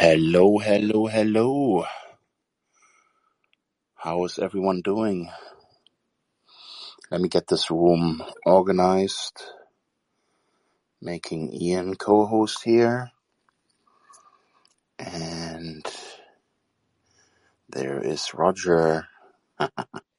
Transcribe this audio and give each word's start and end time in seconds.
Hello, 0.00 0.58
hello, 0.58 1.06
hello. 1.08 1.86
How 3.96 4.24
is 4.26 4.38
everyone 4.38 4.82
doing? 4.82 5.30
Let 7.10 7.20
me 7.20 7.28
get 7.28 7.48
this 7.48 7.70
room 7.70 8.22
organized. 8.46 9.42
Making 11.02 11.54
Ian 11.54 11.96
co-host 11.96 12.64
here. 12.64 13.12
And 14.98 15.86
there 17.70 18.00
is 18.00 18.34
Roger. 18.34 19.08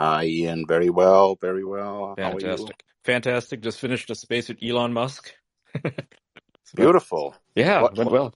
Hi, 0.00 0.24
Ian. 0.24 0.64
Very 0.66 0.88
well, 0.88 1.36
very 1.42 1.62
well. 1.62 2.14
How 2.16 2.30
are 2.30 2.32
you? 2.32 2.40
Fantastic. 2.40 2.84
Fantastic. 3.04 3.60
Just 3.60 3.78
finished 3.78 4.08
a 4.08 4.14
space 4.14 4.48
with 4.48 4.56
Elon 4.62 4.94
Musk. 4.94 5.30
Beautiful. 6.74 7.34
yeah, 7.54 7.82
What, 7.82 7.98
went 7.98 8.10
well. 8.10 8.32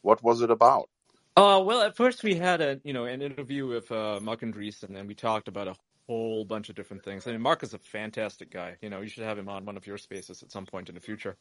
what 0.00 0.22
was 0.22 0.40
it 0.40 0.50
about? 0.50 0.88
Uh, 1.36 1.60
well, 1.62 1.82
at 1.82 1.94
first 1.94 2.24
we 2.24 2.36
had 2.36 2.62
a, 2.62 2.80
you 2.84 2.94
know, 2.94 3.04
an 3.04 3.20
interview 3.20 3.66
with 3.66 3.92
uh, 3.92 4.18
Marc 4.22 4.40
Andreessen, 4.40 4.96
and 4.98 5.06
we 5.06 5.14
talked 5.14 5.46
about 5.46 5.68
a 5.68 5.74
whole 6.06 6.46
bunch 6.46 6.70
of 6.70 6.74
different 6.74 7.04
things. 7.04 7.26
I 7.26 7.32
mean, 7.32 7.42
Marc 7.42 7.62
is 7.62 7.74
a 7.74 7.78
fantastic 7.78 8.50
guy. 8.50 8.76
You 8.80 8.88
know, 8.88 9.02
you 9.02 9.08
should 9.08 9.24
have 9.24 9.38
him 9.38 9.50
on 9.50 9.66
one 9.66 9.76
of 9.76 9.86
your 9.86 9.98
spaces 9.98 10.42
at 10.42 10.50
some 10.50 10.64
point 10.64 10.88
in 10.88 10.94
the 10.94 11.02
future. 11.02 11.36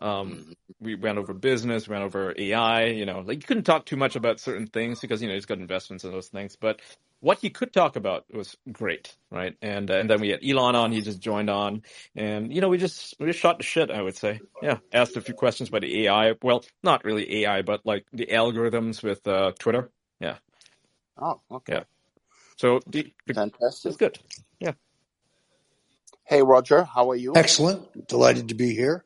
Um, 0.00 0.46
Mhm. 0.48 0.56
we 0.80 0.94
ran 0.94 1.18
over 1.18 1.34
business, 1.34 1.88
we 1.88 1.92
went 1.94 2.04
over 2.04 2.34
AI, 2.38 2.86
you 2.86 3.06
know, 3.06 3.20
like 3.20 3.36
you 3.38 3.46
couldn't 3.46 3.64
talk 3.64 3.86
too 3.86 3.96
much 3.96 4.16
about 4.16 4.40
certain 4.40 4.66
things 4.66 5.00
because, 5.00 5.22
you 5.22 5.28
know, 5.28 5.34
he's 5.34 5.46
got 5.46 5.58
investments 5.58 6.04
in 6.04 6.12
those 6.12 6.28
things, 6.28 6.56
but 6.56 6.80
what 7.20 7.38
he 7.38 7.50
could 7.50 7.72
talk 7.72 7.96
about 7.96 8.26
was 8.32 8.56
great, 8.72 9.16
right? 9.30 9.56
And, 9.62 9.90
uh, 9.90 9.94
and 9.96 10.10
then 10.10 10.20
we 10.20 10.30
had 10.30 10.40
Elon 10.44 10.76
on, 10.76 10.92
he 10.92 11.00
just 11.02 11.20
joined 11.20 11.50
on 11.50 11.82
and, 12.16 12.52
you 12.54 12.60
know, 12.60 12.68
we 12.68 12.78
just, 12.78 13.14
we 13.20 13.26
just 13.26 13.40
shot 13.40 13.58
the 13.58 13.64
shit, 13.64 13.90
I 13.90 14.02
would 14.02 14.16
say. 14.16 14.42
Yeah. 14.60 14.78
Asked 14.92 15.16
a 15.16 15.22
few 15.22 15.34
questions 15.34 15.70
about 15.70 15.82
the 15.82 16.06
AI. 16.06 16.34
Well, 16.42 16.64
not 16.82 17.04
really 17.04 17.44
AI, 17.44 17.62
but 17.62 17.82
like 17.86 18.06
the 18.12 18.26
algorithms 18.26 19.02
with, 19.02 19.26
uh, 19.26 19.52
Twitter. 19.58 19.90
Yeah. 20.20 20.38
Oh, 21.18 21.40
okay. 21.50 21.74
Yeah. 21.74 21.84
So 22.58 22.80
the, 22.86 23.12
the, 23.26 23.34
Fantastic. 23.34 23.90
it's 23.90 23.98
good. 23.98 24.18
Yeah. 24.60 24.72
Hey, 26.24 26.42
Roger. 26.42 26.84
How 26.84 27.10
are 27.10 27.16
you? 27.16 27.34
Excellent. 27.34 28.08
Delighted 28.08 28.48
to 28.50 28.54
be 28.56 28.74
here. 28.74 29.04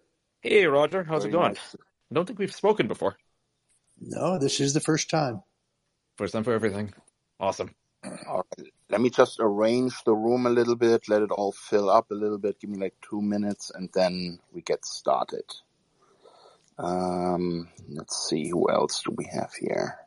Hey, 0.48 0.64
Roger. 0.64 1.04
How's 1.04 1.24
Very 1.24 1.34
it 1.34 1.36
going? 1.36 1.48
nice. 1.48 1.77
I 2.10 2.14
don't 2.14 2.24
think 2.24 2.38
we've 2.38 2.54
spoken 2.54 2.88
before. 2.88 3.18
No, 4.00 4.38
this 4.38 4.60
is 4.60 4.72
the 4.72 4.80
first 4.80 5.10
time. 5.10 5.42
First 6.16 6.32
time 6.32 6.42
for 6.42 6.55
everything. 6.55 6.94
Awesome. 7.38 7.74
All 8.02 8.46
right. 8.56 8.68
Let 8.88 9.02
me 9.02 9.10
just 9.10 9.36
arrange 9.40 9.92
the 10.05 10.14
room 10.14 10.46
a 10.46 10.50
little 10.50 10.74
bit, 10.74 11.06
let 11.06 11.20
it 11.20 11.30
all 11.30 11.52
fill 11.52 11.90
up 11.90 12.10
a 12.10 12.14
little 12.14 12.38
bit. 12.38 12.58
Give 12.60 12.70
me 12.70 12.78
like 12.78 12.94
two 13.02 13.20
minutes 13.20 13.70
and 13.74 13.90
then 13.92 14.38
we 14.55 14.62
get 14.62 14.86
started. 14.86 15.44
Um, 16.78 17.68
let's 17.90 18.27
see, 18.30 18.48
who 18.48 18.70
else 18.70 19.02
do 19.02 19.14
we 19.14 19.27
have 19.30 19.52
here? 19.52 19.98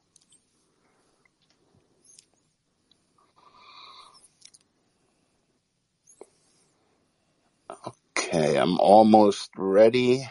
Okay, 8.33 8.55
I'm 8.55 8.80
almost 8.80 9.49
ready. 9.58 10.25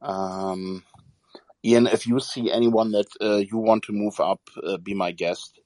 Um, 0.00 0.84
Ian, 1.64 1.88
if 1.88 2.06
you 2.06 2.20
see 2.20 2.48
anyone 2.52 2.92
that 2.92 3.08
uh, 3.20 3.38
you 3.38 3.58
want 3.58 3.82
to 3.84 3.92
move 3.92 4.20
up, 4.20 4.40
uh, 4.62 4.76
be 4.76 4.94
my 4.94 5.10
guest. 5.10 5.58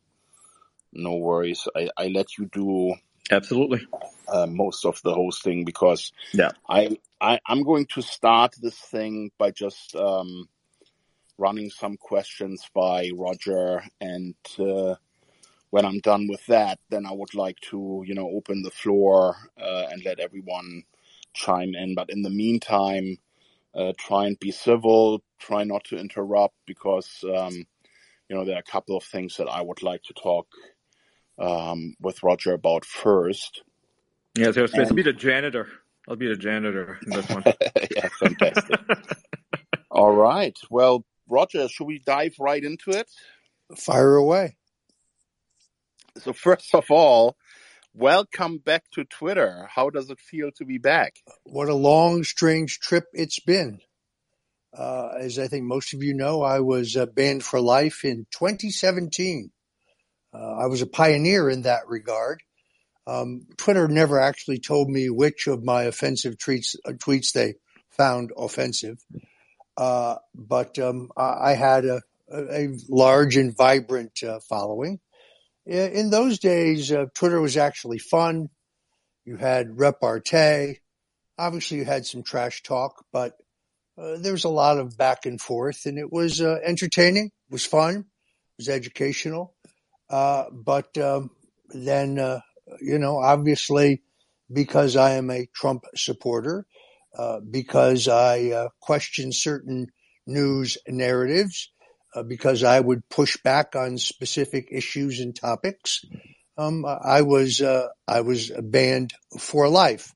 No 0.95 1.17
worries. 1.17 1.69
I, 1.77 1.91
I 1.95 2.07
let 2.09 2.39
you 2.39 2.47
do 2.47 2.95
Absolutely. 3.31 3.87
uh, 4.29 4.47
most 4.47 4.87
of 4.87 4.99
the 5.03 5.13
hosting 5.13 5.67
because 5.67 6.11
Yeah. 6.33 6.53
I, 6.67 6.97
I 7.21 7.39
I'm 7.47 7.63
going 7.63 7.85
to 7.93 8.01
start 8.01 8.55
this 8.63 8.79
thing 8.79 9.33
by 9.37 9.51
just 9.51 9.95
um, 9.95 10.49
running 11.37 11.69
some 11.69 11.99
questions 11.99 12.67
by 12.75 13.11
Roger, 13.15 13.83
and 14.01 14.35
uh, 14.59 14.95
when 15.71 15.85
I'm 15.85 16.01
done 16.01 16.27
with 16.29 16.45
that, 16.47 16.79
then 16.91 17.07
I 17.07 17.13
would 17.13 17.35
like 17.35 17.59
to 17.71 18.03
you 18.07 18.15
know 18.15 18.29
open 18.29 18.63
the 18.63 18.71
floor 18.71 19.37
uh, 19.61 19.87
and 19.91 20.05
let 20.05 20.21
everyone 20.21 20.85
chime 21.33 21.75
in. 21.75 21.95
But 21.95 22.11
in 22.11 22.23
the 22.23 22.31
meantime, 22.31 23.17
uh, 23.75 23.93
try 23.99 24.27
and 24.27 24.39
be 24.39 24.51
civil. 24.51 25.23
Try 25.39 25.65
not 25.65 25.85
to 25.85 25.97
interrupt 25.97 26.55
because 26.67 27.25
um, 27.25 27.67
you 28.29 28.37
know 28.37 28.45
there 28.45 28.57
are 28.57 28.61
a 28.67 28.73
couple 28.73 28.97
of 28.97 29.05
things 29.05 29.37
that 29.37 29.49
I 29.49 29.63
would 29.63 29.83
like 29.83 30.03
to 30.05 30.15
talk 30.15 30.47
um, 31.39 31.95
with 32.01 32.23
Roger 32.23 32.53
about 32.53 32.85
first. 32.85 33.63
Yeah, 34.37 34.53
so 34.53 34.67
I'll 34.75 34.87
And 34.87 34.97
be 34.97 35.03
the 35.03 35.13
janitor. 35.13 35.69
I'll 36.09 36.17
be 36.17 36.29
the 36.29 36.37
janitor 36.37 36.99
in 37.07 37.13
this 37.13 37.29
one. 37.29 37.45
yeah, 37.91 38.09
fantastic. 38.19 38.81
All 39.91 40.13
right. 40.13 40.57
Well, 40.71 41.05
Roger, 41.29 41.69
should 41.69 41.87
we 41.87 41.99
dive 41.99 42.35
right 42.39 42.63
into 42.63 42.91
it? 42.91 43.11
Fire 43.77 44.17
away. 44.17 44.57
So 46.21 46.35
first 46.35 46.75
of 46.75 46.91
all, 46.91 47.37
welcome 47.95 48.59
back 48.59 48.85
to 48.93 49.05
Twitter. 49.05 49.67
How 49.75 49.89
does 49.89 50.11
it 50.11 50.21
feel 50.21 50.51
to 50.57 50.67
be 50.67 50.77
back? 50.77 51.15
What 51.45 51.71
a 51.71 51.75
long, 51.75 52.25
strange 52.25 52.79
trip 52.79 53.05
it's 53.15 53.41
been. 53.41 53.81
Uh, 54.77 55.15
as 55.19 55.39
I 55.39 55.49
think 55.49 55.65
most 55.65 55.95
of 55.95 56.03
you 56.03 56.13
know, 56.13 56.43
I 56.43 56.61
was 56.61 56.95
uh, 56.95 57.07
banned 57.07 57.43
for 57.43 57.59
life 57.59 58.05
in 58.05 58.27
2017. 58.33 59.51
Uh, 60.35 60.37
I 60.37 60.67
was 60.67 60.83
a 60.83 60.87
pioneer 60.87 61.49
in 61.49 61.63
that 61.63 61.89
regard. 61.89 62.43
Um, 63.07 63.47
Twitter 63.57 63.89
never 63.89 64.21
actually 64.21 64.59
told 64.59 64.91
me 64.91 65.09
which 65.09 65.47
of 65.47 65.65
my 65.65 65.85
offensive 65.85 66.37
tweets, 66.37 66.77
uh, 66.85 66.93
tweets 66.93 67.33
they 67.33 67.55
found 67.89 68.31
offensive, 68.37 68.99
uh, 69.79 70.17
but 70.35 70.79
um, 70.79 71.11
I, 71.17 71.51
I 71.51 71.55
had 71.55 71.87
a, 71.87 72.03
a, 72.31 72.69
large 72.91 73.37
and 73.37 73.57
vibrant 73.57 74.23
uh, 74.23 74.39
following. 74.49 75.01
In 75.67 76.11
those 76.11 76.39
days, 76.39 76.91
uh, 76.91 77.07
Twitter 77.15 77.41
was 77.41 77.57
actually 77.57 77.99
fun. 77.99 78.49
You 79.25 79.37
had 79.37 79.79
repartee. 79.79 80.79
Obviously, 81.39 81.79
you 81.79 81.85
had 81.85 82.07
some 82.07 82.23
trash 82.23 82.63
talk, 82.63 83.05
but 83.13 83.35
uh, 83.99 84.17
there 84.19 84.33
was 84.33 84.45
a 84.45 84.49
lot 84.49 84.79
of 84.79 84.97
back 84.97 85.27
and 85.27 85.41
forth, 85.41 85.85
and 85.85 85.99
it 85.99 86.11
was 86.11 86.41
uh, 86.41 86.59
entertaining. 86.65 87.27
It 87.27 87.53
was 87.53 87.65
fun. 87.65 87.97
It 87.97 88.05
was 88.59 88.69
educational. 88.69 89.55
Uh, 90.09 90.45
but 90.53 90.97
um, 90.99 91.31
then, 91.69 92.19
uh, 92.19 92.41
you 92.81 92.99
know, 92.99 93.19
obviously, 93.19 94.03
because 94.53 94.97
I 94.97 95.13
am 95.13 95.31
a 95.31 95.49
Trump 95.55 95.85
supporter, 95.95 96.67
uh, 97.17 97.41
because 97.41 98.09
I 98.09 98.69
question 98.81 99.33
certain 99.33 99.89
news 100.27 100.79
narratives, 100.89 101.71
uh, 102.15 102.23
because 102.23 102.65
I 102.65 102.81
would 102.81 103.09
push 103.09 103.37
back 103.39 103.77
on 103.77 103.99
specific 103.99 104.69
issues 104.71 105.21
and 105.21 105.35
topics, 105.35 106.05
um, 106.59 106.85
I 106.85 107.23
was 107.23 107.61
uh, 107.61 107.89
I 108.07 108.21
was 108.21 108.51
banned 108.51 109.13
for 109.39 109.69
life. 109.69 110.13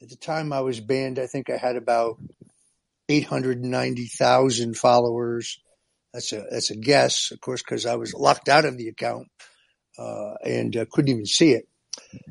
At 0.00 0.10
the 0.10 0.16
time 0.16 0.52
I 0.52 0.60
was 0.60 0.80
banned, 0.80 1.18
I 1.18 1.26
think 1.26 1.48
I 1.48 1.56
had 1.56 1.76
about 1.76 2.18
890,000 3.08 4.76
followers. 4.76 5.60
That's 6.12 6.32
a 6.32 6.44
that's 6.50 6.70
a 6.70 6.76
guess, 6.76 7.30
of 7.30 7.40
course, 7.40 7.62
because 7.62 7.86
I 7.86 7.96
was 7.96 8.14
locked 8.14 8.48
out 8.48 8.64
of 8.64 8.76
the 8.76 8.88
account 8.88 9.28
uh, 9.98 10.34
and 10.44 10.76
uh, 10.76 10.84
couldn't 10.90 11.10
even 11.10 11.26
see 11.26 11.52
it. 11.52 11.68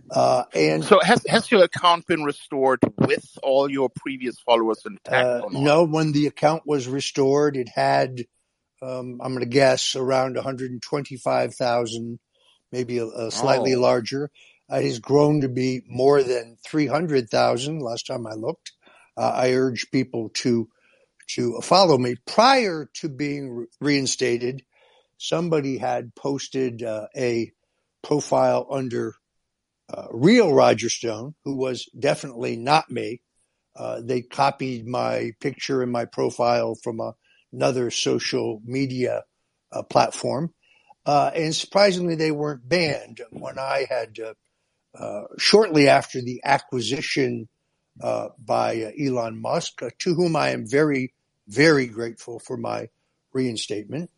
Uh, 0.10 0.44
and 0.54 0.84
So 0.84 1.00
has 1.04 1.26
has 1.28 1.50
your 1.52 1.64
account 1.64 2.06
been 2.08 2.24
restored 2.24 2.80
with 2.98 3.26
all 3.42 3.70
your 3.70 3.90
previous 3.96 4.40
followers 4.40 4.84
intact 4.86 5.46
uh, 5.46 5.50
no, 5.52 5.86
when 5.86 6.12
the 6.12 6.28
account 6.28 6.64
was 6.66 6.88
restored, 6.88 7.58
it 7.58 7.70
had 7.70 8.26
um, 8.82 9.20
I'm 9.24 9.34
going 9.34 9.42
to 9.42 9.46
guess 9.50 9.96
around 9.96 10.36
125,000, 10.36 12.20
maybe 12.72 13.00
a, 13.00 13.06
a 13.08 13.32
slightly 13.32 13.76
Oh, 13.76 13.78
larger. 13.78 14.32
Uh, 14.72 14.78
It 14.78 14.86
has 14.86 15.00
grown 15.00 15.42
to 15.42 15.50
be 15.50 15.82
more 15.88 16.24
than 16.24 16.58
300,000 16.68 17.80
last 17.80 18.08
time 18.08 18.28
I 18.28 18.34
looked. 18.36 18.74
Uh, 19.18 19.32
I 19.36 19.54
urge 19.54 19.92
people 19.92 20.30
to 20.36 20.70
to 21.30 21.60
follow 21.62 21.98
me. 21.98 22.16
Prior 22.28 22.90
to 22.96 23.10
being 23.10 23.50
re- 23.52 23.68
reinstated, 23.82 24.64
somebody 25.18 25.78
had 25.80 26.16
posted 26.16 26.84
uh, 26.84 27.08
a 27.18 27.52
profile 28.04 28.68
under 28.72 29.16
uh, 29.94 30.08
real 30.12 30.54
Roger 30.54 30.90
Stone, 30.90 31.36
who 31.46 31.58
was 31.58 31.88
definitely 32.00 32.58
not 32.58 32.92
me. 32.92 33.22
Uh, 33.76 34.02
they 34.04 34.22
copied 34.22 34.88
my 34.88 35.32
picture 35.42 35.84
and 35.84 35.92
my 35.92 36.06
profile 36.06 36.76
from 36.84 37.00
a, 37.02 37.14
another 37.54 37.92
social 37.92 38.62
media 38.66 39.24
uh, 39.72 39.84
platform. 39.84 40.54
Uh, 41.06 41.32
and 41.36 41.56
surprisingly, 41.56 42.16
they 42.16 42.32
weren't 42.32 42.68
banned. 42.68 43.22
When 43.32 43.58
I 43.58 43.86
had, 43.90 44.18
uh, 44.20 44.34
uh, 44.98 45.24
shortly 45.38 45.88
after 45.88 46.22
the 46.22 46.42
acquisition 46.44 47.48
uh, 48.02 48.30
by 48.38 48.84
uh, 48.84 48.92
Elon 49.00 49.42
Musk, 49.42 49.82
to 50.00 50.14
whom 50.14 50.36
I 50.36 50.50
am 50.50 50.68
very, 50.68 51.14
very 51.48 51.88
grateful 51.88 52.40
for 52.40 52.58
my 52.58 52.90
reinstatement, 53.34 54.12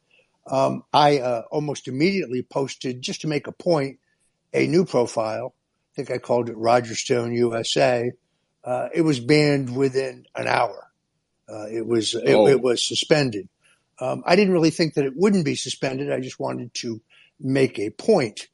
um, 0.47 0.83
I 0.91 1.19
almost 1.51 1.88
immediately 1.88 2.44
posted, 2.44 3.01
just 3.01 3.21
to 3.21 3.27
make 3.27 3.47
a 3.47 3.53
point, 3.53 4.00
a 4.53 4.68
new 4.68 4.83
profile 4.83 5.56
I 5.94 5.95
think 5.95 6.12
I 6.12 6.18
called 6.18 6.50
it 6.50 6.57
Roger 6.57 6.95
Stone 6.95 7.33
USA. 7.33 8.12
Uh, 8.63 8.89
it 8.94 9.01
was 9.01 9.19
banned 9.19 9.75
within 9.75 10.25
an 10.35 10.47
hour. 10.47 10.82
Uh, 11.50 11.66
it 11.72 11.86
was 11.86 12.13
it, 12.16 12.34
Oh. 12.34 12.48
it 12.48 12.62
was 12.62 12.81
suspended. 12.81 13.50
Um, 14.00 14.24
I 14.25 14.36
didn't 14.36 14.54
really 14.54 14.72
think 14.72 14.95
that 14.95 15.06
it 15.06 15.13
wouldn't 15.16 15.45
be 15.45 15.56
suspended. 15.56 16.12
I 16.12 16.19
just 16.19 16.40
wanted 16.40 16.74
to 16.75 17.01
make 17.40 17.80
a 17.80 17.90
point. 17.92 18.48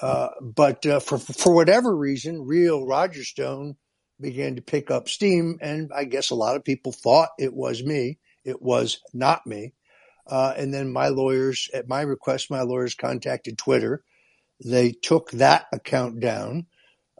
Uh, 0.00 0.28
but 0.40 0.84
uh, 0.86 1.00
for 1.00 1.18
for 1.18 1.54
whatever 1.54 1.94
reason, 1.96 2.46
real 2.46 2.86
Roger 2.86 3.24
Stone 3.24 3.76
began 4.20 4.56
to 4.56 4.62
pick 4.62 4.90
up 4.90 5.08
steam, 5.08 5.58
and 5.60 5.90
I 5.94 6.04
guess 6.04 6.30
a 6.30 6.34
lot 6.34 6.56
of 6.56 6.64
people 6.64 6.92
thought 6.92 7.30
it 7.38 7.52
was 7.54 7.82
me. 7.82 8.18
It 8.44 8.60
was 8.62 9.00
not 9.12 9.46
me. 9.46 9.72
Uh, 10.26 10.52
and 10.56 10.72
then 10.72 10.92
my 10.92 11.08
lawyers, 11.08 11.70
at 11.72 11.88
my 11.88 12.00
request, 12.02 12.50
my 12.50 12.62
lawyers 12.62 12.94
contacted 12.94 13.56
Twitter. 13.58 14.02
They 14.64 14.92
took 14.92 15.30
that 15.32 15.66
account 15.72 16.20
down. 16.20 16.66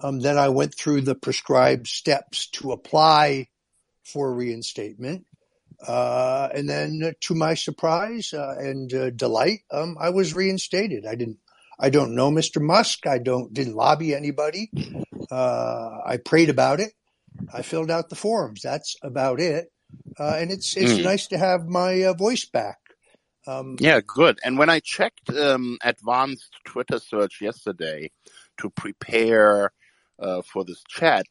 Um, 0.02 0.20
then 0.20 0.36
I 0.38 0.48
went 0.50 0.74
through 0.74 1.02
the 1.02 1.14
prescribed 1.14 1.86
steps 1.86 2.48
to 2.48 2.72
apply 2.72 3.48
for 4.06 4.34
reinstatement. 4.34 5.26
Uh, 5.86 6.48
and 6.54 6.68
then 6.68 7.02
uh, 7.04 7.12
to 7.22 7.34
my 7.34 7.54
surprise 7.54 8.32
uh, 8.34 8.56
and 8.58 8.92
uh, 8.94 9.10
delight, 9.10 9.60
um, 9.72 9.96
I 10.00 10.10
was 10.10 10.34
reinstated. 10.34 11.06
I 11.06 11.16
didn't, 11.16 11.38
I 11.78 11.90
don't 11.90 12.14
know 12.14 12.30
Mr. 12.30 12.62
Musk. 12.62 13.06
I 13.06 13.18
don't, 13.18 13.52
didn't 13.54 13.76
lobby 13.76 14.14
anybody. 14.14 14.72
Uh, 15.30 15.98
I 16.06 16.18
prayed 16.18 16.50
about 16.50 16.80
it. 16.80 16.92
I 17.52 17.62
filled 17.62 17.90
out 17.90 18.10
the 18.10 18.16
forms. 18.16 18.62
That's 18.62 18.96
about 19.02 19.40
it. 19.40 19.68
Uh, 20.18 20.36
and 20.38 20.50
it's, 20.52 20.76
it's 20.76 20.98
Mm. 20.98 21.04
nice 21.04 21.28
to 21.28 21.38
have 21.38 21.66
my 21.66 22.02
uh, 22.04 22.14
voice 22.14 22.46
back. 22.46 22.78
Um, 23.46 23.80
Yeah, 23.80 24.00
good. 24.06 24.38
And 24.44 24.58
when 24.58 24.70
I 24.70 24.80
checked 24.80 25.30
um, 25.30 25.78
advanced 25.84 26.56
Twitter 26.66 26.98
search 27.00 27.40
yesterday 27.42 28.10
to 28.58 28.70
prepare 28.70 29.72
uh, 30.20 30.42
for 30.42 30.64
this 30.64 30.82
chat, 30.88 31.26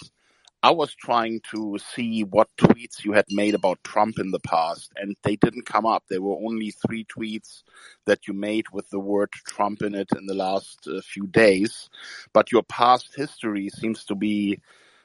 I 0.65 0.71
was 0.71 0.95
trying 0.95 1.41
to 1.51 1.77
see 1.93 2.23
what 2.23 2.49
tweets 2.57 3.05
you 3.05 3.13
had 3.13 3.25
made 3.29 3.53
about 3.53 3.83
Trump 3.83 4.17
in 4.17 4.31
the 4.31 4.39
past, 4.39 4.91
and 4.95 5.15
they 5.21 5.35
didn't 5.35 5.67
come 5.67 5.85
up. 5.85 6.05
There 6.09 6.23
were 6.23 6.39
only 6.43 6.71
three 6.71 7.05
tweets 7.05 7.61
that 8.05 8.27
you 8.27 8.33
made 8.33 8.65
with 8.73 8.89
the 8.89 8.99
word 8.99 9.29
Trump 9.33 9.83
in 9.83 9.93
it 9.93 10.09
in 10.17 10.25
the 10.25 10.33
last 10.33 10.87
uh, 10.87 11.01
few 11.01 11.27
days. 11.27 11.87
But 12.33 12.51
your 12.51 12.63
past 12.63 13.13
history 13.15 13.69
seems 13.69 14.05
to 14.05 14.15
be 14.15 14.59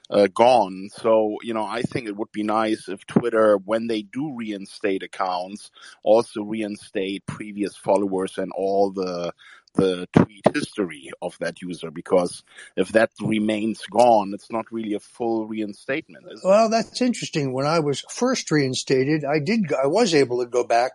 uh, 0.09 0.27
gone. 0.33 0.89
So, 0.93 1.37
you 1.43 1.53
know, 1.53 1.65
I 1.65 1.83
think 1.83 2.07
it 2.07 2.17
would 2.17 2.31
be 2.31 2.43
nice 2.43 2.89
if 2.89 3.05
Twitter, 3.05 3.57
when 3.57 3.87
they 3.87 4.01
do 4.01 4.33
reinstate 4.35 5.03
accounts, 5.03 5.71
also 6.03 6.43
reinstate 6.43 7.25
previous 7.27 7.75
followers 7.77 8.37
and 8.37 8.51
all 8.55 8.91
the 8.91 9.33
the 9.75 10.07
tweet 10.13 10.45
history 10.53 11.11
of 11.21 11.37
that 11.39 11.61
user 11.61 11.91
because 11.91 12.43
if 12.75 12.89
that 12.89 13.11
remains 13.21 13.85
gone, 13.85 14.33
it's 14.33 14.51
not 14.51 14.71
really 14.71 14.93
a 14.93 14.99
full 14.99 15.47
reinstatement, 15.47 16.25
is 16.31 16.41
it? 16.43 16.47
Well, 16.47 16.69
that's 16.69 17.01
interesting. 17.01 17.53
When 17.53 17.65
I 17.65 17.79
was 17.79 18.01
first 18.09 18.51
reinstated, 18.51 19.25
I 19.25 19.39
did 19.39 19.71
I 19.73 19.87
was 19.87 20.13
able 20.13 20.43
to 20.43 20.49
go 20.49 20.63
back 20.63 20.91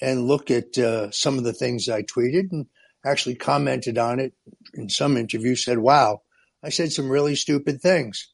and 0.00 0.26
look 0.26 0.50
at 0.50 0.76
uh, 0.78 1.10
some 1.10 1.38
of 1.38 1.44
the 1.44 1.52
things 1.52 1.88
I 1.88 2.02
tweeted 2.02 2.52
and 2.52 2.66
actually 3.04 3.36
commented 3.36 3.98
on 3.98 4.20
it 4.20 4.32
in 4.74 4.88
some 4.88 5.16
interview. 5.16 5.54
Said, 5.54 5.78
"Wow, 5.78 6.22
I 6.62 6.70
said 6.70 6.92
some 6.92 7.10
really 7.10 7.36
stupid 7.36 7.80
things." 7.80 8.28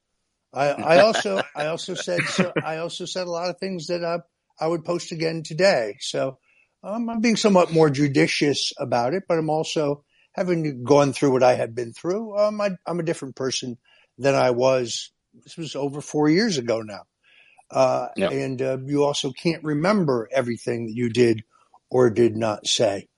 I, 0.56 0.68
I 0.70 1.00
also, 1.00 1.42
I 1.54 1.66
also 1.66 1.94
said, 1.94 2.22
so, 2.22 2.52
I 2.64 2.78
also 2.78 3.04
said 3.04 3.26
a 3.26 3.30
lot 3.30 3.50
of 3.50 3.58
things 3.58 3.88
that 3.88 4.02
I, 4.02 4.20
I 4.58 4.66
would 4.66 4.84
post 4.86 5.12
again 5.12 5.42
today. 5.42 5.96
So 6.00 6.38
um, 6.86 7.10
I'm 7.10 7.20
being 7.20 7.36
somewhat 7.36 7.72
more 7.72 7.90
judicious 7.90 8.72
about 8.78 9.12
it, 9.12 9.24
but 9.28 9.38
I'm 9.38 9.50
also 9.50 10.04
having 10.32 10.84
gone 10.84 11.12
through 11.12 11.32
what 11.32 11.42
I 11.42 11.54
had 11.54 11.74
been 11.74 11.92
through. 11.92 12.38
Um, 12.38 12.60
I, 12.60 12.70
I'm 12.86 13.00
a 13.00 13.04
different 13.04 13.36
person 13.36 13.76
than 14.18 14.34
I 14.34 14.52
was. 14.52 15.10
This 15.44 15.56
was 15.56 15.76
over 15.76 16.00
four 16.00 16.28
years 16.28 16.58
ago 16.58 16.82
now. 16.82 17.02
Uh, 17.70 18.08
Yeah. 18.16 18.28
and 18.28 18.62
uh, 18.62 18.78
you 18.84 19.04
also 19.04 19.32
can't 19.32 19.64
remember 19.64 20.28
everything 20.32 20.86
that 20.86 20.94
you 20.94 21.10
did 21.10 21.42
or 21.90 22.10
did 22.10 22.36
not 22.36 22.66
say. 22.66 23.08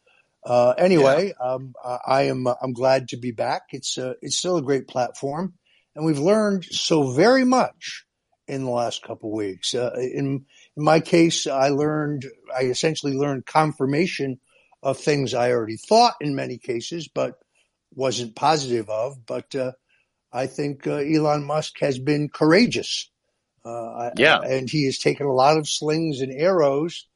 Uh, 0.44 0.74
anyway, 0.78 1.34
um, 1.40 1.74
I 1.84 1.98
I 2.06 2.22
am 2.22 2.46
uh, 2.46 2.54
I'm 2.62 2.72
glad 2.72 3.08
to 3.08 3.18
be 3.18 3.32
back. 3.32 3.62
It's 3.72 3.98
uh, 3.98 4.14
it's 4.22 4.38
still 4.38 4.56
a 4.56 4.62
great 4.62 4.88
platform, 4.88 5.54
and 5.94 6.06
we've 6.06 6.18
learned 6.18 6.64
so 6.64 7.12
very 7.12 7.44
much 7.44 8.06
in 8.46 8.64
the 8.64 8.70
last 8.70 9.02
couple 9.02 9.30
weeks. 9.32 9.74
Uh, 9.74 9.90
in 9.96 10.46
in 10.78 10.84
my 10.84 11.00
case, 11.00 11.48
I 11.48 11.70
learned 11.70 12.24
I 12.56 12.62
essentially 12.62 13.14
learned 13.14 13.46
confirmation 13.46 14.38
of 14.80 14.96
things 14.98 15.34
I 15.34 15.50
already 15.50 15.76
thought 15.76 16.14
in 16.20 16.36
many 16.36 16.56
cases, 16.56 17.08
but 17.12 17.34
wasn't 17.94 18.36
positive 18.36 18.88
of. 18.88 19.26
But 19.26 19.52
uh, 19.56 19.72
I 20.32 20.46
think 20.46 20.86
uh, 20.86 20.96
Elon 20.98 21.44
Musk 21.44 21.80
has 21.80 21.98
been 21.98 22.28
courageous. 22.28 23.10
Uh, 23.64 24.10
Yeah. 24.16 24.38
and 24.38 24.70
he 24.70 24.84
has 24.84 24.98
taken 24.98 25.26
a 25.26 25.32
lot 25.32 25.58
of 25.58 25.68
slings 25.68 26.20
and 26.20 26.32
arrows 26.32 27.08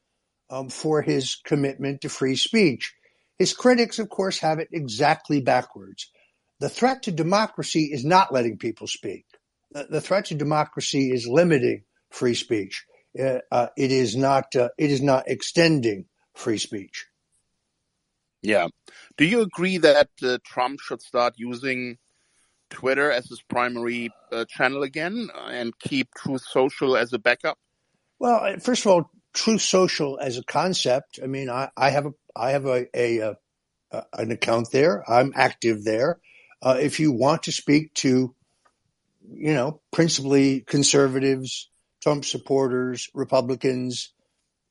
um, 0.49 0.69
for 0.69 1.01
his 1.01 1.35
commitment 1.35 2.01
to 2.01 2.09
free 2.09 2.35
speech. 2.35 2.93
His 3.39 3.53
critics, 3.53 3.97
of 3.97 4.09
course, 4.09 4.39
have 4.39 4.59
it 4.59 4.67
exactly 4.73 5.41
backwards. 5.41 6.11
The 6.59 6.69
threat 6.69 7.03
to 7.03 7.11
democracy 7.11 7.91
is 7.93 8.03
not 8.03 8.33
letting 8.33 8.57
people 8.57 8.87
speak. 8.87 9.25
The, 9.71 9.87
the 9.89 10.01
threat 10.01 10.25
to 10.25 10.35
democracy 10.35 11.11
is 11.11 11.27
limiting 11.27 11.83
free 12.11 12.35
speech. 12.35 12.85
Uh, 13.19 13.39
uh, 13.51 13.67
it 13.77 13.91
is 13.91 14.15
not. 14.15 14.55
Uh, 14.55 14.69
it 14.77 14.91
is 14.91 15.01
not 15.01 15.27
extending 15.27 16.05
free 16.33 16.57
speech. 16.57 17.05
Yeah. 18.41 18.67
Do 19.17 19.25
you 19.25 19.41
agree 19.41 19.77
that 19.77 20.09
uh, 20.21 20.37
Trump 20.43 20.79
should 20.81 21.01
start 21.01 21.35
using 21.37 21.97
Twitter 22.69 23.11
as 23.11 23.27
his 23.27 23.41
primary 23.41 24.09
uh, 24.31 24.45
channel 24.45 24.83
again 24.83 25.29
and 25.47 25.77
keep 25.79 26.09
Truth 26.15 26.43
Social 26.49 26.97
as 26.97 27.13
a 27.13 27.19
backup? 27.19 27.57
Well, 28.19 28.57
first 28.59 28.85
of 28.85 28.91
all, 28.91 29.11
Truth 29.33 29.61
Social 29.61 30.19
as 30.19 30.37
a 30.37 30.43
concept. 30.43 31.19
I 31.23 31.27
mean, 31.27 31.49
I, 31.49 31.69
I 31.77 31.89
have 31.91 32.05
a 32.07 32.13
I 32.35 32.51
have 32.51 32.65
a, 32.65 32.87
a, 32.95 33.21
uh 33.91 34.01
an 34.13 34.31
account 34.31 34.71
there. 34.71 35.09
I'm 35.09 35.33
active 35.35 35.83
there. 35.83 36.19
Uh, 36.61 36.77
if 36.79 36.99
you 36.99 37.11
want 37.11 37.43
to 37.43 37.51
speak 37.51 37.93
to, 37.95 38.33
you 39.29 39.53
know, 39.53 39.81
principally 39.91 40.61
conservatives, 40.61 41.69
Trump 42.03 42.25
supporters, 42.25 43.09
Republicans, 43.13 44.11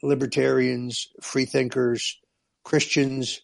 libertarians, 0.03 1.09
free 1.23 1.47
thinkers, 1.47 2.21
Christians, 2.63 3.41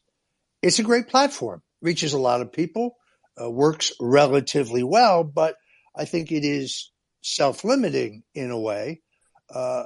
it's 0.62 0.78
a 0.78 0.82
great 0.82 1.08
platform. 1.08 1.62
Reaches 1.80 2.12
a 2.12 2.18
lot 2.18 2.42
of 2.42 2.52
people, 2.52 2.96
uh, 3.40 3.50
works 3.50 3.92
relatively 3.98 4.82
well, 4.82 5.24
but 5.24 5.54
I 5.96 6.04
think 6.04 6.30
it 6.30 6.44
is 6.44 6.92
self-limiting 7.22 8.24
in 8.34 8.50
a 8.50 8.58
way. 8.58 9.00
Uh, 9.48 9.84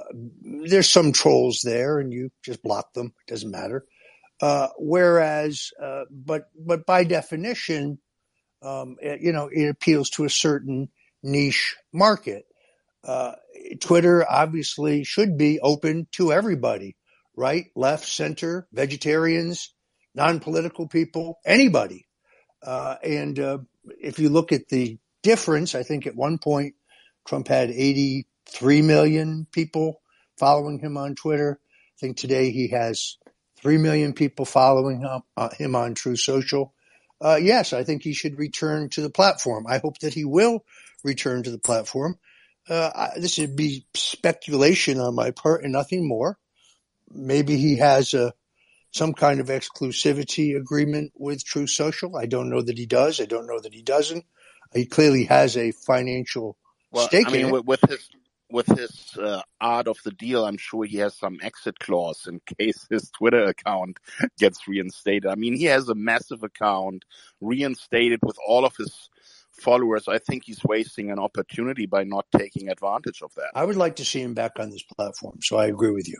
there's 0.67 0.89
some 0.89 1.13
trolls 1.13 1.61
there, 1.63 1.99
and 1.99 2.11
you 2.11 2.29
just 2.43 2.61
block 2.61 2.93
them. 2.93 3.13
It 3.25 3.31
doesn't 3.31 3.51
matter. 3.51 3.85
Uh, 4.41 4.67
whereas, 4.77 5.69
uh, 5.81 6.03
but 6.11 6.49
but 6.59 6.85
by 6.85 7.05
definition, 7.05 7.99
um, 8.61 8.97
it, 9.01 9.21
you 9.21 9.31
know, 9.31 9.49
it 9.49 9.69
appeals 9.69 10.09
to 10.09 10.25
a 10.25 10.29
certain 10.29 10.89
niche 11.21 11.77
market. 11.93 12.43
Uh, 13.03 13.33
Twitter 13.79 14.25
obviously 14.29 15.03
should 15.03 15.37
be 15.37 15.59
open 15.59 16.07
to 16.13 16.31
everybody, 16.31 16.95
right, 17.35 17.65
left, 17.75 18.07
center, 18.07 18.67
vegetarians, 18.71 19.73
non-political 20.15 20.87
people, 20.87 21.39
anybody. 21.45 22.07
Uh, 22.61 22.95
and 23.03 23.39
uh, 23.39 23.57
if 24.01 24.19
you 24.19 24.29
look 24.29 24.51
at 24.51 24.69
the 24.69 24.97
difference, 25.21 25.75
I 25.75 25.83
think 25.83 26.07
at 26.07 26.15
one 26.15 26.37
point 26.37 26.75
Trump 27.27 27.47
had 27.47 27.71
83 27.71 28.81
million 28.81 29.47
people 29.51 30.01
following 30.37 30.79
him 30.79 30.97
on 30.97 31.15
Twitter. 31.15 31.59
I 31.61 31.99
think 31.99 32.17
today 32.17 32.51
he 32.51 32.69
has 32.69 33.17
3 33.57 33.77
million 33.77 34.13
people 34.13 34.45
following 34.45 35.01
him, 35.01 35.21
uh, 35.37 35.49
him 35.49 35.75
on 35.75 35.93
Truth 35.93 36.19
Social. 36.19 36.73
Uh, 37.21 37.39
yes, 37.41 37.71
I 37.71 37.83
think 37.83 38.03
he 38.03 38.13
should 38.13 38.37
return 38.37 38.89
to 38.89 39.01
the 39.01 39.09
platform. 39.09 39.65
I 39.67 39.77
hope 39.77 39.99
that 39.99 40.13
he 40.13 40.25
will 40.25 40.65
return 41.03 41.43
to 41.43 41.51
the 41.51 41.59
platform. 41.59 42.17
Uh, 42.69 43.09
this 43.17 43.37
would 43.39 43.55
be 43.55 43.85
speculation 43.93 44.99
on 44.99 45.15
my 45.15 45.31
part 45.31 45.63
and 45.63 45.73
nothing 45.73 46.07
more. 46.07 46.37
Maybe 47.11 47.57
he 47.57 47.77
has 47.77 48.13
a 48.13 48.33
some 48.91 49.13
kind 49.13 49.39
of 49.39 49.47
exclusivity 49.47 50.55
agreement 50.55 51.11
with 51.15 51.43
Truth 51.43 51.71
Social. 51.71 52.15
I 52.15 52.27
don't 52.27 52.49
know 52.49 52.61
that 52.61 52.77
he 52.77 52.85
does. 52.85 53.19
I 53.19 53.25
don't 53.25 53.47
know 53.47 53.59
that 53.59 53.73
he 53.73 53.81
doesn't. 53.81 54.23
He 54.73 54.85
clearly 54.85 55.25
has 55.25 55.57
a 55.57 55.71
financial 55.71 56.57
Well, 56.91 57.07
stake 57.07 57.27
I 57.27 57.31
mean, 57.31 57.51
with, 57.51 57.65
with 57.65 57.81
his 57.89 58.09
with 58.51 58.67
his 58.67 59.17
uh, 59.17 59.41
art 59.59 59.87
of 59.87 59.97
the 60.05 60.11
deal, 60.11 60.45
I'm 60.45 60.57
sure 60.57 60.85
he 60.85 60.97
has 60.97 61.17
some 61.17 61.39
exit 61.41 61.79
clause 61.79 62.27
in 62.27 62.39
case 62.59 62.85
his 62.87 63.09
Twitter 63.09 63.45
account 63.45 63.97
gets 64.37 64.67
reinstated. 64.67 65.25
I 65.25 65.35
mean, 65.35 65.55
he 65.55 65.65
has 65.65 65.89
a 65.89 65.95
massive 65.95 66.43
account 66.43 67.03
reinstated 67.41 68.19
with 68.21 68.37
all 68.47 68.63
of 68.63 68.75
his 68.77 69.09
followers. 69.53 70.07
I 70.07 70.19
think 70.19 70.43
he's 70.45 70.63
wasting 70.63 71.11
an 71.11 71.19
opportunity 71.19 71.85
by 71.85 72.03
not 72.03 72.25
taking 72.35 72.69
advantage 72.69 73.21
of 73.21 73.33
that. 73.35 73.51
I 73.55 73.65
would 73.65 73.75
like 73.75 73.97
to 73.97 74.05
see 74.05 74.21
him 74.21 74.33
back 74.33 74.59
on 74.59 74.69
this 74.69 74.83
platform. 74.83 75.39
So 75.41 75.57
I 75.57 75.67
agree 75.67 75.91
with 75.91 76.07
you. 76.07 76.19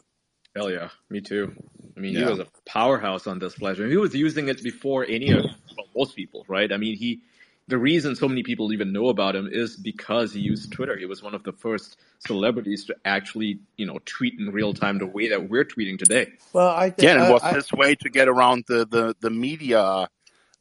Hell 0.56 0.70
yeah, 0.70 0.90
me 1.10 1.20
too. 1.20 1.52
I 1.98 2.00
mean, 2.00 2.16
he 2.16 2.24
was 2.24 2.40
a 2.40 2.48
powerhouse 2.66 3.26
on 3.26 3.40
this 3.40 3.56
platform. 3.56 3.90
He 3.90 3.98
was 3.98 4.14
using 4.14 4.50
it 4.50 4.64
before 4.64 5.04
any 5.08 5.32
of 5.32 5.46
well, 5.76 5.88
most 5.96 6.16
people, 6.16 6.46
right? 6.48 6.72
I 6.72 6.78
mean, 6.78 6.96
he 6.96 7.22
the 7.68 7.78
reason 7.78 8.16
so 8.16 8.28
many 8.28 8.44
people 8.44 8.74
even 8.74 8.92
know 8.92 9.08
about 9.08 9.36
him 9.36 9.48
is 9.52 9.78
because 9.78 10.34
he 10.34 10.42
used 10.42 10.72
Twitter. 10.72 10.98
He 10.98 11.06
was 11.06 11.24
one 11.24 11.34
of 11.34 11.44
the 11.44 11.54
first 11.54 11.98
celebrities 12.20 12.86
to 12.86 12.96
actually, 13.06 13.60
you 13.78 13.86
know, 13.86 14.00
tweet 14.06 14.38
in 14.38 14.50
real 14.50 14.74
time 14.74 15.00
the 15.00 15.08
way 15.08 15.30
that 15.30 15.50
we're 15.50 15.64
tweeting 15.66 15.98
today. 15.98 16.34
Well, 16.52 16.70
I 16.70 16.90
think, 16.90 17.04
Yeah, 17.04 17.16
and 17.16 17.30
it 17.30 17.34
was 17.34 17.44
I- 17.44 17.54
his 17.54 17.72
way 17.72 17.96
to 17.96 18.10
get 18.10 18.28
around 18.28 18.66
the 18.68 18.86
the 18.86 19.16
the 19.22 19.30
media 19.30 20.08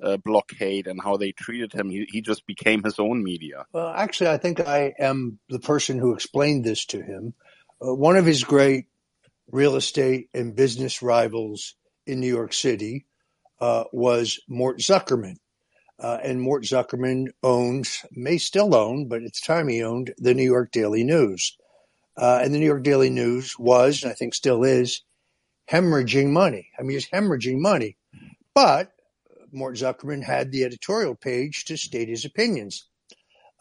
uh, 0.02 0.16
blockade 0.18 0.87
and 0.87 1.00
how 1.02 1.16
they 1.16 1.32
treated 1.32 1.73
him. 1.73 1.90
He 1.90 2.06
he 2.11 2.21
just 2.21 2.47
became 2.47 2.82
his 2.82 2.99
own 2.99 3.23
media. 3.23 3.66
Well, 3.73 3.88
actually, 3.88 4.30
I 4.30 4.38
think 4.38 4.61
I 4.61 4.94
am 4.99 5.38
the 5.49 5.61
person 5.61 5.99
who 5.99 6.14
explained 6.14 6.64
this 6.64 6.85
to 6.87 7.02
him. 7.02 7.35
Uh, 7.80 7.94
one 7.94 8.16
of 8.16 8.26
his 8.26 8.44
great 8.44 8.87
real 9.50 9.76
estate 9.76 10.28
and 10.35 10.56
business 10.56 11.02
rivals 11.02 11.75
in 12.06 12.21
New 12.21 12.32
York 12.32 12.52
City 12.52 13.06
uh, 13.61 13.85
was 13.92 14.40
Mort 14.49 14.78
Zuckerman. 14.78 15.37
Uh, 15.99 16.18
and 16.25 16.40
Mort 16.40 16.64
Zuckerman 16.64 17.28
owns, 17.44 18.04
may 18.11 18.37
still 18.38 18.75
own, 18.75 19.06
but 19.06 19.23
at 19.23 19.32
the 19.35 19.40
time 19.47 19.68
he 19.68 19.85
owned 19.85 20.12
the 20.18 20.35
New 20.35 20.42
York 20.42 20.73
Daily 20.73 21.04
News. 21.04 21.56
Uh, 22.16 22.40
and 22.42 22.52
the 22.52 22.59
New 22.59 22.66
York 22.66 22.82
Daily 22.82 23.09
News 23.09 23.56
was, 23.59 24.02
and 24.02 24.11
I 24.11 24.14
think 24.14 24.35
still 24.35 24.64
is, 24.64 25.02
hemorrhaging 25.71 26.30
money. 26.30 26.71
I 26.76 26.82
mean, 26.82 26.97
it's 26.97 27.09
hemorrhaging 27.09 27.59
money. 27.59 27.97
But 28.54 28.90
Mort 29.52 29.76
Zuckerman 29.76 30.23
had 30.23 30.50
the 30.50 30.64
editorial 30.64 31.14
page 31.14 31.66
to 31.66 31.76
state 31.76 32.09
his 32.09 32.25
opinions. 32.25 32.88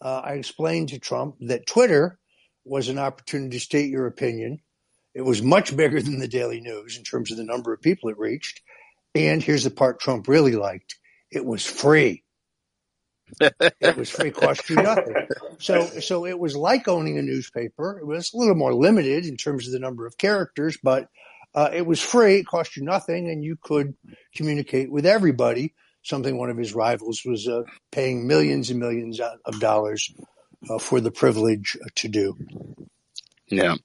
Uh, 0.01 0.21
I 0.23 0.33
explained 0.33 0.89
to 0.89 0.99
Trump 0.99 1.35
that 1.41 1.67
Twitter 1.67 2.19
was 2.65 2.89
an 2.89 2.97
opportunity 2.97 3.57
to 3.57 3.63
state 3.63 3.89
your 3.89 4.07
opinion. 4.07 4.59
It 5.13 5.21
was 5.21 5.41
much 5.41 5.75
bigger 5.75 6.01
than 6.01 6.19
the 6.19 6.27
Daily 6.27 6.61
News 6.61 6.97
in 6.97 7.03
terms 7.03 7.31
of 7.31 7.37
the 7.37 7.43
number 7.43 7.73
of 7.73 7.81
people 7.81 8.09
it 8.09 8.17
reached. 8.17 8.61
And 9.13 9.43
here's 9.43 9.65
the 9.65 9.71
part 9.71 9.99
Trump 9.99 10.27
really 10.27 10.55
liked 10.55 10.95
it 11.31 11.45
was 11.45 11.65
free. 11.65 12.23
It 13.39 13.97
was 13.97 14.09
free, 14.09 14.31
cost 14.31 14.69
you 14.69 14.75
nothing. 14.75 15.15
So, 15.59 15.85
so 15.85 16.25
it 16.25 16.37
was 16.37 16.55
like 16.55 16.87
owning 16.87 17.17
a 17.17 17.21
newspaper. 17.21 17.99
It 17.99 18.05
was 18.05 18.33
a 18.33 18.37
little 18.37 18.55
more 18.55 18.73
limited 18.73 19.25
in 19.25 19.37
terms 19.37 19.67
of 19.67 19.73
the 19.73 19.79
number 19.79 20.05
of 20.05 20.17
characters, 20.17 20.77
but 20.81 21.07
uh, 21.53 21.69
it 21.73 21.85
was 21.85 22.01
free, 22.01 22.37
it 22.37 22.47
cost 22.47 22.77
you 22.77 22.83
nothing, 22.83 23.29
and 23.29 23.43
you 23.43 23.57
could 23.61 23.95
communicate 24.35 24.91
with 24.91 25.05
everybody. 25.05 25.73
Something 26.03 26.37
one 26.37 26.49
of 26.49 26.57
his 26.57 26.73
rivals 26.73 27.21
was 27.25 27.47
uh, 27.47 27.63
paying 27.91 28.27
millions 28.27 28.69
and 28.69 28.79
millions 28.79 29.19
of 29.19 29.59
dollars 29.59 30.11
uh, 30.69 30.79
for 30.79 30.99
the 30.99 31.11
privilege 31.11 31.77
uh, 31.79 31.87
to 31.95 32.07
do. 32.07 32.37
Yeah. 33.47 33.75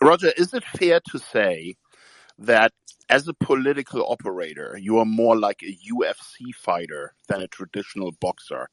Roger, 0.00 0.32
is 0.36 0.52
it 0.54 0.64
fair 0.64 1.00
to 1.10 1.18
say 1.18 1.76
that 2.38 2.72
as 3.08 3.28
a 3.28 3.34
political 3.34 4.04
operator, 4.06 4.78
you 4.80 4.98
are 4.98 5.04
more 5.04 5.36
like 5.36 5.62
a 5.62 5.78
UFC 5.92 6.54
fighter 6.54 7.14
than 7.28 7.42
a 7.42 7.48
traditional 7.48 8.12
boxer? 8.12 8.68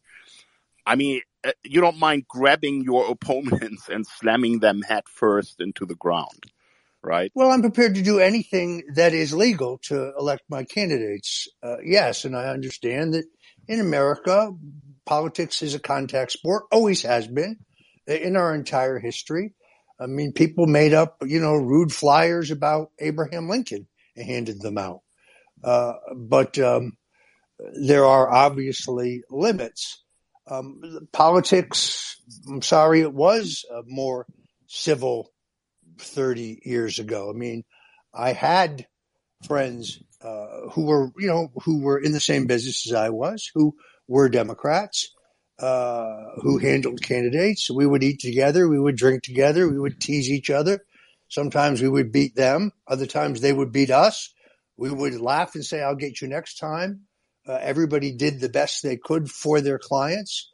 I 0.86 0.96
mean, 0.96 1.22
uh, 1.44 1.52
you 1.64 1.82
don't 1.82 2.00
mind 2.00 2.28
grabbing 2.28 2.84
your 2.84 3.10
opponents 3.12 3.90
and 3.90 4.06
slamming 4.06 4.60
them 4.60 4.82
head 4.82 5.04
first 5.08 5.62
into 5.62 5.86
the 5.86 5.96
ground, 5.96 6.46
right? 7.04 7.32
Well, 7.34 7.52
I'm 7.52 7.62
prepared 7.62 7.96
to 7.96 8.02
do 8.02 8.20
anything 8.20 8.84
that 8.96 9.14
is 9.14 9.34
legal 9.34 9.80
to 9.84 10.14
elect 10.18 10.44
my 10.50 10.64
candidates. 10.64 11.48
Uh, 11.62 11.78
yes, 11.84 12.26
and 12.26 12.36
I 12.36 12.50
understand 12.50 13.14
that 13.14 13.26
in 13.68 13.80
America, 13.80 14.52
politics 15.06 15.62
is 15.62 15.76
a 15.76 15.80
contact 15.80 16.32
sport, 16.32 16.64
always 16.72 17.04
has 17.04 17.28
been 17.28 17.58
in 18.08 18.36
our 18.36 18.54
entire 18.54 19.00
history. 19.00 19.54
I 20.00 20.08
mean, 20.08 20.34
people 20.34 20.66
made 20.66 20.94
up, 20.94 21.18
you 21.24 21.40
know, 21.40 21.54
rude 21.54 21.94
flyers 21.94 22.50
about 22.50 22.92
Abraham 23.00 23.48
Lincoln 23.48 23.88
and 24.16 24.26
handed 24.26 24.60
them 24.60 24.78
out. 24.78 25.02
Uh, 25.64 25.94
but 26.16 26.58
um, 26.58 26.98
there 27.86 28.06
are 28.06 28.30
obviously 28.32 29.24
limits. 29.30 30.04
Um, 30.48 31.08
politics, 31.12 32.20
I'm 32.50 32.64
sorry, 32.64 33.02
it 33.02 33.14
was 33.14 33.64
uh, 33.72 33.84
more 33.86 34.26
civil 34.68 35.31
30 36.04 36.62
years 36.64 37.00
ago. 37.00 37.30
I 37.30 37.38
mean, 37.38 37.64
I 38.14 38.34
had 38.34 38.88
friends 39.48 40.02
uh, 40.22 40.70
who 40.72 40.86
were, 40.86 41.12
you 41.18 41.28
know, 41.28 41.52
who 41.64 41.82
were 41.82 42.00
in 42.00 42.12
the 42.12 42.20
same 42.20 42.46
business 42.46 42.88
as 42.88 42.94
I 42.94 43.10
was, 43.10 43.50
who 43.54 43.76
were 44.08 44.30
Democrats, 44.30 45.14
uh, 45.60 46.36
who 46.42 46.58
handled 46.58 47.02
candidates. 47.02 47.70
We 47.70 47.88
would 47.88 48.04
eat 48.04 48.20
together, 48.20 48.68
we 48.68 48.80
would 48.80 48.96
drink 48.96 49.24
together, 49.24 49.68
we 49.68 49.80
would 49.80 50.00
tease 50.00 50.30
each 50.30 50.50
other. 50.50 50.80
Sometimes 51.30 51.82
we 51.82 51.90
would 51.90 52.12
beat 52.12 52.36
them, 52.36 52.72
other 52.88 53.06
times 53.06 53.42
they 53.42 53.54
would 53.54 53.72
beat 53.72 53.90
us. 53.90 54.34
We 54.78 54.92
would 54.92 55.20
laugh 55.20 55.56
and 55.56 55.64
say, 55.64 55.82
I'll 55.82 55.96
get 55.96 56.22
you 56.22 56.28
next 56.28 56.58
time. 56.58 57.02
Uh, 57.48 57.58
everybody 57.62 58.12
did 58.12 58.40
the 58.40 58.50
best 58.50 58.84
they 58.84 58.98
could 58.98 59.30
for 59.30 59.62
their 59.62 59.80
clients. 59.80 60.52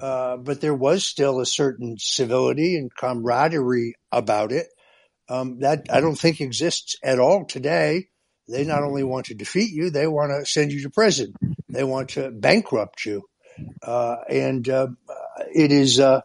Uh, 0.00 0.36
but 0.36 0.60
there 0.60 0.74
was 0.74 1.04
still 1.04 1.40
a 1.40 1.46
certain 1.46 1.96
civility 1.98 2.76
and 2.76 2.94
camaraderie 2.94 3.94
about 4.10 4.52
it 4.52 4.66
um, 5.28 5.60
that 5.60 5.86
I 5.90 6.00
don't 6.00 6.18
think 6.18 6.40
exists 6.40 6.96
at 7.02 7.18
all 7.18 7.44
today. 7.44 8.08
They 8.48 8.64
not 8.64 8.82
only 8.82 9.02
want 9.02 9.26
to 9.26 9.34
defeat 9.34 9.72
you, 9.72 9.90
they 9.90 10.06
want 10.06 10.30
to 10.30 10.50
send 10.50 10.72
you 10.72 10.82
to 10.82 10.90
prison. 10.90 11.34
They 11.68 11.84
want 11.84 12.10
to 12.10 12.30
bankrupt 12.30 13.04
you. 13.04 13.22
Uh, 13.82 14.16
and 14.28 14.68
uh, 14.68 14.88
it 15.52 15.72
is, 15.72 15.98
uh, 15.98 16.20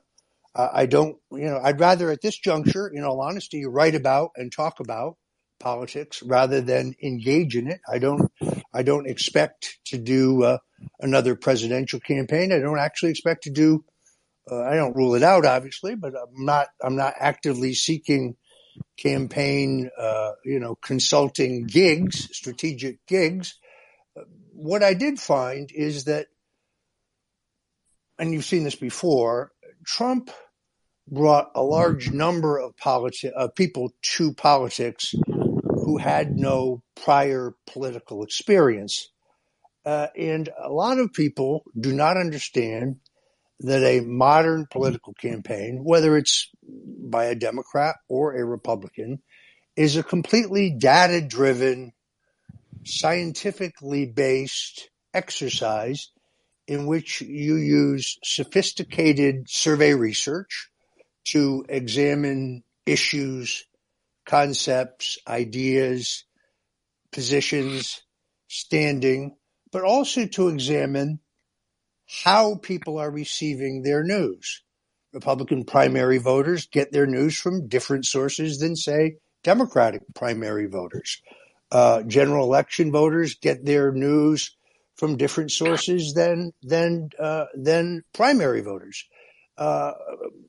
I 0.53 0.85
don't, 0.85 1.17
you 1.31 1.45
know, 1.45 1.59
I'd 1.63 1.79
rather 1.79 2.11
at 2.11 2.21
this 2.21 2.37
juncture, 2.37 2.87
in 2.87 3.03
all 3.03 3.21
honesty, 3.21 3.65
write 3.65 3.95
about 3.95 4.31
and 4.35 4.51
talk 4.51 4.79
about 4.79 5.17
politics 5.59 6.21
rather 6.21 6.61
than 6.61 6.93
engage 7.01 7.55
in 7.55 7.67
it. 7.69 7.79
I 7.91 7.99
don't, 7.99 8.31
I 8.73 8.83
don't 8.83 9.07
expect 9.07 9.79
to 9.85 9.97
do 9.97 10.43
uh, 10.43 10.57
another 10.99 11.35
presidential 11.35 11.99
campaign. 11.99 12.51
I 12.51 12.59
don't 12.59 12.79
actually 12.79 13.11
expect 13.11 13.43
to 13.43 13.49
do. 13.49 13.83
Uh, 14.49 14.61
I 14.61 14.75
don't 14.75 14.95
rule 14.95 15.15
it 15.15 15.23
out, 15.23 15.45
obviously, 15.45 15.95
but 15.95 16.13
I'm 16.15 16.45
not. 16.45 16.67
I'm 16.83 16.95
not 16.95 17.13
actively 17.19 17.73
seeking 17.73 18.35
campaign, 18.97 19.89
uh, 19.97 20.31
you 20.45 20.59
know, 20.59 20.75
consulting 20.75 21.65
gigs, 21.65 22.29
strategic 22.35 23.05
gigs. 23.07 23.55
What 24.53 24.83
I 24.83 24.93
did 24.93 25.19
find 25.19 25.71
is 25.73 26.05
that, 26.05 26.27
and 28.19 28.33
you've 28.33 28.45
seen 28.45 28.63
this 28.63 28.75
before, 28.75 29.51
Trump 29.85 30.29
brought 31.07 31.51
a 31.55 31.63
large 31.63 32.11
number 32.11 32.57
of 32.57 32.75
politi- 32.75 33.31
of 33.31 33.55
people 33.55 33.93
to 34.01 34.33
politics 34.33 35.15
who 35.25 35.97
had 35.97 36.37
no 36.37 36.83
prior 36.95 37.55
political 37.65 38.23
experience. 38.23 39.09
Uh, 39.83 40.07
and 40.15 40.49
a 40.63 40.69
lot 40.69 40.99
of 40.99 41.11
people 41.11 41.63
do 41.79 41.91
not 41.91 42.17
understand 42.17 42.97
that 43.61 43.83
a 43.83 44.01
modern 44.01 44.61
mm-hmm. 44.61 44.79
political 44.79 45.13
campaign, 45.13 45.81
whether 45.83 46.17
it's 46.17 46.49
by 46.63 47.25
a 47.25 47.35
Democrat 47.35 47.95
or 48.07 48.35
a 48.35 48.43
Republican, 48.43 49.21
is 49.75 49.95
a 49.95 50.03
completely 50.03 50.71
data 50.71 51.21
driven, 51.21 51.93
scientifically 52.83 54.05
based 54.05 54.89
exercise 55.13 56.09
in 56.67 56.85
which 56.85 57.21
you 57.21 57.55
use 57.55 58.17
sophisticated 58.23 59.49
survey 59.49 59.93
research 59.93 60.69
to 61.25 61.65
examine 61.69 62.63
issues, 62.85 63.65
concepts, 64.25 65.19
ideas, 65.27 66.23
positions, 67.11 68.01
standing, 68.47 69.35
but 69.71 69.83
also 69.83 70.25
to 70.25 70.47
examine 70.47 71.19
how 72.23 72.55
people 72.55 72.97
are 72.97 73.11
receiving 73.11 73.81
their 73.81 74.03
news. 74.03 74.63
Republican 75.13 75.63
primary 75.63 76.17
voters 76.17 76.67
get 76.67 76.91
their 76.91 77.05
news 77.05 77.37
from 77.37 77.67
different 77.67 78.05
sources 78.05 78.59
than, 78.59 78.75
say, 78.75 79.15
Democratic 79.43 80.01
primary 80.13 80.67
voters. 80.67 81.21
Uh, 81.71 82.03
general 82.03 82.45
election 82.45 82.91
voters 82.91 83.35
get 83.35 83.65
their 83.65 83.91
news 83.91 84.55
from 84.95 85.17
different 85.17 85.51
sources 85.51 86.13
than 86.13 86.51
than 86.61 87.09
uh, 87.17 87.45
than 87.55 88.03
primary 88.13 88.61
voters. 88.61 89.05
Uh, 89.57 89.93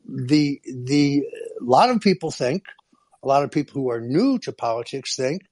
the 0.05 0.61
the 0.65 1.23
a 1.61 1.65
lot 1.65 1.91
of 1.91 2.01
people 2.01 2.31
think, 2.31 2.65
a 3.23 3.29
lot 3.29 3.45
of 3.45 3.51
people 3.51 3.81
who 3.81 3.91
are 3.91 4.01
new 4.01 4.39
to 4.41 4.53
politics 4.53 5.17
think, 5.17 5.43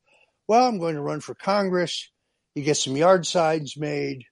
well, 0.48 0.66
I'm 0.66 0.78
going 0.78 0.96
to 0.96 1.02
run 1.02 1.20
for 1.20 1.34
Congress. 1.34 2.10
You 2.54 2.62
get 2.62 2.76
some 2.76 2.96
yard 2.96 3.26
signs 3.26 3.76
made. 3.76 4.24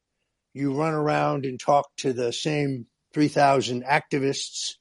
You 0.58 0.74
run 0.74 0.92
around 0.92 1.46
and 1.46 1.58
talk 1.60 1.86
to 1.98 2.12
the 2.12 2.32
same 2.32 2.86
3,000 3.14 3.84
activists 3.84 4.74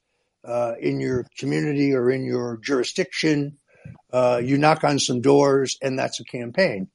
uh, 0.44 0.72
in 0.80 0.98
your 0.98 1.24
community 1.38 1.94
or 1.94 2.10
in 2.10 2.24
your 2.24 2.58
jurisdiction. 2.60 3.58
Uh, 4.12 4.40
you 4.42 4.58
knock 4.58 4.82
on 4.82 4.98
some 4.98 5.20
doors, 5.20 5.78
and 5.80 5.96
that's 5.96 6.18
a 6.18 6.24
campaign. 6.24 6.88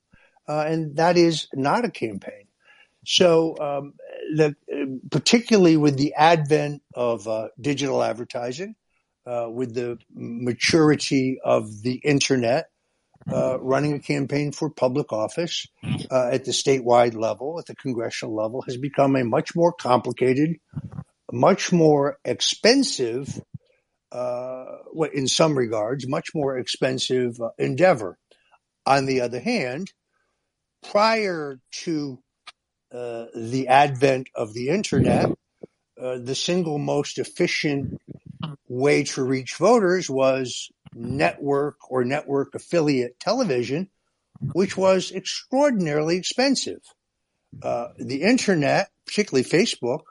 Uh, 0.50 0.66
and 0.68 0.98
that 0.98 1.16
is 1.16 1.48
not 1.54 1.86
a 1.86 1.92
campaign. 1.92 2.48
So, 3.06 3.56
um, 3.58 3.94
the, 4.36 4.54
particularly 5.10 5.78
with 5.78 5.98
the 5.98 6.14
advent 6.16 6.82
of 6.94 7.26
uh, 7.26 7.48
digital 7.62 8.04
advertising, 8.04 8.76
uh, 9.26 9.48
with 9.50 9.74
the 9.74 9.98
maturity 10.14 11.40
of 11.42 11.84
the 11.84 12.02
internet, 12.04 12.66
uh, 13.32 13.60
running 13.60 13.94
a 13.94 14.00
campaign 14.00 14.52
for 14.52 14.70
public 14.70 15.14
office 15.14 15.68
uh, 16.12 16.30
at 16.32 16.46
the 16.46 16.52
statewide 16.52 17.16
level, 17.16 17.60
at 17.60 17.66
the 17.66 17.76
congressional 17.76 18.36
level, 18.36 18.62
has 18.64 18.78
become 18.78 19.16
a 19.16 19.24
much 19.24 19.56
more 19.56 19.74
complicated, 19.74 20.58
much 21.32 21.72
more 21.72 22.18
expensive, 22.26 23.42
uh, 24.12 24.66
in 25.14 25.28
some 25.28 25.58
regards, 25.58 26.08
much 26.08 26.30
more 26.36 26.58
expensive 26.58 27.40
uh, 27.42 27.50
endeavor. 27.58 28.18
On 28.86 29.06
the 29.06 29.22
other 29.22 29.40
hand, 29.40 29.92
prior 30.92 31.60
to 31.72 32.20
uh, 32.92 33.26
the 33.34 33.68
advent 33.70 34.28
of 34.36 34.54
the 34.54 34.70
internet, 34.70 35.32
uh, 36.02 36.18
the 36.22 36.36
single 36.36 36.78
most 36.78 37.18
efficient 37.18 38.00
way 38.68 39.04
to 39.04 39.24
reach 39.24 39.56
voters 39.56 40.10
was 40.10 40.70
network 40.96 41.78
or 41.90 42.04
network 42.04 42.56
affiliate 42.56 43.20
television, 43.20 43.90
which 44.54 44.78
was 44.78 45.12
extraordinarily 45.12 46.18
expensive. 46.18 46.82
Uh, 47.62 47.90
the 47.98 48.24
internet, 48.24 48.90
particularly 49.06 49.44
Facebook, 49.44 50.02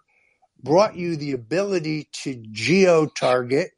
brought 0.63 0.97
you 0.97 1.17
the 1.17 1.33
ability 1.33 2.09
to 2.13 2.43
geo 2.53 3.07
target 3.07 3.71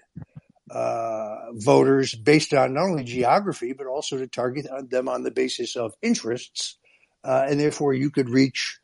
uh, 0.70 1.52
voters 1.52 2.14
based 2.14 2.52
on 2.52 2.74
not 2.74 2.84
only 2.84 3.04
geography, 3.04 3.72
but 3.72 3.86
also 3.86 4.18
to 4.18 4.26
target 4.26 4.66
them 4.90 5.08
on 5.08 5.22
the 5.22 5.30
basis 5.30 5.76
of 5.76 5.94
interests. 6.02 6.76
Uh, 7.22 7.46
and 7.48 7.58
therefore 7.58 7.94
you 7.94 8.10
could 8.10 8.28
reach 8.28 8.78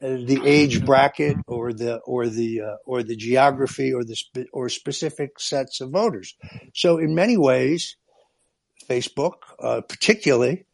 the 0.00 0.42
age 0.44 0.84
bracket 0.84 1.36
or 1.46 1.72
the 1.72 1.96
or 1.98 2.28
the 2.28 2.60
uh, 2.60 2.76
or 2.84 3.02
the 3.02 3.16
geography 3.16 3.92
or 3.92 4.04
the 4.04 4.16
spe- 4.16 4.50
or 4.52 4.68
specific 4.68 5.40
sets 5.40 5.80
of 5.80 5.90
voters. 5.90 6.34
So 6.74 6.98
in 6.98 7.14
many 7.14 7.36
ways, 7.36 7.96
Facebook, 8.88 9.34
uh, 9.58 9.80
particularly, 9.82 10.66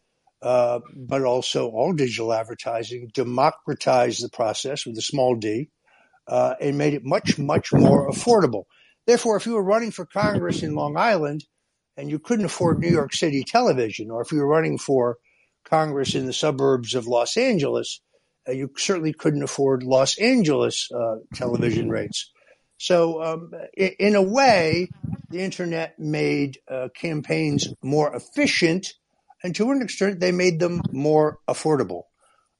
uh, 0.42 0.80
but 0.96 1.22
also 1.22 1.68
all 1.70 1.92
digital 1.92 2.32
advertising, 2.32 3.10
democratized 3.14 4.24
the 4.24 4.28
process 4.28 4.84
with 4.84 4.98
a 4.98 5.02
small 5.02 5.36
d, 5.36 5.70
uh, 6.26 6.54
and 6.60 6.76
made 6.76 6.94
it 6.94 7.04
much 7.04 7.38
much 7.38 7.72
more 7.72 8.10
affordable. 8.10 8.64
Therefore, 9.06 9.36
if 9.36 9.46
you 9.46 9.54
were 9.54 9.64
running 9.64 9.92
for 9.92 10.06
Congress 10.06 10.62
in 10.62 10.74
Long 10.74 10.96
Island 10.96 11.44
and 11.96 12.10
you 12.10 12.18
couldn't 12.18 12.44
afford 12.44 12.78
New 12.78 12.90
York 12.90 13.12
City 13.12 13.44
television, 13.46 14.10
or 14.10 14.22
if 14.22 14.32
you 14.32 14.38
were 14.38 14.48
running 14.48 14.78
for 14.78 15.18
Congress 15.64 16.14
in 16.16 16.26
the 16.26 16.32
suburbs 16.32 16.94
of 16.94 17.06
Los 17.06 17.36
Angeles 17.36 18.00
you 18.48 18.70
certainly 18.76 19.12
couldn't 19.12 19.42
afford 19.42 19.82
Los 19.82 20.18
Angeles 20.18 20.88
uh, 20.92 21.16
television 21.34 21.88
rates. 21.98 22.30
So, 22.78 23.22
um, 23.22 23.52
in, 23.76 23.92
in, 23.98 24.14
a 24.16 24.22
way, 24.22 24.88
the 25.30 25.40
internet 25.40 25.98
made 25.98 26.58
uh, 26.68 26.88
campaigns 26.94 27.68
more 27.82 28.14
efficient, 28.14 28.94
and 29.44 29.54
to 29.56 29.70
an 29.70 29.82
extent, 29.82 30.18
they 30.18 30.32
made 30.32 30.58
them 30.58 30.82
more 30.90 31.38
affordable. 31.48 32.04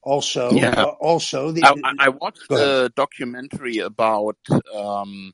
Also, 0.01 0.51
yeah. 0.51 0.69
Uh, 0.69 0.85
also, 0.99 1.51
the, 1.51 1.63
I, 1.63 2.05
I 2.05 2.09
watched 2.09 2.51
a 2.51 2.91
documentary 2.95 3.79
about 3.79 4.37
um, 4.73 5.33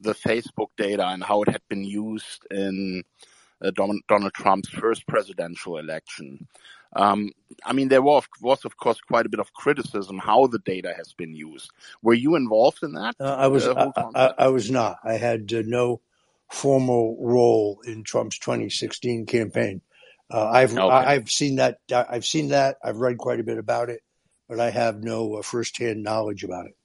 the 0.00 0.14
Facebook 0.14 0.68
data 0.76 1.06
and 1.06 1.22
how 1.22 1.42
it 1.42 1.48
had 1.48 1.62
been 1.68 1.84
used 1.84 2.46
in 2.50 3.02
uh, 3.62 3.70
Donald 3.70 4.32
Trump's 4.34 4.68
first 4.68 5.06
presidential 5.06 5.78
election. 5.78 6.46
Um, 6.96 7.30
I 7.64 7.72
mean, 7.72 7.88
there 7.88 8.02
was, 8.02 8.24
was, 8.40 8.64
of 8.64 8.76
course, 8.76 9.00
quite 9.00 9.26
a 9.26 9.28
bit 9.28 9.40
of 9.40 9.52
criticism 9.52 10.18
how 10.18 10.46
the 10.46 10.58
data 10.58 10.94
has 10.96 11.12
been 11.12 11.34
used. 11.34 11.70
Were 12.02 12.14
you 12.14 12.34
involved 12.34 12.82
in 12.82 12.92
that? 12.92 13.14
Uh, 13.20 13.34
I 13.34 13.46
was. 13.48 13.66
Uh, 13.66 13.92
I, 13.96 14.02
I, 14.14 14.34
I, 14.38 14.48
was 14.48 14.70
not. 14.70 14.98
I 15.04 15.14
had 15.14 15.52
uh, 15.52 15.62
no 15.64 16.00
formal 16.50 17.16
role 17.20 17.80
in 17.86 18.02
Trump's 18.02 18.38
2016 18.38 19.26
campaign. 19.26 19.82
Uh, 20.30 20.48
I've 20.48 20.72
okay. 20.72 20.80
I, 20.80 21.14
have 21.14 21.30
seen 21.30 21.56
that. 21.56 21.78
I've 21.92 22.24
seen 22.24 22.48
that. 22.48 22.78
I've 22.82 22.96
read 22.96 23.18
quite 23.18 23.40
a 23.40 23.44
bit 23.44 23.58
about 23.58 23.90
it, 23.90 24.00
but 24.48 24.58
I 24.58 24.70
have 24.70 25.02
no 25.02 25.36
uh, 25.36 25.42
firsthand 25.42 26.02
knowledge 26.02 26.44
about 26.44 26.66
it. 26.66 26.76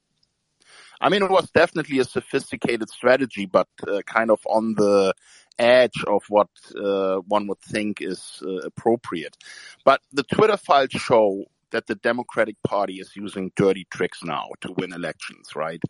I 1.00 1.08
mean, 1.08 1.22
it 1.24 1.30
was 1.30 1.50
definitely 1.50 1.98
a 1.98 2.04
sophisticated 2.04 2.88
strategy, 2.88 3.46
but 3.46 3.66
uh, 3.88 4.02
kind 4.06 4.30
of 4.30 4.40
on 4.46 4.74
the 4.74 5.12
edge 5.58 6.04
of 6.06 6.22
what 6.28 6.48
uh, 6.76 7.16
one 7.28 7.46
would 7.46 7.60
think 7.60 8.00
is 8.00 8.42
uh, 8.46 8.58
appropriate. 8.58 9.36
But 9.84 10.00
the 10.12 10.24
Twitter 10.24 10.56
files 10.56 10.90
show 10.90 11.44
that 11.70 11.86
the 11.86 11.94
Democratic 11.94 12.56
Party 12.62 13.00
is 13.00 13.16
using 13.16 13.50
dirty 13.56 13.86
tricks 13.90 14.22
now 14.22 14.48
to 14.60 14.74
win 14.76 14.92
elections, 14.92 15.56
right? 15.56 15.82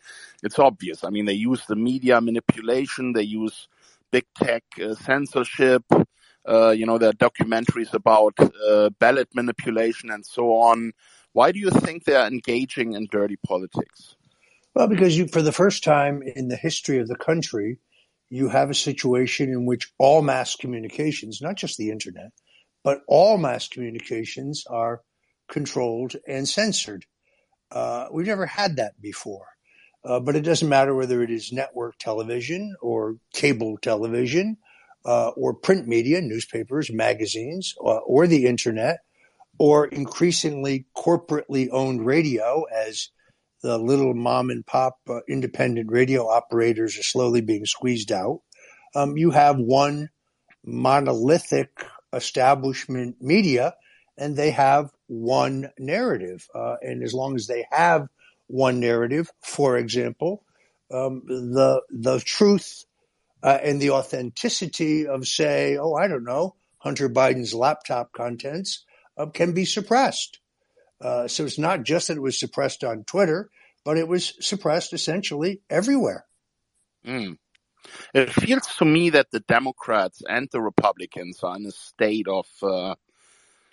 It's 0.43 0.59
obvious. 0.59 1.05
I 1.05 1.11
mean, 1.11 1.25
they 1.25 1.33
use 1.33 1.65
the 1.67 1.77
media 1.77 2.21
manipulation, 2.21 3.13
they 3.13 3.23
use 3.23 3.69
big 4.11 4.27
tech 4.37 4.65
uh, 4.81 4.95
censorship, 4.95 5.83
uh, 6.49 6.71
you 6.71 6.87
know, 6.87 6.99
there 6.99 7.11
are 7.11 7.13
documentaries 7.13 7.95
about 7.95 8.35
uh, 8.41 8.91
ballot 8.99 9.29
manipulation 9.35 10.11
and 10.11 10.27
so 10.27 10.57
on. 10.57 10.93
Why 11.33 11.53
do 11.53 11.59
you 11.59 11.71
think 11.71 12.05
they're 12.05 12.27
engaging 12.27 12.95
in 12.95 13.07
dirty 13.11 13.37
politics? 13.37 14.17
Well, 14.75 14.89
because 14.89 15.17
you, 15.17 15.29
for 15.29 15.43
the 15.43 15.53
first 15.53 15.85
time 15.85 16.23
in 16.23 16.49
the 16.49 16.57
history 16.57 16.99
of 16.99 17.09
the 17.09 17.17
country, 17.17 17.79
you 18.33 18.49
have 18.49 18.71
a 18.71 18.75
situation 18.75 19.51
in 19.51 19.67
which 19.67 19.93
all 19.99 20.23
mass 20.23 20.57
communications, 20.57 21.43
not 21.43 21.55
just 21.55 21.77
the 21.77 21.91
internet, 21.91 22.31
but 22.83 23.03
all 23.07 23.37
mass 23.37 23.69
communications 23.69 24.65
are 24.71 25.03
controlled 25.51 26.15
and 26.27 26.49
censored. 26.49 27.05
Uh, 27.71 28.07
we've 28.11 28.27
never 28.27 28.47
had 28.47 28.77
that 28.77 28.99
before. 29.03 29.49
Uh, 30.03 30.19
but 30.19 30.35
it 30.35 30.41
doesn't 30.41 30.71
matter 30.71 30.95
whether 30.95 31.23
it 31.23 31.31
is 31.31 31.53
network 31.53 31.99
television 31.99 32.75
or 32.81 33.17
cable 33.35 33.77
television 33.77 34.57
uh, 35.05 35.29
or 35.37 35.53
print 35.53 35.87
media, 35.87 36.23
newspapers, 36.23 36.91
magazines, 36.91 37.75
uh, 37.85 37.99
or 37.99 38.27
the 38.27 38.47
internet, 38.47 39.01
or 39.59 39.87
increasingly 39.89 40.87
corporately 40.97 41.69
owned 41.71 42.07
radio 42.07 42.65
as 42.75 43.11
the 43.63 43.79
little 43.79 44.15
mom 44.15 44.51
and 44.51 44.67
pop 44.67 44.99
uh, 45.09 45.21
independent 45.29 45.91
radio 45.91 46.29
operators 46.29 46.99
are 46.99 47.03
slowly 47.03 47.41
being 47.41 47.65
squeezed 47.65 48.13
out. 48.13 48.41
Um, 48.95 49.17
you 49.17 49.31
have 49.31 49.57
one 49.59 50.11
monolithic 50.65 51.87
establishment 52.13 53.17
media, 53.21 53.75
and 54.19 54.37
they 54.37 54.51
have 54.51 54.91
one 55.07 55.71
narrative. 55.79 56.47
Uh, 56.55 56.77
and 56.83 57.03
as 57.03 57.15
long 57.15 57.37
as 57.37 57.47
they 57.47 57.67
have 57.71 58.09
one 58.49 58.81
narrative, 58.81 59.31
for 59.43 59.79
example, 59.79 60.45
um, 60.93 61.23
the 61.27 61.83
the 61.91 62.21
truth 62.21 62.85
uh, 63.43 63.59
and 63.63 63.81
the 63.81 63.91
authenticity 63.91 65.07
of, 65.07 65.27
say, 65.27 65.77
oh, 65.79 65.95
I 65.95 66.07
don't 66.07 66.25
know, 66.25 66.57
Hunter 66.79 67.09
Biden's 67.09 67.55
laptop 67.55 68.13
contents 68.13 68.85
uh, 69.17 69.27
can 69.27 69.53
be 69.53 69.65
suppressed. 69.65 70.39
Uh, 71.03 71.27
so 71.27 71.45
it's 71.45 71.59
not 71.59 71.83
just 71.83 72.09
that 72.09 72.17
it 72.17 72.23
was 72.23 72.39
suppressed 72.39 72.85
on 72.85 73.05
Twitter, 73.05 73.51
but 73.85 73.99
it 73.99 74.07
was 74.07 74.35
suppressed 74.41 74.93
essentially 74.93 75.61
everywhere. 75.69 76.25
Mm. 77.05 77.39
It 78.15 78.33
feels 78.33 78.67
to 78.79 78.85
me 78.85 79.11
that 79.11 79.33
the 79.33 79.41
Democrats 79.41 80.23
and 80.29 80.49
the 80.53 80.61
Republicans 80.61 81.41
are 81.43 81.57
in 81.57 81.67
a 81.67 81.73
state 81.73 82.29
of, 82.29 82.47
uh, 82.63 82.95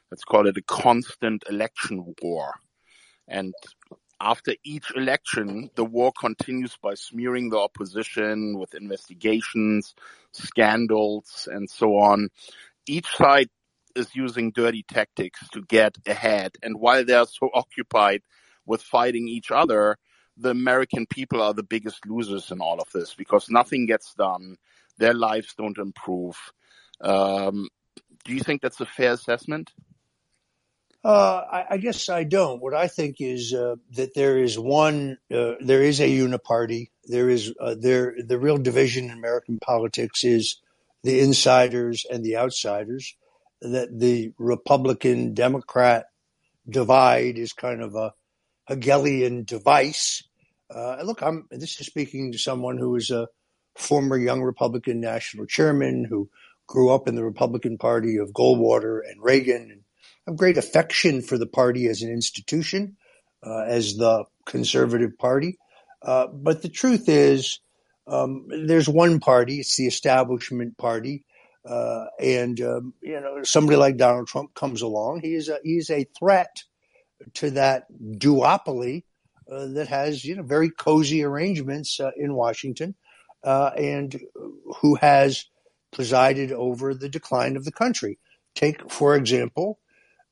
let's 0.10 0.24
call 0.24 0.48
it 0.48 0.58
a 0.58 0.64
constant 0.64 1.44
election 1.48 2.16
war. 2.22 2.56
And 3.28 3.54
after 4.20 4.56
each 4.64 4.92
election, 4.96 5.70
the 5.76 5.86
war 5.86 6.12
continues 6.20 6.76
by 6.82 6.96
smearing 6.96 7.50
the 7.50 7.60
opposition 7.60 8.58
with 8.58 8.74
investigations, 8.74 9.94
scandals, 10.32 11.48
and 11.52 11.70
so 11.70 11.98
on. 11.98 12.30
Each 12.88 13.08
side 13.16 13.50
is 14.00 14.16
using 14.16 14.52
dirty 14.52 14.84
tactics 14.84 15.48
to 15.50 15.62
get 15.62 15.98
ahead. 16.08 16.54
And 16.64 16.80
while 16.80 17.06
they're 17.06 17.26
so 17.26 17.50
occupied 17.54 18.22
with 18.66 18.82
fighting 18.82 19.28
each 19.28 19.52
other, 19.52 19.98
the 20.38 20.50
American 20.50 21.06
people 21.06 21.42
are 21.42 21.54
the 21.54 21.64
biggest 21.64 22.06
losers 22.08 22.50
in 22.50 22.62
all 22.62 22.80
of 22.80 22.90
this 22.94 23.14
because 23.14 23.50
nothing 23.50 23.86
gets 23.86 24.14
done. 24.14 24.56
Their 24.98 25.14
lives 25.14 25.54
don't 25.58 25.78
improve. 25.78 26.38
Um, 27.02 27.68
do 28.26 28.34
you 28.34 28.40
think 28.40 28.62
that's 28.62 28.82
a 28.82 28.86
fair 28.86 29.14
assessment? 29.14 29.72
Uh, 31.04 31.44
I, 31.50 31.66
I, 31.72 31.78
guess 31.78 32.10
I 32.10 32.26
don't. 32.26 32.62
What 32.62 32.74
I 32.74 32.88
think 32.88 33.18
is 33.22 33.54
uh, 33.54 33.76
that 33.94 34.14
there 34.16 34.38
is 34.38 34.60
one, 34.60 35.18
uh, 35.34 35.54
there 35.62 35.82
is 35.82 36.02
a 36.02 36.10
uniparty. 36.10 36.90
There 37.06 37.30
is 37.30 37.54
uh, 37.58 37.76
there 37.80 38.16
the 38.18 38.38
real 38.38 38.58
division 38.58 39.06
in 39.06 39.12
American 39.12 39.60
politics 39.60 40.26
is 40.26 40.60
the 41.04 41.22
insiders 41.22 42.06
and 42.10 42.24
the 42.24 42.36
outsiders. 42.36 43.16
That 43.62 44.00
the 44.00 44.34
Republican 44.38 45.34
Democrat 45.34 46.06
divide 46.70 47.38
is 47.38 47.54
kind 47.54 47.82
of 47.82 47.96
a 47.96 48.14
Hegelian 48.68 49.44
device. 49.44 50.24
Uh, 50.74 50.98
look, 51.04 51.22
I'm 51.22 51.48
this 51.52 51.80
is 51.80 51.88
speaking 51.88 52.32
to 52.32 52.38
someone 52.38 52.78
who 52.78 52.96
is 52.96 53.10
a 53.10 53.28
former 53.76 54.18
young 54.18 54.42
Republican 54.42 55.02
national 55.02 55.46
chairman 55.46 56.06
who 56.06 56.30
grew 56.68 56.94
up 56.94 57.08
in 57.08 57.16
the 57.16 57.24
Republican 57.24 57.78
Party 57.78 58.18
of 58.18 58.32
Goldwater 58.32 59.00
and 59.10 59.22
Reagan, 59.22 59.72
and 59.72 59.82
have 60.28 60.38
great 60.38 60.58
affection 60.58 61.22
for 61.22 61.38
the 61.38 61.48
party 61.48 61.88
as 61.88 62.04
an 62.04 62.12
institution, 62.12 62.96
uh, 63.44 63.64
as 63.64 63.98
the 63.98 64.26
conservative 64.46 65.18
party. 65.18 65.58
Uh, 66.02 66.28
but 66.28 66.62
the 66.62 66.70
truth 66.70 67.10
is, 67.10 67.60
um, 68.08 68.46
there's 68.68 68.88
one 68.88 69.20
party; 69.20 69.60
it's 69.60 69.76
the 69.76 69.88
establishment 69.88 70.78
party. 70.78 71.26
Uh, 71.70 72.06
and 72.20 72.60
um, 72.62 72.94
you 73.02 73.20
know, 73.20 73.44
somebody 73.44 73.78
like 73.78 73.98
Donald 73.98 74.28
Trump 74.28 74.56
comes 74.56 74.82
along. 74.82 75.22
he's 75.22 75.50
a 75.50 75.60
he 75.64 75.78
is 75.78 75.92
a 75.92 76.08
threat 76.18 76.64
to 77.36 77.52
that 77.52 77.86
duopoly 77.92 79.04
uh, 79.52 79.68
that 79.68 79.88
has 79.88 80.26
you 80.26 80.36
know 80.36 80.44
very 80.44 80.72
cozy 80.72 81.24
arrangements 81.24 82.00
uh, 82.00 82.12
in 82.18 82.34
Washington, 82.34 82.96
uh, 83.44 83.72
and 83.78 84.20
who 84.82 84.96
has 84.96 85.46
presided 85.92 86.52
over 86.52 86.94
the 86.94 87.10
decline 87.10 87.56
of 87.56 87.66
the 87.66 87.72
country. 87.72 88.18
Take 88.56 88.92
for 88.92 89.16
example 89.16 89.80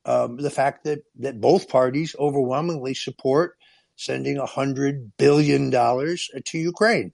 um, 0.06 0.38
the 0.38 0.50
fact 0.50 0.86
that 0.86 1.04
that 1.20 1.40
both 1.40 1.70
parties 1.70 2.16
overwhelmingly 2.18 2.96
support 2.96 3.58
sending 3.96 4.38
a 4.38 4.46
hundred 4.46 5.12
billion 5.18 5.70
dollars 5.70 6.32
to 6.46 6.58
Ukraine. 6.58 7.14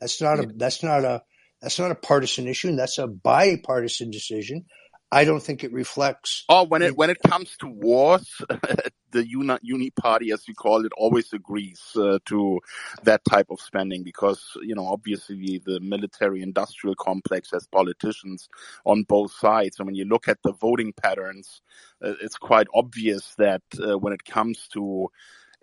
That's 0.00 0.22
not 0.22 0.38
a 0.38 0.46
that's 0.54 0.82
not 0.82 1.04
a 1.04 1.22
that's 1.60 1.78
not 1.78 1.90
a 1.90 1.96
partisan 1.96 2.46
issue, 2.46 2.68
and 2.68 2.78
that's 2.78 2.98
a 2.98 3.06
bipartisan 3.06 4.10
decision. 4.10 4.66
I 5.10 5.24
don't 5.24 5.42
think 5.42 5.64
it 5.64 5.72
reflects. 5.72 6.44
Oh, 6.50 6.64
when 6.64 6.82
it 6.82 6.96
when 6.96 7.08
it 7.08 7.16
comes 7.26 7.56
to 7.60 7.66
wars, 7.66 8.42
the 9.10 9.26
uni, 9.26 9.56
uni 9.62 9.90
party, 9.90 10.32
as 10.32 10.46
you 10.46 10.54
call 10.54 10.84
it, 10.84 10.92
always 10.98 11.32
agrees 11.32 11.80
uh, 11.96 12.18
to 12.26 12.60
that 13.04 13.22
type 13.24 13.46
of 13.50 13.60
spending 13.60 14.02
because 14.02 14.42
you 14.62 14.74
know 14.74 14.86
obviously 14.86 15.62
the 15.64 15.80
military 15.80 16.42
industrial 16.42 16.94
complex 16.94 17.52
has 17.52 17.66
politicians 17.66 18.48
on 18.84 19.04
both 19.04 19.32
sides, 19.32 19.78
and 19.78 19.86
when 19.86 19.94
you 19.94 20.04
look 20.04 20.28
at 20.28 20.42
the 20.42 20.52
voting 20.52 20.92
patterns, 20.92 21.62
uh, 22.04 22.12
it's 22.20 22.36
quite 22.36 22.66
obvious 22.74 23.34
that 23.38 23.62
uh, 23.82 23.96
when 23.96 24.12
it 24.12 24.24
comes 24.24 24.68
to 24.74 25.08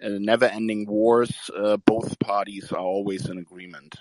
uh, 0.04 0.10
never-ending 0.10 0.88
wars, 0.88 1.52
uh, 1.56 1.78
both 1.78 2.18
parties 2.20 2.72
are 2.72 2.80
always 2.80 3.30
in 3.30 3.38
agreement 3.38 3.96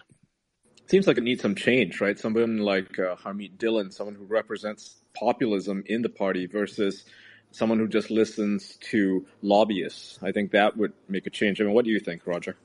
seems 0.87 1.07
like 1.07 1.18
it 1.18 1.25
needs 1.25 1.42
some 1.42 1.55
change, 1.55 2.01
right? 2.01 2.18
Someone 2.18 2.59
like 2.59 2.99
uh, 2.99 3.16
Harmeet 3.16 3.59
Dillon, 3.59 3.90
someone 3.90 4.14
who 4.14 4.25
represents 4.25 4.97
populism 5.18 5.83
in 5.87 6.03
the 6.03 6.09
party 6.09 6.47
versus 6.47 7.05
someone 7.51 7.79
who 7.79 7.88
just 7.88 8.11
listens 8.11 8.77
to 8.90 9.27
lobbyists. 9.42 10.18
I 10.23 10.33
think 10.33 10.51
that 10.53 10.77
would 10.77 10.92
make 11.09 11.27
a 11.27 11.31
change. 11.31 11.61
I 11.61 11.64
mean, 11.64 11.73
what 11.73 11.85
do 11.85 11.90
you 11.90 12.01
think, 12.01 12.27
Roger? 12.27 12.57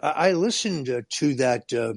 I 0.00 0.32
listened 0.32 0.88
uh, 0.88 1.02
to 1.18 1.34
that 1.36 1.72
uh, 1.72 1.94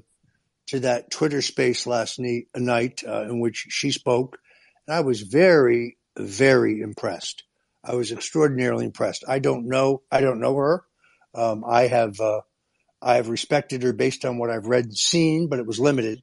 to 0.67 0.79
that 0.81 1.11
Twitter 1.11 1.41
space 1.41 1.85
last 1.85 2.19
night, 2.19 3.03
uh, 3.07 3.23
in 3.23 3.39
which 3.39 3.67
she 3.69 3.91
spoke, 3.91 4.37
and 4.87 4.95
I 4.95 5.01
was 5.01 5.21
very, 5.21 5.97
very 6.17 6.81
impressed. 6.81 7.43
I 7.83 7.95
was 7.95 8.11
extraordinarily 8.11 8.85
impressed. 8.85 9.23
I 9.27 9.39
don't 9.39 9.67
know, 9.67 10.03
I 10.11 10.21
don't 10.21 10.39
know 10.39 10.55
her. 10.55 10.83
Um, 11.33 11.63
I 11.67 11.87
have 11.87 12.19
uh, 12.19 12.41
I've 13.01 13.29
respected 13.29 13.83
her 13.83 13.93
based 13.93 14.25
on 14.25 14.37
what 14.37 14.49
I've 14.49 14.67
read 14.67 14.85
and 14.85 14.97
seen, 14.97 15.47
but 15.47 15.59
it 15.59 15.65
was 15.65 15.79
limited. 15.79 16.21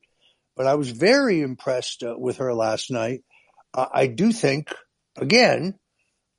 But 0.57 0.67
I 0.67 0.75
was 0.75 0.91
very 0.91 1.41
impressed 1.41 2.03
uh, 2.03 2.15
with 2.17 2.39
her 2.39 2.55
last 2.55 2.91
night. 2.91 3.23
Uh, 3.75 3.87
I 3.93 4.07
do 4.07 4.33
think, 4.33 4.73
again, 5.17 5.79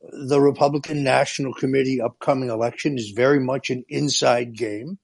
the 0.02 0.39
Republican 0.39 1.04
National 1.04 1.54
Committee 1.54 2.02
upcoming 2.02 2.49
election 2.49 2.97
is 2.97 3.12
very 3.12 3.39
much 3.39 3.69
an 3.69 3.84
inside 3.89 4.56
game. 4.56 4.97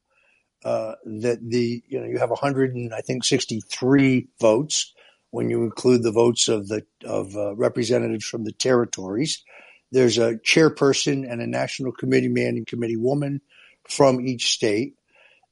Uh, 0.64 0.96
that 1.06 1.38
the 1.48 1.84
you 1.88 2.00
know 2.00 2.08
you 2.08 2.18
have 2.18 2.32
100 2.32 2.74
and 2.74 2.92
I 2.92 3.02
think 3.02 3.24
63 3.24 4.30
votes 4.42 4.94
when 5.30 5.48
you 5.48 5.64
include 5.64 6.02
the 6.02 6.12
votes 6.12 6.48
of 6.48 6.68
the 6.68 6.84
of 7.06 7.36
uh, 7.36 7.56
representatives 7.56 8.26
from 8.26 8.46
the 8.46 8.52
territories. 8.52 9.44
There's 9.92 10.18
a 10.18 10.36
chairperson 10.38 11.32
and 11.32 11.40
a 11.40 11.46
national 11.46 11.92
committee 11.92 12.30
man 12.30 12.58
and 12.58 12.66
committee 12.66 12.98
woman 12.98 13.42
from 13.88 14.20
each 14.20 14.50
state 14.50 14.96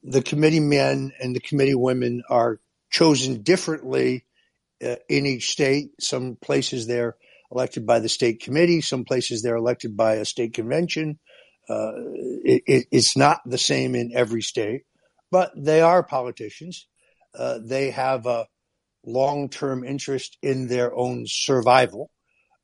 the 0.03 0.21
committee 0.21 0.59
men 0.59 1.13
and 1.19 1.35
the 1.35 1.39
committee 1.39 1.75
women 1.75 2.23
are 2.29 2.59
chosen 2.89 3.41
differently 3.41 4.25
uh, 4.83 4.95
in 5.09 5.25
each 5.25 5.51
state. 5.51 5.91
Some 5.99 6.35
places 6.35 6.87
they're 6.87 7.15
elected 7.51 7.85
by 7.85 7.99
the 7.99 8.09
state 8.09 8.41
committee. 8.41 8.81
Some 8.81 9.05
places 9.05 9.41
they're 9.41 9.55
elected 9.55 9.95
by 9.95 10.15
a 10.15 10.25
state 10.25 10.53
convention. 10.53 11.19
Uh, 11.69 11.91
it, 12.43 12.63
it, 12.67 12.87
it's 12.91 13.15
not 13.15 13.39
the 13.45 13.57
same 13.57 13.95
in 13.95 14.11
every 14.13 14.41
state, 14.41 14.81
but 15.31 15.51
they 15.55 15.79
are 15.79 16.03
politicians. 16.03 16.87
Uh, 17.37 17.59
they 17.63 17.91
have 17.91 18.25
a 18.25 18.47
long-term 19.05 19.83
interest 19.83 20.37
in 20.41 20.67
their 20.67 20.93
own 20.93 21.25
survival. 21.25 22.11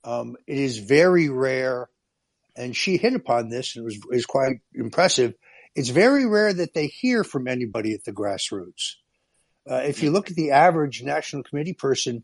Um, 0.04 0.36
it 0.48 0.58
is 0.58 0.78
very 0.78 1.30
rare, 1.30 1.90
and 2.56 2.76
she 2.76 2.98
hit 2.98 3.14
upon 3.14 3.50
this 3.50 3.76
and 3.76 3.84
it 3.84 3.86
was, 3.86 4.00
is 4.12 4.26
quite 4.26 4.58
impressive 4.74 5.34
it's 5.76 5.90
very 5.90 6.26
rare 6.26 6.54
that 6.54 6.74
they 6.74 6.88
hear 6.88 7.24
from 7.24 7.48
anybody 7.48 7.94
at 7.94 8.04
the 8.04 8.12
grassroots. 8.12 8.96
Uh, 9.70 9.76
if 9.76 10.02
you 10.02 10.12
look 10.12 10.30
at 10.30 10.36
the 10.36 10.52
average 10.52 11.04
national 11.04 11.44
committee 11.44 11.74
person, 11.74 12.24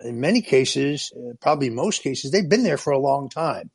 in 0.00 0.20
many 0.20 0.42
cases, 0.42 1.12
uh, 1.16 1.34
probably 1.40 1.70
most 1.70 2.02
cases, 2.02 2.30
they've 2.30 2.48
been 2.48 2.62
there 2.62 2.76
for 2.76 2.92
a 2.92 2.98
long 2.98 3.28
time. 3.28 3.70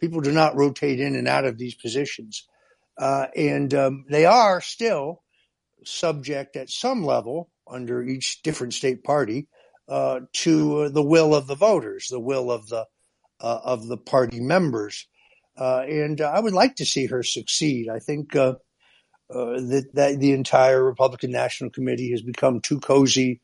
People 0.00 0.20
do 0.20 0.32
not 0.32 0.56
rotate 0.56 1.00
in 1.00 1.16
and 1.16 1.28
out 1.28 1.44
of 1.44 1.58
these 1.58 1.74
positions. 1.74 2.46
Uh, 2.96 3.26
and 3.36 3.74
um, 3.74 4.04
they 4.08 4.24
are 4.24 4.60
still 4.60 5.22
subject 5.84 6.56
at 6.56 6.70
some 6.70 7.04
level 7.04 7.50
under 7.68 8.02
each 8.02 8.42
different 8.42 8.74
state 8.74 9.02
party 9.02 9.48
uh, 9.88 10.20
to 10.32 10.88
the 10.88 11.02
will 11.02 11.34
of 11.34 11.46
the 11.46 11.54
voters, 11.54 12.08
the 12.08 12.20
will 12.20 12.50
of 12.50 12.68
the 12.68 12.86
uh, 13.40 13.60
of 13.64 13.86
the 13.88 13.96
party 13.96 14.40
members. 14.40 15.06
Uh, 15.56 15.80
and 15.80 16.20
I 16.20 16.40
would 16.40 16.52
like 16.52 16.76
to 16.76 16.84
see 16.84 17.06
her 17.06 17.22
succeed. 17.22 17.88
I 17.88 18.00
think 18.00 18.34
uh, 18.34 18.54
uh, 19.30 19.60
that, 19.60 19.90
that 19.94 20.20
the 20.20 20.32
entire 20.32 20.82
Republican 20.82 21.30
National 21.30 21.70
Committee 21.70 22.10
has 22.10 22.22
become 22.22 22.60
too 22.60 22.80
cozy, 22.80 23.40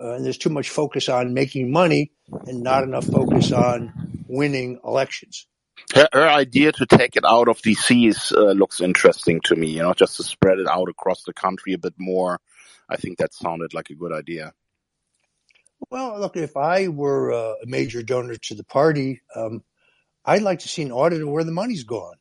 uh, 0.00 0.14
and 0.14 0.24
there's 0.24 0.38
too 0.38 0.50
much 0.50 0.70
focus 0.70 1.08
on 1.08 1.34
making 1.34 1.70
money 1.70 2.12
and 2.46 2.62
not 2.62 2.82
enough 2.82 3.06
focus 3.06 3.52
on 3.52 3.92
winning 4.26 4.80
elections. 4.84 5.46
Her, 5.94 6.08
her 6.12 6.28
idea 6.28 6.72
to 6.72 6.86
take 6.86 7.16
it 7.16 7.24
out 7.24 7.48
of 7.48 7.60
DC 7.62 8.32
uh, 8.32 8.52
looks 8.52 8.80
interesting 8.80 9.40
to 9.44 9.56
me. 9.56 9.68
You 9.68 9.82
know, 9.82 9.94
just 9.94 10.16
to 10.16 10.22
spread 10.22 10.58
it 10.58 10.68
out 10.68 10.88
across 10.88 11.22
the 11.22 11.32
country 11.32 11.72
a 11.72 11.78
bit 11.78 11.94
more. 11.98 12.40
I 12.88 12.96
think 12.96 13.18
that 13.18 13.32
sounded 13.32 13.72
like 13.72 13.90
a 13.90 13.94
good 13.94 14.12
idea. 14.12 14.52
Well, 15.90 16.20
look, 16.20 16.36
if 16.36 16.56
I 16.56 16.88
were 16.88 17.30
a 17.30 17.56
major 17.64 18.02
donor 18.02 18.36
to 18.36 18.54
the 18.54 18.64
party, 18.64 19.20
um, 19.34 19.62
I'd 20.24 20.42
like 20.42 20.60
to 20.60 20.68
see 20.68 20.82
an 20.82 20.92
audit 20.92 21.22
of 21.22 21.28
where 21.28 21.44
the 21.44 21.52
money's 21.52 21.84
gone, 21.84 22.16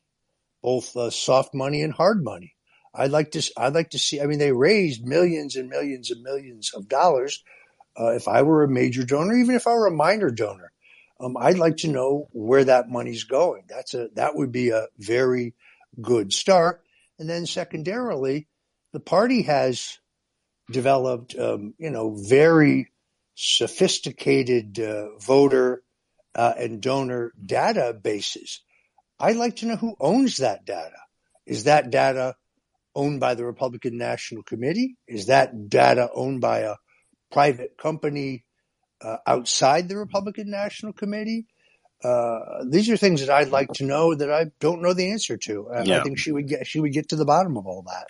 both 0.62 0.96
uh, 0.96 1.10
soft 1.10 1.54
money 1.54 1.82
and 1.82 1.94
hard 1.94 2.24
money. 2.24 2.56
I'd 2.94 3.12
like 3.12 3.32
to. 3.32 3.52
I'd 3.58 3.74
like 3.74 3.92
to 3.92 4.00
see. 4.00 4.20
I 4.20 4.26
mean, 4.26 4.40
they 4.40 4.52
raised 4.52 5.06
millions 5.06 5.56
and 5.56 5.70
millions 5.70 6.12
and 6.12 6.22
millions 6.22 6.72
of 6.74 6.88
dollars. 6.88 7.44
Uh, 7.98 8.14
if 8.14 8.28
I 8.28 8.42
were 8.42 8.64
a 8.64 8.70
major 8.70 9.04
donor, 9.04 9.36
even 9.36 9.56
if 9.56 9.68
I 9.68 9.74
were 9.74 9.88
a 9.88 9.92
minor 9.92 10.30
donor, 10.30 10.72
um, 11.20 11.38
I'd 11.38 11.58
like 11.58 11.78
to 11.78 11.88
know 11.88 12.28
where 12.32 12.66
that 12.66 12.90
money's 12.90 13.24
going. 13.24 13.64
That's 13.70 13.94
a 13.94 14.10
that 14.16 14.36
would 14.36 14.52
be 14.52 14.70
a 14.70 14.88
very 14.98 15.54
good 16.02 16.34
start. 16.34 16.84
And 17.20 17.30
then 17.30 17.46
secondarily, 17.46 18.48
the 18.94 19.00
party 19.00 19.44
has 19.44 20.00
developed, 20.72 21.36
um, 21.38 21.74
you 21.78 21.92
know, 21.92 22.16
very 22.16 22.92
sophisticated 23.36 24.80
uh, 24.80 25.18
voter 25.20 25.84
uh, 26.36 26.54
and 26.58 26.82
donor 26.82 27.34
databases. 27.44 28.60
I'd 29.20 29.36
like 29.36 29.58
to 29.58 29.68
know 29.68 29.76
who 29.76 29.96
owns 30.00 30.38
that 30.38 30.66
data. 30.66 30.98
Is 31.46 31.66
that 31.66 31.92
data 31.92 32.36
owned 32.96 33.20
by 33.20 33.36
the 33.36 33.46
Republican 33.46 33.98
National 33.98 34.44
Committee? 34.44 34.96
Is 35.08 35.28
that 35.28 35.70
data 35.70 36.10
owned 36.14 36.42
by 36.42 36.60
a 36.60 36.76
private 37.32 37.78
company 37.78 38.44
uh, 39.02 39.18
outside 39.26 39.90
the 39.90 39.98
Republican 39.98 40.50
National 40.50 40.94
Committee? 40.94 41.46
Uh, 42.04 42.64
these 42.68 42.90
are 42.90 42.98
things 42.98 43.22
that 43.22 43.30
I'd 43.30 43.50
like 43.50 43.72
to 43.74 43.86
know 43.86 44.16
that 44.16 44.32
I 44.32 44.46
don't 44.60 44.82
know 44.82 44.94
the 44.94 45.12
answer 45.12 45.38
to. 45.38 45.68
Yeah. 45.84 46.00
I 46.00 46.04
think 46.04 46.18
she 46.18 46.32
would 46.32 46.48
get 46.48 46.66
she 46.66 46.80
would 46.80 46.94
get 46.94 47.10
to 47.10 47.16
the 47.16 47.26
bottom 47.26 47.58
of 47.58 47.68
all 47.68 47.84
that. 47.84 48.08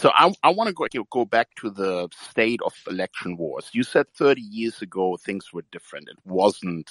So 0.00 0.10
I, 0.14 0.32
I 0.42 0.48
want 0.48 0.68
to 0.68 0.72
go, 0.72 1.04
go 1.10 1.26
back 1.26 1.54
to 1.56 1.68
the 1.68 2.08
state 2.30 2.62
of 2.64 2.72
election 2.88 3.36
wars. 3.36 3.68
You 3.74 3.82
said 3.82 4.06
30 4.14 4.40
years 4.40 4.80
ago 4.80 5.18
things 5.18 5.52
were 5.52 5.64
different. 5.70 6.08
It 6.08 6.16
wasn't 6.24 6.90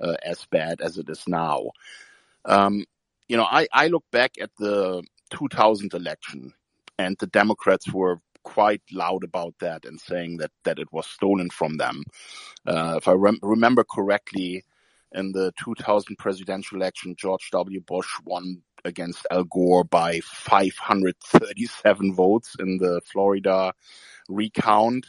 uh, 0.00 0.16
as 0.24 0.44
bad 0.50 0.80
as 0.80 0.98
it 0.98 1.08
is 1.08 1.22
now. 1.28 1.70
Um, 2.44 2.84
you 3.28 3.36
know, 3.36 3.44
I, 3.44 3.68
I 3.72 3.86
look 3.86 4.02
back 4.10 4.32
at 4.40 4.50
the 4.58 5.04
2000 5.30 5.94
election 5.94 6.52
and 6.98 7.16
the 7.20 7.28
Democrats 7.28 7.92
were 7.92 8.20
quite 8.42 8.82
loud 8.90 9.22
about 9.22 9.54
that 9.60 9.84
and 9.84 10.00
saying 10.00 10.38
that, 10.38 10.50
that 10.64 10.80
it 10.80 10.92
was 10.92 11.06
stolen 11.06 11.50
from 11.50 11.76
them. 11.76 12.02
Uh, 12.66 12.94
if 12.96 13.06
I 13.06 13.12
rem- 13.12 13.38
remember 13.40 13.84
correctly, 13.84 14.64
in 15.12 15.30
the 15.30 15.52
2000 15.62 16.16
presidential 16.16 16.76
election, 16.76 17.14
George 17.16 17.50
W. 17.52 17.80
Bush 17.80 18.08
won 18.24 18.62
against 18.84 19.26
Al 19.30 19.44
Gore 19.44 19.84
by 19.84 20.20
537 20.20 22.14
votes 22.14 22.56
in 22.58 22.78
the 22.78 23.00
Florida 23.04 23.72
recount. 24.28 25.06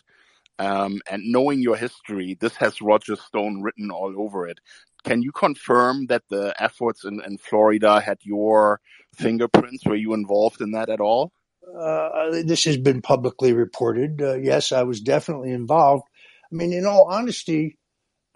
Um, 0.58 1.01
and 1.10 1.23
knowing 1.25 1.62
your 1.62 1.77
history, 1.77 2.38
this 2.39 2.55
has 2.58 2.82
Roger 2.82 3.15
Stone 3.15 3.62
written 3.62 3.91
all 3.91 4.13
over 4.17 4.47
it. 4.47 4.60
Can 5.03 5.21
you 5.21 5.32
confirm 5.32 6.08
that 6.08 6.23
the 6.29 6.53
efforts 6.62 7.05
in, 7.05 7.21
in 7.25 7.38
Florida 7.38 8.01
had 8.01 8.17
your 8.23 8.82
fingerprints? 9.15 9.86
Were 9.86 9.95
you 9.95 10.13
involved 10.13 10.60
in 10.60 10.71
that 10.71 10.89
at 10.89 10.99
all? 10.99 11.32
Uh, 11.65 12.41
this 12.43 12.65
has 12.65 12.77
been 12.77 13.01
publicly 13.01 13.53
reported. 13.53 14.21
Uh, 14.21 14.36
yes, 14.36 14.71
I 14.71 14.84
was 14.84 14.99
definitely 14.99 15.51
involved. 15.51 16.03
I 16.51 16.55
mean, 16.55 16.73
in 16.73 16.86
all 16.86 17.05
honesty, 17.10 17.77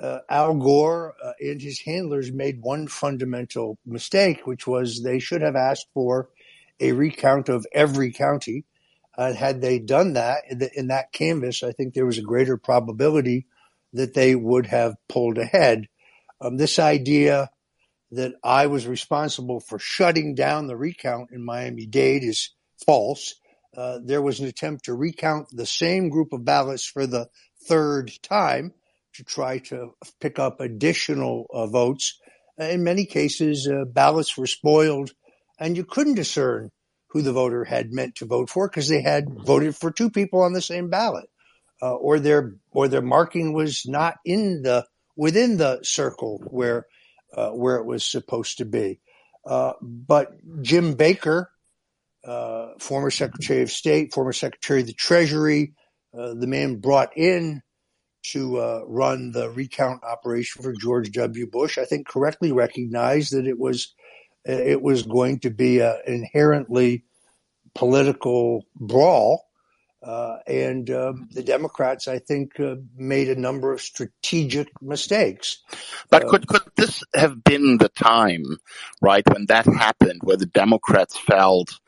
uh, 0.04 0.20
Al 0.30 0.56
Gore 0.56 1.16
uh, 1.24 1.32
and 1.40 1.62
his 1.62 1.80
handlers 1.80 2.32
made 2.32 2.62
one 2.62 2.88
fundamental 2.88 3.78
mistake, 3.86 4.46
which 4.46 4.68
was 4.68 5.02
they 5.02 5.20
should 5.20 5.42
have 5.42 5.56
asked 5.56 5.88
for 5.94 6.30
a 6.82 6.92
recount 6.92 7.48
of 7.48 7.66
every 7.72 8.12
county. 8.12 8.66
And 9.18 9.38
had 9.38 9.62
they 9.62 9.80
done 9.80 10.14
that 10.14 10.44
in, 10.50 10.58
the, 10.58 10.70
in 10.78 10.88
that 10.88 11.14
canvas, 11.14 11.64
I 11.64 11.72
think 11.72 11.94
there 11.94 12.06
was 12.06 12.18
a 12.18 12.24
greater 12.24 12.58
probability 12.58 13.48
that 13.94 14.14
they 14.14 14.36
would 14.36 14.66
have 14.66 14.96
pulled 15.08 15.38
ahead. 15.38 15.88
Um, 16.42 16.58
this 16.58 16.80
idea 16.80 17.50
that 18.12 18.34
I 18.44 18.68
was 18.68 18.86
responsible 18.86 19.62
for 19.62 19.80
shutting 19.80 20.36
down 20.36 20.68
the 20.68 20.76
recount 20.76 21.32
in 21.32 21.46
Miami 21.46 21.86
Dade 21.86 22.24
is 22.24 22.50
false. 22.86 23.36
Uh, 23.76 24.00
there 24.04 24.22
was 24.22 24.42
an 24.42 24.48
attempt 24.48 24.86
to 24.86 24.94
recount 24.94 25.48
the 25.52 25.66
same 25.66 26.10
group 26.10 26.34
of 26.34 26.44
ballots 26.44 26.86
for 26.86 27.08
the 27.08 27.30
third 27.66 28.12
time 28.22 28.74
to 29.16 29.24
try 29.24 29.60
to 29.60 29.94
pick 30.20 30.40
up 30.40 30.60
additional 30.60 31.48
uh, 31.54 31.68
votes. 31.68 32.20
In 32.58 32.84
many 32.84 33.06
cases, 33.06 33.68
uh, 33.68 33.86
ballots 33.86 34.38
were 34.38 34.48
spoiled, 34.48 35.12
and 35.60 35.76
you 35.76 35.84
couldn't 35.84 36.16
discern 36.16 36.72
who 37.08 37.22
the 37.22 37.34
voter 37.34 37.64
had 37.64 37.92
meant 37.92 38.16
to 38.16 38.26
vote 38.26 38.50
for 38.50 38.68
because 38.68 38.88
they 38.88 39.02
had 39.02 39.26
voted 39.46 39.76
for 39.76 39.92
two 39.92 40.10
people 40.10 40.42
on 40.42 40.54
the 40.54 40.62
same 40.62 40.90
ballot, 40.90 41.30
uh, 41.82 41.94
or 41.94 42.20
their 42.20 42.56
or 42.72 42.88
their 42.88 43.02
marking 43.02 43.54
was 43.54 43.86
not 43.88 44.16
in 44.26 44.62
the 44.62 44.86
within 45.16 45.58
the 45.58 45.80
circle 45.84 46.44
where 46.48 46.86
uh, 47.36 47.50
where 47.50 47.78
it 47.78 47.86
was 47.86 48.06
supposed 48.06 48.60
to 48.60 48.66
be. 48.66 49.00
Uh, 49.46 49.74
but 49.82 50.32
Jim 50.62 50.94
Baker, 50.94 51.52
uh, 52.24 52.70
former 52.80 53.10
Secretary 53.10 53.64
of 53.64 53.72
State, 53.72 54.14
former 54.14 54.34
Secretary 54.34 54.82
of 54.82 54.88
the 54.88 54.94
Treasury, 54.94 55.74
the 56.14 56.48
man 56.48 56.76
brought 56.76 57.18
in 57.18 57.63
to 58.32 58.58
uh, 58.60 58.82
run 58.88 59.32
the 59.32 59.50
recount 59.50 60.04
operation 60.04 60.64
for 60.64 60.74
George 60.74 61.12
W. 61.12 61.48
Bush, 61.48 61.78
I 61.78 61.86
think 61.86 62.08
correctly 62.08 62.52
recognized 62.52 63.34
that 63.34 63.48
it 63.48 63.60
was 63.60 63.94
it 64.46 64.82
was 64.82 65.04
going 65.04 65.40
to 65.40 65.50
be 65.50 65.80
an 65.80 65.96
inherently 66.06 67.06
political 67.74 68.66
brawl. 68.76 69.46
Uh, 70.02 70.40
and 70.48 70.90
um, 70.90 71.30
the 71.32 71.44
Democrats, 71.44 72.10
I 72.10 72.20
think, 72.20 72.60
uh, 72.60 72.76
made 72.98 73.30
a 73.30 73.40
number 73.40 73.72
of 73.72 73.80
strategic 73.80 74.68
mistakes. 74.82 75.60
But 76.10 76.28
could 76.28 76.46
could 76.46 76.64
this 76.76 77.04
have 77.16 77.42
been 77.42 77.78
the 77.78 77.88
time, 77.88 78.44
right, 79.02 79.24
when 79.32 79.46
that 79.46 79.66
happened, 79.66 80.20
where 80.22 80.36
the 80.36 80.46
Democrats 80.46 81.18
felt, 81.18 81.80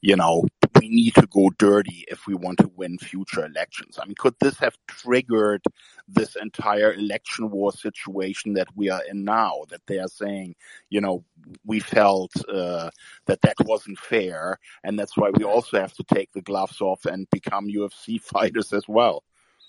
you 0.00 0.14
know, 0.14 0.46
need 0.88 1.14
to 1.14 1.26
go 1.26 1.50
dirty 1.58 2.04
if 2.08 2.26
we 2.26 2.34
want 2.34 2.58
to 2.58 2.70
win 2.74 2.98
future 2.98 3.44
elections. 3.44 3.98
I 4.00 4.06
mean, 4.06 4.14
could 4.18 4.34
this 4.40 4.58
have 4.58 4.76
triggered 4.86 5.62
this 6.08 6.36
entire 6.36 6.92
election 6.92 7.50
war 7.50 7.72
situation 7.72 8.54
that 8.54 8.68
we 8.74 8.90
are 8.90 9.02
in 9.08 9.24
now? 9.24 9.62
That 9.70 9.86
they 9.86 9.98
are 9.98 10.08
saying, 10.08 10.54
you 10.90 11.00
know, 11.00 11.24
we 11.64 11.80
felt 11.80 12.32
uh, 12.48 12.90
that 13.26 13.42
that 13.42 13.56
wasn't 13.60 13.98
fair, 13.98 14.58
and 14.82 14.98
that's 14.98 15.16
why 15.16 15.30
we 15.30 15.44
also 15.44 15.80
have 15.80 15.94
to 15.94 16.04
take 16.04 16.32
the 16.32 16.42
gloves 16.42 16.80
off 16.80 17.04
and 17.06 17.28
become 17.30 17.68
UFC 17.68 18.20
fighters 18.20 18.72
as 18.72 18.86
well. 18.88 19.24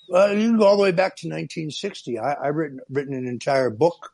Well, 0.10 0.34
you 0.34 0.47
can 0.47 0.58
go 0.58 0.65
all 0.65 0.77
the 0.77 0.84
way 0.84 0.91
back 0.91 1.17
to 1.17 1.27
1960. 1.27 2.19
I, 2.19 2.45
have 2.45 2.56
written 2.56 2.80
written 2.89 3.13
an 3.13 3.27
entire 3.27 3.69
book 3.69 4.13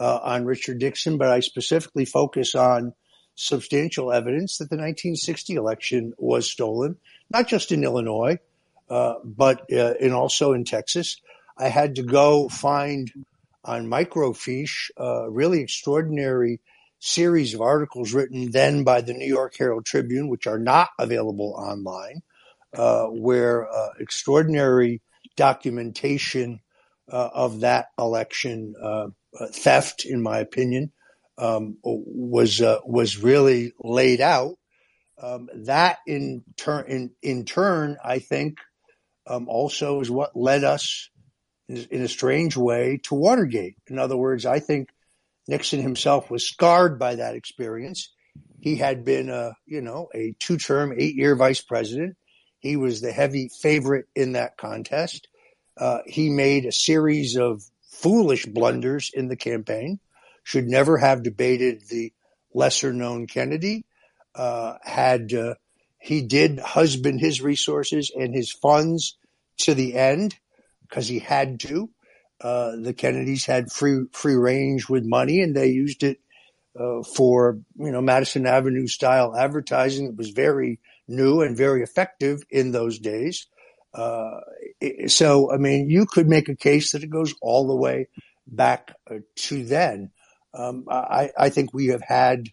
uh, 0.00 0.18
on 0.22 0.44
Richard 0.44 0.80
Nixon, 0.80 1.18
but 1.18 1.28
I 1.28 1.40
specifically 1.40 2.04
focus 2.04 2.54
on 2.54 2.94
substantial 3.38 4.12
evidence 4.12 4.58
that 4.58 4.68
the 4.68 4.76
1960 4.76 5.54
election 5.54 6.12
was 6.18 6.50
stolen, 6.50 6.96
not 7.30 7.46
just 7.46 7.70
in 7.70 7.84
Illinois, 7.84 8.38
uh, 8.90 9.14
but 9.24 9.72
uh, 9.72 9.94
and 10.00 10.12
also 10.12 10.52
in 10.52 10.64
Texas. 10.64 11.20
I 11.56 11.68
had 11.68 11.94
to 11.96 12.02
go 12.02 12.48
find 12.48 13.10
on 13.64 13.86
microfiche 13.86 14.90
a 14.96 15.30
really 15.30 15.60
extraordinary 15.60 16.60
series 16.98 17.54
of 17.54 17.60
articles 17.60 18.12
written 18.12 18.50
then 18.50 18.82
by 18.82 19.00
the 19.00 19.14
New 19.14 19.26
York 19.26 19.54
Herald 19.56 19.86
Tribune, 19.86 20.28
which 20.28 20.48
are 20.48 20.58
not 20.58 20.88
available 20.98 21.54
online, 21.56 22.22
uh, 22.74 23.06
where 23.06 23.70
uh, 23.70 23.90
extraordinary 24.00 25.00
documentation 25.36 26.60
uh, 27.10 27.28
of 27.32 27.60
that 27.60 27.86
election 27.98 28.74
uh, 28.82 29.06
theft, 29.52 30.04
in 30.04 30.22
my 30.22 30.38
opinion, 30.38 30.90
um, 31.38 31.78
was 31.82 32.60
uh, 32.60 32.78
was 32.84 33.22
really 33.22 33.72
laid 33.80 34.20
out. 34.20 34.56
Um, 35.20 35.48
that 35.64 35.98
in 36.06 36.44
turn, 36.56 36.84
in, 36.88 37.10
in 37.22 37.44
turn, 37.44 37.96
I 38.04 38.20
think, 38.20 38.58
um, 39.26 39.48
also 39.48 40.00
is 40.00 40.10
what 40.10 40.36
led 40.36 40.62
us, 40.62 41.10
in, 41.68 41.86
in, 41.90 42.02
a 42.02 42.08
strange 42.08 42.56
way, 42.56 43.00
to 43.04 43.16
Watergate. 43.16 43.76
In 43.88 43.98
other 43.98 44.16
words, 44.16 44.46
I 44.46 44.60
think 44.60 44.90
Nixon 45.48 45.82
himself 45.82 46.30
was 46.30 46.46
scarred 46.46 47.00
by 47.00 47.16
that 47.16 47.34
experience. 47.34 48.12
He 48.60 48.76
had 48.76 49.04
been 49.04 49.28
a, 49.28 49.54
you 49.66 49.80
know, 49.80 50.08
a 50.14 50.36
two-term, 50.38 50.94
eight-year 50.96 51.34
vice 51.34 51.62
president. 51.62 52.16
He 52.60 52.76
was 52.76 53.00
the 53.00 53.12
heavy 53.12 53.50
favorite 53.60 54.06
in 54.14 54.32
that 54.32 54.56
contest. 54.56 55.26
Uh, 55.76 55.98
he 56.06 56.30
made 56.30 56.64
a 56.64 56.72
series 56.72 57.36
of 57.36 57.62
foolish 57.90 58.46
blunders 58.46 59.10
in 59.12 59.26
the 59.26 59.36
campaign 59.36 59.98
should 60.48 60.66
never 60.66 60.96
have 60.96 61.22
debated 61.22 61.82
the 61.90 62.10
lesser 62.54 62.90
known 62.90 63.26
Kennedy. 63.26 63.84
Uh, 64.34 64.78
had 64.82 65.34
uh, 65.34 65.56
he 66.00 66.22
did 66.22 66.58
husband 66.58 67.20
his 67.20 67.42
resources 67.42 68.10
and 68.18 68.34
his 68.34 68.50
funds 68.50 69.18
to 69.58 69.74
the 69.74 69.94
end 69.94 70.36
because 70.88 71.06
he 71.06 71.18
had 71.18 71.60
to. 71.60 71.90
Uh, 72.40 72.76
the 72.80 72.94
Kennedys 72.94 73.44
had 73.44 73.70
free 73.70 74.06
free 74.12 74.36
range 74.36 74.88
with 74.88 75.04
money, 75.04 75.42
and 75.42 75.54
they 75.54 75.66
used 75.66 76.02
it 76.02 76.18
uh, 76.80 77.02
for 77.02 77.58
you 77.76 77.92
know 77.92 78.00
Madison 78.00 78.46
Avenue 78.46 78.86
style 78.86 79.36
advertising. 79.36 80.06
It 80.06 80.16
was 80.16 80.30
very 80.30 80.80
new 81.06 81.42
and 81.42 81.58
very 81.58 81.82
effective 81.82 82.40
in 82.48 82.72
those 82.72 82.98
days. 82.98 83.48
Uh, 83.92 84.40
so, 85.08 85.52
I 85.52 85.58
mean, 85.58 85.90
you 85.90 86.06
could 86.06 86.26
make 86.26 86.48
a 86.48 86.56
case 86.56 86.92
that 86.92 87.02
it 87.02 87.10
goes 87.10 87.34
all 87.42 87.66
the 87.66 87.76
way 87.76 88.08
back 88.46 88.94
uh, 89.10 89.16
to 89.36 89.64
then. 89.66 90.10
Um, 90.54 90.84
I, 90.90 91.30
I, 91.36 91.50
think 91.50 91.74
we 91.74 91.88
have 91.88 92.02
had 92.02 92.48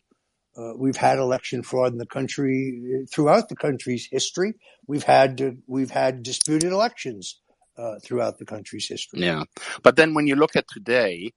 uh, 0.57 0.73
we've 0.75 0.97
had 0.97 1.17
election 1.17 1.63
fraud 1.63 1.93
in 1.93 1.97
the 1.97 2.05
country 2.05 3.05
throughout 3.11 3.49
the 3.49 3.55
country's 3.55 4.07
history. 4.11 4.53
We've 4.87 5.03
had 5.03 5.41
uh, 5.41 5.51
we've 5.67 5.91
had 5.91 6.23
disputed 6.23 6.71
elections 6.71 7.39
uh, 7.77 7.99
throughout 8.03 8.37
the 8.37 8.45
country's 8.45 8.87
history. 8.87 9.21
Yeah, 9.21 9.43
but 9.81 9.95
then 9.95 10.13
when 10.13 10.27
you 10.27 10.35
look 10.35 10.55
at 10.55 10.67
today, 10.67 11.33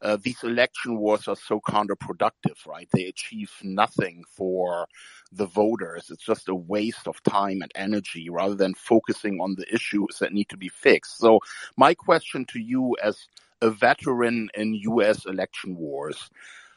uh, 0.00 0.16
these 0.22 0.42
election 0.42 0.98
wars 0.98 1.26
are 1.26 1.36
so 1.36 1.60
counterproductive, 1.60 2.66
right? 2.66 2.88
They 2.92 3.06
achieve 3.06 3.50
nothing 3.62 4.24
for 4.30 4.86
the 5.32 5.46
voters. 5.46 6.10
It's 6.10 6.24
just 6.24 6.48
a 6.48 6.54
waste 6.54 7.08
of 7.08 7.22
time 7.22 7.62
and 7.62 7.72
energy 7.74 8.30
rather 8.30 8.54
than 8.54 8.74
focusing 8.74 9.40
on 9.40 9.56
the 9.56 9.66
issues 9.72 10.18
that 10.20 10.32
need 10.32 10.48
to 10.50 10.56
be 10.56 10.68
fixed. 10.68 11.18
So 11.18 11.40
my 11.76 11.94
question 11.94 12.44
to 12.46 12.60
you 12.60 12.96
as 13.02 13.26
a 13.60 13.70
veteran 13.70 14.48
in 14.54 14.74
U.S. 14.74 15.26
election 15.26 15.76
wars. 15.76 16.30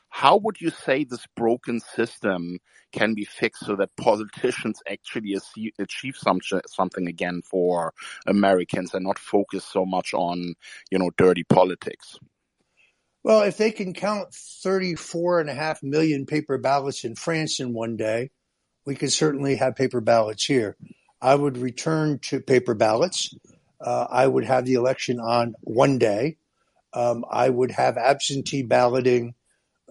How 0.09 0.35
would 0.37 0.59
you 0.59 0.71
say 0.71 1.03
this 1.03 1.25
broken 1.35 1.79
system 1.79 2.59
can 2.91 3.13
be 3.13 3.23
fixed 3.23 3.65
so 3.65 3.77
that 3.77 3.95
politicians 3.95 4.81
actually 4.87 5.37
achieve 5.79 6.17
something 6.17 7.07
again 7.07 7.41
for 7.43 7.93
Americans 8.27 8.93
and 8.93 9.05
not 9.05 9.17
focus 9.17 9.63
so 9.63 9.85
much 9.85 10.13
on, 10.13 10.55
you 10.91 10.99
know, 10.99 11.11
dirty 11.17 11.43
politics? 11.43 12.19
Well, 13.23 13.43
if 13.43 13.57
they 13.57 13.71
can 13.71 13.93
count 13.93 14.33
34 14.33 15.41
and 15.41 15.49
a 15.49 15.53
half 15.53 15.83
million 15.83 16.25
paper 16.25 16.57
ballots 16.57 17.05
in 17.05 17.15
France 17.15 17.59
in 17.59 17.73
one 17.73 17.95
day, 17.95 18.31
we 18.85 18.95
could 18.95 19.11
certainly 19.11 19.55
have 19.55 19.75
paper 19.75 20.01
ballots 20.01 20.43
here. 20.43 20.75
I 21.21 21.35
would 21.35 21.57
return 21.57 22.19
to 22.23 22.41
paper 22.41 22.73
ballots. 22.73 23.33
Uh, 23.79 24.07
I 24.09 24.25
would 24.25 24.43
have 24.45 24.65
the 24.65 24.73
election 24.73 25.19
on 25.19 25.53
one 25.61 25.99
day. 25.99 26.37
Um, 26.93 27.25
I 27.29 27.49
would 27.49 27.71
have 27.71 27.97
absentee 27.97 28.63
balloting 28.63 29.35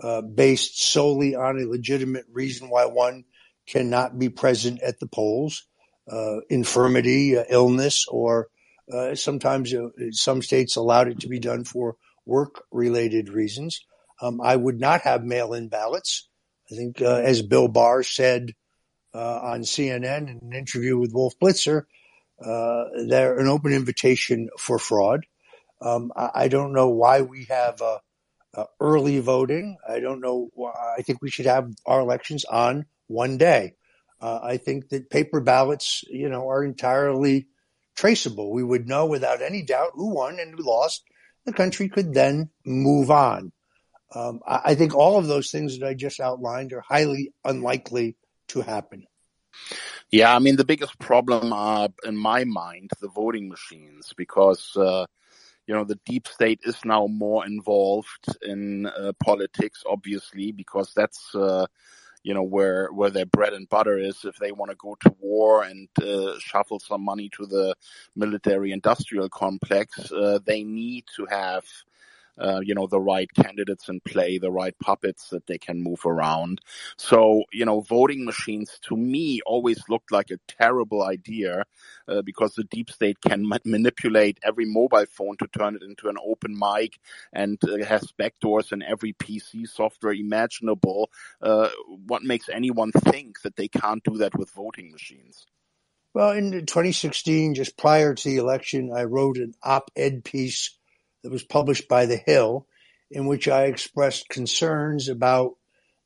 uh, 0.03 0.23
based 0.23 0.81
solely 0.81 1.35
on 1.35 1.59
a 1.59 1.67
legitimate 1.69 2.25
reason 2.33 2.71
why 2.71 2.87
one 2.87 3.25
cannot 3.67 4.19
be 4.19 4.29
present 4.29 4.81
at 4.81 4.99
the 4.99 5.07
polls, 5.07 5.67
uh, 6.11 6.41
infirmity, 6.49 7.37
uh, 7.37 7.45
illness, 7.49 8.07
or 8.09 8.49
uh, 8.93 9.15
sometimes 9.15 9.73
uh, 9.73 9.89
some 10.11 10.43
states 10.43 10.77
allowed 10.77 11.09
it 11.09 11.21
to 11.21 11.29
be 11.29 11.39
done 11.39 11.65
for 11.65 11.97
work 12.27 12.65
related 12.73 13.29
reasons. 13.29 13.81
Um, 14.21 14.41
I 14.41 14.57
would 14.57 14.81
not 14.81 15.03
have 15.03 15.25
mail 15.25 15.55
in 15.55 15.69
ballots. 15.69 16.29
I 16.71 16.77
think, 16.77 17.01
uh, 17.01 17.17
as 17.17 17.43
Bill 17.43 17.69
Barr 17.69 18.03
said 18.03 18.53
on 19.13 19.63
CNN 19.63 20.29
in 20.29 20.41
an 20.43 20.53
interview 20.53 20.97
with 20.99 21.13
Wolf 21.13 21.35
Blitzer, 21.43 21.83
they're 22.39 23.39
an 23.39 23.49
open 23.49 23.73
invitation 23.73 24.49
for 24.59 24.79
fraud. 24.79 25.27
Um, 25.81 26.13
I, 26.15 26.31
I, 26.35 26.49
don't 26.49 26.73
know 26.73 26.89
why 26.89 27.23
we 27.23 27.45
have 27.45 27.81
uh, 27.81 27.99
uh, 28.55 28.65
early 28.81 29.21
voting. 29.21 29.79
I 29.89 30.01
don't 30.01 30.21
know. 30.21 30.51
Why, 30.55 30.73
I 30.99 31.03
think 31.03 31.23
we 31.23 31.31
should 31.31 31.47
have 31.47 31.73
our 31.87 32.01
elections 32.01 32.45
on 32.45 32.87
one 33.07 33.39
day. 33.39 33.75
Uh, 34.21 34.41
I 34.43 34.57
think 34.59 34.91
that 34.91 35.09
paper 35.09 35.41
ballots, 35.41 36.05
you 36.09 36.29
know, 36.29 36.51
are 36.51 36.63
entirely 36.63 37.49
traceable. 37.95 38.53
We 38.53 38.63
would 38.63 38.87
know 38.87 39.07
without 39.07 39.43
any 39.43 39.63
doubt 39.63 39.93
who 39.95 40.15
won 40.15 40.39
and 40.39 40.55
who 40.55 40.63
lost 40.63 41.03
the 41.47 41.53
country 41.53 41.89
could 41.89 42.13
then 42.13 42.51
move 42.65 43.11
on. 43.11 43.53
Um, 44.15 44.41
I, 44.47 44.61
I 44.67 44.75
think 44.75 44.95
all 44.95 45.19
of 45.19 45.27
those 45.27 45.51
things 45.51 45.79
that 45.79 45.87
I 45.87 45.95
just 45.95 46.21
outlined 46.21 46.73
are 46.73 46.83
highly 46.83 47.33
unlikely 47.45 48.17
to 48.49 48.61
happen. 48.61 49.07
Yeah, 50.11 50.35
I 50.35 50.39
mean, 50.41 50.57
the 50.57 50.65
biggest 50.65 50.99
problem 50.99 51.53
are, 51.53 51.89
in 52.05 52.17
my 52.17 52.45
mind, 52.45 52.91
the 53.01 53.09
voting 53.09 53.49
machines, 53.49 54.13
because, 54.17 54.77
uh, 54.77 55.07
you 55.71 55.77
know, 55.77 55.85
the 55.85 56.01
deep 56.05 56.27
state 56.27 56.59
is 56.65 56.85
now 56.85 57.07
more 57.07 57.47
involved 57.47 58.27
in 58.43 58.87
uh, 58.87 59.13
politics, 59.23 59.85
obviously, 59.89 60.51
because 60.51 60.93
that's, 60.97 61.33
uh, 61.33 61.65
you 62.25 62.35
know, 62.35 62.43
where, 62.43 62.89
where 62.89 63.11
their 63.11 63.27
bread 63.27 63.53
and 63.53 63.69
butter 63.69 63.97
is. 63.97 64.25
If 64.25 64.35
they 64.39 64.51
want 64.51 64.73
to 64.73 64.77
go 64.77 64.97
to 65.03 65.15
war 65.21 65.63
and 65.63 65.89
uh, 66.03 66.41
shuffle 66.41 66.81
some 66.81 67.05
money 67.05 67.31
to 67.37 67.47
the 67.47 67.77
military 68.17 68.73
industrial 68.73 69.29
complex, 69.29 70.11
uh, 70.11 70.41
they 70.45 70.65
need 70.65 71.05
to 71.15 71.27
have 71.27 71.63
uh, 72.41 72.61
you 72.63 72.75
know, 72.75 72.87
the 72.87 73.01
right 73.01 73.29
candidates 73.35 73.89
in 73.89 74.01
play, 74.01 74.39
the 74.39 74.51
right 74.51 74.75
puppets 74.79 75.29
that 75.29 75.47
they 75.47 75.59
can 75.59 75.83
move 75.83 76.05
around. 76.07 76.61
So, 76.97 77.45
you 77.53 77.65
know, 77.65 77.81
voting 77.81 78.25
machines 78.25 78.79
to 78.89 78.97
me 78.97 79.41
always 79.45 79.83
looked 79.89 80.11
like 80.11 80.31
a 80.31 80.39
terrible 80.49 81.03
idea 81.03 81.65
uh, 82.09 82.23
because 82.23 82.55
the 82.55 82.65
deep 82.65 82.91
state 82.91 83.21
can 83.21 83.47
ma- 83.47 83.59
manipulate 83.65 84.39
every 84.43 84.65
mobile 84.65 85.07
phone 85.11 85.37
to 85.39 85.47
turn 85.47 85.77
it 85.77 85.83
into 85.83 86.09
an 86.09 86.17
open 86.25 86.59
mic 86.59 86.99
and 87.33 87.59
uh, 87.65 87.85
has 87.85 88.13
backdoors 88.19 88.73
in 88.73 88.83
every 88.83 89.13
PC 89.13 89.69
software 89.69 90.15
imaginable. 90.15 91.11
Uh, 91.41 91.69
what 92.07 92.23
makes 92.23 92.49
anyone 92.49 92.93
think 92.93 93.43
that 93.43 93.57
they 93.57 93.69
can't 93.69 94.03
do 94.03 94.19
that 94.19 94.37
with 94.37 94.51
voting 94.51 94.91
machines? 94.91 95.47
Well, 96.13 96.33
in 96.33 96.51
2016, 96.51 97.55
just 97.55 97.77
prior 97.77 98.15
to 98.15 98.29
the 98.29 98.39
election, 98.39 98.91
I 98.93 99.05
wrote 99.05 99.37
an 99.37 99.55
op-ed 99.63 100.25
piece 100.25 100.77
that 101.23 101.33
was 101.33 101.43
published 101.43 101.89
by 101.89 102.07
The 102.07 102.17
Hill, 102.17 102.67
in 103.11 103.27
which 103.27 103.49
I 103.49 103.65
expressed 103.65 104.29
concerns 104.29 105.09
about 105.09 105.53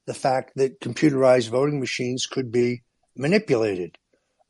the 0.07 0.15
fact 0.15 0.53
that 0.57 0.81
computerized 0.81 1.49
voting 1.49 1.81
machines 1.81 2.27
could 2.27 2.51
be 2.51 2.83
manipulated, 3.17 3.97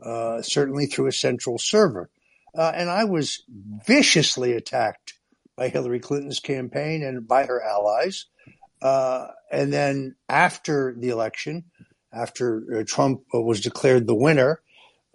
uh, 0.03 0.43
certainly 0.43 0.87
through 0.87 1.09
a 1.09 1.13
central 1.13 1.59
server. 1.59 2.11
Uh, 2.57 2.73
and 2.75 2.89
I 2.89 3.05
was 3.05 3.43
viciously 3.87 4.53
attacked 4.53 5.15
by 5.57 5.69
Hillary 5.69 6.01
Clinton's 6.01 6.41
campaign 6.41 7.03
and 7.03 7.27
by 7.27 7.47
her 7.47 7.63
allies. 7.63 8.27
Uh, 8.83 9.29
and 9.51 9.73
then 9.73 10.17
after 10.29 10.95
the 10.97 11.09
election, 11.09 11.65
after 12.13 12.81
uh, 12.81 12.85
Trump 12.87 13.23
was 13.33 13.61
declared 13.61 14.07
the 14.07 14.15
winner, 14.15 14.61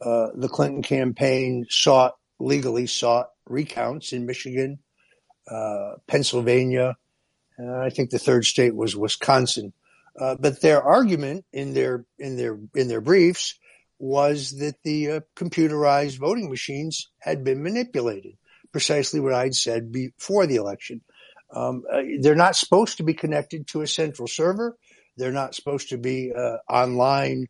uh, 0.02 0.28
the 0.36 0.50
Clinton 0.50 0.82
campaign 0.82 1.66
sought 1.70 2.16
legally 2.40 2.88
sought 2.88 3.30
recounts 3.46 4.14
in 4.14 4.26
Michigan, 4.26 4.80
uh, 5.50 5.96
Pennsylvania. 6.08 6.98
I 7.60 7.90
think 7.90 8.10
the 8.10 8.20
third 8.20 8.46
state 8.46 8.74
was 8.76 8.96
Wisconsin. 8.96 9.74
Uh, 10.20 10.36
but 10.40 10.62
their 10.62 10.82
argument 10.82 11.46
in 11.54 11.74
their 11.74 12.06
in 12.18 12.36
their 12.36 12.60
in 12.76 12.88
their 12.88 13.02
briefs 13.02 13.56
was 14.00 14.52
that 14.60 14.76
the 14.84 15.12
uh, 15.12 15.20
computerized 15.36 16.18
voting 16.18 16.50
machines 16.50 17.10
had 17.20 17.44
been 17.44 17.64
manipulated, 17.64 18.38
precisely 18.72 19.20
what 19.20 19.34
I'd 19.34 19.56
said 19.56 19.92
before 19.92 20.46
the 20.46 20.56
election. 20.56 21.02
Um, 21.54 21.84
uh, 21.92 22.02
they're 22.22 22.36
not 22.36 22.56
supposed 22.56 22.98
to 22.98 23.04
be 23.04 23.14
connected 23.14 23.68
to 23.68 23.82
a 23.82 23.88
central 23.88 24.28
server. 24.28 24.78
They're 25.18 25.32
not 25.32 25.56
supposed 25.56 25.90
to 25.90 25.98
be 25.98 26.32
uh, 26.34 26.58
online 26.70 27.48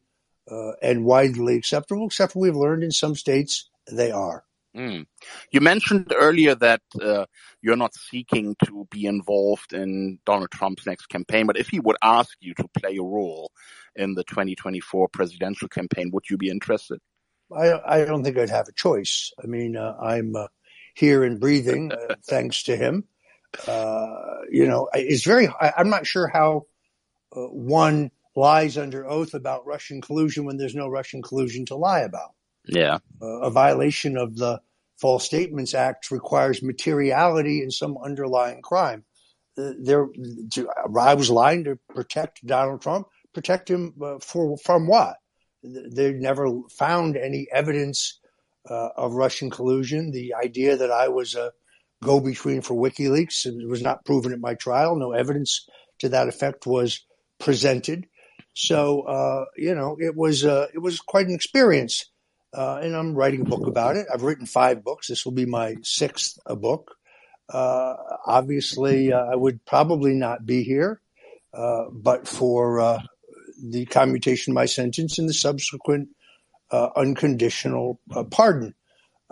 and 0.82 1.06
widely 1.06 1.56
acceptable, 1.56 2.08
except 2.08 2.36
we've 2.36 2.56
learned 2.56 2.84
in 2.84 2.92
some 2.92 3.14
states 3.16 3.70
they 3.92 4.10
are. 4.10 4.44
Mm. 4.76 5.06
You 5.52 5.62
mentioned 5.62 6.14
earlier 6.16 6.54
that 6.56 6.82
uh, 7.02 7.26
you're 7.62 7.76
not 7.76 7.96
seeking 7.96 8.56
to 8.66 8.88
be 8.92 9.06
involved 9.06 9.74
in 9.74 10.20
Donald 10.26 10.52
Trump's 10.52 10.86
next 10.86 11.08
campaign, 11.08 11.48
but 11.48 11.58
if 11.58 11.70
he 11.70 11.80
would 11.80 11.98
ask 12.04 12.38
you 12.40 12.54
to 12.56 12.68
play 12.80 12.98
a 12.98 13.04
role 13.04 13.52
in 13.96 14.14
the 14.14 14.24
2024 14.24 15.08
presidential 15.10 15.68
campaign, 15.68 16.12
would 16.14 16.30
you 16.30 16.38
be 16.38 16.50
interested? 16.50 17.00
I, 17.56 17.80
I 17.84 18.06
don't 18.06 18.24
think 18.24 18.38
I'd 18.38 18.52
have 18.52 18.68
a 18.68 18.74
choice. 18.74 19.32
I 19.44 19.48
mean, 19.48 19.76
uh, 19.76 19.96
I'm 20.00 20.36
uh, 20.36 20.48
here 20.94 21.24
and 21.24 21.40
breathing 21.40 21.92
uh, 21.92 22.16
thanks 22.28 22.64
to 22.64 22.76
him. 22.76 23.06
Uh, 23.68 24.42
you 24.52 24.68
know, 24.68 24.88
it's 24.94 25.24
very, 25.24 25.48
I, 25.48 25.74
am 25.78 25.90
not 25.90 26.06
sure 26.06 26.28
how 26.28 26.68
uh, 27.36 27.48
one 27.48 28.12
lies 28.36 28.78
under 28.78 29.10
oath 29.10 29.34
about 29.34 29.66
Russian 29.66 30.02
collusion 30.02 30.46
when 30.46 30.58
there's 30.58 30.76
no 30.76 30.88
Russian 30.88 31.24
collusion 31.24 31.66
to 31.66 31.76
lie 31.76 32.02
about. 32.02 32.36
Yeah. 32.72 33.00
Uh, 33.22 33.42
a 33.42 33.50
violation 33.50 34.18
of 34.18 34.36
the 34.36 34.62
False 35.00 35.26
Statements 35.26 35.74
Act 35.74 36.12
requires 36.12 36.62
materiality 36.62 37.64
in 37.64 37.72
some 37.72 37.98
underlying 38.04 38.62
crime. 38.62 39.06
Uh, 39.58 39.72
there, 39.82 40.08
I 41.00 41.14
was 41.16 41.30
lying 41.30 41.64
to 41.66 41.80
protect 41.90 42.46
Donald 42.46 42.82
Trump. 42.82 43.08
Protect 43.34 43.70
him 43.70 43.94
uh, 44.02 44.20
for 44.20 44.58
from 44.58 44.88
what? 44.88 45.16
They 45.64 46.14
never 46.14 46.48
found 46.70 47.18
any 47.18 47.48
evidence 47.52 48.20
uh, 48.70 48.90
of 48.96 49.14
Russian 49.14 49.50
collusion. 49.50 50.12
The 50.12 50.34
idea 50.36 50.78
that 50.78 50.92
I 50.92 51.10
was 51.10 51.36
a 51.36 51.52
go-between 52.02 52.62
for 52.62 52.76
WikiLeaks 52.76 53.46
was 53.68 53.82
not 53.82 54.06
proven 54.06 54.32
at 54.32 54.40
my 54.40 54.54
trial. 54.56 54.96
No 54.96 55.12
evidence 55.12 55.68
to 56.00 56.10
that 56.10 56.30
effect 56.30 56.66
was 56.66 57.06
presented. 57.40 58.08
So 58.54 59.02
uh, 59.02 59.46
you 59.58 59.76
know, 59.76 59.98
it 60.00 60.16
was 60.16 60.44
it 60.44 60.82
was 60.82 61.00
quite 61.00 61.28
an 61.28 61.36
experience 61.36 62.06
uh, 62.54 62.80
and 62.82 62.96
I'm 62.96 63.16
writing 63.16 63.42
a 63.42 63.46
book 63.46 63.68
about 63.68 63.96
it. 63.96 64.08
I've 64.12 64.24
written 64.24 64.46
five 64.46 64.84
books. 64.84 65.08
This 65.08 65.26
will 65.26 65.34
be 65.34 65.46
my 65.46 65.76
sixth 65.84 66.38
book. 66.46 66.96
Uh, 67.52 67.96
obviously, 68.26 69.12
uh, 69.14 69.26
I 69.26 69.36
would 69.36 69.66
probably 69.66 70.14
not 70.14 70.46
be 70.46 70.64
here, 70.64 71.02
uh, 71.54 71.86
but 71.92 72.28
for 72.28 72.80
uh, 72.80 73.02
the 73.64 73.86
commutation 73.86 74.52
of 74.52 74.56
my 74.56 74.66
sentence 74.66 75.18
and 75.18 75.28
the 75.28 75.34
subsequent 75.34 76.10
uh, 76.72 76.90
unconditional 76.96 78.00
pardon. 78.30 78.76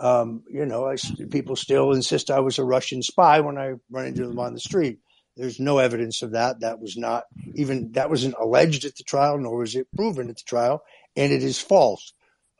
Um, 0.00 0.44
you 0.48 0.64
know, 0.64 0.86
I, 0.86 0.96
people 1.30 1.56
still 1.56 1.92
insist 1.92 2.30
I 2.30 2.40
was 2.40 2.58
a 2.58 2.64
Russian 2.64 3.02
spy 3.02 3.40
when 3.40 3.58
I 3.58 3.74
run 3.90 4.06
into 4.06 4.26
them 4.26 4.38
on 4.38 4.54
the 4.54 4.60
street. 4.60 5.00
There's 5.36 5.58
no 5.58 5.78
evidence 5.78 6.22
of 6.22 6.32
that. 6.32 6.60
That 6.60 6.80
was 6.80 6.96
not 6.96 7.24
even 7.54 7.92
that 7.92 8.10
wasn't 8.10 8.34
alleged 8.40 8.84
at 8.84 8.96
the 8.96 9.04
trial, 9.04 9.38
nor 9.38 9.58
was 9.58 9.76
it 9.76 9.88
proven 9.94 10.30
at 10.30 10.36
the 10.36 10.42
trial, 10.44 10.82
and 11.16 11.32
it 11.32 11.42
is 11.42 11.60
false 11.60 12.12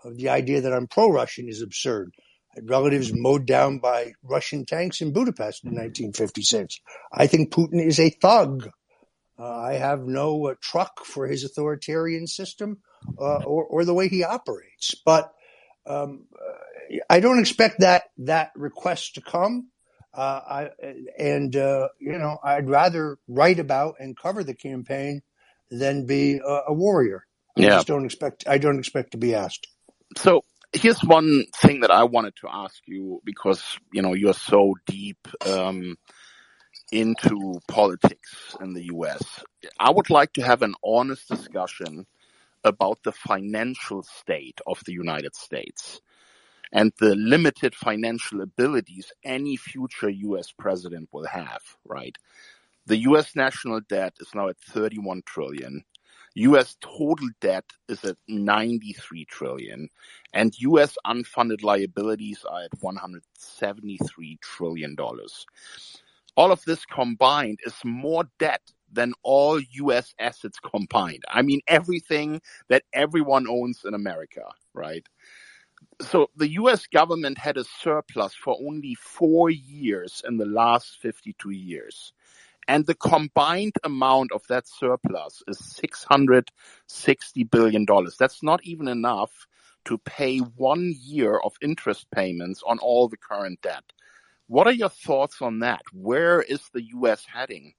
the 0.05 0.29
idea 0.29 0.61
that 0.61 0.73
I'm 0.73 0.87
pro-Russian 0.87 1.49
is 1.49 1.63
absurd. 1.63 2.13
Relatives 2.63 3.13
mowed 3.13 3.47
down 3.47 3.79
by 3.79 4.13
Russian 4.23 4.65
tanks 4.65 5.01
in 5.01 5.13
Budapest 5.13 5.65
in 5.65 5.71
1956. 5.71 6.81
I 7.13 7.27
think 7.27 7.53
Putin 7.53 7.85
is 7.85 8.01
a 8.01 8.11
thug. 8.11 8.71
Uh, 9.39 9.61
I 9.61 9.75
have 9.75 10.01
no 10.07 10.49
uh, 10.49 10.55
truck 10.61 11.05
for 11.05 11.27
his 11.27 11.45
authoritarian 11.45 12.27
system 12.27 12.79
uh, 13.19 13.37
or, 13.45 13.65
or, 13.65 13.85
the 13.85 13.95
way 13.95 14.09
he 14.09 14.25
operates. 14.25 14.95
But 15.05 15.33
um, 15.87 16.25
I 17.09 17.21
don't 17.21 17.39
expect 17.39 17.81
that 17.81 18.05
that 18.19 18.51
request 18.57 19.15
to 19.15 19.21
come. 19.21 19.69
Uh, 20.13 20.41
I, 20.49 20.71
and 21.17 21.55
uh, 21.55 21.89
you 22.01 22.19
know, 22.19 22.39
I'd 22.43 22.69
rather 22.69 23.19
write 23.29 23.61
about 23.61 23.97
and 24.01 24.17
cover 24.17 24.43
the 24.43 24.55
campaign 24.55 25.23
than 25.71 26.07
be 26.07 26.41
a, 26.45 26.63
a 26.69 26.73
warrior. 26.73 27.25
I 27.57 27.61
yeah. 27.61 27.69
just 27.69 27.87
don't 27.87 28.07
expect. 28.07 28.49
I 28.49 28.59
don't 28.59 28.81
expect 28.81 29.13
to 29.13 29.19
be 29.19 29.37
asked 29.37 29.69
so 30.17 30.43
here's 30.73 31.03
one 31.03 31.45
thing 31.57 31.81
that 31.81 31.91
I 31.91 32.05
wanted 32.05 32.37
to 32.37 32.49
ask 32.51 32.83
you 32.87 33.21
because 33.25 33.79
you 33.93 34.03
know 34.03 34.15
you're 34.15 34.35
so 34.35 34.75
deep 34.87 35.29
um, 35.47 35.97
into 36.93 37.61
politics 37.69 38.57
in 38.61 38.75
the 38.75 38.85
U.S. 38.87 39.23
I 39.79 39.91
would 39.91 40.11
like 40.11 40.33
to 40.35 40.43
have 40.43 40.63
an 40.63 40.75
honest 40.85 41.29
discussion 41.29 42.07
about 42.65 43.03
the 43.05 43.13
financial 43.13 44.03
state 44.03 44.61
of 44.67 44.83
the 44.85 44.93
United 44.93 45.35
States 45.35 46.01
and 46.73 46.93
the 46.99 47.15
limited 47.15 47.75
financial 47.75 48.43
abilities 48.43 49.13
any 49.25 49.57
future 49.57 50.11
U.S. 50.11 50.53
president 50.59 51.09
will 51.13 51.27
have. 51.27 51.63
Right, 51.85 52.17
the 52.87 52.99
U.S. 52.99 53.37
national 53.37 53.81
debt 53.81 54.15
is 54.21 54.29
now 54.35 54.49
at 54.49 54.59
31 54.59 55.23
trillion. 55.27 55.85
U.S. 56.35 56.77
total 56.81 57.29
debt 57.41 57.65
is 57.89 58.05
at 58.05 58.17
93 58.29 59.25
trillion 59.27 59.89
and 60.33 60.55
U.S. 60.61 60.97
unfunded 61.07 61.63
liabilities 61.63 62.45
are 62.49 62.63
at 62.65 62.71
173 62.81 64.39
trillion 64.43 64.95
dollars. 64.95 65.47
All 66.37 66.53
of 66.53 66.63
this 66.65 66.85
combined 66.87 67.59
is 67.67 67.75
more 67.85 68.25
debt 68.39 68.63
than 68.93 69.13
all 69.23 69.61
U.S. 69.61 70.15
assets 70.19 70.59
combined. 70.61 71.25
I 71.29 71.43
mean, 71.43 71.61
everything 71.67 72.41
that 72.69 72.85
everyone 72.93 73.49
owns 73.49 73.83
in 73.85 73.95
America, 73.95 74.43
right? 74.73 75.07
So 76.01 76.31
the 76.37 76.51
U.S. 76.53 76.87
government 76.87 77.39
had 77.39 77.57
a 77.57 77.65
surplus 77.65 78.35
for 78.35 78.57
only 78.61 78.95
four 78.95 79.51
years 79.51 80.23
in 80.27 80.37
the 80.37 80.47
last 80.47 80.99
52 81.03 81.51
years. 81.51 82.13
And 82.69 82.85
the 82.85 82.95
combined 82.95 83.77
amount 83.83 84.31
of 84.31 84.47
that 84.49 84.69
surplus 84.69 85.43
is 85.49 85.59
$660 85.59 87.51
billion. 87.51 87.87
That's 88.19 88.43
not 88.43 88.63
even 88.63 88.89
enough 88.89 89.47
to 89.87 89.97
pay 89.97 90.39
one 90.39 90.95
year 91.03 91.39
of 91.39 91.55
interest 91.63 92.11
payments 92.11 92.63
on 92.67 92.79
all 92.79 93.09
the 93.09 93.17
current 93.17 93.63
debt. 93.63 93.85
What 94.49 94.67
are 94.67 94.73
your 94.73 94.91
thoughts 94.91 95.41
on 95.41 95.61
that? 95.61 95.81
Where 95.93 96.43
is 96.43 96.61
the 96.75 96.83
U.S. 96.83 97.25
heading? 97.25 97.73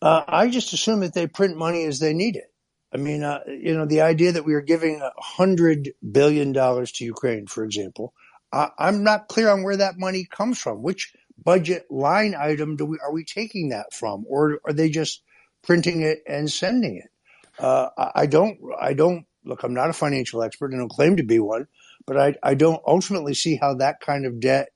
Uh, 0.00 0.24
I 0.26 0.48
just 0.48 0.72
assume 0.72 1.00
that 1.00 1.12
they 1.12 1.26
print 1.26 1.56
money 1.56 1.84
as 1.84 1.98
they 1.98 2.14
need 2.14 2.36
it. 2.36 2.50
I 2.92 2.96
mean, 2.96 3.22
uh, 3.22 3.40
you 3.46 3.74
know, 3.76 3.86
the 3.86 4.00
idea 4.02 4.32
that 4.32 4.44
we 4.44 4.54
are 4.54 4.62
giving 4.62 5.00
a 5.00 5.12
hundred 5.18 5.92
billion 6.10 6.52
dollars 6.52 6.92
to 6.92 7.04
Ukraine, 7.04 7.46
for 7.46 7.64
example, 7.64 8.14
I, 8.52 8.68
I'm 8.78 9.04
not 9.04 9.28
clear 9.28 9.48
on 9.50 9.62
where 9.62 9.78
that 9.78 9.98
money 9.98 10.26
comes 10.30 10.58
from. 10.58 10.82
Which 10.82 11.12
budget 11.44 11.86
line 11.90 12.34
item 12.38 12.76
do 12.76 12.86
we 12.86 12.98
are 13.02 13.12
we 13.12 13.24
taking 13.24 13.70
that 13.70 13.92
from, 13.92 14.24
or 14.28 14.60
are 14.64 14.72
they 14.72 14.90
just 14.90 15.22
printing 15.62 16.02
it 16.02 16.22
and 16.26 16.50
sending 16.50 16.96
it? 16.96 17.10
Uh, 17.58 17.88
I, 18.14 18.26
don't. 18.26 18.58
I 18.80 18.94
don't 18.94 19.26
look. 19.44 19.62
I'm 19.62 19.74
not 19.74 19.90
a 19.90 19.94
financial 19.94 20.42
expert 20.42 20.72
and 20.72 20.80
don't 20.80 20.88
claim 20.90 21.16
to 21.16 21.22
be 21.22 21.38
one, 21.38 21.68
but 22.06 22.16
I, 22.18 22.34
I 22.42 22.54
don't 22.54 22.82
ultimately 22.86 23.34
see 23.34 23.56
how 23.60 23.74
that 23.74 24.00
kind 24.00 24.26
of 24.26 24.40
debt 24.40 24.68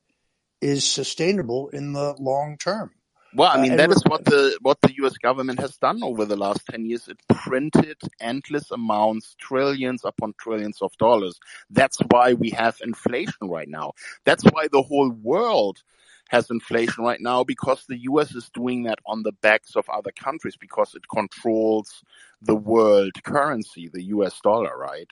is 0.60 0.84
sustainable 0.84 1.68
in 1.68 1.92
the 1.92 2.14
long 2.18 2.56
term. 2.58 2.92
Well, 3.34 3.50
I 3.50 3.56
Uh, 3.56 3.58
mean, 3.58 3.72
and 3.72 3.80
that 3.80 3.90
is 3.90 4.02
what 4.06 4.24
the 4.24 4.58
what 4.62 4.80
the 4.82 4.94
U.S. 4.98 5.18
government 5.18 5.60
has 5.60 5.76
done 5.76 6.02
over 6.02 6.24
the 6.24 6.36
last 6.36 6.62
ten 6.70 6.86
years. 6.86 7.08
It 7.08 7.18
printed 7.28 7.98
endless 8.20 8.70
amounts, 8.70 9.34
trillions 9.38 10.02
upon 10.04 10.34
trillions 10.40 10.80
of 10.82 10.92
dollars. 10.98 11.38
That's 11.70 11.98
why 12.10 12.34
we 12.34 12.50
have 12.50 12.78
inflation 12.82 13.48
right 13.48 13.68
now. 13.68 13.92
That's 14.24 14.44
why 14.44 14.68
the 14.68 14.82
whole 14.82 15.10
world 15.10 15.82
has 16.28 16.50
inflation 16.50 17.04
right 17.04 17.20
now 17.20 17.44
because 17.44 17.84
the 17.88 17.98
U.S. 18.02 18.34
is 18.34 18.50
doing 18.50 18.84
that 18.84 18.98
on 19.06 19.22
the 19.22 19.32
backs 19.32 19.76
of 19.76 19.88
other 19.88 20.12
countries 20.12 20.56
because 20.56 20.94
it 20.94 21.02
controls 21.12 22.02
the 22.42 22.56
world 22.56 23.12
currency, 23.24 23.88
the 23.88 24.04
U.S. 24.04 24.40
dollar, 24.42 24.76
right? 24.76 25.08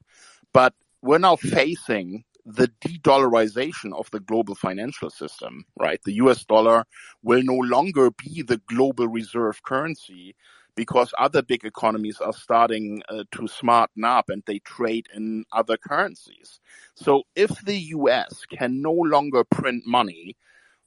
But 0.53 0.75
we're 1.03 1.19
now 1.19 1.37
facing 1.37 2.25
the 2.47 2.71
de-dollarization 2.81 3.95
of 3.95 4.11
the 4.11 4.21
global 4.21 4.55
financial 4.55 5.11
system, 5.11 5.65
right? 5.79 6.01
The 6.05 6.15
US 6.15 6.45
dollar 6.45 6.85
will 7.23 7.43
no 7.43 7.55
longer 7.57 8.11
be 8.11 8.43
the 8.43 8.61
global 8.69 9.09
reserve 9.09 9.63
currency 9.63 10.35
because 10.77 11.15
other 11.19 11.43
big 11.43 11.65
economies 11.65 12.21
are 12.21 12.33
starting 12.33 13.03
uh, 13.09 13.25
to 13.33 13.49
smarten 13.49 14.05
up 14.05 14.29
and 14.29 14.43
they 14.47 14.59
trade 14.61 15.07
in 15.15 15.45
other 15.53 15.77
currencies. 15.77 16.61
So 16.95 17.23
if 17.35 17.51
the 17.65 17.77
US 17.97 18.45
can 18.47 18.83
no 18.83 18.93
longer 18.93 19.45
print 19.45 19.85
money 19.87 20.37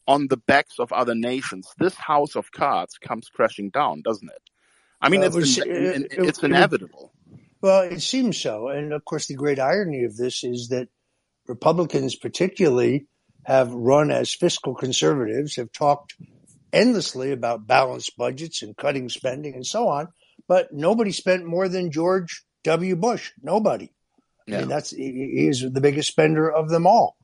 on 0.07 0.27
the 0.27 0.37
backs 0.37 0.79
of 0.79 0.91
other 0.93 1.15
nations, 1.15 1.67
this 1.77 1.95
house 1.95 2.35
of 2.35 2.51
cards 2.51 2.97
comes 2.97 3.27
crashing 3.29 3.69
down, 3.69 4.01
doesn't 4.01 4.29
it? 4.29 4.41
I 5.01 5.09
mean, 5.09 5.21
Uh, 5.21 5.27
it's, 5.33 5.57
it 5.57 5.67
in- 5.67 5.73
it- 5.75 5.95
in- 5.95 6.03
it- 6.05 6.11
it's 6.29 6.39
it 6.39 6.45
inevitable. 6.45 7.13
Well, 7.61 7.81
it 7.83 8.01
seems 8.01 8.37
so. 8.39 8.69
And 8.69 8.93
of 8.93 9.03
course, 9.03 9.27
the 9.27 9.35
great 9.35 9.59
irony 9.59 10.03
of 10.03 10.15
this 10.15 10.43
is 10.43 10.69
that 10.69 10.87
Republicans, 11.47 12.15
particularly, 12.15 13.07
have 13.43 13.71
run 13.71 14.11
as 14.11 14.33
fiscal 14.33 14.75
conservatives, 14.75 15.55
have 15.55 15.71
talked 15.71 16.15
endlessly 16.73 17.31
about 17.31 17.65
balanced 17.67 18.15
budgets 18.17 18.61
and 18.61 18.75
cutting 18.75 19.09
spending 19.09 19.55
and 19.55 19.65
so 19.65 19.87
on, 19.87 20.09
but 20.47 20.73
nobody 20.73 21.11
spent 21.11 21.45
more 21.45 21.67
than 21.69 21.91
George 21.91 22.43
W. 22.63 22.95
Bush. 22.95 23.31
Nobody. 23.41 23.91
I 24.47 24.51
Yeah. 24.51 24.59
mean, 24.59 24.69
that's 24.69 24.91
he 24.91 25.47
is 25.47 25.61
the 25.61 25.81
biggest 25.81 26.09
spender 26.09 26.49
of 26.51 26.69
them 26.69 26.85
all. 26.85 27.16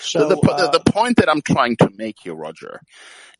So 0.00 0.28
the, 0.28 0.36
the, 0.36 0.52
uh, 0.52 0.70
the, 0.70 0.80
point 0.80 1.16
that 1.18 1.28
I'm 1.28 1.42
trying 1.42 1.76
to 1.78 1.90
make 1.96 2.16
here, 2.22 2.34
Roger, 2.34 2.80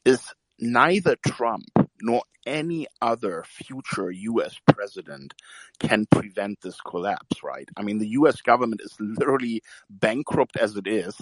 is 0.05 0.21
neither 0.59 1.17
Trump 1.27 1.65
nor 2.01 2.23
any 2.47 2.87
other 3.01 3.45
future 3.47 4.11
U.S. 4.11 4.57
president 4.71 5.35
can 5.81 6.07
prevent 6.11 6.61
this 6.61 6.81
collapse, 6.81 7.43
right? 7.43 7.69
I 7.77 7.83
mean, 7.83 7.99
the 7.99 8.09
U.S. 8.09 8.41
government 8.41 8.81
is 8.83 8.95
literally 9.01 9.63
bankrupt 9.89 10.57
as 10.57 10.77
it 10.77 10.87
is. 10.87 11.17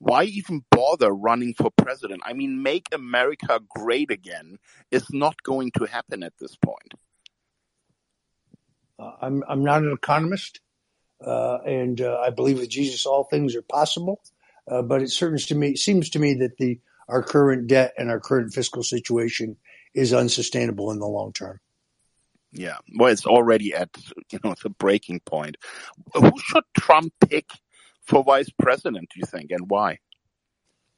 Why 0.00 0.24
even 0.24 0.64
bother 0.70 1.12
running 1.12 1.54
for 1.54 1.70
president? 1.70 2.22
I 2.24 2.32
mean, 2.32 2.62
make 2.62 2.88
America 2.92 3.60
great 3.68 4.10
again 4.10 4.58
is 4.90 5.06
not 5.12 5.42
going 5.42 5.70
to 5.78 5.84
happen 5.84 6.22
at 6.22 6.32
this 6.38 6.56
point. 6.56 6.94
Uh, 8.98 9.12
I'm 9.20 9.42
I'm 9.48 9.64
not 9.64 9.82
an 9.82 9.92
economist, 9.92 10.60
uh, 11.24 11.58
and 11.66 12.00
uh, 12.00 12.18
I 12.20 12.30
believe 12.30 12.58
with 12.58 12.68
Jesus 12.68 13.06
all 13.06 13.24
things 13.24 13.56
are 13.56 13.62
possible. 13.62 14.20
Uh, 14.68 14.82
but 14.82 15.02
it 15.02 15.10
seems 15.10 15.46
to 15.46 15.54
me 15.54 15.76
seems 15.76 16.10
to 16.10 16.18
me 16.18 16.34
that 16.34 16.56
the 16.56 16.80
our 17.08 17.22
current 17.22 17.66
debt 17.66 17.92
and 17.98 18.10
our 18.10 18.20
current 18.20 18.52
fiscal 18.52 18.82
situation 18.82 19.56
is 19.94 20.12
unsustainable 20.12 20.90
in 20.90 20.98
the 20.98 21.06
long 21.06 21.32
term. 21.32 21.60
Yeah. 22.52 22.76
Well, 22.96 23.12
it's 23.12 23.26
already 23.26 23.74
at, 23.74 23.90
you 24.30 24.38
know, 24.44 24.54
the 24.62 24.70
breaking 24.70 25.20
point. 25.20 25.56
Who 26.14 26.30
should 26.38 26.64
Trump 26.78 27.12
pick 27.28 27.50
for 28.02 28.22
vice 28.22 28.50
president, 28.58 29.08
do 29.12 29.20
you 29.20 29.26
think, 29.26 29.50
and 29.50 29.68
why? 29.68 29.98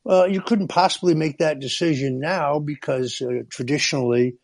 Well, 0.04 0.28
you 0.28 0.40
couldn't 0.40 0.68
possibly 0.68 1.14
make 1.14 1.38
that 1.38 1.58
decision 1.58 2.20
now 2.20 2.58
because 2.58 3.20
uh, 3.22 3.42
traditionally 3.50 4.36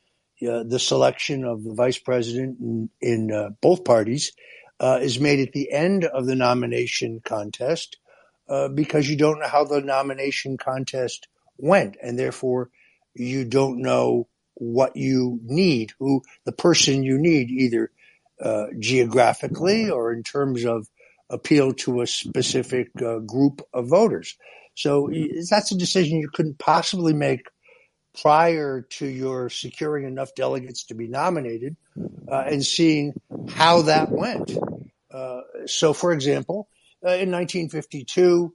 uh, 0.42 0.64
the 0.64 0.78
selection 0.78 1.44
of 1.44 1.62
the 1.62 1.74
vice 1.74 1.98
president 1.98 2.58
in, 2.60 2.90
in 3.00 3.30
uh, 3.30 3.50
both 3.60 3.84
parties 3.84 4.32
uh, 4.80 4.98
is 5.00 5.20
made 5.20 5.38
at 5.38 5.52
the 5.52 5.70
end 5.70 6.04
of 6.04 6.26
the 6.26 6.34
nomination 6.34 7.20
contest 7.22 7.98
uh, 8.52 8.68
because 8.68 9.08
you 9.08 9.16
don't 9.16 9.40
know 9.40 9.48
how 9.48 9.64
the 9.64 9.80
nomination 9.80 10.58
contest 10.58 11.26
went, 11.56 11.96
and 12.02 12.18
therefore 12.18 12.68
you 13.14 13.46
don't 13.46 13.80
know 13.80 14.28
what 14.54 14.94
you 14.94 15.40
need, 15.42 15.92
who 15.98 16.22
the 16.44 16.52
person 16.52 17.02
you 17.02 17.16
need, 17.18 17.50
either 17.50 17.90
uh, 18.42 18.66
geographically 18.78 19.88
or 19.88 20.12
in 20.12 20.22
terms 20.22 20.66
of 20.66 20.86
appeal 21.30 21.72
to 21.72 22.02
a 22.02 22.06
specific 22.06 22.90
uh, 23.00 23.20
group 23.20 23.62
of 23.72 23.88
voters. 23.88 24.36
So 24.74 25.10
that's 25.48 25.72
a 25.72 25.78
decision 25.78 26.18
you 26.18 26.28
couldn't 26.28 26.58
possibly 26.58 27.14
make 27.14 27.46
prior 28.20 28.82
to 28.82 29.06
your 29.06 29.48
securing 29.48 30.06
enough 30.06 30.34
delegates 30.34 30.84
to 30.84 30.94
be 30.94 31.08
nominated 31.08 31.74
uh, 32.30 32.44
and 32.46 32.62
seeing 32.62 33.14
how 33.48 33.82
that 33.82 34.10
went. 34.10 34.52
Uh, 35.10 35.40
so, 35.64 35.94
for 35.94 36.12
example, 36.12 36.68
in 37.02 37.30
1952, 37.30 38.54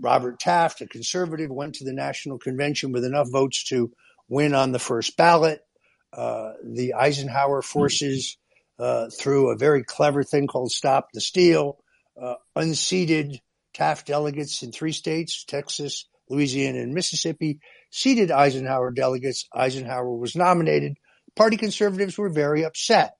Robert 0.00 0.40
Taft, 0.40 0.80
a 0.80 0.86
conservative, 0.86 1.50
went 1.50 1.76
to 1.76 1.84
the 1.84 1.92
National 1.92 2.38
Convention 2.38 2.92
with 2.92 3.04
enough 3.04 3.30
votes 3.30 3.64
to 3.64 3.92
win 4.28 4.54
on 4.54 4.72
the 4.72 4.78
first 4.78 5.16
ballot. 5.16 5.64
Uh, 6.12 6.52
the 6.64 6.94
Eisenhower 6.94 7.62
forces, 7.62 8.36
uh, 8.78 9.08
through 9.10 9.50
a 9.50 9.56
very 9.56 9.84
clever 9.84 10.24
thing 10.24 10.46
called 10.46 10.72
Stop 10.72 11.10
the 11.12 11.20
Steal, 11.20 11.78
uh, 12.20 12.34
unseated 12.56 13.40
Taft 13.72 14.06
delegates 14.06 14.62
in 14.62 14.72
three 14.72 14.92
states, 14.92 15.44
Texas, 15.44 16.06
Louisiana, 16.28 16.80
and 16.80 16.94
Mississippi, 16.94 17.60
seated 17.90 18.30
Eisenhower 18.30 18.90
delegates. 18.90 19.46
Eisenhower 19.54 20.10
was 20.16 20.34
nominated. 20.34 20.96
Party 21.36 21.56
conservatives 21.56 22.18
were 22.18 22.28
very 22.28 22.64
upset. 22.64 23.16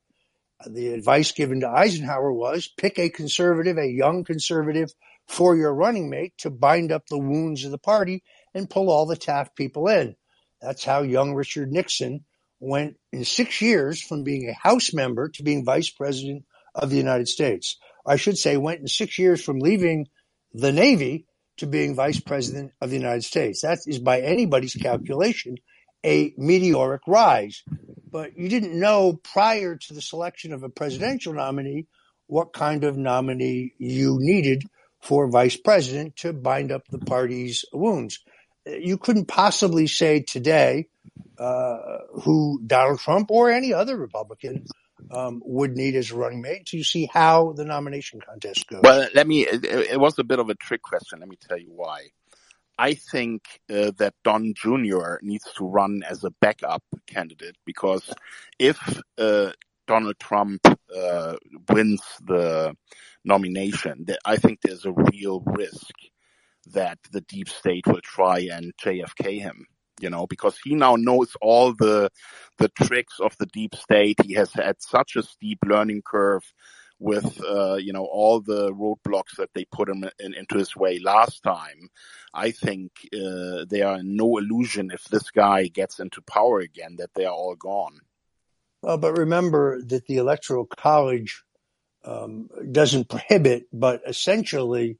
The 0.66 0.88
advice 0.92 1.32
given 1.32 1.60
to 1.60 1.68
Eisenhower 1.68 2.32
was 2.32 2.68
pick 2.68 2.98
a 2.98 3.08
conservative, 3.08 3.78
a 3.78 3.86
young 3.86 4.24
conservative, 4.24 4.92
for 5.26 5.56
your 5.56 5.72
running 5.74 6.10
mate 6.10 6.34
to 6.38 6.50
bind 6.50 6.90
up 6.90 7.06
the 7.06 7.18
wounds 7.18 7.64
of 7.64 7.70
the 7.70 7.78
party 7.78 8.22
and 8.52 8.68
pull 8.68 8.90
all 8.90 9.06
the 9.06 9.16
Taft 9.16 9.56
people 9.56 9.88
in. 9.88 10.16
That's 10.60 10.84
how 10.84 11.02
young 11.02 11.34
Richard 11.34 11.70
Nixon 11.70 12.24
went 12.58 12.96
in 13.12 13.24
six 13.24 13.62
years 13.62 14.02
from 14.02 14.24
being 14.24 14.48
a 14.48 14.68
House 14.68 14.92
member 14.92 15.28
to 15.30 15.42
being 15.42 15.64
vice 15.64 15.88
president 15.88 16.44
of 16.74 16.90
the 16.90 16.96
United 16.96 17.28
States. 17.28 17.78
I 18.06 18.16
should 18.16 18.36
say, 18.36 18.56
went 18.56 18.80
in 18.80 18.88
six 18.88 19.18
years 19.18 19.42
from 19.42 19.60
leaving 19.60 20.08
the 20.52 20.72
Navy 20.72 21.26
to 21.58 21.66
being 21.66 21.94
vice 21.94 22.20
president 22.20 22.72
of 22.80 22.90
the 22.90 22.96
United 22.96 23.24
States. 23.24 23.62
That 23.62 23.78
is, 23.86 23.98
by 23.98 24.20
anybody's 24.20 24.74
calculation, 24.74 25.56
a 26.04 26.34
meteoric 26.36 27.02
rise. 27.06 27.62
But 28.10 28.36
you 28.36 28.48
didn't 28.48 28.78
know 28.78 29.12
prior 29.12 29.76
to 29.76 29.94
the 29.94 30.02
selection 30.02 30.52
of 30.52 30.62
a 30.62 30.68
presidential 30.68 31.32
nominee 31.32 31.86
what 32.26 32.52
kind 32.52 32.84
of 32.84 32.96
nominee 32.96 33.74
you 33.78 34.18
needed 34.20 34.64
for 35.00 35.28
vice 35.28 35.56
president 35.56 36.16
to 36.16 36.32
bind 36.32 36.70
up 36.72 36.86
the 36.88 36.98
party's 36.98 37.64
wounds. 37.72 38.20
You 38.66 38.98
couldn't 38.98 39.26
possibly 39.26 39.86
say 39.86 40.20
today 40.20 40.88
uh, 41.38 41.76
who 42.22 42.60
Donald 42.64 43.00
Trump 43.00 43.30
or 43.30 43.50
any 43.50 43.72
other 43.72 43.96
Republican 43.96 44.66
um, 45.10 45.42
would 45.44 45.76
need 45.76 45.96
as 45.96 46.10
a 46.10 46.16
running 46.16 46.42
mate 46.42 46.58
until 46.58 46.78
you 46.78 46.84
see 46.84 47.08
how 47.12 47.52
the 47.52 47.64
nomination 47.64 48.20
contest 48.20 48.66
goes. 48.68 48.80
Well, 48.82 49.08
let 49.14 49.26
me, 49.26 49.46
it 49.46 49.98
was 49.98 50.18
a 50.18 50.24
bit 50.24 50.38
of 50.38 50.50
a 50.50 50.54
trick 50.54 50.82
question. 50.82 51.20
Let 51.20 51.28
me 51.28 51.36
tell 51.36 51.58
you 51.58 51.72
why. 51.74 52.08
I 52.80 52.94
think 52.94 53.42
uh, 53.68 53.92
that 53.98 54.14
Don 54.24 54.54
Jr. 54.56 55.16
needs 55.20 55.44
to 55.58 55.66
run 55.66 56.02
as 56.08 56.24
a 56.24 56.30
backup 56.40 56.82
candidate 57.06 57.56
because 57.66 58.10
if 58.58 58.78
uh, 59.18 59.50
Donald 59.86 60.18
Trump 60.18 60.62
uh, 60.96 61.36
wins 61.68 62.00
the 62.24 62.74
nomination, 63.22 64.06
I 64.24 64.36
think 64.36 64.62
there's 64.62 64.86
a 64.86 64.92
real 64.92 65.42
risk 65.44 65.92
that 66.72 66.98
the 67.12 67.20
deep 67.20 67.50
state 67.50 67.86
will 67.86 68.00
try 68.00 68.48
and 68.50 68.72
JFK 68.82 69.42
him. 69.42 69.66
You 70.00 70.08
know, 70.08 70.26
because 70.26 70.56
he 70.64 70.74
now 70.74 70.96
knows 70.96 71.36
all 71.42 71.74
the 71.74 72.08
the 72.56 72.70
tricks 72.70 73.20
of 73.20 73.36
the 73.38 73.44
deep 73.44 73.74
state. 73.74 74.16
He 74.24 74.32
has 74.32 74.54
had 74.54 74.76
such 74.80 75.16
a 75.16 75.22
steep 75.22 75.58
learning 75.66 76.00
curve 76.06 76.44
with 77.00 77.42
uh, 77.42 77.76
you 77.76 77.92
know 77.92 78.04
all 78.04 78.40
the 78.40 78.72
roadblocks 78.72 79.36
that 79.38 79.50
they 79.54 79.64
put 79.64 79.88
him 79.88 80.04
in, 80.20 80.34
into 80.34 80.58
his 80.58 80.76
way 80.76 81.00
last 81.00 81.42
time, 81.42 81.88
I 82.32 82.52
think 82.52 82.92
uh, 83.12 83.64
they 83.68 83.82
are 83.82 84.02
no 84.02 84.38
illusion 84.38 84.90
if 84.92 85.04
this 85.04 85.30
guy 85.30 85.66
gets 85.66 85.98
into 85.98 86.22
power 86.22 86.60
again 86.60 86.96
that 86.98 87.14
they 87.14 87.24
are 87.24 87.34
all 87.34 87.56
gone. 87.56 87.98
Well, 88.82 88.98
but 88.98 89.18
remember 89.18 89.82
that 89.82 90.06
the 90.06 90.18
electoral 90.18 90.66
college 90.66 91.42
um, 92.04 92.48
doesn't 92.70 93.08
prohibit, 93.08 93.64
but 93.72 94.02
essentially 94.06 94.98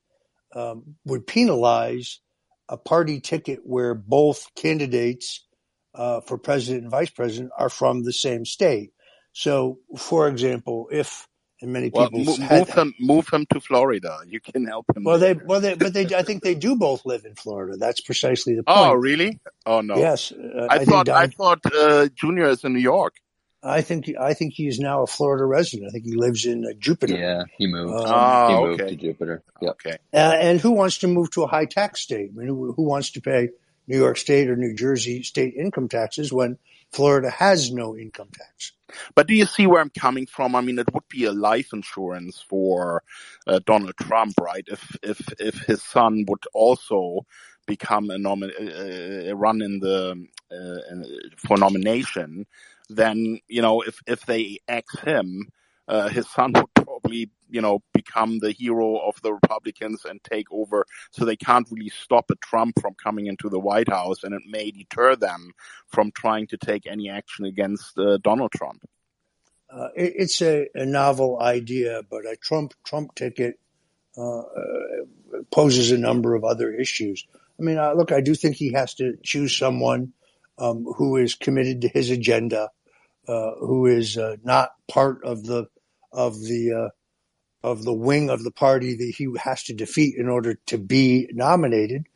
um, 0.55 0.97
would 1.05 1.27
penalize 1.27 2.21
a 2.69 2.77
party 2.77 3.21
ticket 3.21 3.61
where 3.65 3.95
both 3.95 4.47
candidates 4.55 5.47
uh, 5.95 6.21
for 6.21 6.39
president 6.39 6.83
and 6.85 6.91
vice 6.91 7.11
president 7.11 7.53
are 7.59 7.69
from 7.69 8.03
the 8.03 8.13
same 8.13 8.45
state. 8.45 8.93
So, 9.33 9.79
for 9.97 10.29
example, 10.29 10.89
if 10.91 11.27
and 11.63 11.73
many 11.73 11.91
Well, 11.93 12.11
people 12.11 12.25
mo- 12.39 12.45
had 12.47 12.59
move 12.61 12.69
him, 12.71 12.95
move 13.01 13.29
him 13.29 13.47
to 13.53 13.61
Florida. 13.61 14.19
You 14.27 14.41
can 14.41 14.67
help 14.67 14.87
him 14.97 15.05
well, 15.05 15.19
they 15.19 15.35
well, 15.35 15.61
they 15.61 15.75
but 15.75 15.93
they 15.93 16.07
I 16.15 16.23
think 16.23 16.43
they 16.43 16.55
do 16.69 16.77
both 16.77 17.05
live 17.05 17.25
in 17.25 17.35
Florida. 17.35 17.77
That's 17.77 18.01
precisely 18.01 18.55
the 18.55 18.63
point. 18.63 18.79
Oh, 18.79 18.95
really? 18.95 19.41
Oh 19.67 19.81
no. 19.81 19.97
Yes, 19.97 20.33
uh, 20.33 20.67
I 20.71 20.75
I 20.75 20.79
think 20.79 20.91
thought 20.91 21.09
I 21.09 21.27
thought 21.27 21.61
uh, 21.75 22.09
Junior 22.15 22.49
is 22.49 22.65
in 22.65 22.73
New 22.73 22.81
York. 22.81 23.17
I 23.63 23.83
think 23.83 24.09
I 24.19 24.33
think 24.33 24.55
he 24.55 24.67
is 24.69 24.81
now 24.81 25.03
a 25.03 25.07
Florida 25.07 25.45
resident. 25.45 25.89
I 25.89 25.93
think 25.93 26.07
he 26.07 26.15
lives 26.15 26.47
in 26.47 26.65
uh, 26.65 26.73
Jupiter. 26.79 27.15
Yeah, 27.15 27.43
he 27.59 27.67
moved. 27.67 27.93
Um, 27.93 28.05
Ah, 28.09 28.49
he 28.49 28.65
moved 28.65 28.79
to 28.89 28.97
Jupiter. 28.97 29.43
Yep. 29.61 29.71
okay. 29.73 29.99
uh, 30.15 30.17
and 30.17 30.59
who 30.59 30.71
wants 30.71 30.99
to 30.99 31.09
move 31.09 31.31
to 31.33 31.43
a 31.43 31.47
high 31.47 31.67
tax 31.67 32.01
state? 32.01 32.31
I 32.35 32.39
mean, 32.39 32.49
who, 32.49 32.73
who 32.73 32.85
wants 32.85 33.11
to 33.11 33.21
pay 33.21 33.51
New 33.87 33.99
York 33.99 34.17
State 34.17 34.49
or 34.49 34.57
New 34.57 34.75
Jersey 34.75 35.23
state 35.25 35.53
income 35.55 35.89
taxes 35.89 36.33
when 36.33 36.57
Florida 36.91 37.29
has 37.29 37.71
no 37.71 37.95
income 37.99 38.29
tax? 38.33 38.73
But 39.15 39.27
do 39.27 39.35
you 39.35 39.47
see 39.47 39.67
where 39.67 39.81
I'm 39.81 39.91
coming 39.91 40.27
from? 40.27 40.55
I 40.55 40.61
mean, 40.61 40.79
it 40.79 40.93
would 40.93 41.09
be 41.09 41.25
a 41.25 41.33
life 41.33 41.73
insurance 41.73 42.45
for 42.49 43.03
uh, 43.47 43.61
Donald 43.67 43.95
Trump, 44.01 44.35
right? 44.41 44.65
If 44.69 44.97
if 45.03 45.21
if 45.39 45.55
his 45.67 45.83
son 45.83 46.25
would 46.29 46.45
also 46.55 47.27
become 47.67 48.11
a 48.11 48.17
nomin- 48.17 49.29
uh, 49.29 49.31
uh, 49.31 49.35
run 49.37 49.63
in 49.63 49.81
the 49.81 50.27
uh, 50.51 51.05
for 51.47 51.57
nomination, 51.57 52.47
then 52.89 53.41
you 53.49 53.63
know 53.63 53.83
if 53.83 54.01
if 54.07 54.27
they 54.27 54.59
axe 54.69 54.99
him, 55.01 55.49
uh, 55.89 56.09
his 56.09 56.29
son 56.29 56.53
would 56.55 56.80
you 57.13 57.61
know 57.61 57.83
become 57.93 58.39
the 58.39 58.53
hero 58.53 58.97
of 58.97 59.21
the 59.23 59.33
Republicans 59.33 60.05
and 60.05 60.23
take 60.23 60.51
over. 60.51 60.87
So 61.11 61.25
they 61.25 61.37
can't 61.37 61.69
really 61.71 61.91
stop 61.91 62.31
a 62.31 62.37
Trump 62.37 62.81
from 62.81 62.95
coming 62.95 63.27
into 63.27 63.49
the 63.49 63.61
White 63.61 63.89
House, 63.89 64.25
and 64.25 64.35
it 64.35 64.43
may 64.47 64.71
deter 64.71 65.17
them 65.17 65.53
from 65.89 66.13
trying 66.13 66.47
to 66.49 66.57
take 66.57 66.87
any 66.87 67.11
action 67.11 67.45
against 67.45 67.99
uh, 67.99 68.19
Donald 68.19 68.53
Trump. 68.53 68.85
Uh, 69.73 69.89
it, 69.95 70.15
it's 70.17 70.43
a, 70.43 70.69
a 70.75 70.85
novel 70.85 71.41
idea, 71.41 72.03
but 72.11 72.25
a 72.27 72.37
Trump 72.37 72.75
Trump 72.85 73.15
ticket 73.15 73.59
uh, 74.17 74.41
uh, 74.41 75.05
poses 75.53 75.93
a 75.93 75.99
number 75.99 76.35
of 76.35 76.45
other 76.45 76.73
issues. 76.75 77.27
I 77.59 77.63
mean, 77.63 77.79
uh, 77.79 77.93
look, 77.93 78.11
I 78.11 78.21
do 78.21 78.35
think 78.35 78.57
he 78.57 78.73
has 78.73 78.95
to 78.95 79.17
choose 79.23 79.57
someone 79.57 80.13
um, 80.59 80.85
who 80.85 81.17
is 81.17 81.37
committed 81.37 81.83
to 81.83 81.89
his 81.89 82.11
agenda, 82.11 82.71
uh, 83.29 83.53
who 83.61 83.87
is 83.87 84.19
not 84.43 84.73
part 84.89 85.25
of 85.25 85.45
the 85.45 85.69
of 86.13 86.41
the 86.41 86.91
of 87.63 87.85
the 87.85 87.93
wing 87.93 88.31
of 88.31 88.43
the 88.43 88.51
party 88.51 88.95
that 88.97 89.15
he 89.17 89.29
has 89.43 89.65
to 89.65 89.75
defeat 89.75 90.17
in 90.17 90.29
order 90.29 90.55
to 90.67 90.79
be 90.79 91.29
nominated. 91.33 92.07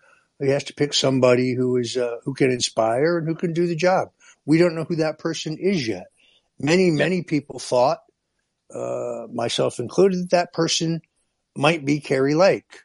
He 0.40 0.49
has 0.49 0.64
to 0.64 0.74
pick 0.74 0.92
somebody 0.92 1.55
who 1.55 1.76
is 1.76 1.97
uh, 1.97 2.16
who 2.24 2.34
can 2.34 2.51
inspire 2.51 3.18
and 3.18 3.26
who 3.26 3.34
can 3.34 3.53
do 3.53 3.66
the 3.66 3.76
job. 3.76 4.09
We 4.47 4.59
don't 4.59 4.74
know 4.74 4.84
who 4.84 4.97
that 4.97 5.18
person 5.18 5.59
is 5.59 5.86
yet. 5.86 6.07
Many 6.59 6.90
many 6.90 7.22
people 7.22 7.59
thought, 7.59 7.99
uh, 8.74 9.26
myself 9.32 9.78
included, 9.78 10.18
that 10.18 10.30
that 10.30 10.53
person 10.53 11.03
might 11.57 11.84
be 11.84 12.01
Kari 12.01 12.34
Lake, 12.34 12.82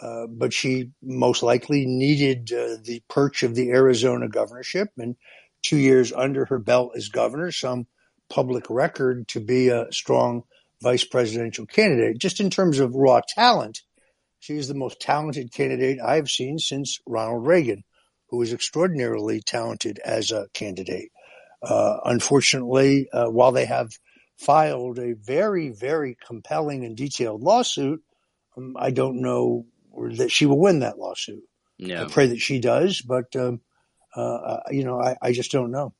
uh, 0.00 0.26
but 0.26 0.52
she 0.52 0.90
most 1.02 1.42
likely 1.42 1.86
needed 1.86 2.52
uh, 2.52 2.76
the 2.82 3.02
perch 3.08 3.42
of 3.42 3.54
the 3.54 3.70
Arizona 3.70 4.28
governorship 4.28 4.90
and 4.98 5.16
two 5.62 5.76
years 5.76 6.12
under 6.12 6.46
her 6.46 6.58
belt 6.58 6.92
as 6.96 7.08
governor, 7.08 7.52
some 7.52 7.86
public 8.28 8.64
record 8.70 9.28
to 9.28 9.40
be 9.40 9.68
a 9.68 9.92
strong 9.92 10.44
vice 10.82 11.04
presidential 11.04 11.66
candidate. 11.66 12.18
Just 12.18 12.40
in 12.40 12.50
terms 12.50 12.78
of 12.78 12.94
raw 12.94 13.20
talent, 13.34 13.80
she 14.38 14.56
is 14.56 14.68
the 14.68 14.74
most 14.74 15.00
talented 15.00 15.52
candidate 15.52 15.98
I 16.00 16.16
have 16.16 16.30
seen 16.30 16.58
since 16.58 16.98
Ronald 17.06 17.46
Reagan, 17.46 17.84
who 18.28 18.38
was 18.38 18.52
extraordinarily 18.52 19.42
talented 19.42 19.98
as 20.04 20.32
a 20.32 20.48
candidate. 20.54 21.10
Uh, 21.62 21.98
unfortunately, 22.04 23.08
uh, 23.12 23.26
while 23.26 23.52
they 23.52 23.66
have 23.66 23.90
filed 24.38 24.98
a 24.98 25.12
very, 25.12 25.68
very 25.68 26.16
compelling 26.26 26.84
and 26.84 26.96
detailed 26.96 27.42
lawsuit, 27.42 28.02
um, 28.56 28.74
I 28.78 28.90
don't 28.90 29.20
know 29.20 29.66
that 30.12 30.30
she 30.30 30.46
will 30.46 30.58
win 30.58 30.80
that 30.80 30.98
lawsuit. 30.98 31.42
I 32.02 32.08
pray 32.08 32.28
that 32.28 32.40
she 32.40 32.60
does, 32.60 33.02
but 33.02 33.36
um, 33.36 33.60
uh, 34.16 34.20
uh, 34.20 34.60
you 34.70 34.84
know, 34.84 35.00
I, 35.00 35.16
I 35.20 35.32
just 35.32 35.52
don't 35.52 35.70
know. 35.70 35.94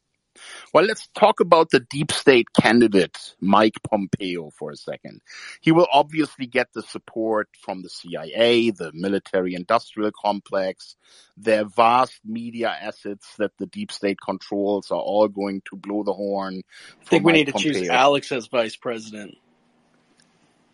Well, 0.73 0.85
let's 0.85 1.09
talk 1.15 1.41
about 1.41 1.71
the 1.71 1.81
deep 1.81 2.13
state 2.13 2.49
candidate, 2.53 3.35
Mike 3.41 3.77
Pompeo, 3.83 4.51
for 4.51 4.71
a 4.71 4.77
second. 4.77 5.21
He 5.61 5.73
will 5.73 5.89
obviously 5.93 6.47
get 6.47 6.69
the 6.75 6.83
support 6.83 7.49
from 7.61 7.83
the 7.83 7.89
CIA, 7.89 8.71
the 8.71 8.93
military 8.95 9.55
industrial 9.55 10.11
complex, 10.13 10.97
their 11.37 11.65
vast 11.65 12.21
media 12.25 12.69
assets 12.69 13.27
that 13.39 13.53
the 13.59 13.67
deep 13.67 13.93
state 13.93 14.19
controls 14.25 14.91
are 14.91 15.01
all 15.01 15.29
going 15.29 15.63
to 15.71 15.77
blow 15.77 16.03
the 16.03 16.13
horn 16.13 16.63
I 17.01 17.05
think 17.05 17.25
we 17.25 17.33
Mike 17.33 17.47
need 17.47 17.53
to 17.53 17.59
choose 17.59 17.89
Alex 17.89 18.33
as 18.33 18.47
vice 18.47 18.77
president. 18.77 19.37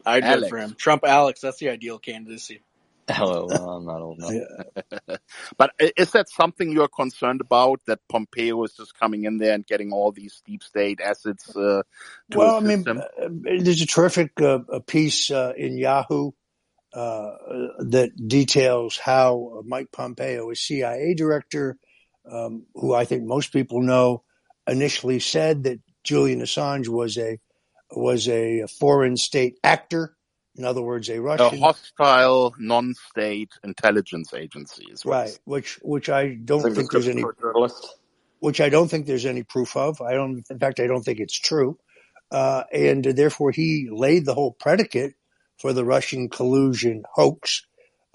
I'd 0.04 0.24
vote 0.24 0.48
for 0.48 0.58
him. 0.58 0.74
Trump 0.78 1.02
Alex, 1.04 1.40
that's 1.40 1.58
the 1.58 1.70
ideal 1.70 1.98
candidacy. 1.98 2.62
Hello, 3.08 3.46
well, 3.50 3.70
I'm 3.70 3.86
not 3.86 4.02
old 4.02 4.18
enough. 4.18 4.32
Yeah. 4.32 5.16
But 5.58 5.72
is 5.96 6.10
that 6.12 6.28
something 6.28 6.72
you're 6.72 6.88
concerned 6.88 7.40
about, 7.40 7.80
that 7.86 8.00
Pompeo 8.08 8.62
is 8.64 8.74
just 8.74 8.98
coming 8.98 9.24
in 9.24 9.38
there 9.38 9.54
and 9.54 9.66
getting 9.66 9.92
all 9.92 10.12
these 10.12 10.42
deep 10.44 10.62
state 10.62 11.00
assets 11.00 11.54
uh, 11.56 11.82
to 12.30 12.38
Well, 12.38 12.56
I 12.56 12.60
mean, 12.60 12.84
him? 12.84 12.98
uh, 12.98 13.28
there's 13.60 13.80
a 13.80 13.86
terrific 13.86 14.40
uh, 14.40 14.58
piece 14.86 15.30
uh, 15.30 15.52
in 15.56 15.78
Yahoo 15.78 16.32
uh, 16.92 17.30
that 17.78 18.10
details 18.26 18.98
how 18.98 19.62
Mike 19.66 19.92
Pompeo, 19.92 20.50
a 20.50 20.56
CIA 20.56 21.14
director, 21.14 21.78
um, 22.30 22.64
who 22.74 22.94
I 22.94 23.04
think 23.04 23.24
most 23.24 23.52
people 23.52 23.82
know, 23.82 24.24
initially 24.66 25.20
said 25.20 25.64
that 25.64 25.80
Julian 26.02 26.40
Assange 26.40 26.88
was 26.88 27.18
a 27.18 27.38
was 27.90 28.28
a 28.28 28.66
foreign 28.80 29.16
state 29.16 29.58
actor. 29.62 30.15
In 30.56 30.64
other 30.64 30.82
words, 30.82 31.08
a 31.10 31.18
A 31.40 31.58
hostile, 31.58 32.54
non-state 32.58 33.52
intelligence 33.62 34.32
agency 34.34 34.86
is 34.90 35.04
what 35.04 35.12
right? 35.14 35.38
Which 35.44 35.78
which 35.82 36.08
I 36.08 36.34
don't 36.34 36.62
Same 36.62 36.74
think 36.74 36.90
there's 36.90 37.08
any 37.08 37.24
journalist. 37.40 37.98
which 38.40 38.60
I 38.60 38.68
don't 38.68 38.88
think 38.88 39.06
there's 39.06 39.26
any 39.26 39.42
proof 39.42 39.76
of. 39.76 40.00
I 40.00 40.12
don't, 40.14 40.44
in 40.50 40.58
fact, 40.58 40.80
I 40.80 40.86
don't 40.86 41.02
think 41.02 41.20
it's 41.20 41.38
true. 41.38 41.78
Uh, 42.30 42.64
and 42.72 43.04
therefore 43.04 43.50
he 43.50 43.88
laid 43.90 44.24
the 44.24 44.34
whole 44.34 44.52
predicate 44.52 45.14
for 45.58 45.72
the 45.72 45.84
Russian 45.84 46.28
collusion 46.28 47.04
hoax. 47.12 47.66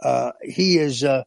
Uh, 0.02 0.32
he 0.42 0.78
is, 0.78 1.04
uh, 1.04 1.24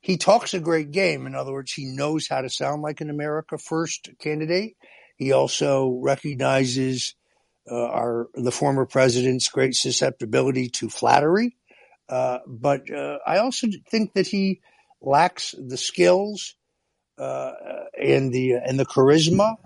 he 0.00 0.16
talks 0.16 0.52
a 0.54 0.60
great 0.60 0.90
game. 0.90 1.26
In 1.26 1.34
other 1.34 1.52
words, 1.52 1.72
he 1.72 1.86
knows 1.86 2.28
how 2.28 2.40
to 2.42 2.50
sound 2.50 2.82
like 2.82 3.00
an 3.00 3.10
America 3.10 3.56
First 3.58 4.10
candidate. 4.18 4.76
He 5.16 5.32
also 5.32 5.98
recognizes 6.02 7.14
uh, 7.14 7.25
our 7.74 8.28
the 8.34 8.52
former 8.52 8.86
president's 8.86 9.48
great 9.48 9.74
susceptibility 9.74 10.68
to 10.68 10.88
flattery. 10.88 11.56
Uh, 12.08 12.38
but 12.46 12.90
uh, 12.90 13.18
I 13.26 13.38
also 13.38 13.68
think 13.90 14.14
that 14.14 14.26
he 14.26 14.60
lacks 15.00 15.54
the 15.58 15.76
skills 15.76 16.54
uh, 17.18 17.52
and 18.00 18.32
the 18.32 18.52
and 18.52 18.78
the 18.78 18.86
charisma 18.86 19.56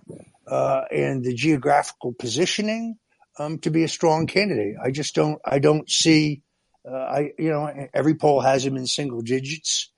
uh, 0.46 0.82
and 0.90 1.24
the 1.24 1.34
geographical 1.34 2.12
positioning 2.12 2.96
um, 3.38 3.58
to 3.58 3.70
be 3.70 3.84
a 3.84 3.88
strong 3.88 4.26
candidate. 4.26 4.76
I 4.82 4.90
just 4.90 5.14
don't. 5.14 5.40
I 5.44 5.58
don't 5.58 5.88
see. 5.90 6.42
Uh, 6.88 6.94
I 6.94 7.32
you 7.38 7.50
know 7.50 7.88
every 7.92 8.14
poll 8.14 8.40
has 8.40 8.64
him 8.64 8.76
in 8.76 8.86
single 8.86 9.20
digits. 9.20 9.90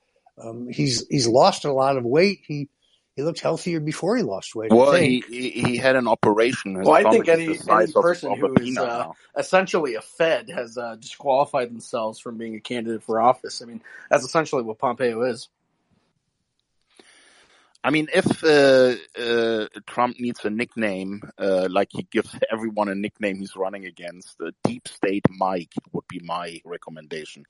Um, 0.43 0.69
he's 0.69 1.07
he's 1.09 1.29
lost 1.29 1.65
a 1.65 1.73
lot 1.73 1.97
of 1.97 2.05
weight. 2.05 2.41
He 2.47 2.69
he 3.17 3.23
looked 3.23 3.41
healthier 3.41 3.81
before 3.81 4.17
he 4.17 4.23
lost 4.23 4.55
weight. 4.55 4.73
Well, 4.73 4.95
he, 4.95 5.23
he 5.29 5.51
he 5.51 5.77
had 5.77 5.97
an 5.97 6.09
operation. 6.09 6.77
His 6.77 6.87
Well, 6.87 6.95
I 6.95 7.11
think 7.11 7.29
any 7.29 7.59
any 7.69 7.93
person 7.93 8.33
of 8.33 8.39
who 8.39 8.55
is 8.55 8.79
uh, 8.79 9.11
essentially 9.37 9.97
a 9.97 10.01
Fed 10.01 10.49
has 10.51 10.79
uh, 10.79 10.97
disqualified 10.97 11.71
themselves 11.71 12.19
from 12.19 12.39
being 12.39 12.55
a 12.55 12.61
candidate 12.61 13.03
for 13.03 13.21
office. 13.21 13.61
I 13.61 13.67
mean, 13.67 13.83
that's 14.11 14.25
essentially 14.25 14.63
what 14.63 14.79
Pompeo 14.79 15.23
is. 15.23 15.49
I 17.85 17.91
mean, 17.91 18.09
if 18.15 18.45
uh, 18.45 18.95
uh, 19.21 19.67
Trump 19.87 20.21
needs 20.21 20.45
a 20.45 20.51
nickname, 20.51 21.21
uh, 21.37 21.67
like 21.69 21.89
he 21.91 22.07
gives 22.11 22.35
everyone 22.51 22.89
a 22.89 22.95
nickname 22.95 23.39
he's 23.39 23.57
running 23.57 23.87
against, 23.87 24.41
uh, 24.41 24.53
Deep 24.63 24.87
State 24.87 25.27
Mike 25.31 25.75
would 25.93 26.07
be 26.09 26.21
my 26.21 26.61
recommendation. 26.65 27.45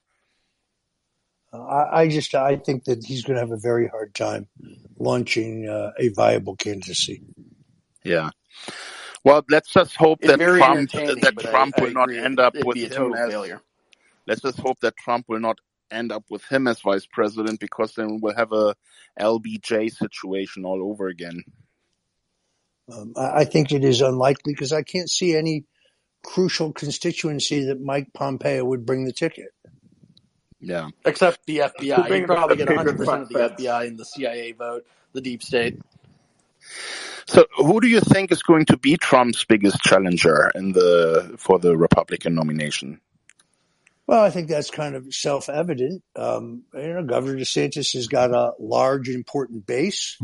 I, 1.53 2.01
I 2.01 2.07
just 2.09 2.33
I 2.35 2.55
think 2.57 2.85
that 2.85 3.03
he's 3.05 3.23
going 3.23 3.35
to 3.35 3.41
have 3.41 3.51
a 3.51 3.57
very 3.57 3.87
hard 3.87 4.15
time 4.15 4.47
launching 4.97 5.67
uh, 5.67 5.91
a 5.97 6.09
viable 6.09 6.55
candidacy. 6.55 7.21
Yeah. 8.03 8.31
Well, 9.23 9.45
let's 9.49 9.71
just 9.71 9.95
hope 9.95 10.19
It's 10.21 10.31
that 10.31 10.39
Trump 10.39 10.91
that 10.91 11.33
but 11.35 11.45
I, 11.45 11.51
Trump 11.51 11.75
I 11.77 11.81
will 11.83 11.91
not 11.91 12.11
end 12.11 12.39
up 12.39 12.55
it'd 12.55 12.65
with 12.65 12.75
be 12.75 12.85
a 12.85 12.87
him 12.87 12.93
total 12.93 13.15
as. 13.15 13.29
failure. 13.31 13.61
Let's 14.27 14.41
just 14.41 14.59
hope 14.59 14.79
that 14.81 14.97
Trump 14.97 15.25
will 15.29 15.39
not 15.39 15.59
end 15.91 16.11
up 16.11 16.25
with 16.29 16.43
him 16.45 16.67
as 16.67 16.81
vice 16.81 17.05
president 17.05 17.59
because 17.59 17.93
then 17.93 18.19
we'll 18.21 18.35
have 18.35 18.51
a 18.51 18.75
LBJ 19.19 19.91
situation 19.91 20.65
all 20.65 20.81
over 20.89 21.07
again. 21.07 21.43
Um, 22.91 23.13
I, 23.15 23.41
I 23.41 23.45
think 23.45 23.71
it 23.71 23.83
is 23.83 24.01
unlikely 24.01 24.53
because 24.53 24.73
I 24.73 24.81
can't 24.81 25.09
see 25.09 25.35
any 25.35 25.65
crucial 26.23 26.73
constituency 26.73 27.65
that 27.65 27.81
Mike 27.81 28.07
Pompeo 28.13 28.65
would 28.65 28.85
bring 28.85 29.05
the 29.05 29.13
ticket. 29.13 29.49
Yeah. 30.63 30.89
Except 31.05 31.45
the 31.45 31.59
FBI. 31.59 32.09
You'd 32.09 32.25
probably 32.25 32.57
get 32.57 32.69
100% 32.69 32.87
of 32.87 32.97
the 32.97 33.05
front? 33.05 33.29
FBI 33.29 33.87
in 33.87 33.97
the 33.97 34.05
CIA 34.05 34.53
vote, 34.53 34.85
the 35.11 35.21
deep 35.21 35.43
state. 35.43 35.79
So, 37.25 37.45
who 37.55 37.79
do 37.81 37.87
you 37.87 37.99
think 37.99 38.31
is 38.31 38.43
going 38.43 38.65
to 38.65 38.77
be 38.77 38.97
Trump's 38.97 39.45
biggest 39.45 39.79
challenger 39.81 40.51
in 40.55 40.71
the 40.73 41.35
for 41.37 41.59
the 41.59 41.77
Republican 41.77 42.35
nomination? 42.35 42.99
Well, 44.05 44.21
I 44.21 44.31
think 44.31 44.49
that's 44.49 44.69
kind 44.69 44.95
of 44.95 45.13
self-evident. 45.13 46.03
Um, 46.17 46.63
you 46.73 46.93
know, 46.93 47.03
Governor 47.03 47.37
DeSantis 47.37 47.93
has 47.93 48.07
got 48.07 48.31
a 48.31 48.51
large, 48.59 49.07
important 49.07 49.65
base. 49.65 50.17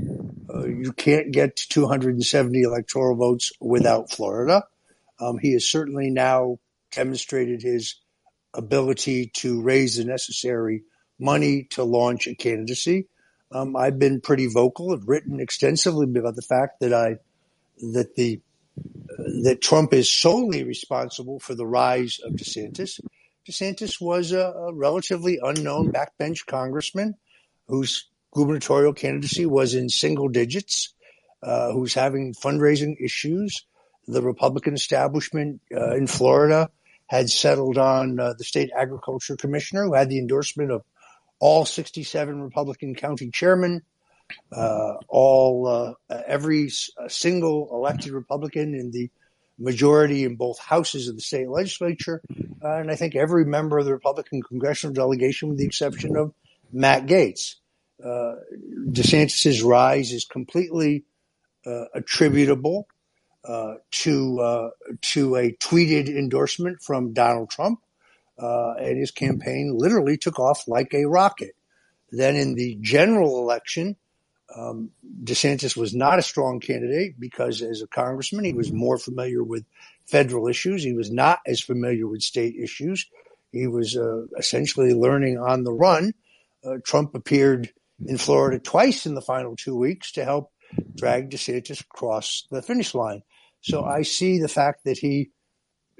Uh, 0.53 0.65
you 0.65 0.91
can't 0.91 1.31
get 1.31 1.55
to 1.55 1.69
270 1.69 2.61
electoral 2.61 3.15
votes 3.15 3.53
without 3.61 4.11
Florida. 4.11 4.63
Um, 5.19 5.37
he 5.37 5.53
has 5.53 5.65
certainly 5.65 6.09
now 6.09 6.59
demonstrated 6.91 7.61
his 7.61 7.95
ability 8.53 9.27
to 9.35 9.61
raise 9.61 9.97
the 9.97 10.05
necessary 10.05 10.83
money 11.19 11.67
to 11.71 11.83
launch 11.83 12.27
a 12.27 12.35
candidacy. 12.35 13.07
Um, 13.51 13.75
I've 13.75 13.99
been 13.99 14.21
pretty 14.21 14.47
vocal 14.47 14.93
and 14.93 15.07
written 15.07 15.39
extensively 15.39 16.05
about 16.05 16.35
the 16.35 16.41
fact 16.41 16.79
that 16.81 16.93
I 16.93 17.17
that 17.93 18.15
the 18.15 18.41
that 19.43 19.59
Trump 19.61 19.93
is 19.93 20.09
solely 20.09 20.63
responsible 20.63 21.39
for 21.39 21.55
the 21.55 21.65
rise 21.65 22.19
of 22.23 22.33
DeSantis. 22.33 22.99
DeSantis 23.49 23.99
was 23.99 24.31
a, 24.31 24.39
a 24.39 24.73
relatively 24.73 25.39
unknown 25.41 25.91
backbench 25.91 26.45
congressman 26.45 27.15
whose 27.67 28.07
gubernatorial 28.33 28.93
candidacy 28.93 29.45
was 29.45 29.73
in 29.73 29.89
single 29.89 30.29
digits, 30.29 30.93
uh, 31.41 31.71
who's 31.71 31.93
having 31.93 32.33
fundraising 32.33 32.95
issues. 33.03 33.65
The 34.07 34.21
Republican 34.21 34.73
establishment 34.73 35.61
uh, 35.75 35.95
in 35.95 36.07
Florida 36.07 36.69
had 37.09 37.27
settled 37.27 37.79
on 37.79 38.19
uh, 38.19 38.33
the 38.37 38.43
state 38.43 38.69
agriculture 38.77 39.35
commissioner, 39.35 39.85
who 39.85 39.95
had 39.95 40.09
the 40.09 40.19
endorsement 40.19 40.71
of 40.71 40.83
all 41.39 41.65
67 41.65 42.39
Republican 42.39 42.93
county 42.93 43.31
chairmen, 43.31 43.81
uh, 44.55 44.93
all 45.07 45.67
uh, 45.67 46.21
every 46.27 46.69
single 47.07 47.67
elected 47.71 48.11
Republican 48.11 48.75
in 48.75 48.91
the 48.91 49.09
majority 49.57 50.23
in 50.23 50.35
both 50.35 50.59
houses 50.59 51.07
of 51.07 51.15
the 51.15 51.21
state 51.21 51.49
legislature, 51.49 52.21
uh, 52.63 52.75
and 52.75 52.91
I 52.91 52.95
think 52.95 53.15
every 53.15 53.43
member 53.43 53.79
of 53.79 53.85
the 53.85 53.93
Republican 53.93 54.43
congressional 54.43 54.93
delegation, 54.93 55.49
with 55.49 55.57
the 55.57 55.65
exception 55.65 56.15
of 56.15 56.31
Matt 56.71 57.07
Gaetz. 57.07 57.55
Uh, 58.05 58.35
DeSantis's 58.87 59.63
rise 59.63 60.11
is 60.11 60.25
completely 60.25 61.05
attributable 61.93 62.87
to 63.91 64.39
uh, 64.39 64.69
to 65.01 65.35
a 65.35 65.51
tweeted 65.53 66.07
endorsement 66.07 66.81
from 66.81 67.13
Donald 67.13 67.49
Trump, 67.49 67.79
uh, 68.37 68.73
and 68.73 68.97
his 68.97 69.11
campaign 69.11 69.75
literally 69.75 70.17
took 70.17 70.39
off 70.39 70.67
like 70.67 70.93
a 70.93 71.05
rocket. 71.05 71.55
Then 72.11 72.35
in 72.35 72.55
the 72.55 72.77
general 72.81 73.39
election, 73.39 73.95
um, 74.55 74.91
DeSantis 75.23 75.77
was 75.77 75.93
not 75.93 76.19
a 76.19 76.23
strong 76.23 76.59
candidate 76.59 77.19
because, 77.19 77.61
as 77.61 77.81
a 77.81 77.87
congressman, 77.87 78.45
he 78.45 78.53
was 78.53 78.71
more 78.71 78.97
familiar 78.97 79.43
with 79.43 79.65
federal 80.05 80.47
issues. 80.47 80.83
He 80.83 80.93
was 80.93 81.11
not 81.11 81.39
as 81.45 81.61
familiar 81.61 82.07
with 82.07 82.21
state 82.21 82.55
issues. 82.55 83.07
He 83.51 83.67
was 83.67 83.95
uh, 83.95 84.25
essentially 84.37 84.93
learning 84.93 85.37
on 85.39 85.63
the 85.63 85.73
run. 85.73 86.13
Uh, 86.63 86.77
Trump 86.83 87.15
appeared 87.15 87.71
in 88.05 88.17
Florida 88.17 88.59
twice 88.59 89.05
in 89.05 89.15
the 89.15 89.21
final 89.21 89.55
two 89.55 89.75
weeks 89.75 90.11
to 90.13 90.25
help 90.25 90.51
drag 90.95 91.29
DeSantis 91.29 91.81
across 91.81 92.47
the 92.51 92.61
finish 92.61 92.93
line. 92.93 93.23
So 93.61 93.83
I 93.83 94.03
see 94.03 94.39
the 94.39 94.47
fact 94.47 94.85
that 94.85 94.97
he 94.97 95.31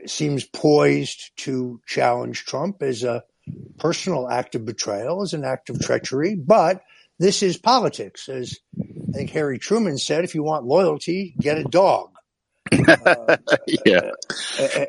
seems 0.05 0.45
poised 0.45 1.31
to 1.37 1.81
challenge 1.85 2.45
Trump 2.45 2.81
as 2.81 3.03
a 3.03 3.23
personal 3.77 4.29
act 4.29 4.55
of 4.55 4.65
betrayal, 4.65 5.21
as 5.21 5.33
an 5.33 5.43
act 5.43 5.69
of 5.69 5.79
treachery, 5.79 6.35
but 6.35 6.81
this 7.17 7.43
is 7.43 7.57
politics. 7.57 8.29
As 8.29 8.57
I 8.79 9.11
think 9.11 9.29
Harry 9.31 9.59
Truman 9.59 9.97
said, 9.97 10.23
if 10.23 10.35
you 10.35 10.43
want 10.43 10.65
loyalty, 10.65 11.35
get 11.39 11.57
a 11.57 11.63
dog. 11.63 12.11
Uh, 12.71 13.37
yeah. 13.85 14.11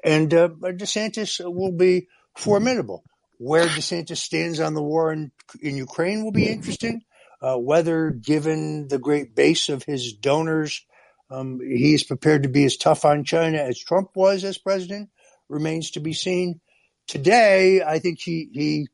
and 0.05 0.33
uh, 0.35 0.49
DeSantis 0.49 1.41
will 1.43 1.73
be 1.73 2.09
formidable. 2.37 3.05
Where 3.39 3.67
DeSantis 3.67 4.19
stands 4.19 4.61
on 4.61 4.75
the 4.75 4.83
war 4.83 5.13
in, 5.13 5.33
in 5.61 5.77
Ukraine 5.77 6.23
will 6.23 6.33
be 6.33 6.47
interesting. 6.47 7.03
Uh, 7.41 7.57
whether, 7.57 8.11
given 8.11 8.89
the 8.89 8.99
great 8.99 9.35
base 9.35 9.71
of 9.71 9.83
his 9.83 10.13
donors, 10.13 10.85
um, 11.31 11.61
he 11.61 11.95
is 11.95 12.05
prepared 12.05 12.43
to 12.43 12.49
be 12.49 12.65
as 12.65 12.77
tough 12.77 13.05
on 13.05 13.25
China 13.25 13.59
as 13.59 13.79
Trump 13.79 14.11
was 14.15 14.45
as 14.45 14.59
president 14.59 15.11
remains 15.49 15.93
to 15.93 16.01
be 16.01 16.13
seen. 16.13 16.61
Today, 17.07 17.83
I 17.83 17.99
think 17.99 18.21
he, 18.21 18.49
he 18.53 18.89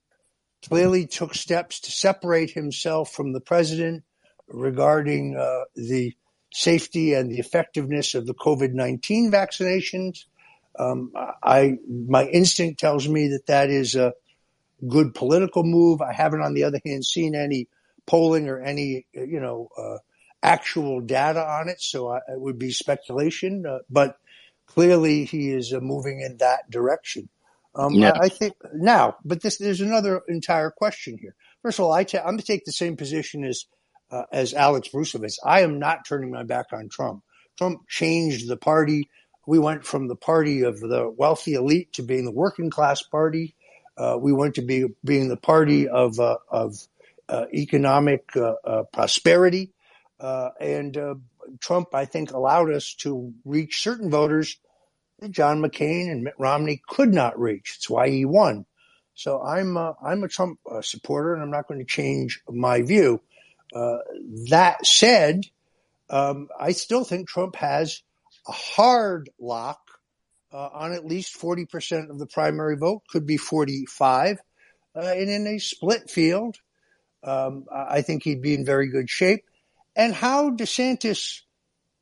clearly 0.68 1.07
took 1.07 1.34
steps 1.34 1.80
to 1.80 1.91
separate 1.91 2.51
himself 2.51 3.12
from 3.12 3.32
the 3.32 3.41
president 3.41 4.05
regarding 4.49 5.37
uh, 5.37 5.64
the 5.74 6.14
safety 6.53 7.14
and 7.14 7.30
the 7.30 7.39
effectiveness 7.39 8.14
of 8.14 8.26
the 8.26 8.34
COVID 8.34 8.72
19 8.72 9.30
vaccinations. 9.30 10.24
Um, 10.78 11.12
I, 11.43 11.78
my 11.89 12.26
instinct 12.26 12.80
tells 12.80 13.09
me 13.09 13.28
that 13.28 13.47
that 13.47 13.70
is 13.70 13.95
a 13.95 14.12
good 14.87 15.14
political 15.14 15.64
move. 15.64 16.03
I 16.03 16.12
haven't, 16.12 16.43
on 16.43 16.55
the 16.55 16.64
other 16.64 16.80
hand, 16.84 17.05
seen 17.05 17.34
any 17.34 17.68
polling 18.07 18.49
or 18.49 18.61
any, 18.61 19.07
you 19.12 19.41
know, 19.41 19.68
uh, 19.76 19.99
actual 20.47 21.03
data 21.03 21.40
on 21.47 21.70
it, 21.70 21.82
so 21.82 22.11
I, 22.11 22.18
it 22.18 22.40
would 22.40 22.59
be 22.59 22.72
speculation. 22.72 23.66
Uh, 23.66 23.80
but 23.90 24.18
clearly, 24.68 25.26
he 25.26 25.53
is 25.53 25.74
uh, 25.74 25.80
moving 25.80 26.22
in 26.22 26.38
that 26.38 26.70
direction. 26.70 27.30
Um, 27.76 27.94
Yeah. 27.94 28.12
I, 28.20 28.26
I 28.26 28.30
think 28.30 28.55
now, 28.74 29.18
but 29.24 29.42
this 29.42 29.59
there's 29.59 29.82
another 29.82 30.22
entire 30.28 30.70
question 30.72 31.18
here. 31.20 31.36
First 31.62 31.80
of 31.80 31.86
all, 31.86 31.92
I 31.92 32.05
ta- 32.05 32.20
I'm 32.20 32.26
going 32.36 32.38
to 32.40 32.44
take 32.47 32.66
the 32.66 32.72
same 32.72 32.97
position 32.97 33.44
as 33.44 33.66
uh, 34.12 34.24
as 34.32 34.55
Alex 34.55 34.90
Bruesewitz. 34.94 35.38
I 35.44 35.62
am 35.62 35.80
not 35.80 36.07
turning 36.09 36.32
my 36.32 36.44
back 36.44 36.68
on 36.74 36.90
Trump. 36.90 37.24
Trump 37.59 37.88
changed 37.88 38.49
the 38.49 38.59
party. 38.59 39.11
We 39.47 39.61
went 39.61 39.86
from 39.86 40.09
the 40.09 40.16
party 40.16 40.62
of 40.64 40.80
the 40.80 41.11
wealthy 41.16 41.55
elite 41.55 41.94
to 41.94 42.05
being 42.05 42.26
the 42.26 42.32
working 42.32 42.70
class 42.70 43.03
party. 43.03 43.57
Uh, 43.99 44.18
we 44.20 44.32
went 44.34 44.57
to 44.57 44.62
be 44.62 44.86
being 45.05 45.28
the 45.28 45.38
party 45.38 45.88
of 45.88 46.20
uh, 46.20 46.38
of 46.51 46.76
uh, 47.28 47.47
economic 47.55 48.24
uh, 48.36 48.55
uh, 48.66 48.84
prosperity. 48.92 49.72
Uh, 50.18 50.50
and 50.60 50.96
uh, 50.96 51.14
Trump, 51.60 51.94
I 51.94 52.04
think, 52.04 52.32
allowed 52.32 52.72
us 52.72 52.94
to 53.00 53.32
reach 53.44 53.82
certain 53.82 54.10
voters 54.10 54.58
that 55.18 55.30
John 55.30 55.62
McCain 55.62 56.10
and 56.10 56.22
Mitt 56.22 56.34
Romney 56.38 56.80
could 56.88 57.12
not 57.12 57.38
reach. 57.38 57.74
It's 57.76 57.90
why 57.90 58.08
he 58.08 58.24
won. 58.24 58.66
So 59.14 59.42
I'm 59.42 59.76
uh, 59.76 59.92
I'm 60.02 60.24
a 60.24 60.28
Trump 60.28 60.58
uh, 60.70 60.82
supporter, 60.82 61.34
and 61.34 61.42
I'm 61.42 61.50
not 61.50 61.68
going 61.68 61.80
to 61.80 61.86
change 61.86 62.42
my 62.48 62.82
view. 62.82 63.20
Uh, 63.74 63.98
that 64.50 64.84
said, 64.86 65.44
um, 66.10 66.48
I 66.58 66.72
still 66.72 67.04
think 67.04 67.28
Trump 67.28 67.56
has 67.56 68.02
a 68.46 68.52
hard 68.52 69.30
lock 69.40 69.80
uh, 70.52 70.68
on 70.72 70.92
at 70.92 71.04
least 71.04 71.38
40% 71.38 72.10
of 72.10 72.18
the 72.18 72.26
primary 72.26 72.76
vote, 72.76 73.02
could 73.10 73.26
be 73.26 73.36
45. 73.36 74.38
Uh, 74.94 75.00
and 75.00 75.28
in 75.28 75.46
a 75.46 75.58
split 75.58 76.08
field, 76.08 76.56
um, 77.22 77.66
I 77.70 78.02
think 78.02 78.22
he'd 78.22 78.42
be 78.42 78.54
in 78.54 78.64
very 78.64 78.88
good 78.88 79.10
shape. 79.10 79.44
And 79.97 80.14
how 80.14 80.51
DeSantis 80.51 81.40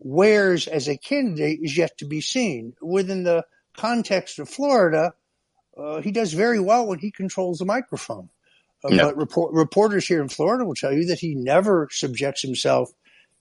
wears 0.01 0.67
as 0.67 0.89
a 0.89 0.99
candidate 0.99 1.61
is 1.63 1.77
yet 1.77 1.97
to 1.99 2.05
be 2.05 2.21
seen. 2.21 2.75
Within 2.83 3.23
the 3.23 3.47
context 3.77 4.39
of 4.39 4.49
Florida, 4.49 5.15
uh, 5.77 6.01
he 6.01 6.11
does 6.11 6.33
very 6.33 6.61
well 6.61 6.87
when 6.87 6.99
he 6.99 7.11
controls 7.11 7.59
the 7.59 7.65
microphone. 7.65 8.29
Uh. 8.83 8.91
But 8.91 9.17
report, 9.17 9.55
reporters 9.55 10.07
here 10.07 10.21
in 10.21 10.29
Florida 10.29 10.65
will 10.65 10.75
tell 10.75 10.93
you 10.93 11.07
that 11.07 11.21
he 11.21 11.35
never 11.35 11.89
subjects 11.91 12.43
himself 12.43 12.91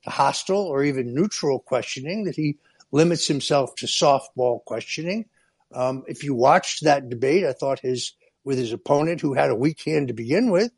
to 0.04 0.10
hostile 0.10 0.62
or 0.62 0.84
even 0.84 1.14
neutral 1.14 1.60
questioning, 1.60 2.26
that 2.26 2.36
he 2.36 2.58
limits 2.92 3.28
himself 3.28 3.76
to 3.76 3.88
softball 3.88 4.64
questioning. 4.64 5.26
Um, 5.74 6.04
if 6.08 6.24
you 6.24 6.36
watched 6.36 6.84
that 6.84 7.10
debate, 7.10 7.44
I 7.46 7.54
thought 7.54 7.80
his 7.80 8.14
with 8.46 8.58
his 8.58 8.74
opponent, 8.74 9.22
who 9.22 9.34
had 9.34 9.50
a 9.50 9.56
weak 9.56 9.82
hand 9.84 10.10
to 10.10 10.14
begin 10.14 10.52
with, 10.52 10.72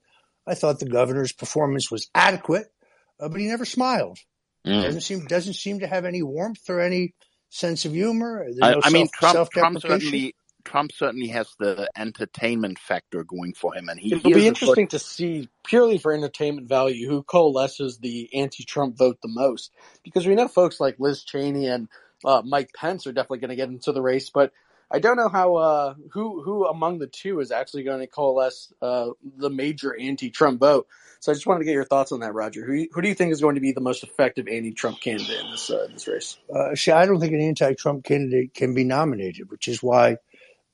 I 0.48 0.54
thought 0.54 0.80
the 0.80 0.86
governor's 0.86 1.32
performance 1.32 1.90
was 1.90 2.10
adequate, 2.14 2.72
uh, 3.20 3.30
but 3.30 3.40
he 3.40 3.48
never 3.48 3.66
smiled. 3.66 4.20
Mm. 4.66 4.84
Doesn't 4.84 5.02
seem 5.02 5.26
doesn't 5.26 5.54
seem 5.54 5.80
to 5.80 5.88
have 5.88 6.06
any 6.06 6.24
warmth 6.24 6.70
or 6.70 6.80
any 6.80 7.14
sense 7.50 7.86
of 7.86 7.94
humor. 7.94 8.44
There's 8.46 8.60
I, 8.62 8.72
no 8.72 8.82
I 8.84 8.90
mean, 8.90 9.08
Trump. 9.14 9.50
Trump 9.52 9.82
certainly. 9.82 10.36
Trump 10.64 10.92
certainly 10.92 11.28
has 11.28 11.48
the 11.60 11.88
entertainment 11.96 12.80
factor 12.80 13.24
going 13.24 13.54
for 13.54 13.76
him, 13.76 13.88
and 13.88 14.00
he, 14.00 14.14
It'll 14.14 14.32
he 14.32 14.34
be 14.34 14.48
interesting 14.48 14.88
to 14.88 14.98
see, 14.98 15.48
purely 15.64 16.00
for 16.00 16.12
entertainment 16.12 16.68
value, 16.68 17.08
who 17.08 17.22
coalesces 17.22 18.00
the 18.00 18.34
anti-Trump 18.34 18.98
vote 18.98 19.20
the 19.22 19.30
most. 19.32 19.72
Because 20.04 20.26
we 20.26 20.34
know 20.34 20.48
folks 20.48 20.80
like 20.80 20.96
Liz 20.98 21.24
Cheney 21.24 21.68
and 21.68 21.88
uh, 22.26 22.42
Mike 22.44 22.72
Pence 22.76 23.06
are 23.06 23.14
definitely 23.14 23.42
going 23.42 23.50
to 23.50 23.56
get 23.56 23.70
into 23.70 23.92
the 23.92 24.02
race, 24.02 24.32
but 24.32 24.52
I 24.96 25.00
don't 25.00 25.18
know 25.18 25.28
how 25.28 25.56
uh, 25.56 25.96
who 26.14 26.42
who 26.42 26.66
among 26.68 27.00
the 27.00 27.08
two 27.08 27.42
is 27.42 27.52
actually 27.52 27.84
going 27.84 28.00
to 28.00 28.08
coalesce 28.08 28.72
uh, 28.82 29.10
the 29.38 29.50
major 29.50 29.94
anti-Trump 30.00 30.62
vote. 30.62 30.88
So 31.20 31.34
I 31.34 31.36
just 31.36 31.46
wanted 31.46 31.60
to 31.60 31.66
get 31.66 31.74
your 31.74 31.84
thoughts 31.84 32.14
on 32.14 32.22
that, 32.22 32.34
Roger. 32.34 32.66
Who 32.66 32.88
who 32.94 33.02
do 33.02 33.10
you 33.10 33.14
think 33.14 33.34
is 33.34 33.42
going 33.42 33.56
to 33.56 33.62
be 33.62 33.74
the 33.74 33.82
most 33.82 34.04
effective 34.04 34.48
anti-Trump 34.48 35.02
candidate 35.02 35.44
in 35.44 35.52
this 35.52 35.70
uh, 35.70 35.88
this 35.92 36.08
race? 36.08 36.38
Uh, 36.50 36.76
see, 36.76 36.92
I 36.92 37.06
don't 37.06 37.20
think 37.20 37.34
an 37.34 37.42
anti-Trump 37.42 38.06
candidate 38.06 38.54
can 38.54 38.74
be 38.74 38.86
nominated, 38.86 39.52
which 39.52 39.68
is 39.68 39.84
why 39.84 40.16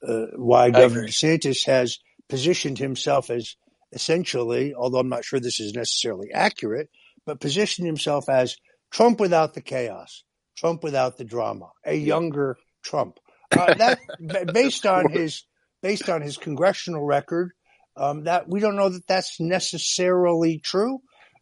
uh, 0.07 0.28
why 0.36 0.65
I 0.65 0.69
Governor 0.69 1.01
agree. 1.01 1.11
DeSantis 1.11 1.65
has 1.65 1.97
positioned 2.30 2.78
himself 2.78 3.32
as 3.32 3.55
essentially, 3.91 4.76
although 4.76 4.99
I'm 4.99 5.09
not 5.09 5.26
sure 5.26 5.39
this 5.39 5.59
is 5.59 5.74
necessarily 5.74 6.32
accurate, 6.32 6.91
but 7.26 7.39
positioned 7.39 7.88
himself 7.88 8.30
as 8.30 8.55
Trump 8.91 9.19
without 9.19 9.55
the 9.55 9.61
chaos, 9.61 10.24
Trump 10.55 10.84
without 10.84 11.17
the 11.17 11.26
drama, 11.26 11.72
a 11.84 11.95
younger 11.95 12.57
Trump. 12.84 13.19
Uh, 13.52 13.74
that 14.20 14.54
based 14.54 14.86
on 14.86 15.12
his 15.12 15.43
based 15.82 16.10
on 16.10 16.22
his 16.22 16.38
congressional 16.38 17.04
record, 17.04 17.52
um, 17.95 18.24
that 18.24 18.47
we 18.47 18.60
don't 18.60 18.76
know 18.76 18.89
that 18.89 19.08
that's 19.08 19.39
necessarily 19.39 20.60
true. 20.60 20.99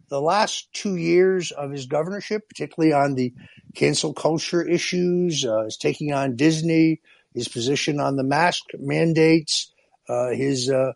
The 0.09 0.21
last 0.21 0.69
two 0.73 0.95
years 0.95 1.51
of 1.51 1.71
his 1.71 1.85
governorship, 1.85 2.47
particularly 2.47 2.93
on 2.93 3.15
the 3.15 3.33
cancel 3.75 4.13
culture 4.13 4.67
issues, 4.67 5.45
uh, 5.45 5.65
his 5.65 5.77
taking 5.77 6.13
on 6.13 6.35
Disney, 6.35 7.01
his 7.33 7.47
position 7.47 7.99
on 7.99 8.15
the 8.15 8.23
mask 8.23 8.63
mandates, 8.73 9.71
uh, 10.07 10.29
his 10.29 10.69
uh, 10.69 10.93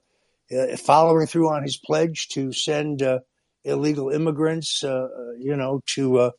uh, 0.51 0.77
following 0.77 1.27
through 1.27 1.49
on 1.49 1.61
his 1.61 1.77
pledge 1.77 2.29
to 2.29 2.51
send 2.51 3.03
uh, 3.03 3.19
illegal 3.63 4.09
immigrants, 4.09 4.81
you 4.81 5.55
know, 5.55 5.81
to 5.85 6.17
uh, 6.17 6.29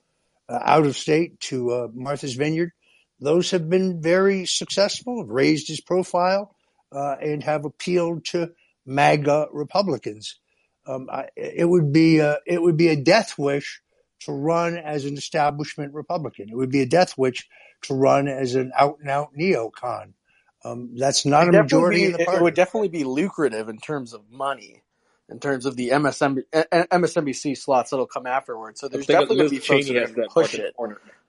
uh, 0.49 0.59
out 0.63 0.87
of 0.87 0.97
state 0.97 1.41
to 1.41 1.71
uh, 1.71 1.89
Martha's 1.95 2.35
Vineyard. 2.35 2.73
Those 3.21 3.51
have 3.53 3.71
been 3.71 4.03
very 4.03 4.47
successful, 4.47 5.21
have 5.21 5.31
raised 5.31 5.69
his 5.69 5.81
profile, 5.81 6.55
uh, 6.93 7.17
and 7.21 7.43
have 7.43 7.65
appealed 7.65 8.25
to 8.27 8.53
MAGA 8.87 9.49
Republicans. 9.53 10.39
Um, 10.87 11.09
I, 11.11 11.29
it 11.37 11.69
would 11.69 11.93
be 11.93 12.19
a, 12.19 12.39
it 12.47 12.61
would 12.61 12.77
be 12.77 12.89
a 12.89 12.97
death 12.97 13.39
wish 13.39 13.81
to 14.21 14.33
run 14.33 14.77
as 14.77 15.05
an 15.05 15.17
establishment 15.17 15.95
Republican. 15.95 16.49
It 16.51 16.57
would 16.57 16.71
be 16.71 16.83
a 16.83 16.87
death 16.87 17.17
wish 17.17 17.49
to 17.83 17.95
run 17.95 18.29
as 18.29 18.55
an 18.55 18.73
out 18.77 18.99
and 19.01 19.11
out 19.11 19.35
neocon. 19.35 20.13
Um, 20.65 20.97
that's 20.97 21.27
not 21.27 21.43
a 21.45 21.49
It'd 21.49 21.53
definitely 21.53 21.63
majority 21.63 21.99
be 21.99 22.05
in 22.07 22.13
the 22.13 22.25
party. 22.25 22.39
it 22.39 22.43
would 22.43 22.55
definitely 22.55 22.89
be 22.89 23.05
lucrative 23.05 23.69
in 23.69 23.79
terms 23.79 24.15
of 24.15 24.23
money, 24.31 24.83
in 25.29 25.41
terms 25.41 25.67
of 25.67 25.77
the 25.77 25.91
MSM, 25.91 26.43
uh, 26.53 26.65
MSNBC 26.71 27.57
slots 27.57 27.91
that'll 27.91 28.07
come 28.07 28.27
afterwards. 28.27 28.81
So 28.81 28.89
there's 28.89 29.07
definitely 29.07 29.37
going 29.37 29.49
to 29.49 29.55
be 29.55 29.59
folks 29.59 29.87
Cheney 29.87 29.99
that 29.99 30.11
are 30.11 30.15
going 30.15 30.29
to 30.29 30.35
push 30.35 30.55
it, 30.55 30.75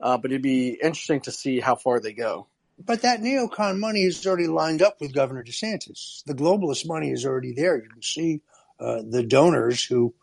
uh, 0.02 0.18
but 0.18 0.32
it'd 0.32 0.42
be 0.42 0.70
interesting 0.70 1.22
to 1.22 1.32
see 1.32 1.60
how 1.60 1.76
far 1.76 2.00
they 2.00 2.14
go. 2.14 2.48
But 2.84 3.04
that 3.04 3.22
neocon 3.22 3.80
money 3.80 4.02
is 4.02 4.26
already 4.28 4.48
lined 4.48 4.82
up 4.82 5.00
with 5.00 5.14
Governor 5.14 5.44
DeSantis. 5.44 6.24
The 6.26 6.34
globalist 6.34 6.86
money 6.86 7.12
is 7.12 7.26
already 7.26 7.54
there. 7.54 7.78
You 7.78 7.90
can 7.90 8.02
see 8.02 8.42
uh, 8.80 9.02
the 9.08 9.24
donors 9.24 9.84
who 9.86 10.14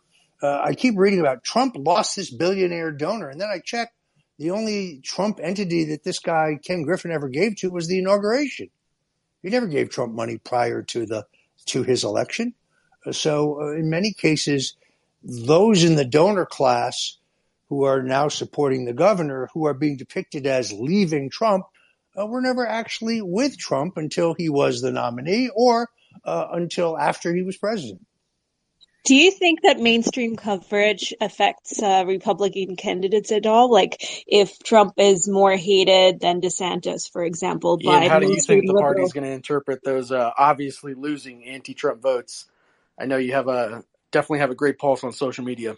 uh, 0.43 0.61
I 0.63 0.75
keep 0.75 0.99
reading 0.99 1.21
about. 1.21 1.45
Trump 1.45 1.77
lost 1.79 2.17
this 2.17 2.31
billionaire 2.31 2.91
donor, 2.91 3.29
and 3.29 3.41
then 3.41 3.49
I 3.49 3.61
check. 3.61 3.93
The 4.39 4.51
only 4.51 5.01
Trump 5.05 5.39
entity 5.43 5.85
that 5.87 6.03
this 6.03 6.19
guy 6.19 6.59
Ken 6.63 6.83
Griffin 6.83 7.13
ever 7.13 7.29
gave 7.29 7.57
to 7.57 7.71
was 7.71 7.87
the 7.87 7.99
inauguration. 7.99 8.69
He 9.43 9.51
never 9.51 9.67
gave 9.67 9.91
Trump 9.91 10.15
money 10.15 10.39
prior 10.39 10.83
to 10.83 11.07
the 11.07 11.27
to 11.67 11.83
his 11.83 12.05
election. 12.05 12.55
So, 13.11 13.61
uh, 13.61 13.73
in 13.73 13.91
many 13.91 14.13
cases, 14.13 14.77
those 15.23 15.85
in 15.85 15.97
the 15.97 16.05
donor 16.05 16.47
class 16.47 17.17
who 17.69 17.85
are 17.85 18.03
now 18.03 18.29
supporting 18.29 18.85
the 18.85 18.93
governor, 18.93 19.49
who 19.55 19.67
are 19.67 19.75
being 19.75 19.97
depicted 19.97 20.47
as 20.47 20.73
leaving 20.73 21.31
Trump, 21.31 21.65
uh, 22.19 22.27
were 22.27 22.41
never 22.41 22.67
actually 22.67 23.23
with 23.23 23.59
Trump 23.59 23.97
until 23.97 24.35
he 24.35 24.49
was 24.49 24.81
the 24.81 24.93
nominee 24.93 25.51
or 25.55 25.89
uh, 26.25 26.49
until 26.53 26.99
after 26.99 27.35
he 27.35 27.43
was 27.43 27.57
president. 27.57 28.05
Do 29.05 29.17
you 29.17 29.33
think 29.33 29.63
that 29.63 29.81
mainstream 29.81 30.37
coverage 30.37 31.13
affects 31.21 31.83
uh, 31.83 32.05
Republican 32.07 32.77
candidates 32.77 33.33
at 33.33 33.47
all? 33.47 33.69
Like, 33.69 33.97
if 34.29 34.61
Trump 34.61 34.95
is 34.97 35.29
more 35.29 35.57
hated 35.57 36.21
than 36.21 36.41
DeSantis, 36.41 37.11
for 37.11 37.25
example, 37.25 37.79
Ian, 37.83 37.93
by 37.93 38.09
how 38.09 38.21
do 38.21 38.27
you 38.27 38.35
mainstream 38.35 38.61
think 38.61 38.71
the 38.71 38.81
party 38.81 39.03
is 39.03 39.13
going 39.13 39.25
to 39.25 39.33
interpret 39.33 39.83
those 39.83 40.13
uh, 40.13 40.31
obviously 40.39 40.95
losing 40.95 41.45
anti-Trump 41.45 42.01
votes? 42.01 42.47
I 43.03 43.07
know 43.07 43.17
you 43.17 43.33
have 43.33 43.49
a 43.49 43.83
definitely 44.13 44.39
have 44.39 44.53
a 44.53 44.55
great 44.55 44.79
pulse 44.79 45.03
on 45.03 45.13
social 45.13 45.45
media. 45.45 45.77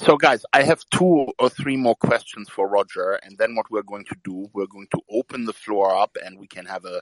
So, 0.00 0.16
guys, 0.18 0.44
I 0.52 0.62
have 0.62 0.84
two 0.90 1.28
or 1.38 1.48
three 1.48 1.76
more 1.76 1.96
questions 1.96 2.50
for 2.50 2.68
Roger, 2.68 3.12
and 3.22 3.38
then 3.38 3.54
what 3.54 3.70
we're 3.70 3.82
going 3.82 4.04
to 4.06 4.16
do, 4.24 4.50
we're 4.52 4.66
going 4.66 4.88
to 4.90 5.00
open 5.10 5.46
the 5.46 5.52
floor 5.54 5.96
up, 5.96 6.18
and 6.22 6.38
we 6.38 6.46
can 6.46 6.66
have 6.66 6.84
a 6.84 7.00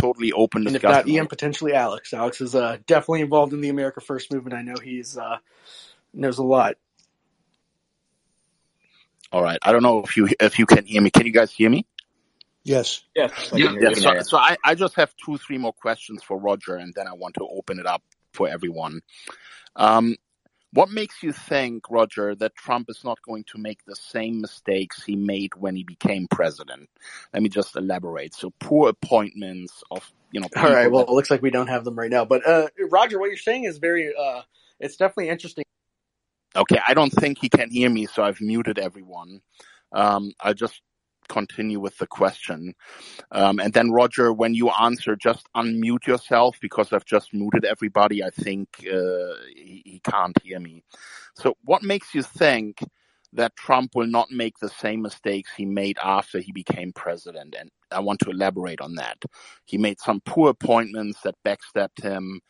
totally 0.00 0.30
open 0.30 0.64
discussion. 0.64 0.90
And 0.90 1.00
if 1.00 1.06
not. 1.06 1.12
Ian, 1.12 1.26
potentially 1.26 1.74
Alex. 1.74 2.14
Alex 2.14 2.40
is 2.40 2.54
uh, 2.54 2.76
definitely 2.86 3.22
involved 3.22 3.52
in 3.54 3.60
the 3.60 3.70
America 3.70 4.00
First 4.00 4.32
movement. 4.32 4.54
I 4.54 4.62
know 4.62 4.76
he's 4.80 5.18
uh, 5.18 5.38
knows 6.14 6.38
a 6.38 6.44
lot. 6.44 6.76
All 9.32 9.42
right. 9.42 9.58
I 9.62 9.72
don't 9.72 9.82
know 9.82 10.02
if 10.04 10.16
you 10.16 10.28
if 10.38 10.60
you 10.60 10.66
can 10.66 10.84
hear 10.84 11.02
me. 11.02 11.10
Can 11.10 11.26
you 11.26 11.32
guys 11.32 11.50
hear 11.50 11.70
me? 11.70 11.86
Yes. 12.62 13.02
Yes, 13.16 13.52
I 13.52 13.56
Yeah. 13.56 13.72
can 13.72 13.82
Yeah. 13.82 13.94
So, 13.94 14.22
so 14.22 14.36
I, 14.36 14.56
I 14.62 14.74
just 14.76 14.94
have 14.94 15.12
two, 15.16 15.38
three 15.38 15.58
more 15.58 15.72
questions 15.72 16.22
for 16.22 16.38
Roger, 16.38 16.76
and 16.76 16.94
then 16.94 17.08
I 17.08 17.14
want 17.14 17.34
to 17.34 17.46
open 17.48 17.80
it 17.80 17.86
up 17.86 18.02
for 18.32 18.48
everyone. 18.48 19.00
Um, 19.76 20.16
what 20.72 20.90
makes 20.90 21.22
you 21.22 21.32
think, 21.32 21.90
Roger, 21.90 22.34
that 22.36 22.54
Trump 22.54 22.88
is 22.90 23.02
not 23.02 23.20
going 23.22 23.44
to 23.48 23.58
make 23.58 23.84
the 23.84 23.96
same 23.96 24.40
mistakes 24.40 25.02
he 25.02 25.16
made 25.16 25.54
when 25.56 25.74
he 25.74 25.82
became 25.82 26.28
president? 26.28 26.88
Let 27.34 27.42
me 27.42 27.48
just 27.48 27.74
elaborate. 27.76 28.34
So, 28.34 28.52
poor 28.60 28.90
appointments 28.90 29.82
of 29.90 30.08
you 30.30 30.40
know 30.40 30.48
All 30.56 30.70
right. 30.70 30.90
Well, 30.90 31.04
that 31.06 31.10
it 31.10 31.14
looks 31.14 31.30
like 31.30 31.42
we 31.42 31.50
don't 31.50 31.66
have 31.66 31.84
them 31.84 31.98
right 31.98 32.10
now. 32.10 32.24
But 32.24 32.46
uh, 32.46 32.68
Roger, 32.90 33.18
what 33.18 33.26
you're 33.26 33.36
saying 33.36 33.64
is 33.64 33.78
very. 33.78 34.14
Uh, 34.14 34.42
it's 34.78 34.96
definitely 34.96 35.28
interesting. 35.28 35.64
Okay, 36.54 36.78
I 36.86 36.94
don't 36.94 37.10
think 37.10 37.38
he 37.38 37.48
can 37.48 37.70
hear 37.70 37.90
me, 37.90 38.06
so 38.06 38.22
I've 38.22 38.40
muted 38.40 38.78
everyone. 38.78 39.40
Um, 39.92 40.32
I'll 40.40 40.54
just 40.54 40.80
continue 41.30 41.80
with 41.80 41.96
the 41.98 42.08
question. 42.08 42.74
Um, 43.32 43.60
and 43.60 43.72
then, 43.72 43.92
Roger, 43.92 44.32
when 44.32 44.54
you 44.54 44.70
answer, 44.70 45.16
just 45.16 45.48
unmute 45.56 46.06
yourself 46.06 46.58
because 46.60 46.92
I've 46.92 47.06
just 47.06 47.34
muted 47.34 47.64
everybody. 47.64 48.24
I 48.24 48.30
think 48.30 48.68
uh, 48.86 49.34
he, 49.54 49.82
he 49.86 50.00
can't 50.04 50.36
hear 50.42 50.60
me. 50.60 50.82
So, 51.36 51.56
what 51.64 51.82
makes 51.82 52.14
you 52.14 52.22
think 52.22 52.80
that 53.32 53.56
Trump 53.56 53.92
will 53.94 54.08
not 54.08 54.30
make 54.30 54.58
the 54.58 54.68
same 54.68 55.02
mistakes 55.02 55.52
he 55.56 55.66
made 55.66 55.98
after 56.04 56.40
he 56.40 56.52
became 56.52 56.92
president? 56.92 57.54
And 57.58 57.70
I 57.92 58.00
want 58.00 58.20
to 58.20 58.30
elaborate 58.30 58.80
on 58.80 58.96
that. 58.96 59.22
He 59.64 59.78
made 59.78 60.00
some 60.00 60.20
poor 60.26 60.50
appointments 60.50 61.20
that 61.22 61.36
backstabbed 61.46 62.02
him 62.02 62.40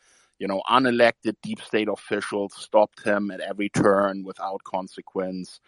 you 0.41 0.47
know, 0.47 0.63
unelected 0.67 1.35
deep 1.43 1.61
state 1.61 1.87
officials 1.87 2.55
stopped 2.57 3.03
him 3.05 3.29
at 3.29 3.41
every 3.41 3.69
turn 3.69 4.23
without 4.23 4.63
consequence. 4.63 5.61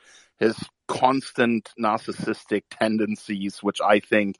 His 0.44 0.58
constant 0.90 1.70
narcissistic 1.80 2.64
tendencies, 2.70 3.60
which 3.60 3.80
I 3.80 4.02
think 4.02 4.36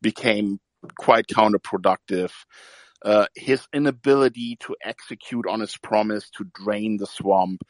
became 0.00 0.60
quite 0.96 1.26
counterproductive. 1.26 2.30
Uh, 3.04 3.26
his 3.34 3.66
inability 3.72 4.58
to 4.60 4.76
execute 4.80 5.48
on 5.48 5.58
his 5.58 5.76
promise 5.76 6.30
to 6.36 6.44
drain 6.54 6.98
the 6.98 7.06
swamp. 7.06 7.62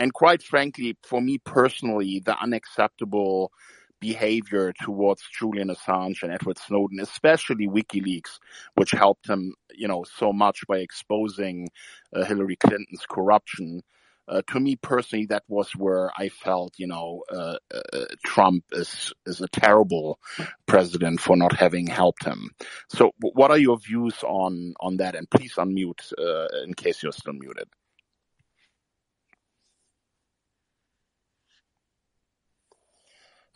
And 0.00 0.12
quite 0.12 0.42
frankly, 0.42 0.96
for 1.04 1.20
me 1.20 1.38
personally, 1.38 2.20
the 2.24 2.36
unacceptable 2.36 3.52
behavior 4.00 4.72
towards 4.72 5.22
Julian 5.38 5.68
Assange 5.68 6.24
and 6.24 6.32
Edward 6.32 6.58
Snowden, 6.58 6.98
especially 6.98 7.68
WikiLeaks, 7.68 8.40
which 8.74 8.90
helped 8.90 9.28
him, 9.28 9.54
you 9.72 9.86
know, 9.86 10.04
so 10.16 10.32
much 10.32 10.66
by 10.66 10.78
exposing 10.78 11.68
uh, 12.12 12.24
Hillary 12.24 12.56
Clinton's 12.56 13.06
corruption. 13.08 13.82
Uh, 14.28 14.42
to 14.48 14.60
me 14.60 14.76
personally, 14.76 15.26
that 15.26 15.42
was 15.48 15.74
where 15.74 16.10
I 16.16 16.28
felt, 16.28 16.74
you 16.78 16.86
know, 16.86 17.22
uh, 17.32 17.56
uh, 17.72 18.04
Trump 18.24 18.64
is 18.72 19.12
is 19.24 19.40
a 19.40 19.48
terrible 19.48 20.18
president 20.66 21.20
for 21.20 21.36
not 21.36 21.56
having 21.56 21.86
helped 21.86 22.24
him. 22.24 22.50
So, 22.88 23.12
what 23.20 23.50
are 23.50 23.58
your 23.58 23.78
views 23.78 24.22
on 24.22 24.74
on 24.80 24.98
that? 24.98 25.14
And 25.14 25.30
please 25.30 25.54
unmute 25.54 26.12
uh, 26.18 26.64
in 26.64 26.74
case 26.74 27.02
you're 27.02 27.12
still 27.12 27.32
muted. 27.32 27.68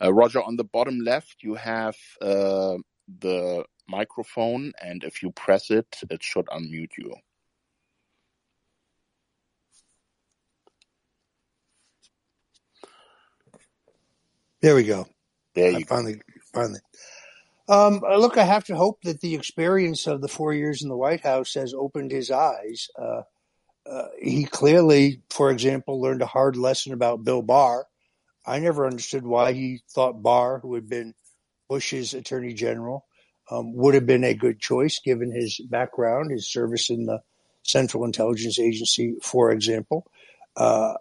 Uh, 0.03 0.11
Roger, 0.11 0.41
on 0.41 0.57
the 0.57 0.63
bottom 0.63 0.99
left, 0.99 1.43
you 1.43 1.55
have 1.55 1.95
uh, 2.21 2.77
the 3.19 3.63
microphone, 3.87 4.73
and 4.81 5.03
if 5.03 5.21
you 5.21 5.31
press 5.31 5.69
it, 5.69 5.87
it 6.09 6.23
should 6.23 6.47
unmute 6.47 6.97
you. 6.97 7.13
There 14.63 14.75
we 14.75 14.83
go. 14.85 15.05
There 15.55 15.75
I 15.75 15.79
you 15.79 15.85
go. 15.85 15.93
finally, 15.93 16.21
finally. 16.53 16.79
Um, 17.67 18.01
uh, 18.01 18.15
look, 18.15 18.37
I 18.37 18.45
have 18.45 18.63
to 18.65 18.77
hope 18.77 19.01
that 19.03 19.19
the 19.19 19.35
experience 19.35 20.07
of 20.07 20.21
the 20.21 20.29
four 20.29 20.53
years 20.53 20.81
in 20.81 20.87
the 20.87 20.95
White 20.95 21.19
House 21.19 21.55
has 21.55 21.73
opened 21.73 22.11
his 22.11 22.31
eyes. 22.31 22.87
Uh, 22.97 23.23
uh, 23.85 24.07
he 24.21 24.45
clearly, 24.45 25.21
for 25.29 25.51
example, 25.51 26.01
learned 26.01 26.21
a 26.21 26.27
hard 26.27 26.55
lesson 26.55 26.93
about 26.93 27.25
Bill 27.25 27.41
Barr. 27.41 27.87
I 28.45 28.59
never 28.59 28.87
understood 28.87 29.25
why 29.25 29.51
he 29.51 29.81
thought 29.91 30.23
Barr, 30.23 30.59
who 30.59 30.75
had 30.75 30.87
been 30.87 31.13
Bush's 31.67 32.13
attorney 32.13 32.53
general 32.53 33.05
um, 33.51 33.75
would 33.75 33.95
have 33.95 34.05
been 34.05 34.23
a 34.23 34.33
good 34.33 34.61
choice 34.61 34.97
given 35.03 35.29
his 35.29 35.59
background, 35.69 36.31
his 36.31 36.49
service 36.49 36.89
in 36.89 37.05
the 37.05 37.19
Central 37.63 38.05
Intelligence 38.05 38.59
Agency, 38.59 39.15
for 39.21 39.51
example. 39.51 40.09
Uh, 40.55 40.93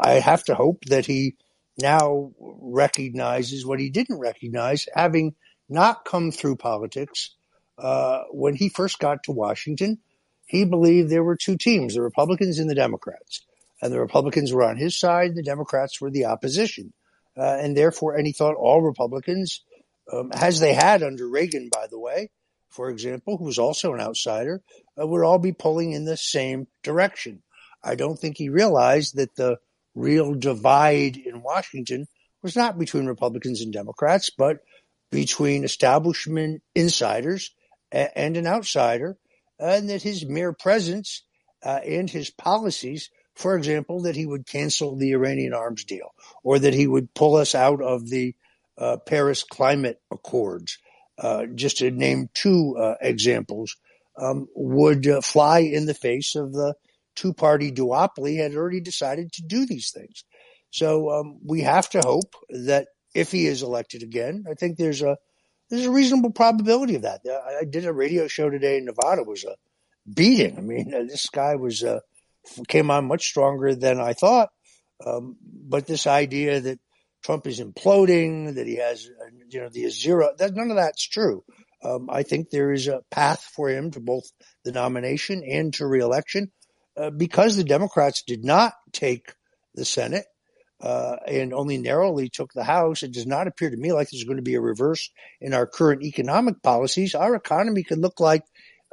I 0.00 0.12
have 0.12 0.42
to 0.44 0.54
hope 0.54 0.86
that 0.86 1.04
he 1.04 1.36
now 1.80 2.32
recognizes 2.38 3.66
what 3.66 3.80
he 3.80 3.90
didn't 3.90 4.18
recognize, 4.18 4.86
having 4.94 5.34
not 5.68 6.04
come 6.04 6.30
through 6.30 6.56
politics. 6.56 7.34
Uh, 7.78 8.24
when 8.30 8.54
he 8.54 8.68
first 8.68 8.98
got 8.98 9.22
to 9.24 9.32
Washington, 9.32 9.98
he 10.46 10.64
believed 10.64 11.08
there 11.08 11.24
were 11.24 11.36
two 11.36 11.56
teams, 11.56 11.94
the 11.94 12.02
Republicans 12.02 12.58
and 12.58 12.68
the 12.68 12.74
Democrats. 12.74 13.42
And 13.80 13.92
the 13.92 14.00
Republicans 14.00 14.52
were 14.52 14.64
on 14.64 14.76
his 14.76 14.98
side, 14.98 15.34
the 15.34 15.42
Democrats 15.42 16.00
were 16.00 16.10
the 16.10 16.26
opposition. 16.26 16.92
Uh, 17.36 17.56
and 17.60 17.76
therefore, 17.76 18.16
and 18.16 18.26
he 18.26 18.32
thought 18.32 18.56
all 18.56 18.82
Republicans, 18.82 19.62
um, 20.12 20.30
as 20.34 20.60
they 20.60 20.74
had 20.74 21.02
under 21.02 21.26
Reagan, 21.28 21.70
by 21.72 21.86
the 21.88 21.98
way, 21.98 22.30
for 22.68 22.90
example, 22.90 23.36
who 23.36 23.44
was 23.44 23.58
also 23.58 23.94
an 23.94 24.00
outsider, 24.00 24.62
uh, 25.00 25.06
would 25.06 25.24
all 25.24 25.38
be 25.38 25.52
pulling 25.52 25.92
in 25.92 26.04
the 26.04 26.16
same 26.16 26.66
direction. 26.82 27.42
I 27.82 27.94
don't 27.94 28.18
think 28.18 28.36
he 28.36 28.48
realized 28.48 29.16
that 29.16 29.34
the 29.36 29.58
real 29.94 30.34
divide 30.34 31.16
in 31.16 31.42
Washington 31.42 32.06
was 32.42 32.56
not 32.56 32.78
between 32.78 33.06
Republicans 33.06 33.60
and 33.60 33.72
Democrats, 33.72 34.30
but 34.30 34.58
between 35.10 35.64
establishment 35.64 36.62
insiders 36.74 37.54
and 37.92 38.36
an 38.36 38.46
outsider, 38.46 39.18
and 39.58 39.90
that 39.90 40.02
his 40.02 40.24
mere 40.24 40.52
presence 40.52 41.24
uh, 41.64 41.80
and 41.84 42.08
his 42.08 42.30
policies, 42.30 43.10
for 43.34 43.56
example, 43.56 44.02
that 44.02 44.16
he 44.16 44.24
would 44.24 44.46
cancel 44.46 44.96
the 44.96 45.12
Iranian 45.12 45.52
arms 45.52 45.84
deal 45.84 46.14
or 46.42 46.58
that 46.58 46.74
he 46.74 46.86
would 46.86 47.12
pull 47.14 47.36
us 47.36 47.54
out 47.54 47.82
of 47.82 48.08
the 48.08 48.34
uh, 48.78 48.96
Paris 49.04 49.42
Climate 49.42 50.00
Accords, 50.10 50.78
uh, 51.18 51.46
just 51.54 51.78
to 51.78 51.90
name 51.90 52.30
two 52.32 52.76
uh, 52.78 52.94
examples, 53.00 53.76
um, 54.16 54.48
would 54.54 55.06
uh, 55.06 55.20
fly 55.20 55.60
in 55.60 55.86
the 55.86 55.94
face 55.94 56.34
of 56.34 56.52
the 56.52 56.74
two 57.20 57.34
party 57.34 57.70
duopoly 57.70 58.38
had 58.38 58.54
already 58.54 58.80
decided 58.80 59.30
to 59.32 59.42
do 59.42 59.66
these 59.66 59.90
things. 59.90 60.24
So 60.70 61.10
um, 61.10 61.38
we 61.44 61.60
have 61.60 61.90
to 61.90 62.00
hope 62.00 62.34
that 62.48 62.88
if 63.14 63.30
he 63.30 63.46
is 63.46 63.62
elected 63.62 64.02
again, 64.02 64.44
I 64.50 64.54
think 64.54 64.78
there's 64.78 65.02
a 65.02 65.18
there's 65.68 65.84
a 65.84 65.90
reasonable 65.90 66.32
probability 66.32 66.96
of 66.96 67.02
that. 67.02 67.20
I, 67.60 67.64
did 67.64 67.84
a 67.84 67.92
radio 67.92 68.26
show 68.26 68.50
today 68.50 68.78
in 68.78 68.86
Nevada. 68.86 69.20
It 69.20 69.28
was 69.28 69.44
a 69.44 69.54
beating. 70.12 70.58
I 70.58 70.62
mean, 70.62 70.90
this 71.08 71.28
guy 71.28 71.56
was 71.56 71.84
uh, 71.84 72.00
came 72.66 72.90
on 72.90 73.06
much 73.06 73.26
stronger 73.26 73.74
than 73.74 74.00
I 74.00 74.14
thought. 74.14 74.48
Um, 75.04 75.36
but 75.42 75.86
this 75.86 76.06
idea 76.06 76.60
that 76.60 76.80
Trump 77.22 77.46
is 77.46 77.60
imploding, 77.60 78.54
that 78.54 78.66
he 78.66 78.76
has, 78.76 79.08
you 79.50 79.60
know, 79.60 79.68
the 79.68 79.88
zero, 79.90 80.30
that 80.38 80.54
none 80.54 80.70
of 80.70 80.76
that's 80.76 81.06
true. 81.06 81.44
Um, 81.84 82.08
I 82.10 82.24
think 82.24 82.50
there 82.50 82.72
is 82.72 82.88
a 82.88 83.02
path 83.10 83.42
for 83.54 83.68
him 83.68 83.90
to 83.92 84.00
both 84.00 84.24
the 84.64 84.72
nomination 84.72 85.42
and 85.44 85.72
to 85.74 85.86
reelection 85.86 86.50
uh, 87.00 87.10
because 87.10 87.56
the 87.56 87.64
Democrats 87.64 88.22
did 88.22 88.44
not 88.44 88.74
take 88.92 89.34
the 89.74 89.84
Senate 89.84 90.26
uh, 90.80 91.16
and 91.26 91.54
only 91.54 91.78
narrowly 91.78 92.28
took 92.28 92.52
the 92.52 92.64
House. 92.64 93.02
It 93.02 93.12
does 93.12 93.26
not 93.26 93.46
appear 93.46 93.70
to 93.70 93.76
me 93.76 93.92
like 93.92 94.10
there's 94.10 94.24
going 94.24 94.36
to 94.36 94.42
be 94.42 94.54
a 94.54 94.60
reverse 94.60 95.10
in 95.40 95.54
our 95.54 95.66
current 95.66 96.02
economic 96.02 96.62
policies. 96.62 97.14
Our 97.14 97.34
economy 97.34 97.84
could 97.84 97.98
look 97.98 98.20
like 98.20 98.42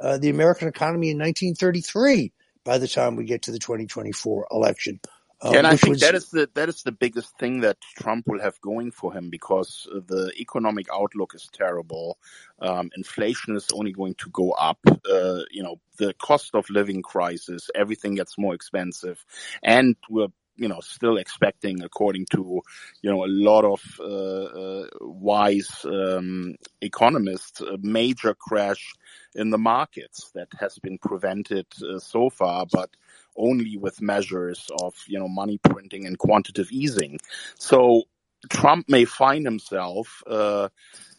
uh, 0.00 0.18
the 0.18 0.30
American 0.30 0.68
economy 0.68 1.10
in 1.10 1.18
1933 1.18 2.32
by 2.64 2.78
the 2.78 2.88
time 2.88 3.16
we 3.16 3.24
get 3.24 3.42
to 3.42 3.52
the 3.52 3.58
2024 3.58 4.48
election. 4.50 5.00
Um, 5.40 5.54
and 5.54 5.66
I 5.66 5.76
think 5.76 5.94
was, 5.94 6.00
that 6.00 6.14
is 6.16 6.30
the 6.30 6.50
that 6.54 6.68
is 6.68 6.82
the 6.82 6.92
biggest 6.92 7.38
thing 7.38 7.60
that 7.60 7.78
Trump 7.96 8.26
will 8.26 8.40
have 8.40 8.60
going 8.60 8.90
for 8.90 9.12
him 9.12 9.30
because 9.30 9.86
the 9.92 10.32
economic 10.36 10.86
outlook 10.92 11.32
is 11.34 11.48
terrible. 11.52 12.18
Um, 12.60 12.90
inflation 12.96 13.54
is 13.54 13.68
only 13.72 13.92
going 13.92 14.14
to 14.16 14.30
go 14.30 14.50
up. 14.50 14.80
Uh, 14.86 15.42
you 15.50 15.62
know, 15.62 15.80
the 15.96 16.12
cost 16.14 16.54
of 16.54 16.68
living 16.70 17.02
crisis, 17.02 17.70
everything 17.74 18.16
gets 18.16 18.36
more 18.36 18.54
expensive, 18.54 19.24
and 19.62 19.94
we're 20.10 20.28
you 20.58 20.68
know 20.68 20.80
still 20.80 21.16
expecting, 21.16 21.82
according 21.82 22.26
to 22.32 22.60
you 23.00 23.10
know 23.10 23.24
a 23.24 23.30
lot 23.30 23.64
of 23.64 23.80
uh, 24.00 24.04
uh, 24.04 24.86
wise 25.00 25.84
um, 25.84 26.56
economists, 26.80 27.60
a 27.60 27.78
major 27.80 28.34
crash 28.34 28.92
in 29.34 29.50
the 29.50 29.58
markets 29.58 30.30
that 30.34 30.48
has 30.58 30.78
been 30.80 30.98
prevented 30.98 31.66
uh, 31.82 32.00
so 32.00 32.28
far, 32.28 32.66
but 32.70 32.90
only 33.38 33.76
with 33.76 34.02
measures 34.02 34.68
of, 34.82 34.94
you 35.06 35.18
know, 35.18 35.28
money 35.28 35.58
printing 35.58 36.06
and 36.06 36.18
quantitative 36.18 36.70
easing. 36.72 37.18
So 37.58 38.02
Trump 38.50 38.88
may 38.88 39.04
find 39.04 39.44
himself, 39.44 40.22
uh, 40.26 40.68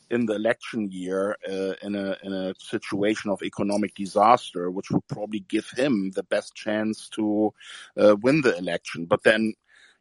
in 0.09 0.25
the 0.25 0.35
election 0.35 0.89
year 0.91 1.37
uh, 1.47 1.73
in 1.83 1.95
a 1.95 2.17
in 2.23 2.33
a 2.33 2.55
situation 2.57 3.29
of 3.29 3.41
economic 3.43 3.93
disaster, 3.95 4.71
which 4.71 4.89
would 4.91 5.07
probably 5.07 5.41
give 5.41 5.69
him 5.69 6.11
the 6.15 6.23
best 6.23 6.55
chance 6.55 7.09
to 7.09 7.53
uh, 7.97 8.15
win 8.21 8.41
the 8.41 8.57
election. 8.57 9.05
But 9.05 9.23
then 9.23 9.53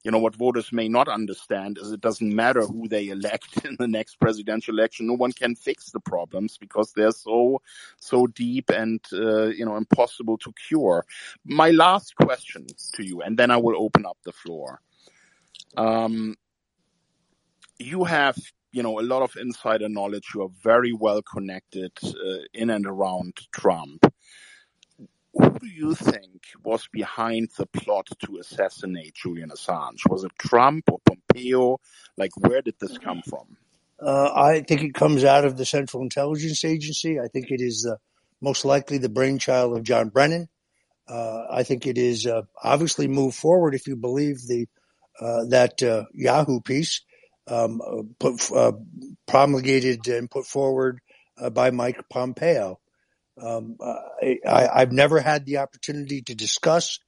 you 0.09 0.13
know, 0.13 0.21
what 0.21 0.35
voters 0.35 0.73
may 0.73 0.89
not 0.89 1.07
understand 1.07 1.77
is 1.77 1.93
it 1.93 2.01
doesn't 2.01 2.35
matter 2.35 2.63
who 2.63 2.89
they 2.89 3.09
elect 3.09 3.63
in 3.67 3.77
the 3.79 3.87
next 3.87 4.19
presidential 4.19 4.73
election. 4.73 5.07
No 5.07 5.13
one 5.13 5.33
can 5.33 5.55
fix 5.55 5.91
the 5.91 6.01
problems 6.01 6.57
because 6.57 6.95
they're 6.95 7.11
so, 7.11 7.61
so 8.01 8.27
deep 8.27 8.71
and, 8.71 9.05
uh, 9.13 9.49
you 9.49 9.67
know, 9.67 9.77
impossible 9.77 10.39
to 10.39 10.53
cure. 10.67 11.05
My 11.45 11.73
last 11.73 12.17
question 12.17 12.67
to 12.95 13.05
you, 13.05 13.21
and 13.21 13.39
then 13.39 13.51
I 13.51 13.59
will 13.59 13.77
open 13.77 14.07
up 14.07 14.17
the 14.25 14.33
floor. 14.33 14.81
Um, 15.77 16.37
you 17.79 18.05
have 18.05 18.39
you 18.73 18.83
know 18.83 18.99
a 18.99 19.03
lot 19.03 19.23
of 19.23 19.37
insider 19.37 19.89
knowledge 19.89 20.29
you 20.35 20.43
are 20.43 20.51
very 20.63 20.93
well 20.93 21.23
connected 21.23 21.93
uh, 22.05 22.39
in 22.53 22.71
and 22.71 22.87
around 22.87 23.35
trump 23.53 24.05
who 25.39 25.59
do 25.59 25.67
you 25.67 25.95
think 25.95 26.43
was 26.65 26.89
behind 26.93 27.49
the 27.57 27.67
plot 27.67 28.09
to 28.25 28.39
assassinate 28.39 29.15
Julian 29.15 29.51
Assange? 29.51 30.01
Was 30.09 30.25
it 30.25 30.33
Trump 30.39 30.85
or 30.91 30.99
Pompeo? 31.05 31.79
Like, 32.17 32.33
where 32.37 32.63
did 32.63 32.75
this 32.81 32.99
come 32.99 33.23
from? 33.23 33.57
Uh, 34.01 34.33
I 34.35 34.61
think 34.61 34.83
it 34.83 34.95
comes 34.95 35.25
out 35.25 35.45
of 35.45 35.57
the 35.57 35.65
Central 35.65 36.03
Intelligence 36.03 36.65
Agency. 36.65 37.19
I 37.19 37.29
think 37.29 37.51
it 37.51 37.61
is 37.61 37.87
uh, 37.87 37.97
most 38.41 38.65
likely 38.65 38.99
the 38.99 39.09
brainchild 39.09 39.77
of 39.77 39.83
John 39.83 40.09
Brennan. 40.09 40.49
Uh, 41.09 41.45
I 41.51 41.63
think 41.63 41.87
it 41.87 41.99
is 41.99 42.27
uh, 42.27 42.43
obviously 42.63 43.09
moved 43.09 43.37
forward 43.37 43.75
if 43.75 43.87
you 43.87 43.97
believe 43.97 44.47
the 44.47 44.67
uh, 45.21 45.47
that 45.49 45.83
uh, 45.83 46.05
Yahoo 46.15 46.61
piece 46.61 47.01
um, 47.49 47.81
put, 48.21 48.49
promulgated 49.27 50.07
and 50.07 50.31
put 50.31 50.47
forward 50.47 51.01
by 51.53 51.73
Mike 51.73 52.09
Pompeo. 52.09 52.79
Um, 53.41 53.77
I, 53.81 54.81
have 54.81 54.93
never 54.93 55.21
had 55.21 55.47
the 55.47 55.59
opportunity 55.59 56.23
to 56.23 56.35
discuss 56.35 56.99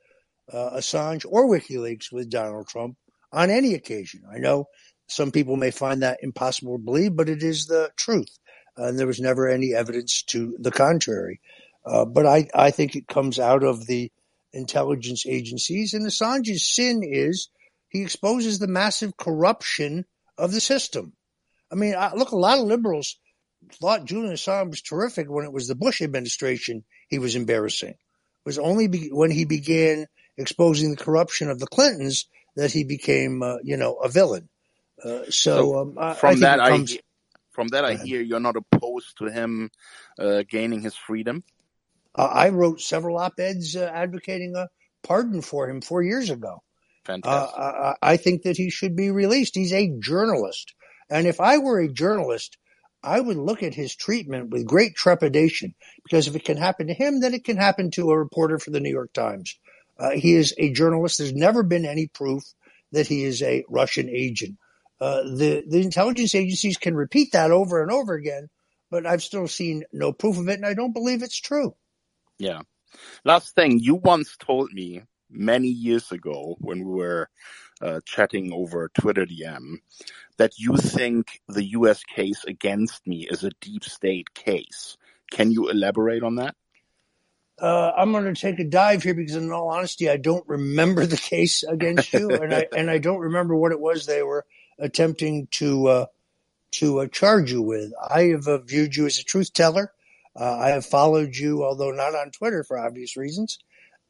uh, 0.52 0.76
Assange 0.76 1.24
or 1.28 1.48
WikiLeaks 1.48 2.12
with 2.12 2.30
Donald 2.30 2.68
Trump 2.68 2.96
on 3.32 3.50
any 3.50 3.74
occasion. 3.74 4.22
I 4.32 4.38
know 4.38 4.66
some 5.08 5.32
people 5.32 5.56
may 5.56 5.70
find 5.70 6.02
that 6.02 6.20
impossible 6.22 6.78
to 6.78 6.84
believe, 6.84 7.16
but 7.16 7.28
it 7.28 7.42
is 7.42 7.66
the 7.66 7.90
truth. 7.96 8.38
And 8.76 8.98
there 8.98 9.06
was 9.06 9.20
never 9.20 9.48
any 9.48 9.74
evidence 9.74 10.22
to 10.28 10.56
the 10.58 10.70
contrary. 10.70 11.40
Uh, 11.84 12.04
but 12.04 12.26
I, 12.26 12.48
I 12.54 12.70
think 12.70 12.94
it 12.94 13.08
comes 13.08 13.38
out 13.38 13.64
of 13.64 13.86
the 13.86 14.12
intelligence 14.52 15.26
agencies. 15.26 15.94
And 15.94 16.06
Assange's 16.06 16.72
sin 16.72 17.02
is 17.02 17.48
he 17.88 18.02
exposes 18.02 18.58
the 18.58 18.68
massive 18.68 19.16
corruption 19.16 20.04
of 20.38 20.52
the 20.52 20.60
system. 20.60 21.12
I 21.72 21.74
mean, 21.74 21.94
I, 21.96 22.14
look, 22.14 22.30
a 22.30 22.36
lot 22.36 22.58
of 22.58 22.64
liberals 22.64 23.18
thought 23.80 24.04
Julian 24.04 24.34
Assange 24.34 24.70
was 24.70 24.82
terrific 24.82 25.28
when 25.28 25.44
it 25.44 25.52
was 25.52 25.68
the 25.68 25.74
Bush 25.74 26.02
administration 26.02 26.84
he 27.08 27.18
was 27.18 27.36
embarrassing. 27.36 27.90
It 27.90 28.46
was 28.46 28.58
only 28.58 28.88
be, 28.88 29.08
when 29.08 29.30
he 29.30 29.44
began 29.44 30.06
exposing 30.36 30.90
the 30.90 30.96
corruption 30.96 31.50
of 31.50 31.58
the 31.58 31.66
Clintons 31.66 32.26
that 32.56 32.72
he 32.72 32.84
became, 32.84 33.42
uh, 33.42 33.56
you 33.62 33.76
know, 33.76 33.96
a 33.96 34.08
villain. 34.08 34.48
Uh, 35.02 35.24
so, 35.24 35.30
so 35.30 35.78
um, 35.78 36.14
from 36.14 36.30
I 36.30 36.34
that, 36.40 36.58
comes, 36.58 36.94
I 36.94 36.98
from 37.50 37.68
that 37.68 37.84
I 37.84 37.94
hear 37.94 38.20
you're 38.20 38.40
not 38.40 38.56
opposed 38.56 39.18
to 39.18 39.26
him 39.26 39.70
uh, 40.18 40.42
gaining 40.48 40.80
his 40.80 40.94
freedom. 40.94 41.44
I 42.14 42.48
wrote 42.48 42.80
several 42.80 43.18
op-eds 43.18 43.76
uh, 43.76 43.90
advocating 43.94 44.56
a 44.56 44.68
pardon 45.02 45.42
for 45.42 45.70
him 45.70 45.80
four 45.80 46.02
years 46.02 46.28
ago. 46.28 46.62
Fantastic. 47.04 47.58
I, 47.58 47.94
I 48.02 48.16
think 48.16 48.42
that 48.42 48.56
he 48.56 48.68
should 48.68 48.96
be 48.96 49.10
released. 49.10 49.54
He's 49.54 49.72
a 49.72 49.96
journalist, 50.00 50.74
and 51.08 51.26
if 51.26 51.40
I 51.40 51.58
were 51.58 51.80
a 51.80 51.88
journalist, 51.88 52.58
I 53.02 53.20
would 53.20 53.36
look 53.36 53.62
at 53.62 53.74
his 53.74 53.94
treatment 53.94 54.50
with 54.50 54.66
great 54.66 54.94
trepidation 54.94 55.74
because 56.02 56.26
if 56.26 56.36
it 56.36 56.44
can 56.44 56.56
happen 56.56 56.88
to 56.88 56.94
him, 56.94 57.20
then 57.20 57.34
it 57.34 57.44
can 57.44 57.56
happen 57.56 57.90
to 57.92 58.10
a 58.10 58.18
reporter 58.18 58.58
for 58.58 58.70
the 58.70 58.80
New 58.80 58.90
York 58.90 59.12
Times. 59.12 59.58
Uh, 59.98 60.10
he 60.10 60.34
is 60.34 60.54
a 60.58 60.72
journalist. 60.72 61.18
There's 61.18 61.32
never 61.32 61.62
been 61.62 61.84
any 61.84 62.08
proof 62.08 62.42
that 62.92 63.06
he 63.06 63.24
is 63.24 63.42
a 63.42 63.64
Russian 63.68 64.08
agent. 64.08 64.56
Uh, 65.00 65.22
the 65.22 65.64
the 65.66 65.80
intelligence 65.80 66.34
agencies 66.34 66.76
can 66.76 66.94
repeat 66.94 67.32
that 67.32 67.50
over 67.50 67.82
and 67.82 67.90
over 67.90 68.14
again, 68.14 68.48
but 68.90 69.06
I've 69.06 69.22
still 69.22 69.48
seen 69.48 69.84
no 69.92 70.12
proof 70.12 70.38
of 70.38 70.48
it, 70.48 70.54
and 70.54 70.66
I 70.66 70.74
don't 70.74 70.92
believe 70.92 71.22
it's 71.22 71.40
true. 71.40 71.74
Yeah. 72.38 72.62
Last 73.24 73.54
thing, 73.54 73.78
you 73.78 73.94
once 73.94 74.36
told 74.36 74.72
me 74.72 75.02
many 75.30 75.68
years 75.68 76.10
ago 76.12 76.56
when 76.58 76.84
we 76.84 76.92
were 76.92 77.30
uh, 77.80 78.00
chatting 78.04 78.52
over 78.52 78.90
Twitter 78.94 79.26
DM, 79.26 79.76
that 80.36 80.58
you 80.58 80.76
think 80.76 81.40
the 81.48 81.64
U.S. 81.70 82.02
case 82.04 82.44
against 82.44 83.06
me 83.06 83.26
is 83.28 83.44
a 83.44 83.50
deep 83.60 83.84
state 83.84 84.34
case. 84.34 84.96
Can 85.30 85.50
you 85.50 85.68
elaborate 85.68 86.22
on 86.22 86.36
that? 86.36 86.54
Uh, 87.60 87.92
I'm 87.94 88.12
going 88.12 88.32
to 88.32 88.40
take 88.40 88.58
a 88.58 88.64
dive 88.64 89.02
here 89.02 89.14
because, 89.14 89.36
in 89.36 89.52
all 89.52 89.68
honesty, 89.68 90.08
I 90.08 90.16
don't 90.16 90.48
remember 90.48 91.04
the 91.04 91.18
case 91.18 91.62
against 91.62 92.12
you, 92.12 92.30
and 92.42 92.54
I 92.54 92.66
and 92.74 92.90
I 92.90 92.98
don't 92.98 93.18
remember 93.18 93.54
what 93.54 93.72
it 93.72 93.80
was 93.80 94.06
they 94.06 94.22
were 94.22 94.46
attempting 94.78 95.46
to 95.52 95.86
uh, 95.88 96.06
to 96.72 97.00
uh, 97.00 97.06
charge 97.08 97.52
you 97.52 97.62
with. 97.62 97.92
I 98.02 98.24
have 98.24 98.46
uh, 98.46 98.58
viewed 98.58 98.96
you 98.96 99.06
as 99.06 99.18
a 99.18 99.24
truth 99.24 99.52
teller. 99.52 99.92
Uh, 100.34 100.56
I 100.58 100.68
have 100.70 100.86
followed 100.86 101.36
you, 101.36 101.64
although 101.64 101.90
not 101.90 102.14
on 102.14 102.30
Twitter 102.30 102.64
for 102.64 102.78
obvious 102.78 103.16
reasons. 103.16 103.58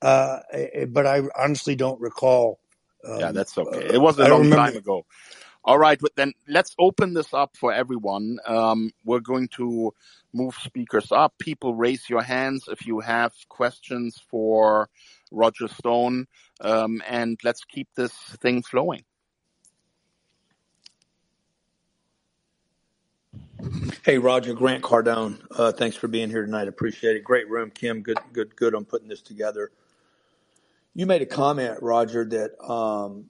Uh, 0.02 0.40
eh, 0.52 0.84
but 0.86 1.06
I 1.06 1.22
honestly 1.36 1.74
don't 1.74 2.00
recall. 2.00 2.60
Um, 3.04 3.20
yeah, 3.20 3.32
that's 3.32 3.56
okay. 3.56 3.88
It 3.92 4.00
was 4.00 4.18
a 4.18 4.24
long 4.26 4.42
remember. 4.42 4.56
time 4.56 4.76
ago. 4.76 5.04
All 5.64 5.78
right, 5.78 5.98
but 6.00 6.16
then 6.16 6.32
let's 6.48 6.74
open 6.78 7.12
this 7.12 7.34
up 7.34 7.56
for 7.56 7.72
everyone. 7.72 8.38
Um, 8.46 8.92
we're 9.04 9.20
going 9.20 9.48
to 9.56 9.92
move 10.32 10.54
speakers 10.54 11.12
up. 11.12 11.34
People 11.38 11.74
raise 11.74 12.08
your 12.08 12.22
hands 12.22 12.64
if 12.68 12.86
you 12.86 13.00
have 13.00 13.32
questions 13.48 14.20
for 14.30 14.88
Roger 15.30 15.68
Stone, 15.68 16.26
um, 16.62 17.02
and 17.06 17.38
let's 17.44 17.64
keep 17.64 17.88
this 17.94 18.12
thing 18.40 18.62
flowing. 18.62 19.04
Hey, 24.02 24.18
Roger, 24.18 24.54
Grant 24.54 24.82
Cardone. 24.82 25.38
Uh, 25.50 25.72
thanks 25.72 25.96
for 25.96 26.08
being 26.08 26.30
here 26.30 26.44
tonight. 26.44 26.68
Appreciate 26.68 27.16
it. 27.16 27.24
Great 27.24 27.48
room, 27.50 27.70
Kim. 27.70 28.02
Good, 28.02 28.18
good, 28.32 28.56
good 28.56 28.74
on 28.74 28.86
putting 28.86 29.08
this 29.08 29.20
together. 29.20 29.72
You 30.94 31.06
made 31.06 31.22
a 31.22 31.26
comment, 31.26 31.78
Roger, 31.82 32.24
that 32.24 32.60
um, 32.62 33.26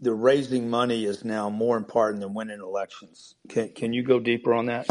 the 0.00 0.14
raising 0.14 0.70
money 0.70 1.04
is 1.04 1.24
now 1.24 1.50
more 1.50 1.76
important 1.76 2.20
than 2.20 2.34
winning 2.34 2.60
elections. 2.60 3.34
Can 3.48 3.70
can 3.70 3.92
you 3.92 4.02
go 4.02 4.20
deeper 4.20 4.54
on 4.54 4.66
that? 4.66 4.86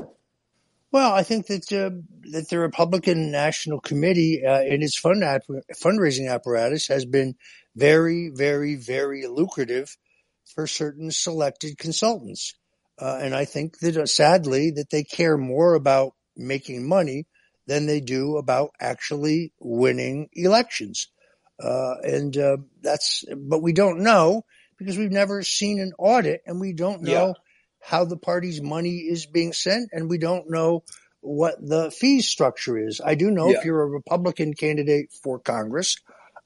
Well, 0.92 1.14
I 1.14 1.24
think 1.24 1.48
that 1.48 1.72
uh, 1.72 1.92
that 2.32 2.50
the 2.50 2.60
Republican 2.60 3.32
National 3.32 3.80
Committee 3.80 4.46
uh, 4.46 4.62
in 4.62 4.82
its 4.82 4.98
fund 4.98 5.24
app- 5.24 5.44
fundraising 5.74 6.32
apparatus 6.32 6.88
has 6.88 7.06
been 7.06 7.36
very, 7.76 8.32
very, 8.34 8.76
very 8.76 9.28
lucrative 9.28 9.98
for 10.46 10.68
certain 10.68 11.12
selected 11.12 11.78
consultants, 11.78 12.54
uh, 13.00 13.20
and 13.22 13.36
I 13.36 13.46
think 13.46 13.80
that 13.80 13.98
uh, 13.98 14.06
sadly 14.06 14.72
that 14.76 14.90
they 14.90 15.04
care 15.04 15.38
more 15.38 15.74
about 15.74 16.14
making 16.38 16.88
money 16.88 17.26
than 17.68 17.88
they 17.88 18.00
do 18.00 18.38
about 18.38 18.72
actually 18.80 19.52
winning 19.60 20.30
elections. 20.34 21.10
Uh, 21.62 21.96
and 22.04 22.38
uh, 22.38 22.58
that's, 22.82 23.24
but 23.36 23.62
we 23.62 23.74
don't 23.74 24.00
know 24.00 24.44
because 24.78 24.98
we've 24.98 25.12
never 25.12 25.42
seen 25.42 25.80
an 25.80 25.94
audit 25.98 26.42
and 26.46 26.60
we 26.60 26.74
don't 26.74 27.02
know 27.02 27.28
yeah. 27.28 27.34
how 27.82 28.06
the 28.06 28.18
party's 28.18 28.62
money 28.62 28.98
is 28.98 29.26
being 29.26 29.54
sent 29.54 29.90
and 29.94 30.10
we 30.10 30.18
don't 30.18 30.50
know 30.50 30.84
what 31.22 31.56
the 31.66 31.92
fee 31.92 32.22
structure 32.22 32.78
is. 32.78 33.02
I 33.04 33.16
do 33.16 33.32
know 33.32 33.50
yeah. 33.50 33.58
if 33.58 33.66
you're 33.66 33.82
a 33.82 33.88
Republican 33.88 34.54
candidate 34.54 35.12
for 35.24 35.40
Congress 35.40 35.98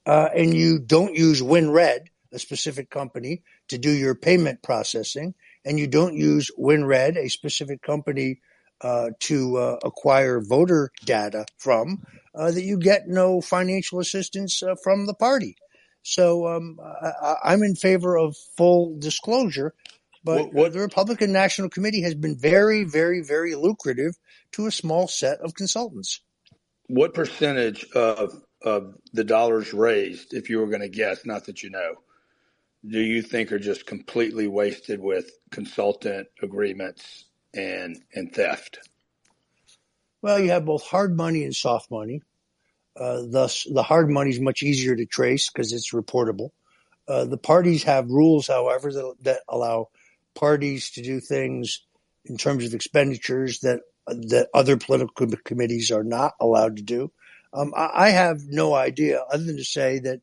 uh, 0.05 0.29
and 0.35 0.53
you 0.53 0.79
don't 0.79 1.15
use 1.15 1.41
WinRed, 1.41 2.07
a 2.31 2.39
specific 2.39 2.89
company, 2.89 3.41
to 3.69 3.77
do 3.77 3.91
your 3.91 4.15
payment 4.15 4.61
processing, 4.61 5.33
and 5.65 5.79
you 5.79 5.87
don't 5.87 6.15
use 6.15 6.51
WinRed, 6.57 7.17
a 7.17 7.29
specific 7.29 7.81
company 7.81 8.39
uh, 8.81 9.09
to 9.19 9.57
uh, 9.57 9.79
acquire 9.83 10.41
voter 10.41 10.91
data 11.05 11.45
from, 11.57 12.03
uh, 12.35 12.51
that 12.51 12.63
you 12.63 12.77
get 12.77 13.07
no 13.07 13.41
financial 13.41 13.99
assistance 13.99 14.63
uh, 14.63 14.75
from 14.83 15.05
the 15.05 15.13
party. 15.13 15.55
So 16.01 16.47
um, 16.47 16.79
I, 16.81 17.53
am 17.53 17.61
in 17.61 17.75
favor 17.75 18.17
of 18.17 18.37
full 18.57 18.97
disclosure, 18.99 19.73
but 20.23 20.45
what, 20.45 20.53
what, 20.53 20.73
the 20.73 20.79
Republican 20.79 21.33
National 21.33 21.69
Committee 21.69 22.01
has 22.03 22.15
been 22.15 22.37
very, 22.37 22.83
very, 22.85 23.21
very 23.21 23.55
lucrative 23.55 24.13
to 24.53 24.65
a 24.65 24.71
small 24.71 25.07
set 25.07 25.39
of 25.41 25.53
consultants. 25.55 26.21
What 26.87 27.13
percentage 27.13 27.85
of 27.91 28.41
of 28.61 28.95
the 29.13 29.23
dollars 29.23 29.73
raised, 29.73 30.33
if 30.33 30.49
you 30.49 30.59
were 30.59 30.67
going 30.67 30.81
to 30.81 30.89
guess, 30.89 31.25
not 31.25 31.45
that 31.45 31.63
you 31.63 31.69
know, 31.69 31.95
do 32.85 32.99
you 32.99 33.21
think 33.21 33.51
are 33.51 33.59
just 33.59 33.85
completely 33.85 34.47
wasted 34.47 34.99
with 34.99 35.31
consultant 35.49 36.27
agreements 36.41 37.25
and 37.53 38.01
and 38.13 38.33
theft? 38.33 38.79
Well, 40.21 40.39
you 40.39 40.49
have 40.51 40.65
both 40.65 40.83
hard 40.83 41.15
money 41.15 41.43
and 41.43 41.55
soft 41.55 41.89
money. 41.91 42.21
Uh, 42.99 43.21
thus, 43.25 43.63
the 43.63 43.83
hard 43.83 44.09
money 44.09 44.31
is 44.31 44.39
much 44.39 44.63
easier 44.63 44.95
to 44.95 45.05
trace 45.05 45.49
because 45.49 45.71
it's 45.71 45.93
reportable. 45.93 46.51
Uh, 47.07 47.25
the 47.25 47.37
parties 47.37 47.83
have 47.83 48.09
rules, 48.09 48.47
however, 48.47 48.91
that, 48.91 49.15
that, 49.21 49.39
allow 49.47 49.89
parties 50.35 50.91
to 50.91 51.01
do 51.01 51.19
things 51.19 51.81
in 52.25 52.37
terms 52.37 52.65
of 52.65 52.73
expenditures 52.73 53.61
that 53.61 53.81
that 54.07 54.49
other 54.53 54.75
political 54.75 55.27
committees 55.43 55.91
are 55.91 56.03
not 56.03 56.33
allowed 56.39 56.77
to 56.77 56.81
do. 56.81 57.11
Um, 57.53 57.73
I, 57.75 57.89
I, 57.93 58.09
have 58.09 58.43
no 58.47 58.73
idea, 58.73 59.23
other 59.31 59.43
than 59.43 59.57
to 59.57 59.63
say 59.63 59.99
that, 59.99 60.21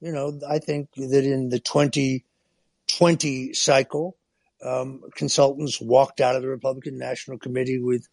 you 0.00 0.12
know, 0.12 0.40
I 0.48 0.58
think 0.58 0.88
that 0.96 1.24
in 1.24 1.48
the 1.48 1.58
2020 1.58 3.52
cycle, 3.52 4.16
um, 4.64 5.02
consultants 5.14 5.80
walked 5.80 6.20
out 6.20 6.36
of 6.36 6.42
the 6.42 6.48
Republican 6.48 6.98
National 6.98 7.38
Committee 7.38 7.78
with 7.78 8.08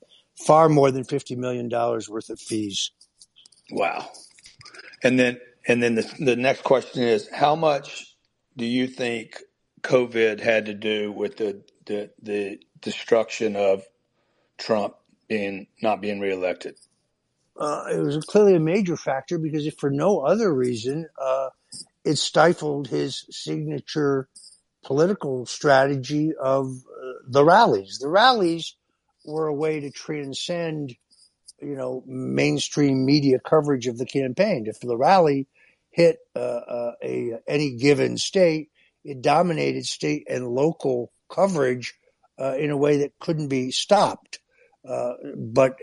far 0.46 0.70
more 0.70 0.92
than 0.92 1.04
$50 1.04 1.38
million 1.38 1.70
worth 1.70 2.30
of 2.30 2.40
fees. 2.40 2.92
Wow. 3.72 4.10
And 5.04 5.20
then, 5.20 5.40
and 5.68 5.82
then 5.82 5.96
the, 5.96 6.14
the 6.20 6.36
next 6.36 6.64
question 6.64 7.04
is 7.04 7.30
how 7.30 7.56
much 7.56 8.16
do 8.58 8.66
you 8.66 8.88
think 8.88 9.42
COVID 9.82 10.40
had 10.40 10.66
to 10.66 10.74
do 10.74 11.12
with 11.12 11.38
the, 11.38 11.64
the, 11.86 12.12
the 12.22 12.60
destruction 12.82 13.56
of 13.56 13.84
Trump 14.58 14.96
being, 15.28 15.68
not 15.82 16.02
being 16.02 16.20
reelected? 16.20 16.76
Uh, 17.58 17.86
it 17.92 18.00
was 18.00 18.24
clearly 18.26 18.56
a 18.56 18.60
major 18.60 18.98
factor 18.98 19.38
because 19.38 19.66
if 19.68 19.76
for 19.78 19.90
no 19.90 20.20
other 20.20 20.54
reason, 20.54 21.08
uh, 21.22 21.50
it 22.04 22.18
stifled 22.18 22.88
his 22.88 23.26
signature 23.30 24.28
political 24.84 25.46
strategy 25.46 26.34
of 26.40 26.66
uh, 26.68 27.14
the 27.28 27.44
rallies. 27.44 28.00
The 28.00 28.10
rallies 28.10 28.76
were 29.26 29.48
a 29.48 29.54
way 29.54 29.82
to 29.82 29.92
transcend, 29.92 30.96
you 31.62 31.76
know, 31.76 32.04
mainstream 32.08 33.06
media 33.06 33.40
coverage 33.40 33.88
of 33.88 33.98
the 33.98 34.06
campaign. 34.06 34.66
If 34.68 34.80
the 34.80 34.98
rally 34.98 35.48
hit 35.92 36.18
uh, 36.36 36.40
uh, 36.40 36.92
a 37.04 37.34
any 37.48 37.76
given 37.78 38.18
state, 38.18 38.70
it 39.04 39.22
dominated 39.22 39.86
state 39.86 40.26
and 40.30 40.48
local 40.48 41.12
coverage 41.30 41.94
uh, 42.40 42.56
in 42.58 42.72
a 42.72 42.78
way 42.78 42.98
that 42.98 43.14
couldn't 43.20 43.50
be 43.50 43.72
stopped. 43.72 44.40
Uh, 44.88 45.14
but 45.36 45.78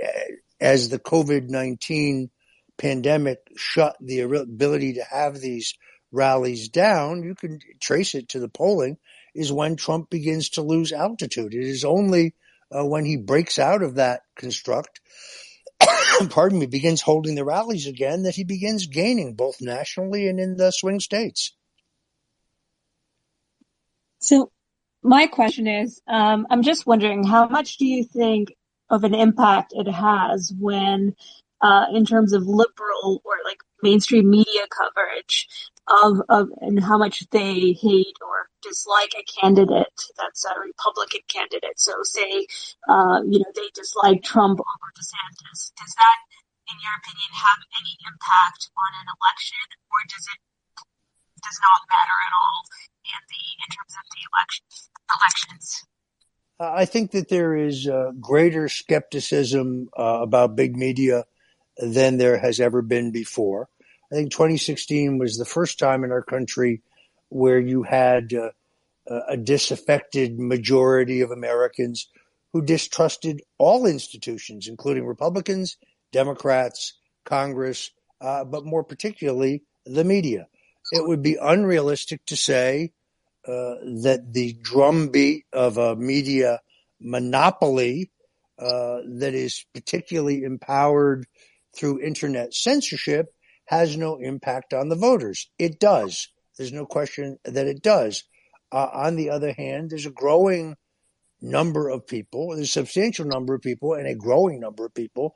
as 0.61 0.89
the 0.89 0.99
COVID 0.99 1.49
nineteen 1.49 2.31
pandemic 2.77 3.39
shut 3.57 3.97
the 4.01 4.21
ability 4.21 4.95
to 4.95 5.05
have 5.05 5.41
these 5.41 5.75
rallies 6.11 6.69
down, 6.69 7.23
you 7.23 7.35
can 7.35 7.61
trace 7.81 8.15
it 8.15 8.31
to 8.31 8.41
the 8.41 8.49
polling, 8.49 8.99
is 9.35 9.53
when 9.53 9.77
Trump 9.77 10.11
begins 10.11 10.51
to 10.51 10.63
lose 10.63 10.93
altitude. 10.93 11.55
It 11.55 11.65
is 11.65 11.85
only 11.85 12.35
uh, 12.71 12.85
when 12.85 13.05
he 13.05 13.17
breaks 13.17 13.59
out 13.59 13.83
of 13.83 13.97
that 13.97 14.23
construct, 14.37 15.01
pardon 16.31 16.59
me, 16.59 16.67
begins 16.67 17.01
holding 17.01 17.35
the 17.35 17.45
rallies 17.45 17.87
again, 17.87 18.23
that 18.23 18.35
he 18.35 18.45
begins 18.45 18.87
gaining 18.87 19.35
both 19.35 19.61
nationally 19.61 20.29
and 20.29 20.41
in 20.41 20.57
the 20.57 20.71
swing 20.71 21.01
states. 21.01 21.55
So, 24.19 24.51
my 25.03 25.27
question 25.29 25.67
is 25.67 26.01
um, 26.09 26.47
I'm 26.51 26.63
just 26.63 26.87
wondering, 26.87 27.25
how 27.25 27.47
much 27.47 27.77
do 27.77 27.87
you 27.87 28.05
think 28.05 28.55
of 28.91 29.05
an 29.05 29.15
impact 29.15 29.73
it 29.77 29.89
has 29.89 30.53
when, 30.59 31.15
uh, 31.61 31.87
in 31.93 32.05
terms 32.05 32.33
of 32.33 32.43
liberal 32.43 33.23
or 33.25 33.35
like 33.45 33.59
mainstream 33.83 34.29
media 34.29 34.63
coverage, 34.71 35.49
of, 35.89 36.21
of 36.29 36.49
and 36.61 36.83
how 36.83 36.99
much 36.99 37.25
they 37.31 37.73
hate 37.73 38.17
or 38.21 38.49
dislike 38.63 39.15
a 39.17 39.25
candidate 39.25 39.99
that's 40.19 40.45
a 40.45 40.61
Republican 40.61 41.21
candidate. 41.29 41.79
So 41.79 42.03
say, 42.03 42.47
uh, 42.89 43.23
you 43.25 43.39
know, 43.41 43.53
they 43.55 43.71
dislike 43.75 44.23
Trump 44.23 44.61
over 44.61 44.89
DeSantis. 44.95 45.73
Does 45.79 45.93
that, 45.97 46.19
in 46.69 46.77
your 46.77 46.95
opinion, 47.01 47.31
have 47.33 47.61
any 47.81 47.95
impact 48.05 48.69
on 48.77 48.91
an 49.01 49.09
election 49.09 49.65
or 49.89 49.99
does 50.13 50.27
it 50.29 50.41
does 51.43 51.59
not 51.63 51.81
matter 51.87 52.19
at 52.27 52.35
all 52.35 52.61
in 53.07 53.23
the 53.31 53.43
in 53.63 53.69
terms 53.71 53.95
of 53.95 54.05
the 54.11 54.23
election, 54.27 54.65
elections? 55.15 55.67
I 56.61 56.85
think 56.85 57.13
that 57.13 57.29
there 57.29 57.55
is 57.55 57.87
uh, 57.87 58.11
greater 58.21 58.69
skepticism 58.69 59.89
uh, 59.97 60.19
about 60.23 60.57
big 60.57 60.77
media 60.77 61.25
than 61.77 62.19
there 62.19 62.39
has 62.39 62.59
ever 62.59 62.83
been 62.83 63.13
before. 63.13 63.69
I 64.11 64.15
think 64.15 64.33
2016 64.33 65.19
was 65.19 65.37
the 65.37 65.45
first 65.45 65.79
time 65.79 66.03
in 66.05 66.13
our 66.13 66.23
country 66.23 66.83
where 67.29 67.59
you 67.59 67.83
had 67.83 68.33
uh, 68.33 68.51
a 69.29 69.37
disaffected 69.37 70.39
majority 70.39 71.21
of 71.21 71.31
Americans 71.31 72.09
who 72.53 72.63
distrusted 72.63 73.43
all 73.59 73.87
institutions, 73.87 74.67
including 74.67 75.05
Republicans, 75.05 75.77
Democrats, 76.13 76.95
Congress, 77.25 77.91
uh, 78.21 78.45
but 78.45 78.65
more 78.65 78.83
particularly 78.83 79.63
the 79.85 80.05
media. 80.05 80.47
It 80.91 81.07
would 81.07 81.23
be 81.23 81.37
unrealistic 81.41 82.25
to 82.27 82.37
say 82.37 82.93
uh, 83.47 83.75
that 84.03 84.33
the 84.33 84.57
drumbeat 84.63 85.45
of 85.53 85.77
a 85.77 85.97
media 85.97 86.61
monopoly 86.99 88.11
uh, 88.59 88.99
that 89.05 89.35
is 89.35 89.65
particularly 89.75 90.43
empowered 90.43 91.27
through 91.77 92.01
internet 92.01 92.55
censorship 92.55 93.33
has 93.69 93.99
no 93.99 94.17
impact 94.17 94.73
on 94.73 94.89
the 94.89 94.97
voters. 94.97 95.51
It 95.59 95.79
does. 95.79 96.29
There's 96.57 96.73
no 96.73 96.87
question 96.87 97.39
that 97.45 97.67
it 97.67 97.83
does. 97.83 98.25
Uh, 98.73 98.89
on 98.93 99.17
the 99.17 99.29
other 99.29 99.53
hand, 99.53 99.91
there's 99.91 100.07
a 100.07 100.11
growing 100.11 100.75
number 101.41 101.89
of 101.89 102.07
people, 102.07 102.57
there's 102.57 102.69
a 102.69 102.81
substantial 102.81 103.27
number 103.27 103.55
of 103.55 103.61
people, 103.61 103.93
and 103.93 104.09
a 104.09 104.15
growing 104.15 104.59
number 104.59 104.87
of 104.87 104.95
people 104.95 105.35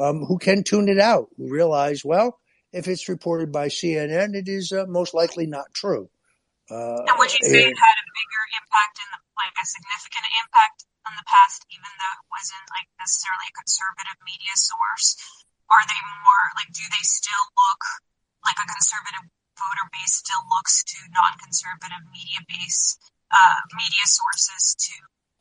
um, 0.00 0.24
who 0.24 0.38
can 0.38 0.64
tune 0.64 0.88
it 0.88 0.98
out, 0.98 1.28
who 1.36 1.52
realize, 1.52 2.02
well, 2.04 2.40
if 2.72 2.88
it's 2.88 3.08
reported 3.08 3.52
by 3.52 3.68
CNN, 3.68 4.34
it 4.34 4.48
is 4.48 4.72
uh, 4.72 4.86
most 4.88 5.12
likely 5.12 5.46
not 5.46 5.66
true. 5.74 6.08
Uh, 6.72 7.04
and 7.04 7.16
would 7.20 7.28
you 7.28 7.44
say 7.44 7.68
it 7.68 7.76
had 7.76 7.96
a 8.00 8.08
bigger 8.16 8.44
impact 8.56 8.96
in 8.96 9.08
the, 9.12 9.20
like 9.36 9.52
a 9.60 9.66
significant 9.68 10.24
impact 10.40 10.88
in 11.04 11.12
the 11.20 11.28
past, 11.28 11.60
even 11.68 11.92
though 12.00 12.14
it 12.16 12.24
wasn't 12.32 12.64
like 12.72 12.88
necessarily 12.96 13.44
a 13.52 13.54
conservative 13.60 14.18
media 14.24 14.56
source? 14.56 15.43
Are 15.70 15.84
they 15.88 16.00
more 16.22 16.44
like, 16.56 16.70
do 16.72 16.84
they 16.88 17.04
still 17.04 17.44
look 17.56 17.82
like 18.44 18.58
a 18.60 18.66
conservative 18.68 19.24
voter 19.56 19.86
base 19.92 20.20
still 20.20 20.42
looks 20.56 20.84
to 20.84 20.98
non-conservative 21.14 22.04
media 22.12 22.40
base 22.48 22.98
uh, 23.32 23.58
media 23.74 24.06
sources 24.06 24.76
to 24.78 24.94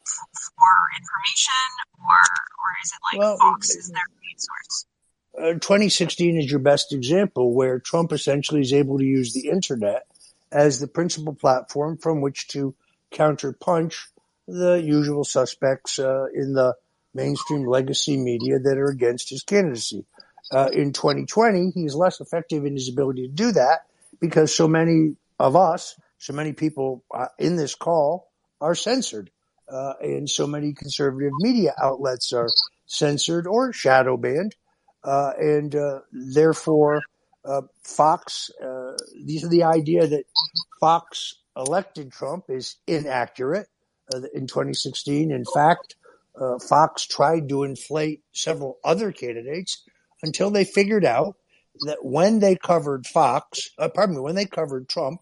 for 0.04 0.74
information, 0.98 1.68
or 2.00 2.20
or 2.60 2.70
is 2.84 2.92
it 2.92 3.00
like 3.12 3.20
well, 3.20 3.38
Fox 3.38 3.70
is 3.76 3.90
their 3.90 4.04
main 4.22 4.38
source? 4.38 4.86
Uh, 5.38 5.54
2016 5.60 6.38
is 6.38 6.52
your 6.52 6.60
best 6.60 6.94
example 6.94 7.54
where 7.54 7.80
Trump 7.80 8.12
essentially 8.12 8.62
is 8.62 8.74
able 8.74 8.98
to 9.00 9.06
use 9.06 9.34
the 9.34 9.50
internet 9.50 10.06
as 10.52 10.80
the 10.80 10.88
principal 10.88 11.34
platform 11.34 11.98
from 11.98 12.22
which 12.22 12.48
to 12.50 12.76
counterpunch 13.12 13.96
the 14.48 14.74
usual 14.76 15.24
suspects 15.24 15.98
uh, 16.00 16.26
in 16.34 16.54
the 16.54 16.76
mainstream 17.14 17.66
legacy 17.66 18.18
media 18.18 18.60
that 18.60 18.78
are 18.78 18.90
against 18.90 19.30
his 19.30 19.44
candidacy. 19.44 20.06
Uh, 20.52 20.70
in 20.74 20.94
2020, 20.94 21.72
he's 21.74 21.96
less 21.96 22.20
effective 22.20 22.66
in 22.66 22.74
his 22.74 22.90
ability 22.90 23.28
to 23.28 23.34
do 23.34 23.52
that 23.52 23.86
because 24.20 24.56
so 24.56 24.68
many 24.68 25.16
of 25.40 25.56
us, 25.56 26.00
so 26.18 26.34
many 26.34 26.54
people 26.54 27.04
uh, 27.14 27.28
in 27.40 27.56
this 27.56 27.76
call 27.76 28.30
are 28.62 28.76
censored 28.76 29.30
uh, 29.72 29.94
and 30.02 30.30
so 30.30 30.46
many 30.46 30.74
conservative 30.74 31.32
media 31.40 31.74
outlets 31.82 32.34
are 32.34 32.50
censored 32.86 33.48
or 33.48 33.74
shadow 33.74 34.18
banned, 34.18 34.56
uh, 35.04 35.32
and 35.38 35.76
uh, 35.76 36.00
therefore 36.12 37.02
uh, 37.46 37.62
Fox. 37.84 38.52
These 39.26 39.44
are 39.44 39.50
the 39.50 39.64
idea 39.64 40.08
that 40.08 40.26
Fox 40.80 41.36
elected 41.56 42.12
Trump 42.12 42.46
is 42.50 42.78
inaccurate 42.88 43.68
in 44.34 44.48
2016. 44.48 45.32
In 45.32 45.44
fact, 45.54 45.96
Fox 46.68 47.06
tried 47.06 47.50
to 47.50 47.64
inflate 47.64 48.22
several 48.34 48.78
other 48.84 49.12
candidates 49.12 49.84
until 50.24 50.50
they 50.50 50.64
figured 50.64 51.06
out 51.06 51.36
that 51.86 52.04
when 52.04 52.40
they 52.40 52.56
covered 52.56 53.06
Fox, 53.06 53.70
pardon 53.94 54.16
me, 54.16 54.22
when 54.22 54.36
they 54.36 54.46
covered 54.46 54.90
Trump, 54.90 55.22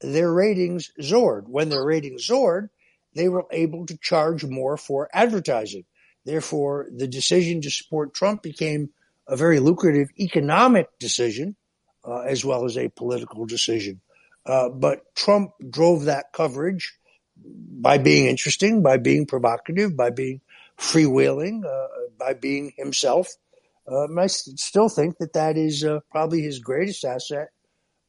their 0.00 0.32
ratings 0.32 0.90
soared. 1.00 1.48
When 1.48 1.68
their 1.68 1.84
ratings 1.84 2.26
soared, 2.26 2.70
they 3.14 3.28
were 3.28 3.44
able 3.50 3.86
to 3.86 3.98
charge 3.98 4.44
more 4.44 4.76
for 4.76 5.08
advertising. 5.12 5.84
Therefore, 6.24 6.88
the 6.94 7.06
decision 7.06 7.60
to 7.62 7.70
support 7.70 8.14
Trump 8.14 8.42
became 8.42 8.90
a 9.26 9.36
very 9.36 9.60
lucrative 9.60 10.08
economic 10.18 10.86
decision 10.98 11.56
uh, 12.04 12.20
as 12.20 12.44
well 12.44 12.64
as 12.64 12.76
a 12.76 12.88
political 12.88 13.46
decision. 13.46 14.00
Uh, 14.46 14.68
but 14.70 15.14
Trump 15.14 15.52
drove 15.68 16.04
that 16.04 16.32
coverage 16.32 16.94
by 17.36 17.98
being 17.98 18.26
interesting, 18.26 18.82
by 18.82 18.96
being 18.96 19.26
provocative, 19.26 19.96
by 19.96 20.10
being 20.10 20.40
freewheeling, 20.78 21.64
uh, 21.64 21.88
by 22.18 22.32
being 22.32 22.72
himself. 22.76 23.28
Um, 23.88 24.18
I 24.18 24.26
still 24.26 24.88
think 24.88 25.18
that 25.18 25.32
that 25.32 25.56
is 25.56 25.84
uh, 25.84 26.00
probably 26.10 26.42
his 26.42 26.58
greatest 26.60 27.04
asset 27.04 27.48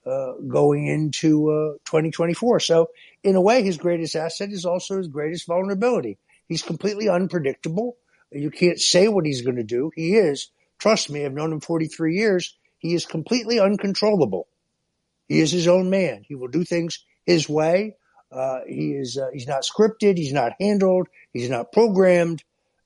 uh, 0.06 0.34
going 0.48 0.88
into 0.88 1.50
uh, 1.50 1.74
2024. 1.86 2.60
So, 2.60 2.90
in 3.24 3.36
a 3.36 3.42
way, 3.42 3.64
his 3.64 3.78
greatest 3.78 4.16
asset 4.16 4.50
is 4.52 4.66
also 4.66 4.98
his 4.98 5.08
greatest 5.08 5.48
vulnerability. 5.48 6.18
He's 6.48 6.64
completely 6.64 7.08
unpredictable. 7.08 7.98
You 8.32 8.50
can't 8.50 8.80
say 8.80 9.08
what 9.08 9.26
he's 9.26 9.42
going 9.42 9.58
to 9.58 9.64
do. 9.64 9.92
He 9.96 10.16
is, 10.16 10.50
trust 10.80 11.10
me, 11.10 11.26
I've 11.26 11.34
known 11.34 11.54
him 11.54 11.60
43 11.60 12.16
years. 12.16 12.58
He 12.80 12.94
is 12.94 13.06
completely 13.06 13.60
uncontrollable. 13.60 14.48
He 15.28 15.40
is 15.40 15.52
his 15.52 15.68
own 15.68 15.90
man. 15.90 16.24
He 16.28 16.36
will 16.36 16.48
do 16.48 16.64
things 16.64 17.06
his 17.26 17.48
way. 17.48 17.96
Uh, 18.32 18.62
he 18.68 18.92
is, 18.94 19.18
uh, 19.18 19.28
he's 19.34 19.48
not 19.48 19.64
scripted. 19.64 20.18
He's 20.18 20.34
not 20.34 20.54
handled. 20.60 21.08
He's 21.32 21.50
not 21.50 21.72
programmed. 21.72 22.44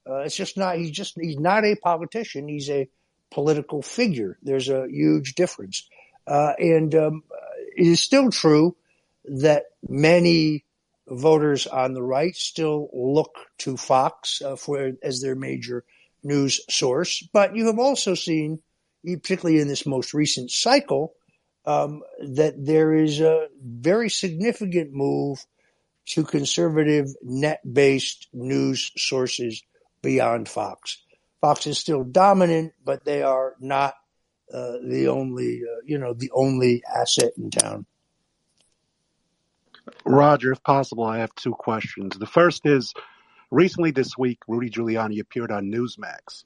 Uh, 0.07 0.19
it's 0.19 0.35
just 0.35 0.57
not, 0.57 0.77
he's 0.77 0.91
just, 0.91 1.19
he's 1.19 1.39
not 1.39 1.65
a 1.65 1.75
politician. 1.75 2.47
He's 2.47 2.69
a 2.69 2.87
political 3.31 3.81
figure. 3.81 4.37
There's 4.43 4.69
a 4.69 4.87
huge 4.89 5.35
difference. 5.35 5.87
Uh, 6.27 6.53
and 6.59 6.93
um, 6.95 7.23
it 7.75 7.87
is 7.87 8.01
still 8.01 8.29
true 8.31 8.75
that 9.25 9.65
many 9.87 10.63
voters 11.07 11.67
on 11.67 11.93
the 11.93 12.03
right 12.03 12.35
still 12.35 12.89
look 12.93 13.35
to 13.59 13.77
Fox 13.77 14.41
uh, 14.41 14.55
for 14.55 14.93
as 15.03 15.21
their 15.21 15.35
major 15.35 15.83
news 16.23 16.61
source. 16.69 17.27
But 17.33 17.55
you 17.55 17.67
have 17.67 17.79
also 17.79 18.15
seen, 18.15 18.59
particularly 19.05 19.59
in 19.59 19.67
this 19.67 19.85
most 19.85 20.13
recent 20.13 20.51
cycle, 20.51 21.13
um, 21.65 22.03
that 22.21 22.53
there 22.63 22.93
is 22.93 23.19
a 23.21 23.47
very 23.63 24.09
significant 24.09 24.93
move 24.93 25.45
to 26.07 26.23
conservative 26.23 27.07
net-based 27.23 28.27
news 28.33 28.91
sources 28.95 29.63
beyond 30.05 30.47
Fox. 30.47 30.99
Fox 31.41 31.65
is 31.65 31.79
still 31.79 32.03
dominant, 32.03 32.73
but 32.83 33.03
they 33.03 33.23
are 33.23 33.55
not 33.59 33.95
uh, 34.53 34.77
the 34.83 35.07
only, 35.07 35.61
uh, 35.63 35.81
you 35.83 35.97
know, 35.97 36.13
the 36.13 36.31
only 36.31 36.83
asset 36.85 37.31
in 37.37 37.49
town. 37.49 37.85
Roger, 40.05 40.51
if 40.51 40.63
possible, 40.63 41.03
I 41.03 41.17
have 41.17 41.33
two 41.33 41.53
questions. 41.53 42.17
The 42.17 42.27
first 42.27 42.65
is 42.65 42.93
recently 43.49 43.91
this 43.91 44.15
week, 44.17 44.39
Rudy 44.47 44.69
Giuliani 44.69 45.19
appeared 45.19 45.51
on 45.51 45.71
Newsmax, 45.71 46.43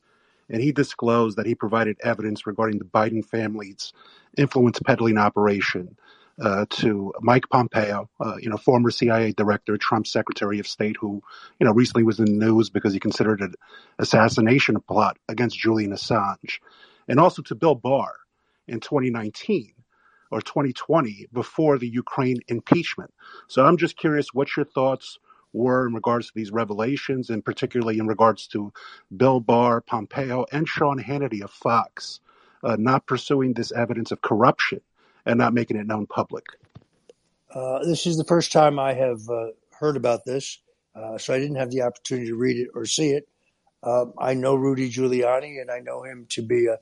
and 0.49 0.61
he 0.61 0.71
disclosed 0.71 1.37
that 1.37 1.45
he 1.45 1.55
provided 1.55 1.97
evidence 2.01 2.47
regarding 2.47 2.79
the 2.79 2.85
Biden 2.85 3.25
family's 3.25 3.91
influence 4.37 4.79
peddling 4.79 5.17
operation 5.17 5.97
uh, 6.41 6.65
to 6.69 7.13
Mike 7.21 7.49
Pompeo, 7.49 8.09
uh, 8.19 8.35
you 8.41 8.49
know, 8.49 8.57
former 8.57 8.91
CIA 8.91 9.33
director, 9.33 9.77
Trump's 9.77 10.11
Secretary 10.11 10.59
of 10.59 10.67
State, 10.67 10.97
who, 10.99 11.21
you 11.59 11.65
know, 11.65 11.73
recently 11.73 12.03
was 12.03 12.19
in 12.19 12.25
the 12.25 12.45
news 12.45 12.69
because 12.69 12.93
he 12.93 12.99
considered 12.99 13.41
an 13.41 13.53
assassination 13.97 14.79
plot 14.81 15.17
against 15.27 15.59
Julian 15.59 15.91
Assange 15.91 16.59
and 17.07 17.19
also 17.19 17.41
to 17.43 17.55
Bill 17.55 17.75
Barr 17.75 18.13
in 18.67 18.79
2019 18.79 19.73
or 20.31 20.41
2020 20.41 21.27
before 21.33 21.77
the 21.77 21.87
Ukraine 21.87 22.37
impeachment. 22.47 23.13
So 23.47 23.65
I'm 23.65 23.77
just 23.77 23.97
curious 23.97 24.33
what 24.33 24.55
your 24.55 24.65
thoughts 24.65 25.17
were 25.51 25.87
in 25.87 25.93
regards 25.93 26.27
to 26.27 26.33
these 26.35 26.51
revelations, 26.51 27.31
and 27.31 27.43
particularly 27.43 27.97
in 27.97 28.07
regards 28.07 28.47
to 28.47 28.71
Bill 29.15 29.39
Barr, 29.39 29.81
Pompeo, 29.81 30.45
and 30.51 30.67
Sean 30.67 31.01
Hannity 31.01 31.41
of 31.41 31.49
Fox 31.51 32.19
uh, 32.63 32.75
not 32.77 33.07
pursuing 33.07 33.53
this 33.53 33.71
evidence 33.71 34.11
of 34.11 34.21
corruption 34.21 34.81
and 35.25 35.37
not 35.37 35.53
making 35.53 35.77
it 35.77 35.87
known 35.87 36.07
public. 36.07 36.45
Uh, 37.53 37.79
this 37.83 38.05
is 38.05 38.17
the 38.17 38.23
first 38.23 38.51
time 38.51 38.77
I 38.77 38.93
have 38.93 39.27
uh, 39.29 39.47
heard 39.71 39.97
about 39.97 40.25
this, 40.25 40.59
uh, 40.95 41.17
so 41.17 41.33
I 41.33 41.39
didn't 41.39 41.55
have 41.57 41.71
the 41.71 41.81
opportunity 41.81 42.27
to 42.27 42.35
read 42.35 42.57
it 42.57 42.69
or 42.75 42.85
see 42.85 43.09
it. 43.11 43.27
Um, 43.81 44.13
I 44.17 44.33
know 44.33 44.55
Rudy 44.55 44.91
Giuliani, 44.91 45.61
and 45.61 45.71
I 45.71 45.79
know 45.79 46.03
him 46.03 46.27
to 46.29 46.41
be 46.41 46.67
a 46.67 46.79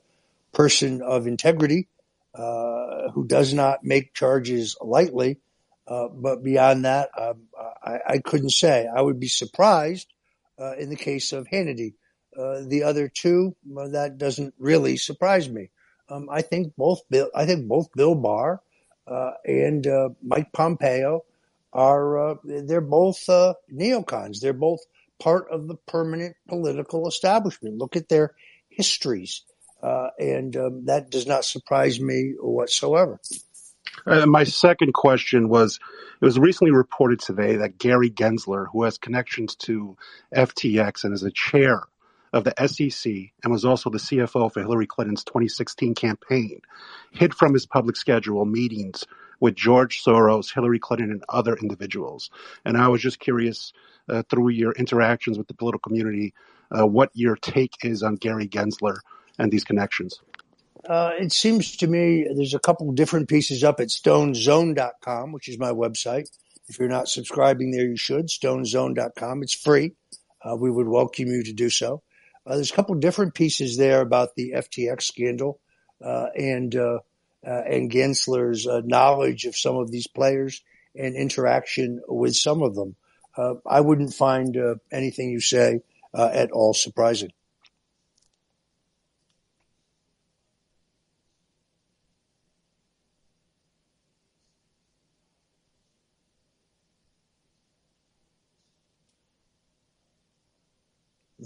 person 0.52 1.00
of 1.00 1.26
integrity 1.26 1.88
uh, 2.34 3.10
who 3.12 3.26
does 3.26 3.54
not 3.54 3.84
make 3.84 4.14
charges 4.14 4.76
lightly. 4.80 5.38
Uh, 5.86 6.08
but 6.08 6.44
beyond 6.44 6.84
that, 6.84 7.08
um, 7.18 7.44
I, 7.82 7.98
I, 8.06 8.18
couldn't 8.18 8.50
say. 8.50 8.86
I 8.86 9.00
would 9.00 9.18
be 9.18 9.28
surprised 9.28 10.12
uh, 10.58 10.76
in 10.76 10.90
the 10.90 10.96
case 10.96 11.32
of 11.32 11.46
Hannity. 11.46 11.94
The 12.36 12.82
other 12.84 13.08
two, 13.08 13.56
well, 13.66 13.90
that 13.92 14.18
doesn't 14.18 14.52
really 14.58 14.98
surprise 14.98 15.48
me. 15.48 15.70
Um, 16.10 16.28
I 16.30 16.42
think 16.42 16.74
both 16.76 17.02
Bill, 17.10 17.30
I 17.34 17.46
think 17.46 17.68
both 17.68 17.92
Bill 17.94 18.14
Barr 18.14 18.60
uh, 19.06 19.32
and 19.44 19.86
uh, 19.86 20.10
Mike 20.22 20.52
Pompeo 20.52 21.24
are 21.72 22.38
they're 22.44 22.80
both 22.80 23.26
neocons. 23.26 24.40
They're 24.40 24.52
both 24.52 24.80
part 25.18 25.50
of 25.50 25.68
the 25.68 25.74
permanent 25.74 26.36
political 26.48 27.08
establishment. 27.08 27.78
Look 27.78 27.96
at 27.96 28.08
their 28.08 28.34
histories. 28.68 29.42
Uh, 29.82 30.08
and 30.18 30.56
um, 30.56 30.84
that 30.86 31.10
does 31.10 31.26
not 31.26 31.44
surprise 31.44 32.00
me 32.00 32.34
whatsoever. 32.40 33.20
Uh, 34.06 34.26
my 34.26 34.44
second 34.44 34.92
question 34.92 35.48
was 35.48 35.78
it 36.20 36.24
was 36.24 36.38
recently 36.38 36.72
reported 36.72 37.20
today 37.20 37.56
that 37.56 37.78
Gary 37.78 38.10
Gensler, 38.10 38.66
who 38.72 38.84
has 38.84 38.98
connections 38.98 39.54
to 39.56 39.96
FTX 40.34 41.04
and 41.04 41.14
is 41.14 41.22
a 41.22 41.30
chair 41.30 41.84
of 42.32 42.44
the 42.44 42.54
SEC 42.66 43.12
and 43.42 43.52
was 43.52 43.64
also 43.64 43.90
the 43.90 43.98
CFO 43.98 44.52
for 44.52 44.60
Hillary 44.60 44.86
Clinton's 44.86 45.24
2016 45.24 45.94
campaign, 45.94 46.60
hid 47.10 47.34
from 47.34 47.52
his 47.52 47.66
public 47.66 47.96
schedule 47.96 48.44
meetings 48.44 49.04
with 49.40 49.54
George 49.54 50.02
Soros, 50.02 50.52
Hillary 50.52 50.78
Clinton, 50.78 51.10
and 51.10 51.24
other 51.28 51.54
individuals. 51.56 52.30
And 52.64 52.76
I 52.76 52.88
was 52.88 53.00
just 53.00 53.20
curious, 53.20 53.72
uh, 54.08 54.22
through 54.28 54.50
your 54.50 54.72
interactions 54.72 55.38
with 55.38 55.46
the 55.46 55.54
political 55.54 55.80
community, 55.80 56.34
uh, 56.76 56.86
what 56.86 57.10
your 57.14 57.36
take 57.36 57.74
is 57.82 58.02
on 58.02 58.16
Gary 58.16 58.48
Gensler 58.48 58.96
and 59.38 59.50
these 59.50 59.64
connections. 59.64 60.20
Uh, 60.88 61.12
it 61.18 61.32
seems 61.32 61.76
to 61.76 61.86
me 61.86 62.26
there's 62.34 62.54
a 62.54 62.58
couple 62.58 62.90
different 62.92 63.28
pieces 63.28 63.62
up 63.64 63.80
at 63.80 63.88
stonezone.com, 63.88 65.32
which 65.32 65.48
is 65.48 65.58
my 65.58 65.70
website. 65.70 66.28
If 66.68 66.78
you're 66.78 66.88
not 66.88 67.08
subscribing 67.08 67.70
there, 67.70 67.86
you 67.86 67.96
should. 67.96 68.28
Stonezone.com. 68.28 69.42
It's 69.42 69.54
free. 69.54 69.92
Uh, 70.42 70.56
we 70.56 70.70
would 70.70 70.86
welcome 70.86 71.26
you 71.26 71.42
to 71.42 71.52
do 71.52 71.70
so. 71.70 72.02
Uh, 72.48 72.54
there's 72.54 72.70
a 72.70 72.74
couple 72.74 72.94
different 72.94 73.34
pieces 73.34 73.76
there 73.76 74.00
about 74.00 74.34
the 74.34 74.52
FTX 74.52 75.02
scandal 75.02 75.60
uh, 76.02 76.28
and 76.34 76.74
uh, 76.74 77.00
uh, 77.46 77.62
and 77.66 77.90
Gensler's 77.90 78.66
knowledge 78.86 79.44
of 79.44 79.56
some 79.56 79.76
of 79.76 79.90
these 79.90 80.06
players 80.06 80.62
and 80.96 81.14
interaction 81.14 82.00
with 82.08 82.34
some 82.34 82.62
of 82.62 82.74
them. 82.74 82.96
I 83.64 83.80
wouldn't 83.80 84.14
find 84.14 84.56
anything 84.90 85.30
you 85.30 85.40
say 85.40 85.82
at 86.12 86.50
all 86.50 86.74
surprising. 86.74 87.30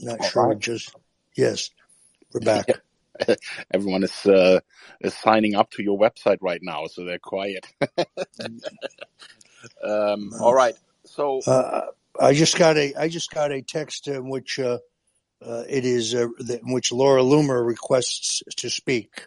Not 0.02 0.20
All 0.20 0.28
sure. 0.28 0.48
right. 0.48 0.58
Just 0.58 0.94
yes, 1.36 1.70
we're 2.34 2.40
back. 2.40 2.66
Everyone 3.70 4.02
is 4.02 4.26
uh, 4.26 4.58
is 5.00 5.14
signing 5.14 5.54
up 5.54 5.70
to 5.72 5.82
your 5.82 5.96
website 5.98 6.38
right 6.40 6.60
now, 6.60 6.86
so 6.86 7.04
they're 7.04 7.20
quiet. 7.20 7.66
um, 9.84 10.32
all 10.40 10.52
right. 10.52 10.74
So 11.04 11.40
Uh, 11.46 11.82
I 12.18 12.34
just 12.34 12.58
got 12.58 12.76
a 12.76 12.94
I 12.94 13.08
just 13.08 13.30
got 13.30 13.52
a 13.52 13.62
text 13.62 14.08
in 14.08 14.28
which 14.28 14.58
uh, 14.58 14.78
uh, 15.40 15.62
it 15.68 15.84
is 15.84 16.14
uh, 16.16 16.28
in 16.38 16.72
which 16.72 16.90
Laura 16.90 17.22
Loomer 17.22 17.64
requests 17.64 18.42
to 18.56 18.68
speak. 18.68 19.26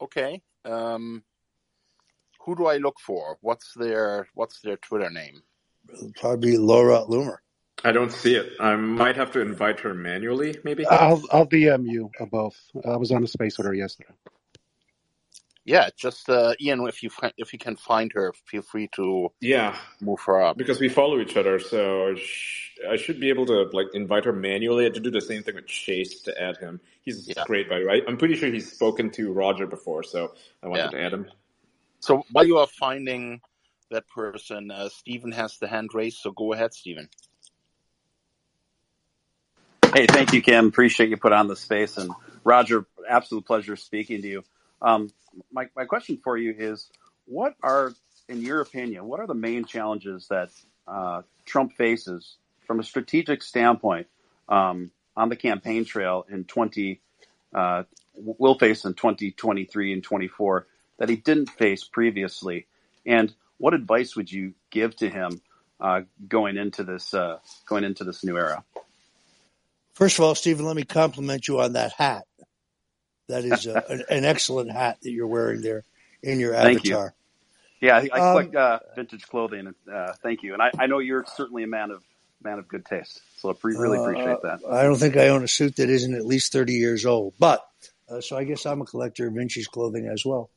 okay. 0.00 0.42
Um, 0.64 1.22
who 2.44 2.56
do 2.56 2.66
I 2.66 2.78
look 2.78 2.96
for? 2.98 3.38
What's 3.42 3.74
their 3.74 4.26
What's 4.34 4.60
their 4.60 4.76
Twitter 4.76 5.10
name? 5.10 5.42
Probably 6.16 6.56
Laura 6.56 7.04
Loomer. 7.08 7.38
I 7.84 7.92
don't 7.92 8.12
see 8.12 8.36
it. 8.36 8.52
I 8.60 8.76
might 8.76 9.16
have 9.16 9.32
to 9.32 9.40
invite 9.40 9.80
her 9.80 9.94
manually, 9.94 10.58
maybe. 10.64 10.86
I'll 10.86 11.22
I'll 11.32 11.46
DM 11.46 11.88
you 11.88 12.10
both. 12.30 12.56
I 12.86 12.96
was 12.96 13.12
on 13.12 13.24
a 13.24 13.26
space 13.28 13.58
with 13.58 13.66
her 13.66 13.74
yesterday. 13.74 14.14
Yeah, 15.64 15.90
just 15.96 16.28
uh, 16.30 16.54
Ian. 16.60 16.86
If 16.88 17.02
you 17.02 17.10
fi- 17.10 17.34
if 17.38 17.52
you 17.52 17.58
can 17.60 17.76
find 17.76 18.12
her, 18.14 18.34
feel 18.46 18.62
free 18.62 18.88
to 18.96 19.30
Yeah, 19.40 19.76
move 20.00 20.20
her 20.26 20.42
up. 20.42 20.58
because 20.58 20.80
we 20.80 20.88
follow 20.88 21.20
each 21.20 21.36
other, 21.36 21.58
so 21.60 22.08
I, 22.10 22.14
sh- 22.16 22.72
I 22.90 22.96
should 22.96 23.20
be 23.20 23.30
able 23.30 23.46
to 23.46 23.64
like 23.72 23.88
invite 23.94 24.24
her 24.26 24.32
manually. 24.32 24.84
I 24.84 24.86
had 24.86 24.94
to 24.94 25.00
do 25.00 25.10
the 25.10 25.20
same 25.20 25.42
thing 25.44 25.56
with 25.56 25.66
Chase 25.66 26.22
to 26.22 26.42
add 26.42 26.58
him. 26.58 26.80
He's 27.02 27.34
Yeah, 27.36 27.44
great, 27.44 27.68
by 27.68 27.80
the 27.80 27.86
way. 27.86 28.02
I'm 28.08 28.16
pretty 28.18 28.36
sure 28.36 28.50
he's 28.50 28.72
spoken 28.72 29.10
to 29.12 29.32
Roger 29.32 29.66
before, 29.66 30.02
so 30.02 30.34
I 30.62 30.68
yeah. 30.74 30.80
wanted 30.80 30.92
to 30.92 31.00
add 31.00 31.12
him. 31.14 31.26
So 32.00 32.24
while 32.32 32.46
you 32.46 32.58
are 32.58 32.66
finding 32.68 33.40
that 33.90 34.08
person, 34.08 34.70
uh, 34.70 34.88
Stephen 34.88 35.32
has 35.32 35.58
the 35.58 35.68
hand 35.68 35.90
raised. 35.94 36.18
So 36.18 36.32
go 36.32 36.52
ahead, 36.52 36.74
Stephen. 36.74 37.08
Hey, 39.94 40.06
thank 40.06 40.32
you, 40.32 40.40
Kim. 40.40 40.68
Appreciate 40.68 41.10
you 41.10 41.18
put 41.18 41.32
on 41.32 41.48
the 41.48 41.56
space. 41.56 41.98
And 41.98 42.12
Roger, 42.44 42.86
absolute 43.08 43.44
pleasure 43.44 43.76
speaking 43.76 44.22
to 44.22 44.28
you. 44.28 44.44
Um, 44.80 45.10
my, 45.52 45.68
my 45.76 45.84
question 45.84 46.20
for 46.24 46.36
you 46.38 46.54
is 46.56 46.88
what 47.26 47.56
are, 47.62 47.92
in 48.28 48.40
your 48.40 48.60
opinion, 48.62 49.06
what 49.06 49.20
are 49.20 49.26
the 49.26 49.34
main 49.34 49.66
challenges 49.66 50.28
that 50.30 50.50
uh, 50.86 51.22
Trump 51.44 51.74
faces 51.74 52.36
from 52.66 52.80
a 52.80 52.84
strategic 52.84 53.42
standpoint 53.42 54.06
um, 54.48 54.92
on 55.16 55.28
the 55.28 55.36
campaign 55.36 55.84
trail 55.84 56.24
in 56.30 56.44
20, 56.44 57.00
uh, 57.54 57.82
will 58.14 58.58
face 58.58 58.84
in 58.86 58.94
2023 58.94 59.92
and 59.92 60.04
24 60.04 60.68
that 61.00 61.10
he 61.10 61.16
didn't 61.16 61.50
face 61.50 61.84
previously? 61.84 62.66
And 63.04 63.34
what 63.58 63.74
advice 63.74 64.16
would 64.16 64.32
you 64.32 64.54
give 64.70 64.96
to 64.96 65.10
him 65.10 65.42
uh, 65.80 66.02
going 66.28 66.56
into 66.56 66.84
this 66.84 67.12
uh, 67.12 67.40
going 67.66 67.84
into 67.84 68.04
this 68.04 68.24
new 68.24 68.38
era? 68.38 68.64
First 69.94 70.18
of 70.18 70.24
all, 70.24 70.34
Stephen, 70.34 70.64
let 70.66 70.76
me 70.76 70.84
compliment 70.84 71.46
you 71.48 71.60
on 71.60 71.74
that 71.74 71.92
hat. 71.92 72.24
That 73.28 73.44
is 73.44 73.66
uh, 73.66 73.82
an, 73.88 74.02
an 74.10 74.24
excellent 74.24 74.70
hat 74.72 74.98
that 75.02 75.10
you're 75.10 75.26
wearing 75.26 75.60
there 75.62 75.84
in 76.22 76.40
your 76.40 76.54
Thank 76.54 76.84
you. 76.84 76.94
avatar. 76.96 77.14
Yeah, 77.80 77.96
I, 77.96 78.08
I 78.12 78.20
Um, 78.20 78.32
collect 78.32 78.56
uh, 78.56 78.78
vintage 78.94 79.26
clothing. 79.26 79.66
and, 79.66 79.74
Uh, 79.92 80.12
thank 80.22 80.42
you, 80.42 80.52
and 80.54 80.62
I, 80.62 80.70
I 80.78 80.86
know 80.86 80.98
you're 80.98 81.24
certainly 81.36 81.62
a 81.64 81.66
man 81.66 81.90
of 81.90 82.02
man 82.42 82.58
of 82.58 82.66
good 82.68 82.84
taste. 82.84 83.20
So 83.38 83.50
I 83.50 83.52
pre- 83.52 83.76
really 83.76 83.98
uh, 83.98 84.02
appreciate 84.02 84.42
that. 84.42 84.60
I 84.68 84.82
don't 84.82 84.96
think 84.98 85.16
I 85.16 85.28
own 85.28 85.44
a 85.44 85.48
suit 85.48 85.76
that 85.76 85.88
isn't 85.88 86.14
at 86.14 86.26
least 86.26 86.52
30 86.52 86.72
years 86.72 87.06
old, 87.06 87.34
but 87.38 87.64
uh, 88.08 88.20
so 88.20 88.36
I 88.36 88.44
guess 88.44 88.66
I'm 88.66 88.80
a 88.80 88.84
collector 88.84 89.28
of 89.28 89.34
Vinci's 89.34 89.68
clothing 89.68 90.06
as 90.08 90.24
well. 90.24 90.50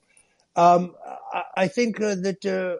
Um, 0.56 0.96
I, 1.34 1.44
I 1.58 1.68
think 1.68 2.02
uh, 2.02 2.16
that 2.16 2.46
uh, 2.46 2.78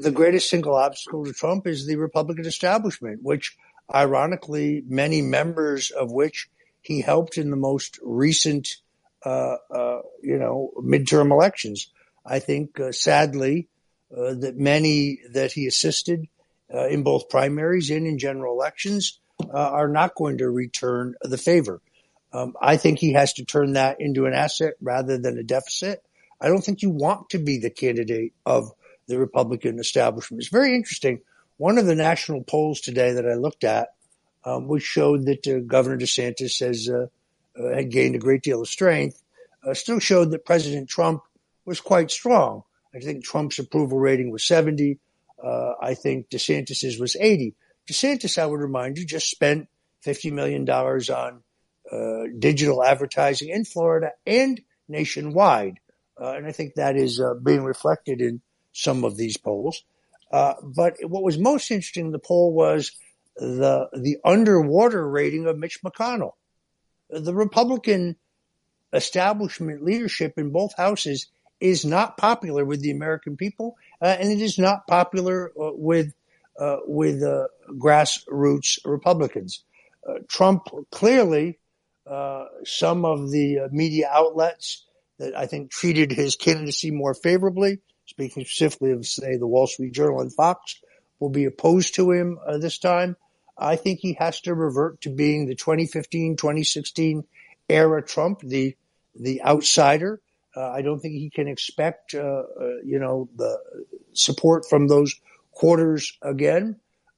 the 0.00 0.10
greatest 0.10 0.48
single 0.48 0.74
obstacle 0.74 1.24
to 1.24 1.32
Trump 1.32 1.66
is 1.66 1.86
the 1.86 1.96
Republican 1.96 2.46
establishment, 2.46 3.22
which 3.22 3.56
ironically, 3.94 4.82
many 4.86 5.22
members 5.22 5.90
of 5.90 6.10
which 6.10 6.48
he 6.82 7.00
helped 7.00 7.38
in 7.38 7.50
the 7.50 7.56
most 7.56 7.98
recent, 8.02 8.76
uh, 9.24 9.56
uh, 9.70 10.00
you 10.22 10.38
know, 10.38 10.72
midterm 10.78 11.30
elections. 11.30 11.92
I 12.24 12.38
think, 12.38 12.78
uh, 12.78 12.92
sadly, 12.92 13.68
uh, 14.16 14.34
that 14.34 14.56
many 14.56 15.20
that 15.32 15.52
he 15.52 15.66
assisted 15.66 16.26
uh, 16.72 16.88
in 16.88 17.02
both 17.02 17.28
primaries 17.28 17.90
and 17.90 18.06
in 18.06 18.18
general 18.18 18.54
elections 18.54 19.20
uh, 19.42 19.70
are 19.70 19.88
not 19.88 20.14
going 20.14 20.38
to 20.38 20.48
return 20.48 21.14
the 21.22 21.38
favor. 21.38 21.80
Um, 22.32 22.54
I 22.60 22.76
think 22.76 22.98
he 22.98 23.14
has 23.14 23.32
to 23.34 23.44
turn 23.44 23.72
that 23.72 24.00
into 24.00 24.26
an 24.26 24.34
asset 24.34 24.74
rather 24.80 25.18
than 25.18 25.38
a 25.38 25.42
deficit. 25.42 26.02
I 26.40 26.48
don't 26.48 26.62
think 26.62 26.82
you 26.82 26.90
want 26.90 27.30
to 27.30 27.38
be 27.38 27.58
the 27.58 27.70
candidate 27.70 28.32
of 28.46 28.70
the 29.08 29.18
Republican 29.18 29.78
establishment. 29.78 30.40
It's 30.40 30.50
very 30.50 30.74
interesting. 30.74 31.20
One 31.60 31.76
of 31.76 31.84
the 31.84 31.94
national 31.94 32.42
polls 32.42 32.80
today 32.80 33.12
that 33.12 33.28
I 33.28 33.34
looked 33.34 33.64
at, 33.64 33.90
um, 34.46 34.66
which 34.66 34.82
showed 34.82 35.26
that 35.26 35.46
uh, 35.46 35.58
Governor 35.58 35.98
DeSantis 35.98 36.58
has 36.66 36.88
uh, 36.88 37.08
uh, 37.54 37.74
had 37.74 37.90
gained 37.90 38.14
a 38.14 38.18
great 38.18 38.40
deal 38.42 38.62
of 38.62 38.68
strength, 38.68 39.22
uh, 39.62 39.74
still 39.74 39.98
showed 39.98 40.30
that 40.30 40.46
President 40.46 40.88
Trump 40.88 41.22
was 41.66 41.78
quite 41.78 42.10
strong. 42.10 42.62
I 42.94 43.00
think 43.00 43.24
Trump's 43.24 43.58
approval 43.58 43.98
rating 43.98 44.30
was 44.30 44.42
70. 44.42 45.00
Uh, 45.38 45.72
I 45.82 45.92
think 45.92 46.30
DeSantis's 46.30 46.98
was 46.98 47.14
80. 47.14 47.54
DeSantis, 47.86 48.38
I 48.38 48.46
would 48.46 48.60
remind 48.60 48.96
you, 48.96 49.04
just 49.04 49.28
spent 49.28 49.68
$50 50.06 50.32
million 50.32 50.66
on 50.66 51.42
uh, 51.92 52.22
digital 52.38 52.82
advertising 52.82 53.50
in 53.50 53.66
Florida 53.66 54.12
and 54.24 54.58
nationwide. 54.88 55.78
And 56.16 56.46
I 56.46 56.52
think 56.52 56.76
that 56.76 56.96
is 56.96 57.20
being 57.44 57.64
reflected 57.64 58.22
in 58.22 58.40
some 58.72 59.04
of 59.04 59.18
these 59.18 59.36
polls. 59.36 59.84
Uh, 60.30 60.54
but 60.62 60.96
what 61.02 61.22
was 61.22 61.38
most 61.38 61.70
interesting 61.70 62.06
in 62.06 62.12
the 62.12 62.18
poll 62.18 62.52
was 62.52 62.92
the 63.36 63.88
the 63.92 64.18
underwater 64.24 65.08
rating 65.08 65.46
of 65.46 65.58
Mitch 65.58 65.82
McConnell. 65.82 66.32
The 67.08 67.34
Republican 67.34 68.16
establishment 68.92 69.82
leadership 69.82 70.34
in 70.36 70.50
both 70.50 70.76
houses 70.76 71.26
is 71.60 71.84
not 71.84 72.16
popular 72.16 72.64
with 72.64 72.80
the 72.80 72.90
American 72.90 73.36
people, 73.36 73.76
uh, 74.00 74.06
and 74.06 74.30
it 74.30 74.40
is 74.40 74.58
not 74.58 74.86
popular 74.86 75.50
uh, 75.50 75.72
with 75.74 76.14
uh, 76.58 76.78
with 76.86 77.22
uh, 77.22 77.46
grassroots 77.78 78.78
Republicans. 78.84 79.64
Trump 80.28 80.66
clearly, 80.90 81.60
uh, 82.04 82.46
some 82.64 83.04
of 83.04 83.30
the 83.30 83.68
media 83.70 84.08
outlets 84.10 84.84
that 85.18 85.36
I 85.36 85.46
think 85.46 85.70
treated 85.70 86.10
his 86.10 86.34
candidacy 86.34 86.90
more 86.90 87.14
favorably, 87.14 87.78
speaking 88.10 88.44
specifically 88.44 88.90
of, 88.90 89.06
say, 89.06 89.36
the 89.36 89.46
Wall 89.46 89.66
Street 89.66 89.92
Journal 89.92 90.20
and 90.20 90.32
Fox, 90.32 90.80
will 91.20 91.30
be 91.30 91.44
opposed 91.44 91.94
to 91.94 92.10
him 92.10 92.38
uh, 92.46 92.58
this 92.58 92.78
time. 92.78 93.16
I 93.56 93.76
think 93.76 94.00
he 94.00 94.14
has 94.18 94.40
to 94.42 94.54
revert 94.54 95.02
to 95.02 95.10
being 95.10 95.46
the 95.46 95.54
2015, 95.54 96.36
2016 96.36 97.24
era 97.68 98.02
Trump, 98.02 98.40
the 98.40 98.76
the 99.14 99.42
outsider. 99.42 100.20
Uh, 100.56 100.70
I 100.70 100.82
don't 100.82 100.98
think 101.00 101.14
he 101.14 101.30
can 101.30 101.46
expect, 101.46 102.14
uh, 102.14 102.18
uh, 102.18 102.76
you 102.84 102.98
know, 102.98 103.28
the 103.36 103.58
support 104.12 104.66
from 104.68 104.88
those 104.88 105.14
quarters 105.52 106.16
again. 106.22 106.76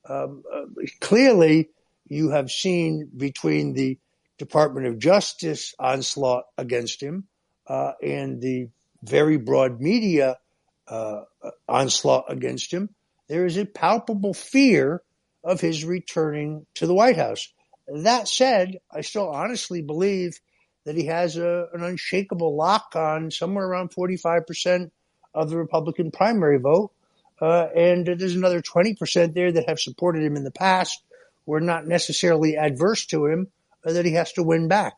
Um, 0.08 0.42
uh, 0.52 0.64
clearly, 1.00 1.70
you 2.08 2.30
have 2.30 2.50
seen 2.50 3.08
between 3.16 3.72
the 3.72 3.98
Department 4.38 4.86
of 4.86 4.98
Justice 4.98 5.74
onslaught 5.78 6.44
against 6.58 7.00
him 7.00 7.28
uh, 7.66 7.92
and 8.02 8.40
the 8.40 8.68
very 9.02 9.36
broad 9.36 9.80
media 9.80 10.38
uh, 10.88 11.22
onslaught 11.68 12.26
against 12.28 12.72
him, 12.72 12.90
there 13.28 13.46
is 13.46 13.56
a 13.56 13.64
palpable 13.64 14.34
fear 14.34 15.02
of 15.44 15.60
his 15.60 15.84
returning 15.84 16.66
to 16.74 16.86
the 16.86 16.94
White 16.94 17.16
House. 17.16 17.52
That 17.88 18.28
said, 18.28 18.78
I 18.90 19.00
still 19.00 19.28
honestly 19.28 19.82
believe 19.82 20.38
that 20.84 20.96
he 20.96 21.06
has 21.06 21.36
a, 21.36 21.68
an 21.72 21.82
unshakable 21.82 22.56
lock 22.56 22.94
on 22.94 23.30
somewhere 23.30 23.66
around 23.66 23.90
45% 23.90 24.90
of 25.34 25.50
the 25.50 25.56
Republican 25.56 26.10
primary 26.10 26.58
vote. 26.58 26.92
Uh, 27.40 27.66
and 27.74 28.06
there's 28.06 28.36
another 28.36 28.60
20% 28.60 29.34
there 29.34 29.52
that 29.52 29.68
have 29.68 29.80
supported 29.80 30.22
him 30.22 30.36
in 30.36 30.44
the 30.44 30.50
past, 30.50 31.02
who 31.44 31.54
are 31.54 31.60
not 31.60 31.86
necessarily 31.86 32.56
adverse 32.56 33.06
to 33.06 33.26
him, 33.26 33.48
uh, 33.84 33.92
that 33.92 34.04
he 34.04 34.12
has 34.12 34.32
to 34.34 34.42
win 34.42 34.68
back. 34.68 34.94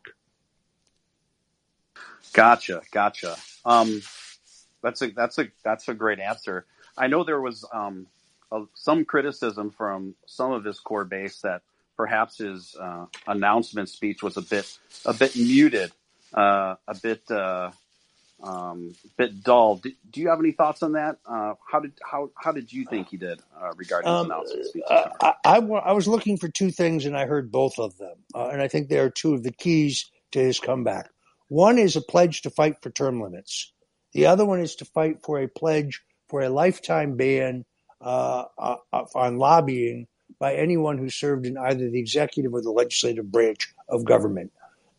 Gotcha, 2.32 2.82
gotcha. 2.90 3.36
Um, 3.64 4.02
that's 4.84 5.02
a 5.02 5.08
that's 5.08 5.38
a 5.38 5.48
that's 5.64 5.88
a 5.88 5.94
great 5.94 6.20
answer. 6.20 6.66
I 6.96 7.08
know 7.08 7.24
there 7.24 7.40
was 7.40 7.64
um, 7.72 8.06
a, 8.52 8.64
some 8.74 9.04
criticism 9.04 9.70
from 9.70 10.14
some 10.26 10.52
of 10.52 10.64
his 10.64 10.78
core 10.78 11.04
base 11.04 11.40
that 11.40 11.62
perhaps 11.96 12.38
his 12.38 12.76
uh, 12.78 13.06
announcement 13.26 13.88
speech 13.88 14.22
was 14.22 14.36
a 14.36 14.42
bit 14.42 14.78
a 15.06 15.14
bit 15.14 15.34
muted, 15.36 15.90
uh, 16.34 16.76
a 16.86 16.94
bit 17.02 17.28
uh, 17.30 17.70
um, 18.42 18.94
bit 19.16 19.42
dull. 19.42 19.76
Do, 19.76 19.90
do, 20.10 20.20
you 20.20 20.28
have 20.28 20.38
any 20.38 20.52
thoughts 20.52 20.82
on 20.82 20.92
that? 20.92 21.16
Uh, 21.24 21.54
how 21.66 21.80
did 21.80 21.92
how 22.04 22.30
how 22.36 22.52
did 22.52 22.70
you 22.70 22.84
think 22.84 23.08
he 23.08 23.16
did 23.16 23.40
uh, 23.58 23.72
regarding 23.76 24.10
his 24.10 24.20
um, 24.20 24.26
announcement 24.26 24.66
speech? 24.66 24.82
I, 24.90 25.34
I, 25.44 25.56
I, 25.58 25.92
was 25.92 26.06
looking 26.06 26.36
for 26.36 26.48
two 26.48 26.70
things, 26.70 27.06
and 27.06 27.16
I 27.16 27.24
heard 27.24 27.50
both 27.50 27.78
of 27.78 27.96
them, 27.96 28.16
uh, 28.34 28.48
and 28.48 28.60
I 28.60 28.68
think 28.68 28.88
they 28.88 28.98
are 28.98 29.10
two 29.10 29.32
of 29.32 29.42
the 29.42 29.52
keys 29.52 30.10
to 30.32 30.40
his 30.40 30.60
comeback. 30.60 31.08
One 31.48 31.78
is 31.78 31.96
a 31.96 32.00
pledge 32.00 32.42
to 32.42 32.50
fight 32.50 32.82
for 32.82 32.90
term 32.90 33.20
limits. 33.22 33.72
The 34.14 34.26
other 34.26 34.44
one 34.44 34.60
is 34.60 34.76
to 34.76 34.84
fight 34.84 35.22
for 35.22 35.40
a 35.40 35.48
pledge 35.48 36.02
for 36.28 36.42
a 36.42 36.48
lifetime 36.48 37.16
ban 37.16 37.64
uh, 38.00 38.44
uh, 38.56 38.76
on 39.14 39.38
lobbying 39.38 40.06
by 40.38 40.54
anyone 40.54 40.98
who 40.98 41.10
served 41.10 41.46
in 41.46 41.58
either 41.58 41.90
the 41.90 41.98
executive 41.98 42.54
or 42.54 42.62
the 42.62 42.70
legislative 42.70 43.30
branch 43.30 43.72
of 43.88 44.04
government. 44.04 44.52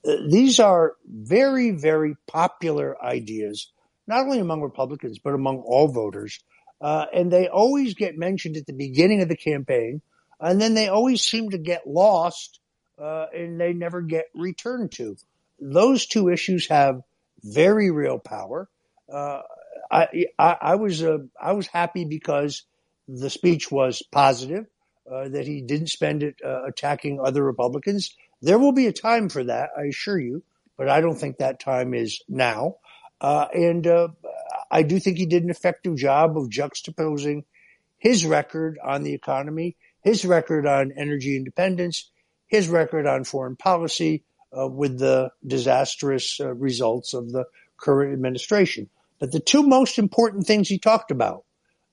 Uh, 0.06 0.16
these 0.30 0.60
are 0.60 0.94
very, 1.06 1.72
very 1.72 2.16
popular 2.28 3.02
ideas, 3.04 3.72
not 4.08 4.26
only 4.26 4.40
among 4.40 4.62
Republicans, 4.62 5.20
but 5.20 5.34
among 5.34 5.60
all 5.60 5.88
voters. 5.88 6.40
Uh, 6.82 7.06
and 7.14 7.32
they 7.32 7.48
always 7.48 7.94
get 7.94 8.18
mentioned 8.18 8.58
at 8.58 8.66
the 8.66 8.74
beginning 8.74 9.22
of 9.22 9.30
the 9.30 9.38
campaign, 9.38 10.02
and 10.40 10.62
then 10.62 10.74
they 10.74 10.90
always 10.90 11.22
seem 11.22 11.50
to 11.50 11.58
get 11.58 11.88
lost 11.88 12.60
uh, 13.00 13.28
and 13.34 13.60
they 13.60 13.74
never 13.74 14.02
get 14.02 14.26
returned 14.36 14.92
to. 14.92 15.16
Those 15.60 16.06
two 16.06 16.30
issues 16.30 16.68
have 16.68 17.02
very 17.42 17.92
real 17.92 18.20
power. 18.20 18.70
Uh, 19.12 19.42
I, 19.92 20.26
I, 20.40 20.76
was 20.76 21.04
uh, 21.04 21.20
I 21.40 21.54
was 21.54 21.68
happy 21.68 22.06
because 22.06 22.64
the 23.08 23.30
speech 23.30 23.72
was 23.72 24.02
positive, 24.12 24.66
uh, 25.10 25.30
that 25.30 25.46
he 25.46 25.62
didn't 25.62 25.90
spend 25.90 26.24
it 26.24 26.36
uh, 26.44 26.64
attacking 26.64 27.20
other 27.20 27.44
Republicans. 27.44 28.16
There 28.42 28.58
will 28.58 28.72
be 28.72 28.88
a 28.88 28.94
time 28.94 29.30
for 29.30 29.44
that, 29.44 29.70
I 29.78 29.84
assure 29.84 30.20
you, 30.20 30.44
but 30.78 30.90
I 30.90 31.02
don't 31.02 31.16
think 31.16 31.38
that 31.38 31.60
time 31.60 31.94
is 31.94 32.22
now. 32.28 32.78
Uh, 33.22 33.48
and 33.54 33.86
uh, 33.88 34.08
I 34.72 34.84
do 34.84 35.00
think 35.00 35.18
he 35.18 35.28
did 35.28 35.44
an 35.44 35.50
effective 35.50 35.96
job 35.96 36.38
of 36.38 36.50
juxtaposing 36.50 37.44
his 37.98 38.26
record 38.26 38.78
on 38.84 39.04
the 39.04 39.14
economy, 39.14 39.78
his 40.02 40.26
record 40.26 40.66
on 40.66 40.92
energy 40.98 41.38
independence, 41.38 42.12
his 42.48 42.68
record 42.68 43.08
on 43.08 43.24
foreign 43.24 43.56
policy, 43.56 44.24
with 44.52 44.98
the 44.98 45.30
disastrous 45.46 46.40
results 46.40 47.14
of 47.14 47.30
the 47.32 47.46
current 47.78 48.14
administration. 48.14 48.90
But 49.26 49.32
the 49.32 49.40
two 49.40 49.64
most 49.64 49.98
important 49.98 50.46
things 50.46 50.70
he 50.70 50.78
talked 50.78 51.10
about, 51.10 51.46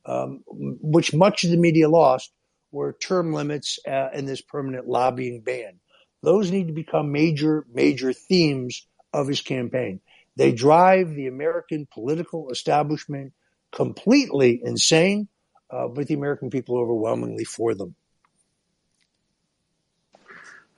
um, 0.04 0.42
which 0.46 1.14
much 1.14 1.44
of 1.44 1.50
the 1.50 1.56
media 1.56 1.88
lost, 1.88 2.30
were 2.70 2.92
term 2.92 3.32
limits 3.32 3.78
uh, 3.88 4.10
and 4.12 4.28
this 4.28 4.42
permanent 4.42 4.86
lobbying 4.86 5.40
ban. 5.40 5.80
Those 6.22 6.50
need 6.50 6.66
to 6.66 6.74
become 6.74 7.10
major, 7.10 7.64
major 7.72 8.12
themes 8.12 8.86
of 9.14 9.28
his 9.28 9.40
campaign. 9.40 10.00
They 10.36 10.52
drive 10.52 11.14
the 11.14 11.26
American 11.26 11.88
political 11.90 12.50
establishment 12.50 13.32
completely 13.74 14.60
insane, 14.62 15.26
uh, 15.70 15.88
but 15.88 16.08
the 16.08 16.14
American 16.14 16.50
people 16.50 16.76
overwhelmingly 16.76 17.44
for 17.44 17.74
them. 17.74 17.94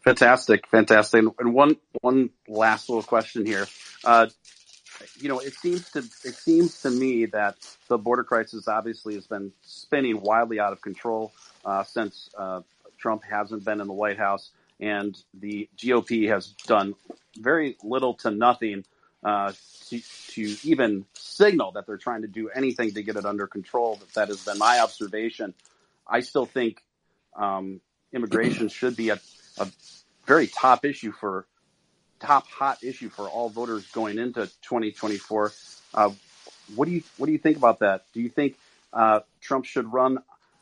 Fantastic, 0.05 0.69
fantastic. 0.69 1.25
And 1.41 1.53
one 1.53 1.79
one 2.01 2.31
last 2.47 2.89
little 2.89 3.03
question 3.03 3.45
here. 3.45 3.67
Uh, 4.05 4.29
you 5.17 5.29
know, 5.29 5.39
it 5.39 5.55
seems 5.55 5.91
to 5.93 5.99
it 5.99 6.35
seems 6.35 6.83
to 6.83 6.91
me 6.91 7.27
that 7.27 7.57
the 7.89 7.99
border 7.99 8.25
crisis 8.25 8.69
obviously 8.69 9.15
has 9.15 9.27
been 9.27 9.53
spinning 9.63 10.21
wildly 10.21 10.61
out 10.61 10.73
of 10.73 10.81
control 10.81 11.33
uh, 11.65 11.85
since 11.85 12.31
uh, 12.37 12.61
Trump 12.99 13.23
hasn't 13.25 13.65
been 13.65 13.81
in 13.81 13.87
the 13.87 13.93
White 13.93 14.19
House, 14.19 14.51
and 14.81 15.17
the 15.35 15.69
GOP 15.77 16.29
has 16.29 16.49
done 16.67 16.95
very 17.39 17.77
little 17.83 18.15
to 18.15 18.31
nothing 18.31 18.85
uh, 19.23 19.53
to, 19.89 20.01
to 20.29 20.57
even 20.65 21.05
signal 21.15 21.73
that 21.73 21.87
they're 21.87 21.97
trying 21.97 22.23
to 22.23 22.29
do 22.29 22.51
anything 22.51 22.93
to 22.93 23.03
get 23.03 23.17
it 23.17 23.25
under 23.25 23.47
control. 23.47 23.97
That, 23.97 24.15
that 24.15 24.29
has 24.29 24.45
been 24.45 24.59
my 24.59 24.81
observation. 24.81 25.55
I 26.07 26.21
still 26.21 26.47
think 26.47 26.83
um, 27.35 27.81
immigration 28.13 28.69
should 28.69 28.97
be 28.97 29.09
a, 29.09 29.21
a 29.59 29.69
very 30.27 30.47
top 30.47 30.85
issue 30.85 31.13
for 31.13 31.47
top 32.25 32.49
hot 32.49 32.83
issue 32.83 33.09
for 33.09 33.29
all 33.29 33.49
voters 33.49 33.87
going 33.93 34.19
into 34.19 34.47
2024. 34.63 35.53
Uh, 35.93 36.11
what 36.75 36.87
do 36.87 36.93
you 36.93 37.03
what 37.19 37.27
do 37.27 37.33
you 37.33 37.39
think 37.39 37.57
about 37.57 37.81
that? 37.81 38.05
Do 38.13 38.21
you 38.21 38.29
think 38.29 38.57
uh, 38.93 39.21
Trump 39.41 39.65
should 39.65 39.93
run 39.93 40.19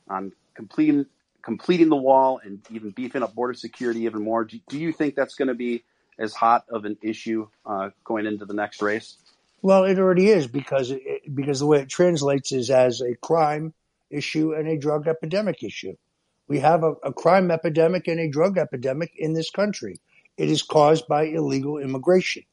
on 0.08 0.32
completing 0.54 1.06
completing 1.42 1.88
the 1.88 1.96
wall 1.96 2.40
and 2.42 2.60
even 2.70 2.90
beefing 2.90 3.22
up 3.22 3.34
border 3.34 3.54
security 3.54 4.02
even 4.02 4.22
more? 4.22 4.44
Do, 4.44 4.58
do 4.68 4.78
you 4.78 4.92
think 4.92 5.14
that's 5.14 5.34
going 5.34 5.48
to 5.48 5.54
be 5.54 5.84
as 6.18 6.34
hot 6.34 6.64
of 6.68 6.84
an 6.84 6.98
issue 7.02 7.48
uh, 7.66 7.90
going 8.04 8.26
into 8.26 8.44
the 8.44 8.54
next 8.54 8.82
race? 8.82 9.16
Well, 9.62 9.84
it 9.84 9.98
already 9.98 10.28
is 10.28 10.46
because 10.46 10.90
it, 10.90 11.34
because 11.34 11.60
the 11.60 11.66
way 11.66 11.80
it 11.80 11.88
translates 11.88 12.52
is 12.52 12.70
as 12.70 13.00
a 13.00 13.14
crime 13.14 13.74
issue 14.10 14.52
and 14.54 14.68
a 14.68 14.76
drug 14.76 15.06
epidemic 15.06 15.62
issue. 15.62 15.94
We 16.48 16.58
have 16.58 16.82
a, 16.82 16.92
a 17.04 17.12
crime 17.12 17.50
epidemic 17.50 18.08
and 18.08 18.20
a 18.20 18.28
drug 18.28 18.58
epidemic 18.58 19.12
in 19.16 19.32
this 19.32 19.50
country. 19.50 20.00
It 20.36 20.48
is 20.48 20.62
caused 20.62 21.06
by 21.06 21.24
illegal 21.24 21.78
immigration. 21.78 22.44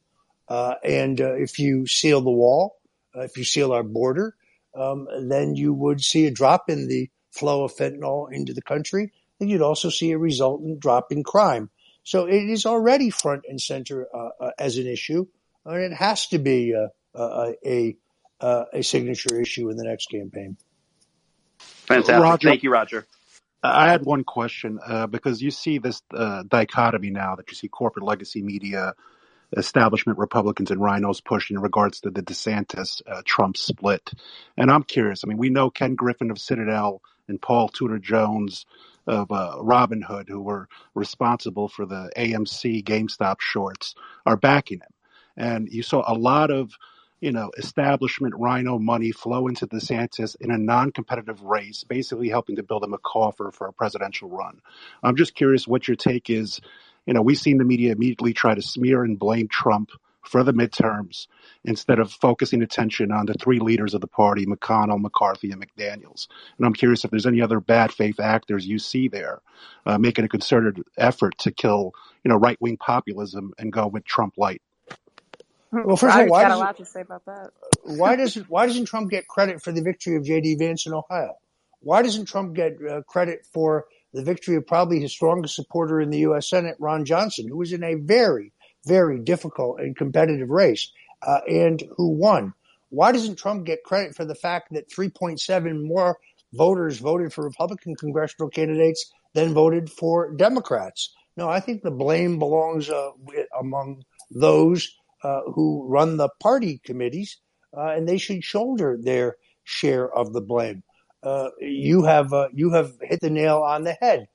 Uh, 0.47 0.75
and 0.83 1.21
uh, 1.21 1.33
if 1.33 1.59
you 1.59 1.85
seal 1.85 2.21
the 2.21 2.31
wall, 2.31 2.79
uh, 3.15 3.21
if 3.21 3.37
you 3.37 3.43
seal 3.43 3.71
our 3.71 3.83
border, 3.83 4.35
um, 4.75 5.07
then 5.21 5.55
you 5.55 5.73
would 5.73 6.01
see 6.01 6.25
a 6.25 6.31
drop 6.31 6.69
in 6.69 6.87
the 6.87 7.09
flow 7.31 7.63
of 7.63 7.75
fentanyl 7.75 8.31
into 8.31 8.53
the 8.53 8.61
country. 8.61 9.11
And 9.39 9.49
you'd 9.49 9.61
also 9.61 9.89
see 9.89 10.11
a 10.11 10.17
resultant 10.17 10.79
drop 10.79 11.11
in 11.11 11.23
crime. 11.23 11.69
So 12.03 12.25
it 12.25 12.49
is 12.49 12.65
already 12.65 13.09
front 13.09 13.43
and 13.47 13.61
center 13.61 14.07
uh, 14.13 14.29
uh, 14.39 14.51
as 14.57 14.77
an 14.77 14.87
issue, 14.87 15.27
and 15.65 15.81
it 15.81 15.93
has 15.93 16.27
to 16.27 16.39
be 16.39 16.73
uh, 16.73 17.51
a 17.65 17.95
a 18.41 18.81
signature 18.81 19.39
issue 19.39 19.69
in 19.69 19.77
the 19.77 19.83
next 19.83 20.07
campaign. 20.07 20.57
Fantastic. 21.59 22.15
Roger, 22.15 22.49
Thank 22.49 22.63
you, 22.63 22.71
Roger. 22.71 23.05
I 23.61 23.89
had 23.89 24.05
one 24.05 24.23
question 24.23 24.79
uh, 24.85 25.07
because 25.07 25.41
you 25.41 25.51
see 25.51 25.79
this 25.79 26.01
uh, 26.13 26.43
dichotomy 26.47 27.09
now 27.09 27.35
that 27.35 27.49
you 27.49 27.55
see 27.55 27.67
corporate 27.67 28.05
legacy 28.05 28.41
media, 28.41 28.93
establishment 29.55 30.17
Republicans, 30.17 30.71
and 30.71 30.81
rhinos 30.81 31.19
pushing 31.19 31.57
in 31.57 31.61
regards 31.61 32.01
to 32.01 32.09
the 32.09 32.21
DeSantis 32.21 33.01
uh, 33.05 33.21
Trump 33.25 33.57
split. 33.57 34.11
And 34.55 34.71
I'm 34.71 34.83
curious. 34.83 35.23
I 35.23 35.27
mean, 35.27 35.37
we 35.37 35.49
know 35.49 35.69
Ken 35.69 35.95
Griffin 35.95 36.31
of 36.31 36.39
Citadel 36.39 37.01
and 37.27 37.41
Paul 37.41 37.67
Tudor 37.67 37.99
Jones 37.99 38.65
of 39.07 39.31
uh, 39.31 39.55
Robinhood, 39.59 40.29
who 40.29 40.41
were 40.41 40.69
responsible 40.93 41.67
for 41.67 41.85
the 41.85 42.11
AMC 42.15 42.83
GameStop 42.83 43.41
shorts, 43.41 43.95
are 44.25 44.37
backing 44.37 44.79
him. 44.79 44.93
And 45.35 45.69
you 45.69 45.83
saw 45.83 46.03
a 46.07 46.13
lot 46.13 46.51
of 46.51 46.71
you 47.21 47.31
know, 47.31 47.51
establishment 47.57 48.33
rhino 48.37 48.79
money 48.79 49.11
flow 49.11 49.47
into 49.47 49.67
DeSantis 49.67 50.35
in 50.39 50.51
a 50.51 50.57
non-competitive 50.57 51.41
race, 51.43 51.83
basically 51.83 52.29
helping 52.29 52.55
to 52.57 52.63
build 52.63 52.83
him 52.83 52.93
a 52.93 52.97
coffer 52.99 53.51
for 53.51 53.67
a 53.67 53.73
presidential 53.73 54.29
run. 54.29 54.61
I'm 55.03 55.15
just 55.15 55.35
curious 55.35 55.67
what 55.67 55.87
your 55.87 55.97
take 55.97 56.29
is. 56.29 56.61
You 57.05 57.13
know, 57.13 57.21
we've 57.21 57.37
seen 57.37 57.57
the 57.57 57.65
media 57.65 57.91
immediately 57.91 58.33
try 58.33 58.55
to 58.55 58.61
smear 58.61 59.03
and 59.03 59.19
blame 59.19 59.47
Trump 59.47 59.91
for 60.21 60.43
the 60.43 60.53
midterms 60.53 61.27
instead 61.63 61.99
of 61.99 62.11
focusing 62.11 62.61
attention 62.61 63.11
on 63.11 63.25
the 63.25 63.33
three 63.33 63.59
leaders 63.59 63.93
of 63.93 64.01
the 64.01 64.07
party, 64.07 64.45
McConnell, 64.45 65.01
McCarthy, 65.01 65.51
and 65.51 65.65
McDaniels. 65.65 66.27
And 66.57 66.67
I'm 66.67 66.73
curious 66.73 67.03
if 67.03 67.11
there's 67.11 67.25
any 67.25 67.41
other 67.41 67.59
bad 67.59 67.91
faith 67.91 68.19
actors 68.19 68.67
you 68.67 68.79
see 68.79 69.07
there 69.07 69.41
uh, 69.85 69.97
making 69.97 70.25
a 70.25 70.29
concerted 70.29 70.83
effort 70.97 71.37
to 71.39 71.51
kill, 71.51 71.93
you 72.23 72.29
know, 72.29 72.37
right 72.37 72.61
wing 72.61 72.77
populism 72.77 73.53
and 73.57 73.73
go 73.73 73.87
with 73.87 74.05
Trump 74.05 74.35
light. 74.37 74.61
Well, 75.71 75.95
first 75.95 76.15
of 76.15 76.21
all, 76.21 76.27
why 76.29 76.43
got 76.43 76.51
a 76.51 76.57
lot 76.57 76.77
to 76.77 76.85
say 76.85 77.01
about 77.01 77.25
that. 77.25 77.51
why 77.83 78.15
doesn't 78.15 78.49
why 78.49 78.65
doesn't 78.65 78.85
Trump 78.85 79.11
get 79.11 79.27
credit 79.27 79.61
for 79.61 79.71
the 79.71 79.81
victory 79.81 80.15
of 80.15 80.23
J.D. 80.23 80.55
Vance 80.55 80.85
in 80.85 80.93
Ohio? 80.93 81.35
Why 81.81 82.01
doesn't 82.01 82.25
Trump 82.25 82.55
get 82.55 82.73
uh, 82.89 83.01
credit 83.03 83.45
for 83.53 83.85
the 84.13 84.23
victory 84.23 84.55
of 84.55 84.65
probably 84.65 84.99
his 84.99 85.11
strongest 85.11 85.55
supporter 85.55 86.01
in 86.01 86.09
the 86.09 86.19
U.S. 86.19 86.49
Senate, 86.49 86.75
Ron 86.79 87.05
Johnson, 87.05 87.47
who 87.47 87.57
was 87.57 87.71
in 87.71 87.83
a 87.83 87.95
very 87.95 88.51
very 88.85 89.19
difficult 89.19 89.79
and 89.79 89.95
competitive 89.95 90.49
race 90.49 90.91
uh, 91.21 91.39
and 91.47 91.83
who 91.97 92.09
won? 92.09 92.53
Why 92.89 93.11
doesn't 93.11 93.37
Trump 93.37 93.65
get 93.65 93.83
credit 93.83 94.15
for 94.15 94.25
the 94.25 94.35
fact 94.35 94.73
that 94.73 94.89
3.7 94.89 95.85
more 95.85 96.17
voters 96.53 96.97
voted 96.97 97.31
for 97.31 97.43
Republican 97.43 97.95
congressional 97.95 98.49
candidates 98.49 99.11
than 99.33 99.53
voted 99.53 99.91
for 99.91 100.33
Democrats? 100.33 101.13
No, 101.37 101.47
I 101.47 101.59
think 101.59 101.83
the 101.83 101.91
blame 101.91 102.39
belongs 102.39 102.89
uh, 102.89 103.11
among 103.59 104.03
those 104.31 104.91
uh, 105.23 105.41
who 105.53 105.85
run 105.87 106.17
the 106.17 106.29
party 106.41 106.79
committees 106.83 107.37
uh, 107.75 107.89
and 107.89 108.07
they 108.07 108.17
should 108.17 108.43
shoulder 108.43 108.97
their 109.01 109.35
share 109.63 110.11
of 110.11 110.33
the 110.33 110.41
blame. 110.41 110.83
Uh, 111.21 111.49
you 111.59 112.03
have 112.03 112.31
uh, 112.31 112.47
you 112.53 112.71
have 112.71 112.93
hit 113.01 113.19
the 113.19 113.29
nail 113.29 113.61
on 113.61 113.83
the 113.83 113.97
head. 113.99 114.27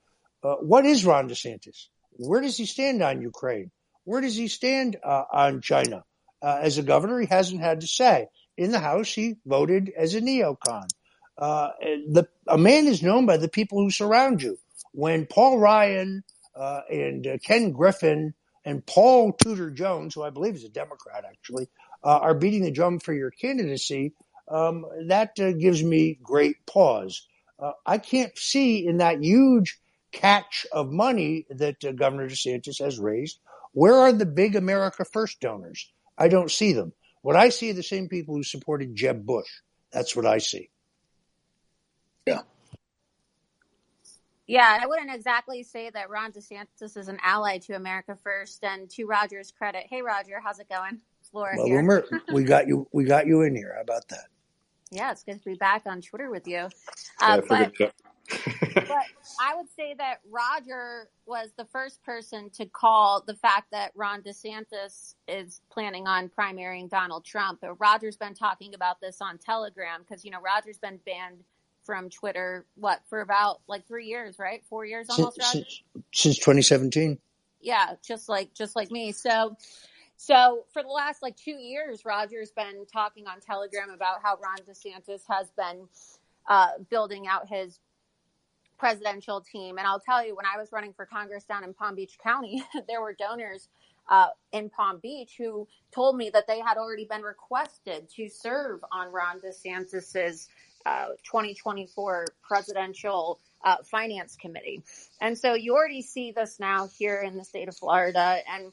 Uh, 0.43 0.56
what 0.56 0.85
is 0.85 1.06
Ron 1.06 1.28
DeSantis? 1.28 1.86
Where 2.12 2.40
does 2.40 2.56
he 2.56 2.66
stand 2.66 3.02
on 3.02 3.23
Ukraine? 3.23 3.70
Where 4.05 4.20
does 4.20 4.36
he 4.36 4.48
stand 4.48 4.97
on 5.02 5.62
China? 5.62 6.05
As 6.43 6.77
a 6.77 6.82
governor, 6.82 7.19
he 7.19 7.27
hasn't 7.27 7.62
had 7.62 7.81
to 7.81 7.86
say. 7.86 8.28
In 8.59 8.70
the 8.70 8.78
House, 8.78 9.11
he 9.12 9.36
voted 9.47 9.90
as 9.97 10.15
a 10.15 10.20
neocon. 10.20 10.86
Uh, 11.36 11.70
the, 11.81 12.28
a 12.47 12.59
man 12.59 12.86
is 12.86 13.02
known 13.02 13.27
by 13.27 13.36
the 13.36 13.48
people 13.48 13.78
who 13.78 13.90
surround 13.90 14.43
you. 14.43 14.59
When 14.93 15.27
Paul 15.27 15.59
Ryan 15.59 16.23
uh, 16.55 16.82
and 16.90 17.27
Ken 17.44 17.73
Griffin 17.73 18.35
and 18.65 18.85
Paul 18.86 19.32
Tudor 19.32 19.70
Jones, 19.70 20.15
who 20.15 20.23
I 20.23 20.31
believe 20.31 20.55
is 20.55 20.65
a 20.65 20.69
Democrat 20.69 21.24
actually, 21.28 21.69
uh, 22.03 22.19
are 22.19 22.35
beating 22.35 22.62
the 22.62 22.70
drum 22.70 22.99
for 22.99 23.12
your 23.12 23.31
candidacy, 23.31 24.12
um, 24.49 24.85
that 25.07 25.39
uh, 25.39 25.53
gives 25.53 25.82
me 25.82 26.19
great 26.23 26.65
pause. 26.66 27.27
Uh, 27.59 27.73
I 27.86 27.99
can't 27.99 28.36
see 28.36 28.86
in 28.86 28.99
that 28.99 29.23
huge 29.23 29.78
catch 30.12 30.66
of 30.73 30.91
money 30.91 31.47
that 31.51 31.81
Governor 31.97 32.28
DeSantis 32.28 32.82
has 32.82 32.99
raised, 32.99 33.39
where 33.73 33.95
are 33.95 34.12
the 34.12 34.27
big 34.27 34.57
America 34.57 35.05
First 35.05 35.41
donors? 35.41 35.93
I 36.16 36.28
don't 36.28 36.51
see 36.51 36.73
them. 36.73 36.93
What 37.23 37.36
I 37.36 37.49
see 37.49 37.70
are 37.70 37.74
the 37.74 37.82
same 37.82 38.09
people 38.09 38.35
who 38.35 38.43
supported 38.43 38.95
Jeb 38.95 39.27
Bush. 39.27 39.49
That's 39.93 40.15
what 40.15 40.27
I 40.27 40.39
see. 40.39 40.70
Yeah. 42.27 42.43
Yeah, 44.47 44.79
I 44.81 44.87
wouldn't 44.87 45.15
exactly 45.15 45.62
say 45.62 45.91
that 45.91 46.11
Ron 46.11 46.33
DeSantis 46.33 46.97
is 46.97 47.09
an 47.09 47.19
ally 47.23 47.59
to 47.59 47.75
America 47.75 48.16
First. 48.23 48.62
And 48.62 48.91
to 48.91 49.05
Roger's 49.07 49.51
credit, 49.51 49.87
hey 49.89 50.03
Roger, 50.03 50.41
how's 50.43 50.59
it 50.59 50.69
going? 50.69 51.01
It's 51.21 51.33
Laura 51.33 51.55
Well, 51.57 51.66
here. 51.66 51.83
Umer, 51.83 52.05
we 52.33 52.45
got 52.45 52.69
you. 52.69 52.87
We 52.93 53.05
got 53.05 53.27
you 53.27 53.43
in 53.43 53.55
here. 53.55 53.73
How 53.75 53.83
about 53.83 54.07
that? 54.09 54.27
Yeah, 54.91 55.11
it's 55.11 55.25
good 55.25 55.43
to 55.43 55.45
be 55.45 55.55
back 55.55 55.83
on 55.87 56.03
Twitter 56.03 56.31
with 56.31 56.47
you. 56.47 56.59
Uh, 56.59 56.69
I 57.21 57.41
but 57.41 57.73
but 58.75 59.05
I 59.41 59.55
would 59.55 59.69
say 59.77 59.95
that 59.99 60.21
Roger 60.31 61.09
was 61.27 61.51
the 61.57 61.65
first 61.66 62.03
person 62.03 62.51
to 62.51 62.66
call 62.66 63.23
the 63.27 63.35
fact 63.35 63.71
that 63.73 63.93
Ron 63.95 64.23
DeSantis 64.23 65.15
is 65.29 65.61
planning 65.71 66.07
on 66.07 66.31
primarying 66.31 66.89
Donald 66.89 67.25
Trump. 67.25 67.61
But 67.61 67.79
Roger's 67.81 68.16
been 68.16 68.35
talking 68.35 68.75
about 68.75 69.01
this 69.01 69.19
on 69.21 69.39
Telegram 69.39 70.03
because 70.07 70.25
you 70.25 70.31
know 70.31 70.41
Roger's 70.41 70.79
been 70.79 70.99
banned 71.05 71.45
from 71.85 72.11
Twitter 72.11 72.66
what 72.77 73.01
for 73.09 73.20
about 73.20 73.61
like 73.69 73.86
three 73.86 74.06
years, 74.06 74.39
right? 74.39 74.62
Four 74.69 74.85
years 74.85 75.09
almost, 75.11 75.40
Since, 75.43 75.52
since, 75.52 75.82
since 76.12 76.39
2017. 76.39 77.19
Yeah, 77.61 77.94
just 78.06 78.28
like 78.28 78.52
just 78.55 78.77
like 78.77 78.90
me. 78.90 79.12
So 79.12 79.56
so 80.16 80.65
for 80.73 80.82
the 80.82 80.89
last 80.89 81.23
like 81.23 81.36
two 81.36 81.52
years, 81.52 82.05
Roger's 82.05 82.51
been 82.51 82.86
talking 82.93 83.27
on 83.27 83.40
Telegram 83.40 83.90
about 83.90 84.23
how 84.23 84.39
Ron 84.43 84.59
DeSantis 84.69 85.23
has 85.28 85.51
been 85.56 85.89
uh, 86.48 86.69
building 86.90 87.27
out 87.27 87.48
his 87.48 87.81
presidential 88.78 89.40
team. 89.40 89.78
And 89.78 89.86
I'll 89.86 90.01
tell 90.01 90.24
you, 90.24 90.36
when 90.36 90.47
I 90.47 90.59
was 90.59 90.73
running 90.73 90.93
for 90.93 91.06
Congress 91.06 91.44
down 91.44 91.65
in 91.65 91.74
Palm 91.74 91.94
Beach 91.94 92.19
County, 92.23 92.62
there 92.89 93.01
were 93.01 93.15
donors 93.15 93.69
uh, 94.09 94.28
in 94.52 94.69
Palm 94.70 94.98
Beach 95.02 95.35
who 95.39 95.66
told 95.93 96.16
me 96.16 96.31
that 96.31 96.47
they 96.47 96.61
had 96.61 96.77
already 96.77 97.06
been 97.06 97.23
requested 97.23 98.09
to 98.16 98.28
serve 98.28 98.81
on 98.93 99.11
Ron 99.12 99.40
DeSantis's 99.40 100.48
uh, 100.86 101.09
2024 101.24 102.27
presidential 102.43 103.40
uh, 103.65 103.77
finance 103.85 104.36
committee. 104.36 104.82
And 105.20 105.39
so 105.39 105.55
you 105.55 105.74
already 105.74 106.02
see 106.02 106.32
this 106.32 106.61
now 106.61 106.89
here 106.98 107.23
in 107.23 107.36
the 107.36 107.44
state 107.44 107.69
of 107.69 107.77
Florida. 107.77 108.39
And 108.51 108.73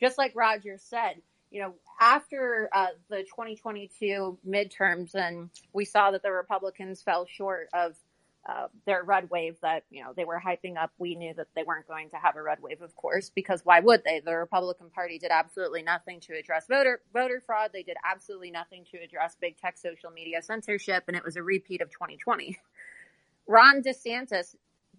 just 0.00 0.18
like 0.18 0.32
Roger 0.34 0.78
said, 0.78 1.22
you 1.50 1.60
know, 1.60 1.74
after 2.00 2.68
uh, 2.72 2.88
the 3.08 3.18
2022 3.18 4.38
midterms, 4.48 5.14
and 5.14 5.50
we 5.72 5.84
saw 5.84 6.10
that 6.10 6.22
the 6.22 6.32
Republicans 6.32 7.02
fell 7.02 7.26
short 7.26 7.68
of 7.72 7.94
uh, 8.48 8.68
their 8.86 9.04
red 9.04 9.30
wave 9.30 9.56
that 9.62 9.84
you 9.90 10.02
know 10.02 10.12
they 10.16 10.24
were 10.24 10.40
hyping 10.44 10.76
up. 10.76 10.92
We 10.98 11.14
knew 11.14 11.34
that 11.34 11.48
they 11.54 11.62
weren't 11.64 11.88
going 11.88 12.10
to 12.10 12.16
have 12.16 12.36
a 12.36 12.42
red 12.42 12.58
wave, 12.62 12.82
of 12.82 12.96
course, 12.96 13.30
because 13.30 13.62
why 13.64 13.80
would 13.80 14.02
they? 14.04 14.20
The 14.24 14.36
Republican 14.36 14.90
Party 14.90 15.18
did 15.18 15.30
absolutely 15.30 15.82
nothing 15.82 16.20
to 16.22 16.34
address 16.34 16.66
voter 16.68 17.02
voter 17.12 17.42
fraud. 17.44 17.70
They 17.72 17.84
did 17.84 17.96
absolutely 18.04 18.50
nothing 18.50 18.84
to 18.92 18.98
address 18.98 19.36
big 19.40 19.58
tech 19.58 19.78
social 19.78 20.10
media 20.10 20.42
censorship, 20.42 21.04
and 21.08 21.16
it 21.16 21.24
was 21.24 21.36
a 21.36 21.42
repeat 21.42 21.82
of 21.82 21.90
2020. 21.90 22.58
Ron 23.48 23.82
DeSantis, 23.82 24.56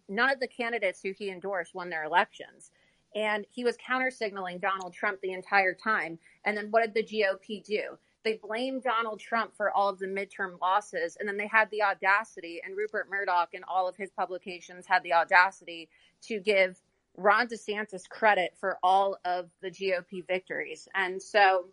none 0.09 0.29
of 0.31 0.39
the 0.39 0.47
candidates 0.47 1.01
who 1.01 1.13
he 1.17 1.29
endorsed 1.29 1.75
won 1.75 1.89
their 1.89 2.03
elections. 2.03 2.71
And 3.15 3.45
he 3.51 3.63
was 3.63 3.77
counter 3.77 4.11
signaling 4.11 4.59
Donald 4.59 4.93
Trump 4.93 5.21
the 5.21 5.33
entire 5.33 5.75
time. 5.75 6.19
And 6.45 6.57
then 6.57 6.67
what 6.71 6.83
did 6.83 6.93
the 6.95 7.03
GOP 7.03 7.63
do? 7.63 7.97
They 8.23 8.39
blamed 8.41 8.83
Donald 8.83 9.19
Trump 9.19 9.55
for 9.55 9.71
all 9.71 9.89
of 9.89 9.99
the 9.99 10.07
midterm 10.07 10.59
losses. 10.61 11.17
And 11.19 11.27
then 11.27 11.37
they 11.37 11.47
had 11.47 11.69
the 11.71 11.83
audacity, 11.83 12.61
and 12.63 12.77
Rupert 12.77 13.09
Murdoch 13.09 13.49
and 13.53 13.63
all 13.67 13.87
of 13.87 13.95
his 13.97 14.11
publications 14.11 14.85
had 14.85 15.03
the 15.03 15.13
audacity 15.13 15.89
to 16.23 16.39
give 16.39 16.81
Ron 17.17 17.47
DeSantis 17.47 18.07
credit 18.07 18.55
for 18.59 18.77
all 18.81 19.17
of 19.25 19.49
the 19.61 19.69
GOP 19.69 20.25
victories. 20.25 20.87
And 20.95 21.21
so, 21.21 21.65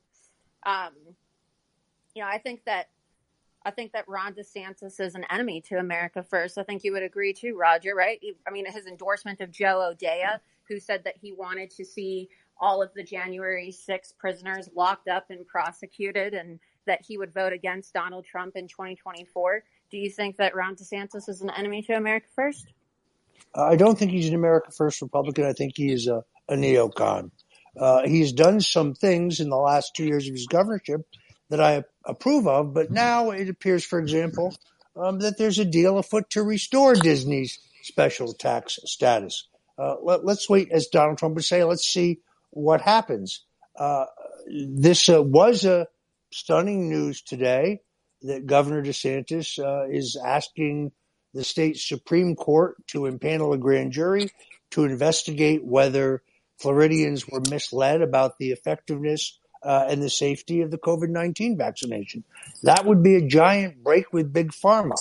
um, 0.64 0.92
you 2.14 2.22
know, 2.22 2.28
I 2.28 2.38
think 2.38 2.64
that 2.64 2.88
I 3.62 3.70
think 3.70 3.92
that 3.92 4.08
Ron 4.08 4.32
DeSantis 4.32 5.00
is 5.00 5.14
an 5.14 5.26
enemy 5.30 5.60
to 5.68 5.76
America 5.76 6.22
First. 6.22 6.56
I 6.56 6.62
think 6.62 6.82
you 6.82 6.92
would 6.92 7.02
agree 7.02 7.34
too, 7.34 7.56
Roger, 7.56 7.94
right? 7.94 8.18
I 8.46 8.50
mean, 8.50 8.64
his 8.70 8.86
endorsement 8.86 9.40
of 9.42 9.50
Joe 9.50 9.86
O'Dea, 9.90 10.40
who 10.66 10.80
said 10.80 11.04
that 11.04 11.16
he 11.20 11.32
wanted 11.32 11.70
to 11.72 11.84
see 11.84 12.30
all 12.60 12.82
of 12.82 12.92
the 12.94 13.02
January 13.02 13.72
6 13.72 14.12
prisoners 14.18 14.68
locked 14.74 15.08
up 15.08 15.26
and 15.30 15.46
prosecuted 15.46 16.34
and 16.34 16.60
that 16.86 17.00
he 17.06 17.16
would 17.18 17.32
vote 17.32 17.52
against 17.52 17.94
Donald 17.94 18.24
Trump 18.24 18.56
in 18.56 18.68
2024. 18.68 19.62
Do 19.90 19.98
you 19.98 20.10
think 20.10 20.36
that 20.36 20.54
Ron 20.54 20.76
DeSantis 20.76 21.28
is 21.28 21.40
an 21.40 21.50
enemy 21.50 21.82
to 21.82 21.94
America 21.94 22.26
First? 22.34 22.66
I 23.54 23.76
don't 23.76 23.98
think 23.98 24.10
he's 24.10 24.28
an 24.28 24.34
America 24.34 24.70
First 24.70 25.02
Republican. 25.02 25.44
I 25.44 25.52
think 25.52 25.74
he 25.76 25.92
is 25.92 26.06
a, 26.06 26.24
a 26.48 26.54
neocon. 26.54 27.30
Uh, 27.76 28.06
he's 28.06 28.32
done 28.32 28.60
some 28.60 28.94
things 28.94 29.40
in 29.40 29.48
the 29.48 29.56
last 29.56 29.94
two 29.94 30.04
years 30.04 30.26
of 30.26 30.34
his 30.34 30.46
governorship 30.46 31.02
that 31.48 31.60
I 31.60 31.84
approve 32.04 32.46
of, 32.46 32.74
but 32.74 32.90
now 32.90 33.30
it 33.30 33.48
appears, 33.48 33.84
for 33.84 33.98
example, 33.98 34.54
um, 34.96 35.20
that 35.20 35.38
there's 35.38 35.58
a 35.58 35.64
deal 35.64 35.98
afoot 35.98 36.30
to 36.30 36.42
restore 36.42 36.94
Disney's 36.94 37.58
special 37.82 38.32
tax 38.32 38.78
status. 38.84 39.48
Uh, 39.78 39.96
let, 40.02 40.20
us 40.24 40.48
wait, 40.48 40.70
as 40.70 40.88
Donald 40.88 41.18
Trump 41.18 41.34
would 41.36 41.44
say, 41.44 41.64
let's 41.64 41.86
see 41.86 42.20
what 42.50 42.80
happens. 42.80 43.44
Uh, 43.78 44.06
this 44.46 45.08
uh, 45.08 45.22
was 45.22 45.64
a 45.64 45.86
stunning 46.32 46.88
news 46.88 47.22
today 47.22 47.80
that 48.22 48.46
Governor 48.46 48.82
DeSantis 48.82 49.58
uh, 49.58 49.88
is 49.90 50.16
asking 50.22 50.92
the 51.32 51.44
state 51.44 51.78
Supreme 51.78 52.34
Court 52.34 52.76
to 52.88 53.00
impanel 53.00 53.54
a 53.54 53.58
grand 53.58 53.92
jury 53.92 54.30
to 54.72 54.84
investigate 54.84 55.64
whether 55.64 56.22
Floridians 56.58 57.26
were 57.26 57.40
misled 57.50 58.02
about 58.02 58.38
the 58.38 58.50
effectiveness 58.50 59.38
uh, 59.62 59.86
and 59.88 60.02
the 60.02 60.10
safety 60.10 60.62
of 60.62 60.70
the 60.70 60.78
COVID 60.78 61.08
19 61.08 61.56
vaccination. 61.56 62.24
That 62.62 62.84
would 62.84 63.02
be 63.02 63.16
a 63.16 63.26
giant 63.26 63.82
break 63.82 64.12
with 64.12 64.32
Big 64.32 64.52
Pharma. 64.52 64.94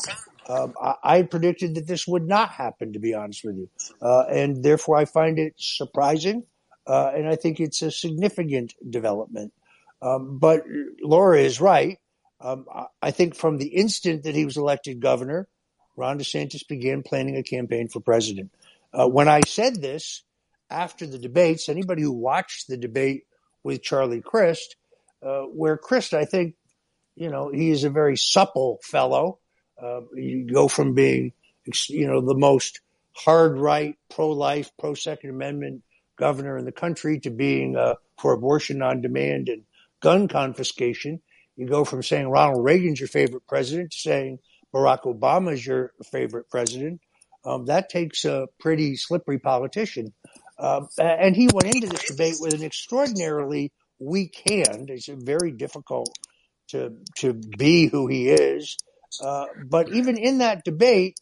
Um, 0.48 0.74
I, 0.82 0.96
I, 1.04 1.22
predicted 1.24 1.76
that 1.76 1.86
this 1.86 2.08
would 2.08 2.28
not 2.28 2.50
happen, 2.50 2.94
to 2.94 3.00
be 3.00 3.14
honest 3.14 3.44
with 3.44 3.56
you. 3.58 3.70
Uh, 4.02 4.24
and 4.24 4.64
therefore, 4.64 4.98
I 4.98 5.06
find 5.06 5.38
it 5.38 5.54
surprising. 5.58 6.44
Uh, 6.90 7.12
and 7.16 7.30
I 7.30 7.36
think 7.36 7.60
it's 7.60 7.84
a 7.84 7.92
significant 7.92 8.74
development. 8.90 9.54
Um, 10.02 10.40
but 10.40 10.64
Laura 11.04 11.40
is 11.40 11.62
right. 11.62 12.00
Um, 12.42 12.66
I 13.00 13.12
think 13.12 13.36
from 13.36 13.58
the 13.58 13.68
instant 13.68 14.24
that 14.24 14.34
he 14.34 14.44
was 14.44 14.58
elected 14.58 15.00
governor, 15.00 15.48
Ron 15.96 16.18
DeSantis 16.18 16.68
began 16.68 17.04
planning 17.04 17.38
a 17.38 17.44
campaign 17.44 17.90
for 17.90 18.00
president. 18.00 18.52
Uh, 18.92 19.08
when 19.08 19.28
I 19.28 19.42
said 19.42 19.80
this 19.80 20.24
after 20.72 21.06
the 21.06 21.20
debates, 21.20 21.70
anybody 21.70 22.02
who 22.02 22.12
watched 22.12 22.68
the 22.68 22.78
debate 22.78 23.26
with 23.64 23.84
Charlie 23.84 24.22
Crist, 24.22 24.76
uh, 25.22 25.42
where 25.42 25.78
Crist, 25.78 26.16
I 26.16 26.26
think, 26.26 26.56
you 27.16 27.30
know, 27.30 27.52
he 27.52 27.70
is 27.70 27.84
a 27.84 27.90
very 27.92 28.18
supple 28.18 28.80
fellow. 28.82 29.38
Uh, 29.80 30.02
you 30.16 30.52
go 30.52 30.68
from 30.68 30.96
being, 30.96 31.34
you 31.88 32.08
know, 32.08 32.22
the 32.22 32.36
most 32.36 32.80
hard 33.14 33.60
right, 33.60 33.96
pro 34.10 34.30
life, 34.32 34.72
pro 34.80 34.96
Second 34.96 35.30
Amendment 35.30 35.84
governor 36.20 36.58
in 36.58 36.66
the 36.66 36.72
country 36.72 37.20
to 37.22 37.32
being 37.32 37.76
uh, 37.76 37.96
for 38.20 38.34
abortion 38.34 38.82
on 38.82 39.02
demand 39.02 39.50
and 39.50 39.64
gun 40.02 40.28
confiscation. 40.28 41.22
You 41.56 41.68
go 41.68 41.84
from 41.84 42.04
saying 42.04 42.30
Ronald 42.30 42.64
Reagan's 42.64 43.00
your 43.00 43.08
favorite 43.08 43.48
president 43.48 43.92
to 43.92 43.98
saying 43.98 44.40
Barack 44.74 45.04
Obama 45.04 45.54
is 45.54 45.66
your 45.66 45.94
favorite 46.12 46.50
president. 46.50 47.02
Um, 47.44 47.66
that 47.66 47.90
takes 47.90 48.26
a 48.26 48.48
pretty 48.60 48.96
slippery 48.96 49.40
politician. 49.40 50.14
Uh, 50.58 50.86
and 51.00 51.36
he 51.36 51.48
went 51.52 51.74
into 51.74 51.88
this 51.88 52.10
debate 52.10 52.36
with 52.40 52.54
an 52.54 52.64
extraordinarily 52.64 53.72
weak 53.98 54.42
hand. 54.50 54.90
It's 54.90 55.08
very 55.08 55.52
difficult 55.52 56.10
to 56.70 56.94
to 57.18 57.34
be 57.34 57.88
who 57.88 58.08
he 58.08 58.30
is. 58.30 58.78
Uh, 59.22 59.46
but 59.66 59.90
even 59.90 60.18
in 60.18 60.40
that 60.40 60.64
debate, 60.64 61.18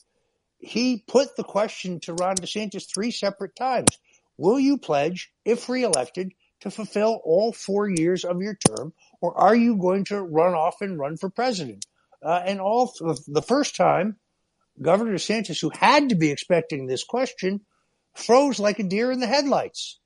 he 0.58 1.04
put 1.08 1.36
the 1.36 1.44
question 1.44 2.00
to 2.02 2.14
Ron 2.14 2.36
DeSantis 2.36 2.92
three 2.92 3.12
separate 3.12 3.56
times: 3.56 3.90
Will 4.38 4.60
you 4.60 4.78
pledge, 4.78 5.32
if 5.46 5.68
reelected, 5.70 6.34
to 6.62 6.72
fulfill 6.72 7.22
all 7.24 7.54
four 7.54 7.90
years 7.90 8.24
of 8.24 8.42
your 8.42 8.56
term, 8.56 8.94
or 9.22 9.38
are 9.38 9.56
you 9.56 9.78
going 9.78 10.06
to 10.06 10.22
run 10.22 10.54
off 10.54 10.82
and 10.82 11.00
run 11.00 11.18
for 11.18 11.30
president? 11.30 11.86
Uh, 12.24 12.42
and 12.46 12.60
all 12.60 12.94
the 13.28 13.42
first 13.42 13.76
time, 13.76 14.18
Governor 14.82 15.14
DeSantis, 15.14 15.62
who 15.62 15.70
had 15.70 16.10
to 16.10 16.16
be 16.16 16.32
expecting 16.32 16.86
this 16.86 17.04
question, 17.04 17.62
froze 18.16 18.60
like 18.60 18.80
a 18.80 18.84
deer 18.84 19.12
in 19.12 19.20
the 19.20 19.28
headlights. 19.28 20.00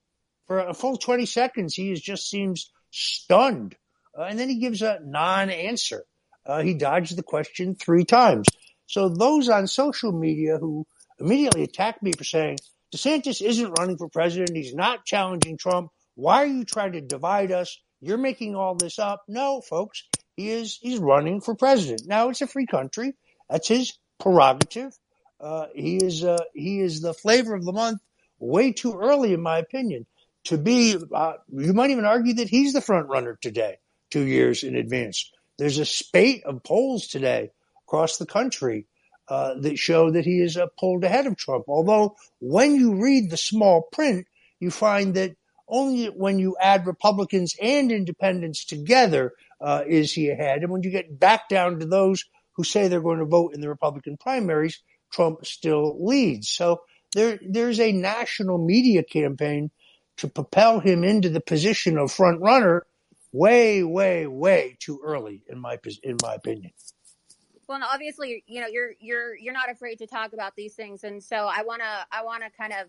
For 0.48 0.60
a 0.60 0.74
full 0.74 0.98
20 0.98 1.26
seconds, 1.26 1.74
he 1.74 1.94
just 1.95 2.30
seems 2.30 2.72
stunned. 2.90 3.76
Uh, 4.18 4.24
and 4.24 4.38
then 4.38 4.49
he 4.49 4.60
gives 4.60 4.82
a 4.82 4.99
non 5.02 5.49
answer. 5.49 6.03
Uh, 6.45 6.62
he 6.62 6.74
dodged 6.74 7.16
the 7.16 7.24
question 7.24 7.76
three 7.76 8.03
times. 8.03 8.48
So 8.86 9.08
those 9.08 9.48
on 9.48 9.68
social 9.68 10.12
media 10.12 10.58
who 10.58 10.86
immediately 11.20 11.64
attacked 11.64 12.03
me 12.03 12.12
for 12.12 12.26
saying 12.26 12.58
DeSantis 12.93 13.41
isn't 13.41 13.80
running 13.80 13.97
for 13.97 14.09
president, 14.09 14.55
he's 14.55 14.76
not 14.76 15.05
challenging 15.05 15.57
Trump. 15.57 15.91
Why 16.15 16.43
are 16.43 16.47
you 16.47 16.65
trying 16.65 16.93
to 16.93 17.01
divide 17.01 17.51
us? 17.51 17.80
You're 18.01 18.18
making 18.18 18.55
all 18.55 18.76
this 18.76 18.99
up. 18.99 19.23
No, 19.27 19.61
folks, 19.61 20.03
he 20.35 20.49
is 20.49 20.77
he's 20.81 20.99
running 20.99 21.39
for 21.41 21.55
president. 21.55 22.03
Now 22.05 22.30
it's 22.30 22.41
a 22.41 22.47
free 22.47 22.65
country. 22.65 23.13
That's 23.49 23.68
his 23.68 23.93
prerogative. 24.19 24.93
Uh, 25.39 25.68
he 25.73 25.97
is 25.97 26.23
uh, 26.23 26.43
he 26.53 26.80
is 26.80 27.01
the 27.01 27.13
flavor 27.13 27.53
of 27.55 27.63
the 27.63 27.73
month. 27.73 27.99
Way 28.39 28.73
too 28.73 28.97
early, 28.99 29.34
in 29.34 29.41
my 29.41 29.59
opinion, 29.59 30.05
to 30.45 30.57
be. 30.57 30.97
Uh, 31.13 31.34
you 31.49 31.73
might 31.73 31.91
even 31.91 32.05
argue 32.05 32.35
that 32.35 32.49
he's 32.49 32.73
the 32.73 32.81
front 32.81 33.07
runner 33.07 33.38
today, 33.41 33.77
two 34.09 34.26
years 34.26 34.63
in 34.63 34.76
advance. 34.76 35.31
There's 35.57 35.77
a 35.77 35.85
spate 35.85 36.43
of 36.43 36.63
polls 36.63 37.07
today 37.07 37.51
across 37.88 38.18
the 38.18 38.26
country 38.26 38.88
uh, 39.32 39.53
that 39.62 39.80
show 39.80 40.12
that 40.12 40.26
he 40.26 40.41
is 40.41 40.58
uh, 40.58 40.68
pulled 40.78 41.06
ahead 41.06 41.26
of 41.26 41.38
Trump. 41.38 41.64
Although 41.70 42.18
when 42.41 42.76
you 42.76 43.02
read 43.02 43.30
the 43.30 43.38
small 43.38 43.84
print, 43.84 44.28
you 44.60 44.70
find 44.70 45.14
that 45.14 45.38
only 45.70 46.08
when 46.08 46.38
you 46.38 46.58
add 46.60 46.86
Republicans 46.86 47.56
and 47.62 47.94
independents 47.94 48.66
together 48.66 49.32
uh, 49.62 49.84
is 49.88 50.12
he 50.12 50.30
ahead. 50.30 50.64
And 50.64 50.70
when 50.70 50.84
you 50.84 50.91
get 50.91 51.18
back 51.18 51.48
down 51.48 51.80
to 51.80 51.86
those 51.86 52.26
who 52.58 52.66
say 52.66 52.90
they're 52.90 52.99
going 52.99 53.20
to 53.20 53.26
vote 53.26 53.53
in 53.56 53.62
the 53.62 53.70
Republican 53.70 54.18
primaries, 54.18 54.82
Trump 55.14 55.45
still 55.45 56.06
leads. 56.06 56.49
So 56.49 56.82
there, 57.14 57.40
there's 57.41 57.80
a 57.80 57.94
national 57.94 58.58
media 58.58 59.02
campaign 59.02 59.72
to 60.18 60.28
propel 60.28 60.82
him 60.82 61.06
into 61.06 61.30
the 61.30 61.40
position 61.40 61.98
of 61.98 62.12
front 62.12 62.41
runner 62.41 62.86
way, 63.32 63.82
way, 63.82 64.28
way 64.28 64.76
too 64.82 64.99
early 65.06 65.41
in 65.48 65.58
my 65.58 65.80
in 66.03 66.18
my 66.22 66.34
opinion. 66.34 66.72
Well, 67.72 67.80
obviously, 67.89 68.43
you 68.48 68.60
know, 68.60 68.68
you're 68.68 68.91
you're 68.99 69.38
you're 69.38 69.53
not 69.53 69.72
afraid 69.72 69.99
to 69.99 70.06
talk 70.06 70.34
about 70.34 70.57
these 70.57 70.73
things, 70.73 71.06
and 71.06 71.23
so 71.23 71.49
I 71.49 71.64
wanna 71.64 72.06
I 72.11 72.22
wanna 72.22 72.49
kind 72.57 72.73
of 72.73 72.88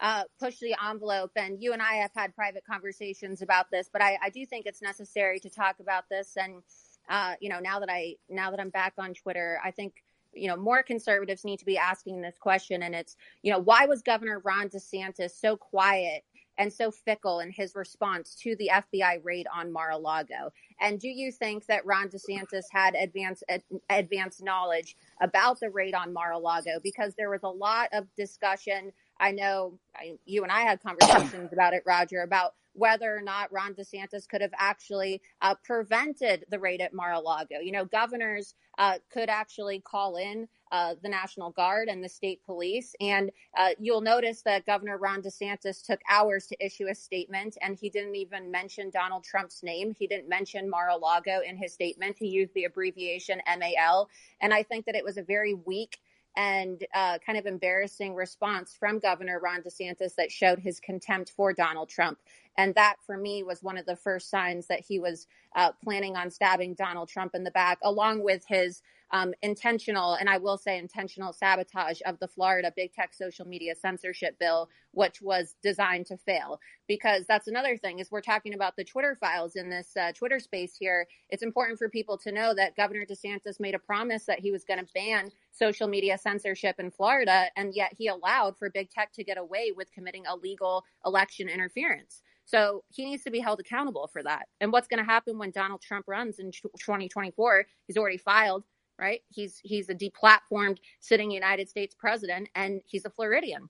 uh, 0.00 0.24
push 0.40 0.58
the 0.58 0.74
envelope. 0.90 1.30
And 1.36 1.62
you 1.62 1.72
and 1.72 1.80
I 1.80 1.94
have 1.94 2.10
had 2.16 2.34
private 2.34 2.64
conversations 2.68 3.42
about 3.42 3.70
this, 3.70 3.88
but 3.92 4.02
I, 4.02 4.18
I 4.20 4.30
do 4.30 4.44
think 4.44 4.66
it's 4.66 4.82
necessary 4.82 5.38
to 5.38 5.48
talk 5.48 5.78
about 5.78 6.08
this. 6.10 6.36
And 6.36 6.64
uh, 7.08 7.34
you 7.40 7.48
know, 7.48 7.60
now 7.60 7.78
that 7.78 7.88
I 7.88 8.16
now 8.28 8.50
that 8.50 8.58
I'm 8.58 8.70
back 8.70 8.94
on 8.98 9.14
Twitter, 9.14 9.60
I 9.64 9.70
think 9.70 10.02
you 10.32 10.48
know 10.48 10.56
more 10.56 10.82
conservatives 10.82 11.44
need 11.44 11.60
to 11.60 11.64
be 11.64 11.78
asking 11.78 12.20
this 12.20 12.36
question. 12.36 12.82
And 12.82 12.92
it's 12.92 13.16
you 13.42 13.52
know 13.52 13.60
why 13.60 13.86
was 13.86 14.02
Governor 14.02 14.42
Ron 14.44 14.68
DeSantis 14.68 15.30
so 15.30 15.56
quiet 15.56 16.24
and 16.58 16.72
so 16.72 16.90
fickle 16.90 17.40
in 17.40 17.50
his 17.50 17.74
response 17.74 18.34
to 18.42 18.56
the 18.56 18.70
FBI 18.72 19.20
raid 19.22 19.46
on 19.54 19.72
Mar-a-Lago? 19.72 20.52
And 20.80 20.98
do 20.98 21.08
you 21.08 21.32
think 21.32 21.66
that 21.66 21.86
Ron 21.86 22.08
DeSantis 22.08 22.64
had 22.70 22.94
advanced 22.94 23.44
advanced 23.90 24.42
knowledge 24.42 24.96
about 25.20 25.60
the 25.60 25.70
raid 25.70 25.94
on 25.94 26.12
Mar-a-Lago? 26.12 26.80
Because 26.82 27.14
there 27.14 27.30
was 27.30 27.42
a 27.42 27.48
lot 27.48 27.88
of 27.92 28.06
discussion. 28.16 28.92
I 29.20 29.32
know 29.32 29.78
I, 29.96 30.16
you 30.24 30.42
and 30.42 30.52
I 30.52 30.62
had 30.62 30.82
conversations 30.82 31.52
about 31.52 31.74
it, 31.74 31.82
Roger, 31.86 32.22
about 32.22 32.54
whether 32.74 33.16
or 33.16 33.22
not 33.22 33.52
Ron 33.52 33.74
DeSantis 33.74 34.28
could 34.28 34.40
have 34.40 34.52
actually 34.58 35.22
uh, 35.40 35.54
prevented 35.64 36.44
the 36.50 36.58
raid 36.58 36.80
at 36.80 36.92
Mar-a-Lago. 36.92 37.60
You 37.62 37.72
know, 37.72 37.84
governors 37.84 38.54
uh, 38.78 38.98
could 39.12 39.30
actually 39.30 39.80
call 39.80 40.16
in 40.16 40.48
uh, 40.74 40.96
the 41.04 41.08
National 41.08 41.50
Guard 41.50 41.88
and 41.88 42.02
the 42.02 42.08
state 42.08 42.44
police. 42.44 42.96
And 43.00 43.30
uh, 43.56 43.70
you'll 43.78 44.00
notice 44.00 44.42
that 44.42 44.66
Governor 44.66 44.98
Ron 44.98 45.22
DeSantis 45.22 45.86
took 45.86 46.00
hours 46.10 46.48
to 46.48 46.56
issue 46.64 46.88
a 46.88 46.94
statement, 46.96 47.56
and 47.62 47.78
he 47.80 47.88
didn't 47.88 48.16
even 48.16 48.50
mention 48.50 48.90
Donald 48.90 49.22
Trump's 49.22 49.62
name. 49.62 49.94
He 49.96 50.08
didn't 50.08 50.28
mention 50.28 50.68
Mar-a-Lago 50.68 51.42
in 51.46 51.56
his 51.56 51.72
statement. 51.72 52.16
He 52.18 52.26
used 52.26 52.52
the 52.54 52.64
abbreviation 52.64 53.40
MAL. 53.46 54.08
And 54.40 54.52
I 54.52 54.64
think 54.64 54.86
that 54.86 54.96
it 54.96 55.04
was 55.04 55.16
a 55.16 55.22
very 55.22 55.54
weak 55.54 56.00
and 56.36 56.84
uh, 56.92 57.18
kind 57.24 57.38
of 57.38 57.46
embarrassing 57.46 58.12
response 58.16 58.74
from 58.74 58.98
Governor 58.98 59.38
Ron 59.38 59.62
DeSantis 59.62 60.16
that 60.16 60.32
showed 60.32 60.58
his 60.58 60.80
contempt 60.80 61.30
for 61.36 61.52
Donald 61.52 61.88
Trump. 61.88 62.18
And 62.56 62.74
that 62.74 62.96
for 63.06 63.16
me 63.16 63.42
was 63.42 63.62
one 63.62 63.78
of 63.78 63.86
the 63.86 63.96
first 63.96 64.30
signs 64.30 64.66
that 64.68 64.80
he 64.80 64.98
was 64.98 65.26
uh, 65.56 65.72
planning 65.82 66.16
on 66.16 66.30
stabbing 66.30 66.74
Donald 66.74 67.08
Trump 67.08 67.34
in 67.34 67.44
the 67.44 67.50
back, 67.50 67.78
along 67.82 68.22
with 68.22 68.44
his 68.48 68.82
um, 69.14 69.32
intentional, 69.42 70.14
and 70.14 70.28
I 70.28 70.38
will 70.38 70.58
say 70.58 70.76
intentional 70.76 71.32
sabotage 71.32 72.00
of 72.04 72.18
the 72.18 72.26
Florida 72.26 72.72
big 72.74 72.92
tech 72.92 73.14
social 73.14 73.46
media 73.46 73.74
censorship 73.76 74.38
bill, 74.40 74.68
which 74.90 75.22
was 75.22 75.54
designed 75.62 76.06
to 76.06 76.16
fail. 76.16 76.58
Because 76.88 77.24
that's 77.26 77.46
another 77.46 77.76
thing 77.76 78.00
is 78.00 78.10
we're 78.10 78.20
talking 78.20 78.54
about 78.54 78.74
the 78.76 78.82
Twitter 78.82 79.14
files 79.14 79.54
in 79.54 79.70
this 79.70 79.90
uh, 79.96 80.10
Twitter 80.12 80.40
space 80.40 80.76
here. 80.76 81.06
It's 81.28 81.44
important 81.44 81.78
for 81.78 81.88
people 81.88 82.18
to 82.18 82.32
know 82.32 82.54
that 82.54 82.76
Governor 82.76 83.06
DeSantis 83.06 83.60
made 83.60 83.76
a 83.76 83.78
promise 83.78 84.24
that 84.24 84.40
he 84.40 84.50
was 84.50 84.64
going 84.64 84.80
to 84.80 84.92
ban 84.94 85.30
social 85.52 85.86
media 85.86 86.18
censorship 86.18 86.76
in 86.80 86.90
Florida, 86.90 87.46
and 87.56 87.72
yet 87.72 87.92
he 87.96 88.08
allowed 88.08 88.58
for 88.58 88.68
big 88.68 88.90
tech 88.90 89.12
to 89.12 89.22
get 89.22 89.38
away 89.38 89.72
with 89.76 89.92
committing 89.92 90.24
illegal 90.28 90.84
election 91.06 91.48
interference. 91.48 92.22
So 92.46 92.84
he 92.90 93.06
needs 93.06 93.24
to 93.24 93.30
be 93.30 93.40
held 93.40 93.60
accountable 93.60 94.08
for 94.12 94.22
that. 94.22 94.46
And 94.60 94.72
what's 94.72 94.88
going 94.88 94.98
to 94.98 95.10
happen 95.10 95.38
when 95.38 95.50
Donald 95.50 95.80
Trump 95.80 96.06
runs 96.06 96.38
in 96.38 96.50
2024? 96.52 97.66
He's 97.86 97.96
already 97.96 98.18
filed 98.18 98.64
right? 98.98 99.22
He's 99.28 99.60
he's 99.62 99.88
a 99.88 99.94
deplatformed 99.94 100.78
sitting 101.00 101.30
United 101.30 101.68
States 101.68 101.94
president, 101.98 102.48
and 102.54 102.80
he's 102.86 103.04
a 103.04 103.10
Floridian. 103.10 103.68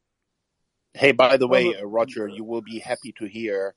Hey, 0.92 1.12
by 1.12 1.36
the 1.36 1.48
way, 1.48 1.74
uh, 1.74 1.84
Roger, 1.84 2.28
you 2.28 2.44
will 2.44 2.62
be 2.62 2.78
happy 2.78 3.12
to 3.18 3.26
hear 3.26 3.74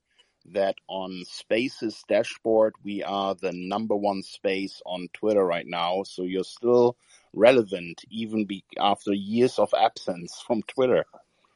that 0.53 0.75
on 0.87 1.23
Space's 1.27 2.03
dashboard, 2.07 2.75
we 2.83 3.03
are 3.03 3.35
the 3.35 3.51
number 3.53 3.95
one 3.95 4.21
space 4.21 4.81
on 4.85 5.09
Twitter 5.13 5.43
right 5.43 5.65
now. 5.67 6.03
So 6.03 6.23
you're 6.23 6.43
still 6.43 6.95
relevant, 7.33 8.03
even 8.09 8.45
be, 8.45 8.63
after 8.79 9.13
years 9.13 9.59
of 9.59 9.73
absence 9.77 10.41
from 10.45 10.61
Twitter. 10.63 11.05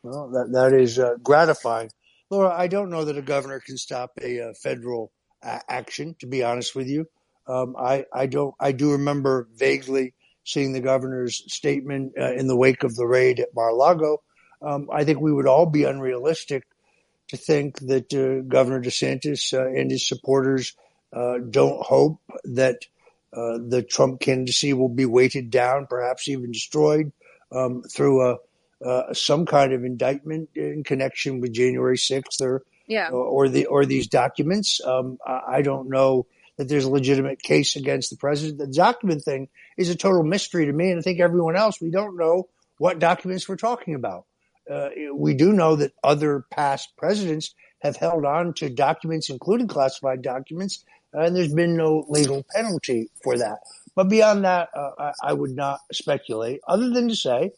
Well, 0.04 0.30
that 0.32 0.52
that 0.52 0.74
is 0.74 0.98
uh, 0.98 1.16
gratifying, 1.22 1.92
Laura. 2.32 2.53
I 2.58 2.68
don't 2.68 2.90
know 2.90 3.06
that 3.06 3.18
a 3.18 3.22
governor 3.22 3.60
can 3.60 3.78
stop 3.78 4.12
a 4.22 4.40
uh, 4.40 4.53
federal 4.53 5.12
action. 5.44 6.16
To 6.20 6.28
be 6.28 6.44
honest 6.44 6.74
with 6.76 6.88
you, 6.88 7.08
um, 7.45 7.76
I, 7.78 8.06
I 8.14 8.26
don't, 8.28 8.56
I 8.60 8.72
do 8.72 8.94
remember 8.94 9.49
vaguely 9.53 10.14
seeing 10.44 10.72
the 10.72 10.80
governor's 10.80 11.44
statement 11.53 12.14
uh, 12.18 12.34
in 12.34 12.48
the 12.48 12.56
wake 12.56 12.84
of 12.84 12.95
the 12.95 13.06
raid 13.06 13.40
at 13.40 13.53
Mar-a-Lago. 13.53 14.24
Um, 14.62 14.90
I 14.91 15.03
think 15.03 15.20
we 15.20 15.34
would 15.34 15.48
all 15.48 15.66
be 15.66 15.84
unrealistic 15.84 16.64
to 17.30 17.38
think 17.38 17.80
that 17.80 18.14
uh, 18.14 18.48
Governor 18.48 18.82
DeSantis 18.82 19.53
uh, 19.53 19.68
and 19.68 19.91
his 19.91 20.08
supporters 20.08 20.76
uh, 21.14 21.40
don't 21.49 21.84
hope 21.86 22.20
that 22.45 22.86
uh, 23.34 23.58
the 23.66 23.82
Trump 23.82 24.20
candidacy 24.20 24.74
will 24.74 24.90
be 24.90 25.06
weighted 25.06 25.49
down, 25.49 25.88
perhaps 25.88 26.28
even 26.28 26.52
destroyed 26.52 27.12
um, 27.52 27.84
through 27.84 28.22
a 28.22 28.38
uh, 28.86 29.14
some 29.14 29.45
kind 29.45 29.74
of 29.74 29.84
indictment 29.84 30.49
in 30.56 30.84
connection 30.84 31.40
with 31.40 31.53
January 31.53 31.98
6th 31.98 32.41
or 32.41 32.64
yeah. 32.88 33.10
or, 33.10 33.24
or 33.26 33.49
the 33.49 33.66
or 33.68 33.86
these 33.86 34.08
documents. 34.08 34.82
Um, 34.84 35.18
I, 35.26 35.62
don't 35.62 35.90
know 35.90 36.28
that 36.58 36.68
there's 36.68 36.84
a 36.84 36.90
legitimate 36.90 37.41
case 37.41 37.76
against 37.76 38.10
the 38.10 38.18
president. 38.18 38.60
The 38.60 38.68
document 38.68 39.24
thing 39.24 39.49
is 39.78 39.90
a 39.90 39.95
total 39.95 40.24
mystery 40.24 40.66
to 40.66 40.74
me, 40.74 40.91
and 40.91 40.99
I 40.99 41.02
think 41.02 41.20
everyone 41.20 41.56
else. 41.56 41.80
We 41.82 41.91
don't 41.91 42.18
know 42.18 42.49
what 42.78 42.99
documents 42.99 43.48
we're 43.48 43.56
talking 43.56 43.95
about. 43.95 44.26
Uh, 44.70 44.90
we 45.14 45.34
do 45.34 45.53
know 45.53 45.76
that 45.76 45.94
other 46.03 46.45
past 46.52 46.95
presidents 46.98 47.56
have 47.80 47.95
held 47.95 48.26
on 48.26 48.53
to 48.56 48.70
documents, 48.70 49.30
including 49.30 49.68
classified 49.68 50.22
documents, 50.22 50.84
and 51.14 51.36
there's 51.36 51.53
been 51.53 51.76
no 51.76 52.06
legal 52.10 52.45
penalty 52.53 53.10
for 53.24 53.38
that. 53.38 53.60
But 53.95 54.10
beyond 54.10 54.45
that, 54.45 54.70
uh, 54.76 54.91
I, 54.98 55.12
I, 55.24 55.34
would 55.34 55.52
not 55.52 55.80
speculate, 55.91 56.62
other 56.68 56.90
than 56.90 57.10
to 57.10 57.16
say 57.16 57.52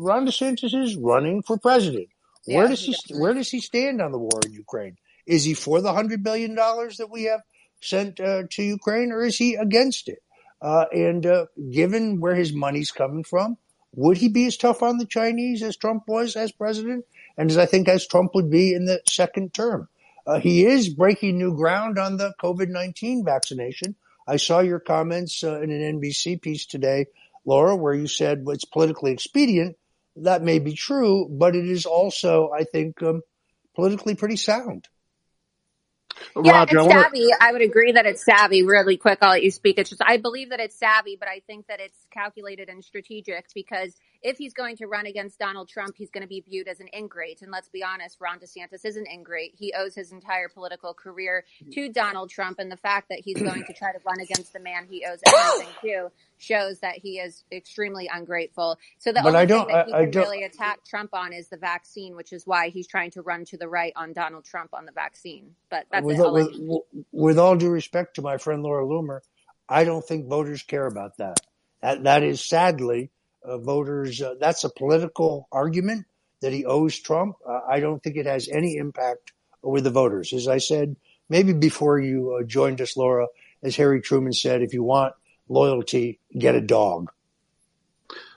Ron 0.00 0.26
DeSantis 0.26 0.74
is 0.74 0.96
running 0.96 1.42
for 1.42 1.58
president. 1.58 2.08
Yeah, 2.46 2.58
where 2.58 2.68
does 2.68 2.80
he 2.80 2.96
Where 3.10 3.34
does 3.34 3.50
he 3.50 3.60
stand 3.60 4.00
on 4.00 4.12
the 4.12 4.18
war 4.18 4.40
in 4.46 4.52
Ukraine? 4.52 4.96
Is 5.26 5.44
he 5.44 5.54
for 5.54 5.80
the 5.80 5.92
hundred 5.92 6.22
billion 6.22 6.54
dollars 6.54 6.96
that 6.96 7.10
we 7.10 7.24
have 7.24 7.42
sent 7.82 8.18
uh, 8.18 8.44
to 8.50 8.62
Ukraine, 8.62 9.12
or 9.12 9.22
is 9.24 9.36
he 9.36 9.54
against 9.54 10.08
it? 10.08 10.22
Uh, 10.62 10.86
and 10.92 11.26
uh, 11.26 11.46
given 11.70 12.20
where 12.20 12.34
his 12.34 12.52
money's 12.52 12.90
coming 12.90 13.24
from, 13.24 13.56
would 13.94 14.16
he 14.16 14.28
be 14.28 14.46
as 14.46 14.56
tough 14.56 14.82
on 14.82 14.98
the 14.98 15.06
Chinese 15.06 15.62
as 15.62 15.76
Trump 15.76 16.04
was 16.06 16.34
as 16.34 16.50
president, 16.50 17.04
and 17.36 17.50
as 17.50 17.58
I 17.58 17.66
think 17.66 17.88
as 17.88 18.06
Trump 18.06 18.34
would 18.34 18.50
be 18.50 18.72
in 18.72 18.86
the 18.86 19.02
second 19.06 19.52
term? 19.52 19.88
Uh, 20.26 20.40
he 20.40 20.64
is 20.64 20.88
breaking 20.88 21.38
new 21.38 21.54
ground 21.54 21.98
on 21.98 22.16
the 22.16 22.32
COVID 22.42 22.68
nineteen 22.68 23.22
vaccination. 23.22 23.96
I 24.26 24.36
saw 24.36 24.60
your 24.60 24.80
comments 24.80 25.44
uh, 25.44 25.60
in 25.60 25.70
an 25.70 26.00
NBC 26.00 26.40
piece 26.40 26.64
today, 26.64 27.06
Laura, 27.44 27.76
where 27.76 27.94
you 27.94 28.06
said 28.06 28.46
well, 28.46 28.54
it's 28.54 28.64
politically 28.64 29.12
expedient. 29.12 29.76
That 30.22 30.42
may 30.42 30.58
be 30.58 30.74
true, 30.74 31.28
but 31.30 31.56
it 31.56 31.66
is 31.68 31.86
also, 31.86 32.50
I 32.50 32.64
think, 32.64 33.02
um, 33.02 33.22
politically 33.74 34.14
pretty 34.14 34.36
sound. 34.36 34.88
Yeah, 36.42 36.52
Roger, 36.52 36.78
I 36.78 36.82
it's 36.82 36.88
want 36.88 37.14
to. 37.14 37.20
savvy. 37.20 37.28
I 37.40 37.52
would 37.52 37.62
agree 37.62 37.92
that 37.92 38.06
it's 38.06 38.24
savvy. 38.24 38.62
Really 38.62 38.96
quick, 38.96 39.18
I'll 39.22 39.30
let 39.30 39.42
you 39.42 39.50
speak. 39.50 39.78
It's 39.78 39.90
just 39.90 40.02
I 40.04 40.18
believe 40.18 40.50
that 40.50 40.60
it's 40.60 40.78
savvy, 40.78 41.16
but 41.18 41.28
I 41.28 41.40
think 41.46 41.66
that 41.68 41.80
it's 41.80 41.96
calculated 42.10 42.68
and 42.68 42.84
strategic 42.84 43.46
because 43.54 43.96
if 44.22 44.38
he's 44.38 44.52
going 44.52 44.76
to 44.76 44.86
run 44.86 45.06
against 45.06 45.38
Donald 45.38 45.68
Trump, 45.68 45.96
he's 45.96 46.10
going 46.10 46.22
to 46.22 46.28
be 46.28 46.40
viewed 46.40 46.68
as 46.68 46.80
an 46.80 46.88
ingrate. 46.94 47.42
And 47.42 47.50
let's 47.50 47.68
be 47.68 47.82
honest, 47.82 48.18
Ron 48.20 48.38
DeSantis 48.38 48.84
is 48.84 48.96
an 48.96 49.06
ingrate. 49.06 49.54
He 49.56 49.72
owes 49.76 49.94
his 49.94 50.12
entire 50.12 50.48
political 50.48 50.94
career 50.94 51.44
to 51.72 51.88
Donald 51.88 52.30
Trump, 52.30 52.58
and 52.58 52.70
the 52.70 52.76
fact 52.76 53.08
that 53.10 53.20
he's 53.20 53.42
going 53.42 53.64
to 53.64 53.72
try 53.72 53.92
to 53.92 53.98
run 54.04 54.20
against 54.20 54.52
the 54.52 54.60
man 54.60 54.86
he 54.88 55.04
owes 55.10 55.20
everything 55.26 55.68
to 55.82 56.10
shows 56.38 56.80
that 56.80 56.96
he 56.96 57.18
is 57.18 57.44
extremely 57.52 58.08
ungrateful. 58.12 58.78
So 58.98 59.12
the 59.12 59.22
But 59.22 59.34
only 59.34 59.46
thing 59.46 59.66
that 59.68 59.80
he 59.86 59.94
I, 59.94 60.00
I 60.00 60.04
can 60.04 60.10
don't. 60.10 60.22
really 60.22 60.44
attack 60.44 60.84
Trump 60.84 61.10
on 61.14 61.32
is 61.32 61.48
the 61.48 61.56
vaccine, 61.56 62.16
which 62.16 62.32
is 62.32 62.46
why 62.46 62.70
he's 62.70 62.86
trying 62.86 63.10
to 63.12 63.22
run 63.22 63.44
to 63.46 63.56
the 63.58 63.68
right 63.68 63.92
on 63.96 64.12
Donald 64.12 64.44
Trump 64.44 64.70
on 64.74 64.86
the 64.86 64.92
vaccine. 64.92 65.54
But 65.70 65.86
that's 65.90 66.04
With 66.04 66.18
it. 66.18 66.26
I'll 66.26 66.32
with 66.32 66.48
with 67.12 67.38
all 67.38 67.56
due 67.56 67.70
respect 67.70 68.16
to 68.16 68.22
my 68.22 68.38
friend 68.38 68.62
Laura 68.62 68.84
Loomer, 68.84 69.20
I 69.68 69.84
don't 69.84 70.04
think 70.06 70.28
voters 70.28 70.62
care 70.62 70.86
about 70.86 71.18
that. 71.18 71.40
That 71.82 72.04
that 72.04 72.22
is 72.22 72.40
sadly 72.40 73.10
voters. 73.44 74.20
Uh, 74.20 74.34
that's 74.40 74.64
a 74.64 74.70
political 74.70 75.48
argument 75.52 76.06
that 76.40 76.52
he 76.52 76.64
owes 76.64 76.98
Trump. 76.98 77.36
Uh, 77.46 77.60
I 77.68 77.80
don't 77.80 78.02
think 78.02 78.16
it 78.16 78.26
has 78.26 78.48
any 78.48 78.76
impact 78.76 79.32
with 79.62 79.84
the 79.84 79.90
voters. 79.90 80.32
As 80.32 80.48
I 80.48 80.58
said, 80.58 80.96
maybe 81.28 81.52
before 81.52 81.98
you 81.98 82.38
uh, 82.40 82.44
joined 82.44 82.80
us, 82.80 82.96
Laura, 82.96 83.26
as 83.62 83.76
Harry 83.76 84.00
Truman 84.00 84.32
said, 84.32 84.62
if 84.62 84.72
you 84.72 84.82
want 84.82 85.14
loyalty, 85.48 86.18
get 86.36 86.54
a 86.54 86.60
dog. 86.60 87.10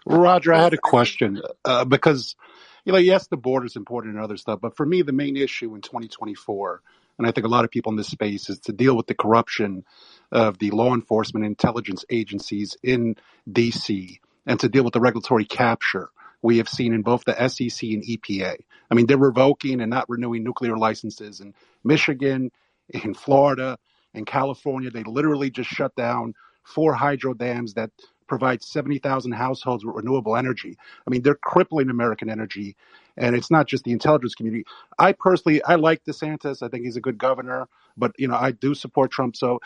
Roger, 0.06 0.54
I 0.54 0.62
had 0.62 0.74
a 0.74 0.78
question 0.78 1.42
uh, 1.64 1.86
because, 1.86 2.36
you 2.84 2.92
know, 2.92 3.00
yes, 3.00 3.28
the 3.28 3.38
border 3.38 3.66
is 3.66 3.78
important 3.78 4.16
and 4.16 4.24
other 4.24 4.38
stuff, 4.38 4.60
but 4.62 4.76
for 4.76 4.86
me, 4.86 5.02
the 5.02 5.14
main 5.14 5.38
issue 5.38 5.74
in 5.76 5.82
2024, 5.82 6.82
and 7.18 7.28
I 7.28 7.32
think 7.32 7.46
a 7.46 7.50
lot 7.50 7.64
of 7.64 7.72
people 7.72 7.92
in 7.92 7.96
this 7.96 8.08
space, 8.08 8.50
is 8.50 8.60
to 8.62 8.74
deal 8.74 8.98
with 8.98 9.08
the 9.08 9.14
corruption 9.14 9.86
of 10.32 10.58
the 10.58 10.72
law 10.72 10.94
enforcement 10.94 11.46
intelligence 11.46 12.04
agencies 12.10 12.76
in 12.84 13.16
D.C. 13.50 14.20
and 14.45 14.60
to 14.60 14.70
deal 14.70 14.84
with 14.84 14.94
the 14.94 14.99
regulatory 14.99 15.45
capture 15.45 16.10
we 16.44 16.57
have 16.57 16.70
seen 16.70 16.94
in 16.94 17.02
both 17.02 17.24
the 17.24 17.48
SEC 17.48 17.90
and 17.90 18.03
EPA. 18.03 18.57
I 18.91 18.94
mean, 18.94 19.07
they're 19.07 19.18
revoking 19.18 19.82
and 19.82 19.90
not 19.90 20.10
renewing 20.10 20.44
nuclear 20.44 20.78
licenses 20.78 21.40
in 21.40 21.53
Michigan, 21.84 22.52
in 22.90 23.14
Florida, 23.14 23.78
in 24.14 24.26
California. 24.26 24.91
They 24.91 25.03
literally 25.03 25.49
just 25.49 25.70
shut 25.70 25.95
down 25.95 26.34
four 26.64 26.94
hydro 26.94 27.34
dams 27.34 27.76
that 27.76 27.91
provide 28.28 28.61
70,000 28.61 29.32
households 29.32 29.86
with 29.86 29.95
renewable 29.95 30.36
energy. 30.36 30.78
I 31.07 31.10
mean, 31.10 31.22
they're 31.22 31.36
crippling 31.36 31.90
American 31.90 32.30
energy. 32.30 32.76
And 33.15 33.36
it's 33.36 33.52
not 33.52 33.68
just 33.68 33.84
the 33.84 33.91
intelligence 33.91 34.36
community. 34.36 34.65
I 34.98 35.14
personally, 35.14 35.64
I 35.64 35.76
like 35.76 36.03
DeSantis. 36.03 36.61
I 36.61 36.68
think 36.68 36.84
he's 36.84 36.98
a 36.98 37.02
good 37.02 37.18
governor, 37.18 37.68
but 37.95 38.11
you 38.18 38.28
know, 38.28 38.36
I 38.36 38.52
do 38.52 38.74
support 38.74 39.11
Trump. 39.11 39.36
So 39.36 39.60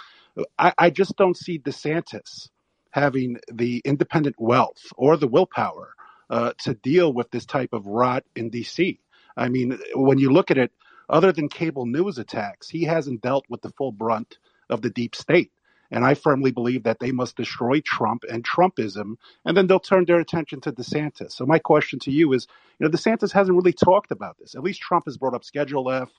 I, 0.59 0.73
I 0.77 0.89
just 0.89 1.15
don't 1.15 1.37
see 1.37 1.57
DeSantis 1.57 2.49
having 2.97 3.37
the 3.51 3.81
independent 3.85 4.35
wealth 4.39 4.91
or 4.95 5.17
the 5.17 5.27
willpower 5.27 5.93
uh, 6.31 6.51
to 6.57 6.73
deal 6.73 7.13
with 7.13 7.29
this 7.29 7.45
type 7.45 7.71
of 7.71 7.85
rot 7.85 8.23
in 8.35 8.49
DC. 8.49 8.97
I 9.37 9.49
mean, 9.49 9.77
when 9.93 10.17
you 10.17 10.31
look 10.31 10.49
at 10.49 10.57
it, 10.57 10.71
other 11.07 11.31
than 11.31 11.47
cable 11.47 11.85
news 11.85 12.17
attacks, 12.17 12.67
he 12.67 12.83
hasn't 12.83 13.21
dealt 13.21 13.45
with 13.49 13.61
the 13.61 13.69
full 13.69 13.91
brunt 13.91 14.39
of 14.69 14.81
the 14.81 14.89
deep 14.89 15.15
state. 15.15 15.51
And 15.91 16.03
I 16.03 16.15
firmly 16.15 16.51
believe 16.51 16.83
that 16.83 16.99
they 16.99 17.11
must 17.11 17.37
destroy 17.37 17.79
Trump 17.79 18.23
and 18.29 18.43
Trumpism, 18.43 19.15
and 19.45 19.55
then 19.55 19.67
they'll 19.67 19.79
turn 19.79 20.03
their 20.05 20.19
attention 20.19 20.59
to 20.61 20.73
DeSantis. 20.73 21.31
So 21.31 21.45
my 21.45 21.59
question 21.59 21.99
to 21.99 22.11
you 22.11 22.33
is, 22.33 22.47
you 22.77 22.85
know, 22.85 22.91
DeSantis 22.91 23.31
hasn't 23.31 23.55
really 23.55 23.73
talked 23.73 24.11
about 24.11 24.37
this. 24.37 24.55
At 24.55 24.63
least 24.63 24.81
Trump 24.81 25.05
has 25.05 25.17
brought 25.17 25.35
up 25.35 25.45
Schedule 25.45 25.89
F. 25.89 26.09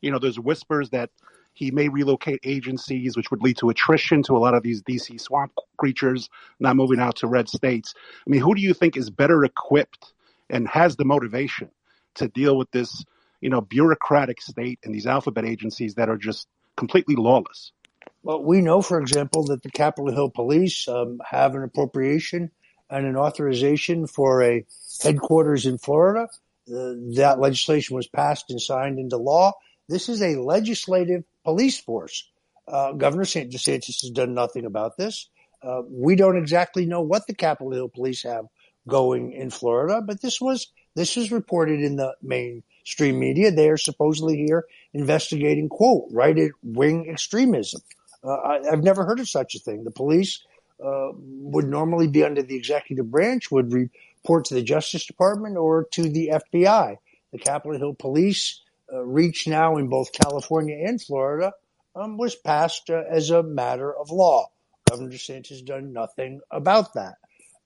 You 0.00 0.10
know, 0.10 0.18
there's 0.18 0.40
whispers 0.40 0.90
that 0.90 1.10
he 1.52 1.70
may 1.70 1.88
relocate 1.88 2.40
agencies, 2.44 3.16
which 3.16 3.30
would 3.30 3.42
lead 3.42 3.58
to 3.58 3.70
attrition 3.70 4.22
to 4.24 4.36
a 4.36 4.38
lot 4.38 4.54
of 4.54 4.62
these 4.62 4.82
DC 4.82 5.20
swamp 5.20 5.52
creatures 5.76 6.28
not 6.58 6.76
moving 6.76 7.00
out 7.00 7.16
to 7.16 7.26
red 7.26 7.48
states. 7.48 7.94
I 8.26 8.30
mean, 8.30 8.40
who 8.40 8.54
do 8.54 8.60
you 8.60 8.74
think 8.74 8.96
is 8.96 9.10
better 9.10 9.44
equipped 9.44 10.12
and 10.48 10.66
has 10.68 10.96
the 10.96 11.04
motivation 11.04 11.70
to 12.14 12.28
deal 12.28 12.56
with 12.56 12.70
this, 12.70 13.04
you 13.40 13.50
know, 13.50 13.60
bureaucratic 13.60 14.40
state 14.40 14.78
and 14.84 14.94
these 14.94 15.06
alphabet 15.06 15.44
agencies 15.44 15.94
that 15.94 16.08
are 16.08 16.16
just 16.16 16.48
completely 16.76 17.16
lawless? 17.16 17.72
Well, 18.22 18.42
we 18.42 18.60
know, 18.60 18.82
for 18.82 19.00
example, 19.00 19.44
that 19.46 19.62
the 19.62 19.70
Capitol 19.70 20.12
Hill 20.12 20.30
Police 20.30 20.86
um, 20.88 21.20
have 21.28 21.54
an 21.54 21.62
appropriation 21.62 22.50
and 22.88 23.06
an 23.06 23.16
authorization 23.16 24.06
for 24.06 24.42
a 24.42 24.64
headquarters 25.02 25.66
in 25.66 25.78
Florida. 25.78 26.28
Uh, 26.68 26.94
that 27.16 27.40
legislation 27.40 27.96
was 27.96 28.06
passed 28.06 28.50
and 28.50 28.60
signed 28.60 28.98
into 28.98 29.16
law. 29.16 29.52
This 29.88 30.08
is 30.08 30.22
a 30.22 30.36
legislative 30.36 31.24
police 31.44 31.78
force. 31.78 32.28
Uh, 32.66 32.92
Governor 32.92 33.24
DeSantis 33.24 34.02
has 34.02 34.10
done 34.10 34.34
nothing 34.34 34.64
about 34.64 34.96
this. 34.96 35.28
Uh, 35.62 35.82
we 35.88 36.16
don't 36.16 36.36
exactly 36.36 36.86
know 36.86 37.02
what 37.02 37.26
the 37.26 37.34
Capitol 37.34 37.72
Hill 37.72 37.88
Police 37.88 38.22
have 38.22 38.46
going 38.88 39.32
in 39.32 39.50
Florida, 39.50 40.02
but 40.04 40.20
this 40.20 40.40
was 40.40 40.68
this 40.94 41.16
was 41.16 41.32
reported 41.32 41.80
in 41.80 41.96
the 41.96 42.14
mainstream 42.22 43.18
media. 43.18 43.50
They 43.50 43.70
are 43.70 43.76
supposedly 43.76 44.36
here 44.36 44.64
investigating 44.92 45.68
quote 45.68 46.08
right 46.10 46.36
wing 46.62 47.08
extremism. 47.08 47.80
Uh, 48.24 48.34
I, 48.34 48.60
have 48.70 48.84
never 48.84 49.04
heard 49.04 49.20
of 49.20 49.28
such 49.28 49.54
a 49.54 49.58
thing. 49.58 49.84
The 49.84 49.90
police 49.90 50.44
uh, 50.84 51.10
would 51.14 51.66
normally 51.66 52.08
be 52.08 52.24
under 52.24 52.42
the 52.42 52.56
executive 52.56 53.10
branch, 53.10 53.50
would 53.50 53.72
report 53.72 54.46
to 54.46 54.54
the 54.54 54.62
Justice 54.62 55.06
Department 55.06 55.56
or 55.56 55.86
to 55.92 56.08
the 56.08 56.32
FBI. 56.52 56.96
The 57.32 57.38
Capitol 57.38 57.78
Hill 57.78 57.94
Police 57.94 58.60
reach 59.00 59.46
now 59.46 59.76
in 59.76 59.88
both 59.88 60.12
California 60.12 60.76
and 60.86 61.00
Florida 61.00 61.52
um, 61.94 62.16
was 62.16 62.34
passed 62.34 62.90
uh, 62.90 63.02
as 63.08 63.30
a 63.30 63.42
matter 63.42 63.92
of 63.94 64.10
law. 64.10 64.48
Governor 64.88 65.10
DeSantis 65.10 65.48
has 65.48 65.62
done 65.62 65.92
nothing 65.92 66.40
about 66.50 66.94
that. 66.94 67.14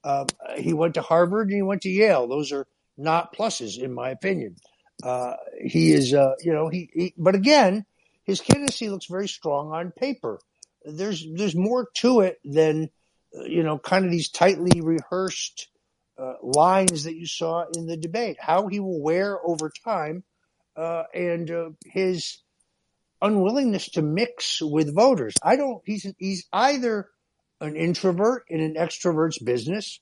Um, 0.04 0.26
he 0.56 0.72
went 0.72 0.94
to 0.94 1.02
Harvard 1.02 1.48
and 1.48 1.56
he 1.56 1.62
went 1.62 1.82
to 1.82 1.88
Yale. 1.88 2.28
Those 2.28 2.52
are 2.52 2.66
not 2.96 3.34
pluses, 3.34 3.78
in 3.78 3.92
my 3.92 4.10
opinion. 4.10 4.56
Uh, 5.02 5.34
he 5.60 5.92
is, 5.92 6.14
uh, 6.14 6.34
you 6.40 6.52
know, 6.52 6.68
he, 6.68 6.88
he, 6.94 7.14
but 7.18 7.34
again, 7.34 7.84
his 8.24 8.40
candidacy 8.40 8.88
looks 8.88 9.06
very 9.06 9.28
strong 9.28 9.72
on 9.72 9.90
paper. 9.90 10.38
There's, 10.84 11.26
there's 11.34 11.56
more 11.56 11.88
to 11.94 12.20
it 12.20 12.38
than, 12.44 12.90
uh, 13.36 13.44
you 13.44 13.62
know, 13.62 13.78
kind 13.78 14.04
of 14.04 14.10
these 14.10 14.30
tightly 14.30 14.80
rehearsed 14.80 15.68
uh, 16.18 16.34
lines 16.42 17.04
that 17.04 17.16
you 17.16 17.26
saw 17.26 17.64
in 17.74 17.86
the 17.86 17.96
debate. 17.96 18.36
How 18.40 18.68
he 18.68 18.80
will 18.80 19.02
wear 19.02 19.38
over 19.44 19.70
time, 19.84 20.22
uh, 20.76 21.04
and 21.14 21.50
uh, 21.50 21.70
his 21.84 22.38
unwillingness 23.22 23.90
to 23.90 24.02
mix 24.02 24.60
with 24.60 24.94
voters. 24.94 25.34
I 25.42 25.56
don't. 25.56 25.82
He's 25.84 26.06
he's 26.18 26.46
either 26.52 27.08
an 27.60 27.76
introvert 27.76 28.44
in 28.48 28.60
an 28.60 28.74
extrovert's 28.74 29.38
business, 29.38 30.00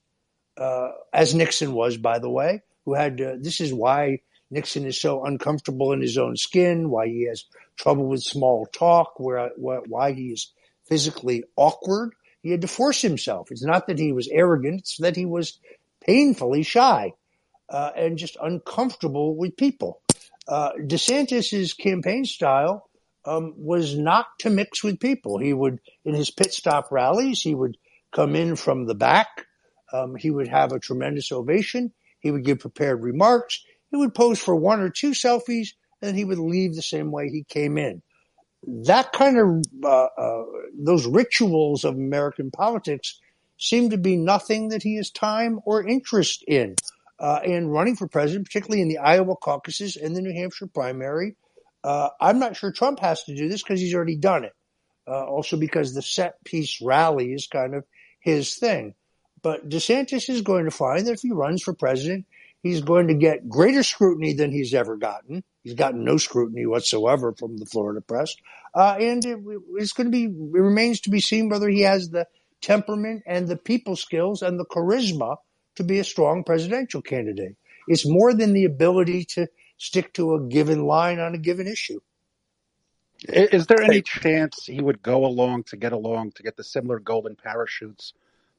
uh, 0.59 0.91
as 1.13 1.35
Nixon 1.35 1.73
was, 1.73 1.97
by 1.97 2.19
the 2.19 2.31
way, 2.31 2.63
who 2.85 2.95
had. 2.95 3.21
Uh, 3.21 3.35
this 3.41 3.61
is 3.61 3.73
why 3.73 4.21
Nixon 4.51 4.87
is 4.87 5.01
so 5.01 5.25
uncomfortable 5.25 5.93
in 5.93 6.01
his 6.01 6.19
own 6.19 6.37
skin. 6.37 6.91
Why 6.91 7.07
he 7.07 7.27
has 7.29 7.45
trouble 7.77 8.07
with 8.07 8.23
small 8.23 8.67
talk. 8.67 9.15
Where 9.19 9.51
why 9.57 10.13
he 10.13 10.29
is 10.29 10.53
physically 10.87 11.45
awkward. 11.57 12.15
He 12.43 12.51
had 12.51 12.61
to 12.61 12.69
force 12.69 13.01
himself. 13.01 13.51
It's 13.51 13.65
not 13.65 13.87
that 13.87 13.99
he 13.99 14.13
was 14.13 14.29
arrogant. 14.29 14.81
It's 14.81 14.99
that 14.99 15.17
he 15.17 15.25
was 15.25 15.59
painfully 16.05 16.63
shy 16.63 17.15
uh, 17.71 17.91
and 17.97 18.19
just 18.19 18.37
uncomfortable 18.43 19.35
with 19.35 19.57
people. 19.57 20.03
Uh, 20.47 20.73
DeSantis's 20.79 21.73
campaign 21.75 22.25
style 22.25 22.89
um, 23.25 23.55
was 23.57 23.97
not 23.97 24.27
to 24.41 24.51
mix 24.51 24.85
with 24.85 25.01
people. 25.01 25.39
He 25.39 25.53
would, 25.53 25.81
in 26.05 26.15
his 26.15 26.31
pit 26.31 26.53
stop 26.53 26.91
rallies, 26.91 27.41
he 27.41 27.55
would 27.55 27.77
come 28.13 28.37
in 28.37 28.57
from 28.57 28.87
the 28.87 28.95
back. 28.95 29.47
Um, 29.93 30.17
he 30.17 30.31
would 30.31 30.49
have 30.49 30.73
a 30.73 30.81
tremendous 30.81 31.33
ovation. 31.33 31.93
He 32.21 32.31
would 32.31 32.45
give 32.45 32.59
prepared 32.59 33.03
remarks. 33.03 33.65
He 33.91 33.97
would 33.97 34.15
pose 34.15 34.39
for 34.39 34.55
one 34.55 34.81
or 34.81 34.91
two 34.91 35.11
selfies, 35.11 35.69
and 36.03 36.17
he 36.17 36.25
would 36.25 36.39
leave 36.39 36.75
the 36.75 36.83
same 36.83 37.11
way 37.11 37.29
he 37.29 37.45
came 37.45 37.79
in. 37.79 38.03
That 38.67 39.13
kind 39.13 39.39
of 39.39 39.65
uh, 39.85 40.09
uh, 40.19 40.45
those 40.75 41.07
rituals 41.07 41.85
of 41.85 41.95
American 41.95 42.51
politics 42.51 43.21
seem 43.59 43.91
to 43.91 43.99
be 43.99 44.17
nothing 44.17 44.69
that 44.69 44.83
he 44.83 44.97
has 44.97 45.11
time 45.11 45.61
or 45.65 45.87
interest 45.87 46.43
in. 46.49 46.75
Uh, 47.19 47.41
and 47.45 47.73
running 47.73 47.97
for 47.97 48.09
president, 48.09 48.47
particularly 48.47 48.83
in 48.83 48.89
the 48.89 48.99
Iowa 48.99 49.37
caucuses 49.37 49.97
and 49.97 50.17
the 50.17 50.23
New 50.23 50.35
Hampshire 50.35 50.67
primary, 50.67 51.37
uh, 51.85 52.09
I'm 52.21 52.39
not 52.39 52.57
sure 52.57 52.73
Trump 52.73 52.99
has 53.01 53.25
to 53.25 53.37
do 53.37 53.49
this 53.49 53.63
because 53.63 53.81
he's 53.81 53.95
already 53.95 54.17
done 54.17 54.45
it. 54.45 54.53
Uh, 55.07 55.25
also 55.25 55.59
because 55.59 55.93
the 55.93 56.01
set 56.01 56.43
piece 56.45 56.81
rally 56.81 57.33
is 57.33 57.47
kind 57.47 57.75
of 57.75 57.85
his 58.21 58.57
thing. 58.57 58.95
But 59.43 59.69
DeSantis 59.69 60.31
is 60.31 60.41
going 60.41 60.65
to 60.65 60.71
find 60.71 61.07
that 61.07 61.13
if 61.13 61.21
he 61.21 61.31
runs 61.31 61.63
for 61.63 61.75
president, 61.75 62.25
he's 62.63 62.81
going 62.81 63.09
to 63.09 63.15
get 63.15 63.47
greater 63.47 63.83
scrutiny 63.83 64.33
than 64.33 64.51
he's 64.51 64.73
ever 64.73 64.97
gotten. 64.97 65.45
He's 65.63 65.75
gotten 65.75 66.05
no 66.05 66.17
scrutiny 66.17 66.65
whatsoever 66.65 67.35
from 67.39 67.59
the 67.59 67.67
Florida 67.67 68.01
press. 68.01 68.35
Uh, 68.75 68.97
and 68.99 69.25
it, 69.25 69.39
it's 69.77 69.93
going 69.93 70.07
to 70.07 70.11
be, 70.11 70.25
it 70.25 70.61
remains 70.61 71.03
to 71.03 71.11
be 71.11 71.21
seen 71.21 71.51
whether 71.51 71.69
he 71.69 71.83
has 71.83 72.09
the 72.09 72.27
temperament 72.63 73.23
and 73.27 73.47
the 73.47 73.57
people 73.57 73.97
skills 73.97 74.41
and 74.41 74.59
the 74.59 74.65
charisma 74.65 75.37
to 75.77 75.85
be 75.85 75.99
a 75.99 76.05
strong 76.05 76.45
presidential 76.45 77.03
candidate. 77.03 77.57
It's 77.87 78.09
more 78.09 78.33
than 78.33 78.53
the 78.53 78.65
ability 78.65 79.25
to 79.37 79.49
stick 79.77 80.13
to 80.15 80.35
a 80.35 80.41
given 80.41 80.85
line 80.85 81.19
on 81.19 81.35
a 81.35 81.39
given 81.39 81.67
issue. 81.67 82.01
Is 83.27 83.67
there 83.67 83.83
any 83.83 84.03
chance 84.03 84.67
he 84.67 84.81
would 84.81 85.03
go 85.03 85.25
along 85.25 85.65
to 85.65 85.77
get 85.77 85.93
along 85.93 86.33
to 86.33 86.43
get 86.43 86.57
the 86.57 86.65
similar 86.65 86.99
golden 86.99 87.37
parachutes 87.37 88.13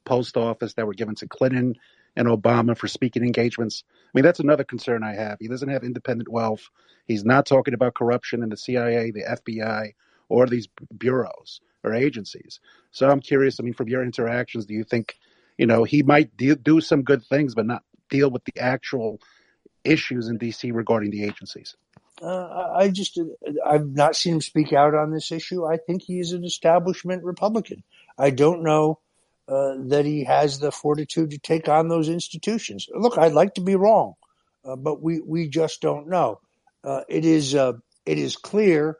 post 0.04 0.36
office 0.36 0.74
that 0.74 0.86
were 0.86 0.94
given 0.94 1.14
to 1.16 1.28
Clinton 1.28 1.76
and 2.16 2.26
Obama 2.26 2.76
for 2.76 2.88
speaking 2.88 3.22
engagements? 3.22 3.84
I 3.88 4.10
mean, 4.14 4.24
that's 4.24 4.40
another 4.40 4.64
concern 4.64 5.04
I 5.04 5.14
have. 5.14 5.38
He 5.40 5.48
doesn't 5.48 5.68
have 5.68 5.84
independent 5.84 6.28
wealth. 6.28 6.68
He's 7.06 7.24
not 7.24 7.46
talking 7.46 7.74
about 7.74 7.94
corruption 7.94 8.42
in 8.42 8.48
the 8.48 8.56
CIA, 8.56 9.12
the 9.12 9.22
FBI, 9.22 9.92
or 10.28 10.46
these 10.46 10.68
bureaus 10.96 11.60
or 11.84 11.94
agencies. 11.94 12.58
So 12.90 13.08
I'm 13.08 13.20
curious. 13.20 13.60
I 13.60 13.62
mean, 13.62 13.74
from 13.74 13.88
your 13.88 14.02
interactions, 14.02 14.66
do 14.66 14.74
you 14.74 14.82
think, 14.82 15.16
you 15.58 15.66
know, 15.66 15.84
he 15.84 16.02
might 16.02 16.36
de- 16.36 16.56
do 16.56 16.80
some 16.80 17.02
good 17.02 17.24
things, 17.24 17.54
but 17.54 17.66
not 17.66 17.82
deal 18.10 18.30
with 18.30 18.44
the 18.44 18.58
actual 18.58 19.20
issues 19.84 20.28
in 20.28 20.38
DC 20.38 20.72
regarding 20.72 21.10
the 21.10 21.24
agencies? 21.24 21.76
Uh, 22.20 22.72
I 22.74 22.88
just, 22.88 23.18
I've 23.64 23.88
not 23.88 24.16
seen 24.16 24.34
him 24.34 24.40
speak 24.40 24.72
out 24.72 24.94
on 24.94 25.10
this 25.10 25.30
issue. 25.32 25.66
I 25.66 25.76
think 25.76 26.02
he 26.02 26.18
is 26.18 26.32
an 26.32 26.44
establishment 26.44 27.24
Republican. 27.24 27.82
I 28.18 28.30
don't 28.30 28.62
know 28.62 29.00
uh, 29.48 29.74
that 29.88 30.06
he 30.06 30.24
has 30.24 30.58
the 30.58 30.72
fortitude 30.72 31.30
to 31.30 31.38
take 31.38 31.68
on 31.68 31.88
those 31.88 32.08
institutions. 32.08 32.88
Look, 32.92 33.18
I'd 33.18 33.34
like 33.34 33.54
to 33.54 33.60
be 33.60 33.76
wrong, 33.76 34.14
uh, 34.64 34.76
but 34.76 35.02
we, 35.02 35.20
we 35.20 35.48
just 35.48 35.82
don't 35.82 36.08
know. 36.08 36.40
Uh, 36.82 37.02
it 37.08 37.24
is, 37.24 37.54
uh, 37.54 37.74
it 38.06 38.18
is 38.18 38.36
clear 38.36 38.98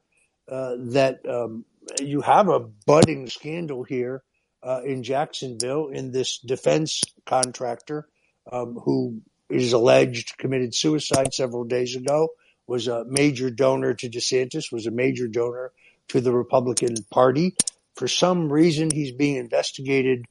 uh, 0.48 0.74
that 0.78 1.26
um, 1.28 1.64
you 2.00 2.20
have 2.20 2.48
a 2.48 2.60
budding 2.60 3.28
scandal 3.28 3.82
here 3.82 4.22
uh, 4.66 4.80
in 4.84 5.02
Jacksonville 5.02 5.88
in 5.88 6.10
this 6.10 6.38
defense 6.38 7.02
contractor 7.24 8.08
um, 8.50 8.74
who 8.74 9.20
is 9.48 9.72
alleged 9.72 10.36
committed 10.38 10.74
suicide 10.74 11.32
several 11.32 11.64
days 11.64 11.94
ago 11.94 12.28
was 12.66 12.88
a 12.88 13.04
major 13.04 13.48
donor 13.48 13.94
to 13.94 14.10
DeSantis, 14.10 14.72
was 14.72 14.86
a 14.86 14.90
major 14.90 15.28
donor 15.28 15.70
to 16.08 16.20
the 16.20 16.32
Republican 16.32 16.96
Party. 17.10 17.54
For 17.94 18.08
some 18.08 18.52
reason, 18.52 18.90
he's 18.90 19.12
being 19.12 19.36
investigated 19.36 20.24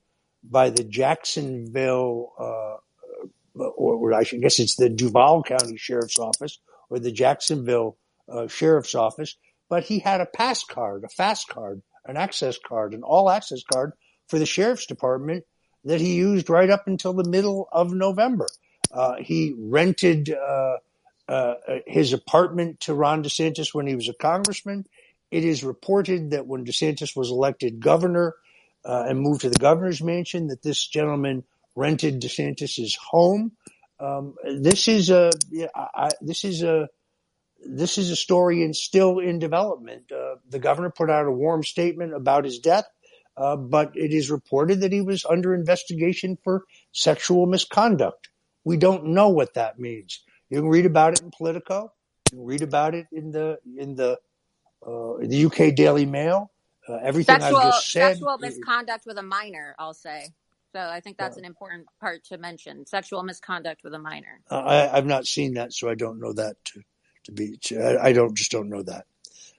by 0.44 0.70
the 0.70 0.84
Jacksonville, 0.84 2.34
uh, 2.38 3.64
or, 3.64 4.14
I 4.14 4.24
should 4.24 4.41
guess 4.41 4.60
it's 4.60 4.76
the 4.76 4.90
Duval 4.90 5.44
County 5.44 5.78
Sheriff's 5.78 6.20
Office 6.20 6.60
or 6.90 6.99
the 6.99 7.12
Jacksonville 7.12 7.98
uh, 8.30 8.48
Sheriff's 8.48 8.95
Office. 8.95 9.38
But 9.70 9.86
he 9.86 9.99
had 9.99 10.20
a 10.20 10.26
pass 10.26 10.66
card, 10.66 11.06
a 11.06 11.10
fast 11.10 11.48
card, 11.48 11.82
an 12.06 12.18
access 12.18 12.60
card, 12.60 12.94
an 12.94 13.02
all 13.02 13.30
access 13.30 13.64
card 13.64 13.94
for 14.27 14.39
the 14.39 14.45
Sheriff's 14.45 14.85
Department 14.85 15.45
that 15.84 16.02
he 16.02 16.15
used 16.15 16.49
right 16.49 16.69
up 16.69 16.88
until 16.88 17.14
the 17.14 17.30
middle 17.30 17.68
of 17.72 17.93
November. 17.93 18.47
Uh, 18.91 19.15
he 19.19 19.53
rented 19.57 20.31
uh, 20.31 20.77
uh, 21.27 21.56
his 21.85 22.14
apartment 22.14 22.80
to 22.81 22.93
Ron 22.93 23.23
DeSantis 23.23 23.73
when 23.73 23.88
he 23.88 23.95
was 23.95 24.10
a 24.10 24.14
congressman. 24.14 24.85
It 25.31 25.43
is 25.43 25.64
reported 25.64 26.31
that 26.31 26.47
when 26.47 26.65
DeSantis 26.65 27.15
was 27.15 27.30
elected 27.30 27.80
governor 27.80 28.35
uh, 28.84 29.06
and 29.07 29.19
moved 29.19 29.41
to 29.41 29.49
the 29.49 29.60
governor's 29.60 30.02
mansion, 30.02 30.47
that 30.47 30.61
this 30.61 30.85
gentleman 30.85 31.43
rented 31.76 32.22
DeSantis's 32.22 32.95
home. 32.95 33.52
Um, 33.99 34.35
this 34.43 34.88
is 34.88 35.10
a 35.10 35.31
I- 35.76 36.11
this 36.22 36.43
is 36.43 36.64
a 36.64 36.89
this 37.65 37.97
is 37.97 38.11
a 38.11 38.15
story 38.15 38.64
and 38.64 38.76
still 38.76 39.19
in 39.19 39.39
development. 39.39 40.11
Uh, 40.11 40.35
the 40.49 40.60
governor 40.60 40.91
put 40.91 41.10
out 41.10 41.26
a 41.26 41.31
warm 41.31 41.64
statement 41.64 42.14
about 42.14 42.45
his 42.45 42.60
death, 42.60 42.85
uh, 43.38 43.56
but 43.56 43.91
it 43.95 44.12
is 44.12 44.32
reported 44.32 44.82
that 44.82 44.91
he 44.91 45.02
was 45.02 45.26
under 45.26 45.53
investigation 45.53 46.38
for 46.44 46.64
sexual 46.91 47.45
misconduct. 47.45 48.30
We 48.64 48.78
don't 48.78 49.07
know 49.07 49.30
what 49.30 49.53
that 49.56 49.80
means. 49.80 50.24
You 50.49 50.60
can 50.60 50.70
read 50.70 50.86
about 50.86 51.14
it 51.14 51.22
in 51.22 51.32
Politico. 51.32 51.91
You 52.32 52.38
can 52.38 52.45
read 52.45 52.62
about 52.62 52.95
it 52.95 53.07
in 53.12 53.32
the 53.32 53.60
in 53.78 53.95
the 53.95 54.20
uh, 54.86 55.14
the 55.22 55.45
UK 55.45 55.76
Daily 55.76 56.06
Mail. 56.06 56.52
Uh, 56.88 56.98
everything 57.02 57.36
I've 57.36 57.41
Sexual 57.41 57.62
just 57.62 57.91
said. 57.91 58.10
sexual 58.14 58.38
misconduct 58.38 59.06
with 59.06 59.18
a 59.18 59.24
minor, 59.24 59.76
I'll 59.80 59.94
say. 59.94 60.30
So 60.72 60.82
I 60.82 60.99
think 60.99 61.18
that's 61.18 61.38
an 61.38 61.45
important 61.45 61.88
part 62.02 62.26
to 62.26 62.38
mention. 62.38 62.86
Sexual 62.86 63.24
misconduct 63.24 63.82
with 63.84 63.94
a 63.94 63.99
minor. 63.99 64.41
Uh, 64.52 64.60
I, 64.60 64.98
I've 64.98 65.06
not 65.06 65.26
seen 65.26 65.53
that, 65.53 65.74
so 65.74 65.90
I 65.90 65.95
don't 65.95 66.20
know 66.20 66.34
that 66.34 66.57
to, 66.66 66.82
to 67.24 67.32
be. 67.32 67.57
To, 67.64 67.82
I, 67.82 68.07
I 68.07 68.14
don't 68.14 68.36
just 68.36 68.52
don't 68.52 68.70
know 68.70 68.84
that. 68.84 69.06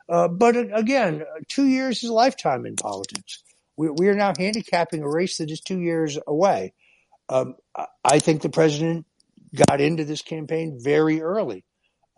Uh, 0.08 0.28
but 0.28 0.56
again, 0.56 1.24
two 1.48 1.66
years 1.66 2.04
is 2.04 2.10
a 2.10 2.12
lifetime 2.12 2.66
in 2.66 2.76
politics. 2.76 3.42
We, 3.76 3.90
we 3.90 4.08
are 4.08 4.14
now 4.14 4.32
handicapping 4.36 5.02
a 5.02 5.08
race 5.08 5.38
that 5.38 5.50
is 5.50 5.60
two 5.60 5.80
years 5.80 6.18
away. 6.26 6.74
Um, 7.28 7.56
I, 8.04 8.20
think 8.20 8.42
the 8.42 8.48
president 8.48 9.04
got 9.54 9.80
into 9.80 10.04
this 10.04 10.22
campaign 10.22 10.78
very 10.80 11.20
early. 11.20 11.64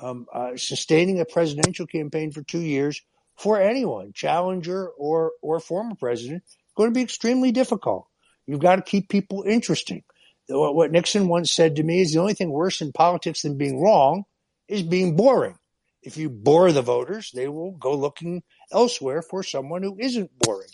Um, 0.01 0.27
uh, 0.33 0.57
sustaining 0.57 1.19
a 1.19 1.25
presidential 1.25 1.87
campaign 1.87 2.31
for 2.31 2.43
two 2.43 2.61
years 2.61 3.01
for 3.37 3.61
anyone, 3.61 4.13
challenger 4.13 4.89
or 4.89 5.33
or 5.43 5.61
former 5.61 5.95
president, 5.95 6.43
going 6.77 6.91
to 6.91 6.95
be 6.95 7.03
extremely 7.03 7.53
difficult. 7.53 8.07
You've 8.47 8.61
got 8.61 8.77
to 8.77 8.83
keep 8.83 9.09
people 9.09 9.45
interesting. 9.47 10.05
What, 10.49 10.75
what 10.75 10.93
Nixon 10.93 11.29
once 11.29 11.53
said 11.53 11.77
to 11.77 11.83
me 11.83 12.01
is 12.01 12.13
the 12.13 12.21
only 12.21 12.35
thing 12.35 12.51
worse 12.51 12.81
in 12.81 12.93
politics 12.93 13.43
than 13.43 13.59
being 13.59 13.81
wrong 13.81 14.25
is 14.69 14.83
being 14.83 15.17
boring. 15.17 15.57
If 16.03 16.17
you 16.17 16.31
bore 16.31 16.73
the 16.73 16.83
voters, 16.83 17.31
they 17.35 17.49
will 17.49 17.73
go 17.73 17.95
looking 17.95 18.43
elsewhere 18.73 19.23
for 19.23 19.43
someone 19.43 19.83
who 19.83 19.97
isn't 19.99 20.31
boring, 20.39 20.71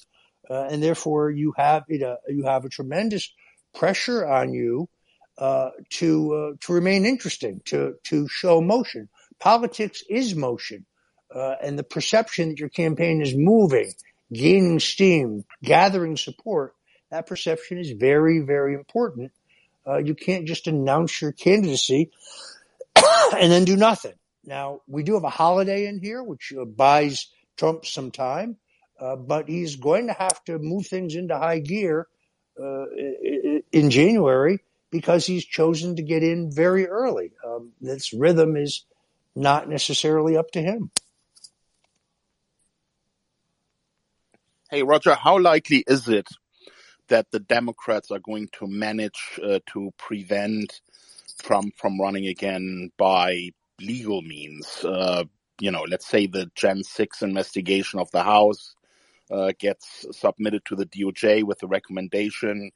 uh, 0.48 0.68
and 0.70 0.82
therefore 0.82 1.30
you 1.30 1.52
have 1.56 1.84
it, 1.88 2.02
uh, 2.02 2.16
you 2.28 2.44
have 2.44 2.64
a 2.64 2.68
tremendous 2.68 3.32
pressure 3.74 4.26
on 4.26 4.52
you 4.52 4.88
uh, 5.38 5.70
to 5.90 6.34
uh, 6.34 6.56
to 6.60 6.72
remain 6.72 7.04
interesting, 7.04 7.60
to 7.64 7.94
to 8.04 8.28
show 8.28 8.60
motion. 8.60 9.08
Politics 9.40 10.02
is 10.08 10.34
motion, 10.34 10.86
uh, 11.34 11.56
and 11.62 11.78
the 11.78 11.82
perception 11.82 12.50
that 12.50 12.60
your 12.60 12.68
campaign 12.68 13.20
is 13.20 13.34
moving, 13.34 13.92
gaining 14.32 14.78
steam, 14.78 15.44
gathering 15.62 16.16
support. 16.16 16.74
That 17.10 17.26
perception 17.26 17.78
is 17.78 17.90
very 17.90 18.40
very 18.40 18.74
important. 18.74 19.32
Uh, 19.86 19.98
you 19.98 20.14
can't 20.14 20.46
just 20.46 20.66
announce 20.66 21.20
your 21.20 21.32
candidacy 21.32 22.10
and 22.96 23.52
then 23.52 23.64
do 23.64 23.76
nothing. 23.76 24.14
Now, 24.46 24.80
we 24.86 25.02
do 25.02 25.14
have 25.14 25.24
a 25.24 25.30
holiday 25.30 25.86
in 25.86 26.00
here, 26.00 26.22
which 26.22 26.52
buys 26.76 27.28
Trump 27.56 27.86
some 27.86 28.10
time, 28.10 28.56
uh, 29.00 29.16
but 29.16 29.48
he's 29.48 29.76
going 29.76 30.06
to 30.06 30.12
have 30.12 30.42
to 30.44 30.58
move 30.58 30.86
things 30.86 31.14
into 31.14 31.36
high 31.36 31.58
gear 31.58 32.06
uh, 32.60 32.86
in 33.72 33.90
January 33.90 34.60
because 34.90 35.26
he's 35.26 35.44
chosen 35.44 35.96
to 35.96 36.02
get 36.02 36.22
in 36.22 36.52
very 36.52 36.86
early. 36.86 37.32
Um, 37.44 37.72
this 37.80 38.12
rhythm 38.12 38.56
is 38.56 38.84
not 39.34 39.68
necessarily 39.68 40.36
up 40.36 40.50
to 40.52 40.62
him. 40.62 40.90
hey, 44.74 44.82
Roger, 44.82 45.14
how 45.14 45.38
likely 45.38 45.84
is 45.86 46.08
it 46.08 46.28
that 47.06 47.30
the 47.30 47.38
Democrats 47.38 48.10
are 48.10 48.18
going 48.18 48.48
to 48.58 48.66
manage 48.66 49.38
uh, 49.40 49.60
to 49.72 49.92
prevent 49.98 50.80
Trump 51.42 51.74
from 51.76 52.00
running 52.00 52.26
again 52.26 52.90
by 52.96 53.50
legal 53.80 54.20
means? 54.20 54.84
Uh, 54.84 55.22
you 55.60 55.70
know, 55.70 55.84
let's 55.88 56.08
say 56.08 56.26
the 56.26 56.50
Jan 56.56 56.82
6 56.82 57.22
investigation 57.22 58.00
of 58.00 58.10
the 58.10 58.24
House 58.24 58.74
uh, 59.30 59.52
gets 59.58 60.06
submitted 60.12 60.64
to 60.66 60.76
the 60.76 60.86
DOJ 60.86 61.44
with 61.44 61.62
a 61.62 61.66
recommendation 61.66 62.70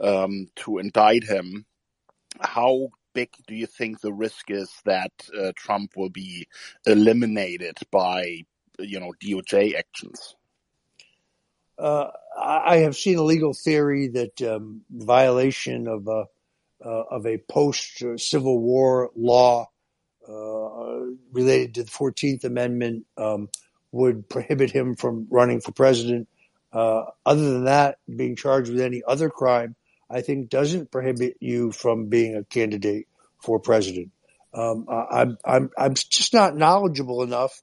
um, 0.00 0.46
to 0.56 0.78
indict 0.78 1.24
him. 1.24 1.66
How 2.40 2.88
big 3.14 3.30
do 3.46 3.54
you 3.54 3.66
think 3.66 4.00
the 4.00 4.12
risk 4.12 4.50
is 4.50 4.70
that 4.84 5.12
uh, 5.38 5.52
Trump 5.56 5.92
will 5.96 6.10
be 6.10 6.46
eliminated 6.86 7.78
by, 7.90 8.44
you 8.78 9.00
know, 9.00 9.12
DOJ 9.22 9.74
actions? 9.74 10.34
Uh, 11.78 12.08
I 12.40 12.78
have 12.78 12.96
seen 12.96 13.18
a 13.18 13.22
legal 13.22 13.54
theory 13.54 14.08
that 14.08 14.40
um, 14.42 14.82
violation 14.90 15.88
of 15.88 16.06
a 16.06 16.26
uh, 16.84 17.04
of 17.10 17.26
a 17.26 17.38
post 17.38 18.02
Civil 18.16 18.58
War 18.58 19.10
law 19.14 19.68
uh, 20.28 21.06
related 21.32 21.74
to 21.74 21.84
the 21.84 21.90
Fourteenth 21.90 22.44
Amendment 22.44 23.06
um, 23.16 23.48
would 23.92 24.28
prohibit 24.28 24.70
him 24.70 24.96
from 24.96 25.26
running 25.30 25.60
for 25.60 25.72
president. 25.72 26.28
Uh, 26.72 27.04
other 27.26 27.52
than 27.52 27.64
that, 27.64 27.98
being 28.14 28.34
charged 28.36 28.70
with 28.70 28.80
any 28.80 29.02
other 29.06 29.30
crime, 29.30 29.76
I 30.10 30.22
think 30.22 30.48
doesn't 30.48 30.90
prohibit 30.90 31.36
you 31.40 31.72
from 31.72 32.06
being 32.06 32.34
a 32.34 32.44
candidate 32.44 33.06
for 33.42 33.60
president. 33.60 34.10
Um, 34.54 34.86
I- 34.88 35.20
I'm 35.22 35.38
I'm 35.44 35.70
I'm 35.78 35.94
just 35.94 36.34
not 36.34 36.56
knowledgeable 36.56 37.22
enough 37.22 37.60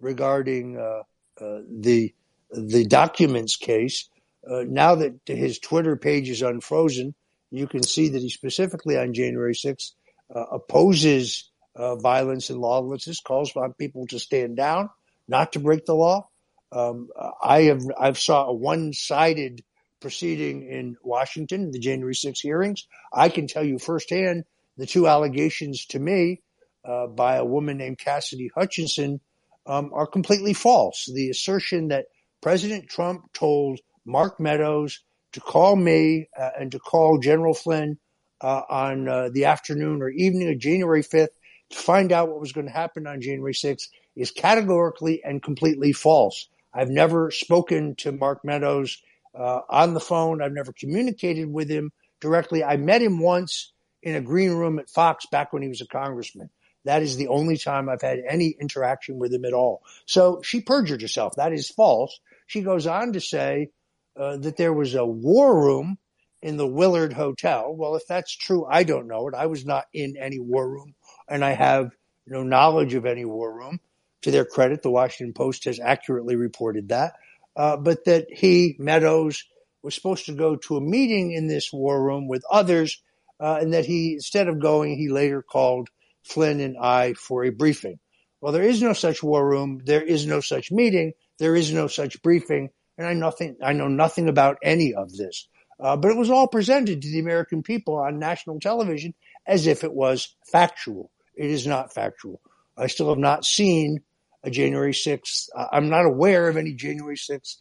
regarding 0.00 0.78
uh, 0.78 1.02
uh, 1.42 1.60
the 1.68 2.14
the 2.50 2.84
documents 2.86 3.56
case. 3.56 4.08
Uh, 4.50 4.64
now 4.66 4.94
that 4.96 5.20
his 5.26 5.58
Twitter 5.58 5.96
page 5.96 6.30
is 6.30 6.42
unfrozen, 6.42 7.14
you 7.50 7.66
can 7.66 7.82
see 7.82 8.08
that 8.10 8.22
he 8.22 8.30
specifically 8.30 8.96
on 8.96 9.12
January 9.12 9.54
6th 9.54 9.92
uh, 10.34 10.44
opposes 10.52 11.50
uh, 11.76 11.96
violence 11.96 12.48
and 12.50 12.58
lawlessness, 12.58 13.20
calls 13.20 13.54
on 13.54 13.74
people 13.74 14.06
to 14.06 14.18
stand 14.18 14.56
down, 14.56 14.88
not 15.30 15.52
to 15.52 15.60
break 15.60 15.86
the 15.86 15.94
law. 15.94 16.28
Um, 16.72 17.08
I 17.42 17.62
have 17.62 17.82
I've 17.98 18.18
saw 18.18 18.46
a 18.46 18.54
one-sided 18.54 19.62
proceeding 20.00 20.68
in 20.68 20.96
Washington, 21.02 21.70
the 21.70 21.78
January 21.78 22.14
6 22.14 22.40
hearings. 22.40 22.86
I 23.12 23.28
can 23.28 23.46
tell 23.46 23.64
you 23.64 23.78
firsthand 23.78 24.44
the 24.76 24.86
two 24.86 25.06
allegations 25.06 25.86
to 25.86 25.98
me 25.98 26.42
uh, 26.84 27.06
by 27.06 27.36
a 27.36 27.44
woman 27.44 27.78
named 27.78 27.98
Cassidy 27.98 28.50
Hutchinson 28.54 29.20
um, 29.66 29.90
are 29.92 30.06
completely 30.06 30.54
false. 30.54 31.08
The 31.12 31.30
assertion 31.30 31.88
that 31.88 32.06
President 32.40 32.88
Trump 32.88 33.32
told 33.32 33.80
Mark 34.06 34.40
Meadows 34.40 35.00
to 35.32 35.40
call 35.40 35.76
me 35.76 36.28
uh, 36.38 36.50
and 36.58 36.72
to 36.72 36.78
call 36.78 37.18
General 37.18 37.54
Flynn 37.54 37.98
uh, 38.40 38.62
on 38.68 39.08
uh, 39.08 39.28
the 39.32 39.44
afternoon 39.44 40.02
or 40.02 40.08
evening 40.08 40.50
of 40.50 40.58
January 40.58 41.02
5th 41.02 41.28
to 41.70 41.78
find 41.78 42.10
out 42.10 42.28
what 42.28 42.40
was 42.40 42.52
going 42.52 42.66
to 42.66 42.72
happen 42.72 43.06
on 43.06 43.20
January 43.20 43.52
6th 43.52 43.88
is 44.16 44.30
categorically 44.30 45.22
and 45.24 45.42
completely 45.42 45.92
false. 45.92 46.48
I've 46.72 46.90
never 46.90 47.30
spoken 47.30 47.94
to 47.96 48.12
Mark 48.12 48.44
Meadows 48.44 49.02
uh, 49.34 49.60
on 49.68 49.94
the 49.94 50.00
phone. 50.00 50.42
I've 50.42 50.52
never 50.52 50.72
communicated 50.72 51.52
with 51.52 51.68
him 51.68 51.92
directly. 52.20 52.62
I 52.62 52.76
met 52.76 53.02
him 53.02 53.18
once 53.18 53.72
in 54.02 54.14
a 54.14 54.20
green 54.20 54.52
room 54.52 54.78
at 54.78 54.90
Fox 54.90 55.26
back 55.26 55.52
when 55.52 55.62
he 55.62 55.68
was 55.68 55.80
a 55.80 55.86
congressman. 55.86 56.50
That 56.84 57.02
is 57.02 57.16
the 57.16 57.28
only 57.28 57.58
time 57.58 57.88
I've 57.88 58.02
had 58.02 58.20
any 58.26 58.56
interaction 58.60 59.18
with 59.18 59.32
him 59.34 59.44
at 59.44 59.52
all. 59.52 59.82
So 60.06 60.40
she 60.42 60.60
perjured 60.60 61.02
herself. 61.02 61.34
That 61.36 61.52
is 61.52 61.68
false. 61.68 62.18
She 62.46 62.62
goes 62.62 62.86
on 62.86 63.12
to 63.12 63.20
say 63.20 63.70
uh, 64.18 64.38
that 64.38 64.56
there 64.56 64.72
was 64.72 64.94
a 64.94 65.04
war 65.04 65.62
room 65.62 65.98
in 66.42 66.56
the 66.56 66.66
Willard 66.66 67.12
Hotel. 67.12 67.74
Well, 67.74 67.96
if 67.96 68.06
that's 68.08 68.34
true, 68.34 68.66
I 68.68 68.84
don't 68.84 69.06
know 69.06 69.28
it. 69.28 69.34
I 69.34 69.46
was 69.46 69.66
not 69.66 69.84
in 69.92 70.16
any 70.16 70.38
war 70.38 70.68
room, 70.68 70.94
and 71.28 71.44
I 71.44 71.50
have 71.50 71.90
no 72.26 72.42
knowledge 72.42 72.94
of 72.94 73.04
any 73.04 73.26
war 73.26 73.54
room. 73.54 73.78
To 74.22 74.30
their 74.30 74.44
credit, 74.44 74.82
the 74.82 74.90
Washington 74.90 75.32
Post 75.32 75.64
has 75.64 75.80
accurately 75.80 76.36
reported 76.36 76.88
that. 76.88 77.14
Uh, 77.56 77.76
but 77.76 78.04
that 78.04 78.26
he, 78.30 78.76
Meadows, 78.78 79.44
was 79.82 79.94
supposed 79.94 80.26
to 80.26 80.34
go 80.34 80.56
to 80.56 80.76
a 80.76 80.80
meeting 80.80 81.32
in 81.32 81.46
this 81.46 81.72
war 81.72 82.02
room 82.02 82.28
with 82.28 82.42
others, 82.50 83.02
uh, 83.40 83.58
and 83.60 83.72
that 83.72 83.86
he, 83.86 84.14
instead 84.14 84.48
of 84.48 84.60
going, 84.60 84.96
he 84.96 85.08
later 85.08 85.42
called 85.42 85.88
Flynn 86.22 86.60
and 86.60 86.76
I 86.78 87.14
for 87.14 87.44
a 87.44 87.50
briefing. 87.50 87.98
Well, 88.40 88.52
there 88.52 88.62
is 88.62 88.82
no 88.82 88.92
such 88.92 89.22
war 89.22 89.46
room. 89.46 89.80
There 89.84 90.02
is 90.02 90.26
no 90.26 90.40
such 90.40 90.70
meeting. 90.70 91.12
There 91.38 91.56
is 91.56 91.72
no 91.72 91.86
such 91.86 92.22
briefing. 92.22 92.70
And 92.96 93.06
I 93.06 93.14
nothing, 93.14 93.56
I 93.62 93.72
know 93.72 93.88
nothing 93.88 94.28
about 94.28 94.58
any 94.62 94.94
of 94.94 95.16
this. 95.16 95.48
Uh, 95.78 95.96
but 95.96 96.10
it 96.10 96.16
was 96.16 96.30
all 96.30 96.46
presented 96.46 97.00
to 97.00 97.08
the 97.08 97.20
American 97.20 97.62
people 97.62 97.96
on 97.96 98.18
national 98.18 98.60
television 98.60 99.14
as 99.46 99.66
if 99.66 99.82
it 99.82 99.92
was 99.92 100.34
factual. 100.50 101.10
It 101.34 101.50
is 101.50 101.66
not 101.66 101.94
factual. 101.94 102.40
I 102.76 102.86
still 102.86 103.08
have 103.08 103.18
not 103.18 103.44
seen 103.44 104.02
a 104.42 104.50
January 104.50 104.92
6th. 104.92 105.48
Uh, 105.54 105.66
I'm 105.72 105.88
not 105.88 106.06
aware 106.06 106.48
of 106.48 106.56
any 106.56 106.74
January 106.74 107.16
6th 107.16 107.56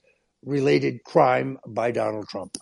related 0.46 1.04
crime 1.04 1.58
by 1.66 1.92
Donald 1.92 2.28
Trump. 2.28 2.58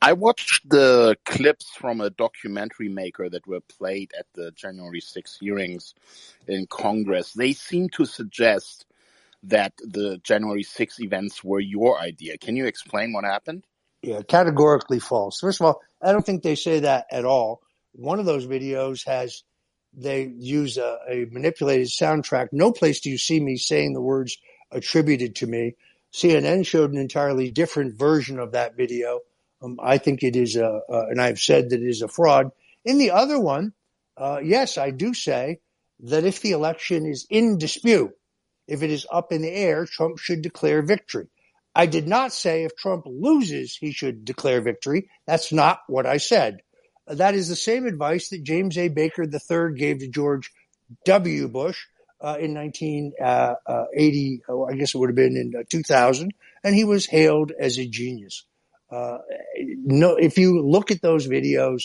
I 0.00 0.12
watched 0.12 0.68
the 0.68 1.16
clips 1.24 1.70
from 1.76 2.00
a 2.00 2.10
documentary 2.10 2.88
maker 2.88 3.28
that 3.28 3.46
were 3.46 3.60
played 3.60 4.12
at 4.18 4.26
the 4.34 4.50
January 4.52 5.00
6 5.00 5.38
hearings 5.40 5.94
in 6.46 6.66
Congress. 6.66 7.32
They 7.32 7.52
seem 7.52 7.88
to 7.90 8.04
suggest 8.04 8.86
that 9.44 9.72
the 9.78 10.18
January 10.22 10.62
6 10.62 11.00
events 11.00 11.42
were 11.42 11.60
your 11.60 11.98
idea. 11.98 12.38
Can 12.38 12.56
you 12.56 12.66
explain 12.66 13.12
what 13.12 13.24
happened? 13.24 13.64
Yeah, 14.02 14.22
categorically 14.22 15.00
false. 15.00 15.40
First 15.40 15.60
of 15.60 15.66
all, 15.66 15.80
I 16.02 16.12
don't 16.12 16.24
think 16.24 16.42
they 16.42 16.54
say 16.54 16.80
that 16.80 17.06
at 17.10 17.24
all. 17.24 17.62
One 17.92 18.20
of 18.20 18.26
those 18.26 18.46
videos 18.46 19.06
has 19.06 19.42
they 19.96 20.24
use 20.24 20.76
a, 20.76 20.98
a 21.08 21.26
manipulated 21.30 21.88
soundtrack. 21.88 22.48
No 22.52 22.70
place 22.70 23.00
do 23.00 23.10
you 23.10 23.18
see 23.18 23.40
me 23.40 23.56
saying 23.56 23.94
the 23.94 24.00
words 24.00 24.36
attributed 24.70 25.36
to 25.36 25.46
me. 25.46 25.74
CNN 26.12 26.66
showed 26.66 26.92
an 26.92 26.98
entirely 26.98 27.50
different 27.50 27.98
version 27.98 28.38
of 28.38 28.52
that 28.52 28.76
video. 28.76 29.20
Um, 29.62 29.78
I 29.82 29.98
think 29.98 30.22
it 30.22 30.36
is 30.36 30.56
a, 30.56 30.66
uh, 30.66 31.06
and 31.08 31.20
I've 31.20 31.40
said 31.40 31.70
that 31.70 31.80
it 31.80 31.88
is 31.88 32.02
a 32.02 32.08
fraud. 32.08 32.50
In 32.84 32.98
the 32.98 33.10
other 33.10 33.40
one, 33.40 33.72
uh, 34.16 34.40
yes, 34.42 34.78
I 34.78 34.90
do 34.90 35.14
say 35.14 35.60
that 36.00 36.24
if 36.24 36.40
the 36.40 36.52
election 36.52 37.06
is 37.06 37.26
in 37.30 37.58
dispute, 37.58 38.12
if 38.68 38.82
it 38.82 38.90
is 38.90 39.06
up 39.10 39.32
in 39.32 39.42
the 39.42 39.50
air, 39.50 39.86
Trump 39.86 40.18
should 40.18 40.42
declare 40.42 40.82
victory. 40.82 41.28
I 41.74 41.86
did 41.86 42.08
not 42.08 42.32
say 42.32 42.64
if 42.64 42.76
Trump 42.76 43.04
loses, 43.06 43.76
he 43.76 43.92
should 43.92 44.24
declare 44.24 44.60
victory. 44.60 45.10
That's 45.26 45.52
not 45.52 45.80
what 45.88 46.06
I 46.06 46.16
said. 46.16 46.62
That 47.06 47.34
is 47.34 47.48
the 47.48 47.56
same 47.56 47.86
advice 47.86 48.30
that 48.30 48.42
James 48.42 48.76
A. 48.78 48.88
Baker 48.88 49.24
III 49.24 49.76
gave 49.76 49.98
to 50.00 50.08
George 50.08 50.50
W. 51.04 51.48
Bush 51.48 51.78
uh, 52.20 52.36
in 52.40 52.54
1980. 52.54 54.42
Uh, 54.48 54.62
I 54.64 54.74
guess 54.74 54.94
it 54.94 54.98
would 54.98 55.10
have 55.10 55.16
been 55.16 55.36
in 55.36 55.52
uh, 55.58 55.64
2000, 55.68 56.32
and 56.64 56.74
he 56.74 56.84
was 56.84 57.06
hailed 57.06 57.52
as 57.58 57.78
a 57.78 57.86
genius. 57.86 58.44
Uh, 58.90 59.18
no, 59.58 60.16
if 60.16 60.38
you 60.38 60.62
look 60.62 60.90
at 60.90 61.02
those 61.02 61.28
videos, 61.28 61.82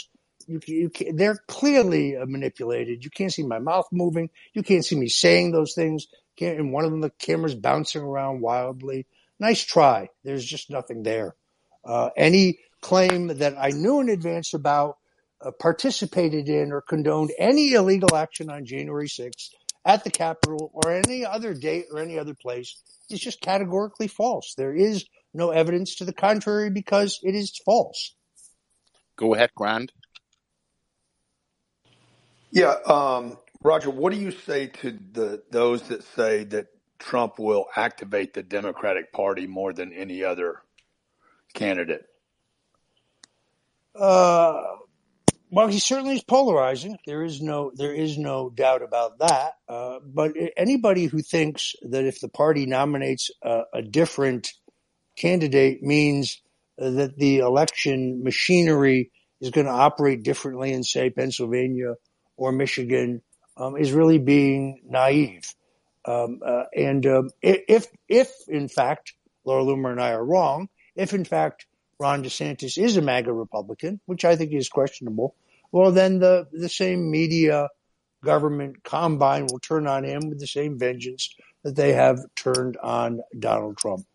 you, 0.48 0.60
you 0.66 0.92
they're 1.14 1.40
clearly 1.48 2.18
uh, 2.18 2.26
manipulated. 2.26 3.04
You 3.04 3.10
can't 3.10 3.34
see 3.34 3.44
my 3.44 3.60
mouth 3.60 3.86
moving. 3.92 4.30
You 4.54 4.64
can't 4.64 4.86
see 4.86 4.96
me 4.96 5.08
saying 5.08 5.52
those 5.52 5.74
things. 5.74 6.08
Can't, 6.36 6.60
and 6.60 6.72
one 6.72 6.86
of 6.86 6.92
them, 6.92 7.02
the 7.02 7.10
camera's 7.12 7.56
bouncing 7.56 8.02
around 8.02 8.42
wildly 8.42 9.06
nice 9.42 9.64
try. 9.64 10.08
There's 10.24 10.46
just 10.46 10.70
nothing 10.70 11.04
there. 11.04 11.36
Uh, 11.84 12.12
any 12.16 12.60
claim 12.80 13.28
that 13.28 13.56
I 13.58 13.72
knew 13.72 14.00
in 14.00 14.08
advance 14.08 14.54
about, 14.54 14.98
uh, 15.44 15.52
participated 15.52 16.50
in, 16.50 16.72
or 16.72 16.82
condoned 16.82 17.32
any 17.38 17.74
illegal 17.74 18.16
action 18.16 18.50
on 18.50 18.66
January 18.66 19.08
6th 19.08 19.50
at 19.86 20.04
the 20.04 20.12
Capitol 20.12 20.72
or 20.74 20.92
any 20.92 21.26
other 21.26 21.54
date 21.54 21.86
or 21.92 22.00
any 22.00 22.20
other 22.20 22.36
place 22.36 22.82
is 23.10 23.20
just 23.20 23.42
categorically 23.42 24.08
false. 24.08 24.54
There 24.56 24.76
is 24.76 25.06
no 25.34 25.50
evidence 25.50 25.96
to 25.96 26.06
the 26.06 26.14
contrary 26.14 26.70
because 26.70 27.20
it 27.24 27.36
is 27.36 27.60
false. 27.66 28.16
Go 29.16 29.34
ahead, 29.34 29.52
Grand. 29.56 29.92
Yeah, 32.52 32.76
um, 32.86 33.38
Roger, 33.64 33.90
what 33.90 34.12
do 34.12 34.20
you 34.20 34.32
say 34.32 34.68
to 34.68 34.98
the 35.14 35.44
those 35.52 35.84
that 35.84 36.04
say 36.16 36.44
that 36.46 36.68
Trump 37.00 37.40
will 37.40 37.66
activate 37.76 38.34
the 38.34 38.44
Democratic 38.44 39.14
Party 39.14 39.48
more 39.48 39.72
than 39.72 39.94
any 39.94 40.24
other 40.24 40.62
candidate? 41.54 42.06
Uh, 43.96 44.64
well, 45.52 45.68
he 45.68 45.80
certainly 45.80 46.16
is 46.16 46.24
polarizing. 46.24 46.98
There 47.06 47.24
is 47.24 47.42
no 47.42 47.72
there 47.76 47.94
is 47.94 48.18
no 48.18 48.50
doubt 48.50 48.82
about 48.82 49.20
that. 49.20 49.56
Uh, 49.68 50.00
but 50.04 50.32
anybody 50.56 51.06
who 51.06 51.22
thinks 51.22 51.76
that 51.82 52.06
if 52.06 52.22
the 52.22 52.30
party 52.30 52.66
nominates 52.66 53.30
a, 53.44 53.64
a 53.74 53.82
different 53.82 54.54
candidate 55.18 55.84
means 55.84 56.42
that 56.78 57.18
the 57.18 57.40
election 57.40 58.24
machinery 58.24 59.12
is 59.42 59.52
going 59.52 59.68
to 59.68 59.74
operate 59.74 60.24
differently 60.24 60.72
in, 60.72 60.84
say, 60.84 61.10
Pennsylvania 61.10 61.96
or 62.38 62.54
Michigan, 62.54 63.22
um, 63.58 63.76
is 63.76 63.92
really 63.92 64.20
being 64.20 64.82
naive. 64.88 65.54
Um, 66.06 66.40
uh, 66.46 66.64
and 66.74 67.06
um, 67.06 67.30
if, 67.42 67.88
if 68.08 68.32
in 68.48 68.70
fact 68.70 69.14
Laura 69.46 69.64
Loomer 69.64 69.92
and 69.92 70.02
I 70.02 70.12
are 70.12 70.26
wrong, 70.26 70.70
if 70.96 71.14
in 71.14 71.26
fact 71.26 71.66
Ron 72.02 72.24
DeSantis 72.24 72.84
is 72.84 72.98
a 72.98 73.02
MAGA 73.02 73.32
Republican, 73.32 74.00
which 74.08 74.26
I 74.26 74.36
think 74.36 74.54
is 74.54 74.70
questionable, 74.70 75.36
well, 75.72 75.92
then 75.92 76.18
the, 76.18 76.48
the 76.52 76.68
same 76.68 77.12
media 77.12 77.70
government 78.24 78.84
combine 78.84 79.46
will 79.46 79.60
turn 79.60 79.86
on 79.86 80.04
him 80.04 80.28
with 80.28 80.40
the 80.40 80.48
same 80.48 80.80
vengeance 80.80 81.36
that 81.64 81.76
they 81.76 81.94
have 81.94 82.20
turned 82.36 82.78
on 82.78 83.22
Donald 83.38 83.78
Trump. 83.78 84.08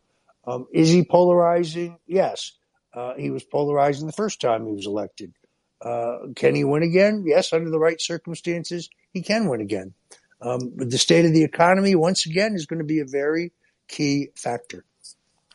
Um, 0.44 0.66
is 0.72 0.90
he 0.90 1.04
polarizing? 1.04 1.98
Yes. 2.08 2.52
Uh, 2.92 3.14
he 3.14 3.30
was 3.30 3.44
polarizing 3.44 4.06
the 4.06 4.12
first 4.12 4.40
time 4.40 4.66
he 4.66 4.72
was 4.72 4.86
elected. 4.86 5.32
Uh, 5.80 6.18
can 6.34 6.56
he 6.56 6.64
win 6.64 6.82
again? 6.82 7.22
Yes, 7.24 7.52
under 7.52 7.70
the 7.70 7.78
right 7.78 8.00
circumstances, 8.00 8.90
he 9.12 9.22
can 9.22 9.48
win 9.48 9.60
again. 9.60 9.94
Um, 10.40 10.72
but 10.74 10.90
the 10.90 10.98
state 10.98 11.24
of 11.24 11.32
the 11.32 11.44
economy, 11.44 11.94
once 11.94 12.26
again, 12.26 12.54
is 12.56 12.66
going 12.66 12.80
to 12.80 12.84
be 12.84 12.98
a 12.98 13.06
very 13.06 13.52
key 13.86 14.30
factor. 14.34 14.84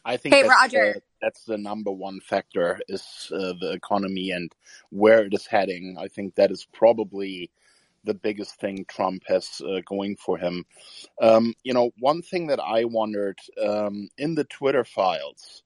I 0.05 0.15
think 0.15 0.33
Hey, 0.33 0.43
that's 0.43 0.53
Roger. 0.53 1.01
That's 1.21 1.43
the 1.43 1.57
number 1.57 1.91
one 1.91 2.19
factor 2.19 2.79
is 2.87 3.31
uh, 3.33 3.53
the 3.59 3.71
economy 3.73 4.31
and 4.31 4.53
where 4.89 5.23
it 5.23 5.33
is 5.33 5.45
heading. 5.45 5.97
I 5.99 6.07
think 6.07 6.35
that 6.35 6.51
is 6.51 6.67
probably 6.73 7.49
the 8.03 8.13
biggest 8.13 8.55
thing 8.59 8.85
Trump 8.87 9.23
has 9.27 9.61
uh, 9.61 9.81
going 9.85 10.15
for 10.15 10.37
him. 10.37 10.65
Um, 11.21 11.53
you 11.63 11.73
know, 11.73 11.91
one 11.99 12.21
thing 12.21 12.47
that 12.47 12.59
I 12.59 12.85
wondered 12.85 13.39
um, 13.63 14.09
in 14.17 14.35
the 14.35 14.45
Twitter 14.45 14.83
files, 14.83 15.63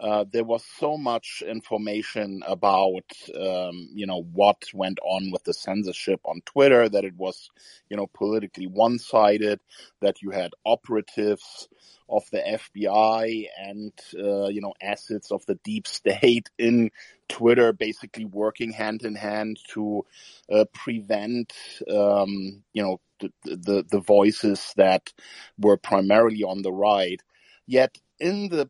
uh, 0.00 0.24
there 0.32 0.44
was 0.44 0.64
so 0.78 0.96
much 0.96 1.42
information 1.46 2.42
about, 2.46 3.04
um, 3.38 3.88
you 3.92 4.06
know, 4.06 4.22
what 4.32 4.64
went 4.72 4.98
on 5.04 5.30
with 5.30 5.44
the 5.44 5.52
censorship 5.52 6.20
on 6.24 6.40
Twitter, 6.46 6.88
that 6.88 7.04
it 7.04 7.14
was, 7.16 7.50
you 7.88 7.96
know, 7.96 8.06
politically 8.06 8.66
one 8.66 8.98
sided, 8.98 9.60
that 10.00 10.22
you 10.22 10.30
had 10.30 10.52
operatives 10.64 11.68
of 12.08 12.24
the 12.32 12.38
FBI 12.38 13.46
and, 13.58 13.92
uh, 14.18 14.48
you 14.48 14.60
know, 14.60 14.72
assets 14.82 15.30
of 15.30 15.44
the 15.46 15.58
deep 15.62 15.86
state 15.86 16.50
in 16.58 16.90
Twitter 17.28 17.72
basically 17.72 18.24
working 18.24 18.72
hand 18.72 19.02
in 19.02 19.14
hand 19.14 19.58
to 19.68 20.04
uh, 20.50 20.64
prevent, 20.72 21.52
um, 21.90 22.62
you 22.72 22.82
know, 22.82 23.00
the, 23.20 23.30
the, 23.44 23.84
the 23.90 24.00
voices 24.00 24.72
that 24.76 25.12
were 25.58 25.76
primarily 25.76 26.42
on 26.42 26.62
the 26.62 26.72
right. 26.72 27.20
Yet 27.66 27.96
in 28.18 28.48
the 28.48 28.68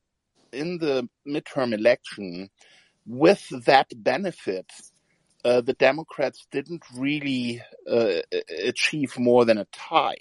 in 0.53 0.79
the 0.79 1.09
midterm 1.27 1.73
election, 1.74 2.51
with 3.07 3.49
that 3.65 3.89
benefit, 3.97 4.70
uh, 5.45 5.61
the 5.61 5.73
Democrats 5.74 6.47
didn't 6.51 6.85
really 6.97 7.61
uh, 7.91 8.20
achieve 8.65 9.19
more 9.19 9.45
than 9.45 9.59
a 9.59 9.65
tie. 9.73 10.16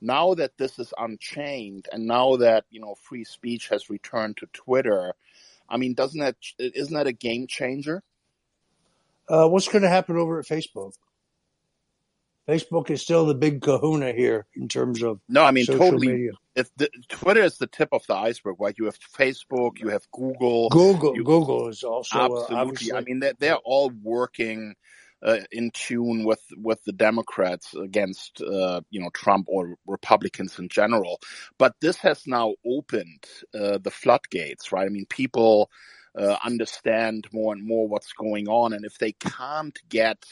now 0.00 0.34
that 0.34 0.56
this 0.58 0.78
is 0.78 0.92
unchained 0.98 1.86
and 1.92 2.06
now 2.06 2.36
that 2.36 2.64
you 2.70 2.80
know 2.80 2.94
free 2.94 3.24
speech 3.24 3.68
has 3.68 3.90
returned 3.90 4.36
to 4.36 4.46
Twitter, 4.52 5.14
I 5.68 5.76
mean, 5.76 5.94
doesn't 5.94 6.20
that 6.20 6.36
isn't 6.58 6.94
that 6.94 7.06
a 7.06 7.12
game 7.12 7.46
changer? 7.46 8.02
Uh, 9.28 9.48
what's 9.48 9.68
going 9.68 9.82
to 9.82 9.88
happen 9.88 10.16
over 10.16 10.38
at 10.38 10.46
Facebook? 10.46 10.92
Facebook 12.48 12.90
is 12.90 13.00
still 13.00 13.26
the 13.26 13.34
big 13.34 13.62
kahuna 13.62 14.12
here 14.12 14.46
in 14.54 14.68
terms 14.68 15.02
of 15.02 15.20
No, 15.28 15.44
I 15.44 15.50
mean 15.50 15.66
totally. 15.66 16.08
media. 16.08 16.32
If 16.54 16.70
the, 16.76 16.88
Twitter 17.08 17.42
is 17.42 17.58
the 17.58 17.66
tip 17.66 17.88
of 17.92 18.06
the 18.06 18.14
iceberg, 18.14 18.56
right? 18.60 18.74
You 18.78 18.84
have 18.84 18.98
Facebook, 18.98 19.80
you 19.80 19.88
have 19.88 20.04
Google, 20.12 20.68
Google, 20.68 21.16
you 21.16 21.24
Google 21.24 21.68
is 21.68 21.82
also 21.82 22.18
uh, 22.18 22.46
absolutely. 22.50 22.92
I 22.92 23.00
mean, 23.00 23.20
they're, 23.20 23.34
they're 23.38 23.56
all 23.56 23.90
working 24.02 24.74
uh, 25.24 25.40
in 25.50 25.70
tune 25.72 26.24
with 26.24 26.42
with 26.56 26.84
the 26.84 26.92
Democrats 26.92 27.74
against 27.74 28.42
uh, 28.42 28.82
you 28.90 29.00
know 29.00 29.10
Trump 29.14 29.46
or 29.48 29.76
Republicans 29.86 30.58
in 30.58 30.68
general. 30.68 31.20
But 31.58 31.74
this 31.80 31.96
has 31.98 32.26
now 32.26 32.54
opened 32.64 33.24
uh, 33.54 33.78
the 33.78 33.90
floodgates, 33.90 34.70
right? 34.70 34.86
I 34.86 34.90
mean, 34.90 35.06
people 35.06 35.70
uh, 36.16 36.36
understand 36.44 37.26
more 37.32 37.52
and 37.54 37.66
more 37.66 37.88
what's 37.88 38.12
going 38.12 38.48
on, 38.48 38.74
and 38.74 38.84
if 38.84 38.98
they 38.98 39.12
can't 39.12 39.78
get 39.88 40.24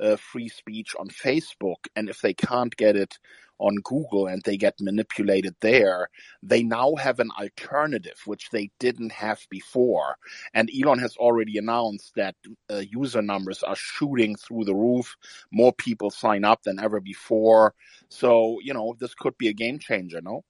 uh, 0.00 0.16
free 0.16 0.48
speech 0.48 0.94
on 0.98 1.08
Facebook, 1.08 1.86
and 1.96 2.08
if 2.08 2.20
they 2.20 2.34
can't 2.34 2.76
get 2.76 2.96
it 2.96 3.18
on 3.58 3.76
Google 3.84 4.26
and 4.26 4.42
they 4.42 4.56
get 4.56 4.80
manipulated 4.80 5.54
there, 5.60 6.08
they 6.42 6.62
now 6.62 6.94
have 6.96 7.20
an 7.20 7.30
alternative 7.38 8.20
which 8.26 8.50
they 8.50 8.70
didn't 8.78 9.12
have 9.12 9.40
before. 9.50 10.16
And 10.52 10.70
Elon 10.70 10.98
has 10.98 11.16
already 11.16 11.58
announced 11.58 12.12
that 12.16 12.34
uh, 12.70 12.82
user 12.90 13.22
numbers 13.22 13.62
are 13.62 13.76
shooting 13.76 14.36
through 14.36 14.64
the 14.64 14.74
roof. 14.74 15.16
More 15.52 15.72
people 15.72 16.10
sign 16.10 16.44
up 16.44 16.62
than 16.64 16.80
ever 16.80 17.00
before. 17.00 17.74
So, 18.08 18.58
you 18.62 18.74
know, 18.74 18.96
this 18.98 19.14
could 19.14 19.38
be 19.38 19.48
a 19.48 19.54
game 19.54 19.78
changer, 19.78 20.20
no? 20.20 20.44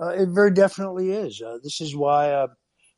Uh, 0.00 0.08
it 0.08 0.28
very 0.28 0.50
definitely 0.50 1.12
is. 1.12 1.40
Uh, 1.40 1.58
this 1.62 1.80
is 1.80 1.96
why 1.96 2.32
uh, 2.32 2.48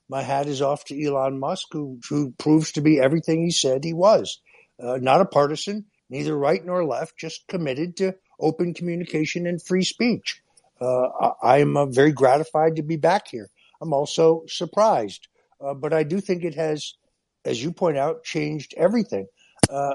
my 0.09 0.22
hat 0.22 0.46
is 0.46 0.62
off 0.62 0.84
to 0.86 1.00
Elon 1.00 1.38
Musk, 1.38 1.68
who, 1.70 2.00
who 2.09 2.32
proves 2.32 2.72
to 2.72 2.80
be 2.80 2.98
everything 2.98 3.42
he 3.44 3.52
said 3.52 3.84
he 3.84 3.92
was. 3.92 4.40
Uh, 4.80 4.98
not 5.00 5.20
a 5.20 5.24
partisan, 5.24 5.86
neither 6.09 6.36
right 6.36 6.64
nor 6.64 6.84
left, 6.84 7.16
just 7.16 7.46
committed 7.48 7.96
to 7.96 8.14
open 8.40 8.74
communication 8.74 9.46
and 9.46 9.62
free 9.62 9.82
speech. 9.82 10.40
Uh, 10.80 11.32
I 11.42 11.59
am 11.59 11.76
uh, 11.76 11.86
very 11.86 12.12
gratified 12.12 12.76
to 12.76 12.82
be 12.82 12.96
back 12.96 13.28
here. 13.28 13.50
I'm 13.80 13.92
also 13.92 14.44
surprised, 14.46 15.26
uh, 15.60 15.74
but 15.74 15.92
I 15.92 16.05
do 16.05 16.20
think 16.20 16.44
it 16.44 16.55
has, 16.55 16.94
as 17.44 17.62
you 17.62 17.72
point 17.72 17.96
out, 17.96 18.24
changed 18.24 18.74
everything. 18.76 19.26
Uh, 19.68 19.94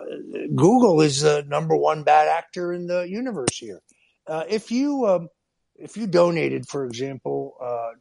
Google 0.54 1.02
is 1.02 1.22
the 1.22 1.44
number 1.48 1.76
one 1.76 2.04
bad 2.04 2.28
actor 2.28 2.74
in 2.74 2.88
the 2.88 3.08
universe 3.08 3.58
here. 3.58 3.82
Uh, 4.28 4.44
if 4.50 4.72
you 4.72 5.08
um, 5.08 5.30
if 5.76 5.98
you 5.98 6.06
donated, 6.06 6.68
for 6.68 6.86
example, 6.86 7.56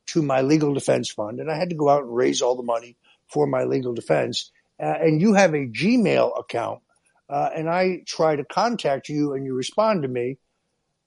to 0.06 0.22
my 0.22 0.42
legal 0.42 0.74
defense 0.74 1.10
fund, 1.10 1.40
and 1.40 1.50
I 1.50 1.56
had 1.56 1.70
to 1.70 1.76
go 1.76 1.88
out 1.88 2.02
and 2.02 2.14
raise 2.14 2.42
all 2.42 2.54
the 2.54 2.62
money 2.62 2.96
for 3.28 3.46
my 3.46 3.64
legal 3.64 3.94
defense, 3.94 4.52
uh, 4.82 4.98
and 5.00 5.20
you 5.20 5.34
have 5.34 5.54
a 5.54 5.68
Gmail 5.68 6.38
account, 6.38 6.80
uh, 7.28 7.50
and 7.54 7.70
I 7.70 8.02
try 8.04 8.34
to 8.34 8.44
contact 8.44 9.09
you 9.09 9.32
and 9.32 9.46
you 9.46 9.54
respond 9.54 10.02
to 10.02 10.09
me, 10.09 10.38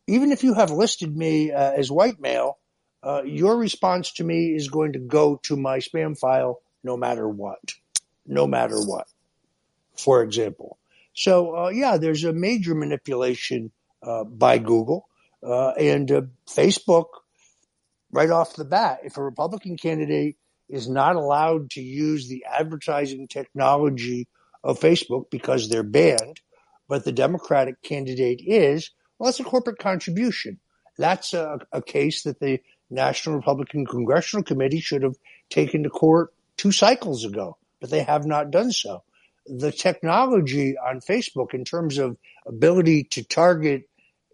even 0.08 0.32
if 0.32 0.44
you 0.44 0.54
have 0.54 0.72
listed 0.72 1.16
me 1.16 1.52
uh, 1.52 1.72
as 1.72 1.92
white 1.92 2.20
male, 2.20 2.58
uh, 3.04 3.24
your 3.26 3.58
response 3.58 4.14
to 4.14 4.24
me 4.24 4.56
is 4.56 4.70
going 4.70 4.94
to 4.94 5.00
go 5.00 5.36
to 5.44 5.58
my 5.58 5.80
spam 5.80 6.18
file 6.18 6.62
no 6.84 6.96
matter 6.96 7.28
what, 7.28 7.74
no 8.26 8.48
matter 8.48 8.78
what. 8.78 9.08
For 9.98 10.24
example, 10.24 10.78
so 11.14 11.66
uh, 11.66 11.70
yeah, 11.70 11.98
there's 11.98 12.24
a 12.24 12.34
major 12.34 12.76
manipulation 12.76 13.72
uh, 14.02 14.24
by 14.24 14.58
Google 14.58 15.08
and 15.44 16.10
Facebook. 16.48 17.08
Right 18.12 18.30
off 18.30 18.56
the 18.56 18.64
bat, 18.64 19.00
if 19.04 19.18
a 19.18 19.24
Republican 19.24 19.76
candidate 19.76 20.38
is 20.70 20.90
not 20.90 21.16
allowed 21.16 21.70
to 21.72 21.82
use 21.82 22.28
the 22.28 22.46
advertising 22.46 23.28
technology 23.28 24.28
of 24.64 24.80
Facebook 24.80 25.30
because 25.30 25.70
they're 25.70 25.84
banned, 25.84 26.42
but 26.88 27.06
the 27.06 27.12
Democratic 27.12 27.82
candidate 27.82 28.42
is, 28.46 28.92
well, 29.18 29.28
that's 29.28 29.40
a 29.40 29.44
corporate 29.44 29.80
contribution. 29.80 30.60
That's 30.98 31.34
a, 31.34 31.60
a 31.72 31.82
case 31.82 32.24
that 32.24 32.40
the 32.40 32.60
National 32.90 33.36
Republican 33.36 33.86
Congressional 33.86 34.44
Committee 34.44 34.80
should 34.80 35.04
have 35.04 35.16
taken 35.50 35.84
to 35.84 35.90
court 35.90 36.34
two 36.58 36.72
cycles 36.72 37.26
ago, 37.26 37.58
but 37.80 37.90
they 37.90 38.04
have 38.04 38.26
not 38.26 38.52
done 38.52 38.72
so. 38.72 39.04
The 39.46 39.72
technology 39.72 40.76
on 40.78 41.00
Facebook, 41.00 41.54
in 41.54 41.66
terms 41.66 41.98
of 41.98 42.18
ability 42.48 43.04
to 43.12 43.24
target 43.24 43.88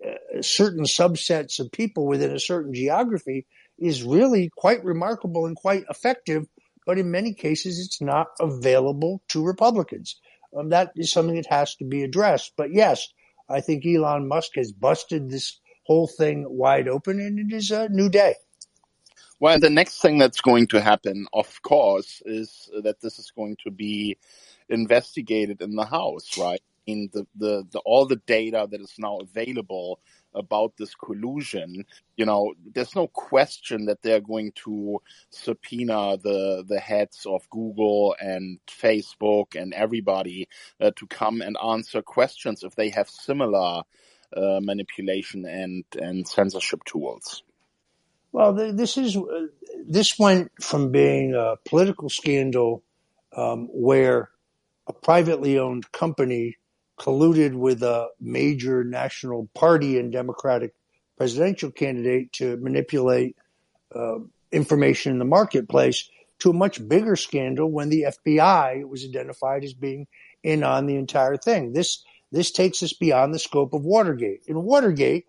uh, 0.06 0.42
certain 0.42 0.86
subsets 0.86 1.60
of 1.60 1.72
people 1.72 2.08
within 2.08 2.32
a 2.32 2.40
certain 2.40 2.74
geography, 2.74 3.46
is 3.82 4.04
really 4.04 4.50
quite 4.56 4.84
remarkable 4.86 5.46
and 5.48 5.56
quite 5.56 5.84
effective. 5.90 6.48
But 6.86 6.98
in 6.98 7.12
many 7.12 7.34
cases, 7.34 7.80
it's 7.80 8.02
not 8.02 8.28
available 8.40 9.22
to 9.30 9.44
Republicans. 9.44 10.20
Um, 10.58 10.70
that 10.70 10.92
is 10.96 11.12
something 11.12 11.36
that 11.36 11.48
has 11.48 11.76
to 11.76 11.86
be 11.86 12.04
addressed. 12.04 12.54
But 12.56 12.74
yes, 12.74 13.08
I 13.50 13.62
think 13.62 13.86
Elon 13.86 14.28
Musk 14.28 14.52
has 14.56 14.72
busted 14.72 15.30
this 15.30 15.60
whole 15.86 16.08
thing 16.08 16.46
wide 16.48 16.88
open, 16.88 17.20
and 17.20 17.40
it 17.40 17.56
is 17.56 17.72
a 17.72 17.90
new 17.90 18.10
day. 18.10 18.36
Well, 19.40 19.60
the 19.60 19.72
next 19.72 20.02
thing 20.02 20.20
that's 20.20 20.42
going 20.42 20.68
to 20.68 20.82
happen, 20.82 21.26
of 21.34 21.62
course, 21.64 22.22
is 22.26 22.70
that 22.84 23.02
this 23.02 23.18
is 23.18 23.32
going 23.36 23.58
to 23.64 23.72
be 23.72 24.18
investigated 24.70 25.62
in 25.62 25.76
the 25.76 25.86
House, 25.86 26.38
right? 26.38 26.62
I 26.62 26.92
mean, 26.92 27.10
the, 27.12 27.26
the, 27.36 27.68
the 27.72 27.80
all 27.80 28.06
the 28.06 28.22
data 28.28 28.68
that 28.70 28.82
is 28.82 28.94
now 28.98 29.18
available 29.18 30.00
about 30.34 30.74
this 30.78 30.96
collusion, 30.96 31.86
you 32.16 32.26
know, 32.26 32.54
there's 32.74 32.96
no 32.96 33.08
question 33.08 33.86
that 33.86 34.02
they're 34.02 34.22
going 34.22 34.52
to 34.64 35.02
subpoena 35.30 36.18
the 36.18 36.64
the 36.68 36.80
heads 36.80 37.26
of 37.26 37.50
Google 37.50 38.16
and 38.20 38.60
Facebook 38.68 39.56
and 39.60 39.74
everybody 39.74 40.48
uh, 40.80 40.92
to 40.96 41.08
come 41.08 41.42
and 41.42 41.58
answer 41.64 42.02
questions 42.02 42.64
if 42.64 42.76
they 42.76 42.90
have 42.90 43.10
similar 43.10 43.84
uh, 44.36 44.60
manipulation 44.62 45.46
and 45.46 45.84
and 46.00 46.28
censorship 46.28 46.84
tools. 46.86 47.44
Well, 48.32 48.56
th- 48.56 48.76
this 48.76 48.98
is 48.98 49.18
uh, 49.18 49.48
this 49.86 50.18
went 50.18 50.52
from 50.62 50.92
being 50.92 51.34
a 51.36 51.56
political 51.66 52.10
scandal 52.10 52.84
um, 53.36 53.68
where 53.72 54.30
a 54.88 54.94
privately 54.94 55.60
owned 55.60 55.92
company 55.92 56.58
colluded 57.02 57.56
with 57.56 57.82
a 57.82 58.10
major 58.20 58.84
national 58.84 59.50
party 59.56 59.98
and 59.98 60.12
Democratic 60.12 60.76
presidential 61.18 61.72
candidate 61.72 62.32
to 62.32 62.58
manipulate 62.58 63.36
uh, 63.96 64.20
information 64.52 65.12
in 65.12 65.18
the 65.18 65.26
marketplace 65.26 66.10
to 66.38 66.52
a 66.52 66.54
much 66.54 66.88
bigger 66.88 67.16
scandal 67.16 67.72
when 67.72 67.90
the 67.90 68.04
FBI 68.04 68.88
was 68.88 69.04
identified 69.04 69.64
as 69.64 69.74
being 69.74 70.06
in 70.44 70.64
on 70.64 70.86
the 70.86 70.96
entire 70.96 71.38
thing. 71.38 71.74
This 71.74 72.04
this 72.32 72.52
takes 72.52 72.82
us 72.82 72.94
beyond 72.94 73.34
the 73.34 73.40
scope 73.40 73.74
of 73.74 73.84
Watergate. 73.84 74.44
In 74.48 74.64
Watergate, 74.64 75.26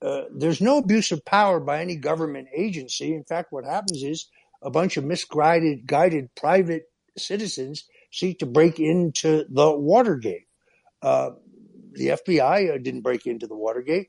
uh, 0.00 0.22
there's 0.34 0.60
no 0.60 0.78
abuse 0.78 1.12
of 1.12 1.24
power 1.24 1.60
by 1.60 1.82
any 1.82 1.96
government 1.96 2.48
agency. 2.56 3.12
In 3.12 3.24
fact, 3.24 3.52
what 3.52 3.64
happens 3.64 4.02
is 4.02 4.30
a 4.62 4.70
bunch 4.70 4.96
of 4.96 5.04
misguided, 5.04 5.86
guided 5.86 6.34
private 6.34 6.84
citizens 7.18 7.84
seek 8.10 8.38
to 8.38 8.46
break 8.46 8.80
into 8.80 9.44
the 9.50 9.70
Watergate. 9.70 10.47
Uh, 11.02 11.30
the 11.92 12.08
FBI 12.08 12.74
uh, 12.74 12.78
didn't 12.78 13.02
break 13.02 13.26
into 13.26 13.46
the 13.46 13.56
Watergate. 13.56 14.08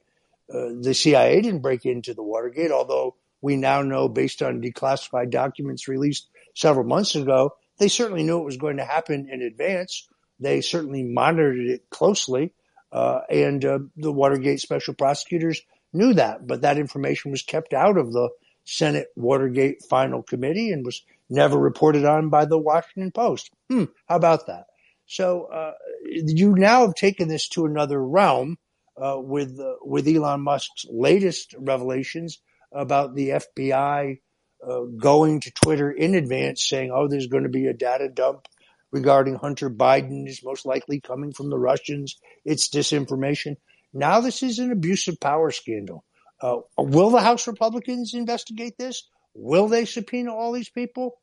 Uh, 0.54 0.70
the 0.82 0.94
CIA 0.94 1.42
didn't 1.42 1.62
break 1.62 1.86
into 1.86 2.14
the 2.14 2.24
Watergate, 2.24 2.72
although 2.72 3.16
we 3.42 3.56
now 3.56 3.82
know, 3.82 4.10
based 4.10 4.42
on 4.42 4.62
declassified 4.62 5.30
documents 5.30 5.88
released 5.88 6.28
several 6.56 6.86
months 6.86 7.16
ago, 7.16 7.52
they 7.78 7.88
certainly 7.88 8.24
knew 8.24 8.40
it 8.40 8.46
was 8.46 8.58
going 8.58 8.78
to 8.78 8.86
happen 8.86 9.30
in 9.32 9.42
advance. 9.42 10.08
They 10.40 10.62
certainly 10.62 11.04
monitored 11.04 11.60
it 11.60 11.90
closely, 11.90 12.54
uh, 12.92 13.22
and 13.30 13.64
uh, 13.64 13.80
the 13.96 14.12
Watergate 14.12 14.60
special 14.60 14.94
prosecutors 14.94 15.62
knew 15.94 16.14
that. 16.14 16.48
But 16.48 16.62
that 16.62 16.78
information 16.78 17.32
was 17.32 17.44
kept 17.44 17.74
out 17.74 17.98
of 17.98 18.12
the 18.12 18.30
Senate 18.66 19.08
Watergate 19.16 19.84
Final 19.84 20.22
Committee 20.22 20.72
and 20.72 20.86
was 20.86 21.04
never 21.30 21.58
reported 21.58 22.06
on 22.06 22.30
by 22.30 22.46
the 22.46 22.58
Washington 22.58 23.12
Post. 23.12 23.52
Hmm, 23.70 23.86
how 24.08 24.16
about 24.16 24.48
that? 24.48 24.66
So 25.10 25.46
uh, 25.46 25.74
you 26.06 26.54
now 26.54 26.86
have 26.86 26.94
taken 26.94 27.28
this 27.28 27.50
to 27.50 27.66
another 27.66 28.00
realm 28.00 28.58
uh, 28.96 29.16
with 29.18 29.60
uh, 29.60 29.78
with 29.82 30.08
Elon 30.08 30.42
Musk's 30.42 30.86
latest 30.88 31.56
revelations 31.58 32.40
about 32.72 33.16
the 33.16 33.30
FBI 33.30 34.20
uh, 34.64 34.82
going 35.02 35.42
to 35.42 35.52
Twitter 35.52 35.92
in 35.92 36.14
advance, 36.14 36.64
saying, 36.64 36.92
"Oh, 36.94 37.08
there's 37.08 37.26
going 37.26 37.42
to 37.42 37.50
be 37.50 37.66
a 37.66 37.74
data 37.74 38.08
dump 38.08 38.48
regarding 38.92 39.34
Hunter 39.34 39.72
Biden 39.72 40.28
is 40.28 40.44
most 40.44 40.68
likely 40.68 41.02
coming 41.02 41.34
from 41.34 41.50
the 41.50 41.58
Russians. 41.58 42.20
It's 42.46 42.70
disinformation." 42.70 43.58
Now 43.92 44.22
this 44.22 44.44
is 44.44 44.60
an 44.60 44.72
abuse 44.72 45.08
of 45.08 45.20
power 45.20 45.50
scandal. 45.50 46.06
Uh, 46.40 46.58
will 46.78 47.10
the 47.10 47.22
House 47.22 47.48
Republicans 47.48 48.14
investigate 48.14 48.78
this? 48.78 49.10
Will 49.34 49.70
they 49.70 49.86
subpoena 49.86 50.36
all 50.36 50.52
these 50.52 50.70
people? 50.70 51.18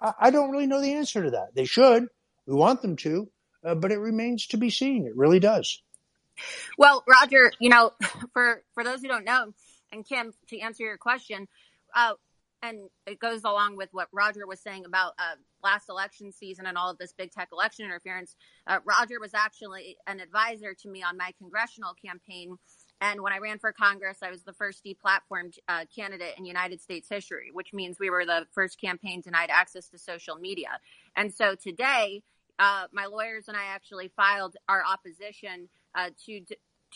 I, 0.00 0.14
I 0.18 0.30
don't 0.30 0.50
really 0.50 0.66
know 0.66 0.80
the 0.80 0.94
answer 0.94 1.24
to 1.24 1.32
that. 1.32 1.54
They 1.54 1.66
should. 1.66 2.06
We 2.48 2.54
want 2.54 2.80
them 2.80 2.96
to, 2.96 3.28
uh, 3.62 3.74
but 3.74 3.92
it 3.92 3.98
remains 3.98 4.46
to 4.48 4.56
be 4.56 4.70
seen. 4.70 5.06
It 5.06 5.14
really 5.14 5.38
does. 5.38 5.82
Well, 6.78 7.04
Roger, 7.06 7.52
you 7.60 7.68
know, 7.68 7.92
for 8.32 8.62
for 8.72 8.82
those 8.82 9.02
who 9.02 9.08
don't 9.08 9.26
know, 9.26 9.52
and 9.92 10.06
Kim, 10.06 10.32
to 10.48 10.58
answer 10.58 10.82
your 10.82 10.96
question, 10.96 11.46
uh, 11.94 12.14
and 12.62 12.88
it 13.06 13.18
goes 13.18 13.44
along 13.44 13.76
with 13.76 13.90
what 13.92 14.08
Roger 14.12 14.46
was 14.46 14.60
saying 14.60 14.86
about 14.86 15.12
uh, 15.18 15.34
last 15.62 15.90
election 15.90 16.32
season 16.32 16.64
and 16.64 16.78
all 16.78 16.90
of 16.90 16.96
this 16.96 17.12
big 17.12 17.32
tech 17.32 17.50
election 17.52 17.84
interference. 17.84 18.34
Uh, 18.66 18.78
Roger 18.84 19.20
was 19.20 19.34
actually 19.34 19.98
an 20.06 20.18
advisor 20.18 20.72
to 20.72 20.88
me 20.88 21.02
on 21.02 21.18
my 21.18 21.32
congressional 21.38 21.92
campaign. 22.02 22.56
And 23.00 23.20
when 23.20 23.32
I 23.32 23.38
ran 23.38 23.58
for 23.58 23.72
Congress, 23.72 24.18
I 24.22 24.30
was 24.30 24.42
the 24.42 24.52
first 24.52 24.84
deplatformed 24.84 25.58
uh, 25.68 25.84
candidate 25.94 26.34
in 26.36 26.46
United 26.46 26.80
States 26.80 27.08
history, 27.08 27.50
which 27.52 27.72
means 27.72 27.98
we 28.00 28.10
were 28.10 28.24
the 28.24 28.46
first 28.52 28.80
campaign 28.80 29.20
denied 29.20 29.50
access 29.50 29.88
to 29.90 29.98
social 29.98 30.34
media. 30.36 30.80
And 31.14 31.32
so 31.32 31.54
today, 31.54 32.22
uh, 32.58 32.86
my 32.92 33.06
lawyers 33.06 33.48
and 33.48 33.56
I 33.56 33.66
actually 33.66 34.08
filed 34.16 34.56
our 34.68 34.82
opposition 34.84 35.68
uh, 35.94 36.10
to 36.26 36.40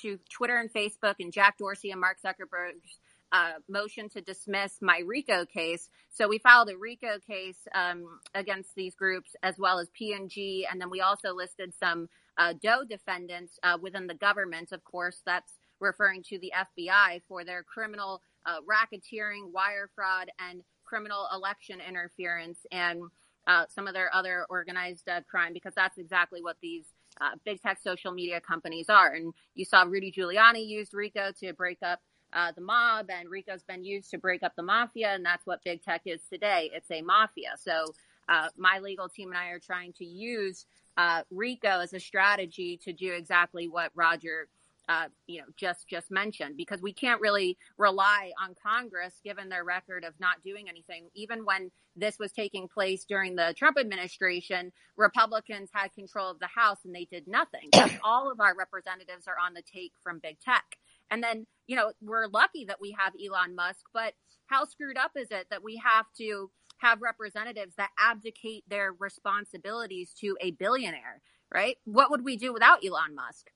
to 0.01 0.19
Twitter 0.31 0.57
and 0.57 0.73
Facebook 0.73 1.17
and 1.21 1.33
Jack 1.33 1.59
Dorsey 1.59 1.91
and 1.91 2.01
Mark 2.01 2.17
Zuckerberg's 2.25 2.99
uh, 3.31 3.53
motion 3.69 4.09
to 4.11 4.21
dismiss 4.21 4.79
my 4.81 5.03
RICO 5.05 5.47
case. 5.47 5.89
So 6.11 6.29
we 6.29 6.39
filed 6.39 6.71
a 6.71 6.77
RICO 6.77 7.19
case 7.27 7.59
um, 7.75 8.21
against 8.35 8.75
these 8.75 8.95
groups 8.95 9.35
as 9.43 9.59
well 9.59 9.79
as 9.79 9.89
P&G, 9.91 10.67
and 10.71 10.81
then 10.81 10.91
we 10.91 11.01
also 11.01 11.35
listed 11.35 11.73
some 11.75 12.09
uh, 12.39 12.55
Doe 12.63 12.85
defendants 12.89 13.59
uh, 13.63 13.79
within 13.81 14.07
the 14.07 14.15
government. 14.15 14.73
Of 14.73 14.85
course, 14.85 15.23
that's 15.25 15.53
referring 15.81 16.23
to 16.25 16.39
the 16.39 16.53
FBI 16.57 17.23
for 17.27 17.45
their 17.45 17.63
criminal 17.63 18.23
uh, 18.47 18.59
racketeering, 18.69 19.51
wire 19.53 19.91
fraud, 19.95 20.31
and 20.39 20.63
criminal 20.85 21.27
election 21.35 21.81
interference, 21.87 22.59
and 22.71 23.03
uh, 23.47 23.65
some 23.69 23.89
of 23.89 23.95
their 23.95 24.15
other 24.15 24.47
organized 24.49 25.09
uh, 25.09 25.21
crime, 25.31 25.53
because 25.53 25.75
that's 25.75 25.99
exactly 25.99 26.43
what 26.43 26.57
these 26.63 26.87
uh, 27.21 27.37
big 27.45 27.61
tech 27.61 27.79
social 27.83 28.13
media 28.13 28.41
companies 28.41 28.89
are. 28.89 29.13
And 29.13 29.35
you 29.55 29.65
saw 29.65 29.83
Rudy 29.83 30.13
Giuliani 30.13 30.67
used 30.67 30.95
RICO 30.95 31.33
to 31.41 31.53
break 31.53 31.79
up 31.83 32.01
uh, 32.33 32.53
the 32.53 32.63
mob, 32.63 33.11
and 33.11 33.29
RICO's 33.29 33.63
been 33.63 33.85
used 33.85 34.11
to 34.11 34.19
break 34.19 34.43
up 34.43 34.55
the 34.57 34.63
mafia, 34.63 35.15
and 35.15 35.25
that's 35.25 35.45
what 35.47 35.63
big 35.65 35.83
tech 35.83 36.03
is 36.07 36.23
today. 36.31 36.71
It's 36.73 36.91
a 36.91 37.03
mafia. 37.03 37.55
So 37.59 37.95
uh, 38.29 38.49
my 38.57 38.79
legal 38.79 39.09
team 39.09 39.29
and 39.29 39.39
I 39.39 39.49
are 39.49 39.59
trying 39.59 39.93
to 39.95 40.05
use 40.05 40.67
uh, 40.97 41.23
RICO 41.31 41.81
as 41.81 41.93
a 41.93 42.01
strategy 42.01 42.79
to 42.85 42.93
do 42.93 43.13
exactly 43.13 43.69
what 43.69 43.91
Roger 43.95 44.49
uh, 44.89 45.07
you 45.27 45.41
know, 45.41 45.47
just 45.57 45.89
just 45.89 46.11
mentioned, 46.11 46.57
because 46.57 46.83
we 46.83 46.93
can't 46.93 47.21
really 47.21 47.57
rely 47.79 48.33
on 48.43 48.55
Congress 48.63 49.15
given 49.25 49.49
their 49.49 49.65
record 49.65 50.05
of 50.05 50.15
not 50.19 50.43
doing 50.43 50.69
anything. 50.69 51.09
Even 51.15 51.45
when 51.45 51.71
this 51.95 52.19
was 52.19 52.33
taking 52.33 52.69
place 52.69 53.05
during 53.05 53.37
the 53.37 53.55
Trump 53.57 53.79
administration, 53.79 54.73
Republicans 54.97 55.71
had 55.73 55.93
control 55.95 56.31
of 56.31 56.39
the 56.39 56.47
House 56.47 56.79
and 56.85 56.95
they 56.95 57.07
did 57.11 57.29
nothing. 57.29 57.71
all 58.05 58.31
of 58.31 58.41
our 58.41 58.57
representatives 58.57 59.27
are 59.29 59.37
on 59.45 59.55
the 59.55 59.63
take 59.63 59.93
from 60.03 60.19
big 60.19 60.41
tech. 60.41 60.65
And 61.11 61.23
then, 61.23 61.47
you 61.67 61.77
know, 61.77 61.93
we're 62.01 62.27
lucky 62.27 62.65
that 62.65 62.81
we 62.81 62.97
have 62.99 63.13
Elon 63.23 63.55
Musk, 63.55 63.85
but 63.93 64.15
how 64.47 64.65
screwed 64.65 64.97
up 64.97 65.13
is 65.17 65.29
it 65.31 65.47
that 65.51 65.63
we 65.63 65.77
have 65.85 66.07
to 66.19 66.51
have 66.79 67.01
representatives 67.01 67.75
that 67.77 67.91
abdicate 67.99 68.65
their 68.69 68.93
responsibilities 68.99 70.13
to 70.21 70.37
a 70.41 70.51
billionaire, 70.53 71.21
right? 71.55 71.77
What 71.85 72.11
would 72.11 72.25
we 72.25 72.37
do 72.37 72.53
without 72.53 72.85
Elon 72.85 73.15
Musk? 73.15 73.51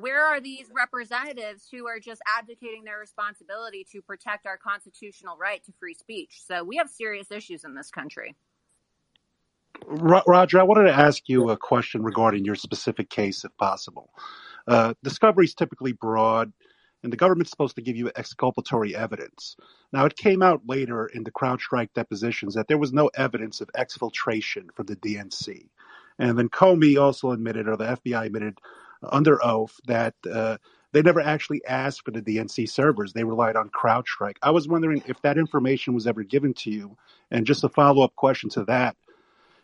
Where 0.00 0.24
are 0.24 0.40
these 0.40 0.66
representatives 0.74 1.68
who 1.70 1.86
are 1.86 1.98
just 1.98 2.20
abdicating 2.38 2.84
their 2.84 2.98
responsibility 2.98 3.86
to 3.92 4.00
protect 4.02 4.46
our 4.46 4.56
constitutional 4.56 5.36
right 5.36 5.64
to 5.64 5.72
free 5.78 5.94
speech? 5.94 6.40
So 6.46 6.62
we 6.64 6.76
have 6.76 6.88
serious 6.88 7.30
issues 7.30 7.64
in 7.64 7.74
this 7.74 7.90
country. 7.90 8.36
Roger, 9.86 10.58
I 10.58 10.64
wanted 10.64 10.84
to 10.84 10.94
ask 10.94 11.28
you 11.28 11.50
a 11.50 11.56
question 11.56 12.02
regarding 12.02 12.44
your 12.44 12.56
specific 12.56 13.08
case, 13.10 13.44
if 13.44 13.56
possible. 13.56 14.10
Uh, 14.66 14.94
discovery 15.02 15.44
is 15.46 15.54
typically 15.54 15.92
broad, 15.92 16.52
and 17.02 17.12
the 17.12 17.16
government's 17.16 17.50
supposed 17.50 17.76
to 17.76 17.82
give 17.82 17.96
you 17.96 18.10
exculpatory 18.16 18.94
evidence. 18.94 19.56
Now, 19.92 20.04
it 20.04 20.16
came 20.16 20.42
out 20.42 20.62
later 20.66 21.06
in 21.06 21.22
the 21.22 21.30
CrowdStrike 21.30 21.92
depositions 21.94 22.54
that 22.54 22.66
there 22.68 22.78
was 22.78 22.92
no 22.92 23.08
evidence 23.14 23.60
of 23.60 23.70
exfiltration 23.76 24.72
from 24.74 24.86
the 24.86 24.96
DNC. 24.96 25.68
And 26.18 26.36
then 26.36 26.48
Comey 26.48 27.00
also 27.00 27.30
admitted, 27.30 27.68
or 27.68 27.76
the 27.76 27.96
FBI 27.96 28.26
admitted, 28.26 28.58
under 29.02 29.44
oath 29.44 29.78
that 29.86 30.14
uh, 30.30 30.58
they 30.92 31.02
never 31.02 31.20
actually 31.20 31.62
asked 31.66 32.04
for 32.04 32.10
the 32.10 32.22
DNC 32.22 32.68
servers. 32.68 33.12
They 33.12 33.24
relied 33.24 33.56
on 33.56 33.70
CrowdStrike. 33.70 34.36
I 34.42 34.50
was 34.50 34.66
wondering 34.66 35.02
if 35.06 35.20
that 35.22 35.38
information 35.38 35.94
was 35.94 36.06
ever 36.06 36.22
given 36.22 36.54
to 36.54 36.70
you. 36.70 36.96
And 37.30 37.46
just 37.46 37.64
a 37.64 37.68
follow 37.68 38.02
up 38.02 38.16
question 38.16 38.50
to 38.50 38.64
that, 38.64 38.96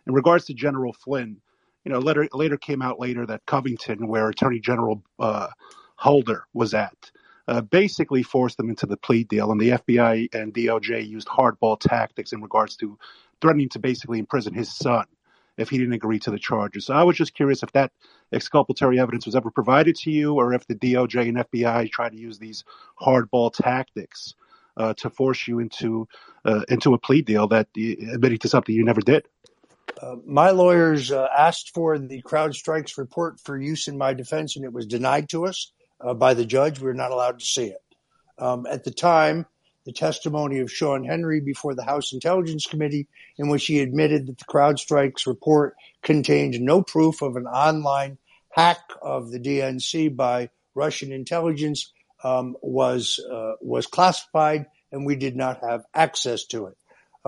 in 0.07 0.13
regards 0.13 0.45
to 0.47 0.55
General 0.55 0.93
Flynn, 0.93 1.41
you 1.85 1.93
know, 1.93 1.99
later 1.99 2.29
later 2.33 2.57
came 2.57 2.83
out 2.83 3.01
later 3.01 3.27
that 3.27 3.47
Covington, 3.47 4.07
where 4.07 4.29
Attorney 4.29 4.61
General 4.61 5.03
uh, 5.19 5.49
Holder 5.97 6.47
was 6.53 6.75
at, 6.75 7.11
uh, 7.47 7.61
basically 7.61 8.23
forced 8.23 8.57
them 8.57 8.71
into 8.71 8.87
the 8.87 8.97
plea 8.97 9.25
deal, 9.25 9.51
and 9.51 9.61
the 9.61 9.71
FBI 9.71 10.35
and 10.35 10.53
DOJ 10.53 11.07
used 11.07 11.29
hardball 11.29 11.79
tactics 11.79 12.33
in 12.33 12.43
regards 12.43 12.77
to 12.77 12.99
threatening 13.41 13.69
to 13.71 13.79
basically 13.79 14.19
imprison 14.19 14.55
his 14.55 14.75
son 14.75 15.05
if 15.57 15.71
he 15.71 15.79
didn't 15.79 15.95
agree 15.95 16.19
to 16.21 16.31
the 16.31 16.39
charges. 16.39 16.87
So 16.87 16.95
I 16.95 17.03
was 17.05 17.17
just 17.17 17.35
curious 17.35 17.63
if 17.63 17.73
that 17.73 17.93
exculpatory 18.33 18.99
evidence 18.99 19.27
was 19.27 19.37
ever 19.37 19.51
provided 19.51 19.97
to 19.97 20.11
you, 20.11 20.35
or 20.35 20.53
if 20.53 20.67
the 20.67 20.75
DOJ 20.75 21.29
and 21.29 21.39
FBI 21.39 21.91
tried 21.91 22.11
to 22.11 22.19
use 22.19 22.39
these 22.39 22.65
hardball 23.01 23.53
tactics 23.53 24.35
uh, 24.77 24.95
to 24.95 25.11
force 25.11 25.47
you 25.47 25.61
into 25.61 26.09
uh, 26.45 26.63
into 26.69 26.95
a 26.95 26.99
plea 26.99 27.23
deal 27.23 27.47
that 27.49 27.69
admitting 27.77 28.39
to 28.39 28.49
something 28.49 28.75
you 28.75 28.85
never 28.85 29.01
did. 29.01 29.27
Uh, 30.01 30.17
my 30.27 30.51
lawyers 30.51 31.13
uh, 31.13 31.29
asked 31.37 31.71
for 31.75 31.99
the 31.99 32.23
CrowdStrike's 32.23 32.99
report 32.99 33.39
for 33.41 33.57
use 33.57 33.87
in 33.87 33.97
my 33.97 34.13
defense, 34.13 34.57
and 34.57 34.65
it 34.65 34.73
was 34.73 34.87
denied 34.87 35.29
to 35.29 35.47
us 35.47 35.73
uh, 36.01 36.15
by 36.15 36.35
the 36.35 36.45
judge. 36.45 36.81
We 36.81 36.87
were 36.87 36.95
not 36.95 37.13
allowed 37.13 37.39
to 37.39 37.45
see 37.45 37.67
it. 37.67 37.83
Um, 38.39 38.67
at 38.67 38.83
the 38.83 38.91
time, 38.91 39.47
the 39.85 39.93
testimony 39.93 40.61
of 40.61 40.73
Shawn 40.73 41.05
Henry 41.05 41.41
before 41.41 41.75
the 41.75 41.85
House 41.85 42.13
Intelligence 42.13 42.67
Committee, 42.67 43.07
in 43.37 43.49
which 43.49 43.67
he 43.67 43.81
admitted 43.81 44.27
that 44.27 44.39
the 44.39 44.45
CrowdStrike's 44.45 45.27
report 45.27 45.75
contained 46.03 46.61
no 46.61 46.83
proof 46.83 47.23
of 47.23 47.37
an 47.37 47.47
online 47.47 48.19
hack 48.51 48.81
of 49.03 49.31
the 49.31 49.39
DNC 49.39 50.17
by 50.17 50.51
Russian 50.75 51.13
intelligence, 51.13 51.93
um, 52.23 52.57
was 52.63 53.21
uh, 53.31 53.53
was 53.61 53.87
classified, 53.87 54.67
and 54.91 55.05
we 55.05 55.15
did 55.17 55.37
not 55.37 55.61
have 55.61 55.85
access 55.95 56.45
to 56.47 56.67
it. 56.67 56.77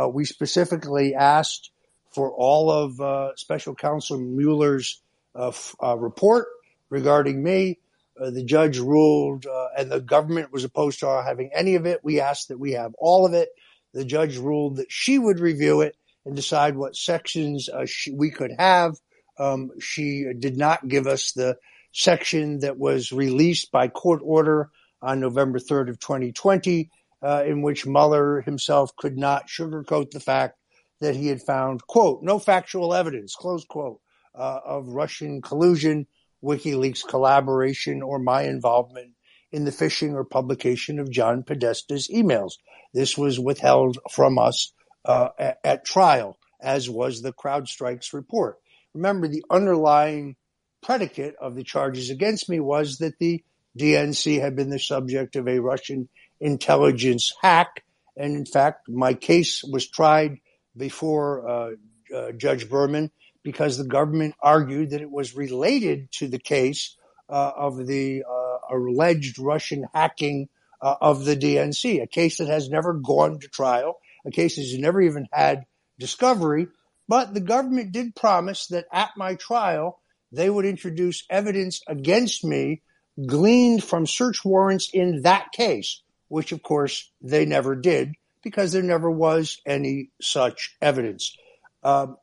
Uh, 0.01 0.09
we 0.09 0.25
specifically 0.25 1.15
asked 1.15 1.71
for 2.11 2.31
all 2.31 2.71
of 2.71 3.01
uh, 3.01 3.37
Special 3.37 3.75
Counsel 3.75 4.19
Mueller's 4.19 5.01
uh, 5.35 5.53
uh, 5.83 5.97
report 5.97 6.47
regarding 6.89 7.43
me. 7.43 7.79
Uh, 8.21 8.31
the 8.31 8.45
judge 8.45 8.79
ruled, 8.79 9.47
uh, 9.47 9.69
and 9.77 9.91
the 9.91 10.01
government 10.01 10.53
was 10.53 10.65
opposed 10.65 11.01
to 11.01 11.09
our 11.09 11.23
having 11.23 11.51
any 11.55 11.75
of 11.75 11.87
it. 11.87 12.01
We 12.03 12.21
asked 12.21 12.49
that 12.49 12.59
we 12.59 12.73
have 12.73 12.95
all 12.99 13.27
of 13.27 13.35
it. 13.35 13.51
The 13.93 14.05
judge 14.05 14.37
ruled 14.39 14.77
that 14.77 14.91
she 14.91 15.19
would 15.19 15.41
review 15.41 15.83
it 15.83 15.97
and 16.25 16.35
decide 16.35 16.77
what 16.77 16.97
sections 16.97 17.69
uh, 17.69 17.87
she, 17.87 18.13
we 18.13 18.31
could 18.31 18.53
have. 18.59 18.97
Um, 19.39 19.71
she 19.81 20.27
did 20.39 20.57
not 20.57 20.89
give 20.89 21.07
us 21.07 21.33
the 21.33 21.57
section 21.93 22.61
that 22.61 22.79
was 22.79 23.13
released 23.13 23.71
by 23.71 23.89
court 23.89 24.21
order 24.25 24.71
on 25.03 25.21
November 25.21 25.59
3rd 25.59 25.91
of 25.91 26.01
2020, 26.01 26.91
uh, 27.23 27.45
in 27.47 27.63
which 27.63 27.87
Mueller 27.87 28.41
himself 28.41 28.95
could 28.97 29.17
not 29.17 29.49
sugarcoat 29.49 30.11
the 30.11 30.21
fact 30.21 30.59
that 31.01 31.15
he 31.15 31.29
had 31.29 31.43
found, 31.43 31.87
quote, 31.87 32.23
no 32.23 32.39
factual 32.39 32.95
evidence, 32.95 33.35
close 33.35 33.65
quote, 33.65 34.01
uh, 34.35 34.61
of 34.65 34.89
Russian 34.89 35.43
collusion 35.43 36.07
WikiLeaks 36.47 37.07
collaboration 37.07 38.03
or 38.03 38.19
my 38.19 38.43
involvement 38.43 39.13
in 39.51 39.65
the 39.65 39.71
phishing 39.71 40.15
or 40.15 40.25
publication 40.25 40.99
of 40.99 41.11
John 41.11 41.43
Podesta's 41.43 42.09
emails. 42.09 42.53
This 42.95 43.19
was 43.19 43.41
withheld 43.41 43.99
from 44.11 44.39
us 44.39 44.73
uh, 45.05 45.29
at, 45.39 45.59
at, 45.65 45.85
trial, 45.85 46.39
as 46.61 46.89
was 46.89 47.21
the 47.21 47.33
CrowdStrike's 47.33 48.13
report. 48.13 48.59
Remember, 48.95 49.29
the 49.29 49.45
underlying 49.51 50.37
predicate 50.83 51.35
of 51.41 51.55
the 51.55 51.65
charges 51.65 52.11
against 52.11 52.49
me 52.49 52.61
was 52.61 52.99
that 52.99 53.19
the 53.19 53.43
DNC 53.79 54.41
had 54.41 54.57
been 54.57 54.71
the 54.71 54.79
subject 54.79 55.37
of 55.37 55.49
a 55.49 55.59
Russian 55.59 56.09
intelligence 56.41 57.35
hack. 57.43 57.85
And 58.17 58.37
in 58.37 58.47
fact, 58.47 58.89
my 58.89 59.15
case 59.15 59.63
was 59.63 59.89
tried 59.89 60.39
before 60.77 61.49
uh, 61.49 61.71
uh, 62.15 62.33
Judge 62.33 62.69
Berman 62.69 63.11
because 63.47 63.79
the 63.79 63.85
government 63.85 64.35
argued 64.43 64.91
that 64.91 65.01
it 65.01 65.09
was 65.09 65.37
related 65.37 66.11
to 66.11 66.27
the 66.27 66.39
case 66.41 66.97
uh, 67.29 67.53
of 67.57 67.87
the 67.87 68.25
uh, 68.29 68.75
alleged 68.77 69.39
Russian 69.39 69.87
hacking 69.95 70.49
uh, 70.83 70.97
of 71.01 71.25
the 71.25 71.37
DNC, 71.37 72.03
a 72.03 72.09
case 72.09 72.39
that 72.39 72.49
has 72.49 72.69
never 72.69 72.93
gone 72.93 73.39
to 73.39 73.47
trial, 73.47 74.01
a 74.27 74.33
case 74.33 74.57
that 74.57 74.63
has 74.63 74.77
never 74.77 75.01
even 75.01 75.29
had 75.31 75.65
discovery. 75.97 76.67
But 77.07 77.35
the 77.35 77.41
government 77.41 77.93
did 77.93 78.17
promise 78.17 78.67
that 78.67 78.87
at 78.93 79.11
my 79.17 79.37
trial, 79.37 80.01
they 80.33 80.51
would 80.51 80.65
introduce 80.65 81.23
evidence 81.31 81.83
against 81.87 82.43
me 82.45 82.83
gleaned 83.27 83.85
from 83.85 84.09
search 84.09 84.45
warrants 84.45 84.91
in 84.93 85.23
that 85.23 85.53
case, 85.53 86.03
which 86.27 86.51
of 86.51 86.65
course 86.65 87.13
they 87.23 87.47
never 87.47 87.77
did 87.77 88.17
because 88.43 88.73
there 88.73 88.83
never 88.83 89.09
was 89.09 89.61
any 89.65 90.11
such 90.21 90.77
evidence. 90.83 91.37
Um, 91.85 92.17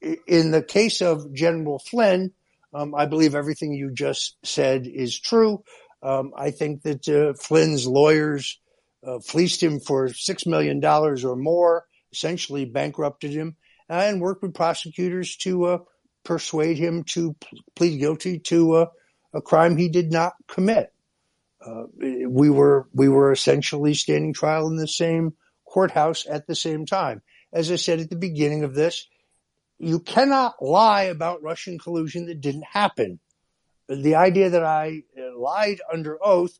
in 0.00 0.50
the 0.50 0.62
case 0.62 1.00
of 1.00 1.32
General 1.32 1.78
Flynn, 1.78 2.32
Um, 2.72 2.94
I 2.94 3.06
believe 3.06 3.34
everything 3.34 3.72
you 3.72 3.90
just 3.90 4.36
said 4.44 4.86
is 4.86 5.18
true. 5.18 5.64
Um, 6.02 6.32
I 6.36 6.50
think 6.50 6.82
that 6.82 7.08
uh, 7.08 7.32
Flynn's 7.34 7.86
lawyers 7.86 8.60
uh, 9.06 9.18
fleeced 9.20 9.62
him 9.62 9.80
for 9.80 10.08
$6 10.08 10.46
million 10.46 10.84
or 10.84 11.36
more, 11.36 11.86
essentially 12.12 12.66
bankrupted 12.66 13.30
him, 13.30 13.56
and 13.88 14.20
worked 14.20 14.42
with 14.42 14.52
prosecutors 14.54 15.36
to 15.36 15.64
uh, 15.64 15.78
persuade 16.24 16.76
him 16.76 17.04
to 17.04 17.34
plead 17.74 17.98
guilty 17.98 18.40
to 18.40 18.74
uh, 18.74 18.86
a 19.32 19.40
crime 19.40 19.76
he 19.76 19.88
did 19.88 20.12
not 20.12 20.34
commit. 20.46 20.92
Uh, 21.64 21.84
we 22.28 22.50
were 22.50 22.88
we 22.92 23.08
were 23.08 23.32
essentially 23.32 23.94
standing 23.94 24.34
trial 24.34 24.68
in 24.68 24.76
the 24.76 24.86
same 24.86 25.32
courthouse 25.64 26.26
at 26.28 26.46
the 26.46 26.54
same 26.54 26.84
time. 26.84 27.22
As 27.52 27.72
I 27.72 27.76
said 27.76 28.00
at 28.00 28.10
the 28.10 28.16
beginning 28.16 28.64
of 28.64 28.74
this, 28.74 29.08
you 29.78 30.00
cannot 30.00 30.62
lie 30.62 31.04
about 31.04 31.42
Russian 31.42 31.78
collusion 31.78 32.26
that 32.26 32.40
didn't 32.40 32.64
happen. 32.70 33.20
The 33.88 34.14
idea 34.14 34.50
that 34.50 34.64
I 34.64 35.02
uh, 35.18 35.38
lied 35.38 35.80
under 35.92 36.18
oath 36.24 36.58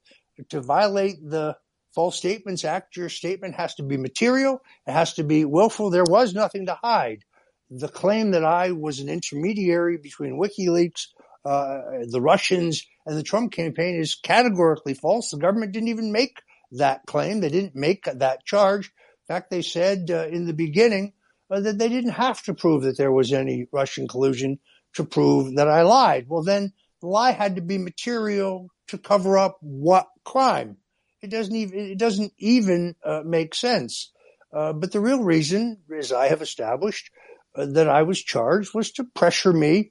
to 0.51 0.60
violate 0.60 1.16
the 1.22 1.56
False 1.94 2.16
Statements 2.16 2.64
Act, 2.64 2.97
your 2.97 3.09
statement 3.09 3.55
has 3.55 3.74
to 3.76 3.82
be 3.82 3.97
material, 3.97 4.60
it 4.86 4.93
has 4.93 5.14
to 5.14 5.24
be 5.24 5.44
willful. 5.44 5.90
There 5.90 6.05
was 6.06 6.34
nothing 6.34 6.66
to 6.66 6.74
hide. 6.74 7.24
The 7.70 7.88
claim 7.88 8.32
that 8.32 8.44
I 8.44 8.72
was 8.72 9.01
an 9.01 9.09
intermediary 9.09 9.97
between 9.97 10.38
WikiLeaks, 10.38 11.06
uh, 11.44 12.05
the 12.09 12.20
Russians, 12.20 12.86
and 13.06 13.16
the 13.16 13.22
Trump 13.22 13.52
campaign 13.52 13.97
is 13.97 14.14
categorically 14.14 14.94
false. 14.94 15.30
The 15.30 15.38
government 15.38 15.72
didn't 15.72 15.88
even 15.88 16.12
make 16.12 16.43
that 16.72 17.06
claim. 17.06 17.40
They 17.40 17.48
didn't 17.48 17.74
make 17.74 18.05
that 18.05 18.44
charge. 18.44 18.86
In 18.86 19.34
fact, 19.34 19.51
they 19.51 19.62
said 19.62 20.10
uh, 20.10 20.26
in 20.26 20.47
the 20.47 20.52
beginning 20.52 21.12
uh, 21.51 21.60
that 21.60 21.78
they 21.78 21.89
didn't 21.89 22.10
have 22.10 22.43
to 22.44 22.55
prove 22.55 22.82
that 22.82 22.97
there 22.97 23.12
was 23.12 23.32
any 23.32 23.66
Russian 23.73 24.09
collusion 24.09 24.59
to 24.94 25.05
prove 25.05 25.56
that 25.56 25.68
I 25.68 25.82
lied. 25.82 26.27
Well, 26.28 26.43
then 26.43 26.73
the 27.01 27.09
lie 27.09 27.32
had 27.32 27.56
to 27.56 27.62
be 27.62 27.78
material 27.78 28.68
to 28.89 28.98
cover 28.98 29.39
up 29.39 29.59
what 29.60 30.06
crime? 30.24 30.78
It 31.23 31.31
doesn't 31.31 31.55
even 31.55 31.78
it 31.78 31.98
doesn't 31.98 32.32
even 32.39 32.94
uh, 33.05 33.23
make 33.24 33.55
sense. 33.55 34.12
Uh, 34.52 34.73
but 34.73 34.93
the 34.93 35.01
real 35.01 35.23
reason, 35.23 35.78
as 35.97 36.12
I 36.12 36.28
have 36.28 36.40
established, 36.40 37.10
uh, 37.55 37.66
that 37.66 37.89
I 37.89 38.02
was 38.02 38.23
charged 38.23 38.74
was 38.74 38.93
to 38.93 39.05
pressure 39.05 39.52
me 39.52 39.90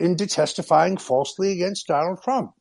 into 0.00 0.26
testifying 0.26 0.96
falsely 0.96 1.52
against 1.52 1.86
Donald 1.86 2.22
Trump. 2.22 2.52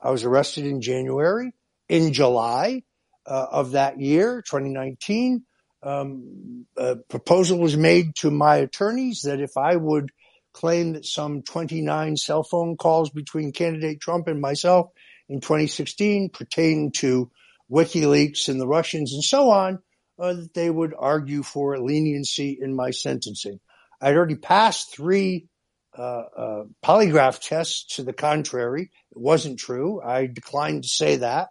I 0.00 0.10
was 0.10 0.24
arrested 0.24 0.66
in 0.66 0.80
January. 0.80 1.52
In 1.88 2.14
July 2.14 2.82
uh, 3.26 3.46
of 3.50 3.72
that 3.72 4.00
year, 4.00 4.40
2019, 4.40 5.44
um, 5.84 6.66
a 6.76 6.96
proposal 6.96 7.58
was 7.58 7.76
made 7.76 8.16
to 8.16 8.30
my 8.30 8.56
attorneys 8.56 9.22
that 9.22 9.40
if 9.40 9.56
I 9.56 9.76
would 9.76 10.10
claim 10.52 10.94
that 10.94 11.04
some 11.04 11.42
29 11.42 12.16
cell 12.16 12.42
phone 12.42 12.76
calls 12.76 13.10
between 13.10 13.52
candidate 13.52 14.00
Trump 14.00 14.28
and 14.28 14.40
myself 14.40 14.90
in 15.28 15.40
2016 15.40 16.30
pertain 16.30 16.90
to 16.92 17.30
WikiLeaks 17.70 18.48
and 18.48 18.60
the 18.60 18.66
Russians 18.66 19.12
and 19.12 19.22
so 19.22 19.50
on, 19.50 19.80
uh, 20.18 20.34
that 20.34 20.54
they 20.54 20.70
would 20.70 20.94
argue 20.96 21.42
for 21.42 21.78
leniency 21.78 22.56
in 22.60 22.74
my 22.74 22.90
sentencing. 22.90 23.60
I'd 24.00 24.16
already 24.16 24.36
passed 24.36 24.94
three 24.94 25.48
uh, 25.96 26.02
uh, 26.36 26.64
polygraph 26.84 27.40
tests 27.40 27.96
to 27.96 28.02
the 28.02 28.12
contrary. 28.12 28.90
It 29.10 29.18
wasn't 29.18 29.58
true. 29.58 30.00
I 30.02 30.26
declined 30.26 30.84
to 30.84 30.88
say 30.88 31.16
that. 31.16 31.48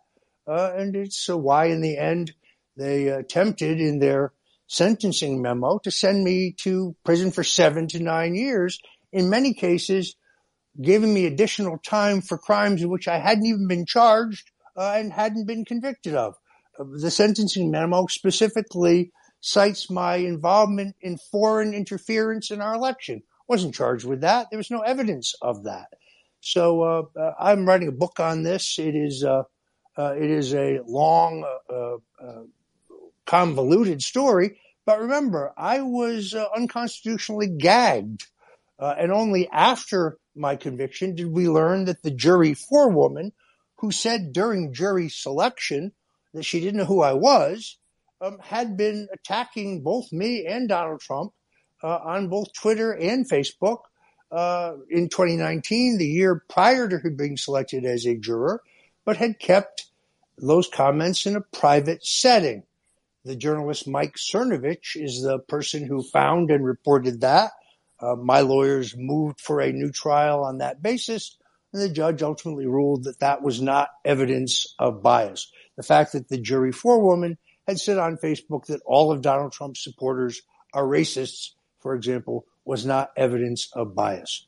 Uh, 0.47 0.73
and 0.75 0.95
it's 0.95 1.27
why 1.27 1.65
in 1.65 1.81
the 1.81 1.97
end 1.97 2.33
they 2.75 3.07
attempted 3.07 3.79
in 3.79 3.99
their 3.99 4.33
sentencing 4.67 5.41
memo 5.41 5.77
to 5.79 5.91
send 5.91 6.23
me 6.23 6.55
to 6.59 6.95
prison 7.03 7.31
for 7.31 7.43
seven 7.43 7.87
to 7.87 7.99
nine 7.99 8.35
years. 8.35 8.79
In 9.11 9.29
many 9.29 9.53
cases, 9.53 10.15
giving 10.81 11.13
me 11.13 11.25
additional 11.25 11.77
time 11.77 12.21
for 12.21 12.37
crimes 12.37 12.81
in 12.81 12.89
which 12.89 13.07
I 13.07 13.19
hadn't 13.19 13.45
even 13.45 13.67
been 13.67 13.85
charged 13.85 14.51
uh, 14.75 14.95
and 14.97 15.13
hadn't 15.13 15.45
been 15.45 15.65
convicted 15.65 16.15
of. 16.15 16.35
Uh, 16.79 16.85
the 16.99 17.11
sentencing 17.11 17.69
memo 17.69 18.07
specifically 18.07 19.11
cites 19.39 19.89
my 19.89 20.15
involvement 20.15 20.95
in 21.01 21.17
foreign 21.31 21.73
interference 21.73 22.49
in 22.49 22.61
our 22.61 22.73
election. 22.73 23.21
Wasn't 23.47 23.75
charged 23.75 24.05
with 24.05 24.21
that. 24.21 24.47
There 24.49 24.57
was 24.57 24.71
no 24.71 24.79
evidence 24.79 25.35
of 25.41 25.65
that. 25.65 25.87
So 26.39 26.81
uh, 26.81 27.03
uh 27.19 27.33
I'm 27.39 27.65
writing 27.65 27.89
a 27.89 27.91
book 27.91 28.19
on 28.19 28.43
this. 28.43 28.79
It 28.79 28.95
is 28.95 29.23
uh, 29.23 29.43
uh, 29.97 30.15
it 30.17 30.29
is 30.29 30.55
a 30.55 30.79
long, 30.87 31.45
convoluted 33.25 34.01
story. 34.01 34.59
But 34.85 34.99
remember, 34.99 35.53
I 35.57 35.81
was 35.81 36.33
unconstitutionally 36.33 37.47
gagged, 37.47 38.27
and 38.79 39.11
only 39.11 39.47
after 39.49 40.17
my 40.35 40.55
conviction 40.55 41.15
did 41.15 41.31
we 41.31 41.47
learn 41.47 41.85
that 41.85 42.03
the 42.03 42.11
jury 42.11 42.53
forewoman 42.53 43.31
who 43.77 43.91
said 43.91 44.33
during 44.33 44.73
jury 44.73 45.09
selection 45.09 45.91
that 46.33 46.43
she 46.43 46.59
didn't 46.59 46.77
know 46.77 46.85
who 46.85 47.01
I 47.01 47.13
was, 47.13 47.77
um, 48.21 48.39
had 48.41 48.77
been 48.77 49.07
attacking 49.13 49.83
both 49.83 50.11
me 50.11 50.45
and 50.45 50.69
Donald 50.69 51.01
Trump 51.01 51.33
uh, 51.83 51.97
on 51.97 52.29
both 52.29 52.53
Twitter 52.53 52.93
and 52.93 53.29
Facebook 53.29 53.79
uh, 54.31 54.75
in 54.89 55.09
2019, 55.09 55.97
the 55.97 56.07
year 56.07 56.43
prior 56.49 56.87
to 56.87 56.97
her 56.97 57.09
being 57.09 57.37
selected 57.37 57.85
as 57.85 58.05
a 58.05 58.15
juror, 58.15 58.61
but 59.05 59.17
had 59.17 59.37
kept 59.39 59.87
those 60.37 60.67
comments 60.67 61.25
in 61.25 61.35
a 61.35 61.41
private 61.41 62.05
setting. 62.05 62.63
The 63.25 63.35
journalist 63.35 63.87
Mike 63.87 64.15
Cernovich 64.17 64.95
is 64.95 65.21
the 65.21 65.39
person 65.39 65.85
who 65.85 66.03
found 66.03 66.51
and 66.51 66.65
reported 66.65 67.21
that. 67.21 67.51
Uh, 67.99 68.15
my 68.15 68.41
lawyers 68.41 68.95
moved 68.97 69.39
for 69.39 69.61
a 69.61 69.71
new 69.71 69.91
trial 69.91 70.43
on 70.43 70.57
that 70.57 70.83
basis, 70.83 71.37
and 71.71 71.81
the 71.81 71.89
judge 71.89 72.21
ultimately 72.21 72.65
ruled 72.65 73.05
that 73.05 73.19
that 73.19 73.41
was 73.41 73.61
not 73.61 73.89
evidence 74.03 74.75
of 74.77 75.01
bias. 75.01 75.51
The 75.77 75.83
fact 75.83 76.11
that 76.11 76.27
the 76.27 76.37
jury 76.37 76.73
forewoman 76.73 77.37
had 77.65 77.79
said 77.79 77.97
on 77.97 78.17
Facebook 78.17 78.65
that 78.65 78.81
all 78.85 79.11
of 79.11 79.21
Donald 79.21 79.53
Trump's 79.53 79.83
supporters 79.83 80.41
are 80.73 80.83
racists, 80.83 81.51
for 81.79 81.95
example, 81.95 82.45
was 82.65 82.85
not 82.85 83.11
evidence 83.15 83.69
of 83.73 83.95
bias. 83.95 84.45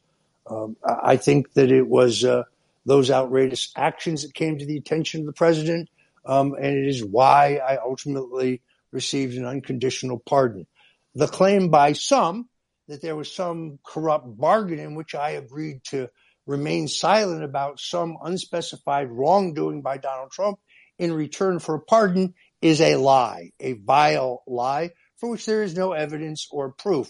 Um, 0.47 0.75
I 0.83 1.17
think 1.17 1.53
that 1.53 1.71
it 1.71 1.87
was 1.87 2.25
uh, 2.25 2.43
those 2.85 3.09
outrageous 3.09 3.71
actions 3.75 4.23
that 4.23 4.33
came 4.33 4.57
to 4.59 4.65
the 4.65 4.77
attention 4.77 5.21
of 5.21 5.27
the 5.27 5.33
president, 5.33 5.89
um, 6.25 6.53
and 6.53 6.77
it 6.77 6.87
is 6.87 7.03
why 7.03 7.57
I 7.57 7.77
ultimately 7.77 8.61
received 8.91 9.37
an 9.37 9.45
unconditional 9.45 10.19
pardon. 10.19 10.67
The 11.13 11.27
claim 11.27 11.69
by 11.69 11.93
some 11.93 12.49
that 12.87 13.01
there 13.01 13.15
was 13.15 13.31
some 13.31 13.79
corrupt 13.85 14.37
bargain 14.37 14.79
in 14.79 14.95
which 14.95 15.15
I 15.15 15.31
agreed 15.31 15.83
to 15.85 16.09
remain 16.45 16.87
silent 16.87 17.43
about 17.43 17.79
some 17.79 18.17
unspecified 18.23 19.09
wrongdoing 19.09 19.81
by 19.81 19.97
Donald 19.97 20.31
Trump 20.31 20.59
in 20.99 21.11
return 21.11 21.59
for 21.59 21.75
a 21.75 21.81
pardon 21.81 22.33
is 22.61 22.81
a 22.81 22.95
lie, 22.95 23.51
a 23.59 23.73
vile 23.73 24.43
lie 24.47 24.91
for 25.17 25.29
which 25.29 25.45
there 25.45 25.63
is 25.63 25.75
no 25.75 25.93
evidence 25.93 26.47
or 26.51 26.71
proof. 26.71 27.09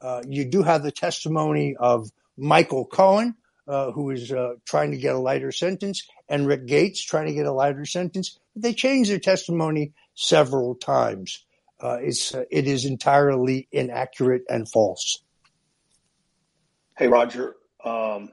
Uh, 0.00 0.22
you 0.26 0.44
do 0.44 0.62
have 0.62 0.82
the 0.82 0.90
testimony 0.90 1.76
of 1.78 2.08
Michael 2.36 2.86
Cohen, 2.86 3.36
uh, 3.68 3.92
who 3.92 4.10
is 4.10 4.32
uh, 4.32 4.54
trying 4.66 4.90
to 4.90 4.96
get 4.96 5.14
a 5.14 5.18
lighter 5.18 5.52
sentence, 5.52 6.06
and 6.32 6.46
Rick 6.46 6.66
Gates 6.66 7.04
trying 7.04 7.26
to 7.26 7.34
get 7.34 7.44
a 7.44 7.52
lighter 7.52 7.84
sentence. 7.84 8.38
But 8.54 8.62
they 8.62 8.72
changed 8.72 9.10
their 9.10 9.18
testimony 9.18 9.92
several 10.14 10.74
times. 10.74 11.44
Uh, 11.78 11.98
it's 12.00 12.34
uh, 12.34 12.44
it 12.50 12.66
is 12.66 12.86
entirely 12.86 13.68
inaccurate 13.70 14.42
and 14.48 14.68
false. 14.68 15.22
Hey, 16.96 17.08
Roger. 17.08 17.56
Um, 17.84 18.30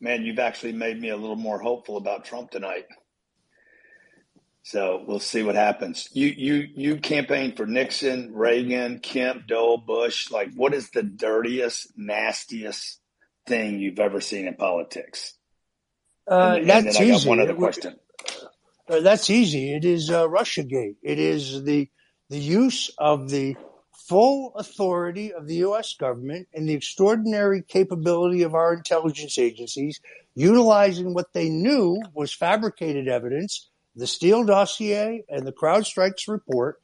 man, 0.00 0.24
you've 0.24 0.38
actually 0.38 0.72
made 0.72 0.98
me 0.98 1.10
a 1.10 1.16
little 1.16 1.36
more 1.36 1.58
hopeful 1.58 1.98
about 1.98 2.24
Trump 2.24 2.50
tonight. 2.50 2.86
So 4.62 5.04
we'll 5.06 5.20
see 5.20 5.42
what 5.42 5.54
happens. 5.54 6.08
You 6.12 6.28
you 6.28 6.68
you 6.74 6.96
campaigned 6.96 7.56
for 7.56 7.66
Nixon, 7.66 8.32
Reagan, 8.32 9.00
Kemp, 9.00 9.46
Dole, 9.46 9.78
Bush. 9.78 10.30
Like, 10.30 10.54
what 10.54 10.72
is 10.72 10.90
the 10.90 11.02
dirtiest, 11.02 11.92
nastiest 11.96 13.00
thing 13.46 13.80
you've 13.80 13.98
ever 13.98 14.20
seen 14.20 14.46
in 14.46 14.54
politics? 14.54 15.37
Uh, 16.30 16.56
and, 16.58 16.68
that's 16.68 16.86
and 16.86 16.94
then 16.94 17.02
I 17.02 17.08
got 17.08 17.16
easy. 17.16 17.28
one 17.28 17.40
other 17.40 17.54
question. 17.54 17.96
Uh, 18.88 19.00
that's 19.00 19.30
easy. 19.30 19.74
It 19.74 19.84
is 19.84 20.10
uh, 20.10 20.26
RussiaGate. 20.26 20.96
It 21.02 21.18
is 21.18 21.62
the 21.64 21.88
the 22.30 22.38
use 22.38 22.90
of 22.98 23.30
the 23.30 23.56
full 24.08 24.54
authority 24.56 25.32
of 25.32 25.46
the 25.46 25.56
U.S. 25.56 25.94
government 25.94 26.48
and 26.54 26.68
the 26.68 26.74
extraordinary 26.74 27.62
capability 27.62 28.42
of 28.42 28.54
our 28.54 28.74
intelligence 28.74 29.38
agencies 29.38 30.00
utilizing 30.34 31.14
what 31.14 31.32
they 31.32 31.48
knew 31.48 32.00
was 32.14 32.32
fabricated 32.32 33.08
evidence, 33.08 33.68
the 33.96 34.06
Steele 34.06 34.44
dossier 34.44 35.24
and 35.28 35.46
the 35.46 35.52
CrowdStrikes 35.52 36.28
report, 36.28 36.76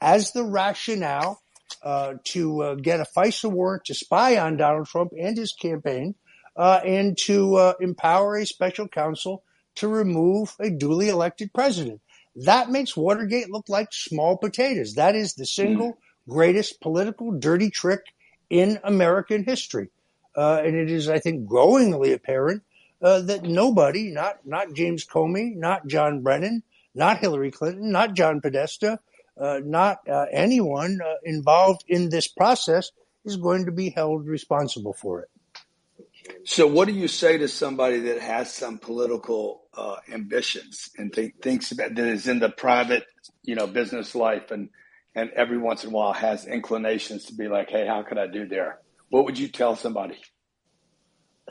as 0.00 0.32
the 0.32 0.44
rationale 0.44 1.40
uh, 1.82 2.14
to 2.24 2.62
uh, 2.62 2.74
get 2.74 3.00
a 3.00 3.06
FISA 3.16 3.50
warrant 3.50 3.84
to 3.84 3.94
spy 3.94 4.38
on 4.38 4.56
Donald 4.56 4.86
Trump 4.86 5.12
and 5.18 5.36
his 5.36 5.52
campaign, 5.52 6.14
uh, 6.56 6.80
and 6.84 7.16
to 7.16 7.56
uh, 7.56 7.74
empower 7.80 8.36
a 8.36 8.46
special 8.46 8.88
counsel 8.88 9.42
to 9.76 9.88
remove 9.88 10.54
a 10.60 10.70
duly 10.70 11.08
elected 11.08 11.52
president. 11.52 12.00
That 12.36 12.70
makes 12.70 12.96
Watergate 12.96 13.50
look 13.50 13.68
like 13.68 13.88
small 13.92 14.36
potatoes. 14.36 14.94
That 14.94 15.14
is 15.16 15.34
the 15.34 15.46
single 15.46 15.98
greatest 16.28 16.80
political 16.80 17.32
dirty 17.32 17.70
trick 17.70 18.00
in 18.50 18.78
American 18.84 19.44
history. 19.44 19.88
uh, 20.36 20.62
and 20.64 20.74
it 20.76 20.90
is, 20.90 21.08
I 21.08 21.18
think, 21.18 21.46
growingly 21.46 22.12
apparent 22.12 22.62
uh, 23.02 23.20
that 23.22 23.42
nobody, 23.42 24.10
not 24.10 24.46
not 24.46 24.74
James 24.74 25.04
Comey, 25.06 25.54
not 25.56 25.86
John 25.86 26.22
Brennan, 26.22 26.62
not 26.94 27.18
Hillary 27.18 27.50
Clinton, 27.50 27.90
not 27.90 28.14
John 28.14 28.40
Podesta, 28.40 29.00
uh, 29.38 29.60
not 29.64 30.08
uh, 30.08 30.26
anyone 30.32 31.00
uh, 31.04 31.14
involved 31.24 31.84
in 31.88 32.08
this 32.08 32.28
process 32.28 32.90
is 33.24 33.36
going 33.36 33.66
to 33.66 33.72
be 33.72 33.90
held 33.90 34.26
responsible 34.26 34.94
for 34.94 35.20
it. 35.22 35.28
So, 36.44 36.66
what 36.66 36.88
do 36.88 36.94
you 36.94 37.08
say 37.08 37.38
to 37.38 37.48
somebody 37.48 38.00
that 38.00 38.20
has 38.20 38.52
some 38.52 38.78
political 38.78 39.62
uh, 39.74 39.96
ambitions 40.12 40.90
and 40.98 41.12
th- 41.12 41.34
thinks 41.40 41.72
about 41.72 41.94
that 41.94 42.06
is 42.06 42.28
in 42.28 42.40
the 42.40 42.48
private, 42.50 43.04
you 43.42 43.54
know, 43.54 43.66
business 43.66 44.14
life, 44.14 44.50
and 44.50 44.68
and 45.14 45.30
every 45.30 45.58
once 45.58 45.84
in 45.84 45.90
a 45.90 45.92
while 45.92 46.12
has 46.12 46.46
inclinations 46.46 47.26
to 47.26 47.34
be 47.34 47.48
like, 47.48 47.70
"Hey, 47.70 47.86
how 47.86 48.02
could 48.02 48.18
I 48.18 48.26
do 48.26 48.46
there?" 48.46 48.80
What 49.10 49.24
would 49.26 49.38
you 49.38 49.48
tell 49.48 49.76
somebody? 49.76 50.18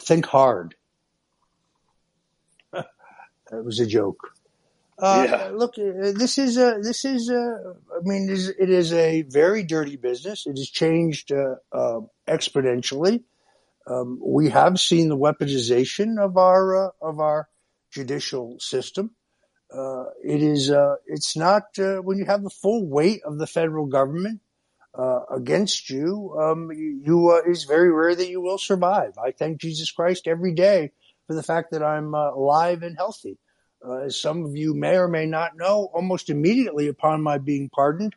Think 0.02 0.26
hard. 0.26 0.76
that 2.72 2.85
was 3.52 3.80
a 3.80 3.85
joke. 3.85 4.31
Uh, 4.98 5.26
Yeah. 5.27 5.52
look, 5.53 5.77
uh, 5.77 6.11
this 6.14 6.38
is 6.38 6.57
a, 6.57 6.80
this 6.81 7.06
is 7.06 7.30
a, 7.30 7.76
I 7.95 7.99
mean, 8.03 8.30
it 8.30 8.34
is, 8.34 8.49
it 8.49 8.69
is 8.69 8.93
a 8.93 9.23
very 9.23 9.64
dirty 9.64 9.95
business. 9.95 10.45
It 10.45 10.57
has 10.57 10.69
changed 10.69 11.31
uh, 11.31 11.56
uh, 11.72 12.02
exponentially. 12.27 13.23
Um, 13.87 14.19
we 14.23 14.49
have 14.49 14.79
seen 14.79 15.09
the 15.09 15.17
weaponization 15.17 16.19
of 16.19 16.37
our 16.37 16.87
uh, 16.87 16.91
of 17.01 17.19
our 17.19 17.49
judicial 17.91 18.59
system. 18.59 19.15
Uh, 19.73 20.05
it 20.23 20.41
is 20.41 20.69
uh, 20.69 20.95
it's 21.07 21.35
not 21.35 21.63
uh, 21.79 21.97
when 21.97 22.17
you 22.17 22.25
have 22.25 22.43
the 22.43 22.49
full 22.49 22.85
weight 22.85 23.21
of 23.23 23.37
the 23.37 23.47
federal 23.47 23.85
government 23.85 24.41
uh, 24.93 25.21
against 25.31 25.89
you. 25.89 26.35
Um, 26.39 26.71
you 26.71 27.01
you, 27.03 27.29
uh, 27.29 27.41
it's 27.45 27.63
very 27.63 27.91
rare 27.91 28.15
that 28.15 28.29
you 28.29 28.41
will 28.41 28.57
survive. 28.57 29.17
I 29.17 29.31
thank 29.31 29.59
Jesus 29.59 29.91
Christ 29.91 30.27
every 30.27 30.53
day 30.53 30.91
for 31.27 31.35
the 31.35 31.43
fact 31.43 31.71
that 31.71 31.83
I'm 31.83 32.13
alive 32.13 32.83
and 32.83 32.97
healthy. 32.97 33.37
Uh, 33.83 34.01
as 34.01 34.19
some 34.19 34.45
of 34.45 34.55
you 34.55 34.75
may 34.75 34.97
or 34.97 35.07
may 35.07 35.25
not 35.25 35.57
know, 35.57 35.89
almost 35.93 36.29
immediately 36.29 36.87
upon 36.87 37.23
my 37.23 37.39
being 37.39 37.67
pardoned, 37.69 38.13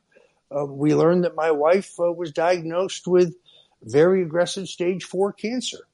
we 0.68 0.94
learned 0.94 1.24
that 1.24 1.34
my 1.34 1.50
wife 1.50 1.94
was 1.98 2.30
diagnosed 2.30 3.06
with 3.08 3.34
very 3.84 4.22
aggressive 4.22 4.68
stage 4.68 5.04
four 5.04 5.32
cancer, 5.32 5.86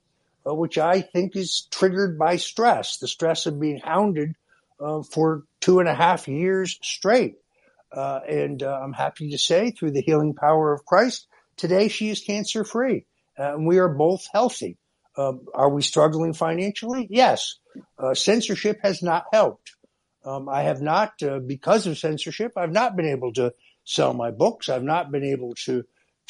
uh, 0.47 0.55
which 0.55 0.79
I 0.79 1.01
think 1.01 1.37
is 1.37 1.67
triggered 1.71 2.19
by 2.19 2.37
stress, 2.37 2.99
the 2.99 3.09
stress 3.09 3.47
of 3.47 3.61
being 3.61 3.79
hounded 3.79 4.35
uh, 4.81 5.03
for 5.03 5.43
two 5.61 5.81
and 5.81 5.89
a 5.89 5.95
half 5.95 6.29
years 6.29 6.79
straight. 6.83 7.37
Uh, 7.93 8.21
and 8.29 8.63
uh, 8.63 8.81
I'm 8.83 8.93
happy 8.93 9.31
to 9.31 9.39
say, 9.39 9.73
through 9.73 9.91
the 9.91 10.01
healing 10.01 10.35
power 10.35 10.73
of 10.73 10.87
Christ, 10.87 11.27
today 11.57 11.89
she 11.89 12.09
is 12.09 12.21
cancer 12.21 12.65
free, 12.65 13.07
uh, 13.39 13.55
and 13.55 13.67
we 13.67 13.79
are 13.79 13.89
both 13.89 14.27
healthy. 14.33 14.77
Um, 15.17 15.47
are 15.53 15.69
we 15.69 15.83
struggling 15.83 16.33
financially? 16.33 17.09
Yes. 17.11 17.57
Uh, 17.99 18.15
censorship 18.15 18.79
has 18.83 19.03
not 19.03 19.27
helped. 19.33 19.75
Um, 20.25 20.49
I 20.49 20.63
have 20.63 20.81
not, 20.81 21.15
because 21.47 21.87
of 21.87 21.99
censorship, 21.99 22.53
I've 22.57 22.73
not 22.73 22.95
been 22.95 23.07
able 23.07 23.33
to 23.35 23.53
sell 23.85 24.15
my 24.15 24.31
books. 24.31 24.69
I've 24.69 24.85
not 24.85 25.11
been 25.11 25.25
able 25.25 25.55
to 25.65 25.85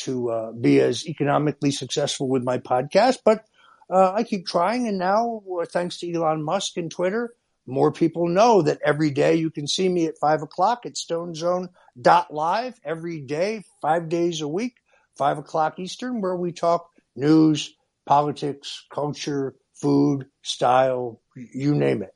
to 0.05 0.31
uh, 0.31 0.53
be 0.53 0.81
as 0.81 1.07
economically 1.07 1.71
successful 1.71 2.29
with 2.29 2.43
my 2.43 2.59
podcast, 2.59 3.19
but 3.25 3.45
uh, 3.91 4.13
I 4.13 4.23
keep 4.23 4.47
trying. 4.47 4.87
And 4.87 4.99
now, 4.99 5.43
uh, 5.61 5.65
thanks 5.65 5.99
to 5.99 6.13
Elon 6.13 6.43
Musk 6.43 6.77
and 6.77 6.91
Twitter, 6.91 7.35
more 7.67 7.93
people 7.93 8.29
know 8.29 8.63
that 8.63 8.81
every 8.85 9.11
day 9.11 9.37
you 9.37 9.51
can 9.51 9.67
see 9.67 9.89
me 9.89 10.07
at 10.07 10.19
five 10.19 10.43
o'clock 10.43 10.87
at 10.87 10.95
stonezone.live 10.95 12.81
every 12.85 13.21
day, 13.21 13.65
five 13.81 14.09
days 14.09 14.41
a 14.41 14.49
week, 14.49 14.77
five 15.17 15.39
o'clock 15.39 15.79
Eastern, 15.79 16.21
where 16.21 16.37
we 16.37 16.53
talk 16.53 16.89
news, 17.15 17.75
politics, 18.07 18.85
culture, 18.93 19.55
food, 19.75 20.27
style, 20.43 21.21
you 21.37 21.75
name 21.75 22.03
it. 22.03 22.13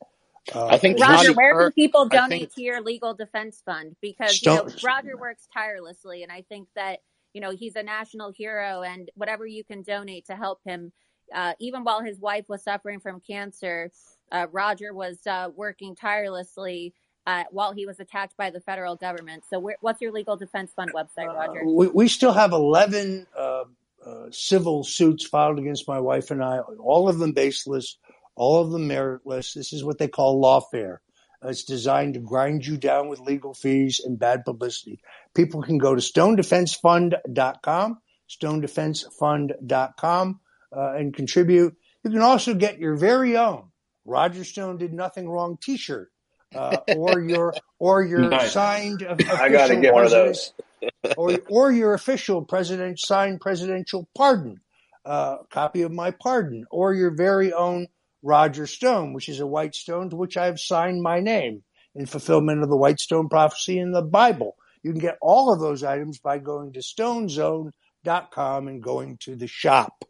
Uh, 0.55 0.66
I 0.66 0.78
think 0.78 1.01
Roger, 1.01 1.16
Charlie 1.16 1.35
where 1.35 1.62
can 1.62 1.73
people 1.73 2.09
donate 2.09 2.40
think 2.40 2.55
to 2.55 2.62
your 2.62 2.82
legal 2.82 3.15
defense 3.15 3.62
fund? 3.65 3.97
Because 4.02 4.43
you 4.43 4.52
know 4.52 4.69
Roger 4.82 5.16
works 5.16 5.48
tirelessly, 5.55 6.23
and 6.23 6.31
I 6.31 6.43
think 6.43 6.69
that 6.77 7.01
you 7.35 7.40
know 7.40 7.51
he's 7.51 7.77
a 7.77 7.82
national 7.82 8.32
hero, 8.32 8.82
and 8.82 9.11
whatever 9.15 9.47
you 9.47 9.65
can 9.65 9.82
donate 9.82 10.27
to 10.27 10.36
help 10.36 10.61
him, 10.65 10.93
uh, 11.35 11.52
even 11.61 11.85
while 11.85 12.01
his 12.01 12.19
wife 12.19 12.47
was 12.48 12.62
suffering 12.62 13.01
from 13.01 13.20
cancer, 13.20 13.90
uh, 14.32 14.47
Roger 14.52 14.94
was 14.94 15.19
uh, 15.27 15.48
working 15.55 15.94
tirelessly 15.94 16.94
uh, 17.27 17.44
while 17.51 17.73
he 17.73 17.86
was 17.86 18.01
attacked 18.01 18.36
by 18.36 18.51
the 18.51 18.61
federal 18.61 18.97
government. 18.97 19.44
So, 19.48 19.59
where, 19.59 19.77
what's 19.81 20.01
your 20.01 20.12
legal 20.12 20.36
defense 20.36 20.73
fund 20.74 20.93
website, 20.93 21.28
Uh, 21.28 21.35
Roger? 21.35 21.65
we, 21.65 21.89
we 21.89 22.09
still 22.09 22.32
have 22.32 22.52
11 22.52 23.27
uh, 23.36 23.65
uh, 24.05 24.27
civil 24.31 24.85
suits 24.85 25.27
filed 25.27 25.59
against 25.59 25.89
my 25.89 25.98
wife 25.98 26.31
and 26.31 26.43
I, 26.43 26.59
all 26.59 27.09
of 27.09 27.19
them 27.19 27.32
baseless, 27.32 27.97
all 28.36 28.61
of 28.61 28.70
them 28.70 28.89
meritless. 28.89 29.55
This 29.55 29.73
is 29.73 29.85
what 29.85 29.98
they 29.98 30.09
call 30.09 30.40
lawfare. 30.40 30.98
Uh, 31.45 31.49
It's 31.49 31.65
designed 31.65 32.15
to 32.15 32.21
grind 32.21 32.66
you 32.66 32.77
down 32.77 33.09
with 33.09 33.21
legal 33.21 33.55
fees 33.55 34.01
and 34.05 34.19
bad 34.19 34.45
publicity. 34.45 35.01
People 35.35 35.62
can 35.62 35.79
go 35.79 35.95
to 35.95 36.01
stonedefensefund.com, 36.01 37.99
stonedefensefund.com, 38.31 40.41
uh, 40.77 40.93
and 40.97 41.15
contribute. 41.15 41.75
You 42.03 42.11
can 42.11 42.21
also 42.23 42.55
get 42.55 42.79
your 42.79 42.97
very 42.97 43.37
own 43.37 43.65
Roger 44.05 44.45
Stone 44.45 44.79
did 44.79 44.93
nothing 44.93 45.29
wrong 45.29 45.57
T-shirt, 45.62 46.11
uh, 46.55 46.77
or 46.97 47.21
your 47.21 47.55
or 47.79 48.03
your 48.05 48.29
Nice. 48.29 48.53
signed 48.53 49.03
I 49.03 49.49
got 49.49 49.69
to 49.69 49.77
get 49.77 49.95
one 49.95 50.05
of 50.05 50.11
those. 50.11 50.53
or 51.16 51.39
or 51.49 51.73
your 51.73 51.95
official 51.95 52.43
president 52.43 52.99
signed 53.01 53.41
presidential 53.41 54.07
pardon, 54.15 54.61
uh, 55.07 55.39
copy 55.51 55.83
of 55.83 55.93
my 55.93 56.11
pardon, 56.11 56.66
or 56.71 56.93
your 56.93 57.15
very 57.16 57.53
own 57.53 57.87
Roger 58.24 58.66
Stone, 58.66 59.12
which 59.12 59.28
is 59.28 59.40
a 59.40 59.46
white 59.46 59.74
stone 59.74 60.09
to 60.10 60.16
which 60.16 60.38
I 60.38 60.46
have 60.46 60.59
signed 60.59 61.02
my 61.02 61.20
name 61.20 61.62
in 61.94 62.06
fulfillment 62.06 62.62
of 62.62 62.70
the 62.70 62.76
white 62.76 62.98
stone 62.98 63.28
prophecy 63.28 63.78
in 63.78 63.92
the 63.92 64.02
Bible. 64.02 64.56
You 64.82 64.92
can 64.92 65.01
get 65.01 65.18
all 65.20 65.52
of 65.52 65.60
those 65.60 65.84
items 65.84 66.18
by 66.18 66.38
going 66.38 66.72
to 66.72 66.80
stonezone.com 66.80 68.68
and 68.68 68.82
going 68.82 69.18
to 69.18 69.36
the 69.36 69.46
shop. 69.46 70.05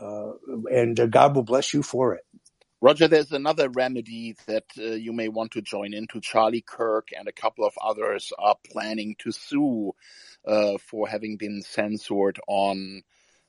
Uh, 0.00 0.32
and 0.70 0.98
uh, 0.98 1.06
God 1.06 1.34
will 1.34 1.42
bless 1.42 1.74
you 1.74 1.82
for 1.82 2.14
it. 2.14 2.24
Roger, 2.80 3.08
there's 3.08 3.32
another 3.32 3.68
remedy 3.68 4.34
that 4.46 4.64
uh, 4.78 4.82
you 4.82 5.12
may 5.12 5.28
want 5.28 5.52
to 5.52 5.62
join 5.62 5.94
into. 5.94 6.20
Charlie 6.20 6.64
Kirk 6.66 7.08
and 7.16 7.28
a 7.28 7.32
couple 7.32 7.64
of 7.64 7.74
others 7.82 8.32
are 8.38 8.56
planning 8.72 9.16
to 9.18 9.32
sue 9.32 9.92
uh, 10.46 10.78
for 10.78 11.08
having 11.08 11.36
been 11.36 11.62
censored 11.62 12.40
on 12.48 13.02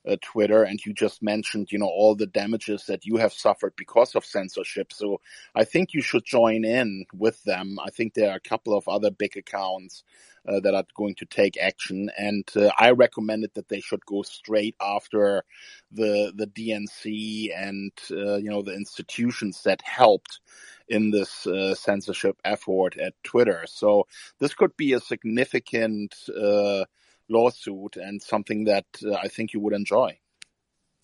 uh, 0.08 0.16
Twitter. 0.22 0.62
And 0.62 0.84
you 0.84 0.92
just 0.92 1.22
mentioned, 1.22 1.72
you 1.72 1.78
know, 1.78 1.86
all 1.86 2.14
the 2.14 2.26
damages 2.26 2.86
that 2.86 3.04
you 3.06 3.16
have 3.16 3.32
suffered 3.32 3.74
because 3.76 4.14
of 4.14 4.24
censorship. 4.24 4.92
So 4.92 5.20
I 5.54 5.64
think 5.64 5.94
you 5.94 6.02
should 6.02 6.24
join 6.24 6.64
in 6.64 7.06
with 7.14 7.42
them. 7.44 7.78
I 7.84 7.90
think 7.90 8.14
there 8.14 8.30
are 8.30 8.36
a 8.36 8.48
couple 8.48 8.76
of 8.76 8.88
other 8.88 9.10
big 9.10 9.36
accounts 9.36 10.04
uh, 10.46 10.60
that 10.60 10.74
are 10.74 10.84
going 10.94 11.14
to 11.16 11.24
take 11.24 11.56
action. 11.58 12.10
And 12.18 12.48
uh, 12.56 12.70
I 12.78 12.90
recommended 12.90 13.52
that 13.54 13.68
they 13.68 13.80
should 13.80 14.04
go 14.04 14.22
straight 14.22 14.76
after 14.80 15.44
the 15.90 16.32
the 16.36 16.46
DNC 16.46 17.50
and 17.56 17.92
uh, 18.10 18.36
you 18.36 18.50
know 18.50 18.62
the 18.62 18.74
institutions 18.74 19.62
that 19.64 19.80
helped 19.82 20.40
in 20.88 21.10
this 21.10 21.46
uh, 21.46 21.74
censorship 21.74 22.36
effort 22.44 22.98
at 22.98 23.14
Twitter. 23.22 23.64
So 23.66 24.06
this 24.38 24.54
could 24.54 24.76
be 24.76 24.92
a 24.92 25.00
significant 25.00 26.14
uh, 26.28 26.84
lawsuit 27.28 27.96
and 27.96 28.22
something 28.22 28.64
that 28.64 28.86
uh, 29.04 29.14
I 29.14 29.28
think 29.28 29.52
you 29.52 29.60
would 29.60 29.74
enjoy. 29.74 30.18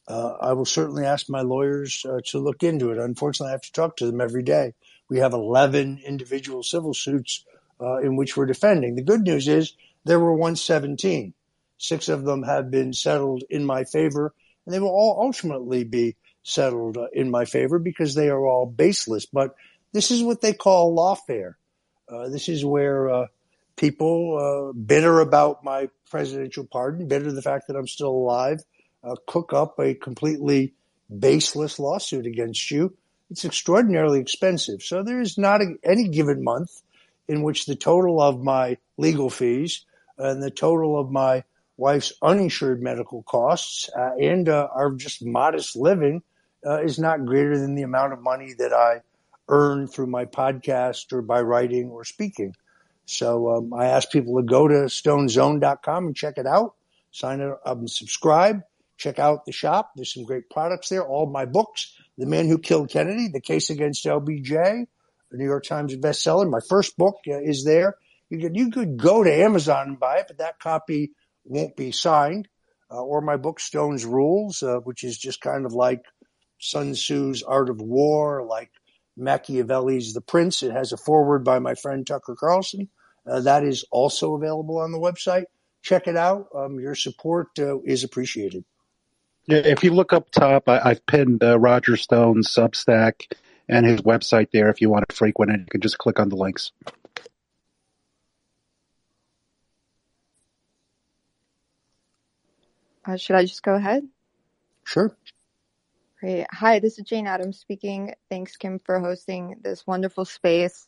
Uh, 0.08 0.36
I 0.40 0.52
will 0.54 0.64
certainly 0.64 1.04
ask 1.04 1.28
my 1.28 1.42
lawyers 1.42 2.04
uh, 2.04 2.20
to 2.26 2.38
look 2.38 2.62
into 2.62 2.90
it. 2.90 2.98
Unfortunately, 2.98 3.50
I 3.50 3.52
have 3.52 3.62
to 3.62 3.72
talk 3.72 3.96
to 3.98 4.06
them 4.06 4.20
every 4.20 4.42
day. 4.42 4.74
We 5.08 5.18
have 5.18 5.32
11 5.32 6.00
individual 6.04 6.62
civil 6.62 6.94
suits 6.94 7.44
uh, 7.80 7.98
in 7.98 8.16
which 8.16 8.36
we're 8.36 8.46
defending. 8.46 8.96
The 8.96 9.02
good 9.02 9.22
news 9.22 9.48
is 9.48 9.74
there 10.04 10.18
were 10.18 10.32
117. 10.32 11.34
Six 11.78 12.08
of 12.08 12.24
them 12.24 12.42
have 12.42 12.70
been 12.70 12.92
settled 12.92 13.44
in 13.48 13.64
my 13.64 13.84
favor, 13.84 14.34
and 14.66 14.74
they 14.74 14.80
will 14.80 14.88
all 14.88 15.18
ultimately 15.20 15.84
be 15.84 16.16
settled 16.42 16.96
uh, 16.96 17.06
in 17.12 17.30
my 17.30 17.44
favor 17.44 17.78
because 17.78 18.14
they 18.14 18.28
are 18.28 18.46
all 18.46 18.66
baseless. 18.66 19.26
But 19.26 19.54
this 19.92 20.10
is 20.10 20.22
what 20.22 20.40
they 20.40 20.52
call 20.52 20.96
lawfare. 20.96 21.54
Uh, 22.08 22.28
this 22.28 22.48
is 22.48 22.64
where 22.64 23.28
people 23.76 24.70
uh, 24.70 24.72
bitter 24.72 25.20
about 25.20 25.64
my 25.64 25.88
presidential 26.10 26.64
pardon, 26.64 27.08
bitter 27.08 27.32
the 27.32 27.42
fact 27.42 27.68
that 27.68 27.76
I'm 27.76 27.88
still 27.88 28.10
alive, 28.10 28.60
uh, 29.02 29.14
cook 29.26 29.52
up 29.52 29.78
a 29.78 29.94
completely 29.94 30.74
baseless 31.18 31.78
lawsuit 31.78 32.26
against 32.26 32.70
you. 32.70 32.96
It's 33.30 33.44
extraordinarily 33.44 34.20
expensive. 34.20 34.82
So 34.82 35.02
there 35.02 35.20
is 35.20 35.38
not 35.38 35.62
a, 35.62 35.74
any 35.84 36.08
given 36.08 36.42
month 36.42 36.82
in 37.28 37.42
which 37.42 37.66
the 37.66 37.76
total 37.76 38.20
of 38.20 38.42
my 38.42 38.76
legal 38.98 39.30
fees 39.30 39.84
and 40.18 40.42
the 40.42 40.50
total 40.50 40.98
of 40.98 41.10
my 41.10 41.44
wife's 41.76 42.12
uninsured 42.20 42.82
medical 42.82 43.22
costs 43.22 43.88
uh, 43.96 44.10
and 44.20 44.48
uh, 44.48 44.68
our 44.74 44.92
just 44.92 45.24
modest 45.24 45.76
living 45.76 46.22
uh, 46.66 46.82
is 46.82 46.98
not 46.98 47.24
greater 47.24 47.58
than 47.58 47.74
the 47.74 47.82
amount 47.82 48.12
of 48.12 48.20
money 48.20 48.52
that 48.58 48.72
I 48.72 49.00
earn 49.48 49.86
through 49.86 50.08
my 50.08 50.26
podcast 50.26 51.12
or 51.12 51.22
by 51.22 51.40
writing 51.40 51.88
or 51.88 52.04
speaking. 52.04 52.54
So 53.10 53.56
um, 53.56 53.74
I 53.74 53.86
ask 53.86 54.08
people 54.10 54.36
to 54.36 54.44
go 54.44 54.68
to 54.68 54.74
stonezone.com 54.86 56.06
and 56.06 56.16
check 56.16 56.38
it 56.38 56.46
out, 56.46 56.76
sign 57.10 57.40
up 57.40 57.60
and 57.64 57.90
subscribe, 57.90 58.60
check 58.96 59.18
out 59.18 59.44
the 59.44 59.52
shop. 59.52 59.90
There's 59.96 60.14
some 60.14 60.22
great 60.22 60.48
products 60.48 60.90
there. 60.90 61.04
All 61.04 61.26
my 61.26 61.44
books, 61.44 61.92
The 62.18 62.26
Man 62.26 62.46
Who 62.46 62.58
Killed 62.58 62.88
Kennedy, 62.88 63.26
The 63.26 63.40
Case 63.40 63.68
Against 63.70 64.04
LBJ, 64.04 64.86
the 65.32 65.36
New 65.36 65.44
York 65.44 65.64
Times 65.64 65.96
bestseller. 65.96 66.48
My 66.48 66.60
first 66.68 66.96
book 66.96 67.16
uh, 67.28 67.40
is 67.40 67.64
there. 67.64 67.96
You 68.28 68.38
could 68.38 68.56
you 68.56 68.70
could 68.70 68.96
go 68.96 69.24
to 69.24 69.42
Amazon 69.42 69.88
and 69.88 70.00
buy 70.00 70.18
it, 70.18 70.26
but 70.28 70.38
that 70.38 70.60
copy 70.60 71.10
won't 71.44 71.76
be 71.76 71.90
signed. 71.90 72.46
Uh, 72.92 73.02
or 73.02 73.20
my 73.20 73.36
book 73.36 73.58
Stone's 73.58 74.04
Rules, 74.04 74.62
uh, 74.62 74.76
which 74.84 75.02
is 75.02 75.18
just 75.18 75.40
kind 75.40 75.66
of 75.66 75.72
like 75.72 76.04
Sun 76.60 76.94
Tzu's 76.94 77.42
Art 77.42 77.70
of 77.70 77.80
War, 77.80 78.46
like 78.46 78.70
Machiavelli's 79.16 80.12
The 80.12 80.20
Prince. 80.20 80.62
It 80.62 80.70
has 80.70 80.92
a 80.92 80.96
foreword 80.96 81.44
by 81.44 81.58
my 81.58 81.74
friend 81.74 82.06
Tucker 82.06 82.36
Carlson. 82.38 82.88
Uh, 83.26 83.40
that 83.40 83.64
is 83.64 83.84
also 83.90 84.34
available 84.34 84.78
on 84.78 84.92
the 84.92 84.98
website. 84.98 85.44
Check 85.82 86.06
it 86.06 86.16
out. 86.16 86.48
Um, 86.54 86.78
your 86.80 86.94
support 86.94 87.48
uh, 87.58 87.80
is 87.82 88.04
appreciated. 88.04 88.64
Yeah, 89.46 89.58
if 89.58 89.82
you 89.82 89.92
look 89.92 90.12
up 90.12 90.30
top, 90.30 90.68
I, 90.68 90.80
I've 90.84 91.06
pinned 91.06 91.42
uh, 91.42 91.58
Roger 91.58 91.96
Stone's 91.96 92.48
Substack 92.48 93.32
and 93.68 93.86
his 93.86 94.00
website 94.02 94.50
there. 94.52 94.68
If 94.68 94.80
you 94.80 94.90
want 94.90 95.08
to 95.08 95.14
frequent 95.14 95.52
it, 95.52 95.60
you 95.60 95.66
can 95.70 95.80
just 95.80 95.98
click 95.98 96.20
on 96.20 96.28
the 96.28 96.36
links. 96.36 96.72
Uh, 103.04 103.16
should 103.16 103.36
I 103.36 103.44
just 103.44 103.62
go 103.62 103.74
ahead? 103.74 104.06
Sure. 104.84 105.16
Great. 106.20 106.46
Hi, 106.52 106.80
this 106.80 106.98
is 106.98 107.04
Jane 107.06 107.26
Adams 107.26 107.58
speaking. 107.58 108.14
Thanks, 108.28 108.56
Kim, 108.56 108.78
for 108.78 109.00
hosting 109.00 109.56
this 109.62 109.86
wonderful 109.86 110.26
space. 110.26 110.86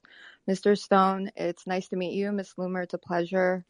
Mr. 0.48 0.76
Stone, 0.76 1.30
it's 1.36 1.66
nice 1.66 1.88
to 1.88 1.96
meet 1.96 2.14
you. 2.14 2.32
Ms. 2.32 2.54
Loomer, 2.58 2.82
it's 2.82 2.94
a 2.94 2.98
pleasure. 2.98 3.64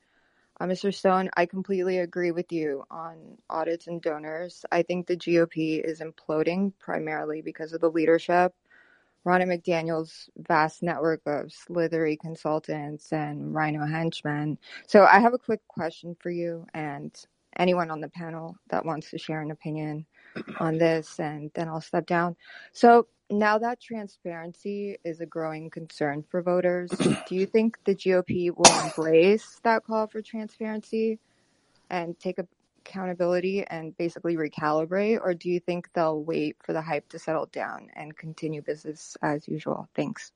Uh, 0.60 0.66
Mr. 0.66 0.94
Stone, 0.94 1.30
I 1.36 1.46
completely 1.46 1.98
agree 1.98 2.30
with 2.30 2.52
you 2.52 2.84
on 2.90 3.36
audits 3.50 3.88
and 3.88 4.00
donors. 4.00 4.64
I 4.72 4.82
think 4.82 5.06
the 5.06 5.16
GOP 5.16 5.80
is 5.84 6.00
imploding 6.00 6.72
primarily 6.78 7.42
because 7.42 7.72
of 7.72 7.80
the 7.80 7.90
leadership. 7.90 8.54
Ronna 9.26 9.44
McDaniel's 9.44 10.30
vast 10.36 10.82
network 10.82 11.20
of 11.26 11.52
slithery 11.52 12.16
consultants 12.16 13.12
and 13.12 13.54
rhino 13.54 13.86
henchmen. 13.86 14.58
So 14.86 15.04
I 15.04 15.20
have 15.20 15.34
a 15.34 15.38
quick 15.38 15.60
question 15.68 16.16
for 16.20 16.30
you 16.30 16.66
and 16.74 17.14
anyone 17.56 17.90
on 17.90 18.00
the 18.00 18.08
panel 18.08 18.56
that 18.70 18.84
wants 18.84 19.10
to 19.10 19.18
share 19.18 19.42
an 19.42 19.50
opinion 19.50 20.06
on 20.58 20.78
this, 20.78 21.20
and 21.20 21.50
then 21.54 21.68
I'll 21.68 21.80
step 21.80 22.06
down. 22.06 22.36
So 22.72 23.06
now 23.38 23.58
that 23.58 23.80
transparency 23.80 24.98
is 25.04 25.20
a 25.20 25.26
growing 25.26 25.70
concern 25.70 26.24
for 26.28 26.42
voters, 26.42 26.90
do 27.28 27.34
you 27.34 27.46
think 27.46 27.78
the 27.84 27.94
GOP 27.94 28.50
will 28.54 28.84
embrace 28.84 29.60
that 29.62 29.84
call 29.84 30.06
for 30.06 30.22
transparency 30.22 31.18
and 31.90 32.18
take 32.18 32.38
accountability 32.84 33.64
and 33.64 33.96
basically 33.96 34.36
recalibrate, 34.36 35.20
or 35.22 35.34
do 35.34 35.48
you 35.50 35.60
think 35.60 35.88
they'll 35.92 36.22
wait 36.22 36.56
for 36.62 36.72
the 36.72 36.82
hype 36.82 37.08
to 37.10 37.18
settle 37.18 37.46
down 37.46 37.88
and 37.94 38.16
continue 38.16 38.62
business 38.62 39.16
as 39.22 39.46
usual? 39.48 39.88
Thanks. 39.94 40.32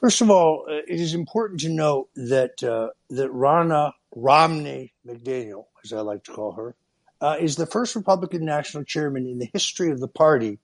First 0.00 0.20
of 0.20 0.30
all, 0.30 0.66
uh, 0.68 0.78
it 0.88 1.00
is 1.00 1.14
important 1.14 1.60
to 1.60 1.68
note 1.68 2.08
that 2.16 2.62
uh, 2.64 2.88
that 3.10 3.30
Ronna 3.30 3.92
Romney 4.14 4.92
McDaniel, 5.06 5.66
as 5.84 5.92
I 5.92 6.00
like 6.00 6.24
to 6.24 6.32
call 6.32 6.52
her, 6.52 6.74
uh, 7.20 7.36
is 7.38 7.54
the 7.54 7.66
first 7.66 7.94
Republican 7.94 8.44
national 8.44 8.82
chairman 8.82 9.26
in 9.26 9.38
the 9.38 9.48
history 9.52 9.92
of 9.92 10.00
the 10.00 10.08
party 10.08 10.58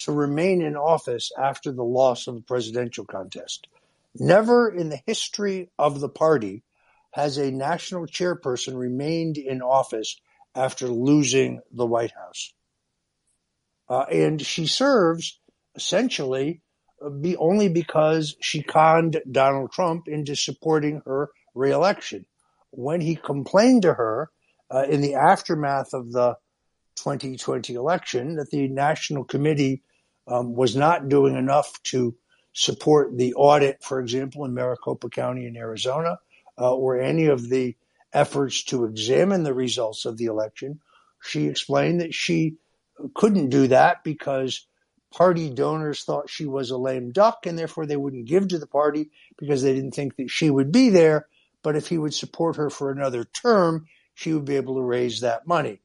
to 0.00 0.12
remain 0.12 0.62
in 0.62 0.76
office 0.76 1.30
after 1.38 1.72
the 1.72 1.84
loss 1.84 2.26
of 2.26 2.34
the 2.34 2.42
presidential 2.42 3.04
contest. 3.04 3.68
Never 4.14 4.70
in 4.70 4.88
the 4.90 5.00
history 5.06 5.70
of 5.78 6.00
the 6.00 6.08
party 6.08 6.62
has 7.12 7.38
a 7.38 7.50
national 7.50 8.06
chairperson 8.06 8.76
remained 8.76 9.38
in 9.38 9.62
office 9.62 10.20
after 10.54 10.88
losing 10.88 11.60
the 11.72 11.86
White 11.86 12.12
House. 12.12 12.52
Uh, 13.88 14.04
and 14.10 14.40
she 14.40 14.66
serves 14.66 15.38
essentially 15.74 16.62
uh, 17.04 17.10
be 17.10 17.36
only 17.36 17.68
because 17.68 18.36
she 18.40 18.62
conned 18.62 19.20
Donald 19.30 19.72
Trump 19.72 20.08
into 20.08 20.34
supporting 20.34 21.02
her 21.04 21.30
reelection. 21.54 22.24
When 22.70 23.00
he 23.00 23.16
complained 23.16 23.82
to 23.82 23.94
her 23.94 24.30
uh, 24.70 24.86
in 24.88 25.00
the 25.00 25.14
aftermath 25.14 25.92
of 25.92 26.12
the 26.12 26.36
2020 26.96 27.74
election 27.74 28.36
that 28.36 28.50
the 28.50 28.68
National 28.68 29.24
Committee 29.24 29.82
um, 30.26 30.54
was 30.54 30.76
not 30.76 31.08
doing 31.08 31.36
enough 31.36 31.82
to 31.84 32.14
support 32.52 33.16
the 33.16 33.34
audit, 33.34 33.82
for 33.82 34.00
example, 34.00 34.44
in 34.44 34.54
Maricopa 34.54 35.08
County 35.08 35.46
in 35.46 35.56
Arizona, 35.56 36.18
uh, 36.58 36.74
or 36.74 37.00
any 37.00 37.26
of 37.26 37.48
the 37.48 37.76
efforts 38.12 38.62
to 38.64 38.84
examine 38.84 39.42
the 39.42 39.54
results 39.54 40.04
of 40.04 40.16
the 40.16 40.26
election. 40.26 40.80
She 41.20 41.46
explained 41.46 42.00
that 42.00 42.14
she 42.14 42.56
couldn't 43.14 43.48
do 43.48 43.66
that 43.68 44.04
because 44.04 44.66
party 45.12 45.50
donors 45.50 46.04
thought 46.04 46.30
she 46.30 46.46
was 46.46 46.70
a 46.70 46.76
lame 46.76 47.12
duck 47.12 47.46
and 47.46 47.58
therefore 47.58 47.86
they 47.86 47.96
wouldn't 47.96 48.26
give 48.26 48.48
to 48.48 48.58
the 48.58 48.66
party 48.66 49.10
because 49.36 49.62
they 49.62 49.74
didn't 49.74 49.92
think 49.92 50.16
that 50.16 50.30
she 50.30 50.50
would 50.50 50.70
be 50.70 50.90
there. 50.90 51.28
But 51.62 51.76
if 51.76 51.88
he 51.88 51.98
would 51.98 52.14
support 52.14 52.56
her 52.56 52.70
for 52.70 52.90
another 52.90 53.24
term, 53.24 53.86
she 54.14 54.32
would 54.32 54.44
be 54.44 54.56
able 54.56 54.76
to 54.76 54.82
raise 54.82 55.20
that 55.20 55.46
money. 55.46 55.80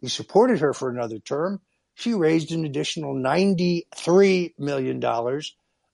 He 0.00 0.08
supported 0.08 0.60
her 0.60 0.72
for 0.72 0.88
another 0.88 1.18
term. 1.18 1.60
She 1.94 2.14
raised 2.14 2.52
an 2.52 2.64
additional 2.64 3.14
$93 3.14 4.54
million, 4.58 5.00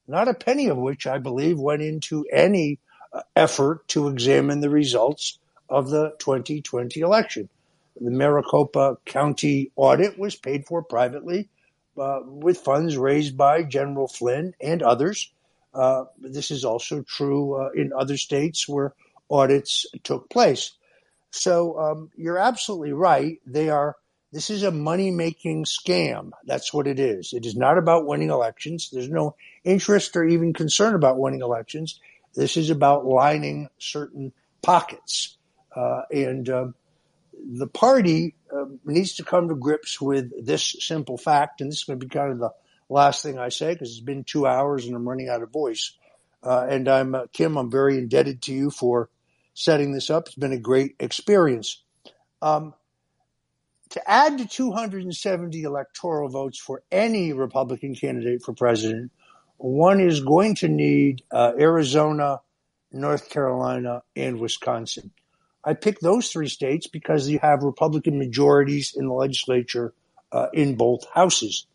not 0.07 0.29
a 0.29 0.35
penny 0.35 0.69
of 0.69 0.77
which 0.77 1.07
I 1.07 1.19
believe 1.19 1.59
went 1.59 1.83
into 1.83 2.25
any 2.33 2.79
uh, 3.13 3.23
effort 3.35 3.89
to 3.89 4.09
examine 4.09 4.61
the 4.61 4.71
results 4.71 5.39
of 5.69 5.91
the 5.91 6.15
2020 6.19 7.01
election. 7.01 7.49
The 8.01 8.11
Maricopa 8.11 8.99
County 9.05 9.73
audit 9.75 10.19
was 10.19 10.37
paid 10.37 10.67
for 10.67 10.83
privately 10.83 11.49
uh, 11.99 12.21
with 12.25 12.59
funds 12.59 12.97
raised 12.97 13.37
by 13.37 13.63
General 13.63 14.07
Flynn 14.07 14.55
and 14.61 14.83
others. 14.83 15.33
Uh, 15.75 16.05
this 16.19 16.51
is 16.51 16.65
also 16.65 17.03
true 17.03 17.55
uh, 17.55 17.71
in 17.75 17.93
other 17.93 18.17
states 18.17 18.69
where 18.69 18.95
audits 19.31 19.87
took 20.05 20.29
place. 20.31 20.73
So 21.37 21.79
um, 21.79 22.11
you're 22.17 22.39
absolutely 22.39 22.93
right. 22.93 23.41
They 23.47 23.69
are. 23.69 23.97
This 24.33 24.51
is 24.51 24.63
a 24.63 24.71
money 24.71 25.11
making 25.11 25.65
scam. 25.65 26.31
That's 26.45 26.73
what 26.73 26.87
it 26.87 26.99
is. 26.99 27.33
It 27.33 27.47
is 27.47 27.57
not 27.57 27.79
about 27.79 28.07
winning 28.07 28.31
elections. 28.31 28.91
There's 28.91 29.09
no 29.09 29.37
interest 29.65 30.17
or 30.17 30.25
even 30.25 30.53
concern 30.53 30.95
about 30.95 31.19
winning 31.19 31.43
elections. 31.43 32.01
This 32.35 32.57
is 32.57 32.71
about 32.71 33.07
lining 33.07 33.69
certain 33.79 34.33
pockets. 34.63 35.37
Uh, 35.75 36.03
and 36.11 36.49
um, 36.49 36.75
the 37.33 37.67
party 37.67 38.35
uh, 38.53 38.65
needs 38.85 39.15
to 39.17 39.25
come 39.25 39.49
to 39.49 39.55
grips 39.55 40.01
with 40.01 40.45
this 40.45 40.77
simple 40.81 41.17
fact. 41.17 41.61
And 41.61 41.71
this 41.71 41.79
is 41.79 41.85
going 41.85 42.01
to 42.01 42.07
be 42.07 42.11
kind 42.11 42.33
of 42.33 42.39
the 42.39 42.53
last 42.89 43.23
thing 43.23 43.39
I 43.39 43.51
say 43.51 43.73
because 43.73 43.91
it's 43.91 44.01
been 44.01 44.25
two 44.25 44.47
hours 44.47 44.87
and 44.87 44.97
I'm 44.97 45.09
running 45.09 45.29
out 45.29 45.43
of 45.43 45.51
voice. 45.51 45.93
Uh, 46.43 46.67
and 46.69 46.89
I'm 46.89 47.15
uh, 47.15 47.27
Kim. 47.33 47.57
I'm 47.57 47.71
very 47.71 47.99
indebted 47.99 48.43
to 48.43 48.53
you 48.53 48.71
for 48.71 49.09
setting 49.57 49.93
this 49.93 50.11
up. 50.11 50.27
It's 50.27 50.37
been 50.37 50.53
a 50.53 50.59
great 50.59 50.97
experience. 51.01 51.83
Um, 52.43 52.75
to 53.91 54.11
add 54.11 54.39
to 54.39 54.47
270 54.47 55.63
electoral 55.63 56.29
votes 56.29 56.59
for 56.59 56.83
any 56.93 57.33
Republican 57.33 57.95
candidate 57.95 58.43
for 58.43 58.53
president, 58.53 59.13
one 59.57 60.01
is 60.01 60.21
going 60.21 60.57
to 60.57 60.69
need 60.69 61.23
uh, 61.33 61.53
Arizona, 61.59 62.41
North 62.93 63.31
Carolina, 63.31 64.03
and 64.15 64.39
Wisconsin. 64.39 65.11
I 65.65 65.73
picked 65.73 66.03
those 66.03 66.31
three 66.31 66.49
states 66.49 66.87
because 66.87 67.29
you 67.29 67.39
have 67.39 67.63
Republican 67.63 68.19
majorities 68.19 68.95
in 68.95 69.07
the 69.07 69.15
legislature 69.15 69.95
uh, 70.33 70.49
in 70.53 70.77
both 70.77 71.07
houses. 71.15 71.67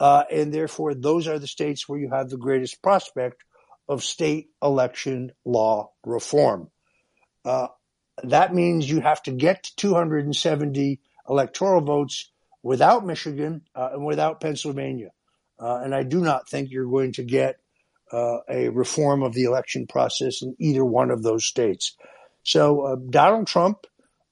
Uh, 0.00 0.24
and 0.32 0.52
therefore, 0.52 0.94
those 0.94 1.28
are 1.28 1.38
the 1.38 1.46
states 1.46 1.88
where 1.88 2.00
you 2.00 2.10
have 2.10 2.28
the 2.28 2.36
greatest 2.36 2.82
prospect 2.82 3.44
of 3.88 4.02
state 4.02 4.50
election 4.60 5.30
law 5.44 5.92
reform. 6.04 6.70
Uh, 7.44 7.68
that 8.24 8.54
means 8.54 8.88
you 8.88 9.00
have 9.00 9.22
to 9.24 9.32
get 9.32 9.64
to 9.64 9.76
270 9.76 11.00
electoral 11.28 11.80
votes 11.80 12.30
without 12.62 13.06
Michigan 13.06 13.62
uh, 13.74 13.90
and 13.92 14.04
without 14.04 14.40
Pennsylvania. 14.40 15.10
Uh, 15.58 15.80
and 15.82 15.94
I 15.94 16.02
do 16.02 16.20
not 16.20 16.48
think 16.48 16.70
you're 16.70 16.90
going 16.90 17.12
to 17.12 17.22
get 17.22 17.56
uh, 18.12 18.38
a 18.48 18.68
reform 18.68 19.22
of 19.22 19.34
the 19.34 19.44
election 19.44 19.86
process 19.86 20.42
in 20.42 20.56
either 20.58 20.84
one 20.84 21.10
of 21.10 21.22
those 21.22 21.44
states. 21.44 21.96
So 22.42 22.80
uh, 22.82 22.96
Donald 22.96 23.46
Trump, 23.46 23.86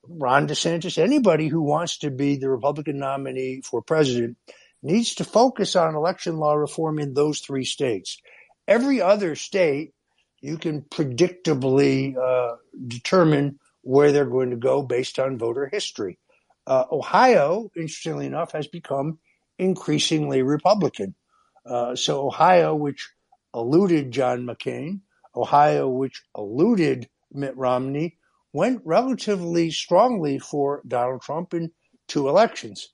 Ron 0.06 0.48
DeSantis, 0.48 0.98
anybody 0.98 1.48
who 1.48 1.62
wants 1.62 1.98
to 1.98 2.10
be 2.10 2.36
the 2.36 2.48
Republican 2.48 2.98
nominee 2.98 3.60
for 3.62 3.82
president 3.82 4.38
needs 4.82 5.14
to 5.16 5.24
focus 5.24 5.76
on 5.76 5.94
election 5.94 6.38
law 6.38 6.54
reform 6.54 6.98
in 6.98 7.14
those 7.14 7.40
three 7.40 7.64
states. 7.64 8.18
Every 8.66 9.00
other 9.00 9.34
state 9.34 9.92
you 10.40 10.58
can 10.58 10.82
predictably 10.82 12.16
uh, 12.16 12.56
determine 12.86 13.58
where 13.82 14.12
they're 14.12 14.26
going 14.26 14.50
to 14.50 14.56
go 14.56 14.82
based 14.82 15.18
on 15.18 15.38
voter 15.38 15.66
history. 15.66 16.18
Uh, 16.66 16.84
Ohio, 16.92 17.70
interestingly 17.76 18.26
enough, 18.26 18.52
has 18.52 18.66
become 18.66 19.18
increasingly 19.58 20.42
Republican. 20.42 21.14
Uh, 21.64 21.96
so 21.96 22.26
Ohio, 22.26 22.74
which 22.74 23.10
eluded 23.54 24.10
John 24.10 24.44
McCain, 24.46 25.00
Ohio, 25.34 25.88
which 25.88 26.22
eluded 26.36 27.08
Mitt 27.32 27.56
Romney, 27.56 28.18
went 28.52 28.82
relatively 28.84 29.70
strongly 29.70 30.38
for 30.38 30.82
Donald 30.86 31.22
Trump 31.22 31.54
in 31.54 31.70
two 32.06 32.28
elections. 32.28 32.88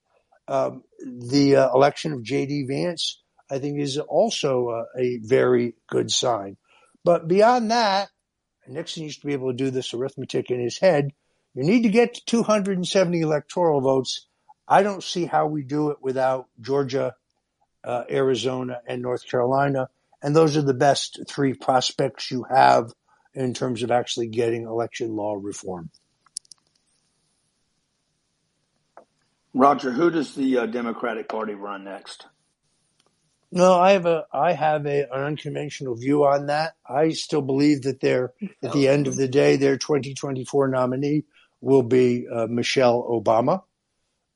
Um, 0.47 0.83
the 1.01 1.57
uh, 1.57 1.75
election 1.75 2.13
of 2.13 2.23
J.D. 2.23 2.67
Vance, 2.69 3.23
I 3.51 3.59
think, 3.59 3.81
is 3.81 3.99
also 3.99 4.69
uh, 4.69 4.85
a 4.99 5.19
very 5.23 5.75
good 5.89 6.11
sign. 6.11 6.57
But 7.05 7.29
beyond 7.29 7.71
that, 7.71 8.09
Nixon 8.67 9.05
used 9.05 9.21
to 9.21 9.27
be 9.27 9.35
able 9.35 9.51
to 9.51 9.57
do 9.57 9.71
this 9.71 9.93
arithmetic 9.93 10.51
in 10.51 10.61
his 10.61 10.79
head. 10.79 11.13
You 11.55 11.63
need 11.63 11.83
to 11.83 11.91
get 11.91 12.15
to 12.15 12.25
270 12.25 13.21
electoral 13.21 13.81
votes. 13.81 14.27
I 14.67 14.83
don't 14.83 15.03
see 15.03 15.27
how 15.27 15.47
we 15.47 15.63
do 15.63 15.91
it 15.91 15.99
without 16.01 16.49
Georgia, 16.61 17.15
uh, 17.85 18.05
Arizona, 18.11 18.81
and 18.87 19.03
North 19.03 19.29
Carolina. 19.29 19.89
And 20.23 20.35
those 20.35 20.57
are 20.57 20.63
the 20.63 20.73
best 20.73 21.21
three 21.29 21.53
prospects 21.53 22.31
you 22.31 22.47
have 22.51 22.93
in 23.35 23.53
terms 23.53 23.83
of 23.83 23.91
actually 23.91 24.29
getting 24.29 24.63
election 24.63 25.15
law 25.15 25.39
reform. 25.39 25.91
Roger, 29.53 29.93
who 29.93 30.11
does 30.11 30.35
the 30.35 30.59
uh, 30.59 30.67
Democratic 30.67 31.29
Party 31.29 31.55
run 31.55 31.85
next? 31.85 32.27
No, 33.55 33.75
I 33.75 33.93
have 33.93 34.05
a 34.05 34.27
I 34.33 34.53
have 34.53 34.85
a, 34.85 35.03
an 35.03 35.23
unconventional 35.27 35.95
view 35.95 36.25
on 36.25 36.47
that. 36.47 36.75
I 36.85 37.11
still 37.11 37.41
believe 37.41 37.83
that 37.83 38.01
their 38.01 38.33
at 38.65 38.73
the 38.73 38.89
end 38.89 39.07
of 39.07 39.15
the 39.17 39.29
day, 39.29 39.55
their 39.55 39.77
2024 39.79 40.67
nominee 40.67 41.23
will 41.61 41.85
be 41.85 42.27
uh, 42.27 42.49
Michelle 42.51 43.01
Obama. 43.09 43.63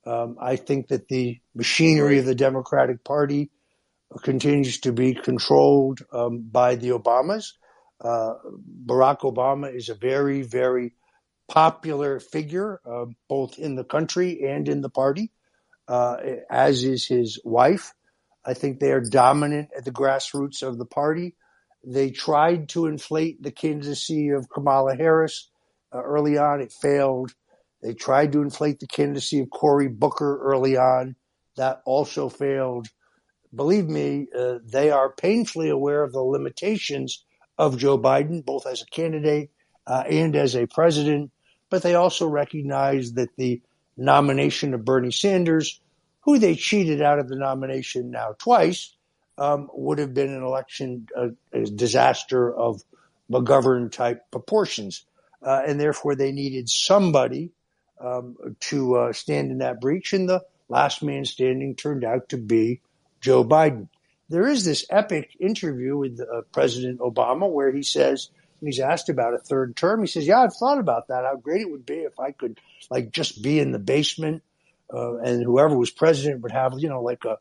Um, 0.05 0.37
I 0.39 0.55
think 0.55 0.87
that 0.87 1.09
the 1.09 1.37
machinery 1.53 2.19
of 2.19 2.25
the 2.25 2.33
Democratic 2.33 3.03
Party 3.03 3.51
continues 4.23 4.79
to 4.81 4.93
be 4.93 5.15
controlled 5.15 5.99
um, 6.13 6.39
by 6.49 6.75
the 6.75 6.91
Obamas. 6.91 7.51
Uh, 7.99 8.35
Barack 8.85 9.19
Obama 9.19 9.75
is 9.75 9.89
a 9.89 9.95
very, 9.95 10.43
very 10.43 10.93
popular 11.49 12.21
figure, 12.21 12.79
uh, 12.89 13.05
both 13.27 13.59
in 13.59 13.75
the 13.75 13.83
country 13.83 14.45
and 14.47 14.69
in 14.69 14.79
the 14.79 14.89
party, 14.89 15.31
uh, 15.89 16.15
as 16.49 16.85
is 16.85 17.05
his 17.05 17.41
wife. 17.43 17.93
I 18.45 18.53
think 18.53 18.79
they 18.79 18.91
are 18.91 19.01
dominant 19.01 19.69
at 19.77 19.85
the 19.85 19.91
grassroots 19.91 20.63
of 20.63 20.77
the 20.77 20.85
party. 20.85 21.35
They 21.83 22.11
tried 22.11 22.69
to 22.69 22.87
inflate 22.87 23.41
the 23.41 23.51
candidacy 23.51 24.29
of 24.29 24.49
Kamala 24.49 24.95
Harris 24.95 25.49
uh, 25.93 26.01
early 26.01 26.37
on. 26.37 26.61
It 26.61 26.71
failed. 26.71 27.33
They 27.81 27.93
tried 27.93 28.33
to 28.33 28.41
inflate 28.41 28.79
the 28.79 28.87
candidacy 28.87 29.39
of 29.39 29.49
Cory 29.49 29.87
Booker 29.87 30.39
early 30.41 30.77
on. 30.77 31.15
That 31.55 31.81
also 31.85 32.29
failed. 32.29 32.87
Believe 33.53 33.87
me, 33.87 34.27
uh, 34.37 34.59
they 34.63 34.91
are 34.91 35.11
painfully 35.11 35.69
aware 35.69 36.03
of 36.03 36.11
the 36.11 36.21
limitations 36.21 37.23
of 37.57 37.77
Joe 37.77 37.97
Biden, 37.97 38.45
both 38.45 38.67
as 38.67 38.81
a 38.81 38.85
candidate 38.85 39.49
uh, 39.87 40.03
and 40.09 40.35
as 40.35 40.55
a 40.55 40.67
president. 40.67 41.31
But 41.69 41.83
they 41.83 41.95
also 41.95 42.27
recognize 42.27 43.13
that 43.13 43.35
the 43.37 43.61
nomination 43.97 44.73
of 44.73 44.85
Bernie 44.85 45.11
Sanders 45.11 45.81
who 46.21 46.39
they 46.39 46.55
cheated 46.55 47.01
out 47.01 47.19
of 47.19 47.29
the 47.29 47.35
nomination 47.35 48.11
now 48.11 48.35
twice, 48.37 48.93
um, 49.37 49.69
would 49.73 49.99
have 49.99 50.13
been 50.13 50.33
an 50.33 50.43
election 50.43 51.07
disaster 51.75 52.53
of 52.53 52.83
McGovern 53.31 53.91
type 53.91 54.29
proportions. 54.31 55.05
Uh, 55.41 55.61
and 55.65 55.79
therefore 55.79 56.15
they 56.15 56.31
needed 56.31 56.69
somebody 56.69 57.51
um, 58.01 58.35
to 58.59 58.95
uh, 58.95 59.13
stand 59.13 59.51
in 59.51 59.59
that 59.59 59.79
breach. 59.79 60.13
And 60.13 60.27
the 60.27 60.43
last 60.67 61.01
man 61.01 61.25
standing 61.25 61.75
turned 61.75 62.03
out 62.03 62.29
to 62.29 62.37
be 62.37 62.81
Joe 63.21 63.43
Biden. 63.43 63.87
There 64.27 64.47
is 64.47 64.65
this 64.65 64.85
epic 64.89 65.35
interview 65.39 65.97
with 65.97 66.19
uh, 66.19 66.41
President 66.51 66.99
Obama 66.99 67.49
where 67.49 67.71
he 67.71 67.81
says, 67.81 68.29
he's 68.61 68.79
asked 68.79 69.09
about 69.09 69.33
a 69.33 69.39
third 69.39 69.75
term. 69.75 70.01
He 70.01 70.07
says, 70.07 70.27
"Yeah, 70.27 70.41
I've 70.41 70.55
thought 70.55 70.77
about 70.77 71.07
that. 71.07 71.23
How 71.25 71.35
great 71.35 71.61
it 71.61 71.71
would 71.71 71.85
be 71.85 71.99
if 71.99 72.19
I 72.19 72.31
could 72.31 72.59
like 72.91 73.11
just 73.11 73.41
be 73.41 73.59
in 73.59 73.71
the 73.71 73.79
basement 73.79 74.43
uh, 74.93 75.17
and 75.17 75.43
whoever 75.43 75.77
was 75.77 75.91
president 75.91 76.41
would 76.41 76.51
have, 76.51 76.73
you 76.77 76.89
know, 76.89 77.01
like 77.01 77.23
a, 77.25 77.37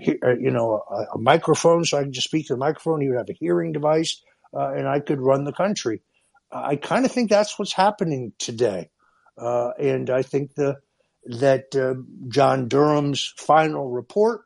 you 0.00 0.50
know, 0.50 0.82
a, 0.90 1.14
a, 1.14 1.18
microphone, 1.18 1.84
so 1.84 1.98
I 1.98 2.02
could 2.02 2.12
just 2.12 2.26
speak 2.26 2.48
to 2.48 2.54
the 2.54 2.58
microphone. 2.58 3.00
He 3.00 3.08
would 3.08 3.18
have 3.18 3.30
a 3.30 3.34
hearing 3.34 3.72
device, 3.72 4.22
uh, 4.52 4.72
and 4.72 4.88
I 4.88 5.00
could 5.00 5.20
run 5.20 5.44
the 5.44 5.52
country. 5.52 6.02
I 6.50 6.76
kind 6.76 7.04
of 7.04 7.12
think 7.12 7.30
that's 7.30 7.58
what's 7.58 7.72
happening 7.72 8.32
today, 8.38 8.90
uh, 9.38 9.70
and 9.78 10.10
I 10.10 10.22
think 10.22 10.54
the 10.54 10.78
that 11.26 11.76
uh, 11.76 11.94
John 12.28 12.68
Durham's 12.68 13.32
final 13.36 13.88
report 13.88 14.42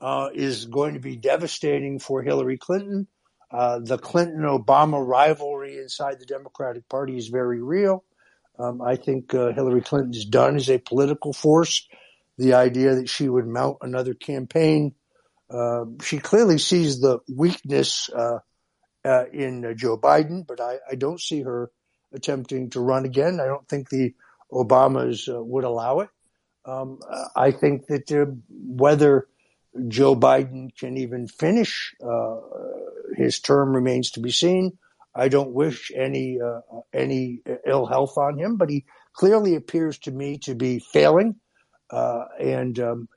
uh, 0.00 0.28
is 0.34 0.66
going 0.66 0.94
to 0.94 1.00
be 1.00 1.16
devastating 1.16 1.98
for 1.98 2.22
Hillary 2.22 2.58
Clinton. 2.58 3.06
Uh, 3.50 3.78
the 3.78 3.98
Clinton 3.98 4.42
Obama 4.42 5.04
rivalry 5.04 5.78
inside 5.78 6.20
the 6.20 6.26
Democratic 6.26 6.88
Party 6.88 7.16
is 7.16 7.28
very 7.28 7.62
real. 7.62 8.04
Um, 8.58 8.82
I 8.82 8.96
think 8.96 9.34
uh, 9.34 9.52
Hillary 9.52 9.82
Clinton 9.82 10.12
is 10.12 10.24
done 10.24 10.56
as 10.56 10.68
a 10.68 10.78
political 10.78 11.32
force. 11.32 11.86
The 12.38 12.54
idea 12.54 12.96
that 12.96 13.08
she 13.08 13.28
would 13.28 13.46
mount 13.46 13.78
another 13.82 14.14
campaign, 14.14 14.94
uh, 15.50 15.84
she 16.02 16.18
clearly 16.18 16.58
sees 16.58 17.00
the 17.00 17.20
weakness 17.34 18.10
uh, 18.10 18.38
uh 19.04 19.24
in 19.32 19.64
uh, 19.64 19.74
Joe 19.74 19.96
Biden, 19.96 20.46
but 20.46 20.60
I, 20.60 20.78
I, 20.90 20.94
don't 20.96 21.20
see 21.20 21.42
her 21.42 21.70
attempting 22.12 22.70
to 22.70 22.80
run 22.80 23.04
again. 23.04 23.40
I 23.40 23.46
don't 23.46 23.66
think 23.68 23.88
the 23.88 24.14
Obamas 24.52 25.32
uh, 25.32 25.42
would 25.42 25.64
allow 25.64 26.00
it. 26.00 26.10
Um, 26.64 27.00
I 27.34 27.50
think 27.52 27.86
that 27.86 28.36
whether 28.50 29.26
Joe 29.86 30.14
Biden 30.14 30.76
can 30.76 30.96
even 30.96 31.28
finish 31.28 31.94
his 33.16 33.40
term 33.40 33.74
remains 33.74 34.10
to 34.12 34.20
be 34.20 34.30
seen. 34.30 34.76
I 35.18 35.28
don't 35.28 35.52
wish 35.52 35.90
any 35.94 36.38
uh, 36.40 36.60
any 36.94 37.42
ill 37.66 37.86
health 37.86 38.16
on 38.16 38.38
him, 38.38 38.56
but 38.56 38.70
he 38.70 38.84
clearly 39.12 39.56
appears 39.56 39.98
to 40.00 40.12
me 40.12 40.38
to 40.44 40.54
be 40.54 40.78
failing. 40.78 41.36
Uh, 41.90 42.26
and 42.38 42.78
um, 42.78 43.08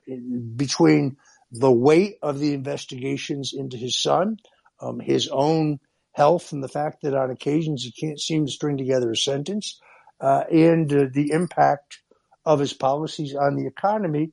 between 0.56 1.16
the 1.52 1.70
weight 1.70 2.16
of 2.22 2.40
the 2.40 2.54
investigations 2.54 3.52
into 3.56 3.76
his 3.76 3.96
son, 3.96 4.38
um, 4.80 4.98
his 4.98 5.28
own 5.28 5.78
health, 6.12 6.52
and 6.52 6.64
the 6.64 6.68
fact 6.68 7.02
that 7.02 7.14
on 7.14 7.30
occasions 7.30 7.84
he 7.84 7.92
can't 7.92 8.20
seem 8.20 8.46
to 8.46 8.52
string 8.52 8.76
together 8.78 9.12
a 9.12 9.16
sentence, 9.16 9.78
uh, 10.20 10.44
and 10.50 10.92
uh, 10.92 11.04
the 11.12 11.30
impact 11.30 12.00
of 12.44 12.58
his 12.58 12.72
policies 12.72 13.34
on 13.34 13.54
the 13.54 13.66
economy, 13.66 14.32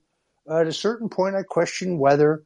at 0.49 0.65
a 0.65 0.73
certain 0.73 1.09
point 1.09 1.35
I 1.35 1.43
question 1.43 1.99
whether 1.99 2.43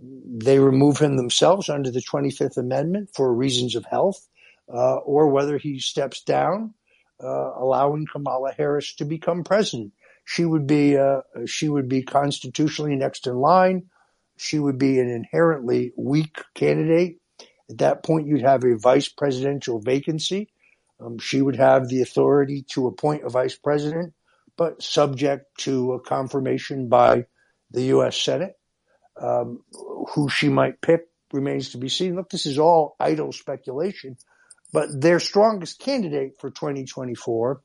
they 0.00 0.58
remove 0.58 0.98
him 0.98 1.16
themselves 1.16 1.68
under 1.68 1.90
the 1.90 2.02
25th 2.02 2.56
Amendment 2.56 3.10
for 3.14 3.32
reasons 3.32 3.76
of 3.76 3.84
health 3.84 4.26
uh, 4.72 4.96
or 4.96 5.28
whether 5.28 5.58
he 5.58 5.78
steps 5.78 6.22
down, 6.22 6.74
uh, 7.22 7.52
allowing 7.56 8.06
Kamala 8.06 8.52
Harris 8.52 8.94
to 8.96 9.04
become 9.04 9.44
president. 9.44 9.92
She 10.24 10.44
would 10.44 10.66
be 10.66 10.96
uh, 10.96 11.20
she 11.46 11.68
would 11.68 11.88
be 11.88 12.02
constitutionally 12.02 12.96
next 12.96 13.26
in 13.26 13.36
line. 13.36 13.90
She 14.36 14.58
would 14.58 14.78
be 14.78 14.98
an 14.98 15.08
inherently 15.08 15.92
weak 15.96 16.42
candidate. 16.54 17.20
At 17.70 17.78
that 17.78 18.02
point, 18.02 18.26
you'd 18.26 18.42
have 18.42 18.64
a 18.64 18.76
vice 18.76 19.08
presidential 19.08 19.80
vacancy. 19.80 20.48
Um, 21.00 21.18
she 21.18 21.40
would 21.40 21.56
have 21.56 21.88
the 21.88 22.02
authority 22.02 22.64
to 22.70 22.86
appoint 22.86 23.24
a 23.24 23.30
vice 23.30 23.54
president, 23.54 24.14
but 24.56 24.82
subject 24.82 25.58
to 25.58 25.92
a 25.92 26.00
confirmation 26.00 26.88
by 26.88 27.26
the 27.70 27.82
U.S. 27.84 28.20
Senate. 28.20 28.58
Um, 29.20 29.62
who 30.10 30.28
she 30.28 30.50
might 30.50 30.82
pick 30.82 31.08
remains 31.32 31.70
to 31.70 31.78
be 31.78 31.88
seen. 31.88 32.16
Look, 32.16 32.28
this 32.28 32.44
is 32.46 32.58
all 32.58 32.96
idle 33.00 33.32
speculation. 33.32 34.18
But 34.72 35.00
their 35.00 35.20
strongest 35.20 35.78
candidate 35.78 36.40
for 36.40 36.50
2024 36.50 37.62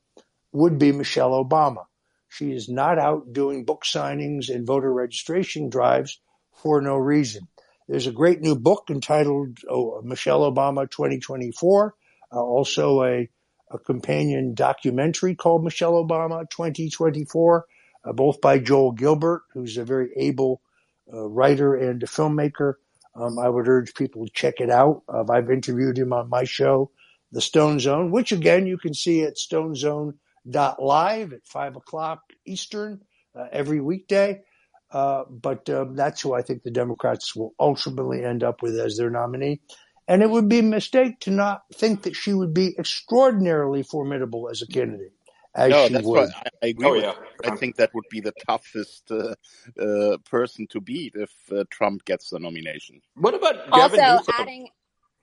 would 0.53 0.77
be 0.77 0.91
Michelle 0.91 1.31
Obama. 1.31 1.85
She 2.29 2.51
is 2.51 2.69
not 2.69 2.97
out 2.97 3.33
doing 3.33 3.65
book 3.65 3.83
signings 3.83 4.49
and 4.49 4.65
voter 4.65 4.91
registration 4.91 5.69
drives 5.69 6.19
for 6.53 6.81
no 6.81 6.95
reason. 6.95 7.47
There's 7.87 8.07
a 8.07 8.11
great 8.11 8.39
new 8.39 8.55
book 8.55 8.85
entitled 8.89 9.57
oh, 9.69 10.01
Michelle 10.01 10.49
Obama 10.49 10.89
2024, 10.89 11.93
uh, 12.31 12.39
also 12.39 13.03
a, 13.03 13.29
a, 13.69 13.79
companion 13.79 14.53
documentary 14.53 15.35
called 15.35 15.65
Michelle 15.65 15.93
Obama 15.93 16.49
2024, 16.49 17.65
uh, 18.05 18.13
both 18.13 18.39
by 18.39 18.59
Joel 18.59 18.93
Gilbert, 18.93 19.43
who's 19.53 19.75
a 19.75 19.83
very 19.83 20.11
able 20.15 20.61
uh, 21.11 21.27
writer 21.27 21.75
and 21.75 22.01
a 22.01 22.05
filmmaker. 22.05 22.75
Um, 23.15 23.37
I 23.39 23.49
would 23.49 23.67
urge 23.67 23.93
people 23.93 24.25
to 24.25 24.31
check 24.31 24.55
it 24.59 24.69
out. 24.69 25.03
Uh, 25.07 25.23
I've 25.29 25.51
interviewed 25.51 25.97
him 25.97 26.13
on 26.13 26.29
my 26.29 26.43
show, 26.43 26.91
the 27.31 27.41
Stone 27.41 27.79
Zone, 27.79 28.11
which 28.11 28.31
again 28.31 28.67
you 28.67 28.77
can 28.77 28.93
see 28.93 29.23
at 29.23 29.35
stonezone.live 29.35 31.33
at 31.33 31.45
5 31.45 31.75
o'clock 31.75 32.21
Eastern 32.45 33.01
uh, 33.35 33.47
every 33.51 33.81
weekday. 33.81 34.41
Uh, 34.91 35.23
but 35.29 35.69
um, 35.69 35.95
that's 35.95 36.21
who 36.21 36.33
I 36.33 36.41
think 36.41 36.63
the 36.63 36.71
Democrats 36.71 37.35
will 37.35 37.53
ultimately 37.59 38.23
end 38.23 38.43
up 38.43 38.61
with 38.61 38.77
as 38.77 38.97
their 38.97 39.09
nominee. 39.09 39.61
And 40.07 40.21
it 40.21 40.29
would 40.29 40.49
be 40.49 40.59
a 40.59 40.63
mistake 40.63 41.19
to 41.21 41.31
not 41.31 41.63
think 41.73 42.03
that 42.03 42.15
she 42.15 42.33
would 42.33 42.53
be 42.53 42.75
extraordinarily 42.77 43.83
formidable 43.83 44.49
as 44.49 44.61
a 44.61 44.67
candidate. 44.67 45.13
As 45.55 45.71
no, 45.71 45.87
she 45.87 45.93
that's 45.93 46.07
would. 46.07 46.17
right. 46.17 46.29
I, 46.35 46.49
I 46.63 46.67
agree 46.69 46.87
Oh 46.87 46.93
with 46.93 47.03
yeah. 47.03 47.13
I 47.43 47.55
think 47.57 47.75
that 47.75 47.93
would 47.93 48.07
be 48.09 48.21
the 48.21 48.31
toughest 48.45 49.11
uh, 49.11 49.35
uh, 49.81 50.17
person 50.29 50.67
to 50.67 50.79
beat 50.79 51.13
if 51.15 51.31
uh, 51.51 51.63
Trump 51.69 52.05
gets 52.05 52.29
the 52.29 52.39
nomination. 52.39 53.01
What 53.15 53.33
about 53.33 53.69
Also, 53.71 53.97
Gavin 53.97 54.15
Newsom? 54.15 54.33
adding, 54.37 54.69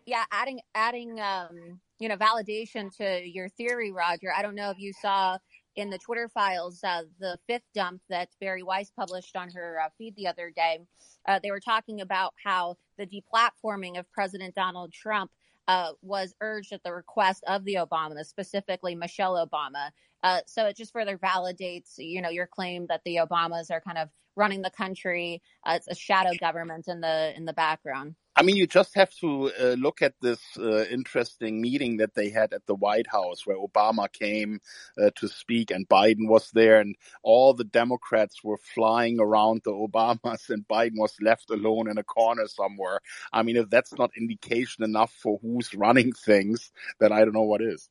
yeah, 0.06 0.24
adding, 0.30 0.60
adding, 0.74 1.20
um, 1.20 1.80
you 1.98 2.09
know, 2.09 2.16
validation 2.16 2.94
to 2.98 3.26
your 3.26 3.48
theory, 3.48 3.90
Roger. 3.90 4.32
I 4.36 4.42
don't 4.42 4.55
know 4.55 4.70
if 4.70 4.78
you 4.78 4.92
saw 4.92 5.38
in 5.76 5.90
the 5.90 5.98
Twitter 5.98 6.28
files, 6.28 6.82
uh, 6.82 7.05
the 7.20 7.38
fifth 7.46 7.62
dump 7.72 8.02
that 8.10 8.28
Bari 8.40 8.64
Weiss 8.64 8.90
published 8.90 9.36
on 9.36 9.48
her 9.50 9.78
uh, 9.84 9.88
feed 9.96 10.16
the 10.16 10.26
other 10.26 10.50
day, 10.55 10.80
uh, 11.26 11.38
they 11.40 11.52
were 11.52 11.60
talking 11.60 12.00
about 12.00 12.34
how 12.44 12.76
the 12.98 13.06
deplatforming 13.06 13.98
of 13.98 14.10
President 14.10 14.55
Donald 14.56 14.92
Trump 14.92 15.30
uh, 15.69 15.93
was 16.03 16.35
urged 16.40 16.73
at 16.73 16.82
the 16.82 16.93
request 16.93 17.45
of 17.47 17.65
the 17.65 17.74
Obamas, 17.74 18.27
specifically 18.27 18.95
Michelle 18.95 19.47
Obama. 19.47 19.90
Uh, 20.24 20.40
so 20.47 20.66
it 20.66 20.77
just 20.77 20.93
further 20.93 21.16
validates, 21.19 21.95
you 21.99 22.20
know, 22.20 22.31
your 22.31 22.47
claim 22.47 22.86
that 22.89 23.03
the 23.05 23.16
Obamas 23.16 23.70
are 23.70 23.81
kind 23.81 23.99
of 23.99 24.09
running 24.35 24.62
the 24.62 24.70
country. 24.70 25.43
Uh, 25.65 25.78
a 25.89 25.95
shadow 25.95 26.31
government 26.40 26.89
in 26.89 27.01
the 27.01 27.32
in 27.36 27.45
the 27.45 27.53
background. 27.53 28.16
I 28.39 28.44
mean, 28.44 28.55
you 28.55 28.69
just 28.69 28.94
have 28.94 29.12
to 29.16 29.51
uh, 29.60 29.65
look 29.81 30.01
at 30.01 30.15
this 30.20 30.39
uh, 30.56 30.85
interesting 30.85 31.60
meeting 31.60 31.97
that 31.97 32.15
they 32.15 32.31
had 32.31 32.52
at 32.52 32.65
the 32.66 32.74
White 32.77 33.09
House 33.09 33.44
where 33.44 33.56
Obama 33.56 34.10
came 34.12 34.60
uh, 34.97 35.10
to 35.16 35.27
speak 35.27 35.73
and 35.73 35.89
Biden 35.89 36.28
was 36.28 36.52
there 36.52 36.78
and 36.78 36.94
all 37.24 37.52
the 37.52 37.65
Democrats 37.65 38.44
were 38.44 38.56
flying 38.56 39.19
around 39.19 39.62
the 39.65 39.73
Obamas 39.73 40.51
and 40.51 40.69
Biden 40.69 40.98
was 40.98 41.16
left 41.20 41.51
alone 41.51 41.90
in 41.90 41.98
a 41.98 42.05
corner 42.05 42.47
somewhere. 42.47 43.01
I 43.32 43.43
mean, 43.43 43.56
if 43.56 43.70
that's 43.70 43.98
not 43.98 44.12
indication 44.16 44.85
enough 44.85 45.12
for 45.12 45.40
who's 45.43 45.74
running 45.74 46.12
things, 46.12 46.70
then 47.01 47.10
I 47.10 47.24
don't 47.24 47.35
know 47.35 47.43
what 47.43 47.60
is. 47.60 47.90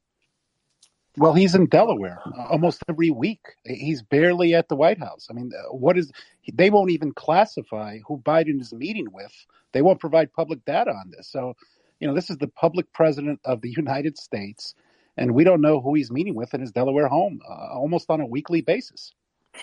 Well, 1.17 1.33
he's 1.33 1.55
in 1.55 1.65
Delaware 1.65 2.21
uh, 2.25 2.43
almost 2.51 2.83
every 2.87 3.09
week. 3.09 3.41
He's 3.65 4.03
barely 4.03 4.53
at 4.53 4.69
the 4.69 4.75
White 4.75 4.99
House. 4.99 5.27
I 5.29 5.33
mean, 5.33 5.51
uh, 5.51 5.73
what 5.73 5.97
is? 5.97 6.11
They 6.53 6.69
won't 6.69 6.91
even 6.91 7.11
classify 7.11 7.97
who 8.07 8.19
Biden 8.19 8.61
is 8.61 8.71
meeting 8.71 9.07
with. 9.11 9.33
They 9.77 9.83
won't 9.83 9.99
provide 9.99 10.33
public 10.33 10.65
data 10.65 10.89
on 10.89 11.11
this. 11.15 11.27
So, 11.27 11.55
you 11.99 12.07
know, 12.07 12.15
this 12.15 12.31
is 12.31 12.37
the 12.37 12.47
public 12.47 12.91
president 12.93 13.39
of 13.45 13.61
the 13.61 13.69
United 13.77 14.17
States, 14.17 14.73
and 15.15 15.35
we 15.35 15.43
don't 15.43 15.61
know 15.61 15.79
who 15.79 15.93
he's 15.93 16.09
meeting 16.09 16.33
with 16.33 16.55
in 16.55 16.61
his 16.61 16.71
Delaware 16.71 17.07
home 17.07 17.41
uh, 17.47 17.77
almost 17.77 18.09
on 18.09 18.19
a 18.19 18.25
weekly 18.25 18.61
basis. 18.61 19.13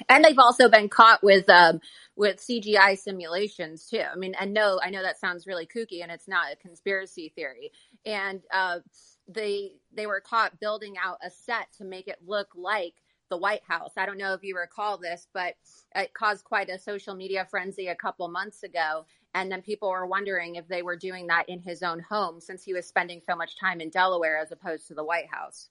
And 0.08 0.24
they've 0.24 0.38
also 0.38 0.68
been 0.68 0.88
caught 0.88 1.24
with 1.24 1.48
um, 1.50 1.80
with 2.14 2.36
CGI 2.36 2.96
simulations 2.96 3.88
too. 3.88 4.02
I 4.02 4.14
mean, 4.14 4.36
and 4.38 4.54
no, 4.54 4.78
I 4.80 4.90
know 4.90 5.02
that 5.02 5.18
sounds 5.18 5.48
really 5.48 5.66
kooky, 5.66 6.04
and 6.04 6.12
it's 6.12 6.28
not 6.28 6.52
a 6.52 6.56
conspiracy 6.56 7.32
theory. 7.34 7.72
And 8.06 8.40
uh, 8.52 8.78
they 9.26 9.72
they 9.92 10.06
were 10.06 10.20
caught 10.20 10.60
building 10.60 10.94
out 10.96 11.18
a 11.26 11.30
set 11.30 11.72
to 11.78 11.84
make 11.84 12.06
it 12.06 12.18
look 12.24 12.50
like 12.54 12.94
the 13.30 13.36
White 13.36 13.64
House. 13.66 13.90
I 13.96 14.06
don't 14.06 14.18
know 14.18 14.34
if 14.34 14.44
you 14.44 14.56
recall 14.56 14.96
this, 14.96 15.26
but 15.34 15.54
it 15.96 16.14
caused 16.14 16.44
quite 16.44 16.68
a 16.68 16.78
social 16.78 17.16
media 17.16 17.44
frenzy 17.50 17.88
a 17.88 17.96
couple 17.96 18.28
months 18.28 18.62
ago. 18.62 19.06
And 19.34 19.50
then 19.50 19.62
people 19.62 19.90
were 19.90 20.06
wondering 20.06 20.54
if 20.54 20.68
they 20.68 20.82
were 20.82 20.96
doing 20.96 21.26
that 21.26 21.48
in 21.48 21.60
his 21.60 21.82
own 21.82 22.00
home 22.00 22.40
since 22.40 22.62
he 22.62 22.72
was 22.72 22.86
spending 22.86 23.20
so 23.28 23.34
much 23.34 23.58
time 23.58 23.80
in 23.80 23.90
Delaware 23.90 24.38
as 24.38 24.52
opposed 24.52 24.86
to 24.88 24.94
the 24.94 25.04
White 25.04 25.28
House. 25.30 25.68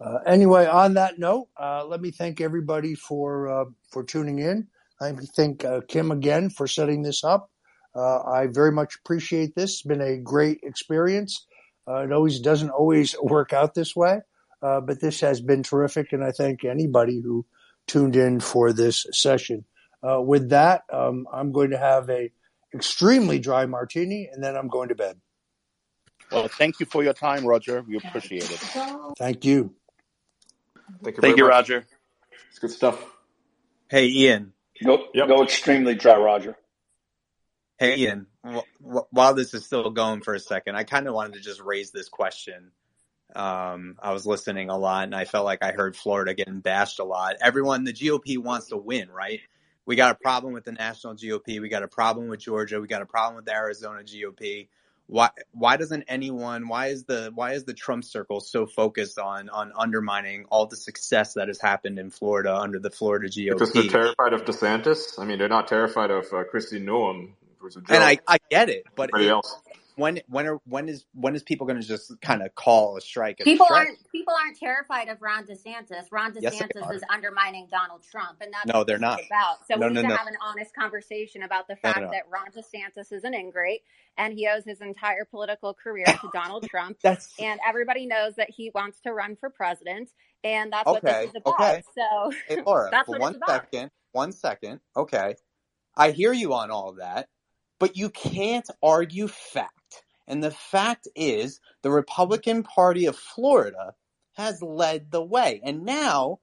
Uh, 0.00 0.18
anyway, 0.26 0.66
on 0.66 0.94
that 0.94 1.18
note, 1.18 1.48
uh, 1.60 1.84
let 1.84 2.00
me 2.00 2.10
thank 2.10 2.40
everybody 2.40 2.94
for 2.94 3.48
uh, 3.48 3.64
for 3.90 4.04
tuning 4.04 4.38
in. 4.38 4.68
I 5.00 5.12
thank 5.36 5.64
uh, 5.64 5.80
Kim 5.88 6.10
again 6.10 6.50
for 6.50 6.66
setting 6.66 7.02
this 7.02 7.24
up. 7.24 7.50
Uh, 7.94 8.20
I 8.22 8.46
very 8.46 8.70
much 8.70 8.96
appreciate 8.96 9.54
this. 9.54 9.72
It's 9.72 9.82
been 9.82 10.00
a 10.00 10.16
great 10.16 10.60
experience. 10.62 11.46
Uh, 11.86 12.04
it 12.04 12.12
always 12.12 12.40
doesn't 12.40 12.70
always 12.70 13.16
work 13.22 13.52
out 13.52 13.74
this 13.74 13.96
way, 13.96 14.20
but 14.60 15.00
this 15.00 15.20
has 15.20 15.40
been 15.40 15.64
terrific, 15.64 16.12
and 16.12 16.22
I 16.22 16.30
thank 16.30 16.64
anybody 16.64 17.20
who 17.20 17.44
tuned 17.88 18.14
in 18.14 18.38
for 18.38 18.72
this 18.72 19.04
session. 19.12 19.64
With 20.02 20.50
that, 20.50 20.82
um, 20.92 21.26
I'm 21.32 21.52
going 21.52 21.70
to 21.70 21.78
have 21.78 22.08
a 22.10 22.30
extremely 22.74 23.38
dry 23.38 23.66
martini, 23.66 24.28
and 24.32 24.42
then 24.42 24.56
I'm 24.56 24.68
going 24.68 24.88
to 24.90 24.94
bed. 24.94 25.18
Well, 26.30 26.48
thank 26.48 26.78
you 26.80 26.86
for 26.86 27.02
your 27.02 27.14
time, 27.14 27.44
Roger. 27.46 27.82
We 27.82 27.96
appreciate 27.96 28.50
it. 28.50 28.60
Thank 29.18 29.44
you. 29.44 29.74
Thank 31.02 31.16
you, 31.16 31.20
Thank 31.22 31.36
you, 31.38 31.44
much. 31.44 31.50
Roger. 31.50 31.86
It's 32.50 32.58
good 32.58 32.70
stuff. 32.70 33.02
Hey, 33.88 34.08
Ian. 34.08 34.52
Go, 34.84 35.06
Yep. 35.14 35.28
go 35.28 35.42
extremely 35.42 35.94
dry, 35.94 36.16
Roger. 36.16 36.56
Hey, 37.78 37.96
Ian. 37.98 38.26
wh- 38.44 38.58
wh- 38.82 39.12
While 39.12 39.34
this 39.34 39.54
is 39.54 39.64
still 39.64 39.90
going 39.90 40.20
for 40.20 40.34
a 40.34 40.40
second, 40.40 40.76
I 40.76 40.84
kind 40.84 41.08
of 41.08 41.14
wanted 41.14 41.34
to 41.34 41.40
just 41.40 41.60
raise 41.60 41.90
this 41.90 42.08
question. 42.08 42.72
Um, 43.34 43.96
I 44.00 44.12
was 44.12 44.26
listening 44.26 44.70
a 44.70 44.76
lot 44.76 45.04
and 45.04 45.14
I 45.14 45.24
felt 45.24 45.44
like 45.44 45.62
I 45.62 45.72
heard 45.72 45.96
Florida 45.96 46.34
getting 46.34 46.60
bashed 46.60 46.98
a 46.98 47.04
lot. 47.04 47.36
Everyone, 47.40 47.84
the 47.84 47.92
GOP 47.92 48.38
wants 48.38 48.68
to 48.68 48.76
win, 48.76 49.10
right? 49.10 49.40
We 49.88 49.96
got 49.96 50.10
a 50.10 50.14
problem 50.16 50.52
with 50.52 50.66
the 50.66 50.72
national 50.72 51.14
GOP. 51.14 51.62
We 51.62 51.70
got 51.70 51.82
a 51.82 51.88
problem 51.88 52.28
with 52.28 52.40
Georgia. 52.40 52.78
We 52.78 52.86
got 52.86 53.00
a 53.00 53.06
problem 53.06 53.36
with 53.36 53.46
the 53.46 53.54
Arizona 53.54 54.02
GOP. 54.02 54.68
Why, 55.06 55.30
why 55.52 55.78
doesn't 55.78 56.04
anyone, 56.08 56.68
why 56.68 56.88
is 56.88 57.04
the, 57.04 57.32
why 57.34 57.52
is 57.52 57.64
the 57.64 57.72
Trump 57.72 58.04
circle 58.04 58.40
so 58.40 58.66
focused 58.66 59.18
on, 59.18 59.48
on 59.48 59.72
undermining 59.74 60.44
all 60.50 60.66
the 60.66 60.76
success 60.76 61.32
that 61.34 61.48
has 61.48 61.58
happened 61.58 61.98
in 61.98 62.10
Florida 62.10 62.54
under 62.54 62.78
the 62.78 62.90
Florida 62.90 63.28
GOP? 63.28 63.52
Because 63.52 63.72
they're 63.72 63.84
terrified 63.84 64.34
of 64.34 64.44
DeSantis. 64.44 65.18
I 65.18 65.24
mean, 65.24 65.38
they're 65.38 65.48
not 65.48 65.68
terrified 65.68 66.10
of 66.10 66.26
uh, 66.26 66.44
Kristi 66.52 66.84
Noem, 66.84 67.30
who's 67.56 67.76
a 67.76 67.80
joke. 67.80 67.92
And 67.92 68.04
I, 68.04 68.18
I 68.28 68.36
get 68.50 68.68
it, 68.68 68.84
but 68.94 69.08
it, 69.14 69.26
else. 69.26 69.56
When 69.98 70.20
when 70.28 70.46
are 70.48 70.60
when 70.66 70.88
is 70.88 71.06
when 71.14 71.36
is 71.36 71.44
people 71.44 71.66
going 71.68 71.80
to 71.80 71.86
just 71.86 72.12
kind 72.22 72.42
of 72.42 72.54
call 72.56 72.96
a 72.98 73.02
strike? 73.02 73.40
A 73.40 73.44
People 73.44 73.66
strike? 73.66 73.88
aren't 73.88 73.98
people 74.12 74.34
aren't 74.42 74.58
terrified 74.58 75.08
of 75.08 75.22
Ron 75.22 75.46
DeSantis. 75.46 76.06
Ron 76.12 76.32
Yes, 76.38 76.54
DeSantis 76.60 76.82
are. 76.82 76.94
is 76.94 77.02
undermining 77.12 77.68
Donald 77.70 78.02
Trump, 78.10 78.38
and 78.40 78.52
that's 78.52 78.66
No, 78.66 78.84
they're 78.84 78.98
not. 78.98 79.20
about. 79.30 79.66
So 79.68 79.76
No, 79.76 79.88
we 79.88 79.94
no, 79.94 80.02
need 80.02 80.08
to 80.08 80.16
have 80.16 80.26
an 80.28 80.36
honest 80.42 80.74
conversation 80.74 81.42
about 81.44 81.68
the 81.68 81.76
fact 81.76 81.98
no, 82.00 82.06
no. 82.06 82.10
that 82.12 82.24
Ron 82.30 82.50
DeSantis 82.52 83.12
is 83.12 83.24
an 83.24 83.34
ingrate, 83.34 83.82
and 84.18 84.34
he 84.34 84.48
owes 84.48 84.64
his 84.64 84.80
entire 84.80 85.24
political 85.26 85.74
career 85.74 86.14
to 86.22 86.28
Donald 86.32 86.64
Trump. 86.64 86.98
That's 87.02 87.34
And 87.38 87.60
everybody 87.66 88.06
knows 88.06 88.34
that 88.36 88.50
he 88.50 88.70
wants 88.74 89.00
to 89.02 89.12
run 89.12 89.36
for 89.36 89.50
president, 89.50 90.10
and 90.44 90.72
that's 90.72 90.92
what 90.92 91.04
this 91.04 91.12
okay. 91.14 91.24
is 91.24 91.34
about. 91.36 91.54
Okay. 91.60 91.82
So 91.96 92.32
Hey, 92.48 92.58
Laura, 92.66 92.88
that's 92.92 93.06
for 93.06 93.12
what 93.12 93.20
one 93.20 93.34
it's 93.34 93.38
about. 93.38 93.64
second, 93.64 93.90
one 94.12 94.32
second. 94.32 94.80
Okay, 94.96 95.36
I 95.96 96.12
hear 96.12 96.32
you 96.32 96.54
on 96.54 96.70
all 96.70 96.90
of 96.90 96.98
that, 96.98 97.28
but 97.80 97.96
you 97.96 98.10
can't 98.10 98.68
argue 98.82 99.28
fact. 99.28 99.72
And 100.28 100.44
the 100.44 100.52
fact 100.52 101.08
is, 101.16 101.60
the 101.82 101.92
Republican 101.92 102.64
Party 102.64 103.06
of 103.06 103.16
Florida 103.16 103.94
has 104.34 104.62
led 104.62 105.12
the 105.12 105.24
way, 105.24 105.62
and 105.64 105.84
now 105.84 106.40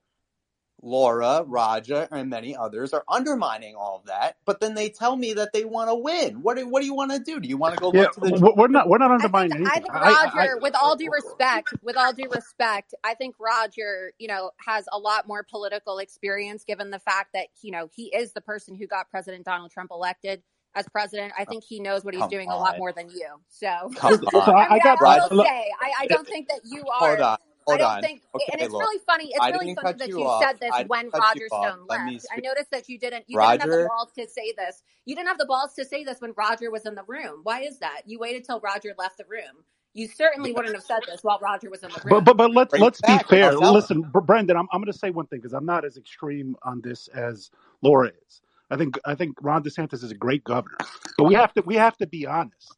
Laura, 0.83 1.43
Raja, 1.47 2.07
and 2.11 2.29
many 2.29 2.55
others 2.55 2.93
are 2.93 3.05
undermining 3.09 3.75
all 3.75 3.97
of 3.97 4.07
that. 4.07 4.37
But 4.45 4.59
then 4.61 4.75
they 4.75 4.89
tell 4.89 5.15
me 5.15 5.33
that 5.33 5.53
they 5.53 5.65
want 5.65 5.89
to 5.89 5.95
win. 5.95 6.43
What 6.43 6.57
do, 6.57 6.67
what 6.67 6.81
do 6.81 6.87
you 6.87 6.95
want 6.95 7.11
to 7.11 7.19
do? 7.19 7.39
Do 7.39 7.49
you 7.49 7.57
want 7.57 7.73
to 7.75 7.79
go 7.79 7.93
Yeah, 7.93 8.07
to 8.13 8.21
the 8.21 8.31
w- 8.31 8.53
we're 8.57 8.67
not 8.69 8.89
we're 8.89 8.99
not 8.99 9.11
I 9.19 9.27
think 9.29 9.49
undermining 9.49 9.55
I 9.65 9.79
anything. 9.79 9.81
think 9.81 9.95
I, 10.01 10.17
I, 10.23 10.45
Roger, 10.45 10.59
with 10.61 10.75
all 10.75 10.95
due 10.97 11.11
respect, 11.11 11.73
with 11.81 11.97
all 11.97 12.13
due 12.13 12.29
respect, 12.29 12.93
I 13.03 13.15
think 13.15 13.35
Roger, 13.39 14.13
you 14.19 14.27
know, 14.27 14.51
has 14.65 14.85
a 14.93 14.99
lot 14.99 15.27
more 15.27 15.43
political 15.49 15.99
experience 15.99 16.65
given 16.65 16.91
the 16.91 16.99
fact 16.99 17.31
that, 17.33 17.47
you 17.63 17.71
know, 17.71 17.89
he 17.95 18.05
is 18.15 18.33
the 18.33 18.41
person 18.41 18.75
who 18.75 18.87
got 18.87 19.09
President 19.09 19.45
Donald 19.45 19.71
Trump 19.71 19.91
elected 19.91 20.43
as 20.75 20.87
president. 20.89 21.33
I 21.37 21.45
think 21.45 21.63
he 21.63 21.79
knows 21.79 22.03
what 22.05 22.13
he's 22.13 22.21
Come 22.21 22.29
doing 22.29 22.51
a 22.51 22.57
lot 22.57 22.77
more 22.77 22.93
than 22.93 23.09
you. 23.09 23.27
So 23.49 23.91
Come 23.95 24.21
on. 24.35 24.55
I, 24.57 24.65
I 24.65 24.69
mean, 24.69 24.81
I 24.83 24.89
I, 24.89 24.95
I 25.05 25.19
will 25.21 25.29
say, 25.43 25.65
I, 25.81 25.91
I 26.03 26.07
don't 26.07 26.27
think 26.29 26.49
that 26.49 26.61
you 26.65 26.87
are. 26.89 27.01
hold 27.07 27.19
are. 27.19 27.23
on. 27.23 27.37
I 27.69 27.77
Hold 27.77 27.79
don't 27.79 27.97
on. 27.97 28.01
think, 28.01 28.21
and 28.51 28.61
it's 28.61 28.73
Laura. 28.73 28.85
really 28.85 28.99
funny. 29.07 29.31
It's 29.33 29.49
really 29.49 29.71
funny 29.75 29.93
that 29.99 30.09
you 30.09 30.19
you 30.19 30.27
off. 30.27 30.43
said 30.43 30.59
this 30.61 30.71
I 30.71 30.83
when 30.87 31.11
Roger. 31.15 31.49
Stone 31.49 31.87
left. 31.87 32.25
I 32.31 32.39
noticed 32.39 32.71
that 32.71 32.89
you 32.89 32.99
didn't. 32.99 33.25
You 33.27 33.39
didn't 33.39 33.59
have 33.61 33.71
the 33.71 33.79
balls 33.79 34.11
to 34.17 34.27
say 34.27 34.53
this. 34.57 34.83
You 35.05 35.15
didn't 35.15 35.29
have 35.29 35.39
the 35.39 35.47
balls 35.47 35.73
to 35.75 35.85
say 35.85 36.03
this 36.03 36.21
when 36.21 36.33
Roger 36.37 36.71
was 36.71 36.85
in 36.85 36.95
the 36.95 37.03
room. 37.07 37.41
Why 37.43 37.61
is 37.61 37.79
that? 37.79 38.03
You 38.05 38.19
waited 38.19 38.45
till 38.45 38.59
Roger 38.61 38.93
left 38.97 39.17
the 39.17 39.25
room. 39.29 39.63
You 39.93 40.07
certainly 40.07 40.53
wouldn't 40.53 40.75
have 40.75 40.83
said 40.83 41.01
this 41.07 41.21
while 41.23 41.39
Roger 41.41 41.69
was 41.71 41.83
in 41.83 41.93
the 41.93 42.01
room. 42.05 42.23
but 42.23 42.37
but 42.37 42.51
let's 42.53 42.71
bring 42.71 42.81
let's 42.81 43.01
be 43.01 43.19
fair. 43.19 43.51
I'll 43.51 43.53
tell 43.53 43.77
him. 43.79 43.91
Listen, 43.91 44.03
Brendan, 44.03 44.57
I'm 44.57 44.67
I'm 44.71 44.81
going 44.81 44.91
to 44.91 44.97
say 44.97 45.11
one 45.11 45.27
thing 45.27 45.39
because 45.39 45.53
I'm 45.53 45.65
not 45.65 45.85
as 45.85 45.97
extreme 45.97 46.55
on 46.63 46.81
this 46.81 47.07
as 47.09 47.51
Laura 47.81 48.09
is. 48.27 48.41
I 48.71 48.77
think 48.77 48.99
I 49.05 49.15
think 49.15 49.37
Ron 49.41 49.63
DeSantis 49.63 50.03
is 50.03 50.11
a 50.11 50.15
great 50.15 50.43
governor, 50.43 50.77
but 51.17 51.25
we 51.25 51.35
have 51.35 51.53
to 51.53 51.63
we 51.65 51.75
have 51.75 51.97
to 51.97 52.07
be 52.07 52.25
honest. 52.27 52.77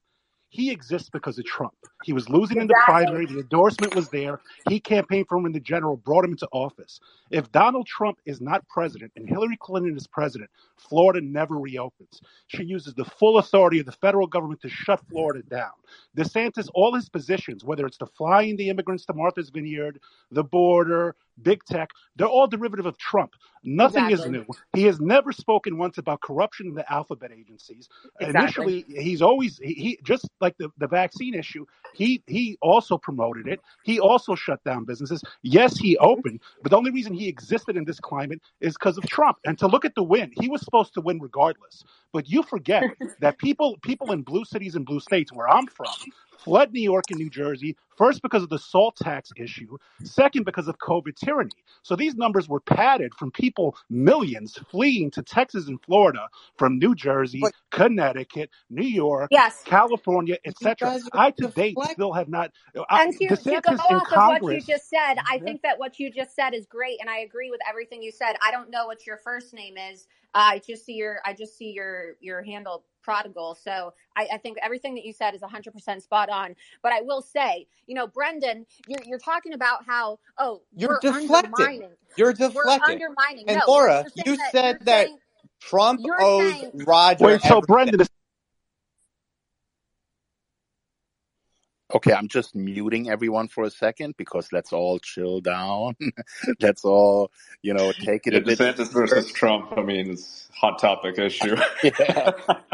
He 0.49 0.71
exists 0.71 1.09
because 1.09 1.37
of 1.37 1.45
Trump. 1.45 1.73
He 2.03 2.13
was 2.13 2.29
losing 2.29 2.61
in 2.61 2.67
the 2.67 2.73
Exactly. 2.73 2.85
primary. 2.85 3.25
The 3.25 3.39
endorsement 3.39 3.93
was 3.93 4.09
there. 4.09 4.39
He 4.69 4.79
campaigned 4.79 5.27
for 5.27 5.37
him 5.37 5.45
in 5.45 5.51
the 5.51 5.59
general, 5.59 5.97
brought 5.97 6.25
him 6.25 6.31
into 6.31 6.47
office. 6.53 6.99
If 7.31 7.51
Donald 7.51 7.87
Trump 7.87 8.19
is 8.25 8.41
not 8.41 8.67
president 8.69 9.11
and 9.17 9.27
Hillary 9.27 9.57
Clinton 9.61 9.95
is 9.97 10.07
president, 10.07 10.49
Florida 10.77 11.21
never 11.21 11.57
reopens. 11.59 12.21
She 12.47 12.63
uses 12.63 12.93
the 12.93 13.05
full 13.05 13.39
authority 13.39 13.79
of 13.79 13.85
the 13.87 13.91
federal 13.91 14.27
government 14.27 14.61
to 14.61 14.69
shut 14.69 15.01
Florida 15.09 15.43
down. 15.49 15.71
DeSantis, 16.17 16.69
all 16.73 16.95
his 16.95 17.09
positions, 17.09 17.65
whether 17.65 17.85
it's 17.85 17.97
the 17.97 18.07
flying 18.07 18.55
the 18.57 18.69
immigrants 18.69 19.05
to 19.07 19.13
Martha's 19.13 19.49
Vineyard, 19.49 19.99
the 20.31 20.43
border, 20.45 21.15
big 21.41 21.63
tech, 21.65 21.91
they're 22.15 22.27
all 22.27 22.47
derivative 22.47 22.85
of 22.85 22.97
Trump. 22.97 23.33
Nothing 23.63 24.11
is 24.11 24.25
new. 24.25 24.45
He 24.73 24.83
has 24.83 24.99
never 24.99 25.31
spoken 25.31 25.77
once 25.77 25.97
about 25.97 26.21
corruption 26.21 26.67
in 26.67 26.73
the 26.75 26.91
alphabet 26.91 27.31
agencies. 27.31 27.89
Exactly. 28.19 28.85
Initially, 28.85 29.03
he's 29.03 29.21
always 29.21 29.57
he, 29.57 29.73
he 29.73 29.99
just 30.03 30.29
like 30.41 30.57
the, 30.57 30.69
the 30.77 30.87
vaccine 30.87 31.33
issue. 31.33 31.65
He 31.93 32.23
he 32.27 32.57
also 32.61 32.97
promoted 32.97 33.47
it. 33.47 33.59
He 33.83 33.99
also 33.99 34.35
shut 34.35 34.63
down 34.63 34.85
businesses. 34.85 35.23
Yes, 35.41 35.77
he 35.77 35.97
opened, 35.97 36.41
but 36.63 36.71
the 36.71 36.77
only 36.77 36.91
reason 36.91 37.13
he 37.13 37.27
existed 37.27 37.77
in 37.77 37.85
this 37.85 37.99
climate 37.99 38.41
is 38.61 38.73
because 38.73 38.97
of 38.97 39.05
Trump. 39.05 39.37
And 39.45 39.57
to 39.59 39.67
look 39.67 39.85
at 39.85 39.95
the 39.95 40.03
win, 40.03 40.31
he 40.39 40.47
was 40.49 40.61
supposed 40.61 40.93
to 40.95 41.01
win 41.01 41.19
regardless. 41.19 41.83
But 42.13 42.29
you 42.29 42.43
forget 42.43 42.85
that 43.21 43.37
people 43.37 43.77
people 43.83 44.11
in 44.11 44.21
blue 44.23 44.45
cities 44.45 44.75
and 44.75 44.85
blue 44.85 44.99
states 44.99 45.33
where 45.33 45.49
I'm 45.49 45.67
from 45.67 45.97
fled 46.39 46.73
New 46.73 46.81
York 46.81 47.11
and 47.11 47.19
New 47.19 47.29
Jersey, 47.29 47.77
first 47.97 48.21
because 48.21 48.43
of 48.43 48.49
the 48.49 48.59
salt 48.59 48.97
tax 48.97 49.31
issue, 49.37 49.77
second 50.03 50.45
because 50.45 50.67
of 50.67 50.77
COVID 50.79 51.15
tyranny. 51.15 51.51
So 51.83 51.95
these 51.95 52.15
numbers 52.15 52.49
were 52.49 52.61
padded 52.61 53.13
from 53.15 53.31
people, 53.31 53.77
millions 53.89 54.57
fleeing 54.71 55.11
to 55.11 55.23
Texas 55.23 55.67
and 55.67 55.81
Florida 55.83 56.29
from 56.57 56.79
New 56.79 56.95
Jersey, 56.95 57.41
But 57.41 57.53
Connecticut, 57.71 58.49
New 58.69 58.87
York, 58.87 59.31
Yes. 59.31 59.63
California, 59.65 60.37
etc. 60.45 60.93
I 61.13 61.31
to 61.31 61.47
date 61.47 61.83
still 61.83 62.13
have 62.13 62.29
not. 62.29 62.51
Uh, 62.75 62.83
I, 62.89 63.01
And 63.03 63.13
to, 63.17 63.37
to 63.49 63.61
go 63.61 63.71
off 63.71 64.11
of 64.11 64.25
what 64.25 64.49
you 64.49 64.61
just 64.61 64.89
said, 64.89 65.15
I 65.29 65.39
think 65.39 65.61
that 65.63 65.79
what 65.79 65.99
you 65.99 66.11
just 66.11 66.35
said 66.35 66.53
is 66.53 66.65
great, 66.67 66.97
and 67.01 67.09
I 67.09 67.19
agree 67.19 67.51
with 67.51 67.61
everything 67.67 68.01
you 68.03 68.11
said. 68.11 68.35
I 68.41 68.51
don't 68.51 68.71
know 68.71 68.87
what 68.87 69.05
your 69.07 69.17
first 69.17 69.53
name 69.53 69.77
is. 69.77 70.07
I 70.33 70.61
just 70.65 70.85
see 70.85 70.93
your 70.93 71.19
I 71.25 71.33
just 71.33 71.57
see 71.57 71.71
your 71.71 72.15
your 72.21 72.43
handle 72.43 72.83
prodigal. 73.07 73.55
So 73.55 73.93
I, 74.17 74.27
I 74.33 74.37
think 74.37 74.57
everything 74.61 74.93
that 74.95 75.05
you 75.05 75.13
said 75.13 75.33
is 75.33 75.41
100% 75.41 76.01
spot 76.01 76.29
on. 76.29 76.55
But 76.83 76.91
I 76.91 76.99
will 77.01 77.21
say, 77.21 77.65
you 77.85 77.95
know, 77.95 78.05
Brendan, 78.05 78.65
you're 78.85 78.99
you're 79.05 79.17
talking 79.17 79.53
about 79.53 79.85
how 79.85 80.19
oh 80.37 80.61
You're 80.75 80.99
we're 81.01 81.11
deflecting. 81.11 81.55
undermining, 81.55 81.89
You're 82.17 82.33
we're 82.37 82.69
undermining. 82.69 83.45
And 83.47 83.61
No, 83.65 83.71
Laura, 83.71 84.05
you're 84.25 84.35
that 84.35 84.51
said 84.51 84.79
that 84.81 85.05
saying 85.05 85.17
Trump 85.61 86.01
you're 86.03 86.17
owes 86.19 86.53
saying 86.53 86.71
Roger 86.85 87.25
Wait, 87.25 87.41
so 87.41 87.47
everything. 87.47 87.65
Brendan 87.65 88.07
Okay, 91.95 92.13
I'm 92.13 92.27
just 92.27 92.55
muting 92.55 93.09
everyone 93.09 93.47
for 93.47 93.63
a 93.65 93.71
second 93.71 94.17
because 94.17 94.49
let's 94.53 94.73
all 94.73 94.99
chill 94.99 95.41
down. 95.41 95.95
let's 96.61 96.85
all, 96.85 97.31
you 97.61 97.73
know, 97.73 97.93
take 97.93 98.27
it 98.27 98.33
Yeah, 98.33 98.39
a 98.39 98.41
bit. 98.41 98.59
DeSantis 98.59 98.91
versus 98.93 99.31
Trump. 99.31 99.73
I 99.77 99.83
mean, 99.83 100.11
it's 100.11 100.49
a 100.51 100.59
hot 100.59 100.79
topic 100.79 101.19
issue. 101.19 101.57
yeah, 101.83 102.31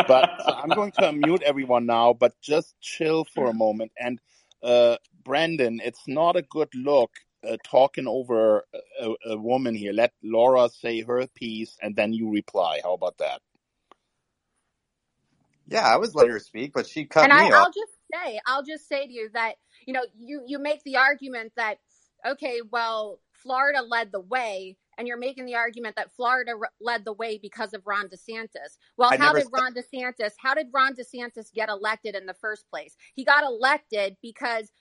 but 0.07 0.29
so 0.39 0.53
I'm 0.53 0.71
going 0.71 0.93
to 0.93 1.03
unmute 1.03 1.43
everyone 1.43 1.85
now, 1.85 2.13
but 2.13 2.33
just 2.41 2.75
chill 2.81 3.25
for 3.25 3.49
a 3.49 3.53
moment. 3.53 3.91
And 3.99 4.19
uh, 4.63 4.97
Brandon, 5.23 5.81
it's 5.83 6.03
not 6.07 6.35
a 6.37 6.43
good 6.43 6.69
look 6.75 7.11
uh, 7.47 7.57
talking 7.63 8.07
over 8.07 8.65
a, 9.01 9.13
a 9.27 9.37
woman 9.37 9.75
here. 9.75 9.93
Let 9.93 10.13
Laura 10.23 10.69
say 10.69 11.01
her 11.01 11.27
piece, 11.27 11.77
and 11.81 11.95
then 11.95 12.13
you 12.13 12.31
reply. 12.31 12.81
How 12.83 12.93
about 12.93 13.17
that? 13.19 13.41
Yeah, 15.67 15.87
I 15.87 15.97
was 15.97 16.15
letting 16.15 16.33
her 16.33 16.39
speak, 16.39 16.73
but 16.73 16.87
she 16.87 17.05
cut 17.05 17.23
and 17.25 17.33
I, 17.33 17.41
me 17.41 17.51
I'll 17.51 17.51
off. 17.51 17.73
just 17.73 17.93
I'll 18.45 18.63
just 18.63 18.87
say 18.87 19.05
to 19.05 19.13
you 19.13 19.29
that 19.33 19.55
you 19.85 19.93
know 19.93 20.05
you 20.17 20.43
you 20.45 20.59
make 20.59 20.83
the 20.83 20.97
argument 20.97 21.53
that 21.55 21.79
okay, 22.25 22.61
well, 22.71 23.19
Florida 23.33 23.81
led 23.81 24.11
the 24.11 24.19
way, 24.19 24.77
and 24.97 25.07
you're 25.07 25.17
making 25.17 25.45
the 25.45 25.55
argument 25.55 25.95
that 25.95 26.13
Florida 26.15 26.51
r- 26.51 26.71
led 26.79 27.05
the 27.05 27.13
way 27.13 27.37
because 27.37 27.73
of 27.73 27.85
Ron 27.85 28.07
DeSantis. 28.07 28.77
Well, 28.97 29.11
I 29.11 29.17
how 29.17 29.33
did 29.33 29.47
Ron 29.51 29.73
DeSantis? 29.73 30.31
How 30.37 30.53
did 30.53 30.67
Ron 30.73 30.93
DeSantis 30.95 31.51
get 31.53 31.69
elected 31.69 32.15
in 32.15 32.25
the 32.25 32.33
first 32.33 32.69
place? 32.69 32.95
He 33.13 33.25
got 33.25 33.43
elected 33.43 34.17
because 34.21 34.71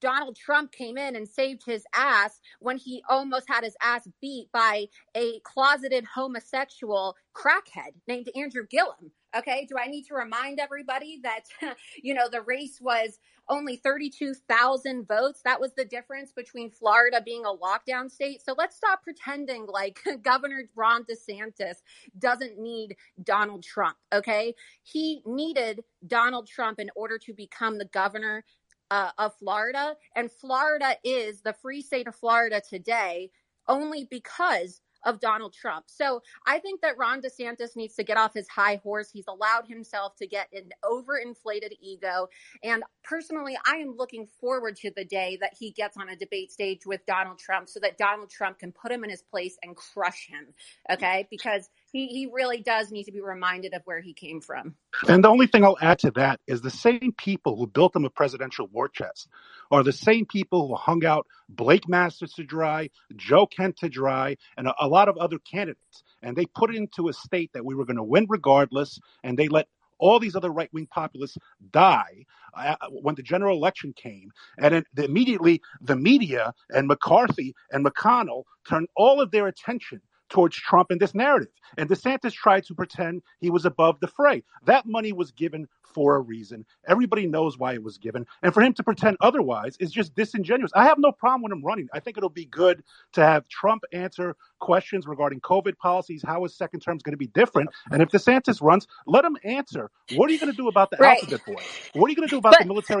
Donald 0.00 0.36
Trump 0.36 0.72
came 0.72 0.96
in 0.96 1.14
and 1.14 1.28
saved 1.28 1.62
his 1.66 1.84
ass 1.94 2.40
when 2.60 2.78
he 2.78 3.02
almost 3.08 3.46
had 3.48 3.64
his 3.64 3.76
ass 3.82 4.08
beat 4.20 4.48
by 4.52 4.86
a 5.14 5.40
closeted 5.40 6.06
homosexual 6.14 7.16
crackhead 7.34 7.92
named 8.08 8.30
Andrew 8.34 8.66
Gillum. 8.68 9.12
Okay, 9.36 9.64
do 9.68 9.76
I 9.78 9.86
need 9.86 10.04
to 10.06 10.14
remind 10.14 10.58
everybody 10.58 11.20
that 11.22 11.44
you 12.02 12.14
know 12.14 12.28
the 12.30 12.42
race 12.42 12.78
was 12.80 13.18
only 13.48 13.76
32,000 13.76 15.06
votes? 15.06 15.40
That 15.44 15.60
was 15.60 15.72
the 15.74 15.84
difference 15.84 16.32
between 16.32 16.70
Florida 16.70 17.20
being 17.24 17.44
a 17.44 17.54
lockdown 17.54 18.10
state. 18.10 18.42
So 18.44 18.54
let's 18.56 18.76
stop 18.76 19.02
pretending 19.02 19.66
like 19.66 20.00
Governor 20.22 20.64
Ron 20.74 21.04
DeSantis 21.04 21.76
doesn't 22.18 22.58
need 22.58 22.96
Donald 23.22 23.62
Trump, 23.62 23.96
okay? 24.12 24.54
He 24.82 25.22
needed 25.24 25.84
Donald 26.06 26.48
Trump 26.48 26.80
in 26.80 26.90
order 26.96 27.18
to 27.18 27.32
become 27.32 27.78
the 27.78 27.86
governor 27.86 28.44
uh, 28.90 29.10
of 29.18 29.34
Florida, 29.36 29.94
and 30.16 30.32
Florida 30.32 30.96
is 31.04 31.42
the 31.42 31.52
free 31.52 31.80
state 31.80 32.08
of 32.08 32.16
Florida 32.16 32.60
today 32.68 33.30
only 33.68 34.04
because 34.10 34.80
of 35.04 35.20
Donald 35.20 35.54
Trump. 35.54 35.86
So 35.88 36.22
I 36.46 36.58
think 36.58 36.80
that 36.82 36.98
Ron 36.98 37.20
DeSantis 37.20 37.76
needs 37.76 37.94
to 37.96 38.04
get 38.04 38.16
off 38.16 38.34
his 38.34 38.48
high 38.48 38.80
horse. 38.82 39.10
He's 39.12 39.26
allowed 39.28 39.66
himself 39.66 40.16
to 40.16 40.26
get 40.26 40.48
an 40.52 40.70
overinflated 40.84 41.72
ego. 41.80 42.28
And 42.62 42.82
personally, 43.02 43.58
I 43.66 43.76
am 43.76 43.96
looking 43.96 44.26
forward 44.40 44.76
to 44.76 44.90
the 44.94 45.04
day 45.04 45.38
that 45.40 45.54
he 45.58 45.70
gets 45.70 45.96
on 45.96 46.08
a 46.08 46.16
debate 46.16 46.52
stage 46.52 46.86
with 46.86 47.04
Donald 47.06 47.38
Trump 47.38 47.68
so 47.68 47.80
that 47.80 47.98
Donald 47.98 48.30
Trump 48.30 48.58
can 48.58 48.72
put 48.72 48.92
him 48.92 49.04
in 49.04 49.10
his 49.10 49.22
place 49.22 49.56
and 49.62 49.76
crush 49.76 50.28
him. 50.28 50.54
Okay. 50.90 51.26
Because 51.30 51.68
he, 51.92 52.06
he 52.06 52.30
really 52.32 52.60
does 52.60 52.90
need 52.90 53.04
to 53.04 53.12
be 53.12 53.20
reminded 53.20 53.74
of 53.74 53.82
where 53.84 54.00
he 54.00 54.12
came 54.12 54.40
from. 54.40 54.74
And 55.08 55.24
the 55.24 55.28
only 55.28 55.46
thing 55.46 55.64
I'll 55.64 55.78
add 55.80 55.98
to 56.00 56.10
that 56.12 56.40
is 56.46 56.60
the 56.60 56.70
same 56.70 57.12
people 57.16 57.56
who 57.56 57.66
built 57.66 57.94
him 57.96 58.04
a 58.04 58.10
presidential 58.10 58.66
war 58.68 58.88
chest 58.88 59.28
are 59.70 59.82
the 59.82 59.92
same 59.92 60.26
people 60.26 60.68
who 60.68 60.74
hung 60.74 61.04
out 61.04 61.26
Blake 61.48 61.88
Masters 61.88 62.32
to 62.34 62.44
dry, 62.44 62.90
Joe 63.16 63.46
Kent 63.46 63.78
to 63.78 63.88
dry, 63.88 64.36
and 64.56 64.68
a, 64.68 64.74
a 64.80 64.88
lot 64.88 65.08
of 65.08 65.16
other 65.16 65.38
candidates. 65.38 66.04
And 66.22 66.36
they 66.36 66.46
put 66.46 66.70
it 66.70 66.76
into 66.76 67.08
a 67.08 67.12
state 67.12 67.50
that 67.54 67.64
we 67.64 67.74
were 67.74 67.84
going 67.84 67.96
to 67.96 68.02
win 68.02 68.26
regardless, 68.28 68.98
and 69.24 69.38
they 69.38 69.48
let 69.48 69.66
all 69.98 70.18
these 70.18 70.34
other 70.34 70.50
right 70.50 70.72
wing 70.72 70.86
populists 70.90 71.36
die 71.70 72.24
uh, 72.54 72.74
when 72.90 73.14
the 73.14 73.22
general 73.22 73.56
election 73.56 73.92
came. 73.92 74.30
And 74.58 74.74
then 74.74 74.84
the, 74.94 75.04
immediately 75.04 75.60
the 75.80 75.96
media 75.96 76.54
and 76.70 76.88
McCarthy 76.88 77.54
and 77.70 77.84
McConnell 77.84 78.44
turned 78.68 78.88
all 78.96 79.20
of 79.20 79.30
their 79.30 79.46
attention 79.46 80.00
towards 80.30 80.56
Trump 80.56 80.90
and 80.90 81.00
this 81.00 81.14
narrative. 81.14 81.52
And 81.78 81.88
DeSantis 81.90 82.32
tried 82.32 82.64
to 82.66 82.74
pretend 82.74 83.22
he 83.40 83.50
was 83.50 83.66
above 83.66 84.00
the 84.00 84.08
fray. 84.08 84.44
That 84.66 84.86
money 84.86 85.12
was 85.12 85.32
given 85.32 85.68
for 85.94 86.16
a 86.16 86.20
reason. 86.20 86.66
Everybody 86.88 87.26
knows 87.26 87.58
why 87.58 87.74
it 87.74 87.82
was 87.82 87.98
given. 87.98 88.26
And 88.42 88.54
for 88.54 88.62
him 88.62 88.74
to 88.74 88.84
pretend 88.84 89.18
otherwise 89.20 89.76
is 89.80 89.90
just 89.92 90.14
disingenuous. 90.14 90.72
I 90.74 90.84
have 90.84 90.98
no 90.98 91.12
problem 91.12 91.42
with 91.42 91.52
him 91.52 91.64
running. 91.64 91.88
I 91.94 92.00
think 92.00 92.16
it'll 92.18 92.30
be 92.30 92.46
good 92.46 92.82
to 93.14 93.22
have 93.22 93.48
Trump 93.48 93.84
answer 93.92 94.36
questions 94.60 95.06
regarding 95.06 95.40
COVID 95.40 95.78
policies, 95.78 96.22
how 96.26 96.44
his 96.44 96.56
second 96.56 96.80
term 96.80 96.96
is 96.96 97.02
going 97.02 97.12
to 97.14 97.18
be 97.18 97.28
different. 97.28 97.70
And 97.90 98.02
if 98.02 98.10
DeSantis 98.10 98.62
runs, 98.62 98.86
let 99.06 99.24
him 99.24 99.36
answer. 99.44 99.90
What 100.08 100.30
are 100.30 100.32
you 100.32 100.38
going 100.40 100.52
to 100.52 100.56
do 100.56 100.68
about 100.68 100.90
the 100.90 100.98
Right. 100.98 101.06
alphabet 101.06 101.44
boys? 101.46 101.80
What 101.92 102.08
are 102.08 102.10
you 102.10 102.16
going 102.16 102.28
to 102.28 102.34
do 102.34 102.38
about 102.38 102.58
But 102.58 102.58
the 102.58 102.64
military? 102.64 103.00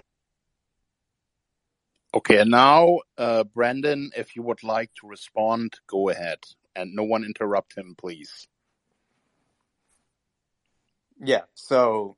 Okay, 2.14 2.40
and 2.40 2.50
now, 2.50 2.98
uh, 3.18 3.44
Brandon, 3.44 4.10
if 4.16 4.34
you 4.34 4.42
would 4.42 4.64
like 4.64 4.90
to 5.00 5.06
respond, 5.08 5.74
go 5.88 6.08
ahead. 6.08 6.40
And 6.76 6.94
no 6.94 7.02
one 7.02 7.24
interrupt 7.24 7.76
him, 7.76 7.94
please. 7.98 8.46
Yeah. 11.22 11.42
So 11.54 12.16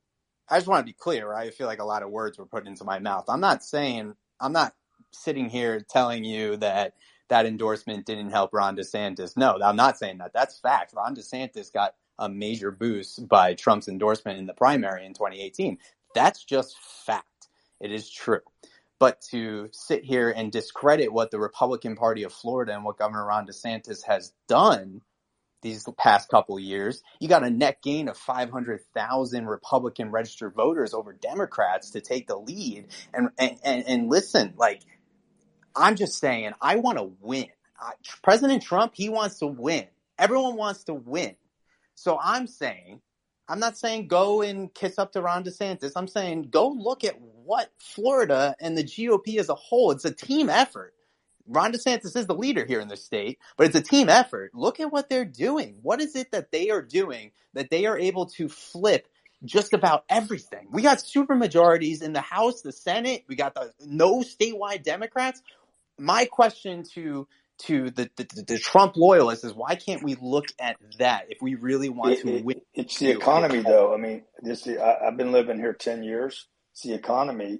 I 0.49 0.57
just 0.57 0.67
want 0.67 0.81
to 0.81 0.89
be 0.89 0.93
clear. 0.93 1.27
Right? 1.29 1.47
I 1.47 1.51
feel 1.51 1.67
like 1.67 1.81
a 1.81 1.85
lot 1.85 2.03
of 2.03 2.09
words 2.09 2.37
were 2.37 2.45
put 2.45 2.67
into 2.67 2.83
my 2.83 2.99
mouth. 2.99 3.25
I'm 3.27 3.41
not 3.41 3.63
saying 3.63 4.15
I'm 4.39 4.53
not 4.53 4.73
sitting 5.11 5.49
here 5.49 5.79
telling 5.89 6.23
you 6.23 6.57
that 6.57 6.93
that 7.29 7.45
endorsement 7.45 8.05
didn't 8.05 8.29
help 8.29 8.51
Ron 8.53 8.75
DeSantis. 8.75 9.37
No, 9.37 9.57
I'm 9.63 9.75
not 9.75 9.97
saying 9.97 10.19
that. 10.19 10.33
That's 10.33 10.59
fact. 10.59 10.93
Ron 10.95 11.15
DeSantis 11.15 11.71
got 11.73 11.95
a 12.19 12.29
major 12.29 12.71
boost 12.71 13.27
by 13.27 13.53
Trump's 13.53 13.87
endorsement 13.87 14.37
in 14.37 14.45
the 14.45 14.53
primary 14.53 15.05
in 15.05 15.13
2018. 15.13 15.77
That's 16.13 16.43
just 16.43 16.77
fact. 16.77 17.47
It 17.79 17.91
is 17.91 18.09
true. 18.09 18.41
But 18.99 19.21
to 19.31 19.69
sit 19.71 20.03
here 20.03 20.29
and 20.29 20.51
discredit 20.51 21.11
what 21.11 21.31
the 21.31 21.39
Republican 21.39 21.95
Party 21.95 22.23
of 22.23 22.31
Florida 22.31 22.73
and 22.73 22.85
what 22.85 22.97
Governor 22.97 23.25
Ron 23.25 23.47
DeSantis 23.47 24.03
has 24.05 24.33
done 24.47 25.01
these 25.61 25.87
past 25.97 26.29
couple 26.29 26.59
years, 26.59 27.01
you 27.19 27.27
got 27.27 27.43
a 27.43 27.49
net 27.49 27.81
gain 27.81 28.07
of 28.07 28.17
500,000 28.17 29.47
Republican 29.47 30.11
registered 30.11 30.53
voters 30.53 30.93
over 30.93 31.13
Democrats 31.13 31.91
to 31.91 32.01
take 32.01 32.27
the 32.27 32.35
lead. 32.35 32.87
And, 33.13 33.29
and, 33.37 33.57
and, 33.63 33.83
and 33.87 34.09
listen, 34.09 34.53
like, 34.57 34.81
I'm 35.75 35.95
just 35.95 36.19
saying, 36.19 36.51
I 36.61 36.75
want 36.75 36.97
to 36.97 37.11
win. 37.19 37.47
I, 37.79 37.93
President 38.21 38.61
Trump, 38.61 38.93
he 38.95 39.09
wants 39.09 39.39
to 39.39 39.47
win. 39.47 39.87
Everyone 40.19 40.55
wants 40.55 40.83
to 40.85 40.93
win. 40.93 41.35
So 41.95 42.19
I'm 42.21 42.47
saying, 42.47 43.01
I'm 43.47 43.59
not 43.59 43.77
saying 43.77 44.07
go 44.07 44.41
and 44.41 44.73
kiss 44.73 44.99
up 44.99 45.13
to 45.13 45.21
Ron 45.21 45.43
DeSantis. 45.43 45.93
I'm 45.95 46.07
saying 46.07 46.49
go 46.51 46.69
look 46.69 47.03
at 47.03 47.19
what 47.45 47.69
Florida 47.79 48.55
and 48.59 48.77
the 48.77 48.83
GOP 48.83 49.37
as 49.39 49.49
a 49.49 49.55
whole, 49.55 49.91
it's 49.91 50.05
a 50.05 50.13
team 50.13 50.49
effort. 50.49 50.93
Ron 51.47 51.73
DeSantis 51.73 52.15
is 52.15 52.25
the 52.27 52.35
leader 52.35 52.65
here 52.65 52.79
in 52.79 52.87
the 52.87 52.95
state, 52.97 53.39
but 53.57 53.67
it's 53.67 53.75
a 53.75 53.81
team 53.81 54.09
effort. 54.09 54.51
Look 54.53 54.79
at 54.79 54.91
what 54.91 55.09
they're 55.09 55.25
doing. 55.25 55.77
What 55.81 55.99
is 56.01 56.15
it 56.15 56.31
that 56.31 56.51
they 56.51 56.69
are 56.69 56.81
doing 56.81 57.31
that 57.53 57.69
they 57.69 57.85
are 57.85 57.97
able 57.97 58.27
to 58.27 58.47
flip 58.47 59.07
just 59.43 59.73
about 59.73 60.05
everything? 60.09 60.69
We 60.71 60.81
got 60.81 61.01
super 61.01 61.35
majorities 61.35 62.01
in 62.01 62.13
the 62.13 62.21
House, 62.21 62.61
the 62.61 62.71
Senate. 62.71 63.25
We 63.27 63.35
got 63.35 63.55
the 63.55 63.73
no 63.85 64.21
statewide 64.21 64.83
Democrats. 64.83 65.41
My 65.99 66.25
question 66.25 66.83
to 66.93 67.27
to 67.59 67.91
the, 67.91 68.09
the, 68.15 68.43
the 68.47 68.57
Trump 68.57 68.97
loyalists 68.97 69.43
is 69.43 69.53
why 69.53 69.75
can't 69.75 70.03
we 70.03 70.15
look 70.19 70.47
at 70.59 70.77
that 70.97 71.27
if 71.29 71.41
we 71.41 71.55
really 71.55 71.89
want 71.89 72.13
It, 72.13 72.21
to 72.21 72.29
it, 72.37 72.45
win? 72.45 72.61
it's 72.73 72.97
the 72.99 73.11
economy, 73.11 73.61
though. 73.61 73.93
I 73.93 73.97
mean, 73.97 74.23
this 74.41 74.67
I, 74.67 74.97
I've 75.07 75.17
been 75.17 75.31
living 75.31 75.57
here 75.57 75.73
ten 75.73 76.03
years. 76.03 76.47
It's 76.73 76.81
the 76.81 76.93
economy, 76.93 77.59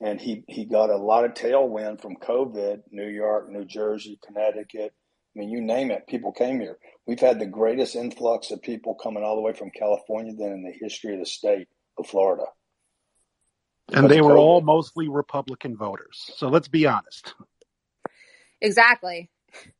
and 0.00 0.20
he 0.20 0.44
he 0.48 0.64
got 0.64 0.90
a 0.90 0.96
lot 0.96 1.24
of 1.24 1.34
tailwind 1.34 2.00
from 2.00 2.16
COVID. 2.16 2.80
New 2.90 3.08
York, 3.08 3.50
New 3.50 3.64
Jersey, 3.64 4.18
Connecticut. 4.24 4.92
I 5.36 5.38
mean, 5.38 5.50
you 5.50 5.60
name 5.60 5.90
it. 5.90 6.06
People 6.08 6.32
came 6.32 6.58
here. 6.58 6.78
We've 7.06 7.20
had 7.20 7.38
the 7.38 7.46
greatest 7.46 7.94
influx 7.94 8.50
of 8.50 8.62
people 8.62 8.94
coming 8.94 9.22
all 9.22 9.36
the 9.36 9.42
way 9.42 9.52
from 9.52 9.70
California 9.70 10.34
than 10.34 10.52
in 10.52 10.62
the 10.64 10.72
history 10.72 11.14
of 11.14 11.20
the 11.20 11.26
state 11.26 11.68
of 11.98 12.06
Florida. 12.06 12.44
And 13.88 14.02
because 14.02 14.08
they 14.08 14.18
of 14.18 14.26
were 14.26 14.36
all 14.36 14.60
mostly 14.60 15.08
Republican 15.08 15.76
voters. 15.76 16.30
So 16.36 16.48
let's 16.48 16.68
be 16.68 16.86
honest. 16.86 17.34
Exactly. 18.60 19.30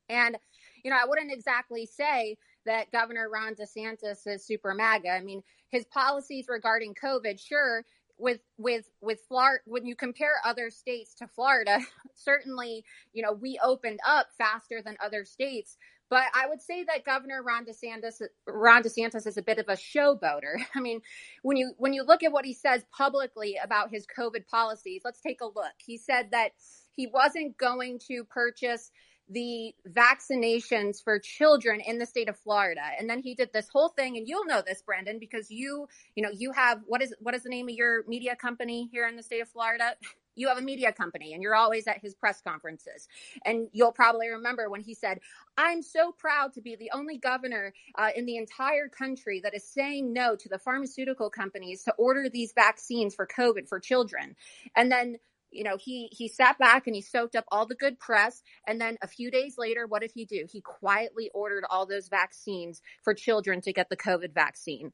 And, 0.08 0.36
you 0.84 0.90
know, 0.90 0.96
I 0.96 1.06
wouldn't 1.06 1.32
exactly 1.32 1.86
say 1.86 2.36
that 2.64 2.92
Governor 2.92 3.28
Ron 3.28 3.54
DeSantis 3.54 4.26
is 4.26 4.46
super 4.46 4.74
MAGA. 4.74 5.10
I 5.10 5.22
mean, 5.22 5.42
his 5.70 5.84
policies 5.86 6.46
regarding 6.48 6.94
COVID, 6.94 7.38
sure, 7.38 7.84
with 8.18 8.40
with 8.56 8.84
with 9.00 9.20
Florida, 9.28 9.62
when 9.66 9.86
you 9.86 9.94
compare 9.94 10.34
other 10.44 10.70
states 10.70 11.14
to 11.14 11.26
Florida, 11.26 11.80
certainly, 12.14 12.84
you 13.12 13.22
know, 13.22 13.32
we 13.32 13.58
opened 13.62 14.00
up 14.06 14.28
faster 14.36 14.82
than 14.84 14.96
other 15.02 15.24
states. 15.24 15.76
But 16.10 16.24
I 16.34 16.48
would 16.48 16.62
say 16.62 16.84
that 16.84 17.04
Governor 17.04 17.42
Ron 17.42 17.66
DeSantis, 17.66 18.22
Ron 18.46 18.82
DeSantis 18.82 19.26
is 19.26 19.36
a 19.36 19.42
bit 19.42 19.58
of 19.58 19.68
a 19.68 19.72
showboater. 19.72 20.56
I 20.74 20.80
mean, 20.80 21.00
when 21.42 21.56
you 21.56 21.72
when 21.78 21.92
you 21.92 22.02
look 22.02 22.22
at 22.22 22.32
what 22.32 22.44
he 22.44 22.54
says 22.54 22.84
publicly 22.96 23.58
about 23.62 23.90
his 23.90 24.06
COVID 24.06 24.46
policies, 24.46 25.02
let's 25.04 25.20
take 25.20 25.40
a 25.40 25.46
look. 25.46 25.74
He 25.78 25.98
said 25.98 26.30
that 26.32 26.52
he 26.96 27.06
wasn't 27.06 27.56
going 27.58 28.00
to 28.08 28.24
purchase 28.24 28.90
the 29.30 29.74
vaccinations 29.88 31.02
for 31.02 31.18
children 31.18 31.80
in 31.80 31.98
the 31.98 32.06
state 32.06 32.28
of 32.28 32.38
Florida. 32.38 32.82
And 32.98 33.08
then 33.08 33.20
he 33.20 33.34
did 33.34 33.52
this 33.52 33.68
whole 33.68 33.90
thing 33.90 34.16
and 34.16 34.26
you'll 34.26 34.46
know 34.46 34.62
this 34.66 34.82
Brandon 34.82 35.18
because 35.18 35.50
you, 35.50 35.88
you 36.14 36.22
know, 36.22 36.30
you 36.32 36.52
have 36.52 36.80
what 36.86 37.02
is 37.02 37.14
what 37.20 37.34
is 37.34 37.42
the 37.42 37.50
name 37.50 37.68
of 37.68 37.74
your 37.74 38.04
media 38.06 38.36
company 38.36 38.88
here 38.90 39.06
in 39.06 39.16
the 39.16 39.22
state 39.22 39.40
of 39.40 39.48
Florida? 39.48 39.94
You 40.34 40.48
have 40.48 40.58
a 40.58 40.62
media 40.62 40.92
company 40.92 41.34
and 41.34 41.42
you're 41.42 41.56
always 41.56 41.88
at 41.88 41.98
his 42.00 42.14
press 42.14 42.40
conferences. 42.40 43.08
And 43.44 43.68
you'll 43.72 43.92
probably 43.92 44.28
remember 44.28 44.70
when 44.70 44.80
he 44.80 44.94
said, 44.94 45.18
I'm 45.56 45.82
so 45.82 46.12
proud 46.12 46.52
to 46.52 46.60
be 46.60 46.76
the 46.76 46.92
only 46.94 47.18
governor 47.18 47.74
uh, 47.96 48.10
in 48.14 48.24
the 48.24 48.36
entire 48.36 48.88
country 48.88 49.40
that 49.42 49.54
is 49.54 49.68
saying 49.68 50.12
no 50.12 50.36
to 50.36 50.48
the 50.48 50.58
pharmaceutical 50.60 51.28
companies 51.28 51.82
to 51.84 51.92
order 51.98 52.28
these 52.28 52.52
vaccines 52.54 53.16
for 53.16 53.26
COVID 53.26 53.68
for 53.68 53.80
children. 53.80 54.36
And 54.76 54.92
then 54.92 55.16
you 55.50 55.64
know 55.64 55.76
he 55.78 56.08
he 56.12 56.28
sat 56.28 56.58
back 56.58 56.86
and 56.86 56.96
he 56.96 57.02
soaked 57.02 57.36
up 57.36 57.44
all 57.50 57.66
the 57.66 57.74
good 57.74 57.98
press. 57.98 58.42
And 58.66 58.80
then 58.80 58.96
a 59.02 59.08
few 59.08 59.30
days 59.30 59.56
later 59.58 59.86
what 59.86 60.02
did 60.02 60.12
he 60.14 60.24
do? 60.24 60.46
He 60.50 60.60
quietly 60.60 61.30
ordered 61.34 61.64
all 61.70 61.86
those 61.86 62.08
vaccines 62.08 62.82
for 63.02 63.14
children 63.14 63.60
to 63.62 63.72
get 63.72 63.88
the 63.88 63.96
covid 63.96 64.34
vaccine. 64.34 64.92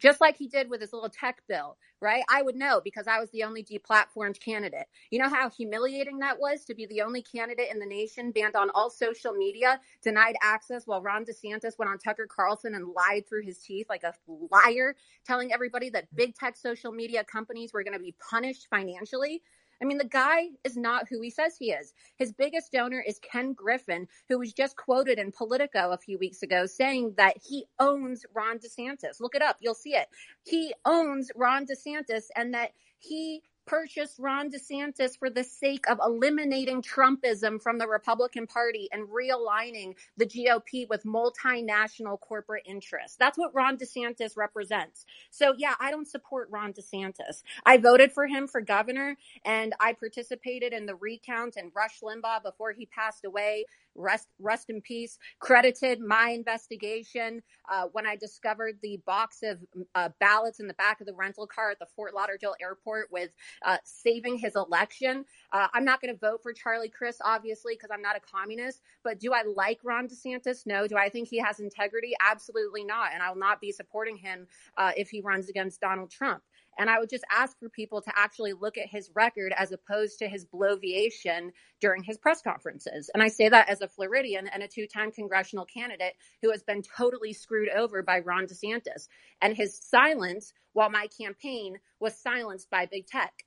Just 0.00 0.20
like 0.20 0.36
he 0.36 0.48
did 0.48 0.70
with 0.70 0.80
his 0.80 0.92
little 0.92 1.10
tech 1.10 1.42
bill 1.48 1.76
right? 2.00 2.22
I 2.30 2.42
would 2.42 2.56
know 2.56 2.80
because 2.82 3.06
i 3.06 3.18
was 3.18 3.30
the 3.30 3.44
only 3.44 3.62
deplatformed 3.62 4.40
candidate. 4.40 4.86
You 5.10 5.20
know 5.22 5.28
how 5.28 5.50
humiliating 5.50 6.18
that 6.20 6.40
was 6.40 6.64
to 6.66 6.74
be 6.74 6.86
the 6.86 7.02
only 7.02 7.22
candidate 7.22 7.68
in 7.70 7.78
the 7.78 7.86
nation 7.86 8.32
banned 8.32 8.56
on 8.56 8.70
all 8.74 8.90
social 8.90 9.32
media 9.32 9.80
denied 10.02 10.36
access 10.42 10.86
while 10.86 11.02
ron 11.02 11.24
desantis 11.24 11.78
went 11.78 11.90
on 11.90 11.98
tucker 11.98 12.26
carlson 12.26 12.74
and 12.74 12.88
lied 12.94 13.28
through 13.28 13.42
his 13.42 13.58
teeth 13.58 13.86
like 13.88 14.04
a 14.04 14.14
liar 14.50 14.94
telling 15.26 15.52
everybody 15.52 15.90
that 15.90 16.14
big 16.14 16.34
tech 16.34 16.56
social 16.56 16.92
media 16.92 17.24
companies 17.24 17.72
were 17.72 17.84
going 17.84 17.96
to 17.96 18.02
be 18.02 18.14
punished 18.30 18.66
financially 18.70 19.42
I 19.82 19.86
mean, 19.86 19.98
the 19.98 20.04
guy 20.04 20.48
is 20.64 20.76
not 20.76 21.08
who 21.08 21.20
he 21.20 21.30
says 21.30 21.56
he 21.56 21.72
is. 21.72 21.94
His 22.16 22.32
biggest 22.32 22.72
donor 22.72 23.02
is 23.06 23.18
Ken 23.20 23.52
Griffin, 23.52 24.06
who 24.28 24.38
was 24.38 24.52
just 24.52 24.76
quoted 24.76 25.18
in 25.18 25.32
Politico 25.32 25.90
a 25.92 25.98
few 25.98 26.18
weeks 26.18 26.42
ago 26.42 26.66
saying 26.66 27.14
that 27.16 27.36
he 27.42 27.64
owns 27.78 28.24
Ron 28.34 28.58
DeSantis. 28.58 29.20
Look 29.20 29.34
it 29.34 29.42
up, 29.42 29.56
you'll 29.60 29.74
see 29.74 29.94
it. 29.94 30.08
He 30.44 30.74
owns 30.84 31.30
Ron 31.34 31.66
DeSantis 31.66 32.24
and 32.36 32.52
that 32.54 32.72
he 32.98 33.42
purchased 33.70 34.18
Ron 34.18 34.50
DeSantis 34.50 35.16
for 35.16 35.30
the 35.30 35.44
sake 35.44 35.88
of 35.88 36.00
eliminating 36.04 36.82
Trumpism 36.82 37.62
from 37.62 37.78
the 37.78 37.86
Republican 37.86 38.48
Party 38.48 38.88
and 38.90 39.08
realigning 39.08 39.94
the 40.16 40.26
GOP 40.26 40.88
with 40.88 41.04
multinational 41.04 42.18
corporate 42.18 42.64
interests. 42.66 43.16
That's 43.16 43.38
what 43.38 43.54
Ron 43.54 43.76
DeSantis 43.76 44.36
represents. 44.36 45.06
So, 45.30 45.54
yeah, 45.56 45.74
I 45.78 45.92
don't 45.92 46.08
support 46.08 46.48
Ron 46.50 46.72
DeSantis. 46.72 47.44
I 47.64 47.78
voted 47.78 48.10
for 48.10 48.26
him 48.26 48.48
for 48.48 48.60
governor 48.60 49.16
and 49.44 49.72
I 49.78 49.92
participated 49.92 50.72
in 50.72 50.86
the 50.86 50.96
recount 50.96 51.54
and 51.54 51.70
Rush 51.72 52.00
Limbaugh 52.00 52.42
before 52.42 52.72
he 52.72 52.86
passed 52.86 53.24
away. 53.24 53.66
Rest, 53.94 54.28
rest 54.38 54.70
in 54.70 54.80
peace. 54.80 55.18
Credited 55.40 56.00
my 56.00 56.30
investigation 56.30 57.42
uh, 57.70 57.84
when 57.92 58.06
I 58.06 58.16
discovered 58.16 58.78
the 58.82 59.00
box 59.06 59.42
of 59.42 59.58
uh, 59.94 60.10
ballots 60.20 60.60
in 60.60 60.66
the 60.66 60.74
back 60.74 61.00
of 61.00 61.06
the 61.06 61.14
rental 61.14 61.46
car 61.46 61.70
at 61.70 61.78
the 61.78 61.86
Fort 61.96 62.14
Lauderdale 62.14 62.54
airport 62.60 63.08
with 63.10 63.30
uh, 63.64 63.78
saving 63.84 64.38
his 64.38 64.56
election. 64.56 65.24
Uh, 65.52 65.68
I'm 65.74 65.84
not 65.84 66.00
going 66.00 66.14
to 66.14 66.18
vote 66.18 66.40
for 66.42 66.52
Charlie 66.52 66.88
Crist, 66.88 67.20
obviously, 67.24 67.74
because 67.74 67.90
I'm 67.92 68.02
not 68.02 68.16
a 68.16 68.20
communist. 68.20 68.80
But 69.02 69.20
do 69.20 69.32
I 69.32 69.42
like 69.42 69.78
Ron 69.84 70.08
DeSantis? 70.08 70.66
No. 70.66 70.86
Do 70.86 70.96
I 70.96 71.08
think 71.08 71.28
he 71.28 71.38
has 71.38 71.60
integrity? 71.60 72.14
Absolutely 72.20 72.84
not. 72.84 73.10
And 73.12 73.22
I 73.22 73.30
will 73.30 73.38
not 73.38 73.60
be 73.60 73.72
supporting 73.72 74.16
him 74.16 74.46
uh, 74.76 74.92
if 74.96 75.10
he 75.10 75.20
runs 75.20 75.48
against 75.48 75.80
Donald 75.80 76.10
Trump. 76.10 76.42
And 76.80 76.88
I 76.88 76.98
would 76.98 77.10
just 77.10 77.24
ask 77.30 77.58
for 77.58 77.68
people 77.68 78.00
to 78.00 78.12
actually 78.16 78.54
look 78.54 78.78
at 78.78 78.88
his 78.88 79.10
record 79.14 79.52
as 79.54 79.70
opposed 79.70 80.18
to 80.20 80.28
his 80.28 80.46
bloviation 80.46 81.50
during 81.78 82.02
his 82.02 82.16
press 82.16 82.40
conferences. 82.40 83.10
And 83.12 83.22
I 83.22 83.28
say 83.28 83.50
that 83.50 83.68
as 83.68 83.82
a 83.82 83.88
Floridian 83.88 84.48
and 84.48 84.62
a 84.62 84.68
two 84.68 84.86
time 84.86 85.12
congressional 85.12 85.66
candidate 85.66 86.14
who 86.40 86.50
has 86.50 86.62
been 86.62 86.82
totally 86.96 87.34
screwed 87.34 87.68
over 87.68 88.02
by 88.02 88.20
Ron 88.20 88.46
DeSantis. 88.46 89.08
And 89.42 89.54
his 89.54 89.78
silence 89.78 90.54
while 90.72 90.88
my 90.88 91.06
campaign 91.08 91.76
was 92.00 92.16
silenced 92.16 92.70
by 92.70 92.86
big 92.86 93.06
tech. 93.06 93.44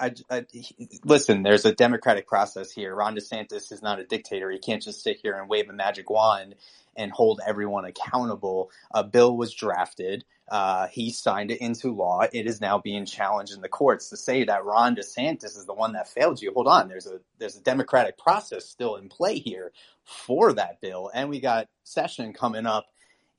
I, 0.00 0.14
I, 0.30 0.46
listen, 1.04 1.42
there's 1.44 1.66
a 1.66 1.74
democratic 1.74 2.26
process 2.26 2.72
here. 2.72 2.94
Ron 2.94 3.16
DeSantis 3.16 3.72
is 3.72 3.82
not 3.82 4.00
a 4.00 4.04
dictator. 4.04 4.50
He 4.50 4.58
can't 4.58 4.82
just 4.82 5.02
sit 5.02 5.18
here 5.22 5.34
and 5.34 5.48
wave 5.48 5.68
a 5.70 5.74
magic 5.74 6.10
wand 6.10 6.56
and 6.96 7.12
hold 7.12 7.40
everyone 7.46 7.84
accountable. 7.84 8.70
A 8.92 9.04
bill 9.04 9.36
was 9.36 9.54
drafted. 9.54 10.24
Uh, 10.50 10.88
he 10.88 11.12
signed 11.12 11.50
it 11.52 11.60
into 11.60 11.94
law. 11.94 12.22
It 12.32 12.46
is 12.46 12.60
now 12.60 12.78
being 12.78 13.06
challenged 13.06 13.54
in 13.54 13.60
the 13.60 13.68
courts 13.68 14.10
to 14.10 14.16
say 14.16 14.44
that 14.44 14.64
Ron 14.64 14.96
DeSantis 14.96 15.56
is 15.56 15.66
the 15.66 15.74
one 15.74 15.92
that 15.94 16.08
failed 16.08 16.42
you. 16.42 16.52
Hold 16.54 16.68
on, 16.68 16.88
there's 16.88 17.06
a 17.06 17.20
there's 17.38 17.56
a 17.56 17.62
democratic 17.62 18.18
process 18.18 18.66
still 18.66 18.96
in 18.96 19.08
play 19.08 19.38
here 19.38 19.72
for 20.04 20.52
that 20.54 20.80
bill, 20.80 21.10
and 21.14 21.30
we 21.30 21.40
got 21.40 21.68
session 21.84 22.32
coming 22.32 22.66
up 22.66 22.86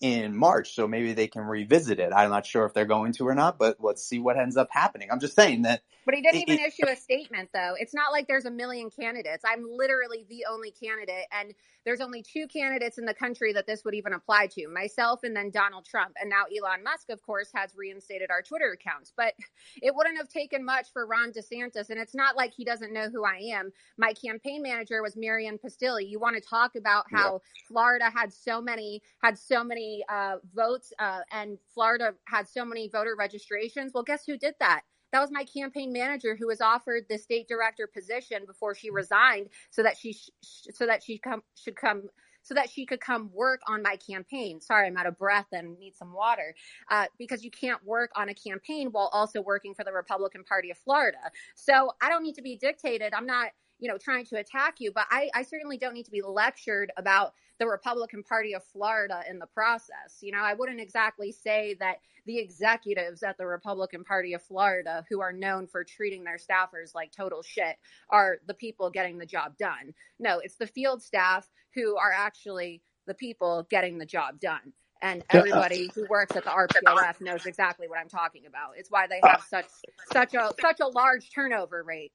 in 0.01 0.35
March, 0.35 0.73
so 0.73 0.87
maybe 0.87 1.13
they 1.13 1.27
can 1.27 1.43
revisit 1.43 1.99
it. 1.99 2.11
I'm 2.11 2.31
not 2.31 2.45
sure 2.45 2.65
if 2.65 2.73
they're 2.73 2.85
going 2.85 3.13
to 3.13 3.27
or 3.27 3.35
not, 3.35 3.59
but 3.59 3.77
let's 3.79 4.03
see 4.03 4.19
what 4.19 4.37
ends 4.37 4.57
up 4.57 4.69
happening. 4.71 5.09
I'm 5.11 5.19
just 5.19 5.35
saying 5.35 5.61
that. 5.61 5.83
But 6.05 6.15
he 6.15 6.21
didn't 6.21 6.41
it- 6.41 6.49
even 6.49 6.59
it- 6.59 6.67
issue 6.73 6.89
a 6.89 6.95
statement, 6.95 7.49
though. 7.53 7.75
It's 7.77 7.93
not 7.93 8.11
like 8.11 8.27
there's 8.27 8.45
a 8.45 8.51
million 8.51 8.89
candidates. 8.89 9.43
I'm 9.47 9.63
literally 9.69 10.25
the 10.27 10.45
only 10.49 10.71
candidate, 10.71 11.25
and 11.31 11.53
there's 11.85 12.01
only 12.01 12.23
two 12.23 12.47
candidates 12.47 12.97
in 12.97 13.05
the 13.05 13.13
country 13.13 13.53
that 13.53 13.67
this 13.67 13.85
would 13.85 13.93
even 13.93 14.13
apply 14.13 14.47
to 14.47 14.67
myself 14.67 15.23
and 15.23 15.35
then 15.35 15.49
Donald 15.51 15.85
Trump. 15.85 16.15
And 16.19 16.29
now 16.29 16.43
Elon 16.45 16.83
Musk, 16.83 17.09
of 17.09 17.21
course, 17.21 17.49
has 17.53 17.75
reinstated 17.75 18.29
our 18.31 18.41
Twitter 18.41 18.71
accounts. 18.71 19.13
But 19.15 19.33
it 19.81 19.95
wouldn't 19.95 20.17
have 20.17 20.27
taken 20.29 20.63
much 20.63 20.91
for 20.93 21.05
Ron 21.05 21.31
DeSantis. 21.31 21.89
And 21.89 21.99
it's 21.99 22.15
not 22.15 22.35
like 22.35 22.53
he 22.53 22.65
doesn't 22.65 22.93
know 22.93 23.09
who 23.09 23.23
I 23.23 23.37
am. 23.53 23.71
My 23.97 24.13
campaign 24.13 24.61
manager 24.61 25.01
was 25.01 25.15
Marianne 25.15 25.57
Pastilli. 25.57 26.07
You 26.07 26.19
want 26.19 26.35
to 26.35 26.41
talk 26.41 26.75
about 26.75 27.05
how 27.11 27.41
Florida 27.67 28.11
had 28.15 28.31
so 28.31 28.61
many 28.61 29.01
had 29.23 29.37
so 29.37 29.63
many 29.63 29.90
uh, 30.09 30.37
votes 30.53 30.93
uh, 30.99 31.21
and 31.31 31.57
Florida 31.73 32.13
had 32.25 32.47
so 32.47 32.65
many 32.65 32.89
voter 32.89 33.15
registrations. 33.17 33.91
Well, 33.93 34.03
guess 34.03 34.25
who 34.25 34.37
did 34.37 34.55
that? 34.59 34.81
That 35.11 35.19
was 35.19 35.31
my 35.31 35.43
campaign 35.43 35.91
manager 35.91 36.35
who 36.39 36.47
was 36.47 36.61
offered 36.61 37.03
the 37.09 37.17
state 37.17 37.47
director 37.47 37.87
position 37.87 38.43
before 38.47 38.75
she 38.75 38.89
resigned, 38.89 39.47
so 39.69 39.83
that 39.83 39.97
she 39.97 40.13
sh- 40.13 40.29
so 40.71 40.85
that 40.85 41.03
she 41.03 41.17
come 41.17 41.43
should 41.55 41.75
come 41.75 42.03
so 42.43 42.53
that 42.55 42.69
she 42.69 42.85
could 42.85 42.99
come 42.99 43.29
work 43.33 43.61
on 43.67 43.81
my 43.83 43.95
campaign. 43.97 44.59
Sorry, 44.61 44.87
I'm 44.87 44.97
out 44.97 45.05
of 45.05 45.17
breath 45.17 45.47
and 45.51 45.77
need 45.77 45.95
some 45.95 46.13
water. 46.13 46.55
Uh, 46.89 47.05
because 47.17 47.43
you 47.43 47.51
can't 47.51 47.83
work 47.85 48.11
on 48.15 48.29
a 48.29 48.33
campaign 48.33 48.89
while 48.91 49.09
also 49.13 49.41
working 49.41 49.73
for 49.73 49.83
the 49.83 49.93
Republican 49.93 50.43
Party 50.43 50.71
of 50.71 50.77
Florida. 50.77 51.19
So 51.55 51.91
I 52.01 52.09
don't 52.09 52.23
need 52.23 52.35
to 52.35 52.41
be 52.41 52.55
dictated. 52.55 53.13
I'm 53.13 53.25
not, 53.25 53.51
you 53.81 53.89
know, 53.89 53.97
trying 53.97 54.25
to 54.27 54.37
attack 54.37 54.75
you, 54.79 54.91
but 54.93 55.07
I, 55.09 55.29
I 55.35 55.41
certainly 55.41 55.77
don't 55.77 55.93
need 55.93 56.05
to 56.05 56.11
be 56.11 56.21
lectured 56.21 56.91
about 56.97 57.33
the 57.59 57.67
Republican 57.67 58.23
Party 58.23 58.53
of 58.53 58.63
Florida 58.63 59.23
in 59.29 59.39
the 59.39 59.47
process. 59.47 60.19
You 60.21 60.31
know, 60.31 60.39
I 60.41 60.53
wouldn't 60.53 60.79
exactly 60.79 61.31
say 61.31 61.75
that 61.79 61.97
the 62.25 62.37
executives 62.37 63.23
at 63.23 63.37
the 63.37 63.45
Republican 63.45 64.03
Party 64.03 64.33
of 64.33 64.43
Florida, 64.43 65.03
who 65.09 65.19
are 65.19 65.33
known 65.33 65.65
for 65.65 65.83
treating 65.83 66.23
their 66.23 66.37
staffers 66.37 66.93
like 66.93 67.11
total 67.11 67.41
shit, 67.41 67.75
are 68.09 68.37
the 68.47 68.53
people 68.53 68.91
getting 68.91 69.17
the 69.17 69.25
job 69.25 69.57
done. 69.57 69.93
No, 70.19 70.39
it's 70.39 70.55
the 70.55 70.67
field 70.67 71.01
staff 71.01 71.49
who 71.73 71.97
are 71.97 72.11
actually 72.11 72.83
the 73.07 73.15
people 73.15 73.65
getting 73.69 73.97
the 73.97 74.05
job 74.05 74.39
done. 74.39 74.73
And 75.01 75.23
uh, 75.23 75.39
everybody 75.39 75.89
who 75.95 76.05
works 76.07 76.35
at 76.35 76.43
the 76.43 76.51
RPOF 76.51 77.21
knows 77.21 77.47
exactly 77.47 77.87
what 77.87 77.97
I'm 77.97 78.09
talking 78.09 78.45
about. 78.45 78.73
It's 78.77 78.91
why 78.91 79.07
they 79.07 79.19
have 79.23 79.43
such 79.49 79.65
such 80.13 80.35
a 80.35 80.51
such 80.61 80.79
a 80.79 80.87
large 80.87 81.31
turnover 81.33 81.83
rate. 81.83 82.11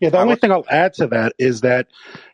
Yeah, 0.00 0.10
the 0.10 0.18
only 0.18 0.36
thing 0.36 0.52
I'll 0.52 0.66
add 0.70 0.94
to 0.94 1.08
that 1.08 1.34
is 1.38 1.62
that, 1.62 1.88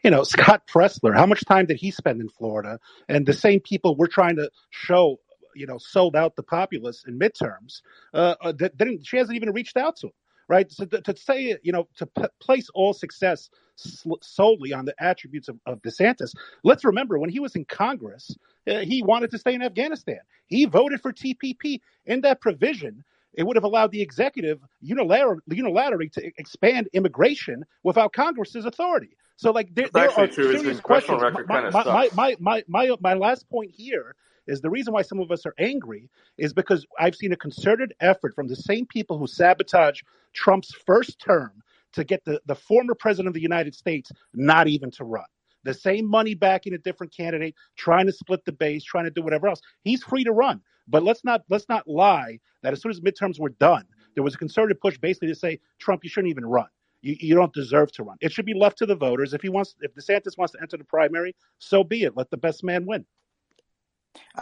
you 0.04 0.10
know, 0.10 0.22
Scott 0.24 0.68
Presler, 0.68 1.16
how 1.16 1.26
much 1.26 1.44
time 1.44 1.66
did 1.66 1.78
he 1.78 1.90
spend 1.90 2.20
in 2.20 2.28
Florida? 2.28 2.78
And 3.08 3.26
the 3.26 3.32
same 3.32 3.60
people 3.60 3.96
we're 3.96 4.06
trying 4.08 4.36
to 4.36 4.50
show, 4.70 5.20
you 5.54 5.66
know, 5.66 5.78
sold 5.78 6.16
out 6.16 6.36
the 6.36 6.44
populace 6.44 7.04
in 7.06 7.18
midterms, 7.18 7.82
uh, 8.14 8.36
uh, 8.40 8.52
that 8.58 8.76
didn't, 8.76 9.06
she 9.06 9.16
hasn't 9.16 9.36
even 9.36 9.52
reached 9.52 9.76
out 9.76 9.96
to 9.96 10.08
him, 10.08 10.12
right? 10.48 10.70
So 10.70 10.84
to, 10.86 11.00
to 11.02 11.16
say, 11.16 11.56
you 11.62 11.72
know, 11.72 11.88
to 11.96 12.06
p- 12.06 12.24
place 12.40 12.68
all 12.74 12.92
success 12.92 13.50
sl- 13.76 14.14
solely 14.22 14.72
on 14.72 14.84
the 14.84 14.94
attributes 15.02 15.48
of, 15.48 15.58
of 15.66 15.82
DeSantis, 15.82 16.34
let's 16.64 16.84
remember 16.84 17.18
when 17.18 17.30
he 17.30 17.40
was 17.40 17.56
in 17.56 17.64
Congress, 17.64 18.30
uh, 18.68 18.80
he 18.80 19.02
wanted 19.02 19.30
to 19.32 19.38
stay 19.38 19.54
in 19.54 19.62
Afghanistan. 19.62 20.20
He 20.46 20.66
voted 20.66 21.00
for 21.00 21.12
TPP 21.12 21.80
in 22.04 22.20
that 22.22 22.40
provision 22.40 23.04
it 23.36 23.46
would 23.46 23.56
have 23.56 23.64
allowed 23.64 23.92
the 23.92 24.00
executive 24.00 24.60
unilater- 24.82 25.40
unilaterally 25.50 26.10
to 26.12 26.32
expand 26.38 26.88
immigration 26.92 27.64
without 27.82 28.12
Congress's 28.12 28.64
authority. 28.64 29.16
So, 29.36 29.50
like, 29.50 29.74
there, 29.74 29.88
there 29.92 30.10
are 30.10 30.26
true. 30.26 30.56
Serious 30.56 30.80
questions. 30.80 31.20
My, 31.46 31.70
my, 31.70 32.08
my, 32.14 32.36
my, 32.40 32.64
my, 32.68 32.96
my, 33.00 33.14
last 33.14 33.48
point 33.50 33.70
here 33.70 34.16
is 34.46 34.62
the 34.62 34.70
reason 34.70 34.94
why 34.94 35.02
some 35.02 35.20
of 35.20 35.30
us 35.30 35.44
are 35.44 35.54
angry 35.58 36.08
is 36.38 36.54
because 36.54 36.86
I've 36.98 37.14
seen 37.14 37.32
a 37.32 37.36
concerted 37.36 37.92
effort 38.00 38.34
from 38.34 38.48
the 38.48 38.56
same 38.56 38.86
people 38.86 39.18
who 39.18 39.26
sabotage 39.26 40.00
Trump's 40.32 40.72
first 40.86 41.18
term 41.18 41.62
to 41.92 42.04
get 42.04 42.24
the, 42.24 42.40
the 42.46 42.54
former 42.54 42.94
president 42.94 43.28
of 43.28 43.34
the 43.34 43.40
United 43.40 43.74
States 43.74 44.10
not 44.32 44.68
even 44.68 44.90
to 44.92 45.04
run. 45.04 45.24
The 45.64 45.74
same 45.74 46.06
money 46.06 46.34
backing 46.34 46.74
a 46.74 46.78
different 46.78 47.14
candidate, 47.14 47.54
trying 47.76 48.06
to 48.06 48.12
split 48.12 48.44
the 48.44 48.52
base, 48.52 48.84
trying 48.84 49.04
to 49.04 49.10
do 49.10 49.22
whatever 49.22 49.48
else. 49.48 49.60
He's 49.82 50.02
free 50.02 50.24
to 50.24 50.32
run. 50.32 50.62
But 50.88 51.02
let's 51.02 51.24
not 51.24 51.42
let's 51.48 51.68
not 51.68 51.88
lie 51.88 52.38
that 52.62 52.72
as 52.72 52.80
soon 52.82 52.90
as 52.90 53.00
midterms 53.00 53.38
were 53.38 53.50
done, 53.50 53.84
there 54.14 54.24
was 54.24 54.34
a 54.34 54.38
conservative 54.38 54.80
push 54.80 54.98
basically 54.98 55.28
to 55.28 55.34
say, 55.34 55.60
Trump, 55.78 56.04
you 56.04 56.10
shouldn't 56.10 56.30
even 56.30 56.46
run. 56.46 56.66
You, 57.02 57.16
you 57.20 57.34
don't 57.34 57.52
deserve 57.52 57.92
to 57.92 58.02
run. 58.02 58.16
It 58.20 58.32
should 58.32 58.46
be 58.46 58.54
left 58.54 58.78
to 58.78 58.86
the 58.86 58.96
voters. 58.96 59.34
If 59.34 59.42
he 59.42 59.48
wants, 59.48 59.76
if 59.80 59.94
DeSantis 59.94 60.36
wants 60.38 60.52
to 60.54 60.62
enter 60.62 60.76
the 60.76 60.84
primary, 60.84 61.36
so 61.58 61.84
be 61.84 62.02
it. 62.02 62.16
Let 62.16 62.30
the 62.30 62.36
best 62.36 62.64
man 62.64 62.86
win. 62.86 63.04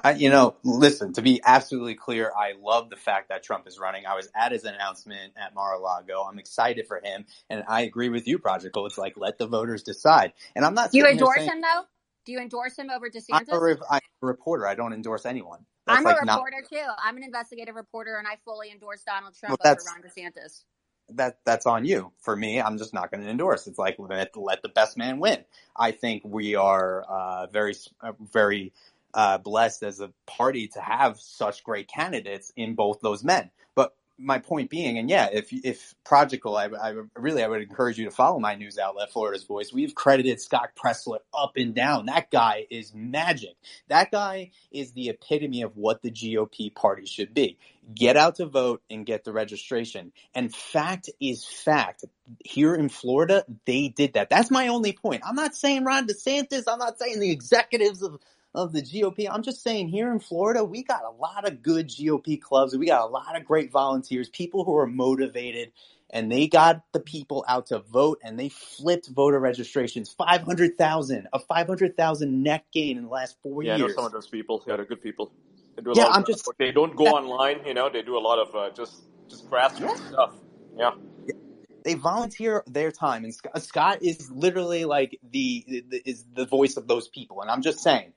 I, 0.04 0.12
you 0.12 0.30
know, 0.30 0.56
listen, 0.62 1.12
to 1.14 1.22
be 1.22 1.40
absolutely 1.44 1.94
clear, 1.94 2.32
I 2.36 2.52
love 2.60 2.90
the 2.90 2.96
fact 2.96 3.28
that 3.30 3.42
Trump 3.42 3.66
is 3.66 3.78
running. 3.78 4.06
I 4.06 4.14
was 4.14 4.28
at 4.34 4.52
his 4.52 4.64
announcement 4.64 5.32
at 5.36 5.54
Mar-a-Lago. 5.54 6.22
I'm 6.22 6.38
excited 6.38 6.86
for 6.86 7.00
him. 7.02 7.26
And 7.50 7.64
I 7.68 7.82
agree 7.82 8.08
with 8.08 8.26
you, 8.28 8.38
Project 8.38 8.76
It's 8.76 8.98
like, 8.98 9.14
let 9.16 9.38
the 9.38 9.46
voters 9.46 9.82
decide. 9.82 10.32
And 10.54 10.64
I'm 10.64 10.74
not 10.74 10.92
Do 10.92 10.98
you 10.98 11.06
endorse 11.06 11.38
saying, 11.38 11.50
him 11.50 11.60
though? 11.60 11.82
Do 12.24 12.32
you 12.32 12.38
endorse 12.40 12.76
him 12.76 12.90
over 12.90 13.08
I'm 13.32 13.42
a, 13.42 13.44
DeSantis? 13.44 13.60
re- 13.60 13.76
I'm 13.90 14.00
a 14.22 14.26
reporter. 14.26 14.66
I 14.66 14.74
don't 14.74 14.92
endorse 14.92 15.26
anyone. 15.26 15.66
That's 15.86 15.98
I'm 15.98 16.04
like 16.04 16.16
a 16.22 16.24
not, 16.24 16.36
reporter 16.36 16.64
too. 16.68 16.86
I'm 17.02 17.16
an 17.16 17.22
investigative 17.22 17.74
reporter, 17.74 18.16
and 18.16 18.26
I 18.26 18.38
fully 18.44 18.70
endorse 18.70 19.02
Donald 19.02 19.34
well, 19.42 19.56
Trump 19.56 19.60
over 19.60 19.74
that's, 19.74 19.86
Ron 19.86 20.02
DeSantis. 20.02 20.64
that 21.10 21.38
that's 21.44 21.66
on 21.66 21.84
you. 21.84 22.12
For 22.20 22.34
me, 22.34 22.60
I'm 22.60 22.78
just 22.78 22.94
not 22.94 23.10
going 23.10 23.22
to 23.22 23.30
endorse. 23.30 23.66
It's 23.66 23.78
like 23.78 23.96
let, 23.98 24.36
let 24.36 24.62
the 24.62 24.68
best 24.68 24.96
man 24.96 25.18
win. 25.18 25.44
I 25.76 25.90
think 25.90 26.22
we 26.24 26.54
are 26.54 27.02
uh, 27.02 27.46
very 27.48 27.74
uh, 28.00 28.12
very 28.32 28.72
uh, 29.12 29.38
blessed 29.38 29.82
as 29.82 30.00
a 30.00 30.10
party 30.26 30.68
to 30.68 30.80
have 30.80 31.20
such 31.20 31.64
great 31.64 31.88
candidates 31.88 32.52
in 32.56 32.74
both 32.74 33.00
those 33.00 33.22
men. 33.22 33.50
But 33.74 33.94
my 34.18 34.38
point 34.38 34.70
being, 34.70 34.98
and 34.98 35.10
yeah, 35.10 35.28
if 35.32 35.52
if 35.52 35.94
Projical, 36.04 36.56
I, 36.56 36.90
I 36.90 36.94
really 37.16 37.42
I 37.42 37.48
would 37.48 37.62
encourage 37.62 37.98
you 37.98 38.04
to 38.04 38.10
follow 38.10 38.38
my 38.38 38.54
news 38.54 38.78
outlet, 38.78 39.10
Florida's 39.10 39.44
Voice. 39.44 39.72
We've 39.72 39.94
credited 39.94 40.40
Scott 40.40 40.70
Presler 40.76 41.18
up 41.36 41.52
and 41.56 41.74
down. 41.74 42.06
That 42.06 42.30
guy 42.30 42.66
is 42.70 42.92
magic. 42.94 43.56
That 43.88 44.10
guy 44.10 44.52
is 44.70 44.92
the 44.92 45.08
epitome 45.08 45.62
of 45.62 45.76
what 45.76 46.02
the 46.02 46.10
GOP 46.10 46.74
party 46.74 47.06
should 47.06 47.34
be. 47.34 47.58
Get 47.94 48.16
out 48.16 48.36
to 48.36 48.46
vote 48.46 48.82
and 48.88 49.04
get 49.04 49.24
the 49.24 49.32
registration. 49.32 50.12
And 50.34 50.54
fact 50.54 51.10
is 51.20 51.44
fact. 51.44 52.04
Here 52.44 52.74
in 52.74 52.88
Florida, 52.88 53.44
they 53.66 53.88
did 53.88 54.14
that. 54.14 54.30
That's 54.30 54.50
my 54.50 54.68
only 54.68 54.92
point. 54.92 55.22
I'm 55.26 55.36
not 55.36 55.54
saying 55.54 55.84
Ron 55.84 56.06
DeSantis. 56.06 56.64
I'm 56.68 56.78
not 56.78 56.98
saying 56.98 57.20
the 57.20 57.30
executives 57.30 58.02
of 58.02 58.18
of 58.54 58.72
the 58.72 58.82
GOP. 58.82 59.28
I'm 59.30 59.42
just 59.42 59.62
saying 59.62 59.88
here 59.88 60.12
in 60.12 60.20
Florida, 60.20 60.64
we 60.64 60.84
got 60.84 61.04
a 61.04 61.10
lot 61.10 61.46
of 61.48 61.62
good 61.62 61.88
GOP 61.88 62.40
clubs. 62.40 62.76
We 62.76 62.86
got 62.86 63.02
a 63.02 63.12
lot 63.12 63.36
of 63.36 63.44
great 63.46 63.72
volunteers, 63.72 64.28
people 64.30 64.64
who 64.64 64.76
are 64.76 64.86
motivated, 64.86 65.72
and 66.10 66.32
they 66.32 66.48
got 66.48 66.82
the 66.92 67.00
people 67.00 67.44
out 67.48 67.66
to 67.68 67.80
vote 67.80 68.20
and 68.24 68.38
they 68.38 68.50
flipped 68.50 69.08
voter 69.08 69.40
registrations. 69.40 70.10
500,000, 70.12 71.28
a 71.32 71.40
500,000 71.40 72.42
net 72.44 72.66
gain 72.72 72.98
in 72.98 73.04
the 73.04 73.10
last 73.10 73.36
four 73.42 73.62
Yeah, 73.62 73.74
I 73.74 73.78
know 73.78 73.88
years. 73.88 73.96
some 73.96 74.06
of 74.06 74.12
those 74.12 74.28
people. 74.28 74.62
Yeah, 74.66 74.76
they're 74.76 74.86
good 74.86 75.02
people. 75.02 75.32
They 75.76 75.82
do 75.82 75.92
a 75.92 75.94
Yeah, 75.94 76.06
lot 76.06 76.10
of 76.10 76.16
I'm 76.16 76.24
good 76.24 76.26
just. 76.26 76.52
They 76.58 76.72
don't 76.72 76.96
go 76.96 77.06
that, 77.06 77.16
online, 77.16 77.66
you 77.66 77.74
know. 77.74 77.90
They 77.90 78.02
do 78.02 78.18
a 78.18 78.20
lot 78.20 78.38
of 78.40 78.54
uh, 78.54 78.70
just 78.74 79.04
just 79.30 79.50
yeah. 79.78 79.88
grassroots 79.90 79.98
stuff. 80.08 80.34
Yeah. 80.78 80.92
They 81.84 81.94
volunteer 81.94 82.64
their 82.66 82.92
time, 82.92 83.24
and 83.24 83.34
Scott, 83.34 83.62
Scott 83.62 83.98
is 84.02 84.30
literally 84.30 84.84
like 84.84 85.18
the, 85.32 85.64
the 85.88 86.02
is 86.04 86.26
the 86.34 86.46
voice 86.46 86.76
of 86.76 86.88
those 86.88 87.08
people. 87.08 87.42
And 87.42 87.50
I'm 87.50 87.62
just 87.62 87.80
saying, 87.80 88.12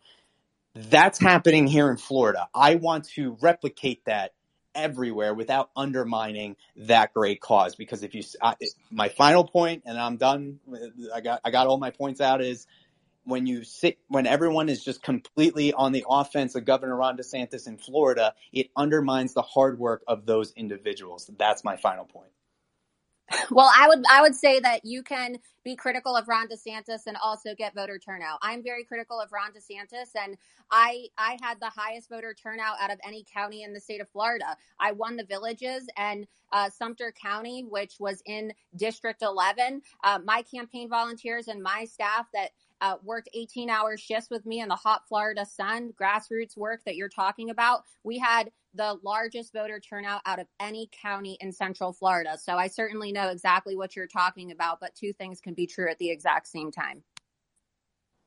that's 0.89 1.19
happening 1.19 1.67
here 1.67 1.89
in 1.89 1.97
Florida. 1.97 2.47
I 2.53 2.75
want 2.75 3.05
to 3.11 3.37
replicate 3.41 4.05
that 4.05 4.33
everywhere 4.75 5.33
without 5.33 5.69
undermining 5.75 6.55
that 6.75 7.13
great 7.13 7.41
cause. 7.41 7.75
Because 7.75 8.03
if 8.03 8.13
you, 8.15 8.23
I, 8.41 8.55
my 8.91 9.09
final 9.09 9.43
point, 9.43 9.83
and 9.85 9.97
I'm 9.99 10.17
done. 10.17 10.59
I 11.13 11.21
got 11.21 11.41
I 11.43 11.51
got 11.51 11.67
all 11.67 11.77
my 11.77 11.91
points 11.91 12.21
out. 12.21 12.41
Is 12.41 12.67
when 13.25 13.45
you 13.47 13.63
sit 13.63 13.97
when 14.07 14.27
everyone 14.27 14.69
is 14.69 14.83
just 14.83 15.03
completely 15.03 15.73
on 15.73 15.91
the 15.91 16.05
offense 16.09 16.55
of 16.55 16.65
Governor 16.65 16.95
Ron 16.95 17.17
DeSantis 17.17 17.67
in 17.67 17.77
Florida, 17.77 18.33
it 18.53 18.69
undermines 18.75 19.33
the 19.33 19.41
hard 19.41 19.79
work 19.79 20.03
of 20.07 20.25
those 20.25 20.53
individuals. 20.53 21.29
That's 21.37 21.63
my 21.63 21.75
final 21.75 22.05
point. 22.05 22.31
Well, 23.51 23.69
I 23.75 23.87
would 23.87 24.03
I 24.09 24.21
would 24.21 24.35
say 24.35 24.59
that 24.59 24.85
you 24.85 25.03
can 25.03 25.37
be 25.63 25.75
critical 25.75 26.15
of 26.15 26.27
Ron 26.27 26.47
DeSantis 26.47 27.07
and 27.07 27.17
also 27.21 27.55
get 27.55 27.75
voter 27.75 27.99
turnout. 27.99 28.39
I'm 28.41 28.63
very 28.63 28.83
critical 28.83 29.19
of 29.19 29.31
Ron 29.31 29.51
DeSantis, 29.51 30.09
and 30.15 30.37
I 30.71 31.07
I 31.17 31.37
had 31.41 31.59
the 31.59 31.69
highest 31.69 32.09
voter 32.09 32.33
turnout 32.33 32.77
out 32.81 32.91
of 32.91 32.99
any 33.05 33.25
county 33.33 33.63
in 33.63 33.73
the 33.73 33.79
state 33.79 34.01
of 34.01 34.09
Florida. 34.09 34.55
I 34.79 34.93
won 34.93 35.17
the 35.17 35.25
villages 35.25 35.87
and 35.97 36.25
uh, 36.51 36.69
Sumter 36.69 37.13
County, 37.21 37.63
which 37.67 37.95
was 37.99 38.21
in 38.25 38.53
District 38.75 39.21
11. 39.21 39.81
Uh, 40.03 40.19
my 40.23 40.41
campaign 40.43 40.89
volunteers 40.89 41.47
and 41.47 41.61
my 41.61 41.85
staff 41.85 42.27
that 42.33 42.51
uh, 42.81 42.95
worked 43.03 43.29
18 43.33 43.69
hour 43.69 43.97
shifts 43.97 44.29
with 44.29 44.45
me 44.45 44.59
in 44.61 44.69
the 44.69 44.75
hot 44.75 45.01
Florida 45.07 45.45
sun, 45.45 45.93
grassroots 45.99 46.55
work 46.55 46.81
that 46.85 46.95
you're 46.95 47.09
talking 47.09 47.49
about. 47.49 47.83
We 48.03 48.19
had 48.19 48.51
the 48.77 48.97
largest 49.03 49.53
voter 49.53 49.79
turnout 49.79 50.21
out 50.25 50.39
of 50.39 50.47
any 50.59 50.89
county 51.01 51.37
in 51.41 51.51
Central 51.51 51.91
Florida. 51.91 52.37
So 52.41 52.55
I 52.55 52.67
certainly 52.67 53.11
know 53.11 53.29
exactly 53.29 53.75
what 53.75 53.95
you're 53.95 54.07
talking 54.07 54.51
about, 54.51 54.79
but 54.79 54.95
two 54.95 55.13
things 55.13 55.41
can 55.41 55.53
be 55.53 55.67
true 55.67 55.89
at 55.89 55.97
the 55.97 56.09
exact 56.09 56.47
same 56.47 56.71
time. 56.71 57.03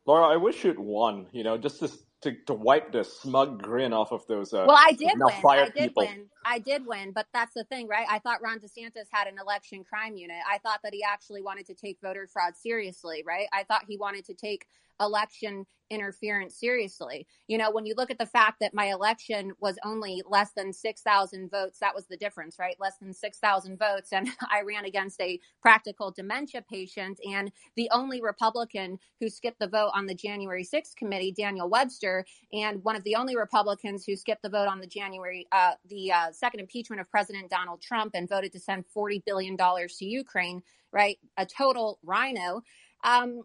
Laura, 0.07 0.27
I 0.27 0.37
wish 0.37 0.65
you'd 0.65 0.79
won. 0.79 1.27
You 1.33 1.45
know, 1.45 1.57
just 1.57 1.81
to 1.81 1.91
to, 2.23 2.35
to 2.47 2.55
wipe 2.55 2.93
the 2.93 3.03
smug 3.03 3.62
grin 3.62 3.93
off 3.93 4.12
of 4.12 4.27
those 4.27 4.53
uh, 4.53 4.65
Well, 4.69 4.77
I 4.79 4.93
did 4.93 5.12
win. 5.19 5.35
I 5.47 5.70
did 5.70 5.89
people. 5.89 6.05
win. 6.05 6.27
I 6.45 6.59
did 6.59 6.87
win, 6.87 7.12
but 7.12 7.27
that's 7.33 7.55
the 7.55 7.65
thing, 7.65 7.89
right? 7.89 8.07
I 8.11 8.19
thought 8.19 8.43
Ron 8.43 8.59
DeSantis 8.59 9.07
had 9.11 9.27
an 9.27 9.39
election 9.41 9.85
crime 9.85 10.17
unit. 10.17 10.37
I 10.49 10.59
thought 10.59 10.81
that 10.83 10.93
he 10.93 11.03
actually 11.03 11.41
wanted 11.43 11.67
to 11.67 11.75
take 11.75 11.99
voter 12.03 12.27
fraud 12.27 12.57
seriously, 12.57 13.23
right? 13.27 13.47
I 13.53 13.65
thought 13.65 13.85
he 13.89 13.97
wanted 13.97 14.27
to 14.27 14.35
take 14.35 14.67
election 15.01 15.67
interference 15.91 16.59
seriously. 16.59 17.27
You 17.49 17.59
know, 17.59 17.70
when 17.70 17.85
you 17.85 17.95
look 17.97 18.11
at 18.11 18.19
the 18.19 18.27
fact 18.27 18.59
that 18.61 18.73
my 18.73 18.87
election 18.87 19.53
was 19.61 19.77
only 19.85 20.23
less 20.29 20.53
than 20.57 20.73
6,000 20.73 21.51
votes, 21.51 21.79
that 21.81 21.95
was 21.95 22.07
the 22.07 22.17
difference, 22.17 22.59
right? 22.59 22.77
Less 22.81 22.97
than 22.99 23.12
6,000 23.12 23.79
votes. 23.79 24.12
And 24.12 24.29
I 24.51 24.62
ran 24.62 24.85
against 24.85 25.20
a 25.20 25.41
practical 25.61 26.12
dementia 26.12 26.62
patient. 26.70 27.19
And 27.29 27.51
the 27.77 27.91
only 27.93 28.23
Republican 28.23 28.99
who 29.20 29.29
skipped 29.29 29.59
the 29.59 29.69
vote 29.69 29.91
on 29.95 30.07
the 30.07 30.15
January 30.15 30.65
6th 30.65 30.97
committee, 30.97 31.33
Daniel 31.37 31.69
Webster, 31.69 32.25
and 32.53 32.83
one 32.85 32.97
of 32.97 33.05
the 33.05 33.17
only 33.17 33.37
Republicans 33.37 34.05
who 34.05 34.17
skipped 34.17 34.43
the 34.43 34.49
vote 34.49 34.69
on 34.69 34.81
the 34.81 34.87
January, 34.87 35.47
uh, 35.53 35.73
the 35.89 36.12
uh, 36.12 36.33
second 36.33 36.61
impeachment 36.61 37.01
of 37.01 37.11
President 37.11 37.51
Donald 37.51 37.83
Trump 37.83 38.12
and 38.15 38.29
voted 38.29 38.53
to 38.53 38.61
send 38.61 38.85
$40 38.97 39.25
billion 39.27 39.57
to 39.57 40.05
Ukraine, 40.05 40.62
right? 40.93 41.19
A 41.37 41.47
total 41.47 41.99
RINO. 42.05 42.62
Um, 43.03 43.43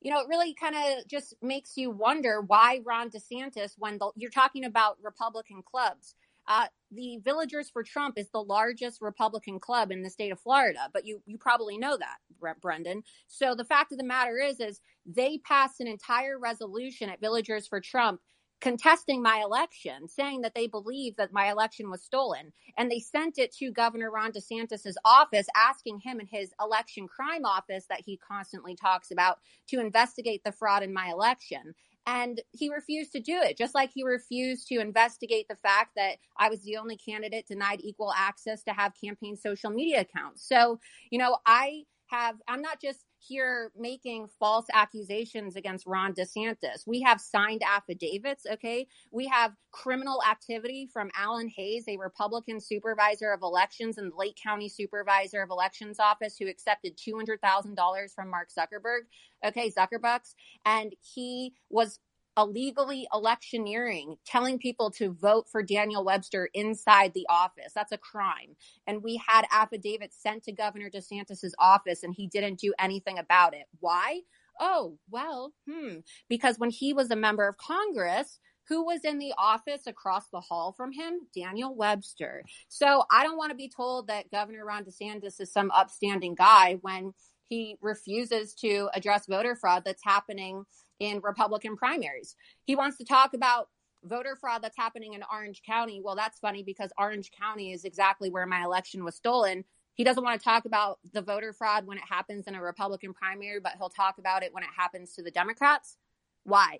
you 0.00 0.10
know, 0.10 0.20
it 0.20 0.28
really 0.28 0.54
kind 0.54 0.74
of 0.74 1.06
just 1.06 1.34
makes 1.42 1.76
you 1.76 1.90
wonder 1.90 2.40
why 2.40 2.80
Ron 2.84 3.10
DeSantis, 3.10 3.74
when 3.78 3.98
the, 3.98 4.10
you're 4.16 4.30
talking 4.30 4.64
about 4.64 4.96
Republican 5.02 5.62
clubs, 5.62 6.14
uh, 6.48 6.66
the 6.90 7.18
Villagers 7.22 7.70
for 7.70 7.82
Trump 7.82 8.18
is 8.18 8.28
the 8.30 8.42
largest 8.42 9.00
Republican 9.00 9.60
club 9.60 9.92
in 9.92 10.02
the 10.02 10.10
state 10.10 10.32
of 10.32 10.40
Florida, 10.40 10.88
but 10.92 11.06
you 11.06 11.22
you 11.26 11.38
probably 11.38 11.78
know 11.78 11.96
that, 11.96 12.16
Brendan. 12.60 13.04
So 13.28 13.54
the 13.54 13.64
fact 13.64 13.92
of 13.92 13.98
the 13.98 14.04
matter 14.04 14.38
is, 14.38 14.58
is 14.58 14.80
they 15.06 15.38
passed 15.38 15.80
an 15.80 15.86
entire 15.86 16.38
resolution 16.38 17.08
at 17.08 17.20
Villagers 17.20 17.68
for 17.68 17.80
Trump 17.80 18.20
contesting 18.60 19.22
my 19.22 19.40
election, 19.42 20.06
saying 20.08 20.42
that 20.42 20.54
they 20.54 20.66
believe 20.66 21.16
that 21.16 21.32
my 21.32 21.50
election 21.50 21.90
was 21.90 22.02
stolen. 22.02 22.52
And 22.76 22.90
they 22.90 23.00
sent 23.00 23.38
it 23.38 23.54
to 23.56 23.72
Governor 23.72 24.10
Ron 24.10 24.32
DeSantis's 24.32 24.98
office, 25.04 25.46
asking 25.56 26.00
him 26.00 26.20
and 26.20 26.28
his 26.28 26.52
election 26.60 27.08
crime 27.08 27.44
office 27.44 27.86
that 27.88 28.02
he 28.04 28.18
constantly 28.18 28.74
talks 28.74 29.10
about 29.10 29.38
to 29.68 29.80
investigate 29.80 30.44
the 30.44 30.52
fraud 30.52 30.82
in 30.82 30.92
my 30.92 31.08
election. 31.08 31.74
And 32.06 32.40
he 32.52 32.70
refused 32.70 33.12
to 33.12 33.20
do 33.20 33.38
it, 33.40 33.56
just 33.56 33.74
like 33.74 33.90
he 33.94 34.02
refused 34.02 34.66
to 34.68 34.80
investigate 34.80 35.48
the 35.48 35.56
fact 35.56 35.90
that 35.96 36.16
I 36.38 36.48
was 36.48 36.62
the 36.62 36.76
only 36.76 36.96
candidate 36.96 37.46
denied 37.46 37.80
equal 37.82 38.12
access 38.16 38.62
to 38.64 38.72
have 38.72 38.92
campaign 39.02 39.36
social 39.36 39.70
media 39.70 40.00
accounts. 40.00 40.46
So, 40.46 40.80
you 41.10 41.18
know, 41.18 41.38
I 41.46 41.84
have, 42.06 42.36
I'm 42.48 42.62
not 42.62 42.80
just 42.80 43.04
here 43.20 43.70
making 43.78 44.28
false 44.38 44.66
accusations 44.72 45.56
against 45.56 45.86
Ron 45.86 46.14
DeSantis. 46.14 46.86
We 46.86 47.02
have 47.02 47.20
signed 47.20 47.62
affidavits, 47.62 48.46
okay? 48.50 48.86
We 49.10 49.26
have 49.28 49.52
criminal 49.72 50.22
activity 50.28 50.88
from 50.92 51.10
Alan 51.16 51.48
Hays, 51.48 51.84
a 51.88 51.96
Republican 51.96 52.60
supervisor 52.60 53.32
of 53.32 53.42
elections 53.42 53.96
the 53.96 54.16
Lake 54.16 54.36
County 54.42 54.68
supervisor 54.68 55.42
of 55.42 55.50
elections 55.50 56.00
office 56.00 56.36
who 56.38 56.48
accepted 56.48 56.96
$200,000 56.96 58.14
from 58.14 58.30
Mark 58.30 58.48
Zuckerberg, 58.50 59.02
okay, 59.44 59.70
Zuckerbucks, 59.70 60.34
and 60.64 60.94
he 61.00 61.54
was 61.68 62.00
illegally 62.36 63.06
electioneering, 63.12 64.16
telling 64.24 64.58
people 64.58 64.90
to 64.92 65.12
vote 65.12 65.46
for 65.50 65.62
Daniel 65.62 66.04
Webster 66.04 66.48
inside 66.54 67.12
the 67.14 67.26
office. 67.28 67.72
That's 67.74 67.92
a 67.92 67.98
crime. 67.98 68.56
And 68.86 69.02
we 69.02 69.20
had 69.26 69.46
affidavits 69.50 70.20
sent 70.20 70.44
to 70.44 70.52
Governor 70.52 70.90
DeSantis's 70.90 71.54
office 71.58 72.02
and 72.02 72.14
he 72.14 72.26
didn't 72.26 72.60
do 72.60 72.72
anything 72.78 73.18
about 73.18 73.54
it. 73.54 73.66
Why? 73.80 74.20
Oh, 74.58 74.98
well, 75.10 75.52
hmm, 75.68 75.98
because 76.28 76.58
when 76.58 76.70
he 76.70 76.92
was 76.92 77.10
a 77.10 77.16
member 77.16 77.48
of 77.48 77.56
Congress, 77.56 78.38
who 78.68 78.84
was 78.84 79.04
in 79.04 79.18
the 79.18 79.34
office 79.36 79.86
across 79.86 80.28
the 80.28 80.40
hall 80.40 80.72
from 80.72 80.92
him? 80.92 81.20
Daniel 81.34 81.74
Webster. 81.74 82.44
So 82.68 83.04
I 83.10 83.24
don't 83.24 83.36
want 83.36 83.50
to 83.50 83.56
be 83.56 83.68
told 83.68 84.06
that 84.06 84.30
Governor 84.30 84.64
Ron 84.64 84.84
DeSantis 84.84 85.40
is 85.40 85.52
some 85.52 85.72
upstanding 85.72 86.36
guy 86.36 86.78
when 86.82 87.12
he 87.48 87.76
refuses 87.80 88.54
to 88.54 88.88
address 88.94 89.26
voter 89.26 89.56
fraud 89.56 89.82
that's 89.84 90.04
happening 90.04 90.64
in 91.00 91.20
Republican 91.22 91.76
primaries. 91.76 92.36
He 92.64 92.76
wants 92.76 92.98
to 92.98 93.04
talk 93.04 93.34
about 93.34 93.68
voter 94.04 94.36
fraud 94.36 94.62
that's 94.62 94.76
happening 94.76 95.14
in 95.14 95.22
Orange 95.32 95.62
County. 95.66 96.00
Well, 96.02 96.14
that's 96.14 96.38
funny 96.38 96.62
because 96.62 96.92
Orange 96.96 97.30
County 97.38 97.72
is 97.72 97.84
exactly 97.84 98.30
where 98.30 98.46
my 98.46 98.62
election 98.62 99.04
was 99.04 99.16
stolen. 99.16 99.64
He 99.94 100.04
doesn't 100.04 100.22
want 100.22 100.40
to 100.40 100.44
talk 100.44 100.64
about 100.64 100.98
the 101.12 101.20
voter 101.20 101.52
fraud 101.52 101.86
when 101.86 101.98
it 101.98 102.04
happens 102.08 102.46
in 102.46 102.54
a 102.54 102.62
Republican 102.62 103.12
primary, 103.12 103.60
but 103.60 103.72
he'll 103.76 103.90
talk 103.90 104.18
about 104.18 104.42
it 104.42 104.54
when 104.54 104.62
it 104.62 104.70
happens 104.76 105.14
to 105.14 105.22
the 105.22 105.30
Democrats. 105.30 105.96
Why? 106.44 106.78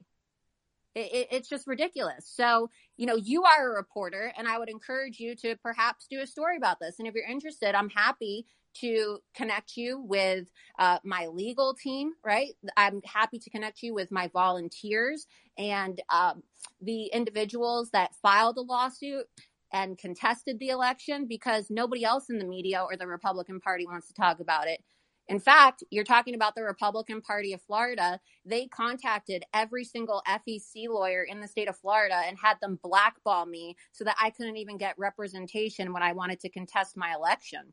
It, 0.94 1.12
it, 1.12 1.28
it's 1.30 1.48
just 1.48 1.66
ridiculous. 1.66 2.30
So, 2.32 2.70
you 2.96 3.06
know, 3.06 3.16
you 3.16 3.44
are 3.44 3.70
a 3.70 3.76
reporter, 3.76 4.32
and 4.36 4.48
I 4.48 4.58
would 4.58 4.70
encourage 4.70 5.20
you 5.20 5.36
to 5.36 5.56
perhaps 5.56 6.06
do 6.10 6.20
a 6.20 6.26
story 6.26 6.56
about 6.56 6.78
this. 6.80 6.98
And 6.98 7.06
if 7.06 7.14
you're 7.14 7.28
interested, 7.28 7.74
I'm 7.74 7.90
happy 7.90 8.46
to 8.74 9.18
connect 9.34 9.76
you 9.76 10.00
with 10.00 10.48
uh, 10.78 10.98
my 11.04 11.26
legal 11.26 11.74
team, 11.74 12.12
right? 12.24 12.52
I'm 12.76 13.00
happy 13.04 13.38
to 13.38 13.50
connect 13.50 13.82
you 13.82 13.94
with 13.94 14.10
my 14.10 14.28
volunteers 14.28 15.26
and 15.58 16.00
um, 16.10 16.42
the 16.80 17.06
individuals 17.06 17.90
that 17.90 18.14
filed 18.22 18.56
a 18.56 18.62
lawsuit 18.62 19.26
and 19.72 19.98
contested 19.98 20.58
the 20.58 20.68
election 20.68 21.26
because 21.26 21.70
nobody 21.70 22.04
else 22.04 22.30
in 22.30 22.38
the 22.38 22.44
media 22.44 22.82
or 22.82 22.96
the 22.96 23.06
Republican 23.06 23.60
Party 23.60 23.86
wants 23.86 24.08
to 24.08 24.14
talk 24.14 24.40
about 24.40 24.66
it. 24.66 24.82
In 25.28 25.38
fact, 25.38 25.84
you're 25.90 26.02
talking 26.02 26.34
about 26.34 26.56
the 26.56 26.64
Republican 26.64 27.20
Party 27.20 27.52
of 27.52 27.62
Florida. 27.62 28.18
They 28.44 28.66
contacted 28.66 29.44
every 29.54 29.84
single 29.84 30.22
FEC 30.26 30.88
lawyer 30.88 31.22
in 31.22 31.40
the 31.40 31.46
state 31.46 31.68
of 31.68 31.78
Florida 31.78 32.20
and 32.26 32.36
had 32.36 32.56
them 32.60 32.80
blackball 32.82 33.46
me 33.46 33.76
so 33.92 34.02
that 34.02 34.16
I 34.20 34.30
couldn't 34.30 34.56
even 34.56 34.76
get 34.76 34.98
representation 34.98 35.92
when 35.92 36.02
I 36.02 36.14
wanted 36.14 36.40
to 36.40 36.48
contest 36.48 36.96
my 36.96 37.14
election. 37.14 37.72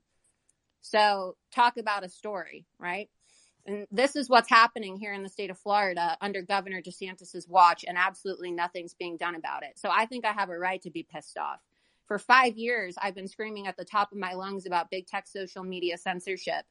So, 0.82 1.36
talk 1.54 1.78
about 1.78 2.06
a 2.06 2.10
story, 2.10 2.66
right? 2.80 3.10
And 3.66 3.86
this 3.92 4.16
is 4.16 4.30
what's 4.30 4.50
happening 4.50 4.98
here 4.98 5.14
in 5.14 5.24
the 5.24 5.30
state 5.30 5.50
of 5.50 5.58
Florida 5.58 6.18
under 6.22 6.42
Governor 6.42 6.82
DeSantis's 6.82 7.48
watch, 7.48 7.84
and 7.88 7.98
absolutely 7.98 8.52
nothing's 8.52 8.94
being 8.94 9.18
done 9.18 9.36
about 9.36 9.64
it. 9.64 9.78
So, 9.78 9.90
I 9.92 10.06
think 10.06 10.26
I 10.26 10.32
have 10.32 10.50
a 10.50 10.58
right 10.58 10.82
to 10.82 10.92
be 10.92 11.04
pissed 11.04 11.38
off. 11.38 11.60
For 12.06 12.18
five 12.18 12.56
years, 12.56 12.96
I've 13.02 13.16
been 13.16 13.28
screaming 13.28 13.68
at 13.68 13.76
the 13.76 13.84
top 13.84 14.12
of 14.14 14.18
my 14.18 14.34
lungs 14.34 14.66
about 14.66 14.90
big 14.90 15.08
tech 15.08 15.28
social 15.28 15.64
media 15.64 15.98
censorship 15.98 16.66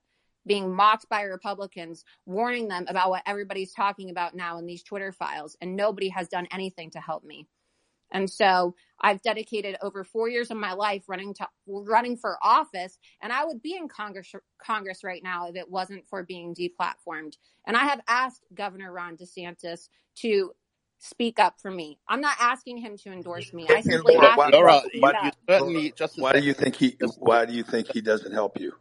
being 0.47 0.75
mocked 0.75 1.09
by 1.09 1.23
Republicans, 1.23 2.05
warning 2.25 2.69
them 2.69 2.87
about 2.89 3.11
what 3.11 3.23
everybody's 3.27 3.73
talking 3.73 4.11
about 4.11 4.35
now 4.35 4.59
in 4.59 4.67
these 4.67 4.83
Twitter 4.83 5.13
files, 5.13 5.57
and 5.61 5.77
nobody 5.77 6.09
has 6.09 6.29
done 6.29 6.47
anything 6.53 6.91
to 6.91 7.01
help 7.01 7.25
me. 7.25 7.49
And 8.13 8.31
so 8.31 8.75
I've 9.01 9.23
dedicated 9.23 9.77
over 9.83 10.05
four 10.05 10.29
years 10.29 10.51
of 10.51 10.57
my 10.57 10.73
life 10.73 11.05
running 11.09 11.35
to 11.35 11.49
running 11.67 12.17
for 12.17 12.39
office, 12.43 12.99
and 13.23 13.33
I 13.33 13.45
would 13.45 13.63
be 13.63 13.77
in 13.77 13.89
Congress 13.89 14.33
Congress 14.65 15.05
right 15.05 15.23
now 15.23 15.49
if 15.49 15.57
it 15.57 15.71
wasn't 15.71 16.07
for 16.09 16.23
being 16.23 16.55
deplatformed. 16.55 17.35
And 17.67 17.77
I 17.77 17.85
have 17.85 18.01
asked 18.09 18.47
Governor 18.55 18.93
Ron 18.93 19.17
DeSantis 19.17 19.89
to 20.17 20.53
speak 20.99 21.39
up 21.39 21.61
for 21.61 21.71
me. 21.71 21.99
I'm 22.09 22.21
not 22.21 22.37
asking 22.41 22.79
him 22.79 22.97
to 22.99 23.13
endorse 23.13 23.53
me. 23.53 23.69
I 23.71 23.83
simply 23.83 24.17
Laura, 24.17 24.23
ask 24.23 24.39
why, 24.39 24.49
him 24.49 24.59
to 24.65 24.71
Laura, 24.71 24.73
speak 24.73 25.03
why, 25.03 25.13
up. 25.15 25.25
you 25.25 25.33
certainly 25.49 25.93
just 25.97 26.19
why 26.19 26.33
do 26.33 26.41
you 26.41 26.55
think 26.55 26.77
he? 26.77 26.97
Why 27.19 27.47
do 27.47 27.53
you 27.55 27.65
think 27.65 27.89
he 27.93 28.01
doesn't 28.01 28.33
help 28.33 28.61
you? 28.61 28.73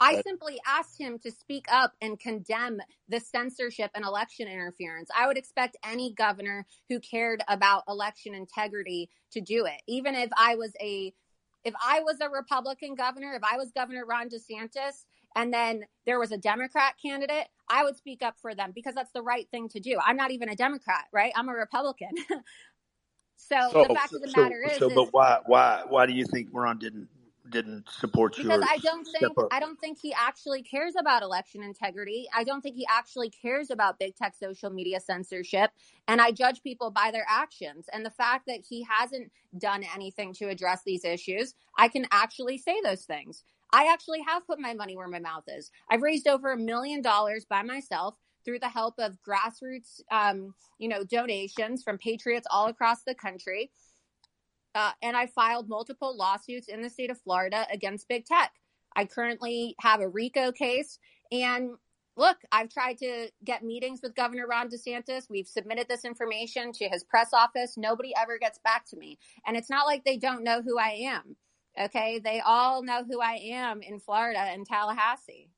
I 0.00 0.20
simply 0.22 0.60
asked 0.66 0.98
him 0.98 1.18
to 1.20 1.30
speak 1.30 1.66
up 1.70 1.92
and 2.00 2.18
condemn 2.18 2.80
the 3.08 3.20
censorship 3.20 3.90
and 3.94 4.04
election 4.04 4.48
interference. 4.48 5.10
I 5.16 5.26
would 5.26 5.38
expect 5.38 5.76
any 5.84 6.12
governor 6.12 6.66
who 6.88 7.00
cared 7.00 7.42
about 7.48 7.84
election 7.88 8.34
integrity 8.34 9.10
to 9.32 9.40
do 9.40 9.66
it. 9.66 9.82
Even 9.86 10.14
if 10.14 10.30
I 10.36 10.56
was 10.56 10.72
a 10.80 11.12
if 11.64 11.74
I 11.84 12.00
was 12.00 12.20
a 12.20 12.30
Republican 12.30 12.94
governor, 12.94 13.34
if 13.34 13.42
I 13.42 13.56
was 13.56 13.72
Governor 13.72 14.04
Ron 14.06 14.28
DeSantis 14.28 15.04
and 15.34 15.52
then 15.52 15.84
there 16.06 16.20
was 16.20 16.30
a 16.30 16.38
Democrat 16.38 16.94
candidate, 17.02 17.48
I 17.68 17.82
would 17.82 17.96
speak 17.96 18.22
up 18.22 18.36
for 18.40 18.54
them 18.54 18.70
because 18.72 18.94
that's 18.94 19.10
the 19.10 19.22
right 19.22 19.48
thing 19.50 19.68
to 19.70 19.80
do. 19.80 19.98
I'm 20.04 20.16
not 20.16 20.30
even 20.30 20.48
a 20.48 20.54
Democrat, 20.54 21.06
right? 21.12 21.32
I'm 21.34 21.48
a 21.48 21.52
Republican. 21.52 22.10
so 23.36 23.76
the 23.80 23.88
So, 23.88 23.94
fact 23.94 24.14
of 24.14 24.22
the 24.22 24.28
so, 24.28 24.42
matter 24.42 24.62
is 24.62 24.78
so, 24.78 24.86
is 24.88 24.94
but 24.94 25.12
why, 25.12 25.40
why, 25.46 25.82
why 25.88 26.06
do 26.06 26.12
you 26.12 26.24
think 26.24 26.50
Ron 26.52 26.78
didn't 26.78 27.08
didn't 27.50 27.88
support 27.90 28.36
you 28.38 28.44
because 28.44 28.62
I 28.68 28.78
don't 28.78 29.04
think? 29.04 29.32
I 29.50 29.60
don't 29.60 29.78
think 29.80 29.98
he 30.00 30.12
actually 30.12 30.62
cares 30.62 30.94
about 30.98 31.22
election 31.22 31.62
integrity. 31.62 32.28
I 32.34 32.44
don't 32.44 32.60
think 32.60 32.76
he 32.76 32.86
actually 32.90 33.30
cares 33.30 33.70
about 33.70 33.98
big 33.98 34.16
tech 34.16 34.34
social 34.34 34.70
media 34.70 35.00
censorship 35.00 35.70
and 36.08 36.20
I 36.20 36.30
judge 36.32 36.62
people 36.62 36.90
by 36.90 37.10
their 37.10 37.26
actions 37.28 37.86
and 37.92 38.04
the 38.04 38.10
fact 38.10 38.46
that 38.46 38.60
he 38.68 38.86
hasn't 38.88 39.30
done 39.58 39.84
anything 39.94 40.32
to 40.34 40.48
address 40.48 40.82
these 40.84 41.04
issues, 41.04 41.54
I 41.78 41.88
can 41.88 42.06
actually 42.10 42.58
say 42.58 42.80
those 42.82 43.04
things. 43.04 43.44
I 43.72 43.92
actually 43.92 44.20
have 44.26 44.46
put 44.46 44.60
my 44.60 44.74
money 44.74 44.96
where 44.96 45.08
my 45.08 45.18
mouth 45.18 45.44
is. 45.48 45.70
I've 45.90 46.02
raised 46.02 46.28
over 46.28 46.52
a 46.52 46.56
million 46.56 47.02
dollars 47.02 47.44
by 47.44 47.62
myself 47.62 48.16
through 48.44 48.60
the 48.60 48.68
help 48.68 48.94
of 48.98 49.18
grassroots 49.26 50.00
um, 50.10 50.54
you 50.78 50.88
know 50.88 51.04
donations 51.04 51.82
from 51.82 51.98
patriots 51.98 52.46
all 52.50 52.68
across 52.68 53.02
the 53.02 53.14
country 53.14 53.70
uh, 54.76 54.92
and 55.02 55.16
I 55.16 55.26
filed 55.26 55.68
multiple 55.68 56.16
lawsuits 56.16 56.68
in 56.68 56.82
the 56.82 56.90
state 56.90 57.10
of 57.10 57.20
Florida 57.20 57.66
against 57.72 58.08
big 58.08 58.26
tech. 58.26 58.52
I 58.94 59.06
currently 59.06 59.74
have 59.80 60.00
a 60.00 60.08
RICO 60.08 60.52
case. 60.52 60.98
And 61.32 61.70
look, 62.16 62.36
I've 62.52 62.68
tried 62.68 62.98
to 62.98 63.28
get 63.42 63.64
meetings 63.64 64.00
with 64.02 64.14
Governor 64.14 64.46
Ron 64.46 64.68
DeSantis. 64.68 65.30
We've 65.30 65.48
submitted 65.48 65.88
this 65.88 66.04
information 66.04 66.72
to 66.72 66.88
his 66.88 67.04
press 67.04 67.30
office. 67.32 67.76
Nobody 67.76 68.12
ever 68.20 68.38
gets 68.38 68.58
back 68.58 68.86
to 68.90 68.96
me. 68.96 69.18
And 69.46 69.56
it's 69.56 69.70
not 69.70 69.86
like 69.86 70.04
they 70.04 70.18
don't 70.18 70.44
know 70.44 70.60
who 70.62 70.78
I 70.78 70.98
am. 71.04 71.36
Okay. 71.80 72.20
They 72.22 72.40
all 72.44 72.82
know 72.82 73.02
who 73.04 73.20
I 73.20 73.40
am 73.50 73.82
in 73.82 73.98
Florida 73.98 74.40
and 74.40 74.66
Tallahassee. 74.66 75.50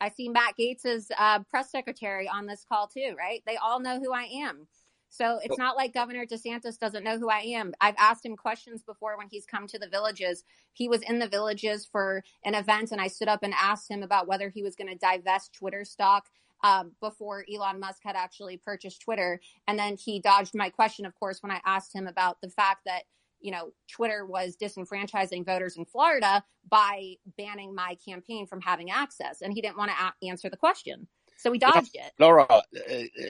I 0.00 0.10
see 0.10 0.28
Matt 0.28 0.54
Gaetz's 0.58 1.10
uh, 1.18 1.40
press 1.50 1.70
secretary 1.70 2.28
on 2.28 2.46
this 2.46 2.64
call 2.68 2.88
too, 2.88 3.14
right? 3.16 3.42
They 3.46 3.56
all 3.56 3.80
know 3.80 4.00
who 4.00 4.12
I 4.12 4.24
am. 4.24 4.66
So 5.14 5.38
it's 5.44 5.58
not 5.58 5.76
like 5.76 5.94
Governor 5.94 6.26
DeSantis 6.26 6.76
doesn't 6.76 7.04
know 7.04 7.20
who 7.20 7.30
I 7.30 7.38
am. 7.54 7.72
I've 7.80 7.94
asked 7.98 8.26
him 8.26 8.36
questions 8.36 8.82
before 8.82 9.16
when 9.16 9.28
he's 9.30 9.46
come 9.46 9.68
to 9.68 9.78
the 9.78 9.88
villages. 9.88 10.42
He 10.72 10.88
was 10.88 11.02
in 11.02 11.20
the 11.20 11.28
villages 11.28 11.86
for 11.86 12.24
an 12.44 12.56
event, 12.56 12.90
and 12.90 13.00
I 13.00 13.06
stood 13.06 13.28
up 13.28 13.44
and 13.44 13.54
asked 13.54 13.88
him 13.88 14.02
about 14.02 14.26
whether 14.26 14.48
he 14.48 14.64
was 14.64 14.74
going 14.74 14.88
to 14.88 14.96
divest 14.96 15.52
Twitter 15.54 15.84
stock 15.84 16.26
um, 16.64 16.92
before 17.00 17.44
Elon 17.52 17.78
Musk 17.78 18.00
had 18.02 18.16
actually 18.16 18.56
purchased 18.56 19.02
Twitter. 19.02 19.40
And 19.68 19.78
then 19.78 19.96
he 19.96 20.18
dodged 20.18 20.52
my 20.52 20.68
question, 20.68 21.06
of 21.06 21.14
course, 21.14 21.44
when 21.44 21.52
I 21.52 21.60
asked 21.64 21.94
him 21.94 22.08
about 22.08 22.40
the 22.40 22.50
fact 22.50 22.80
that 22.86 23.04
you 23.40 23.52
know 23.52 23.70
Twitter 23.88 24.26
was 24.26 24.56
disenfranchising 24.56 25.46
voters 25.46 25.76
in 25.76 25.84
Florida 25.84 26.42
by 26.68 27.14
banning 27.38 27.72
my 27.72 27.96
campaign 28.04 28.48
from 28.48 28.62
having 28.62 28.90
access, 28.90 29.42
and 29.42 29.52
he 29.52 29.60
didn't 29.60 29.78
want 29.78 29.92
to 29.92 29.96
a- 30.26 30.28
answer 30.28 30.50
the 30.50 30.56
question. 30.56 31.06
So 31.36 31.50
we 31.50 31.58
you 31.58 31.66
know, 31.66 31.72
dodged 31.72 31.94
it. 31.94 32.12
Laura, 32.18 32.46
uh, 32.50 32.60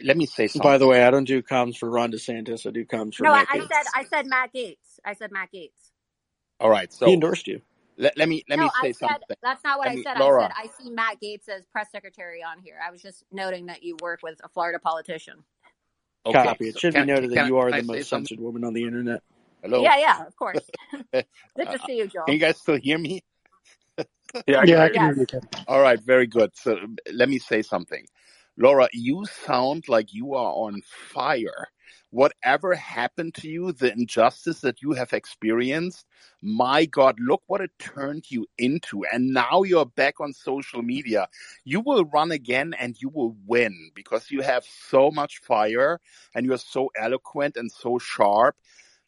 let 0.05 0.17
me 0.17 0.27
say 0.27 0.47
something. 0.47 0.63
By 0.71 0.79
the 0.79 0.87
way, 0.87 1.05
I 1.05 1.11
don't 1.11 1.25
do 1.25 1.43
comms 1.43 1.77
for 1.77 1.91
Ron 1.91 2.13
DeSantis. 2.13 2.67
I 2.67 2.71
do 2.71 2.85
comms 2.85 3.15
for 3.17 3.25
No, 3.25 3.33
I, 3.33 3.39
Matt 3.39 3.49
I 3.49 3.59
Gaetz. 3.59 3.69
said 3.69 3.85
I 3.95 4.05
said 4.05 4.27
Matt 4.27 4.51
Gaetz. 4.55 4.77
I 5.05 5.15
said 5.15 5.33
Matt 5.33 5.49
Gaetz. 5.53 5.91
All 6.61 6.71
right, 6.71 6.93
so 6.93 7.07
He 7.07 7.15
endorsed 7.15 7.47
you. 7.49 7.61
let, 7.97 8.17
let 8.17 8.29
me 8.29 8.45
let 8.49 8.59
No, 8.59 8.65
me 8.65 8.71
I 8.79 8.87
say 8.87 8.93
said 8.93 9.09
something. 9.09 9.37
that's 9.43 9.65
not 9.65 9.79
what 9.79 9.87
Let 9.89 9.95
I 9.95 9.97
me, 9.97 10.03
said. 10.03 10.17
I 10.17 10.21
Laura, 10.21 10.43
said 10.43 10.53
I 10.57 10.83
see 10.83 10.91
Matt 10.91 11.17
Gaetz 11.23 11.49
as 11.49 11.67
press 11.67 11.91
secretary 11.91 12.43
on 12.43 12.59
here. 12.63 12.79
I 12.85 12.91
was 12.91 13.03
just 13.03 13.25
noting 13.33 13.67
that 13.67 13.83
you 13.83 13.97
work 14.03 14.21
with 14.23 14.41
a 14.45 14.49
Florida 14.49 14.79
politician. 14.79 15.45
okay. 16.27 16.43
Copy. 16.43 16.69
It 16.69 16.75
So 16.75 16.81
should 16.81 16.95
be 16.95 17.01
can 17.01 17.07
noted 17.07 17.31
that 17.31 17.47
you 17.47 17.59
are 17.59 17.73
I 17.73 17.81
the 17.81 17.87
most 17.87 18.09
something? 18.09 18.29
censored 18.29 18.41
woman 18.41 18.65
on 18.65 18.73
the 18.75 18.85
internet. 18.85 19.23
Hello. 19.63 19.83
Yeah, 19.83 19.97
yeah, 19.99 20.27
of 20.27 20.37
course. 20.37 20.71
Good 21.13 21.27
to 21.59 21.79
see 21.87 21.99
you, 21.99 22.07
Joel. 22.09 22.25
can 22.27 22.35
you 22.35 22.41
guys 22.41 22.59
still 22.59 22.77
hear 22.77 22.99
me? 22.99 23.23
Yeah, 24.47 24.61
I 24.61 24.67
can 24.67 24.69
Yeah, 24.69 24.85
I 24.85 24.89
can 24.91 25.03
Yes. 25.17 25.27
All 25.67 25.81
right, 25.81 26.01
very 26.01 26.27
good. 26.27 26.51
So 26.55 26.79
let 27.13 27.29
me 27.29 27.39
say 27.39 27.63
something. 27.63 28.07
Laura, 28.57 28.89
you 28.93 29.25
sound 29.27 29.89
like 29.89 30.13
you 30.15 30.35
are 30.35 30.53
on 30.53 30.83
fire. 30.83 31.69
Whatever 32.11 32.75
happened 32.75 33.35
to 33.37 33.49
you, 33.49 33.73
the 33.73 33.91
injustice 33.93 34.61
that 34.61 34.83
you 34.83 34.93
have 34.93 35.13
experienced, 35.13 36.07
my 36.43 36.85
God, 36.85 37.17
look 37.19 37.43
what 37.49 37.61
it 37.61 37.73
turned 37.81 38.31
you 38.31 38.47
into. 38.59 39.05
And 39.13 39.33
now 39.35 39.65
you're 39.65 39.87
back 39.87 40.21
on 40.21 40.33
social 40.33 40.83
media. 40.83 41.27
You 41.65 41.81
will 41.81 42.05
run 42.05 42.31
again 42.31 42.75
and 42.79 42.97
you 43.01 43.09
will 43.09 43.37
win 43.47 43.91
because 43.95 44.31
you 44.31 44.43
have 44.43 44.65
so 44.65 45.11
much 45.11 45.39
fire 45.39 46.01
and 46.35 46.47
you're 46.47 46.59
so 46.59 46.91
eloquent 46.97 47.57
and 47.57 47.73
so 47.73 47.99
sharp. 47.99 48.57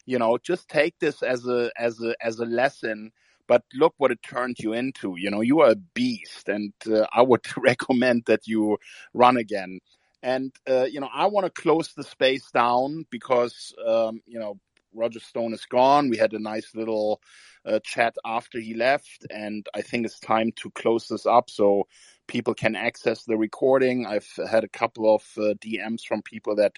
You 0.05 0.19
know, 0.19 0.37
just 0.37 0.67
take 0.67 0.99
this 0.99 1.23
as 1.23 1.47
a, 1.47 1.71
as 1.77 2.01
a, 2.01 2.15
as 2.21 2.39
a 2.39 2.45
lesson 2.45 3.11
but 3.47 3.63
look 3.73 3.93
what 3.97 4.11
it 4.11 4.21
turned 4.21 4.57
you 4.59 4.73
into. 4.73 5.15
You 5.17 5.31
know, 5.31 5.41
you 5.41 5.61
are 5.61 5.71
a 5.71 5.75
beast, 5.75 6.49
and 6.49 6.73
uh, 6.91 7.05
I 7.13 7.21
would 7.21 7.45
recommend 7.57 8.23
that 8.25 8.47
you 8.47 8.77
run 9.13 9.37
again. 9.37 9.79
And 10.23 10.53
uh, 10.69 10.85
you 10.85 10.99
know, 10.99 11.09
I 11.13 11.27
want 11.27 11.45
to 11.45 11.61
close 11.61 11.93
the 11.93 12.03
space 12.03 12.49
down 12.51 13.05
because 13.09 13.73
um, 13.85 14.21
you 14.25 14.39
know 14.39 14.59
Roger 14.93 15.19
Stone 15.19 15.53
is 15.53 15.65
gone. 15.65 16.09
We 16.09 16.17
had 16.17 16.33
a 16.33 16.39
nice 16.39 16.73
little 16.75 17.21
uh, 17.65 17.79
chat 17.83 18.15
after 18.25 18.59
he 18.59 18.73
left, 18.73 19.25
and 19.29 19.65
I 19.73 19.81
think 19.81 20.05
it's 20.05 20.19
time 20.19 20.51
to 20.57 20.71
close 20.71 21.07
this 21.07 21.25
up 21.25 21.49
so 21.49 21.87
people 22.27 22.53
can 22.53 22.75
access 22.75 23.23
the 23.23 23.37
recording. 23.37 24.05
I've 24.05 24.27
had 24.49 24.63
a 24.63 24.69
couple 24.69 25.13
of 25.13 25.23
uh, 25.37 25.53
DMs 25.55 26.01
from 26.05 26.21
people 26.21 26.55
that 26.55 26.73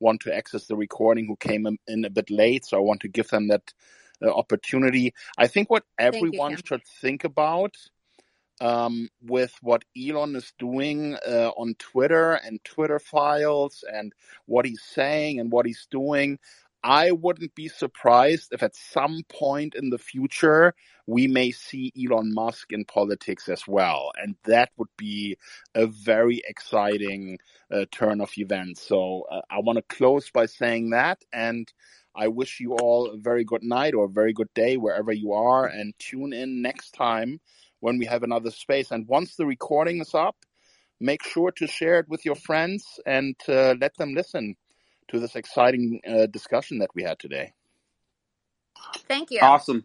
want 0.00 0.20
to 0.22 0.34
access 0.34 0.66
the 0.66 0.76
recording 0.76 1.26
who 1.26 1.36
came 1.36 1.66
in 1.86 2.04
a 2.04 2.10
bit 2.10 2.30
late, 2.30 2.64
so 2.64 2.76
I 2.78 2.80
want 2.80 3.00
to 3.02 3.08
give 3.08 3.28
them 3.28 3.48
that 3.48 3.72
uh, 4.22 4.30
opportunity. 4.30 5.14
I 5.36 5.46
think 5.46 5.70
what 5.70 5.84
everyone 5.98 6.56
Kim. 6.56 6.62
should 6.64 6.86
think 7.00 7.24
about 7.24 7.76
um, 8.60 9.08
with 9.22 9.54
what 9.62 9.84
Elon 9.96 10.36
is 10.36 10.52
doing 10.58 11.16
uh, 11.26 11.50
on 11.56 11.74
Twitter 11.78 12.32
and 12.32 12.62
Twitter 12.64 12.98
files 12.98 13.84
and 13.90 14.12
what 14.46 14.66
he's 14.66 14.82
saying 14.82 15.40
and 15.40 15.52
what 15.52 15.66
he's 15.66 15.86
doing. 15.90 16.38
I 16.82 17.10
wouldn't 17.10 17.56
be 17.56 17.68
surprised 17.68 18.52
if 18.52 18.62
at 18.62 18.76
some 18.76 19.22
point 19.28 19.74
in 19.74 19.90
the 19.90 19.98
future 19.98 20.74
we 21.06 21.26
may 21.26 21.50
see 21.50 21.92
Elon 21.98 22.32
Musk 22.32 22.72
in 22.72 22.84
politics 22.84 23.48
as 23.48 23.66
well. 23.66 24.12
And 24.16 24.36
that 24.44 24.70
would 24.76 24.88
be 24.96 25.38
a 25.74 25.86
very 25.86 26.40
exciting 26.46 27.38
uh, 27.72 27.86
turn 27.90 28.20
of 28.20 28.30
events. 28.38 28.86
So 28.86 29.26
uh, 29.30 29.40
I 29.50 29.58
want 29.58 29.78
to 29.78 29.96
close 29.96 30.30
by 30.30 30.46
saying 30.46 30.90
that. 30.90 31.24
And 31.32 31.70
I 32.18 32.28
wish 32.28 32.58
you 32.58 32.74
all 32.74 33.10
a 33.10 33.16
very 33.16 33.44
good 33.44 33.62
night 33.62 33.94
or 33.94 34.06
a 34.06 34.10
very 34.10 34.32
good 34.32 34.52
day 34.52 34.76
wherever 34.76 35.12
you 35.12 35.34
are. 35.34 35.66
And 35.66 35.94
tune 36.00 36.32
in 36.32 36.62
next 36.62 36.90
time 36.90 37.40
when 37.78 37.98
we 37.98 38.06
have 38.06 38.24
another 38.24 38.50
space. 38.50 38.90
And 38.90 39.06
once 39.06 39.36
the 39.36 39.46
recording 39.46 40.00
is 40.00 40.14
up, 40.14 40.36
make 40.98 41.22
sure 41.22 41.52
to 41.52 41.68
share 41.68 42.00
it 42.00 42.08
with 42.08 42.24
your 42.24 42.34
friends 42.34 42.98
and 43.06 43.36
uh, 43.48 43.74
let 43.80 43.96
them 43.96 44.14
listen 44.14 44.56
to 45.08 45.20
this 45.20 45.36
exciting 45.36 46.00
uh, 46.06 46.26
discussion 46.26 46.80
that 46.80 46.90
we 46.94 47.04
had 47.04 47.20
today. 47.20 47.52
Thank 49.06 49.30
you. 49.30 49.38
Awesome. 49.40 49.84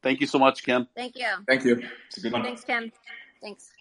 Thank 0.00 0.20
you 0.20 0.28
so 0.28 0.38
much, 0.38 0.62
Kim. 0.62 0.86
Thank 0.94 1.16
you. 1.16 1.28
Thank 1.46 1.64
you. 1.64 1.82
It's 2.06 2.18
a 2.18 2.20
good 2.20 2.32
one. 2.32 2.44
Thanks, 2.44 2.62
Kim. 2.64 2.92
Thanks. 3.42 3.72